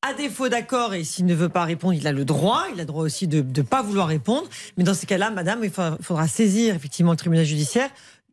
À 0.02 0.14
défaut 0.14 0.48
d'accord, 0.48 0.94
et 0.94 1.04
s'il 1.04 1.26
ne 1.26 1.34
veut 1.34 1.48
pas 1.48 1.64
répondre, 1.64 1.94
il 1.94 2.06
a 2.08 2.12
le 2.12 2.24
droit. 2.24 2.64
Il 2.72 2.80
a 2.80 2.82
le 2.82 2.86
droit 2.86 3.04
aussi 3.04 3.28
de 3.28 3.42
ne 3.42 3.62
pas 3.62 3.82
vouloir 3.82 4.08
répondre. 4.08 4.48
Mais 4.76 4.82
dans 4.82 4.94
ces 4.94 5.06
cas-là, 5.06 5.30
madame, 5.30 5.60
il 5.62 5.70
faudra, 5.70 5.96
faudra 6.00 6.26
saisir 6.26 6.74
effectivement 6.74 7.12
le 7.12 7.16
tribunal 7.16 7.44
judiciaire 7.44 7.88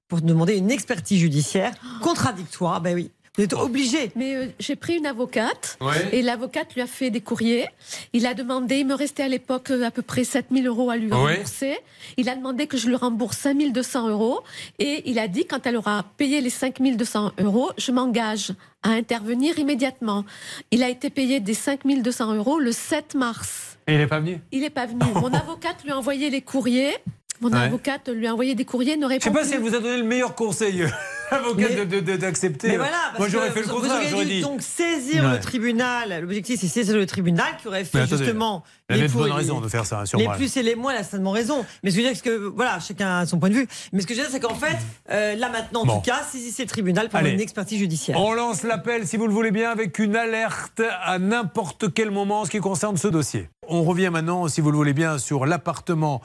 pour 0.08 0.22
demander 0.22 0.58
une 0.58 0.72
expertise 0.72 1.20
judiciaire 1.20 1.72
contradictoire. 2.02 2.82
Ben 2.82 2.96
oui, 2.96 3.12
vous 3.40 3.46
êtes 3.46 3.54
obligé. 3.54 4.12
Mais 4.16 4.36
euh, 4.36 4.46
j'ai 4.60 4.76
pris 4.76 4.98
une 4.98 5.06
avocate 5.06 5.78
Ouais. 5.82 6.10
et 6.12 6.22
l'avocate 6.22 6.74
lui 6.76 6.82
a 6.82 6.88
fait 6.88 7.10
des 7.10 7.22
courriers. 7.22 7.68
Il 8.14 8.26
a 8.28 8.34
demandé, 8.34 8.78
il 8.80 8.86
me 8.88 8.94
restait 8.94 9.24
à 9.24 9.28
l'époque 9.30 9.72
euh, 9.72 9.84
à 9.86 9.92
peu 9.92 10.02
près 10.02 10.24
7000 10.24 10.68
euros 10.68 10.90
à 10.90 10.98
lui 10.98 11.08
Ouais. 11.12 11.16
rembourser. 11.36 11.78
Il 12.18 12.28
a 12.30 12.36
demandé 12.36 12.68
que 12.68 12.78
je 12.78 12.88
lui 12.88 12.96
rembourse 12.96 13.38
5200 13.38 14.10
euros 14.10 14.42
et 14.78 15.10
il 15.10 15.20
a 15.20 15.28
dit 15.28 15.46
quand 15.46 15.66
elle 15.66 15.78
aura 15.78 16.04
payé 16.18 16.42
les 16.42 16.50
5200 16.50 17.32
euros, 17.40 17.72
je 17.78 17.92
m'engage 17.92 18.52
à 18.84 18.90
intervenir 18.92 19.58
immédiatement. 19.58 20.26
Il 20.72 20.84
a 20.84 20.90
été 20.90 21.10
payé 21.10 21.40
des 21.40 21.54
5200 21.54 22.36
euros 22.36 22.60
le 22.60 22.72
7 22.72 23.16
mars. 23.16 23.78
Et 23.88 23.94
il 23.94 23.98
n'est 24.00 24.08
pas 24.08 24.20
venu? 24.20 24.40
Il 24.52 24.62
n'est 24.62 24.70
pas 24.70 24.86
venu. 24.86 25.00
Mon 25.16 25.34
avocate 25.34 25.84
lui 25.84 25.92
a 25.92 25.98
envoyé 25.98 26.30
les 26.30 26.42
courriers. 26.42 26.94
Mon 27.42 27.50
Ouais. 27.52 27.58
avocate 27.60 28.10
lui 28.10 28.28
a 28.28 28.34
envoyé 28.34 28.54
des 28.54 28.66
courriers, 28.66 28.98
ne 28.98 29.04
Je 29.04 29.08
répond 29.08 29.24
sais 29.24 29.32
pas 29.32 29.40
plus. 29.40 29.48
si 29.50 29.54
elle 29.56 29.62
vous 29.62 29.74
a 29.74 29.80
donné 29.80 29.98
le 29.98 30.04
meilleur 30.04 30.36
conseil, 30.36 30.84
avocat, 31.36 31.68
Mais- 31.70 31.76
de- 31.76 31.84
de- 31.86 32.00
de- 32.00 32.18
d'accepter. 32.18 32.68
Mais 32.70 32.78
voilà, 32.78 32.92
parce 33.08 33.20
Moi, 33.20 33.28
j'aurais 33.30 33.48
que 33.50 33.54
fait 33.54 33.62
le 33.62 33.68
vous 33.68 33.74
contraire. 33.76 34.14
auriez 34.14 34.26
dû 34.26 34.32
dit. 34.36 34.42
donc 34.42 34.62
saisir 34.62 35.24
Ouais. 35.24 35.32
le 35.34 35.40
tribunal. 35.40 36.22
L'objectif, 36.22 36.60
c'est 36.60 36.68
saisir 36.68 36.96
le 36.96 37.06
tribunal 37.06 37.48
qui 37.62 37.68
aurait 37.68 37.86
fait 37.86 38.00
attendez, 38.02 38.18
justement 38.24 38.64
elle 38.88 38.96
avait 38.96 39.04
les 39.04 39.08
de 39.10 39.14
bonnes 39.14 39.32
raisons 39.32 39.62
de 39.62 39.68
faire 39.68 39.86
ça, 39.86 40.06
sur 40.06 40.18
Les 40.18 40.26
moi. 40.26 40.36
plus 40.36 40.56
et 40.58 40.64
les 40.64 40.76
moins, 40.76 40.92
elle 40.94 41.00
a 41.00 41.04
certainement 41.04 41.32
raison. 41.32 41.64
Mais 41.84 41.92
ce 41.92 41.96
que 41.96 42.02
je 42.02 42.08
veux 42.08 42.14
dire, 42.14 42.22
c'est 42.24 42.30
que 42.30 42.48
voilà, 42.56 42.80
chacun 42.80 43.20
a 43.20 43.26
son 43.26 43.38
point 43.40 43.50
de 43.50 43.54
vue. 43.56 43.68
Mais 43.94 44.02
ce 44.02 44.08
que 44.08 44.14
je 44.16 44.20
veux 44.20 44.26
dire, 44.26 44.34
c'est 44.34 44.40
qu'en 44.40 44.56
fait, 44.56 44.78
euh, 45.12 45.36
là 45.36 45.50
maintenant, 45.50 45.82
en 45.82 45.86
Bon. 45.86 45.96
tout 45.98 46.02
cas, 46.10 46.24
saisissez 46.32 46.64
le 46.64 46.70
tribunal 46.70 47.10
pour 47.10 47.20
Allez. 47.20 47.32
une 47.32 47.42
expertise 47.42 47.78
judiciaire. 47.80 48.20
On 48.20 48.34
lance 48.34 48.64
l'appel, 48.64 49.06
si 49.08 49.18
vous 49.18 49.28
le 49.28 49.34
voulez 49.34 49.52
bien, 49.52 49.70
avec 49.70 50.00
une 50.00 50.16
alerte 50.16 50.82
à 51.04 51.20
n'importe 51.20 51.94
quel 51.94 52.10
moment 52.12 52.42
en 52.42 52.46
ce 52.46 52.50
qui 52.52 52.60
concerne 52.60 52.98
ce 52.98 53.08
dossier. 53.08 53.50
On 53.70 53.84
revient 53.84 54.10
maintenant, 54.12 54.48
si 54.48 54.62
vous 54.62 54.72
le 54.72 54.78
voulez 54.78 54.94
bien, 54.94 55.18
sur 55.18 55.46
l'appartement 55.46 56.22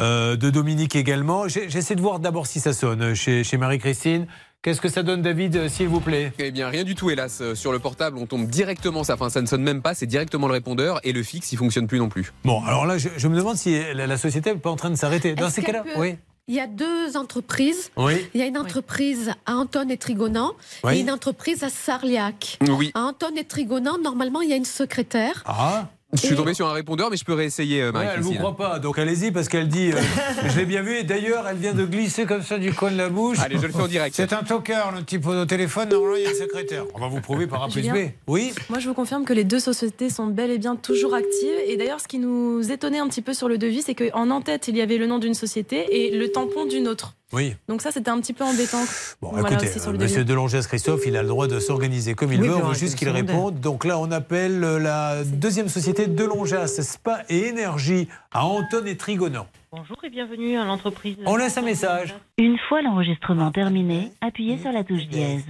euh, 0.00 0.36
de 0.36 0.50
Dominique 0.50 0.94
également. 0.96 1.48
J'ai- 1.48 1.68
J'essaie 1.70 1.94
de 1.94 2.00
voir 2.00 2.18
d'abord 2.20 2.46
si 2.46 2.60
ça 2.60 2.72
sonne 2.72 3.14
chez, 3.14 3.44
chez 3.44 3.56
Marie-Christine. 3.56 4.26
Qu'est-ce 4.62 4.80
que 4.80 4.88
ça 4.88 5.02
donne, 5.02 5.22
David, 5.22 5.56
euh, 5.56 5.68
s'il 5.68 5.88
vous 5.88 5.98
plaît? 6.00 6.32
Eh 6.38 6.52
bien, 6.52 6.68
rien 6.68 6.84
du 6.84 6.94
tout, 6.94 7.10
hélas. 7.10 7.40
Euh, 7.40 7.54
Sur 7.56 7.72
le 7.72 7.80
portable, 7.80 8.16
on 8.18 8.26
tombe 8.26 8.46
directement, 8.46 9.02
ça, 9.02 9.14
enfin, 9.14 9.28
ça 9.28 9.40
ne 9.42 9.46
sonne 9.46 9.62
même 9.62 9.82
pas, 9.82 9.92
c'est 9.94 10.06
directement 10.06 10.46
le 10.46 10.52
répondeur 10.52 11.00
et 11.02 11.12
le 11.12 11.22
fixe, 11.24 11.50
il 11.52 11.56
fonctionne 11.56 11.88
plus 11.88 11.98
non 11.98 12.08
plus. 12.08 12.32
Bon, 12.44 12.62
alors 12.64 12.86
là, 12.86 12.96
je, 12.96 13.08
je 13.16 13.26
me 13.26 13.36
demande 13.36 13.56
si 13.56 13.76
la, 13.94 14.06
la 14.06 14.16
société 14.16 14.52
n'est 14.52 14.60
pas 14.60 14.70
en 14.70 14.76
train 14.76 14.90
de 14.90 14.94
s'arrêter. 14.94 15.34
Dans 15.34 15.50
ces 15.50 15.62
cas-là, 15.62 15.80
peut- 15.82 15.90
oui. 15.98 16.14
Il 16.48 16.54
y 16.56 16.60
a 16.60 16.66
deux 16.66 17.16
entreprises. 17.16 17.90
Oui. 17.96 18.14
Il 18.34 18.40
y 18.40 18.42
a 18.42 18.46
une 18.46 18.58
entreprise 18.58 19.30
à 19.46 19.54
Anton 19.56 19.88
et 19.88 19.96
Trigonan 19.96 20.52
Oui. 20.84 20.96
et 20.96 21.00
une 21.00 21.10
entreprise 21.10 21.62
à 21.64 21.68
Sarliac. 21.68 22.58
Oui. 22.68 22.90
À 22.94 23.00
Anton 23.02 23.30
et 23.36 23.44
Trigonan, 23.44 23.98
normalement, 24.02 24.42
il 24.42 24.50
y 24.50 24.52
a 24.52 24.56
une 24.56 24.64
secrétaire. 24.64 25.42
Ah 25.46 25.88
Je 26.14 26.26
suis 26.26 26.36
tombé 26.36 26.52
sur 26.52 26.66
un 26.68 26.72
répondeur, 26.74 27.08
mais 27.10 27.16
je 27.16 27.24
peux 27.24 27.32
réessayer, 27.32 27.80
euh, 27.80 27.90
Ouais, 27.90 28.00
elle 28.00 28.20
vous 28.20 28.32
Marie-Christine. 28.32 28.38
croit 28.38 28.56
pas, 28.56 28.78
donc 28.78 28.98
allez-y 28.98 29.30
parce 29.32 29.48
qu'elle 29.48 29.68
dit. 29.68 29.92
euh, 29.92 30.00
je 30.48 30.58
l'ai 30.58 30.66
bien 30.66 30.82
vu 30.82 30.96
et 30.98 31.04
d'ailleurs 31.04 31.46
elle 31.48 31.56
vient 31.56 31.72
de 31.72 31.86
glisser 31.86 32.26
comme 32.26 32.42
ça 32.42 32.58
du 32.58 32.72
coin 32.74 32.90
de 32.90 32.98
la 32.98 33.08
bouche. 33.08 33.38
Allez, 33.40 33.56
je 33.56 33.62
le 33.66 33.72
fais 33.72 33.80
en 33.80 33.86
direct. 33.88 34.14
C'est 34.14 34.32
un 34.34 34.42
talker, 34.42 34.82
le 34.94 35.04
type 35.04 35.26
au 35.26 35.44
téléphone. 35.46 35.88
Normalement 35.88 36.16
il 36.16 36.22
y 36.22 36.26
a 36.26 36.30
une 36.30 36.36
secrétaire. 36.36 36.84
On 36.94 37.00
va 37.00 37.08
vous 37.08 37.20
prouver 37.22 37.46
par 37.46 37.62
A 37.62 37.68
plus 37.68 37.82
B. 37.88 38.10
Oui. 38.26 38.52
Moi, 38.68 38.78
je 38.78 38.88
vous 38.88 38.94
confirme 38.94 39.24
que 39.24 39.32
les 39.32 39.44
deux 39.44 39.58
sociétés 39.60 40.10
sont 40.10 40.26
bel 40.26 40.50
et 40.50 40.58
bien 40.58 40.76
toujours 40.76 41.14
actives. 41.14 41.58
Et 41.66 41.76
d'ailleurs, 41.78 42.00
ce 42.00 42.08
qui 42.08 42.18
nous 42.18 42.70
étonnait 42.70 42.98
un 42.98 43.08
petit 43.08 43.22
peu 43.22 43.32
sur 43.32 43.48
le 43.48 43.56
devis, 43.56 43.80
c'est 43.82 43.94
qu'en 43.94 44.28
en-tête, 44.30 44.68
il 44.68 44.76
y 44.76 44.82
avait 44.82 44.98
le 44.98 45.06
nom 45.06 45.18
d'une 45.18 45.34
société 45.34 45.86
et 46.06 46.16
le 46.16 46.28
tampon 46.30 46.66
d'une 46.66 46.88
autre. 46.88 47.14
Oui. 47.32 47.54
Donc 47.68 47.80
ça, 47.82 47.90
c'était 47.90 48.10
un 48.10 48.20
petit 48.20 48.32
peu 48.32 48.44
embêtant. 48.44 48.82
Bon, 49.20 49.30
Voilà, 49.30 49.50
écoutez, 49.52 49.70
euh, 49.86 49.92
Monsieur. 49.92 50.24
Delongès 50.24 50.66
Christophe, 50.66 51.02
il 51.06 51.16
a 51.16 51.22
le 51.22 51.28
droit 51.28 51.46
de 51.46 51.58
s'organiser 51.60 52.14
comme 52.14 52.32
il 52.32 52.40
Oui, 52.42 52.48
veut. 52.48 52.56
On 52.56 52.68
veut 52.68 52.74
juste 52.74 52.96
qu'il 52.96 53.08
réponde. 53.08 53.60
Donc 53.60 53.84
là, 53.84 53.98
on 53.98 54.10
appelle 54.10 54.62
euh, 54.62 54.78
la 54.78 55.24
deuxième 55.24 55.68
société 55.68 56.06
Delongès 56.06 56.82
Spa 56.82 57.22
et 57.28 57.46
Énergie 57.48 58.08
à 58.32 58.44
Anton 58.44 58.84
et 58.86 58.96
Trigonan. 58.96 59.46
Bonjour 59.72 59.96
et 60.04 60.10
bienvenue 60.10 60.58
à 60.58 60.64
l'entreprise. 60.64 61.16
On 61.24 61.36
laisse 61.36 61.56
un 61.56 61.62
message. 61.62 62.14
Une 62.36 62.58
fois 62.68 62.82
l'enregistrement 62.82 63.50
terminé, 63.50 64.12
appuyez 64.20 64.58
sur 64.58 64.70
la 64.70 64.84
touche 64.84 65.06
dièse. 65.06 65.44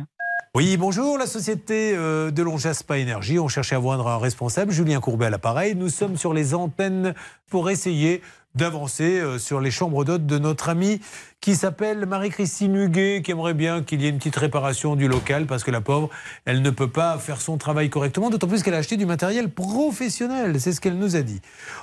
Oui, 0.54 0.76
bonjour, 0.76 1.16
la 1.16 1.26
société 1.26 1.94
euh, 1.96 2.30
de 2.30 2.42
Longea 2.42 2.74
Spa 2.74 2.98
Énergie. 2.98 3.38
On 3.38 3.48
cherchait 3.48 3.74
à 3.74 3.80
joindre 3.80 4.06
un 4.06 4.18
responsable, 4.18 4.70
Julien 4.70 5.00
Courbet 5.00 5.24
à 5.26 5.30
l'appareil. 5.30 5.74
Nous 5.74 5.88
sommes 5.88 6.18
sur 6.18 6.34
les 6.34 6.52
antennes 6.52 7.14
pour 7.48 7.70
essayer 7.70 8.20
d'avancer 8.54 9.18
euh, 9.20 9.38
sur 9.38 9.60
les 9.60 9.70
chambres 9.70 10.04
d'hôtes 10.04 10.26
de 10.26 10.38
notre 10.38 10.68
amie 10.68 11.00
qui 11.40 11.56
s'appelle 11.56 12.06
Marie-Christine 12.06 12.76
Huguet, 12.76 13.22
qui 13.24 13.30
aimerait 13.32 13.54
bien 13.54 13.82
qu'il 13.82 14.02
y 14.02 14.06
ait 14.06 14.10
une 14.10 14.18
petite 14.18 14.36
réparation 14.36 14.94
du 14.96 15.08
local 15.08 15.46
parce 15.46 15.64
que 15.64 15.70
la 15.70 15.80
pauvre, 15.80 16.10
elle 16.44 16.62
ne 16.62 16.70
peut 16.70 16.90
pas 16.90 17.18
faire 17.18 17.40
son 17.40 17.56
travail 17.58 17.90
correctement, 17.90 18.30
d'autant 18.30 18.46
plus 18.46 18.62
qu'elle 18.62 18.74
a 18.74 18.78
acheté 18.78 18.96
du 18.96 19.06
matériel 19.06 19.48
professionnel. 19.50 20.60
C'est 20.60 20.72
ce 20.72 20.80
qu'elle 20.80 20.98
nous 20.98 21.16
a 21.16 21.22
dit. 21.22 21.40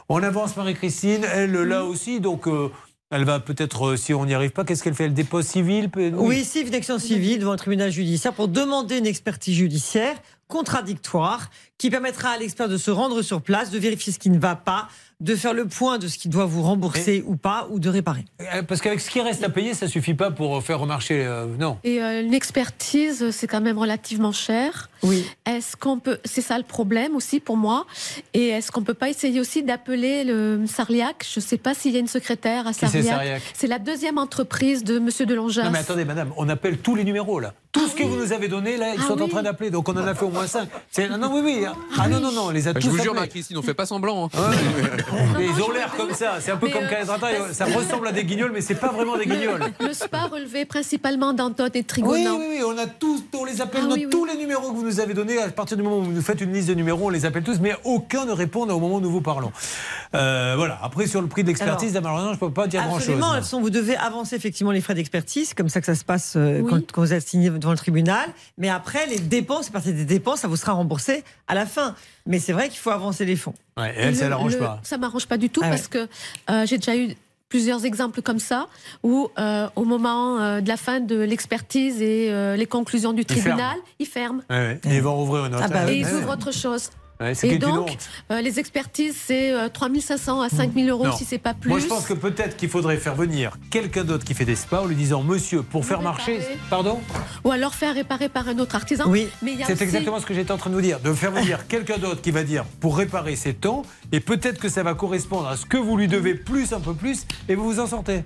On 0.08 0.22
avance, 0.24 0.56
Marie-Christine, 0.58 1.26
elle 1.34 1.52
là 1.54 1.84
aussi, 1.86 2.20
donc. 2.20 2.48
euh, 2.48 2.70
elle 3.12 3.26
va 3.26 3.40
peut-être, 3.40 3.88
euh, 3.94 3.98
si 3.98 4.14
on 4.14 4.24
n'y 4.24 4.36
arrive 4.36 4.52
pas, 4.52 4.64
qu'est-ce 4.64 4.84
qu'elle 4.84 4.94
fait? 4.94 5.06
Elle 5.06 5.16
dépose 5.16 5.48
civile 5.48 5.90
peut- 5.90 6.12
Oui, 6.16 6.42
ici, 6.42 6.62
une 6.62 6.76
action 6.76 7.00
civile 7.00 7.40
devant 7.40 7.54
le 7.54 7.58
tribunal 7.58 7.90
judiciaire 7.92 8.34
pour 8.34 8.48
demander 8.48 9.00
une 9.00 9.08
expertise 9.08 9.56
judiciaire 9.58 10.16
contradictoire 10.48 11.50
qui 11.80 11.90
permettra 11.90 12.30
à 12.30 12.38
l'expert 12.38 12.70
de 12.70 12.78
se 12.78 12.92
rendre 12.92 13.24
sur 13.24 13.42
place, 13.42 13.72
de 13.72 13.80
vérifier 13.80 14.14
ce 14.14 14.20
qui 14.20 14.30
ne 14.30 14.38
va 14.38 14.56
pas, 14.56 14.88
de 15.20 15.36
faire 15.36 15.54
le 15.54 15.66
point 15.66 15.98
de 15.98 16.08
ce 16.08 16.18
qu'il 16.18 16.32
doit 16.32 16.46
vous 16.46 16.62
rembourser 16.64 17.24
ou 17.28 17.36
pas, 17.36 17.68
ou 17.72 17.80
de 17.80 17.90
réparer. 17.90 18.26
Euh, 18.42 18.64
Parce 18.64 18.80
qu'avec 18.82 19.02
ce 19.02 19.10
qui 19.10 19.20
reste 19.22 19.44
à 19.44 19.50
payer, 19.50 19.74
ça 19.74 19.88
suffit 19.88 20.14
pas 20.14 20.32
pour 20.32 20.64
faire 20.64 20.80
remarcher. 20.80 21.26
euh, 21.26 21.46
non. 21.60 21.78
Et 21.84 22.02
euh, 22.02 22.22
une 22.22 22.34
expertise, 22.34 23.30
c'est 23.32 23.48
quand 23.48 23.62
même 23.62 23.78
relativement 23.78 24.32
cher. 24.32 24.89
Oui. 25.04 25.26
Est-ce 25.46 25.76
qu'on 25.78 26.00
peut, 26.00 26.20
c'est 26.26 26.42
ça 26.42 26.58
le 26.58 26.64
problème 26.64 27.16
aussi 27.16 27.40
pour 27.40 27.58
moi. 27.58 27.86
Et 28.34 28.50
est-ce 28.50 28.72
qu'on 28.72 28.82
peut 28.84 28.94
pas 28.94 29.10
essayer 29.10 29.40
aussi 29.40 29.64
d'appeler 29.64 30.24
le 30.24 30.62
Sarliac? 30.68 31.26
Je 31.34 31.40
ne 31.40 31.46
sais 31.46 31.58
pas 31.58 31.74
s'il 31.74 31.94
y 31.94 31.98
a 31.98 32.00
une 32.00 32.08
secrétaire 32.08 32.68
à 32.68 32.74
Sarliac. 32.74 33.42
C'est 33.54 33.68
la 33.68 33.80
deuxième 33.80 34.18
entreprise 34.18 34.84
de 34.84 35.00
Monsieur 35.00 35.26
Delongeas. 35.26 35.64
Non 35.64 35.72
mais 35.72 35.80
attendez, 35.80 36.06
madame, 36.06 36.32
on 36.38 36.48
appelle 36.50 36.78
tous 36.80 36.96
les 36.96 37.04
numéros 37.04 37.40
là. 37.40 37.54
Tout 37.72 37.88
ce 37.88 37.96
que 37.96 38.04
vous 38.04 38.16
nous 38.16 38.34
avez 38.34 38.48
donné 38.48 38.78
là, 38.78 38.94
ils 38.96 39.00
Ah 39.04 39.08
sont 39.08 39.22
en 39.22 39.26
oui. 39.26 39.30
train 39.30 39.44
d'appeler. 39.44 39.70
Donc 39.70 39.88
on 39.90 39.94
en 39.94 40.08
a 40.08 40.16
fait 40.16 40.26
au 40.26 40.30
moins 40.30 40.48
cinq. 40.48 40.70
Non, 41.10 41.18
non, 41.18 41.32
oui, 41.36 41.42
oui. 41.46 41.66
hein. 41.66 41.74
Ah 42.00 42.08
non, 42.08 42.20
non, 42.20 42.32
non, 42.32 42.42
on 42.48 42.50
les 42.50 42.68
a 42.68 42.74
Je 42.74 42.80
tous 42.80 42.88
vous 42.90 42.96
jure, 42.96 43.04
appelés. 43.12 43.16
Marie-Christine, 43.16 43.58
on 43.58 43.62
fait 43.62 43.74
pas 43.76 43.86
semblant. 43.86 44.26
hein. 44.34 44.52
Mais 45.38 45.46
ils 45.56 45.62
ont 45.62 45.72
l'air 45.72 45.94
comme 45.96 46.14
ça. 46.14 46.38
C'est 46.42 46.50
un 46.52 46.58
peu 46.58 46.66
Mais, 46.66 46.72
comme 46.74 46.84
euh, 46.86 46.90
Khaled 46.90 47.10
Rattal. 47.10 47.36
Ça 47.54 47.66
ressemble 47.66 48.08
à 48.08 48.12
des 48.12 48.24
guignols, 48.24 48.52
mais 48.52 48.62
c'est 48.62 48.74
pas 48.76 48.92
vraiment 48.92 49.18
des 49.18 49.26
guignols. 49.28 49.62
Le 49.80 49.94
spa 49.94 50.24
relevé 50.24 50.66
principalement 50.66 51.32
d'Anton 51.34 51.68
et 51.68 51.78
Oui, 51.80 51.84
Trigonan. 51.84 52.38
oui, 52.40 52.46
oui, 52.50 52.64
on 52.66 52.78
a 52.78 52.88
tous, 52.88 53.24
on 53.38 53.46
les 53.46 53.62
appelle, 53.62 53.82
Ah 53.86 53.90
oui, 53.94 54.06
oui. 54.06 54.10
tous 54.10 54.26
les 54.26 54.36
numéros 54.36 54.72
que 54.72 54.78
vous 54.78 54.89
nous 54.90 55.00
avez 55.00 55.14
donnés. 55.14 55.40
À 55.42 55.50
partir 55.50 55.78
du 55.78 55.84
moment 55.84 55.98
où 56.00 56.04
vous 56.04 56.12
nous 56.12 56.22
faites 56.22 56.42
une 56.42 56.52
liste 56.54 56.68
de 56.68 56.74
numéros, 56.74 57.06
on 57.06 57.10
les 57.10 57.26
appelle 57.26 57.44
tous, 57.44 57.60
mais 57.60 57.76
aucun 57.84 58.26
ne 58.26 58.32
répond 58.32 58.64
au 58.64 58.80
moment 58.80 58.96
où 58.96 59.02
nous 59.02 59.12
vous 59.12 59.22
parlons. 59.22 59.52
Euh, 60.16 60.54
voilà. 60.58 60.80
Après, 60.82 61.08
sur 61.08 61.22
le 61.22 61.28
prix 61.28 61.44
de 61.44 61.48
l'expertise, 61.50 61.94
là, 61.94 62.02
malheureusement, 62.02 62.34
je 62.34 62.40
peux 62.40 62.52
pas 62.52 62.68
dire 62.68 62.82
grand 62.82 62.94
chose. 62.94 63.02
Absolument, 63.10 63.36
elles 63.36 63.44
sont- 63.44 63.62
vous 63.62 63.70
devez 63.70 63.96
avancer 63.96 64.36
effectivement 64.36 64.72
les 64.72 64.82
frais 64.82 64.96
d'expertise, 64.96 65.54
comme 65.54 65.70
ça 65.70 65.80
que 65.80 65.86
ça 65.86 65.96
se 65.96 66.04
passe 66.04 66.34
euh, 66.36 66.62
Oui. 66.62 66.70
quand, 66.70 66.92
quand 66.92 67.02
vous 67.02 67.14
êtes 67.14 67.28
signé 67.28 67.50
devant 67.50 67.72
le 67.72 67.78
tribunal. 67.78 68.28
Mais 68.58 68.70
après, 68.70 69.06
les 69.08 69.20
dépenses, 69.20 69.66
c'est 69.66 69.72
partie 69.74 69.94
des 69.94 70.06
dépenses, 70.06 70.40
ça 70.42 70.48
vous 70.48 70.58
sera 70.58 70.72
remboursé 70.74 71.24
à 71.48 71.56
la 71.56 71.66
fin. 71.66 71.96
Mais 72.26 72.40
c'est 72.40 72.54
vrai 72.54 72.70
qu'il 72.70 72.80
faut 72.80 72.90
avancer 72.92 73.26
les 73.26 73.36
fonds. 73.36 73.54
Ouais, 73.78 73.92
et 73.96 74.00
elle, 74.00 74.16
ça 74.16 74.30
l'arrange 74.30 74.58
pas. 74.58 74.80
Ça 74.84 74.98
m'arrange 74.98 75.26
pas 75.28 75.38
du 75.38 75.50
tout 75.50 75.62
Ah 75.64 75.70
parce 75.70 75.88
que 75.88 76.08
euh, 76.50 76.66
j'ai 76.66 76.78
déjà 76.78 76.96
eu 76.96 77.16
plusieurs 77.50 77.84
exemples 77.86 78.22
comme 78.22 78.40
ça 78.40 78.68
où 79.04 79.30
euh, 79.38 79.68
au 79.76 79.84
moment 79.84 80.40
euh, 80.40 80.62
de 80.62 80.68
la 80.68 80.78
fin 80.78 81.00
de 81.00 81.16
l'expertise 81.20 82.02
et 82.02 82.30
euh, 82.32 82.56
les 82.56 82.68
conclusions 82.68 83.12
du 83.12 83.24
ferment. 83.24 83.42
tribunal, 83.42 83.78
ils 84.00 84.06
ferment. 84.06 84.42
Ouais, 84.50 84.56
ouais. 84.58 84.80
Et 84.90 84.96
ils 84.98 85.02
vont 85.02 85.16
rouvrir 85.16 85.46
une 85.46 85.56
autre. 85.56 85.64
Ah 85.66 85.68
bah 85.68 85.92
et 85.92 85.98
ils 85.98 86.06
Ouais, 86.06 86.14
ouvrent 86.14 86.34
autre 86.34 86.54
chose. 86.54 86.90
Ouais, 87.22 87.36
c'est 87.36 87.50
Et 87.50 87.58
donc, 87.58 87.98
euh, 88.32 88.40
les 88.40 88.60
expertises, 88.60 89.18
c'est 89.26 89.52
euh, 89.52 89.68
3500 89.68 90.40
à 90.40 90.48
5000 90.48 90.90
euros 90.90 91.06
Non. 91.08 91.12
si 91.12 91.26
c'est 91.26 91.38
pas 91.38 91.54
plus. 91.54 91.68
Moi, 91.70 91.80
je 91.80 91.86
pense 91.88 92.06
que 92.06 92.14
peut-être 92.14 92.56
qu'il 92.56 92.70
faudrait 92.70 92.96
faire 92.96 93.14
venir 93.16 93.58
quelqu'un 93.70 94.06
d'autre 94.06 94.24
qui 94.24 94.34
fait 94.34 94.46
des 94.46 94.56
spas 94.56 94.84
en 94.84 94.86
lui 94.86 94.96
disant 94.96 95.22
Monsieur, 95.22 95.62
pour 95.62 95.84
faire 95.86 96.02
marcher. 96.02 96.40
Pardon 96.70 97.02
Ou 97.44 97.52
alors 97.52 97.76
faire 97.76 97.94
réparer 97.94 98.30
par 98.30 98.48
un 98.48 98.58
autre 98.60 98.76
artisan. 98.76 99.04
Oui. 99.10 99.28
Mais 99.42 99.52
il 99.52 99.60
y 99.60 99.64
a 99.64 99.66
C'est 99.66 99.74
aussi- 99.74 99.84
exactement 99.84 100.22
ce 100.22 100.26
que 100.26 100.34
j'étais 100.34 100.54
en 100.54 100.58
train 100.58 100.70
de 100.70 100.76
vous 100.76 100.82
dire. 100.82 101.02
De 101.02 101.12
faire 101.14 101.32
venir 101.32 101.68
quelqu'un 101.68 101.98
d'autre 101.98 102.22
qui 102.22 102.32
va 102.32 102.44
dire 102.44 102.64
pour 102.80 102.98
réparer 102.98 103.36
ses 103.36 103.54
temps, 103.54 103.84
et 104.14 104.22
peut-être 104.22 104.58
que 104.62 104.70
ça 104.70 104.84
va 104.84 104.94
correspondre 104.94 105.50
à 105.50 105.58
ce 105.58 105.66
que 105.66 105.76
vous 105.76 105.98
lui 105.98 106.08
devez 106.08 106.36
plus, 106.36 106.72
un 106.72 106.80
peu 106.80 106.94
plus, 106.94 107.26
et 107.50 107.56
vous 107.56 107.66
vous 107.66 107.80
en 107.82 107.88
sortez. 107.88 108.24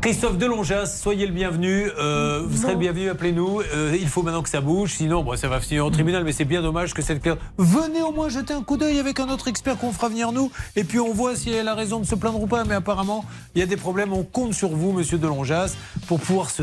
Christophe 0.00 0.38
Delongeas, 0.38 0.86
soyez 0.86 1.26
le 1.26 1.32
bienvenu. 1.32 1.90
Euh, 1.98 2.44
vous 2.46 2.56
serez 2.56 2.74
le 2.74 2.78
bienvenu, 2.78 3.08
appelez-nous. 3.08 3.62
Euh, 3.74 3.96
il 4.00 4.06
faut 4.08 4.22
maintenant 4.22 4.44
que 4.44 4.48
ça 4.48 4.60
bouge, 4.60 4.92
sinon 4.92 5.24
bon, 5.24 5.36
ça 5.36 5.48
va 5.48 5.58
finir 5.58 5.84
au 5.84 5.90
tribunal, 5.90 6.22
mais 6.22 6.30
c'est 6.30 6.44
bien 6.44 6.62
dommage 6.62 6.94
que 6.94 7.02
cette 7.02 7.20
claire. 7.20 7.36
Venez 7.56 8.00
au 8.02 8.12
moins 8.12 8.27
jeter 8.28 8.54
un 8.54 8.62
coup 8.62 8.76
d'œil 8.76 8.98
avec 8.98 9.20
un 9.20 9.28
autre 9.28 9.48
expert 9.48 9.76
qu'on 9.78 9.92
fera 9.92 10.08
venir 10.08 10.32
nous, 10.32 10.50
et 10.76 10.84
puis 10.84 11.00
on 11.00 11.12
voit 11.12 11.36
si 11.36 11.50
elle 11.50 11.68
a 11.68 11.74
raison 11.74 12.00
de 12.00 12.06
se 12.06 12.14
plaindre 12.14 12.42
ou 12.42 12.46
pas. 12.46 12.64
Mais 12.64 12.74
apparemment, 12.74 13.24
il 13.54 13.60
y 13.60 13.62
a 13.62 13.66
des 13.66 13.76
problèmes. 13.76 14.12
On 14.12 14.24
compte 14.24 14.54
sur 14.54 14.70
vous, 14.70 14.92
monsieur 14.92 15.18
Delongeas, 15.18 15.76
pour 16.06 16.20
pouvoir 16.20 16.50
se 16.50 16.62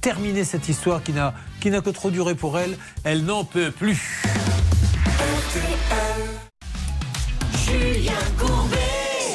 terminer 0.00 0.44
cette 0.44 0.68
histoire 0.68 1.02
qui 1.02 1.12
n'a 1.12 1.80
que 1.80 1.90
trop 1.90 2.10
duré 2.10 2.34
pour 2.34 2.58
elle. 2.58 2.76
Elle 3.04 3.24
n'en 3.24 3.44
peut 3.44 3.70
plus. 3.70 4.22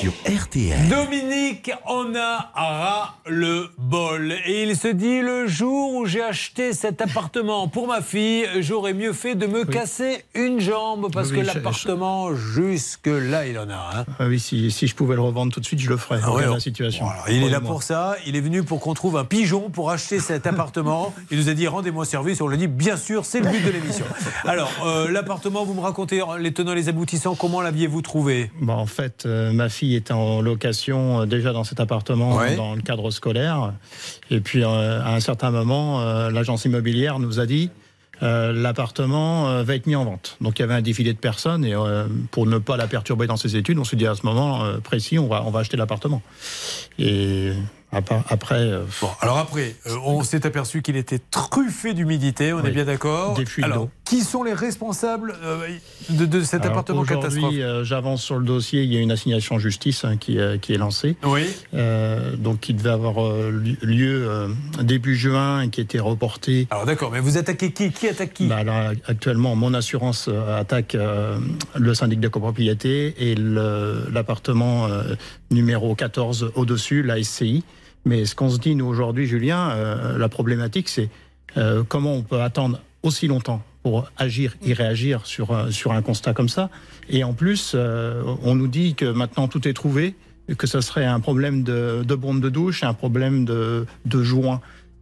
Sur 0.06 0.14
RTL. 0.40 0.88
Dominique 0.88 1.72
en 1.88 2.14
a 2.14 2.52
ras 2.54 3.16
le 3.26 3.70
bol. 3.80 4.36
Et 4.46 4.62
il 4.62 4.76
se 4.78 4.88
dit 4.88 5.20
le 5.22 5.48
jour 5.48 5.96
où 5.96 6.06
j'ai 6.06 6.22
acheté 6.22 6.74
cet 6.74 7.02
appartement 7.02 7.68
pour 7.68 7.88
ma 7.88 8.04
fille, 8.04 8.46
j'aurais 8.60 8.94
mieux 8.94 9.14
fait 9.14 9.34
de 9.34 9.48
me 9.48 9.66
casser 9.66 10.24
une 10.36 10.60
jambe 10.60 11.12
parce 11.12 11.32
Oui, 11.32 11.38
que 11.38 11.42
l'appartement, 11.42 12.36
jusque-là, 12.36 13.48
il 13.48 13.58
en 13.58 13.68
a. 13.72 13.74
hein. 14.02 14.06
Ah 14.20 14.28
oui, 14.28 14.40
si, 14.40 14.70
si 14.70 14.86
je 14.86 14.94
pouvais 14.94 15.16
le 15.16 15.22
revendre 15.22 15.52
tout 15.52 15.60
de 15.60 15.66
suite, 15.66 15.80
je 15.80 15.90
le 15.90 15.98
ferais. 15.98 16.20
Ah 16.24 16.34
ouais, 16.34 16.46
la 16.46 16.60
situation. 16.60 17.08
Il 17.28 17.42
est 17.42 17.50
là 17.50 17.60
pour 17.60 17.82
ça. 17.82 18.16
Il 18.28 18.36
est 18.36 18.42
venu 18.42 18.62
pour 18.62 18.82
qu'on 18.82 18.94
trouve 18.94 19.18
un 19.18 19.26
pigeon 19.26 19.72
pour 19.72 19.90
acheter 19.90 20.20
cet 20.20 20.46
appartement. 20.46 21.16
Il 21.32 21.40
nous 21.40 21.50
a 21.50 21.56
dit 21.56 21.66
rendez-moi 21.68 22.06
service. 22.06 22.42
On 22.42 22.48
lui 22.48 22.54
a 22.58 22.60
dit 22.60 22.68
bien 22.68 22.96
sûr, 22.98 23.26
c'est 23.26 23.40
le 23.40 23.50
but 23.50 23.66
de 23.66 23.72
l'émission. 23.72 24.06
Alors, 24.44 24.70
euh, 24.86 25.10
l'appartement, 25.10 25.66
vous 25.66 25.74
me 25.74 25.82
racontez 25.82 26.22
les 26.38 26.54
tenants, 26.54 26.76
les 26.76 26.90
aboutissants. 26.90 27.34
Comment 27.34 27.62
l'aviez-vous 27.62 28.04
trouvé? 28.04 28.52
Bon, 28.62 28.74
en 28.74 28.86
fait, 28.86 29.24
euh, 29.26 29.52
ma 29.52 29.68
fille 29.68 29.95
était 29.96 30.14
en 30.14 30.42
location 30.42 31.22
euh, 31.22 31.26
déjà 31.26 31.52
dans 31.54 31.64
cet 31.64 31.80
appartement 31.80 32.36
Ouais. 32.38 32.56
dans 32.56 32.76
le 32.76 32.82
cadre 32.82 33.12
scolaire. 33.12 33.74
Et 34.30 34.40
puis, 34.40 34.64
euh, 34.64 35.02
à 35.02 35.14
un 35.16 35.20
certain 35.20 35.52
moment, 35.52 36.02
euh, 36.02 36.30
l'agence 36.32 36.66
immobilière 36.66 37.20
nous 37.20 37.40
a 37.40 37.46
dit 37.46 37.70
euh, 38.24 38.54
l'appartement 38.54 39.50
euh, 39.50 39.64
va 39.64 39.76
être 39.76 39.88
mis 39.88 39.96
en 39.96 40.06
vente. 40.06 40.38
Donc 40.40 40.58
il 40.58 40.62
y 40.62 40.64
avait 40.64 40.74
un 40.76 40.82
défilé 40.82 41.12
de 41.14 41.18
personnes 41.20 41.66
et 41.66 41.74
euh, 41.76 42.06
pour 42.32 42.46
ne 42.46 42.58
pas 42.60 42.78
la 42.78 42.88
perturber 42.88 43.28
dans 43.28 43.36
ses 43.38 43.58
études, 43.58 43.78
on 43.78 43.84
se 43.84 43.96
dit 43.98 44.08
à 44.08 44.16
ce 44.16 44.26
moment 44.26 44.64
précis, 44.84 45.20
on 45.20 45.28
va, 45.28 45.44
on 45.46 45.52
va 45.52 45.60
acheter 45.60 45.76
l'appartement. 45.76 46.22
Et 46.98 47.52
après, 48.30 48.72
Bon, 49.02 49.10
alors 49.22 49.38
après, 49.38 49.76
on 50.06 50.22
s'est 50.24 50.46
aperçu 50.46 50.82
qu'il 50.82 50.96
était 50.98 51.20
truffé 51.32 51.94
d'humidité, 51.94 52.52
on 52.54 52.64
est 52.66 52.72
bien 52.72 52.84
d'accord. 52.86 53.36
Des 53.36 53.46
fuites 53.46 53.66
d'eau. 53.70 53.90
Qui 54.06 54.22
sont 54.22 54.44
les 54.44 54.54
responsables 54.54 55.34
euh, 55.44 55.68
de, 56.12 56.26
de 56.28 56.42
cet 56.42 56.62
Alors, 56.62 56.74
appartement 56.74 57.04
catastrophe 57.04 57.38
Aujourd'hui, 57.38 57.64
euh, 57.64 57.84
j'avance 57.84 58.22
sur 58.22 58.38
le 58.38 58.46
dossier. 58.46 58.84
Il 58.84 58.94
y 58.94 58.98
a 58.98 59.00
une 59.00 59.12
assignation 59.12 59.56
en 59.56 59.60
justice 59.60 60.06
hein, 60.06 60.16
qui, 60.18 60.38
euh, 60.38 60.58
qui 60.60 60.74
est 60.74 60.78
lancée. 60.78 61.18
Oui. 61.24 61.46
Euh, 61.74 62.36
donc, 62.36 62.60
qui 62.60 62.76
devait 62.76 62.92
avoir 62.92 63.16
li- 63.52 63.78
lieu 63.82 64.30
début 64.82 65.16
juin 65.16 65.62
et 65.62 65.70
qui 65.70 65.82
a 65.82 65.84
été 65.84 66.00
reporté. 66.00 66.68
Alors 66.70 66.86
d'accord, 66.86 67.12
mais 67.12 67.20
vous 67.20 67.38
attaquez 67.38 67.72
qui? 67.72 67.92
Qui 67.92 68.08
attaque 68.08 68.34
qui? 68.34 68.48
Bah, 68.48 68.64
là, 68.64 68.92
Actuellement, 69.08 69.56
mon 69.56 69.74
assurance 69.74 70.30
attaque 70.56 70.96
le 71.76 71.94
syndic 71.94 72.20
de 72.20 72.28
copropriété 72.28 73.16
et 73.32 73.36
l'appartement 74.12 74.88
numéro 75.52 75.96
14 75.96 76.52
au-dessus, 76.56 77.02
la 77.02 77.22
SCI. 77.24 77.64
Mais 78.06 78.26
ce 78.26 78.36
qu'on 78.36 78.50
se 78.50 78.60
dit, 78.60 78.76
nous, 78.76 78.86
aujourd'hui, 78.86 79.26
Julien, 79.26 79.76
la 80.18 80.30
problématique, 80.30 80.90
c'est 80.90 81.10
comment 81.88 82.14
on 82.14 82.22
peut 82.22 82.42
attendre 82.42 82.80
aussi 83.04 83.28
longtemps 83.28 83.64
pour 83.86 84.10
agir 84.18 84.56
et 84.66 84.74
réagir 84.74 85.28
sur, 85.28 85.52
un- 85.56 85.70
sur 85.70 85.92
un 85.92 86.02
constat 86.02 86.34
comme 86.34 86.50
ça. 86.50 86.72
Et 87.08 87.24
en 87.24 87.34
plus, 87.34 87.74
euh, 87.76 88.24
on 88.42 88.56
nous 88.56 88.68
dit 88.68 88.96
que 88.96 89.06
maintenant 89.06 89.48
tout 89.48 89.68
est 89.68 89.74
trouvé, 89.74 90.16
que 90.58 90.66
ce 90.66 90.82
serait 90.82 91.06
un 91.06 91.20
problème 91.20 91.62
de, 91.62 92.02
de 92.04 92.16
bombe 92.16 92.42
de 92.42 92.50
douche, 92.50 92.82
un 92.84 92.96
problème 92.96 93.46
de, 93.46 93.86
de 94.06 94.24
joint. 94.24 94.60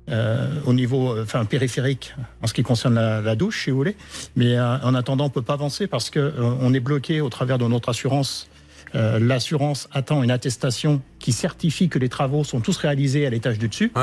euh, 0.10 0.50
au 0.66 0.74
niveau 0.74 1.14
euh, 1.14 1.24
enfin, 1.24 1.46
périphérique 1.46 2.14
en 2.42 2.48
ce 2.48 2.54
qui 2.54 2.62
concerne 2.62 2.96
la, 2.96 3.36
douche, 3.38 3.64
si 3.64 3.70
vous 3.72 3.78
voulez. 3.78 3.96
Mais 4.36 4.58
euh, 4.58 4.78
en 4.80 4.96
attendant, 4.96 5.28
on 5.28 5.30
peut 5.30 5.42
pas 5.42 5.54
avancer 5.54 5.88
parce 5.88 6.10
qu'on 6.10 6.58
on 6.60 6.74
est 6.74 6.82
bloqué 6.82 7.22
au 7.22 7.30
travers 7.30 7.58
de 7.58 7.66
notre 7.70 7.88
assurance. 7.88 8.50
Euh, 8.96 9.18
L'assurance 9.18 9.88
attend 9.94 10.22
une 10.22 10.30
attestation 10.32 11.02
qui 11.20 11.32
certifie 11.32 11.88
que 11.88 12.00
les 12.00 12.10
travaux 12.10 12.44
sont 12.44 12.60
tous 12.60 12.76
réalisés 12.76 13.26
à 13.26 13.30
l'étage 13.30 13.58
du 13.60 13.70
dessus. 13.70 13.94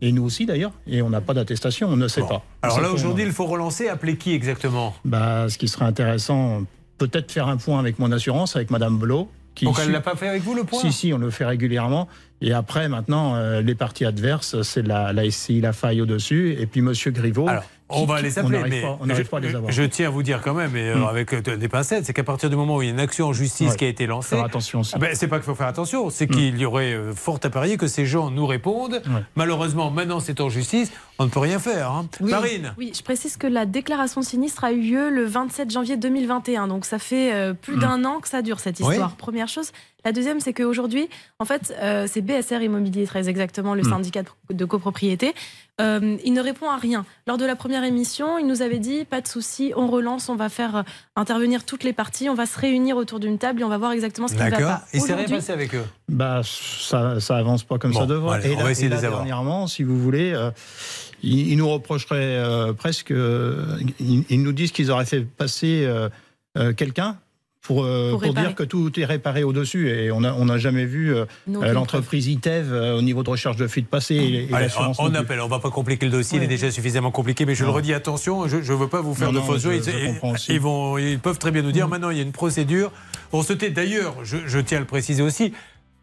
Et 0.00 0.12
nous 0.12 0.24
aussi 0.24 0.46
d'ailleurs. 0.46 0.72
Et 0.86 1.02
on 1.02 1.10
n'a 1.10 1.20
pas 1.20 1.34
d'attestation, 1.34 1.88
on 1.88 1.96
ne 1.96 2.08
sait 2.08 2.22
pas. 2.22 2.42
Alors 2.62 2.80
là, 2.80 2.90
aujourd'hui, 2.92 3.24
il 3.24 3.32
faut 3.32 3.46
relancer, 3.46 3.88
appeler 3.88 4.16
qui 4.16 4.32
exactement? 4.32 4.94
Bah, 5.04 5.48
ce 5.48 5.58
qui 5.58 5.66
serait 5.68 5.84
intéressant, 5.86 6.62
peut-être 6.98 7.32
faire 7.32 7.48
un 7.48 7.56
point 7.56 7.78
avec 7.80 7.98
mon 7.98 8.12
assurance, 8.12 8.54
avec 8.56 8.70
Madame 8.70 8.98
Belot. 8.98 9.28
Qui 9.54 9.64
Donc 9.64 9.74
elle 9.78 9.84
suit- 9.86 9.92
l'a 9.92 10.00
pas 10.00 10.14
fait 10.14 10.28
avec 10.28 10.42
vous 10.42 10.54
le 10.54 10.62
point? 10.62 10.80
Si, 10.80 10.92
si, 10.92 11.12
on 11.12 11.18
le 11.18 11.30
fait 11.30 11.44
régulièrement. 11.44 12.06
Et 12.40 12.52
après, 12.52 12.88
maintenant, 12.88 13.34
euh, 13.34 13.60
les 13.60 13.74
parties 13.74 14.04
adverses, 14.04 14.62
c'est 14.62 14.86
la, 14.86 15.12
la 15.12 15.28
SCI, 15.28 15.60
la 15.60 15.72
faille 15.72 16.00
au-dessus, 16.00 16.56
et 16.60 16.66
puis 16.66 16.80
Monsieur 16.80 17.10
Griveaux. 17.10 17.48
Alors, 17.48 17.64
on 17.90 18.04
va 18.04 18.20
les 18.20 18.38
appeler, 18.38 18.60
mais 18.68 18.82
pas- 18.82 18.98
on 19.00 19.06
n'arrive 19.06 19.24
je, 19.26 19.30
pas 19.30 19.36
à 19.38 19.40
les 19.40 19.54
avoir. 19.54 19.72
je 19.72 19.82
tiens 19.84 20.06
à 20.08 20.10
vous 20.10 20.22
dire 20.22 20.40
quand 20.42 20.54
même, 20.54 20.76
et, 20.76 20.88
euh, 20.90 20.96
Mm. 20.98 21.04
avec 21.04 21.32
euh, 21.32 21.56
des 21.56 21.68
pincettes, 21.68 22.04
c'est 22.06 22.12
qu'à 22.12 22.24
partir 22.24 22.50
du 22.50 22.56
moment 22.56 22.76
où 22.76 22.82
il 22.82 22.86
y 22.86 22.88
a 22.88 22.92
une 22.92 23.00
action 23.00 23.26
en 23.28 23.32
justice 23.32 23.70
Ouais. 23.70 23.76
qui 23.76 23.84
a 23.84 23.88
été 23.88 24.06
lancée, 24.06 24.36
Faire 24.36 24.44
attention 24.44 24.80
aussi. 24.80 24.92
ah 24.94 24.98
ben, 24.98 25.14
c'est 25.14 25.28
pas 25.28 25.36
qu'il 25.36 25.44
faut 25.46 25.54
faire 25.54 25.66
attention, 25.68 26.10
c'est 26.10 26.26
qu'il 26.26 26.58
y 26.58 26.64
aurait 26.64 26.92
euh, 26.92 27.12
fort 27.14 27.38
à 27.42 27.50
parier 27.50 27.76
que 27.76 27.86
ces 27.86 28.04
gens 28.06 28.30
nous 28.30 28.46
répondent. 28.46 29.02
Malheureusement, 29.36 29.90
maintenant 29.90 30.20
c'est 30.20 30.40
en 30.40 30.48
justice, 30.48 30.90
on 31.18 31.24
ne 31.24 31.30
peut 31.30 31.40
rien 31.40 31.58
faire. 31.58 31.90
hein. 31.90 32.06
Marine 32.20 32.74
Oui, 32.78 32.92
je 32.96 33.02
précise 33.02 33.36
que 33.36 33.46
la 33.46 33.66
déclaration 33.66 34.22
sinistre 34.22 34.64
a 34.64 34.72
eu 34.72 34.80
lieu 34.80 35.10
le 35.10 35.24
27 35.24 35.70
janvier 35.70 35.96
2021. 35.96 36.68
Donc 36.68 36.84
ça 36.84 36.98
fait 36.98 37.32
euh, 37.34 37.54
plus 37.54 37.76
Hmm. 37.76 37.80
d'un 37.80 38.04
an 38.04 38.20
que 38.20 38.28
ça 38.28 38.42
dure 38.42 38.60
cette 38.60 38.78
Oui. 38.80 38.90
histoire. 38.90 39.12
Première 39.16 39.48
chose. 39.48 39.72
La 40.04 40.12
deuxième, 40.12 40.38
c'est 40.38 40.52
qu'aujourd'hui, 40.52 41.08
en 41.40 41.44
fait, 41.44 41.74
euh, 41.82 42.06
c'est 42.08 42.20
BSR 42.20 42.62
Immobilier, 42.62 43.04
très 43.04 43.28
exactement, 43.28 43.74
le 43.74 43.82
Hmm. 43.82 43.90
syndicat 43.90 44.22
de- 44.50 44.64
copropriété. 44.64 45.34
Euh, 45.80 46.16
il 46.24 46.32
ne 46.32 46.40
répond 46.40 46.70
à 46.70 46.76
rien. 46.76 47.04
Lors 47.26 47.36
de 47.36 47.44
la 47.44 47.56
première 47.56 47.82
émission, 47.84 48.38
il 48.38 48.46
nous 48.46 48.62
avait 48.62 48.78
dit 48.78 49.04
pas 49.04 49.20
de 49.20 49.26
souci, 49.28 49.72
on 49.76 49.88
relance, 49.88 50.28
on 50.28 50.36
va 50.36 50.48
faire 50.48 50.76
euh, 50.76 50.82
intervenir 51.16 51.64
toutes 51.64 51.82
les 51.84 51.92
parties, 51.92 52.28
on 52.28 52.34
va 52.34 52.46
se 52.46 52.56
réunir 52.58 52.96
autour 52.96 53.18
d'une 53.18 53.38
table 53.38 53.60
et 53.60 53.64
on 53.64 53.68
va 53.68 53.78
voir 53.78 53.90
exactement 53.92 54.28
ce 54.28 54.34
qui 54.34 54.38
va 54.38 54.50
D'accord. 54.50 54.66
pas. 54.68 54.84
Il 54.94 55.00
s'est 55.00 55.14
rien 55.14 55.26
passé 55.28 55.52
avec 55.52 55.74
eux? 55.74 55.84
Bah, 56.08 56.42
ça, 56.44 57.18
ça 57.20 57.36
avance 57.36 57.64
pas 57.64 57.78
comme 57.78 57.92
Bon, 57.92 58.00
ça 58.00 58.06
devrait. 58.06 58.36
allez, 58.36 58.54
on 58.54 58.58
là- 58.58 58.64
va 58.64 58.70
essayer 58.70 58.88
de 58.88 58.94
là, 58.94 59.00
les 59.00 59.04
avoir. 59.06 59.24
Dernièrement, 59.24 59.66
si 59.66 59.82
vous 59.82 59.98
voulez, 60.00 60.32
euh, 60.32 60.50
ils, 61.24 61.50
ils 61.50 61.56
nous 61.56 61.68
reprocheraient 61.68 62.16
euh, 62.20 62.72
presque. 62.72 63.10
euh, 63.10 63.76
ils, 63.98 64.24
ils 64.30 64.42
nous 64.42 64.52
disent 64.52 64.70
qu'ils 64.72 64.90
auraient 64.92 65.06
fait 65.06 65.22
passer 65.22 65.82
euh, 65.84 66.08
euh, 66.56 66.72
quelqu'un. 66.72 67.16
Pour, 67.68 67.84
euh, 67.84 68.12
Pour 68.12 68.32
dire 68.32 68.54
que 68.54 68.62
tout 68.62 68.98
est 68.98 69.04
réparé 69.04 69.44
au-dessus. 69.44 69.90
Et 69.90 70.10
on 70.10 70.22
n'a 70.22 70.34
on 70.34 70.46
n'a 70.46 70.56
jamais 70.56 70.86
vu 70.86 71.14
euh, 71.14 71.26
euh, 71.50 71.72
l'entreprise 71.74 72.26
ITEV 72.26 72.72
euh, 72.72 72.96
au 72.96 73.02
niveau 73.02 73.22
de 73.22 73.28
recherche 73.28 73.56
de 73.56 73.66
fuite 73.66 73.88
passée. 73.88 74.14
et- 74.14 74.50
et 74.50 74.54
Allez, 74.54 74.68
on, 74.98 75.14
appelle, 75.14 75.40
on 75.42 75.48
va 75.48 75.58
pas 75.58 75.68
compliquer 75.70 76.06
le 76.06 76.12
dossier, 76.12 76.38
il 76.38 76.44
est 76.44 76.46
déjà 76.46 76.70
suffisamment 76.70 77.10
compliqué, 77.10 77.44
mais 77.44 77.54
je 77.54 77.64
le 77.64 77.70
redis, 77.70 77.92
attention, 77.92 78.48
je 78.48 78.56
ne 78.56 78.62
veux 78.78 78.88
pas 78.88 79.02
vous 79.02 79.14
faire 79.14 79.26
Non, 79.28 79.34
de 79.34 79.38
non, 79.40 79.44
fausses 79.44 79.60
je- 79.64 79.70
joies. 79.70 79.82
je 79.84 79.90
Ils- 79.90 80.06
comprends 80.14 80.30
aussi. 80.32 80.50
Mm. 80.50 80.54
Ils, 80.54 80.60
vont, 80.62 80.96
ils 80.96 81.18
peuvent 81.18 81.38
très 81.38 81.50
bien 81.50 81.60
nous 81.60 81.70
dire, 81.72 81.88
maintenant 81.88 82.08
il 82.08 82.16
y 82.16 82.20
a 82.20 82.22
une 82.22 82.32
procédure. 82.32 82.90
On 83.34 83.42
se 83.42 83.52
tait 83.52 83.68
d'ailleurs, 83.68 84.14
je, 84.24 84.38
je 84.46 84.58
tiens 84.60 84.78
à 84.78 84.80
le 84.80 84.86
préciser 84.86 85.22
aussi, 85.22 85.52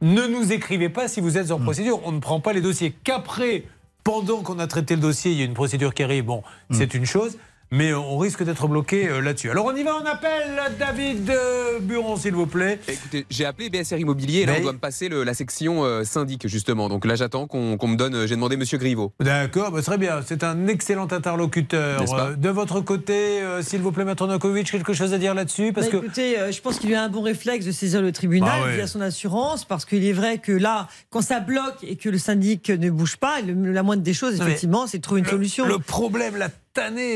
ne 0.03 0.27
nous 0.27 0.51
écrivez 0.53 0.89
pas 0.89 1.07
si 1.07 1.19
vous 1.19 1.35
êtes 1.39 1.49
Mm. 1.49 1.53
en 1.53 1.59
procédure, 1.61 1.99
on 2.05 2.11
ne 2.11 2.19
prend 2.19 2.39
pas 2.41 2.53
les 2.53 2.61
dossiers 2.61 2.93
qu'après, 3.03 3.63
pendant 4.03 4.43
qu'on 4.43 4.59
a 4.59 4.67
traité 4.67 4.93
le 4.93 5.01
dossier, 5.01 5.31
il 5.31 5.39
y 5.39 5.41
a 5.41 5.45
une 5.45 5.55
procédure 5.55 5.95
qui 5.95 6.03
arrive, 6.03 6.25
bon, 6.25 6.43
Mm. 6.69 6.75
c'est 6.75 6.93
une 6.93 7.05
chose. 7.07 7.39
Mais 7.71 7.93
on 7.93 8.17
risque 8.17 8.43
d'être 8.43 8.67
bloqué 8.67 9.09
euh, 9.09 9.21
là-dessus. 9.21 9.49
Alors 9.49 9.65
on 9.65 9.75
y 9.75 9.83
va, 9.83 9.95
on 10.01 10.05
appelle 10.05 10.61
David 10.79 11.29
euh, 11.29 11.79
Buron, 11.79 12.15
s'il 12.15 12.33
vous 12.33 12.45
plaît. 12.45 12.79
Écoutez, 12.87 13.25
j'ai 13.29 13.43
appelé 13.45 13.69
BSR 13.69 13.97
Immobilier 13.97 14.41
et 14.41 14.45
là 14.45 14.53
Mais- 14.53 14.59
on 14.59 14.63
doit 14.63 14.73
me 14.73 14.77
passer 14.77 15.09
le- 15.09 15.23
la 15.23 15.33
section 15.33 15.83
euh, 15.83 16.03
syndic 16.03 16.47
justement. 16.47 16.89
Donc 16.89 17.05
là 17.05 17.15
j'attends 17.15 17.47
qu'on 17.47 17.75
me 17.87 17.95
donne. 17.95 18.15
euh, 18.15 18.27
J'ai 18.27 18.35
demandé 18.35 18.55
Monsieur 18.55 18.77
Griveaux. 18.77 19.13
D'accord, 19.19 19.71
bah, 19.71 19.81
très 19.81 19.97
bien. 19.97 20.19
C'est 20.25 20.43
un 20.43 20.67
excellent 20.67 21.07
interlocuteur. 21.11 22.01
Euh, 22.13 22.35
de 22.35 22.49
votre 22.49 22.81
côté, 22.81 23.41
euh, 23.41 23.61
s'il 23.61 23.81
vous 23.81 23.91
plaît, 23.91 24.05
Maître 24.05 24.25
Novakovic, 24.27 24.69
quelque 24.71 24.93
chose 24.93 25.13
à 25.13 25.17
dire 25.17 25.33
là-dessus? 25.33 25.73
Parce 25.73 25.87
Bah, 25.87 25.91
que 25.93 25.97
Écoutez, 26.05 26.37
euh, 26.39 26.51
je 26.51 26.61
pense 26.61 26.79
qu'il 26.79 26.93
a 26.93 27.03
un 27.03 27.09
bon 27.09 27.21
réflexe 27.21 27.65
de 27.65 27.71
saisir 27.71 28.01
le 28.01 28.11
tribunal 28.11 28.51
Ah 28.61 28.65
ouais. 28.65 28.75
via 28.75 28.87
son 28.87 29.01
assurance, 29.01 29.65
parce 29.65 29.85
qu'il 29.85 30.05
est 30.05 30.13
vrai 30.13 30.37
que 30.37 30.51
là, 30.51 30.87
quand 31.09 31.21
ça 31.21 31.39
bloque 31.39 31.77
et 31.83 31.95
que 31.95 32.09
le 32.09 32.17
syndic 32.19 32.69
ne 32.69 32.89
bouge 32.89 33.17
pas, 33.17 33.41
le- 33.41 33.71
la 33.71 33.83
moindre 33.83 34.03
des 34.03 34.13
choses, 34.13 34.39
effectivement, 34.39 34.87
c'est 34.87 34.99
de 34.99 35.03
trouver 35.03 35.21
une 35.21 35.27
solution. 35.27 35.65
Le 35.65 35.79
problème, 35.79 36.35
la 36.37 36.49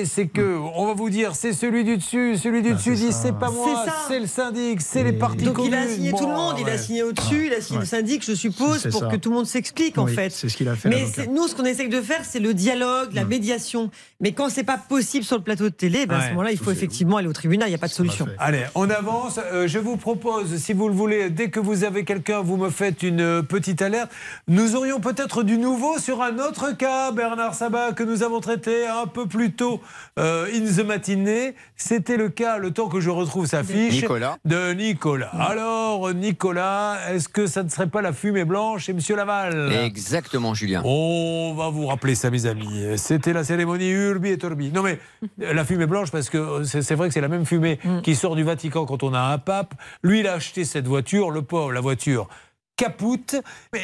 c'est 0.06 0.27
que 0.27 0.57
on 0.76 0.86
va 0.88 0.94
vous 0.94 1.10
dire 1.10 1.36
c'est 1.36 1.52
celui 1.53 1.84
du 1.84 1.98
dessus, 1.98 2.38
celui 2.38 2.61
du 2.61 2.73
dessus 2.73 2.95
dit 2.95 3.11
c'est 3.11 3.34
pas 3.38 3.49
moi, 3.52 3.68
C'est 3.84 3.90
ça. 3.90 3.95
c'est 4.07 4.19
le 4.19 4.27
syndic, 4.27 4.81
c'est 4.81 5.03
les 5.03 5.11
partis 5.14 5.44
Donc 5.44 5.60
il 5.64 5.73
a 5.73 5.86
signé 5.88 6.11
tout 6.11 6.26
le 6.27 6.34
monde, 6.34 6.56
il 6.60 6.69
a 6.69 6.77
signé 6.77 7.03
au-dessus, 7.03 7.48
il 7.48 7.53
a 7.53 7.60
signé 7.61 7.80
Ouais. 7.80 7.84
le 7.84 7.88
syndic, 7.88 8.23
je 8.26 8.34
suppose, 8.34 8.88
pour 8.90 9.02
ça. 9.02 9.07
que 9.07 9.15
tout 9.18 9.30
le 9.30 9.36
monde 9.36 9.45
s'explique 9.48 9.98
en 9.98 10.07
fait. 10.07 10.30
C'est 10.31 10.48
ce 10.49 10.56
qu'il 10.57 10.68
a 10.69 10.76
fait. 10.76 10.90
Mais 10.90 11.06
c'est- 11.14 11.27
nous, 11.27 11.48
ce 11.48 11.56
qu'on 11.56 11.65
essaye 11.65 11.90
de 11.90 12.02
faire, 12.02 12.22
c'est 12.23 12.40
le 12.40 12.53
dialogue, 12.53 13.10
la 13.14 13.26
médiation. 13.26 13.91
Mais 14.22 14.31
quand 14.31 14.49
c'est 14.49 14.64
pas 14.64 14.77
possible 14.77 15.23
sur 15.26 15.38
le 15.38 15.44
plateau 15.44 15.65
de 15.65 15.69
télé, 15.69 16.06
ben, 16.06 16.15
à 16.15 16.23
ce 16.23 16.30
moment-là, 16.30 16.52
il 16.52 16.57
faut 16.57 16.72
effectivement 16.72 17.18
aller 17.18 17.27
au 17.27 17.34
tribunal. 17.34 17.68
Il 17.68 17.72
n'y 17.72 17.76
a 17.76 17.80
pas 17.80 17.88
de 17.88 17.94
solution. 17.94 18.27
Allez, 18.40 18.64
on 18.76 18.90
avance. 18.90 19.40
Euh, 19.52 19.68
je 19.68 19.80
vous 19.80 19.98
propose, 19.98 20.56
si 20.57 20.73
vous 20.73 20.88
le 20.88 20.95
voulez, 20.95 21.30
dès 21.30 21.49
que 21.49 21.60
vous 21.60 21.84
avez 21.84 22.06
quelqu'un, 22.06 22.40
vous 22.41 22.57
me 22.57 22.69
faites 22.69 23.03
une 23.03 23.22
euh, 23.22 23.41
petite 23.41 23.81
alerte. 23.81 24.10
Nous 24.48 24.76
aurions 24.76 24.99
peut-être 24.99 25.44
du 25.44 25.57
nouveau 25.57 25.99
sur 25.99 26.22
un 26.22 26.38
autre 26.40 26.72
cas, 26.77 27.11
Bernard 27.11 27.53
Sabat, 27.56 27.91
que 27.94 28.03
nous 28.03 28.23
avons 28.23 28.40
traité 28.40 28.88
un 28.88 29.06
peu 29.06 29.26
plus 29.26 29.48
tôt 29.51 29.81
euh, 30.17 30.47
in 30.53 30.65
the 30.65 30.85
matinée. 30.85 31.55
C'était 31.76 32.17
le 32.17 32.30
cas, 32.30 32.57
le 32.57 32.71
temps 32.71 32.89
que 32.89 32.99
je 32.99 33.09
retrouve 33.09 33.45
sa 33.45 33.63
fiche. 33.63 34.01
Nicolas. 34.01 34.38
De 34.45 34.73
Nicolas. 34.73 35.31
Alors, 35.34 36.13
Nicolas, 36.13 36.97
est-ce 37.09 37.30
que 37.30 37.47
ça 37.47 37.63
ne 37.63 37.69
serait 37.69 37.88
pas 37.88 38.01
la 38.01 38.11
fumée 38.13 38.45
blanche 38.45 38.85
chez 38.85 38.93
Monsieur 38.93 39.15
Laval? 39.15 39.71
Exactement, 39.71 40.53
Julien. 40.53 40.81
On 40.84 41.53
va 41.55 41.69
vous 41.69 41.88
rappeler 41.88 42.15
ça, 42.15 42.30
mes 42.30 42.45
amis. 42.45 42.97
C'était 42.97 43.34
la 43.34 43.43
cérémonie 43.43 43.89
Urbi 43.89 44.30
et 44.31 44.38
Torbi. 44.38 44.71
Non, 44.71 44.84
mais 44.84 44.99
euh, 45.41 45.53
la 45.53 45.63
fumée 45.63 45.85
blanche, 45.85 46.11
parce 46.11 46.30
que 46.30 46.63
c'est 46.63 46.81
c'est 46.81 46.95
vrai 46.95 47.07
que 47.07 47.13
c'est 47.13 47.21
la 47.21 47.27
même 47.27 47.45
fumée 47.45 47.77
qui 48.03 48.15
sort 48.15 48.35
du 48.35 48.43
Vatican 48.43 48.85
quand 48.85 49.03
on 49.03 49.13
a 49.13 49.19
un 49.19 49.38
pape. 49.38 49.76
Lui, 50.01 50.21
il 50.21 50.27
a 50.27 50.34
acheté 50.34 50.65
cette 50.65 50.88
voiture, 50.88 51.30
le 51.30 51.43
pauvre, 51.43 51.71
la 51.71 51.81
voiture 51.81 52.27
capoute. 52.76 53.35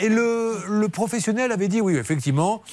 Et 0.01 0.09
le, 0.09 0.55
le 0.67 0.89
professionnel 0.89 1.51
avait 1.51 1.67
dit 1.67 1.81
oui, 1.81 1.97
effectivement. 1.97 2.63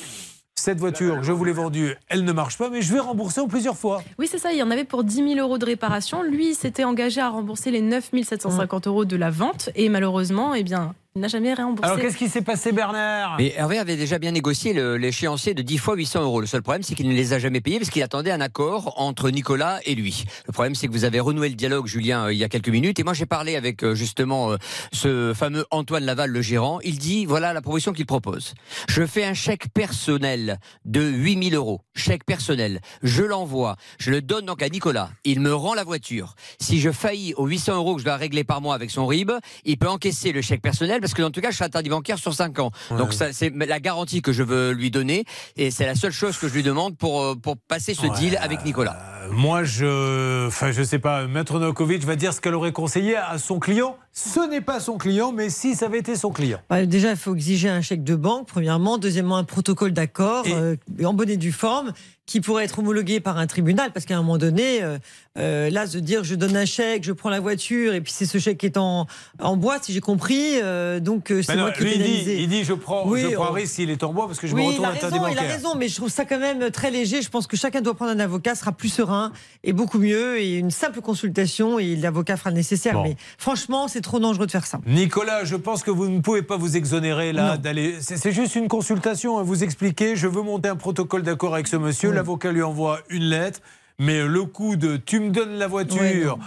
Cette 0.64 0.78
voiture, 0.78 1.24
je 1.24 1.32
vous 1.32 1.44
l'ai 1.44 1.50
vendue, 1.50 1.96
elle 2.08 2.22
ne 2.22 2.30
marche 2.30 2.56
pas, 2.56 2.70
mais 2.70 2.82
je 2.82 2.92
vais 2.92 3.00
rembourser 3.00 3.40
en 3.40 3.48
plusieurs 3.48 3.76
fois. 3.76 4.00
Oui, 4.20 4.28
c'est 4.30 4.38
ça. 4.38 4.52
Il 4.52 4.58
y 4.58 4.62
en 4.62 4.70
avait 4.70 4.84
pour 4.84 5.02
10 5.02 5.34
000 5.34 5.40
euros 5.40 5.58
de 5.58 5.64
réparation. 5.64 6.22
Lui, 6.22 6.54
s'était 6.54 6.84
engagé 6.84 7.20
à 7.20 7.30
rembourser 7.30 7.72
les 7.72 7.80
9 7.80 8.10
750 8.22 8.86
euros 8.86 9.04
de 9.04 9.16
la 9.16 9.30
vente. 9.30 9.70
Et 9.74 9.88
malheureusement, 9.88 10.54
eh 10.54 10.62
bien, 10.62 10.94
n'a 11.14 11.28
jamais 11.28 11.52
remboursé. 11.52 11.84
Alors, 11.84 12.00
qu'est-ce 12.00 12.16
qui 12.16 12.30
s'est 12.30 12.40
passé, 12.40 12.72
Bernard? 12.72 13.36
Mais 13.36 13.52
Hervé 13.54 13.78
avait 13.78 13.96
déjà 13.96 14.18
bien 14.18 14.30
négocié 14.30 14.72
l'échéancier 14.96 15.52
de 15.52 15.60
10 15.60 15.76
fois 15.76 15.94
800 15.94 16.22
euros. 16.22 16.40
Le 16.40 16.46
seul 16.46 16.62
problème, 16.62 16.82
c'est 16.82 16.94
qu'il 16.94 17.06
ne 17.06 17.12
les 17.12 17.34
a 17.34 17.38
jamais 17.38 17.60
payés 17.60 17.78
parce 17.78 17.90
qu'il 17.90 18.02
attendait 18.02 18.30
un 18.30 18.40
accord 18.40 18.94
entre 18.96 19.28
Nicolas 19.28 19.80
et 19.84 19.94
lui. 19.94 20.24
Le 20.46 20.52
problème, 20.52 20.74
c'est 20.74 20.86
que 20.86 20.92
vous 20.92 21.04
avez 21.04 21.20
renoué 21.20 21.50
le 21.50 21.54
dialogue, 21.54 21.86
Julien, 21.86 22.24
euh, 22.24 22.32
il 22.32 22.38
y 22.38 22.44
a 22.44 22.48
quelques 22.48 22.70
minutes. 22.70 22.98
Et 22.98 23.04
moi, 23.04 23.12
j'ai 23.12 23.26
parlé 23.26 23.56
avec 23.56 23.84
euh, 23.84 23.94
justement 23.94 24.52
euh, 24.52 24.56
ce 24.92 25.34
fameux 25.34 25.66
Antoine 25.70 26.04
Laval, 26.04 26.30
le 26.30 26.40
gérant. 26.40 26.80
Il 26.80 26.98
dit 26.98 27.26
voilà 27.26 27.52
la 27.52 27.60
proposition 27.60 27.92
qu'il 27.92 28.06
propose. 28.06 28.54
Je 28.88 29.04
fais 29.04 29.24
un 29.24 29.34
chèque 29.34 29.68
personnel 29.74 30.58
de 30.86 31.02
8000 31.02 31.54
euros. 31.54 31.82
Chèque 31.94 32.24
personnel. 32.24 32.80
Je 33.02 33.22
l'envoie. 33.22 33.76
Je 33.98 34.10
le 34.10 34.22
donne 34.22 34.46
donc 34.46 34.62
à 34.62 34.70
Nicolas. 34.70 35.10
Il 35.24 35.40
me 35.40 35.54
rend 35.54 35.74
la 35.74 35.84
voiture. 35.84 36.36
Si 36.58 36.80
je 36.80 36.90
faillis 36.90 37.34
aux 37.34 37.46
800 37.46 37.76
euros 37.76 37.96
que 37.96 38.00
je 38.00 38.06
dois 38.06 38.16
régler 38.16 38.44
par 38.44 38.62
mois 38.62 38.74
avec 38.74 38.90
son 38.90 39.06
RIB, 39.06 39.32
il 39.66 39.76
peut 39.76 39.88
encaisser 39.88 40.32
le 40.32 40.40
chèque 40.40 40.62
personnel 40.62 41.01
parce 41.02 41.14
que 41.14 41.22
en 41.22 41.30
tout 41.30 41.40
cas, 41.40 41.50
je 41.50 41.56
suis 41.56 41.64
interdit 41.64 41.90
bancaire 41.90 42.18
sur 42.18 42.32
5 42.32 42.58
ans. 42.60 42.70
Donc 42.96 43.12
ça, 43.12 43.32
c'est 43.32 43.52
la 43.54 43.80
garantie 43.80 44.22
que 44.22 44.32
je 44.32 44.42
veux 44.42 44.70
lui 44.72 44.90
donner 44.90 45.24
et 45.56 45.70
c'est 45.70 45.84
la 45.84 45.94
seule 45.94 46.12
chose 46.12 46.38
que 46.38 46.48
je 46.48 46.54
lui 46.54 46.62
demande 46.62 46.96
pour, 46.96 47.22
euh, 47.22 47.34
pour 47.34 47.56
passer 47.56 47.92
ce 47.94 48.06
deal 48.18 48.38
avec 48.40 48.64
Nicolas. 48.64 48.96
Moi, 49.30 49.64
je, 49.64 50.46
enfin, 50.46 50.72
je 50.72 50.82
sais 50.82 50.98
pas, 50.98 51.26
Maître 51.26 51.58
Novakovic 51.58 52.04
va 52.04 52.16
dire 52.16 52.32
ce 52.32 52.40
qu'elle 52.40 52.54
aurait 52.54 52.72
conseillé 52.72 53.16
à 53.16 53.38
son 53.38 53.58
client. 53.58 53.96
Ce 54.14 54.46
n'est 54.46 54.60
pas 54.60 54.78
son 54.78 54.98
client, 54.98 55.32
mais 55.32 55.48
si 55.48 55.74
ça 55.74 55.86
avait 55.86 55.98
été 56.00 56.16
son 56.16 56.30
client. 56.30 56.58
Bah, 56.68 56.84
déjà, 56.84 57.10
il 57.10 57.16
faut 57.16 57.34
exiger 57.34 57.70
un 57.70 57.80
chèque 57.80 58.04
de 58.04 58.14
banque, 58.14 58.46
premièrement. 58.46 58.98
Deuxièmement, 58.98 59.38
un 59.38 59.44
protocole 59.44 59.92
d'accord 59.92 60.44
euh, 60.48 60.76
en 61.02 61.14
bonne 61.14 61.30
et 61.30 61.38
due 61.38 61.50
forme 61.52 61.92
qui 62.24 62.40
pourrait 62.40 62.64
être 62.64 62.78
homologué 62.78 63.18
par 63.20 63.36
un 63.38 63.46
tribunal. 63.46 63.90
Parce 63.92 64.06
qu'à 64.06 64.14
un 64.14 64.18
moment 64.22 64.38
donné, 64.38 64.82
euh, 64.82 64.98
euh, 65.38 65.70
là, 65.70 65.86
se 65.86 65.98
dire 65.98 66.24
je 66.24 66.34
donne 66.34 66.56
un 66.56 66.66
chèque, 66.66 67.04
je 67.04 67.12
prends 67.12 67.30
la 67.30 67.40
voiture, 67.40 67.94
et 67.94 68.00
puis 68.00 68.12
c'est 68.12 68.26
ce 68.26 68.38
chèque 68.38 68.58
qui 68.58 68.66
est 68.66 68.76
en, 68.76 69.06
en 69.40 69.56
bois, 69.56 69.78
si 69.80 69.92
j'ai 69.94 70.00
compris. 70.00 70.60
euh, 70.62 71.00
donc, 71.00 71.30
euh, 71.30 71.42
c'est 71.42 71.56
non, 71.56 71.62
moi 71.62 71.72
qui 71.72 71.82
lui, 71.82 71.92
est 71.94 71.98
dit, 71.98 72.32
il 72.42 72.48
dit 72.48 72.64
je 72.64 72.74
prends, 72.74 73.08
Oui, 73.08 73.22
je 73.22 73.28
prends 73.34 73.46
un 73.46 73.50
on- 73.50 73.52
risque 73.52 73.74
s'il 73.74 73.90
est 73.90 74.02
en 74.04 74.12
bois 74.12 74.26
parce 74.26 74.38
que 74.38 74.46
je 74.46 74.54
oui, 74.54 74.78
me 74.78 74.84
a 74.84 74.90
interdit 74.90 75.18
raison, 75.18 75.26
il 75.28 75.32
a 75.38 75.40
bancaire. 75.40 75.56
raison, 75.56 75.74
mais 75.76 75.88
je 75.88 75.96
trouve 75.96 76.10
ça 76.10 76.24
quand 76.26 76.38
même 76.38 76.70
très 76.70 76.90
léger. 76.90 77.22
Je 77.22 77.28
pense 77.30 77.46
que 77.46 77.56
chacun 77.56 77.80
doit 77.80 77.94
prendre 77.94 78.12
un 78.12 78.20
avocat, 78.20 78.54
sera 78.54 78.72
plus 78.72 78.90
serein 78.90 79.32
et 79.64 79.72
beaucoup 79.72 79.98
mieux. 79.98 80.38
Et 80.38 80.58
une 80.58 80.70
simple 80.70 81.00
consultation, 81.00 81.78
et 81.80 81.96
l'avocat 81.96 82.36
fera 82.36 82.50
le 82.50 82.56
nécessaire. 82.56 82.94
Bon. 82.94 83.02
Mais 83.02 83.16
franchement, 83.36 83.88
c'est 83.88 84.01
trop 84.02 84.20
dangereux 84.20 84.44
de 84.46 84.50
faire 84.50 84.66
ça. 84.66 84.80
Nicolas, 84.86 85.44
je 85.44 85.56
pense 85.56 85.82
que 85.82 85.90
vous 85.90 86.08
ne 86.08 86.20
pouvez 86.20 86.42
pas 86.42 86.56
vous 86.58 86.76
exonérer 86.76 87.32
là 87.32 87.56
d'aller. 87.56 87.96
C'est 88.00 88.32
juste 88.32 88.54
une 88.56 88.68
consultation. 88.68 89.38
hein, 89.38 89.42
Vous 89.42 89.64
expliquez, 89.64 90.14
je 90.16 90.28
veux 90.28 90.42
monter 90.42 90.68
un 90.68 90.76
protocole 90.76 91.22
d'accord 91.22 91.54
avec 91.54 91.66
ce 91.68 91.76
monsieur. 91.76 92.10
L'avocat 92.12 92.52
lui 92.52 92.62
envoie 92.62 93.00
une 93.08 93.24
lettre, 93.24 93.60
mais 93.98 94.22
le 94.26 94.44
coup 94.44 94.76
de 94.76 94.96
tu 94.98 95.20
me 95.20 95.30
donnes 95.30 95.54
la 95.54 95.66
voiture. 95.68 96.38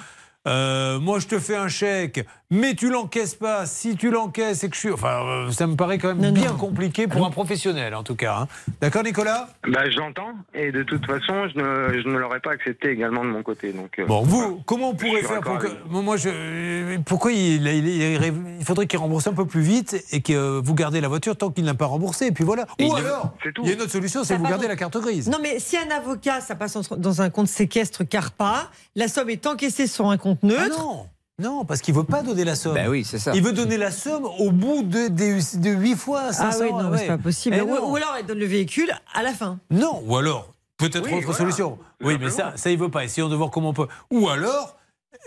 euh, 0.48 1.00
moi, 1.00 1.18
je 1.20 1.26
te 1.28 1.40
fais 1.40 1.56
un 1.56 1.68
chèque, 1.68 2.26
mais 2.52 2.74
tu 2.76 2.90
l'encaisses 2.90 3.36
pas. 3.36 3.66
Si 3.66 3.96
tu 3.96 4.12
l'encaisses 4.12 4.64
et 4.64 4.70
que 4.70 4.76
je 4.76 4.80
suis. 4.80 4.92
Enfin, 4.92 5.24
euh, 5.26 5.52
ça 5.52 5.68
me 5.68 5.76
paraît 5.76 5.98
quand 5.98 6.14
même 6.16 6.34
bien 6.34 6.54
compliqué 6.54 7.08
pour 7.08 7.26
un 7.26 7.32
professionnel, 7.32 7.96
en 7.96 8.04
tout 8.04 8.16
cas. 8.16 8.40
hein. 8.42 8.48
D'accord, 8.82 9.04
Nicolas? 9.04 9.50
Bah, 9.68 9.90
je 9.90 9.98
l'entends, 9.98 10.34
et 10.54 10.72
de 10.72 10.84
toute 10.84 11.06
façon, 11.06 11.48
je 11.54 11.58
ne, 11.60 12.02
je 12.02 12.08
ne 12.08 12.18
l'aurais 12.18 12.40
pas 12.40 12.52
accepté 12.52 12.90
également 12.92 13.24
de 13.24 13.30
mon 13.30 13.44
côté. 13.44 13.74
Donc, 13.74 13.98
euh, 14.00 14.06
Bon, 14.06 14.22
vous, 14.24 14.62
comment 14.66 14.90
on 14.90 14.96
pourrait 14.96 15.22
faire 15.22 15.42
pour 15.42 15.54
d'accord 15.56 15.72
que. 15.72 15.90
Moi, 15.90 16.18
je. 16.18 16.30
euh, 16.32 16.98
Pourquoi 17.06 17.32
il, 17.32 17.66
il, 17.68 17.88
il- 17.88 18.34
il 18.60 18.66
faudrait 18.66 18.88
qu'il 18.88 19.00
rembourse 19.00 19.28
un 19.28 19.34
peu 19.34 19.46
plus 19.46 19.62
vite 19.62 20.04
et 20.12 20.22
que 20.22 20.34
euh, 20.34 20.62
vous 20.64 20.74
gardez 20.76 21.02
la 21.02 21.08
voiture 21.08 21.36
tant 21.38 21.50
qu'il 21.52 21.66
n'a 21.66 21.74
pas 21.74 21.86
remboursé, 21.86 22.28
et 22.28 22.32
puis 22.32 22.44
voilà. 22.44 22.66
Et 22.80 22.86
Ou 22.86 22.94
il- 22.98 23.06
alors, 23.06 23.34
il 23.64 23.68
y 23.68 23.72
a 23.72 23.74
une 23.74 23.82
autre 23.82 23.92
solution, 23.92 24.24
c'est 24.24 24.38
vous 24.38 24.44
gardez 24.44 24.64
donc- 24.64 24.70
la 24.70 24.76
carte 24.76 24.98
grise. 24.98 25.30
Non, 25.30 25.38
mais 25.42 25.60
si 25.60 25.78
un 25.78 25.90
avocat, 25.96 26.42
ça 26.42 26.56
passe 26.56 26.78
dans 26.98 27.22
un 27.22 27.30
compte 27.30 27.48
séquestre 27.48 28.04
CARPA, 28.08 28.70
la 28.96 29.08
somme 29.08 29.30
est 29.30 29.46
encaissée 29.48 29.88
sur 29.88 30.10
un 30.10 30.18
compte 30.18 30.44
neutre. 30.44 30.80
non 30.80 31.08
Non, 31.42 31.66
parce 31.66 31.82
qu'il 31.82 31.94
veut 31.94 32.06
pas 32.06 32.24
donner 32.24 32.46
la 32.46 32.56
somme. 32.56 32.76
Ben 32.76 32.88
oui, 32.88 33.04
c'est 33.04 33.20
ça. 33.20 33.34
Il 33.36 33.44
veut 33.44 33.52
donner 33.52 33.76
la 33.78 33.92
somme 33.92 34.26
au 34.26 34.52
bout 34.52 34.84
de, 34.84 35.10
de, 35.10 35.60
de 35.60 35.70
8 35.70 35.96
fois 35.96 36.32
500. 36.32 36.60
Ah 36.62 36.64
oui, 36.64 36.72
non, 36.72 36.84
mais 36.84 36.90
ouais. 36.92 36.98
c'est 37.00 37.08
pas 37.08 37.18
possible. 37.18 37.62
Ou, 37.62 37.96
alors, 37.98 38.16
elle 38.18 38.26
donne 38.26 38.40
le 38.40 38.46
véhicule 38.46 38.90
à 39.14 39.22
la 39.22 39.34
fin. 39.34 39.60
Non, 39.70 40.02
ou 40.06 40.16
alors, 40.16 40.54
peut-être 40.78 41.04
Oui, 41.06 41.12
autre 41.14 41.26
voilà. 41.26 41.38
solution. 41.38 41.78
Oui, 42.02 42.18
mais 42.20 42.30
ça, 42.30 42.54
ça, 42.56 42.72
il 42.72 42.78
veut 42.78 42.90
pas. 42.90 43.04
Essayons 43.04 43.28
de 43.28 43.36
voir 43.36 43.52
comment 43.52 43.70
on 43.70 43.74
peut. 43.74 43.88
Ou 44.12 44.30
alors, 44.30 44.78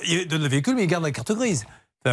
il 0.07 0.27
donne 0.27 0.43
le 0.43 0.49
véhicule, 0.49 0.77
mais 0.77 0.85
il 0.85 0.87
garde 0.87 1.05
la 1.05 1.11
carte 1.11 1.33
grise. 1.33 1.67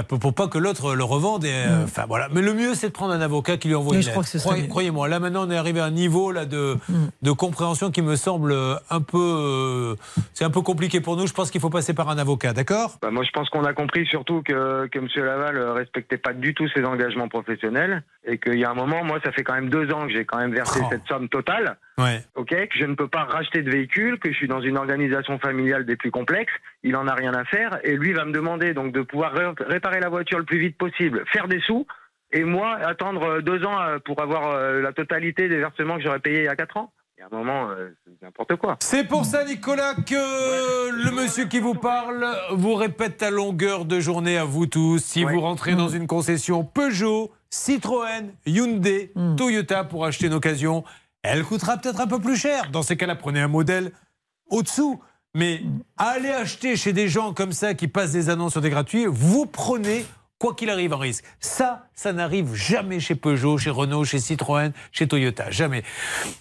Pour, 0.09 0.19
pour 0.19 0.33
pas 0.33 0.47
que 0.47 0.57
l'autre 0.57 0.93
le 0.95 1.03
revende. 1.03 1.45
Et, 1.45 1.51
euh, 1.53 1.83
Enfin, 1.85 2.05
voilà. 2.07 2.27
Mais 2.33 2.41
le 2.41 2.53
mieux, 2.53 2.73
c'est 2.73 2.87
de 2.87 2.91
prendre 2.91 3.13
un 3.13 3.21
avocat 3.21 3.55
qui 3.57 3.67
lui 3.69 3.75
envoie 3.75 3.93
Oui, 3.95 4.01
une 4.01 4.05
lettre. 4.07 4.39
Croyez-. 4.39 4.67
Croyez-moi, 4.67 5.07
là 5.07 5.19
maintenant, 5.19 5.45
on 5.47 5.51
est 5.51 5.55
arrivé 5.55 5.79
à 5.79 5.85
un 5.85 5.91
niveau 5.91 6.31
là, 6.31 6.45
de, 6.45 6.75
de 7.21 7.31
compréhension 7.31 7.91
qui 7.91 8.01
me 8.01 8.15
semble 8.15 8.51
euh, 8.51 8.75
un 8.89 8.99
peu. 8.99 9.17
euh, 9.17 9.95
c'est 10.33 10.43
un 10.43 10.49
peu 10.49 10.61
compliqué 10.61 10.99
pour 11.01 11.15
nous. 11.15 11.27
Je 11.27 11.33
pense 11.33 11.49
qu'il 11.51 11.61
faut 11.61 11.69
passer 11.69 11.93
par 11.93 12.09
un 12.09 12.17
avocat, 12.17 12.51
d'accord? 12.51 12.97
Bah, 13.01 13.11
moi, 13.11 13.23
je 13.23 13.29
pense 13.31 13.47
qu'on 13.49 13.63
a 13.63 13.73
compris 13.73 14.05
surtout 14.07 14.41
que, 14.43 14.87
que 14.87 14.99
M. 14.99 15.07
Laval 15.15 15.55
euh, 15.57 15.73
respectait 15.73 16.17
pas 16.17 16.33
du 16.33 16.53
tout 16.53 16.67
ses 16.75 16.83
engagements 16.83 17.29
professionnels 17.29 18.03
et 18.27 18.37
qu'il 18.39 18.59
y 18.59 18.65
a 18.65 18.71
un 18.71 18.75
moment, 18.75 19.03
moi, 19.03 19.19
ça 19.23 19.31
fait 19.31 19.43
quand 19.43 19.53
même 19.53 19.69
deux 19.69 19.89
ans 19.93 20.07
que 20.07 20.13
j'ai 20.13 20.25
quand 20.25 20.39
même 20.39 20.53
versé 20.53 20.79
Oh. 20.83 20.87
cette 20.91 21.07
somme 21.07 21.29
totale. 21.29 21.77
Ouais. 21.97 22.23
Ok, 22.35 22.49
que 22.49 22.77
je 22.77 22.85
ne 22.85 22.95
peux 22.95 23.07
pas 23.07 23.23
racheter 23.23 23.61
de 23.61 23.71
véhicule, 23.71 24.19
que 24.19 24.29
je 24.31 24.35
suis 24.35 24.47
dans 24.49 24.59
une 24.61 24.77
organisation 24.77 25.39
familiale 25.39 25.85
des 25.85 25.95
plus 25.95 26.11
complexes, 26.11 26.51
il 26.83 26.95
en 26.97 27.07
a 27.07 27.13
rien 27.13 27.33
à 27.33 27.45
faire 27.45 27.79
et 27.83 27.95
lui 27.95 28.11
va 28.13 28.25
me 28.25 28.33
demander 28.33 28.73
donc 28.73 28.91
de 28.91 29.01
pouvoir 29.01 29.31
ré- 29.33 29.53
réparer 29.65 29.99
la 30.01 30.09
voiture 30.09 30.37
le 30.39 30.45
plus 30.45 30.59
vite 30.59 30.77
possible, 30.77 31.23
faire 31.31 31.47
des 31.47 31.61
sous 31.61 31.87
et 32.33 32.43
moi 32.43 32.75
attendre 32.85 33.23
euh, 33.23 33.41
deux 33.41 33.63
ans 33.65 33.79
euh, 33.81 33.97
pour 34.03 34.21
avoir 34.21 34.51
euh, 34.51 34.81
la 34.81 34.91
totalité 34.91 35.47
des 35.47 35.57
versements 35.57 35.95
que 35.95 36.03
j'aurais 36.03 36.19
payés 36.19 36.39
il 36.39 36.45
y 36.45 36.49
a 36.49 36.55
quatre 36.57 36.75
ans. 36.75 36.91
Il 37.17 37.21
y 37.21 37.23
a 37.23 37.27
un 37.31 37.37
moment, 37.37 37.69
euh, 37.69 37.91
c'est 38.03 38.21
n'importe 38.25 38.57
quoi. 38.57 38.75
C'est 38.81 39.07
pour 39.07 39.23
ça, 39.23 39.45
Nicolas, 39.45 39.93
que 39.95 40.91
le 41.05 41.11
monsieur 41.11 41.45
qui 41.45 41.59
vous 41.61 41.75
parle 41.75 42.25
vous 42.51 42.75
répète 42.75 43.23
à 43.23 43.31
longueur 43.31 43.85
de 43.85 44.01
journée 44.01 44.37
à 44.37 44.43
vous 44.43 44.65
tous. 44.67 45.01
Si 45.01 45.23
vous 45.23 45.39
rentrez 45.39 45.75
dans 45.75 45.87
une 45.87 46.07
concession 46.07 46.65
Peugeot, 46.65 47.31
Citroën, 47.49 48.33
Hyundai, 48.45 49.13
Toyota 49.37 49.85
pour 49.85 50.03
acheter 50.05 50.27
une 50.27 50.33
occasion, 50.33 50.83
elle 51.27 51.43
coûtera 51.43 51.77
peut-être 51.77 51.99
un 51.99 52.07
peu 52.07 52.19
plus 52.19 52.37
cher. 52.37 52.69
Dans 52.71 52.81
ces 52.83 52.97
cas-là, 52.97 53.15
prenez 53.15 53.39
un 53.39 53.47
modèle 53.47 53.91
au-dessous. 54.49 54.99
Mais 55.35 55.61
aller 55.97 56.29
acheter 56.29 56.77
chez 56.77 56.93
des 56.93 57.09
gens 57.09 57.33
comme 57.33 57.51
ça 57.51 57.73
qui 57.73 57.89
passent 57.89 58.13
des 58.13 58.29
annonces 58.29 58.53
sur 58.53 58.61
des 58.61 58.69
gratuits, 58.69 59.05
vous 59.05 59.45
prenez 59.45 60.05
quoi 60.39 60.53
qu'il 60.53 60.69
arrive 60.69 60.93
un 60.93 60.97
risque. 60.97 61.25
Ça, 61.41 61.87
ça 61.93 62.13
n'arrive 62.13 62.53
jamais 62.53 63.01
chez 63.01 63.15
Peugeot, 63.15 63.57
chez 63.57 63.69
Renault, 63.69 64.05
chez 64.05 64.19
Citroën, 64.19 64.71
chez 64.93 65.07
Toyota. 65.07 65.51
Jamais. 65.51 65.83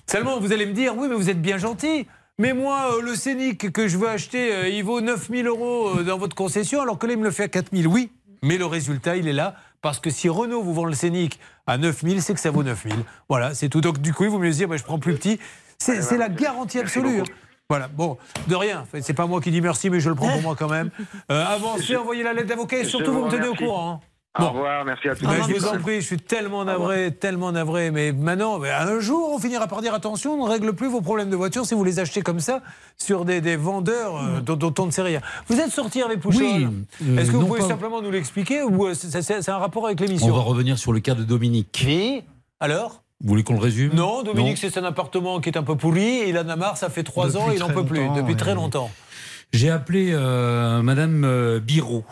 Seulement, 0.06 0.38
vous 0.38 0.52
allez 0.52 0.66
me 0.66 0.72
dire, 0.72 0.96
oui, 0.96 1.08
mais 1.08 1.16
vous 1.16 1.28
êtes 1.28 1.42
bien 1.42 1.58
gentil. 1.58 2.06
Mais 2.38 2.52
moi, 2.52 2.96
euh, 2.96 3.02
le 3.02 3.14
Scénic 3.14 3.72
que 3.72 3.86
je 3.86 3.96
veux 3.96 4.08
acheter, 4.08 4.52
euh, 4.52 4.68
il 4.68 4.82
vaut 4.82 5.00
9000 5.00 5.46
euros 5.46 5.98
euh, 5.98 6.02
dans 6.02 6.18
votre 6.18 6.34
concession, 6.34 6.80
alors 6.80 6.98
que 6.98 7.06
là, 7.06 7.12
il 7.12 7.18
me 7.18 7.24
le 7.24 7.30
fait 7.30 7.44
à 7.44 7.48
4000. 7.48 7.86
Oui, 7.86 8.10
mais 8.42 8.58
le 8.58 8.66
résultat, 8.66 9.16
il 9.16 9.28
est 9.28 9.32
là. 9.32 9.56
Parce 9.84 10.00
que 10.00 10.08
si 10.08 10.30
Renault 10.30 10.62
vous 10.62 10.72
vend 10.72 10.86
le 10.86 10.94
Scénic 10.94 11.38
à 11.66 11.76
9000, 11.76 12.22
c'est 12.22 12.32
que 12.32 12.40
ça 12.40 12.50
vaut 12.50 12.62
9000. 12.62 12.94
Voilà, 13.28 13.52
c'est 13.52 13.68
tout. 13.68 13.82
Donc, 13.82 13.98
du 13.98 14.14
coup, 14.14 14.24
il 14.24 14.30
vaut 14.30 14.38
mieux 14.38 14.50
se 14.50 14.56
dire, 14.56 14.66
bah, 14.66 14.78
je 14.78 14.82
prends 14.82 14.98
plus 14.98 15.12
petit. 15.14 15.38
C'est 15.76 16.16
la 16.16 16.30
garantie 16.30 16.78
absolue. 16.78 17.22
Voilà, 17.68 17.88
bon, 17.88 18.16
de 18.48 18.54
rien. 18.54 18.86
C'est 19.02 19.12
pas 19.12 19.26
moi 19.26 19.42
qui 19.42 19.50
dis 19.50 19.60
merci, 19.60 19.90
mais 19.90 20.00
je 20.00 20.08
le 20.08 20.14
prends 20.14 20.30
pour 20.32 20.40
moi 20.40 20.56
quand 20.58 20.70
même. 20.70 20.90
Euh, 21.30 21.44
avancez, 21.44 21.96
envoyez 21.96 22.22
la 22.22 22.32
lettre 22.32 22.48
d'avocat 22.48 22.78
et 22.78 22.84
surtout, 22.86 23.12
vous 23.12 23.26
me 23.26 23.30
tenez 23.30 23.46
au 23.46 23.54
courant. 23.54 24.00
hein. 24.02 24.13
Au 24.36 24.48
revoir, 24.48 24.84
merci 24.84 25.08
à 25.08 25.14
tous. 25.14 25.24
Ben, 25.26 25.34
je 25.48 25.54
vous 25.54 25.66
en 25.66 25.78
prie, 25.78 26.00
je 26.00 26.06
suis 26.06 26.16
tellement 26.16 26.64
navré, 26.64 27.12
tellement 27.14 27.52
navré. 27.52 27.92
Mais 27.92 28.10
maintenant, 28.10 28.60
un 28.62 28.98
jour, 28.98 29.30
on 29.32 29.38
finira 29.38 29.68
par 29.68 29.80
dire 29.80 29.94
attention, 29.94 30.32
on 30.32 30.46
ne 30.46 30.50
règle 30.50 30.72
plus 30.72 30.88
vos 30.88 31.00
problèmes 31.00 31.30
de 31.30 31.36
voiture 31.36 31.64
si 31.64 31.74
vous 31.74 31.84
les 31.84 32.00
achetez 32.00 32.20
comme 32.22 32.40
ça 32.40 32.60
sur 32.98 33.24
des, 33.24 33.40
des 33.40 33.54
vendeurs 33.54 34.16
euh, 34.16 34.40
dont, 34.40 34.56
dont 34.56 34.74
on 34.82 34.86
ne 34.86 34.90
sait 34.90 35.02
rien. 35.02 35.20
Vous 35.46 35.60
êtes 35.60 35.70
sorti 35.70 36.02
avec 36.02 36.18
Pouchol 36.18 36.42
Oui, 36.42 36.66
euh, 37.06 37.16
Est-ce 37.16 37.30
que 37.30 37.36
vous 37.36 37.42
non 37.42 37.46
pouvez 37.46 37.60
pas- 37.60 37.68
simplement 37.68 38.02
nous 38.02 38.10
l'expliquer 38.10 38.62
ou 38.64 38.86
euh, 38.86 38.94
c'est 38.94 39.48
un 39.48 39.58
rapport 39.58 39.86
avec 39.86 40.00
On 40.00 40.04
l'émission 40.04 40.34
va 40.34 40.42
revenir 40.42 40.78
sur 40.78 40.92
le 40.92 40.98
cas 40.98 41.14
de 41.14 41.22
Dominique. 41.22 41.84
Oui. 41.86 42.24
Alors? 42.58 43.02
Vous 43.22 43.28
voulez 43.28 43.44
qu'on 43.44 43.54
le 43.54 43.60
résume? 43.60 43.92
Non, 43.94 44.24
Dominique, 44.24 44.58
c'est 44.58 44.76
un 44.76 44.84
appartement 44.84 45.40
qui 45.40 45.48
est 45.48 45.56
un 45.56 45.62
peu 45.62 45.76
pourri 45.76 46.02
et 46.02 46.28
il 46.30 46.38
en 46.38 46.48
a 46.48 46.56
marre, 46.56 46.76
ça 46.76 46.90
fait 46.90 47.04
trois 47.04 47.36
ans 47.36 47.52
et 47.52 47.54
il 47.54 47.60
n'en 47.60 47.68
peut 47.70 47.84
plus, 47.84 48.08
depuis 48.16 48.34
très 48.34 48.54
longtemps. 48.56 48.90
J'ai 49.54 49.70
appelé 49.70 50.10
euh, 50.12 50.82
Madame 50.82 51.22
euh, 51.24 51.60
Biro. 51.60 52.04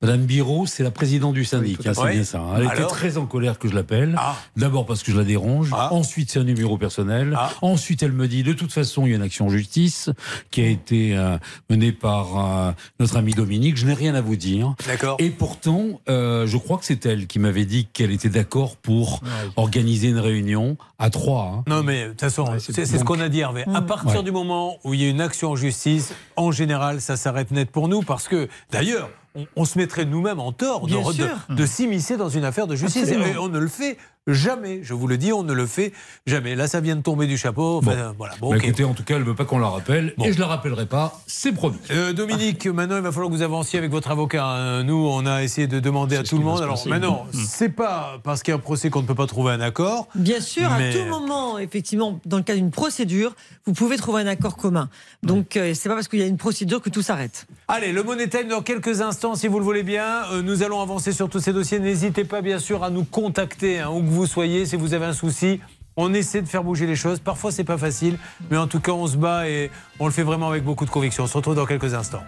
Madame 0.00 0.24
Biro, 0.24 0.66
c'est 0.66 0.82
la 0.82 0.90
présidente 0.90 1.34
du 1.34 1.44
syndic, 1.44 1.86
hein, 1.86 1.92
c'est 1.94 2.10
bien 2.10 2.24
ça. 2.24 2.40
hein. 2.40 2.54
Elle 2.56 2.64
était 2.64 2.86
très 2.86 3.18
en 3.18 3.26
colère 3.26 3.58
que 3.58 3.68
je 3.68 3.74
l'appelle. 3.74 4.18
D'abord 4.56 4.86
parce 4.86 5.02
que 5.02 5.12
je 5.12 5.16
la 5.18 5.24
dérange. 5.24 5.72
Ensuite, 5.72 6.30
c'est 6.30 6.38
un 6.38 6.44
numéro 6.44 6.78
personnel. 6.78 7.36
Ensuite, 7.60 8.02
elle 8.02 8.12
me 8.12 8.26
dit, 8.28 8.42
de 8.42 8.54
toute 8.54 8.72
façon, 8.72 9.04
il 9.04 9.10
y 9.10 9.12
a 9.12 9.16
une 9.16 9.22
action 9.22 9.46
en 9.46 9.50
justice 9.50 10.08
qui 10.50 10.62
a 10.62 10.68
été 10.68 11.16
euh, 11.16 11.36
menée 11.68 11.92
par 11.92 12.38
euh, 12.68 12.72
notre 12.98 13.16
ami 13.18 13.34
Dominique. 13.34 13.76
Je 13.76 13.84
n'ai 13.86 13.94
rien 13.94 14.14
à 14.14 14.22
vous 14.22 14.36
dire. 14.36 14.74
D'accord. 14.86 15.16
Et 15.18 15.28
pourtant, 15.28 16.00
euh, 16.08 16.46
je 16.46 16.56
crois 16.56 16.78
que 16.78 16.86
c'est 16.86 17.04
elle 17.04 17.26
qui 17.26 17.38
m'avait 17.38 17.66
dit 17.66 17.88
qu'elle 17.92 18.10
était 18.10 18.30
d'accord 18.30 18.76
pour 18.76 19.20
organiser 19.56 20.08
une 20.08 20.18
réunion 20.18 20.78
à 20.98 21.10
trois. 21.10 21.42
hein. 21.58 21.64
Non, 21.66 21.82
mais 21.82 22.04
de 22.04 22.08
toute 22.10 22.20
façon, 22.20 22.46
c'est 22.58 22.72
c'est 22.86 22.98
ce 22.98 23.04
qu'on 23.04 23.20
a 23.20 23.28
dit, 23.28 23.40
Hervé. 23.40 23.64
À 23.74 23.82
partir 23.82 24.16
Ouais. 24.18 24.22
du 24.22 24.32
moment 24.32 24.78
où 24.84 24.94
il 24.94 25.02
y 25.02 25.06
a 25.06 25.08
une 25.10 25.20
action 25.20 25.50
en 25.50 25.56
justice, 25.56 26.14
en 26.36 26.50
général, 26.52 27.00
ça 27.00 27.16
s'arrête 27.16 27.50
net 27.50 27.70
pour 27.70 27.88
nous 27.88 28.02
parce 28.02 28.28
que, 28.28 28.48
d'ailleurs, 28.70 29.10
on, 29.34 29.46
on 29.56 29.64
se 29.66 29.78
mettrait 29.78 30.04
nous-mêmes 30.06 30.40
en 30.40 30.52
tort 30.52 30.86
de, 30.86 30.92
Bien 30.96 31.06
de- 31.06 31.12
sûr. 31.12 31.36
de 31.50 31.66
s'immiscer 31.66 32.16
dans 32.16 32.30
une 32.30 32.44
affaire 32.44 32.66
de 32.66 32.74
justice. 32.76 33.02
Absolument. 33.02 33.26
Et 33.26 33.36
on 33.38 33.48
ne 33.48 33.58
le 33.58 33.68
fait 33.68 33.98
jamais. 34.26 34.80
Je 34.82 34.94
vous 34.94 35.06
le 35.06 35.16
dis, 35.18 35.32
on 35.32 35.42
ne 35.42 35.52
le 35.52 35.66
fait 35.66 35.92
jamais. 36.26 36.54
Là, 36.54 36.66
ça 36.68 36.80
vient 36.80 36.96
de 36.96 37.02
tomber 37.02 37.26
du 37.26 37.36
chapeau. 37.38 37.78
Enfin, 37.78 38.14
voilà. 38.18 38.34
Bon, 38.40 38.50
Bah, 38.50 38.56
écoutez, 38.56 38.84
en 38.84 38.94
tout 38.94 39.04
cas, 39.04 39.16
elle 39.16 39.22
veut 39.22 39.34
pas 39.34 39.44
qu'on 39.44 39.58
la 39.58 39.68
rappelle. 39.68 40.14
Et 40.24 40.32
je 40.32 40.38
la 40.40 40.46
rappellerai 40.46 40.86
pas, 40.86 41.20
c'est 41.26 41.52
promis. 41.52 41.76
Euh, 41.90 42.12
Dominique, 42.12 42.66
maintenant 42.66 42.96
il 42.96 43.02
va 43.02 43.12
falloir 43.12 43.30
que 43.30 43.36
vous 43.36 43.42
avanciez 43.42 43.78
avec 43.78 43.90
votre 43.90 44.10
avocat. 44.10 44.44
hein. 44.46 44.82
Nous, 44.84 44.94
on 45.10 45.26
a 45.26 45.42
essayé 45.42 45.66
de 45.66 45.80
demander 45.80 46.16
à 46.16 46.22
tout 46.22 46.38
le 46.38 46.44
monde. 46.44 46.60
Alors 46.60 46.86
maintenant, 46.86 47.26
Mm. 47.32 47.38
c'est 47.46 47.68
pas 47.68 48.18
parce 48.24 48.42
qu'il 48.42 48.52
y 48.52 48.54
a 48.54 48.56
un 48.56 48.60
procès 48.60 48.90
qu'on 48.90 49.02
ne 49.02 49.06
peut 49.06 49.14
pas 49.14 49.26
trouver 49.26 49.52
un 49.52 49.60
accord. 49.60 50.08
Bien 50.14 50.40
sûr, 50.40 50.70
Mais- 50.78 50.90
à 50.90 50.92
tout 50.92 51.08
moment, 51.08 51.58
effectivement, 51.58 52.18
dans 52.26 52.36
le 52.36 52.42
cas 52.42 52.54
d'une 52.54 52.70
procédure, 52.70 53.34
vous 53.66 53.72
pouvez 53.72 53.96
trouver 53.96 54.22
un 54.22 54.26
accord 54.26 54.56
commun. 54.56 54.88
Donc, 55.22 55.56
euh, 55.56 55.72
c'est 55.74 55.88
pas 55.88 55.94
parce 55.94 56.08
qu'il 56.08 56.18
y 56.20 56.22
a 56.22 56.26
une 56.26 56.36
procédure 56.36 56.80
que 56.82 56.90
tout 56.90 57.02
s'arrête. 57.02 57.46
Allez, 57.68 57.92
le 57.92 58.02
Money 58.02 58.28
Time 58.28 58.48
dans 58.48 58.62
quelques 58.62 59.00
instants, 59.00 59.34
si 59.34 59.48
vous 59.48 59.58
le 59.58 59.64
voulez 59.64 59.82
bien. 59.82 60.24
Euh, 60.32 60.42
nous 60.42 60.62
allons 60.62 60.80
avancer 60.80 61.12
sur 61.12 61.28
tous 61.28 61.40
ces 61.40 61.52
dossiers. 61.52 61.78
N'hésitez 61.78 62.24
pas, 62.24 62.40
bien 62.42 62.58
sûr, 62.58 62.82
à 62.84 62.90
nous 62.90 63.04
contacter, 63.04 63.80
hein, 63.80 63.90
où 63.90 64.00
soyez, 64.24 64.64
si 64.64 64.76
vous 64.76 64.94
avez 64.94 65.04
un 65.04 65.12
souci. 65.12 65.60
On 65.98 66.14
essaie 66.14 66.40
de 66.40 66.48
faire 66.48 66.62
bouger 66.62 66.86
les 66.86 66.96
choses. 66.96 67.20
Parfois, 67.20 67.52
c'est 67.52 67.64
pas 67.64 67.78
facile, 67.78 68.18
mais 68.50 68.56
en 68.56 68.66
tout 68.66 68.80
cas, 68.80 68.92
on 68.92 69.06
se 69.06 69.16
bat 69.16 69.48
et 69.48 69.70
on 69.98 70.06
le 70.06 70.12
fait 70.12 70.22
vraiment 70.22 70.48
avec 70.48 70.64
beaucoup 70.64 70.86
de 70.86 70.90
conviction. 70.90 71.24
On 71.24 71.26
se 71.26 71.36
retrouve 71.36 71.54
dans 71.54 71.66
quelques 71.66 71.92
instants. 71.92 72.22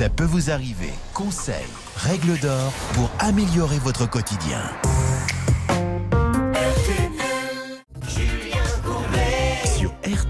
Ça 0.00 0.08
peut 0.08 0.24
vous 0.24 0.50
arriver. 0.50 0.90
Conseils, 1.12 1.66
règles 1.96 2.38
d'or 2.38 2.72
pour 2.94 3.10
améliorer 3.18 3.78
votre 3.78 4.08
quotidien. 4.08 4.62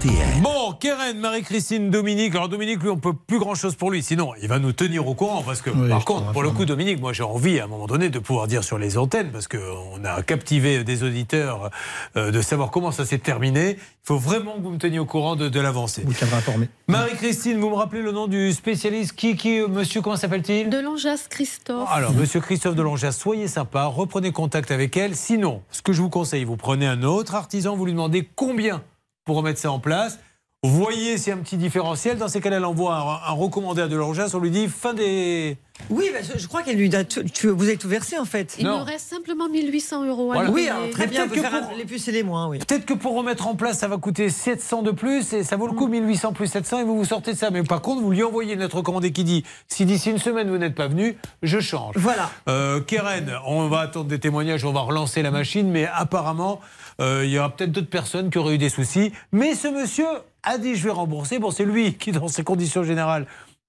RTL. 0.01 0.41
Bon, 0.41 0.73
Keren, 0.79 1.19
Marie-Christine, 1.19 1.91
Dominique. 1.91 2.33
Alors 2.33 2.49
Dominique, 2.49 2.81
lui, 2.81 2.89
on 2.89 2.97
peut 2.97 3.13
plus 3.13 3.37
grand-chose 3.37 3.75
pour 3.75 3.91
lui. 3.91 4.01
Sinon, 4.01 4.31
il 4.41 4.47
va 4.47 4.57
nous 4.57 4.71
tenir 4.71 5.07
au 5.07 5.13
courant. 5.13 5.43
Parce 5.43 5.61
que, 5.61 5.69
par 5.69 6.05
contre, 6.05 6.31
pour 6.31 6.41
le 6.41 6.49
coup, 6.49 6.65
Dominique, 6.65 6.99
moi, 6.99 7.13
j'ai 7.13 7.21
envie, 7.21 7.59
à 7.59 7.65
un 7.65 7.67
moment 7.67 7.85
donné, 7.85 8.09
de 8.09 8.17
pouvoir 8.17 8.47
dire 8.47 8.63
sur 8.63 8.79
les 8.79 8.97
antennes, 8.97 9.29
parce 9.31 9.47
qu'on 9.47 10.03
a 10.03 10.23
captivé 10.23 10.83
des 10.83 11.03
auditeurs, 11.03 11.69
euh, 12.15 12.31
de 12.31 12.41
savoir 12.41 12.71
comment 12.71 12.91
ça 12.91 13.05
s'est 13.05 13.19
terminé. 13.19 13.77
Il 13.77 14.07
faut 14.07 14.17
vraiment 14.17 14.55
que 14.55 14.61
vous 14.61 14.71
me 14.71 14.79
teniez 14.79 14.97
au 14.97 15.05
courant 15.05 15.35
de, 15.35 15.49
de 15.49 15.59
l'avancée. 15.59 16.01
Vous 16.03 16.13
tiendrez 16.13 16.37
informé. 16.37 16.67
Marie-Christine, 16.87 17.59
vous 17.59 17.69
me 17.69 17.75
rappelez 17.75 18.01
le 18.01 18.11
nom 18.11 18.25
du 18.27 18.53
spécialiste? 18.53 19.13
Qui, 19.13 19.35
qui, 19.35 19.59
euh, 19.59 19.67
monsieur, 19.67 20.01
comment 20.01 20.17
s'appelle-t-il? 20.17 20.69
De 20.71 20.79
Longas 20.79 21.27
Christophe. 21.29 21.87
alors, 21.91 22.13
monsieur 22.13 22.39
Christophe 22.39 22.75
Delongas, 22.75 23.11
soyez 23.11 23.47
sympa, 23.47 23.85
reprenez 23.85 24.31
contact 24.31 24.71
avec 24.71 24.97
elle. 24.97 25.15
Sinon, 25.15 25.61
ce 25.69 25.83
que 25.83 25.93
je 25.93 26.01
vous 26.01 26.09
conseille, 26.09 26.43
vous 26.43 26.57
prenez 26.57 26.87
un 26.87 27.03
autre 27.03 27.35
artisan, 27.35 27.75
vous 27.75 27.85
lui 27.85 27.91
demandez 27.93 28.27
combien 28.35 28.81
pour 29.25 29.37
remettre 29.37 29.59
ça 29.59 29.71
en 29.71 29.79
place. 29.79 30.19
Voyez 30.63 31.15
a 31.27 31.33
un 31.33 31.37
petit 31.37 31.57
différentiel. 31.57 32.19
Dans 32.19 32.27
ces 32.27 32.39
cas-là, 32.39 32.57
elle 32.57 32.65
envoie 32.65 32.93
un, 32.95 33.31
un 33.31 33.33
recommandé 33.33 33.81
à 33.81 33.87
Delongas, 33.87 34.29
on 34.35 34.39
lui 34.39 34.51
dit 34.51 34.67
fin 34.67 34.93
des. 34.93 35.57
Oui, 35.89 36.11
bah, 36.13 36.19
je, 36.21 36.37
je 36.37 36.47
crois 36.47 36.61
qu'elle 36.61 36.77
lui 36.77 36.95
a 36.95 37.03
tu- 37.03 37.47
vous 37.47 37.63
avez 37.63 37.77
tout 37.77 37.87
versé 37.87 38.19
en 38.19 38.25
fait. 38.25 38.57
Il 38.59 38.67
nous 38.67 38.83
reste 38.83 39.07
simplement 39.09 39.49
1800 39.49 40.05
euros 40.05 40.31
à 40.31 40.35
Voilà. 40.35 40.51
Oui, 40.51 40.67
alors, 40.69 40.87
très 40.91 41.07
bien, 41.07 41.25
on 41.25 41.29
peut 41.29 41.41
faire 41.41 41.49
pour- 41.61 41.71
un- 41.71 41.75
les 41.75 41.85
plus 41.85 42.07
et 42.07 42.11
les 42.11 42.21
moins, 42.21 42.47
oui. 42.47 42.59
Peut-être 42.59 42.85
que 42.85 42.93
pour 42.93 43.15
remettre 43.15 43.47
en 43.47 43.55
place, 43.55 43.79
ça 43.79 43.87
va 43.87 43.97
coûter 43.97 44.29
700 44.29 44.83
de 44.83 44.91
plus 44.91 45.33
et 45.33 45.43
ça 45.43 45.55
vaut 45.55 45.65
le 45.65 45.73
coup 45.73 45.87
1800 45.87 46.33
plus 46.33 46.45
700 46.45 46.81
et 46.81 46.83
vous 46.83 46.95
vous 46.95 47.05
sortez 47.05 47.33
de 47.33 47.37
ça. 47.37 47.49
Mais 47.49 47.63
par 47.63 47.81
contre, 47.81 48.03
vous 48.03 48.11
lui 48.11 48.23
envoyez 48.23 48.55
notre 48.55 48.77
recommandé 48.77 49.11
qui 49.11 49.23
dit 49.23 49.43
si 49.67 49.85
d'ici 49.87 50.11
une 50.11 50.19
semaine 50.19 50.47
vous 50.51 50.59
n'êtes 50.59 50.75
pas 50.75 50.87
venu, 50.87 51.17
je 51.41 51.59
change. 51.59 51.95
Voilà. 51.97 52.29
Euh, 52.47 52.81
Keren, 52.81 53.31
on 53.47 53.67
va 53.67 53.79
attendre 53.79 54.05
des 54.05 54.19
témoignages, 54.19 54.63
on 54.63 54.73
va 54.73 54.81
relancer 54.81 55.23
la 55.23 55.31
machine, 55.31 55.67
mais 55.71 55.87
apparemment, 55.91 56.61
euh, 57.01 57.25
il 57.25 57.31
y 57.31 57.39
aura 57.39 57.49
peut-être 57.49 57.71
d'autres 57.71 57.89
personnes 57.89 58.29
qui 58.29 58.37
auraient 58.37 58.55
eu 58.55 58.59
des 58.59 58.69
soucis. 58.69 59.11
Mais 59.31 59.55
ce 59.55 59.67
monsieur 59.67 60.07
a 60.43 60.57
dit 60.57 60.75
je 60.75 60.83
vais 60.85 60.91
rembourser. 60.91 61.39
Bon, 61.39 61.51
c'est 61.51 61.65
lui 61.65 61.95
qui, 61.95 62.11
dans 62.11 62.27
ses 62.27 62.43
conditions 62.43 62.83
générales, 62.83 63.25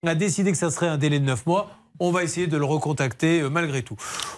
a 0.07 0.15
décidé 0.15 0.53
que 0.53 0.59
ça 0.59 0.71
serait 0.71 0.89
un 0.89 0.99
délai 0.99 1.19
de 1.19 1.25
9 1.25 1.47
mois. 1.47 1.71
On 2.01 2.11
va 2.11 2.25
essayer 2.25 2.47
de 2.49 2.57
le 2.57 2.65
recontacter 2.65 3.43
euh, 3.43 3.51
malgré 3.51 3.83
tout. 3.83 3.95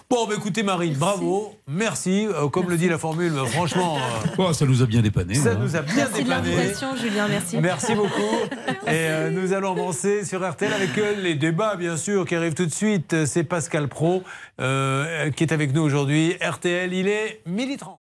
Bon, 0.09 0.27
bah, 0.27 0.35
écoutez, 0.37 0.61
Marine, 0.61 0.93
bravo, 0.93 1.55
merci. 1.67 2.27
Euh, 2.27 2.47
comme 2.49 2.69
le 2.69 2.77
dit 2.77 2.87
la 2.89 2.99
formule, 2.99 3.33
euh, 3.35 3.45
franchement, 3.45 3.97
euh, 3.97 4.27
Oh, 4.37 4.53
ça 4.53 4.65
nous 4.65 4.83
a 4.83 4.85
bien 4.85 5.01
dépanné. 5.01 5.33
ça 5.33 5.51
hein. 5.51 5.57
nous 5.59 5.75
a 5.75 5.81
bien 5.81 5.95
Merci 5.95 6.13
de 6.13 6.17
dépanné. 6.29 6.55
l'invitation, 6.55 6.95
Julien, 6.95 7.27
merci. 7.27 7.57
Merci 7.57 7.95
beaucoup. 7.95 8.35
Et 8.87 8.89
euh, 8.91 9.31
nous 9.31 9.53
allons 9.53 9.71
avancer 9.71 10.25
sur 10.25 10.47
RTL 10.47 10.71
avec 10.73 10.95
euh, 10.97 11.15
les 11.23 11.33
débats, 11.33 11.75
bien 11.75 11.97
sûr, 11.97 12.25
qui 12.27 12.35
arrivent 12.35 12.53
tout 12.53 12.67
de 12.67 12.73
suite. 12.73 13.25
C'est 13.25 13.45
Pascal 13.45 13.87
Pro 13.87 14.21
euh, 14.61 15.31
qui 15.31 15.43
est 15.43 15.53
avec 15.53 15.73
nous 15.73 15.81
aujourd'hui. 15.81 16.35
RTL, 16.41 16.93
il 16.93 17.07
est 17.07 17.41
12h30. 17.49 17.95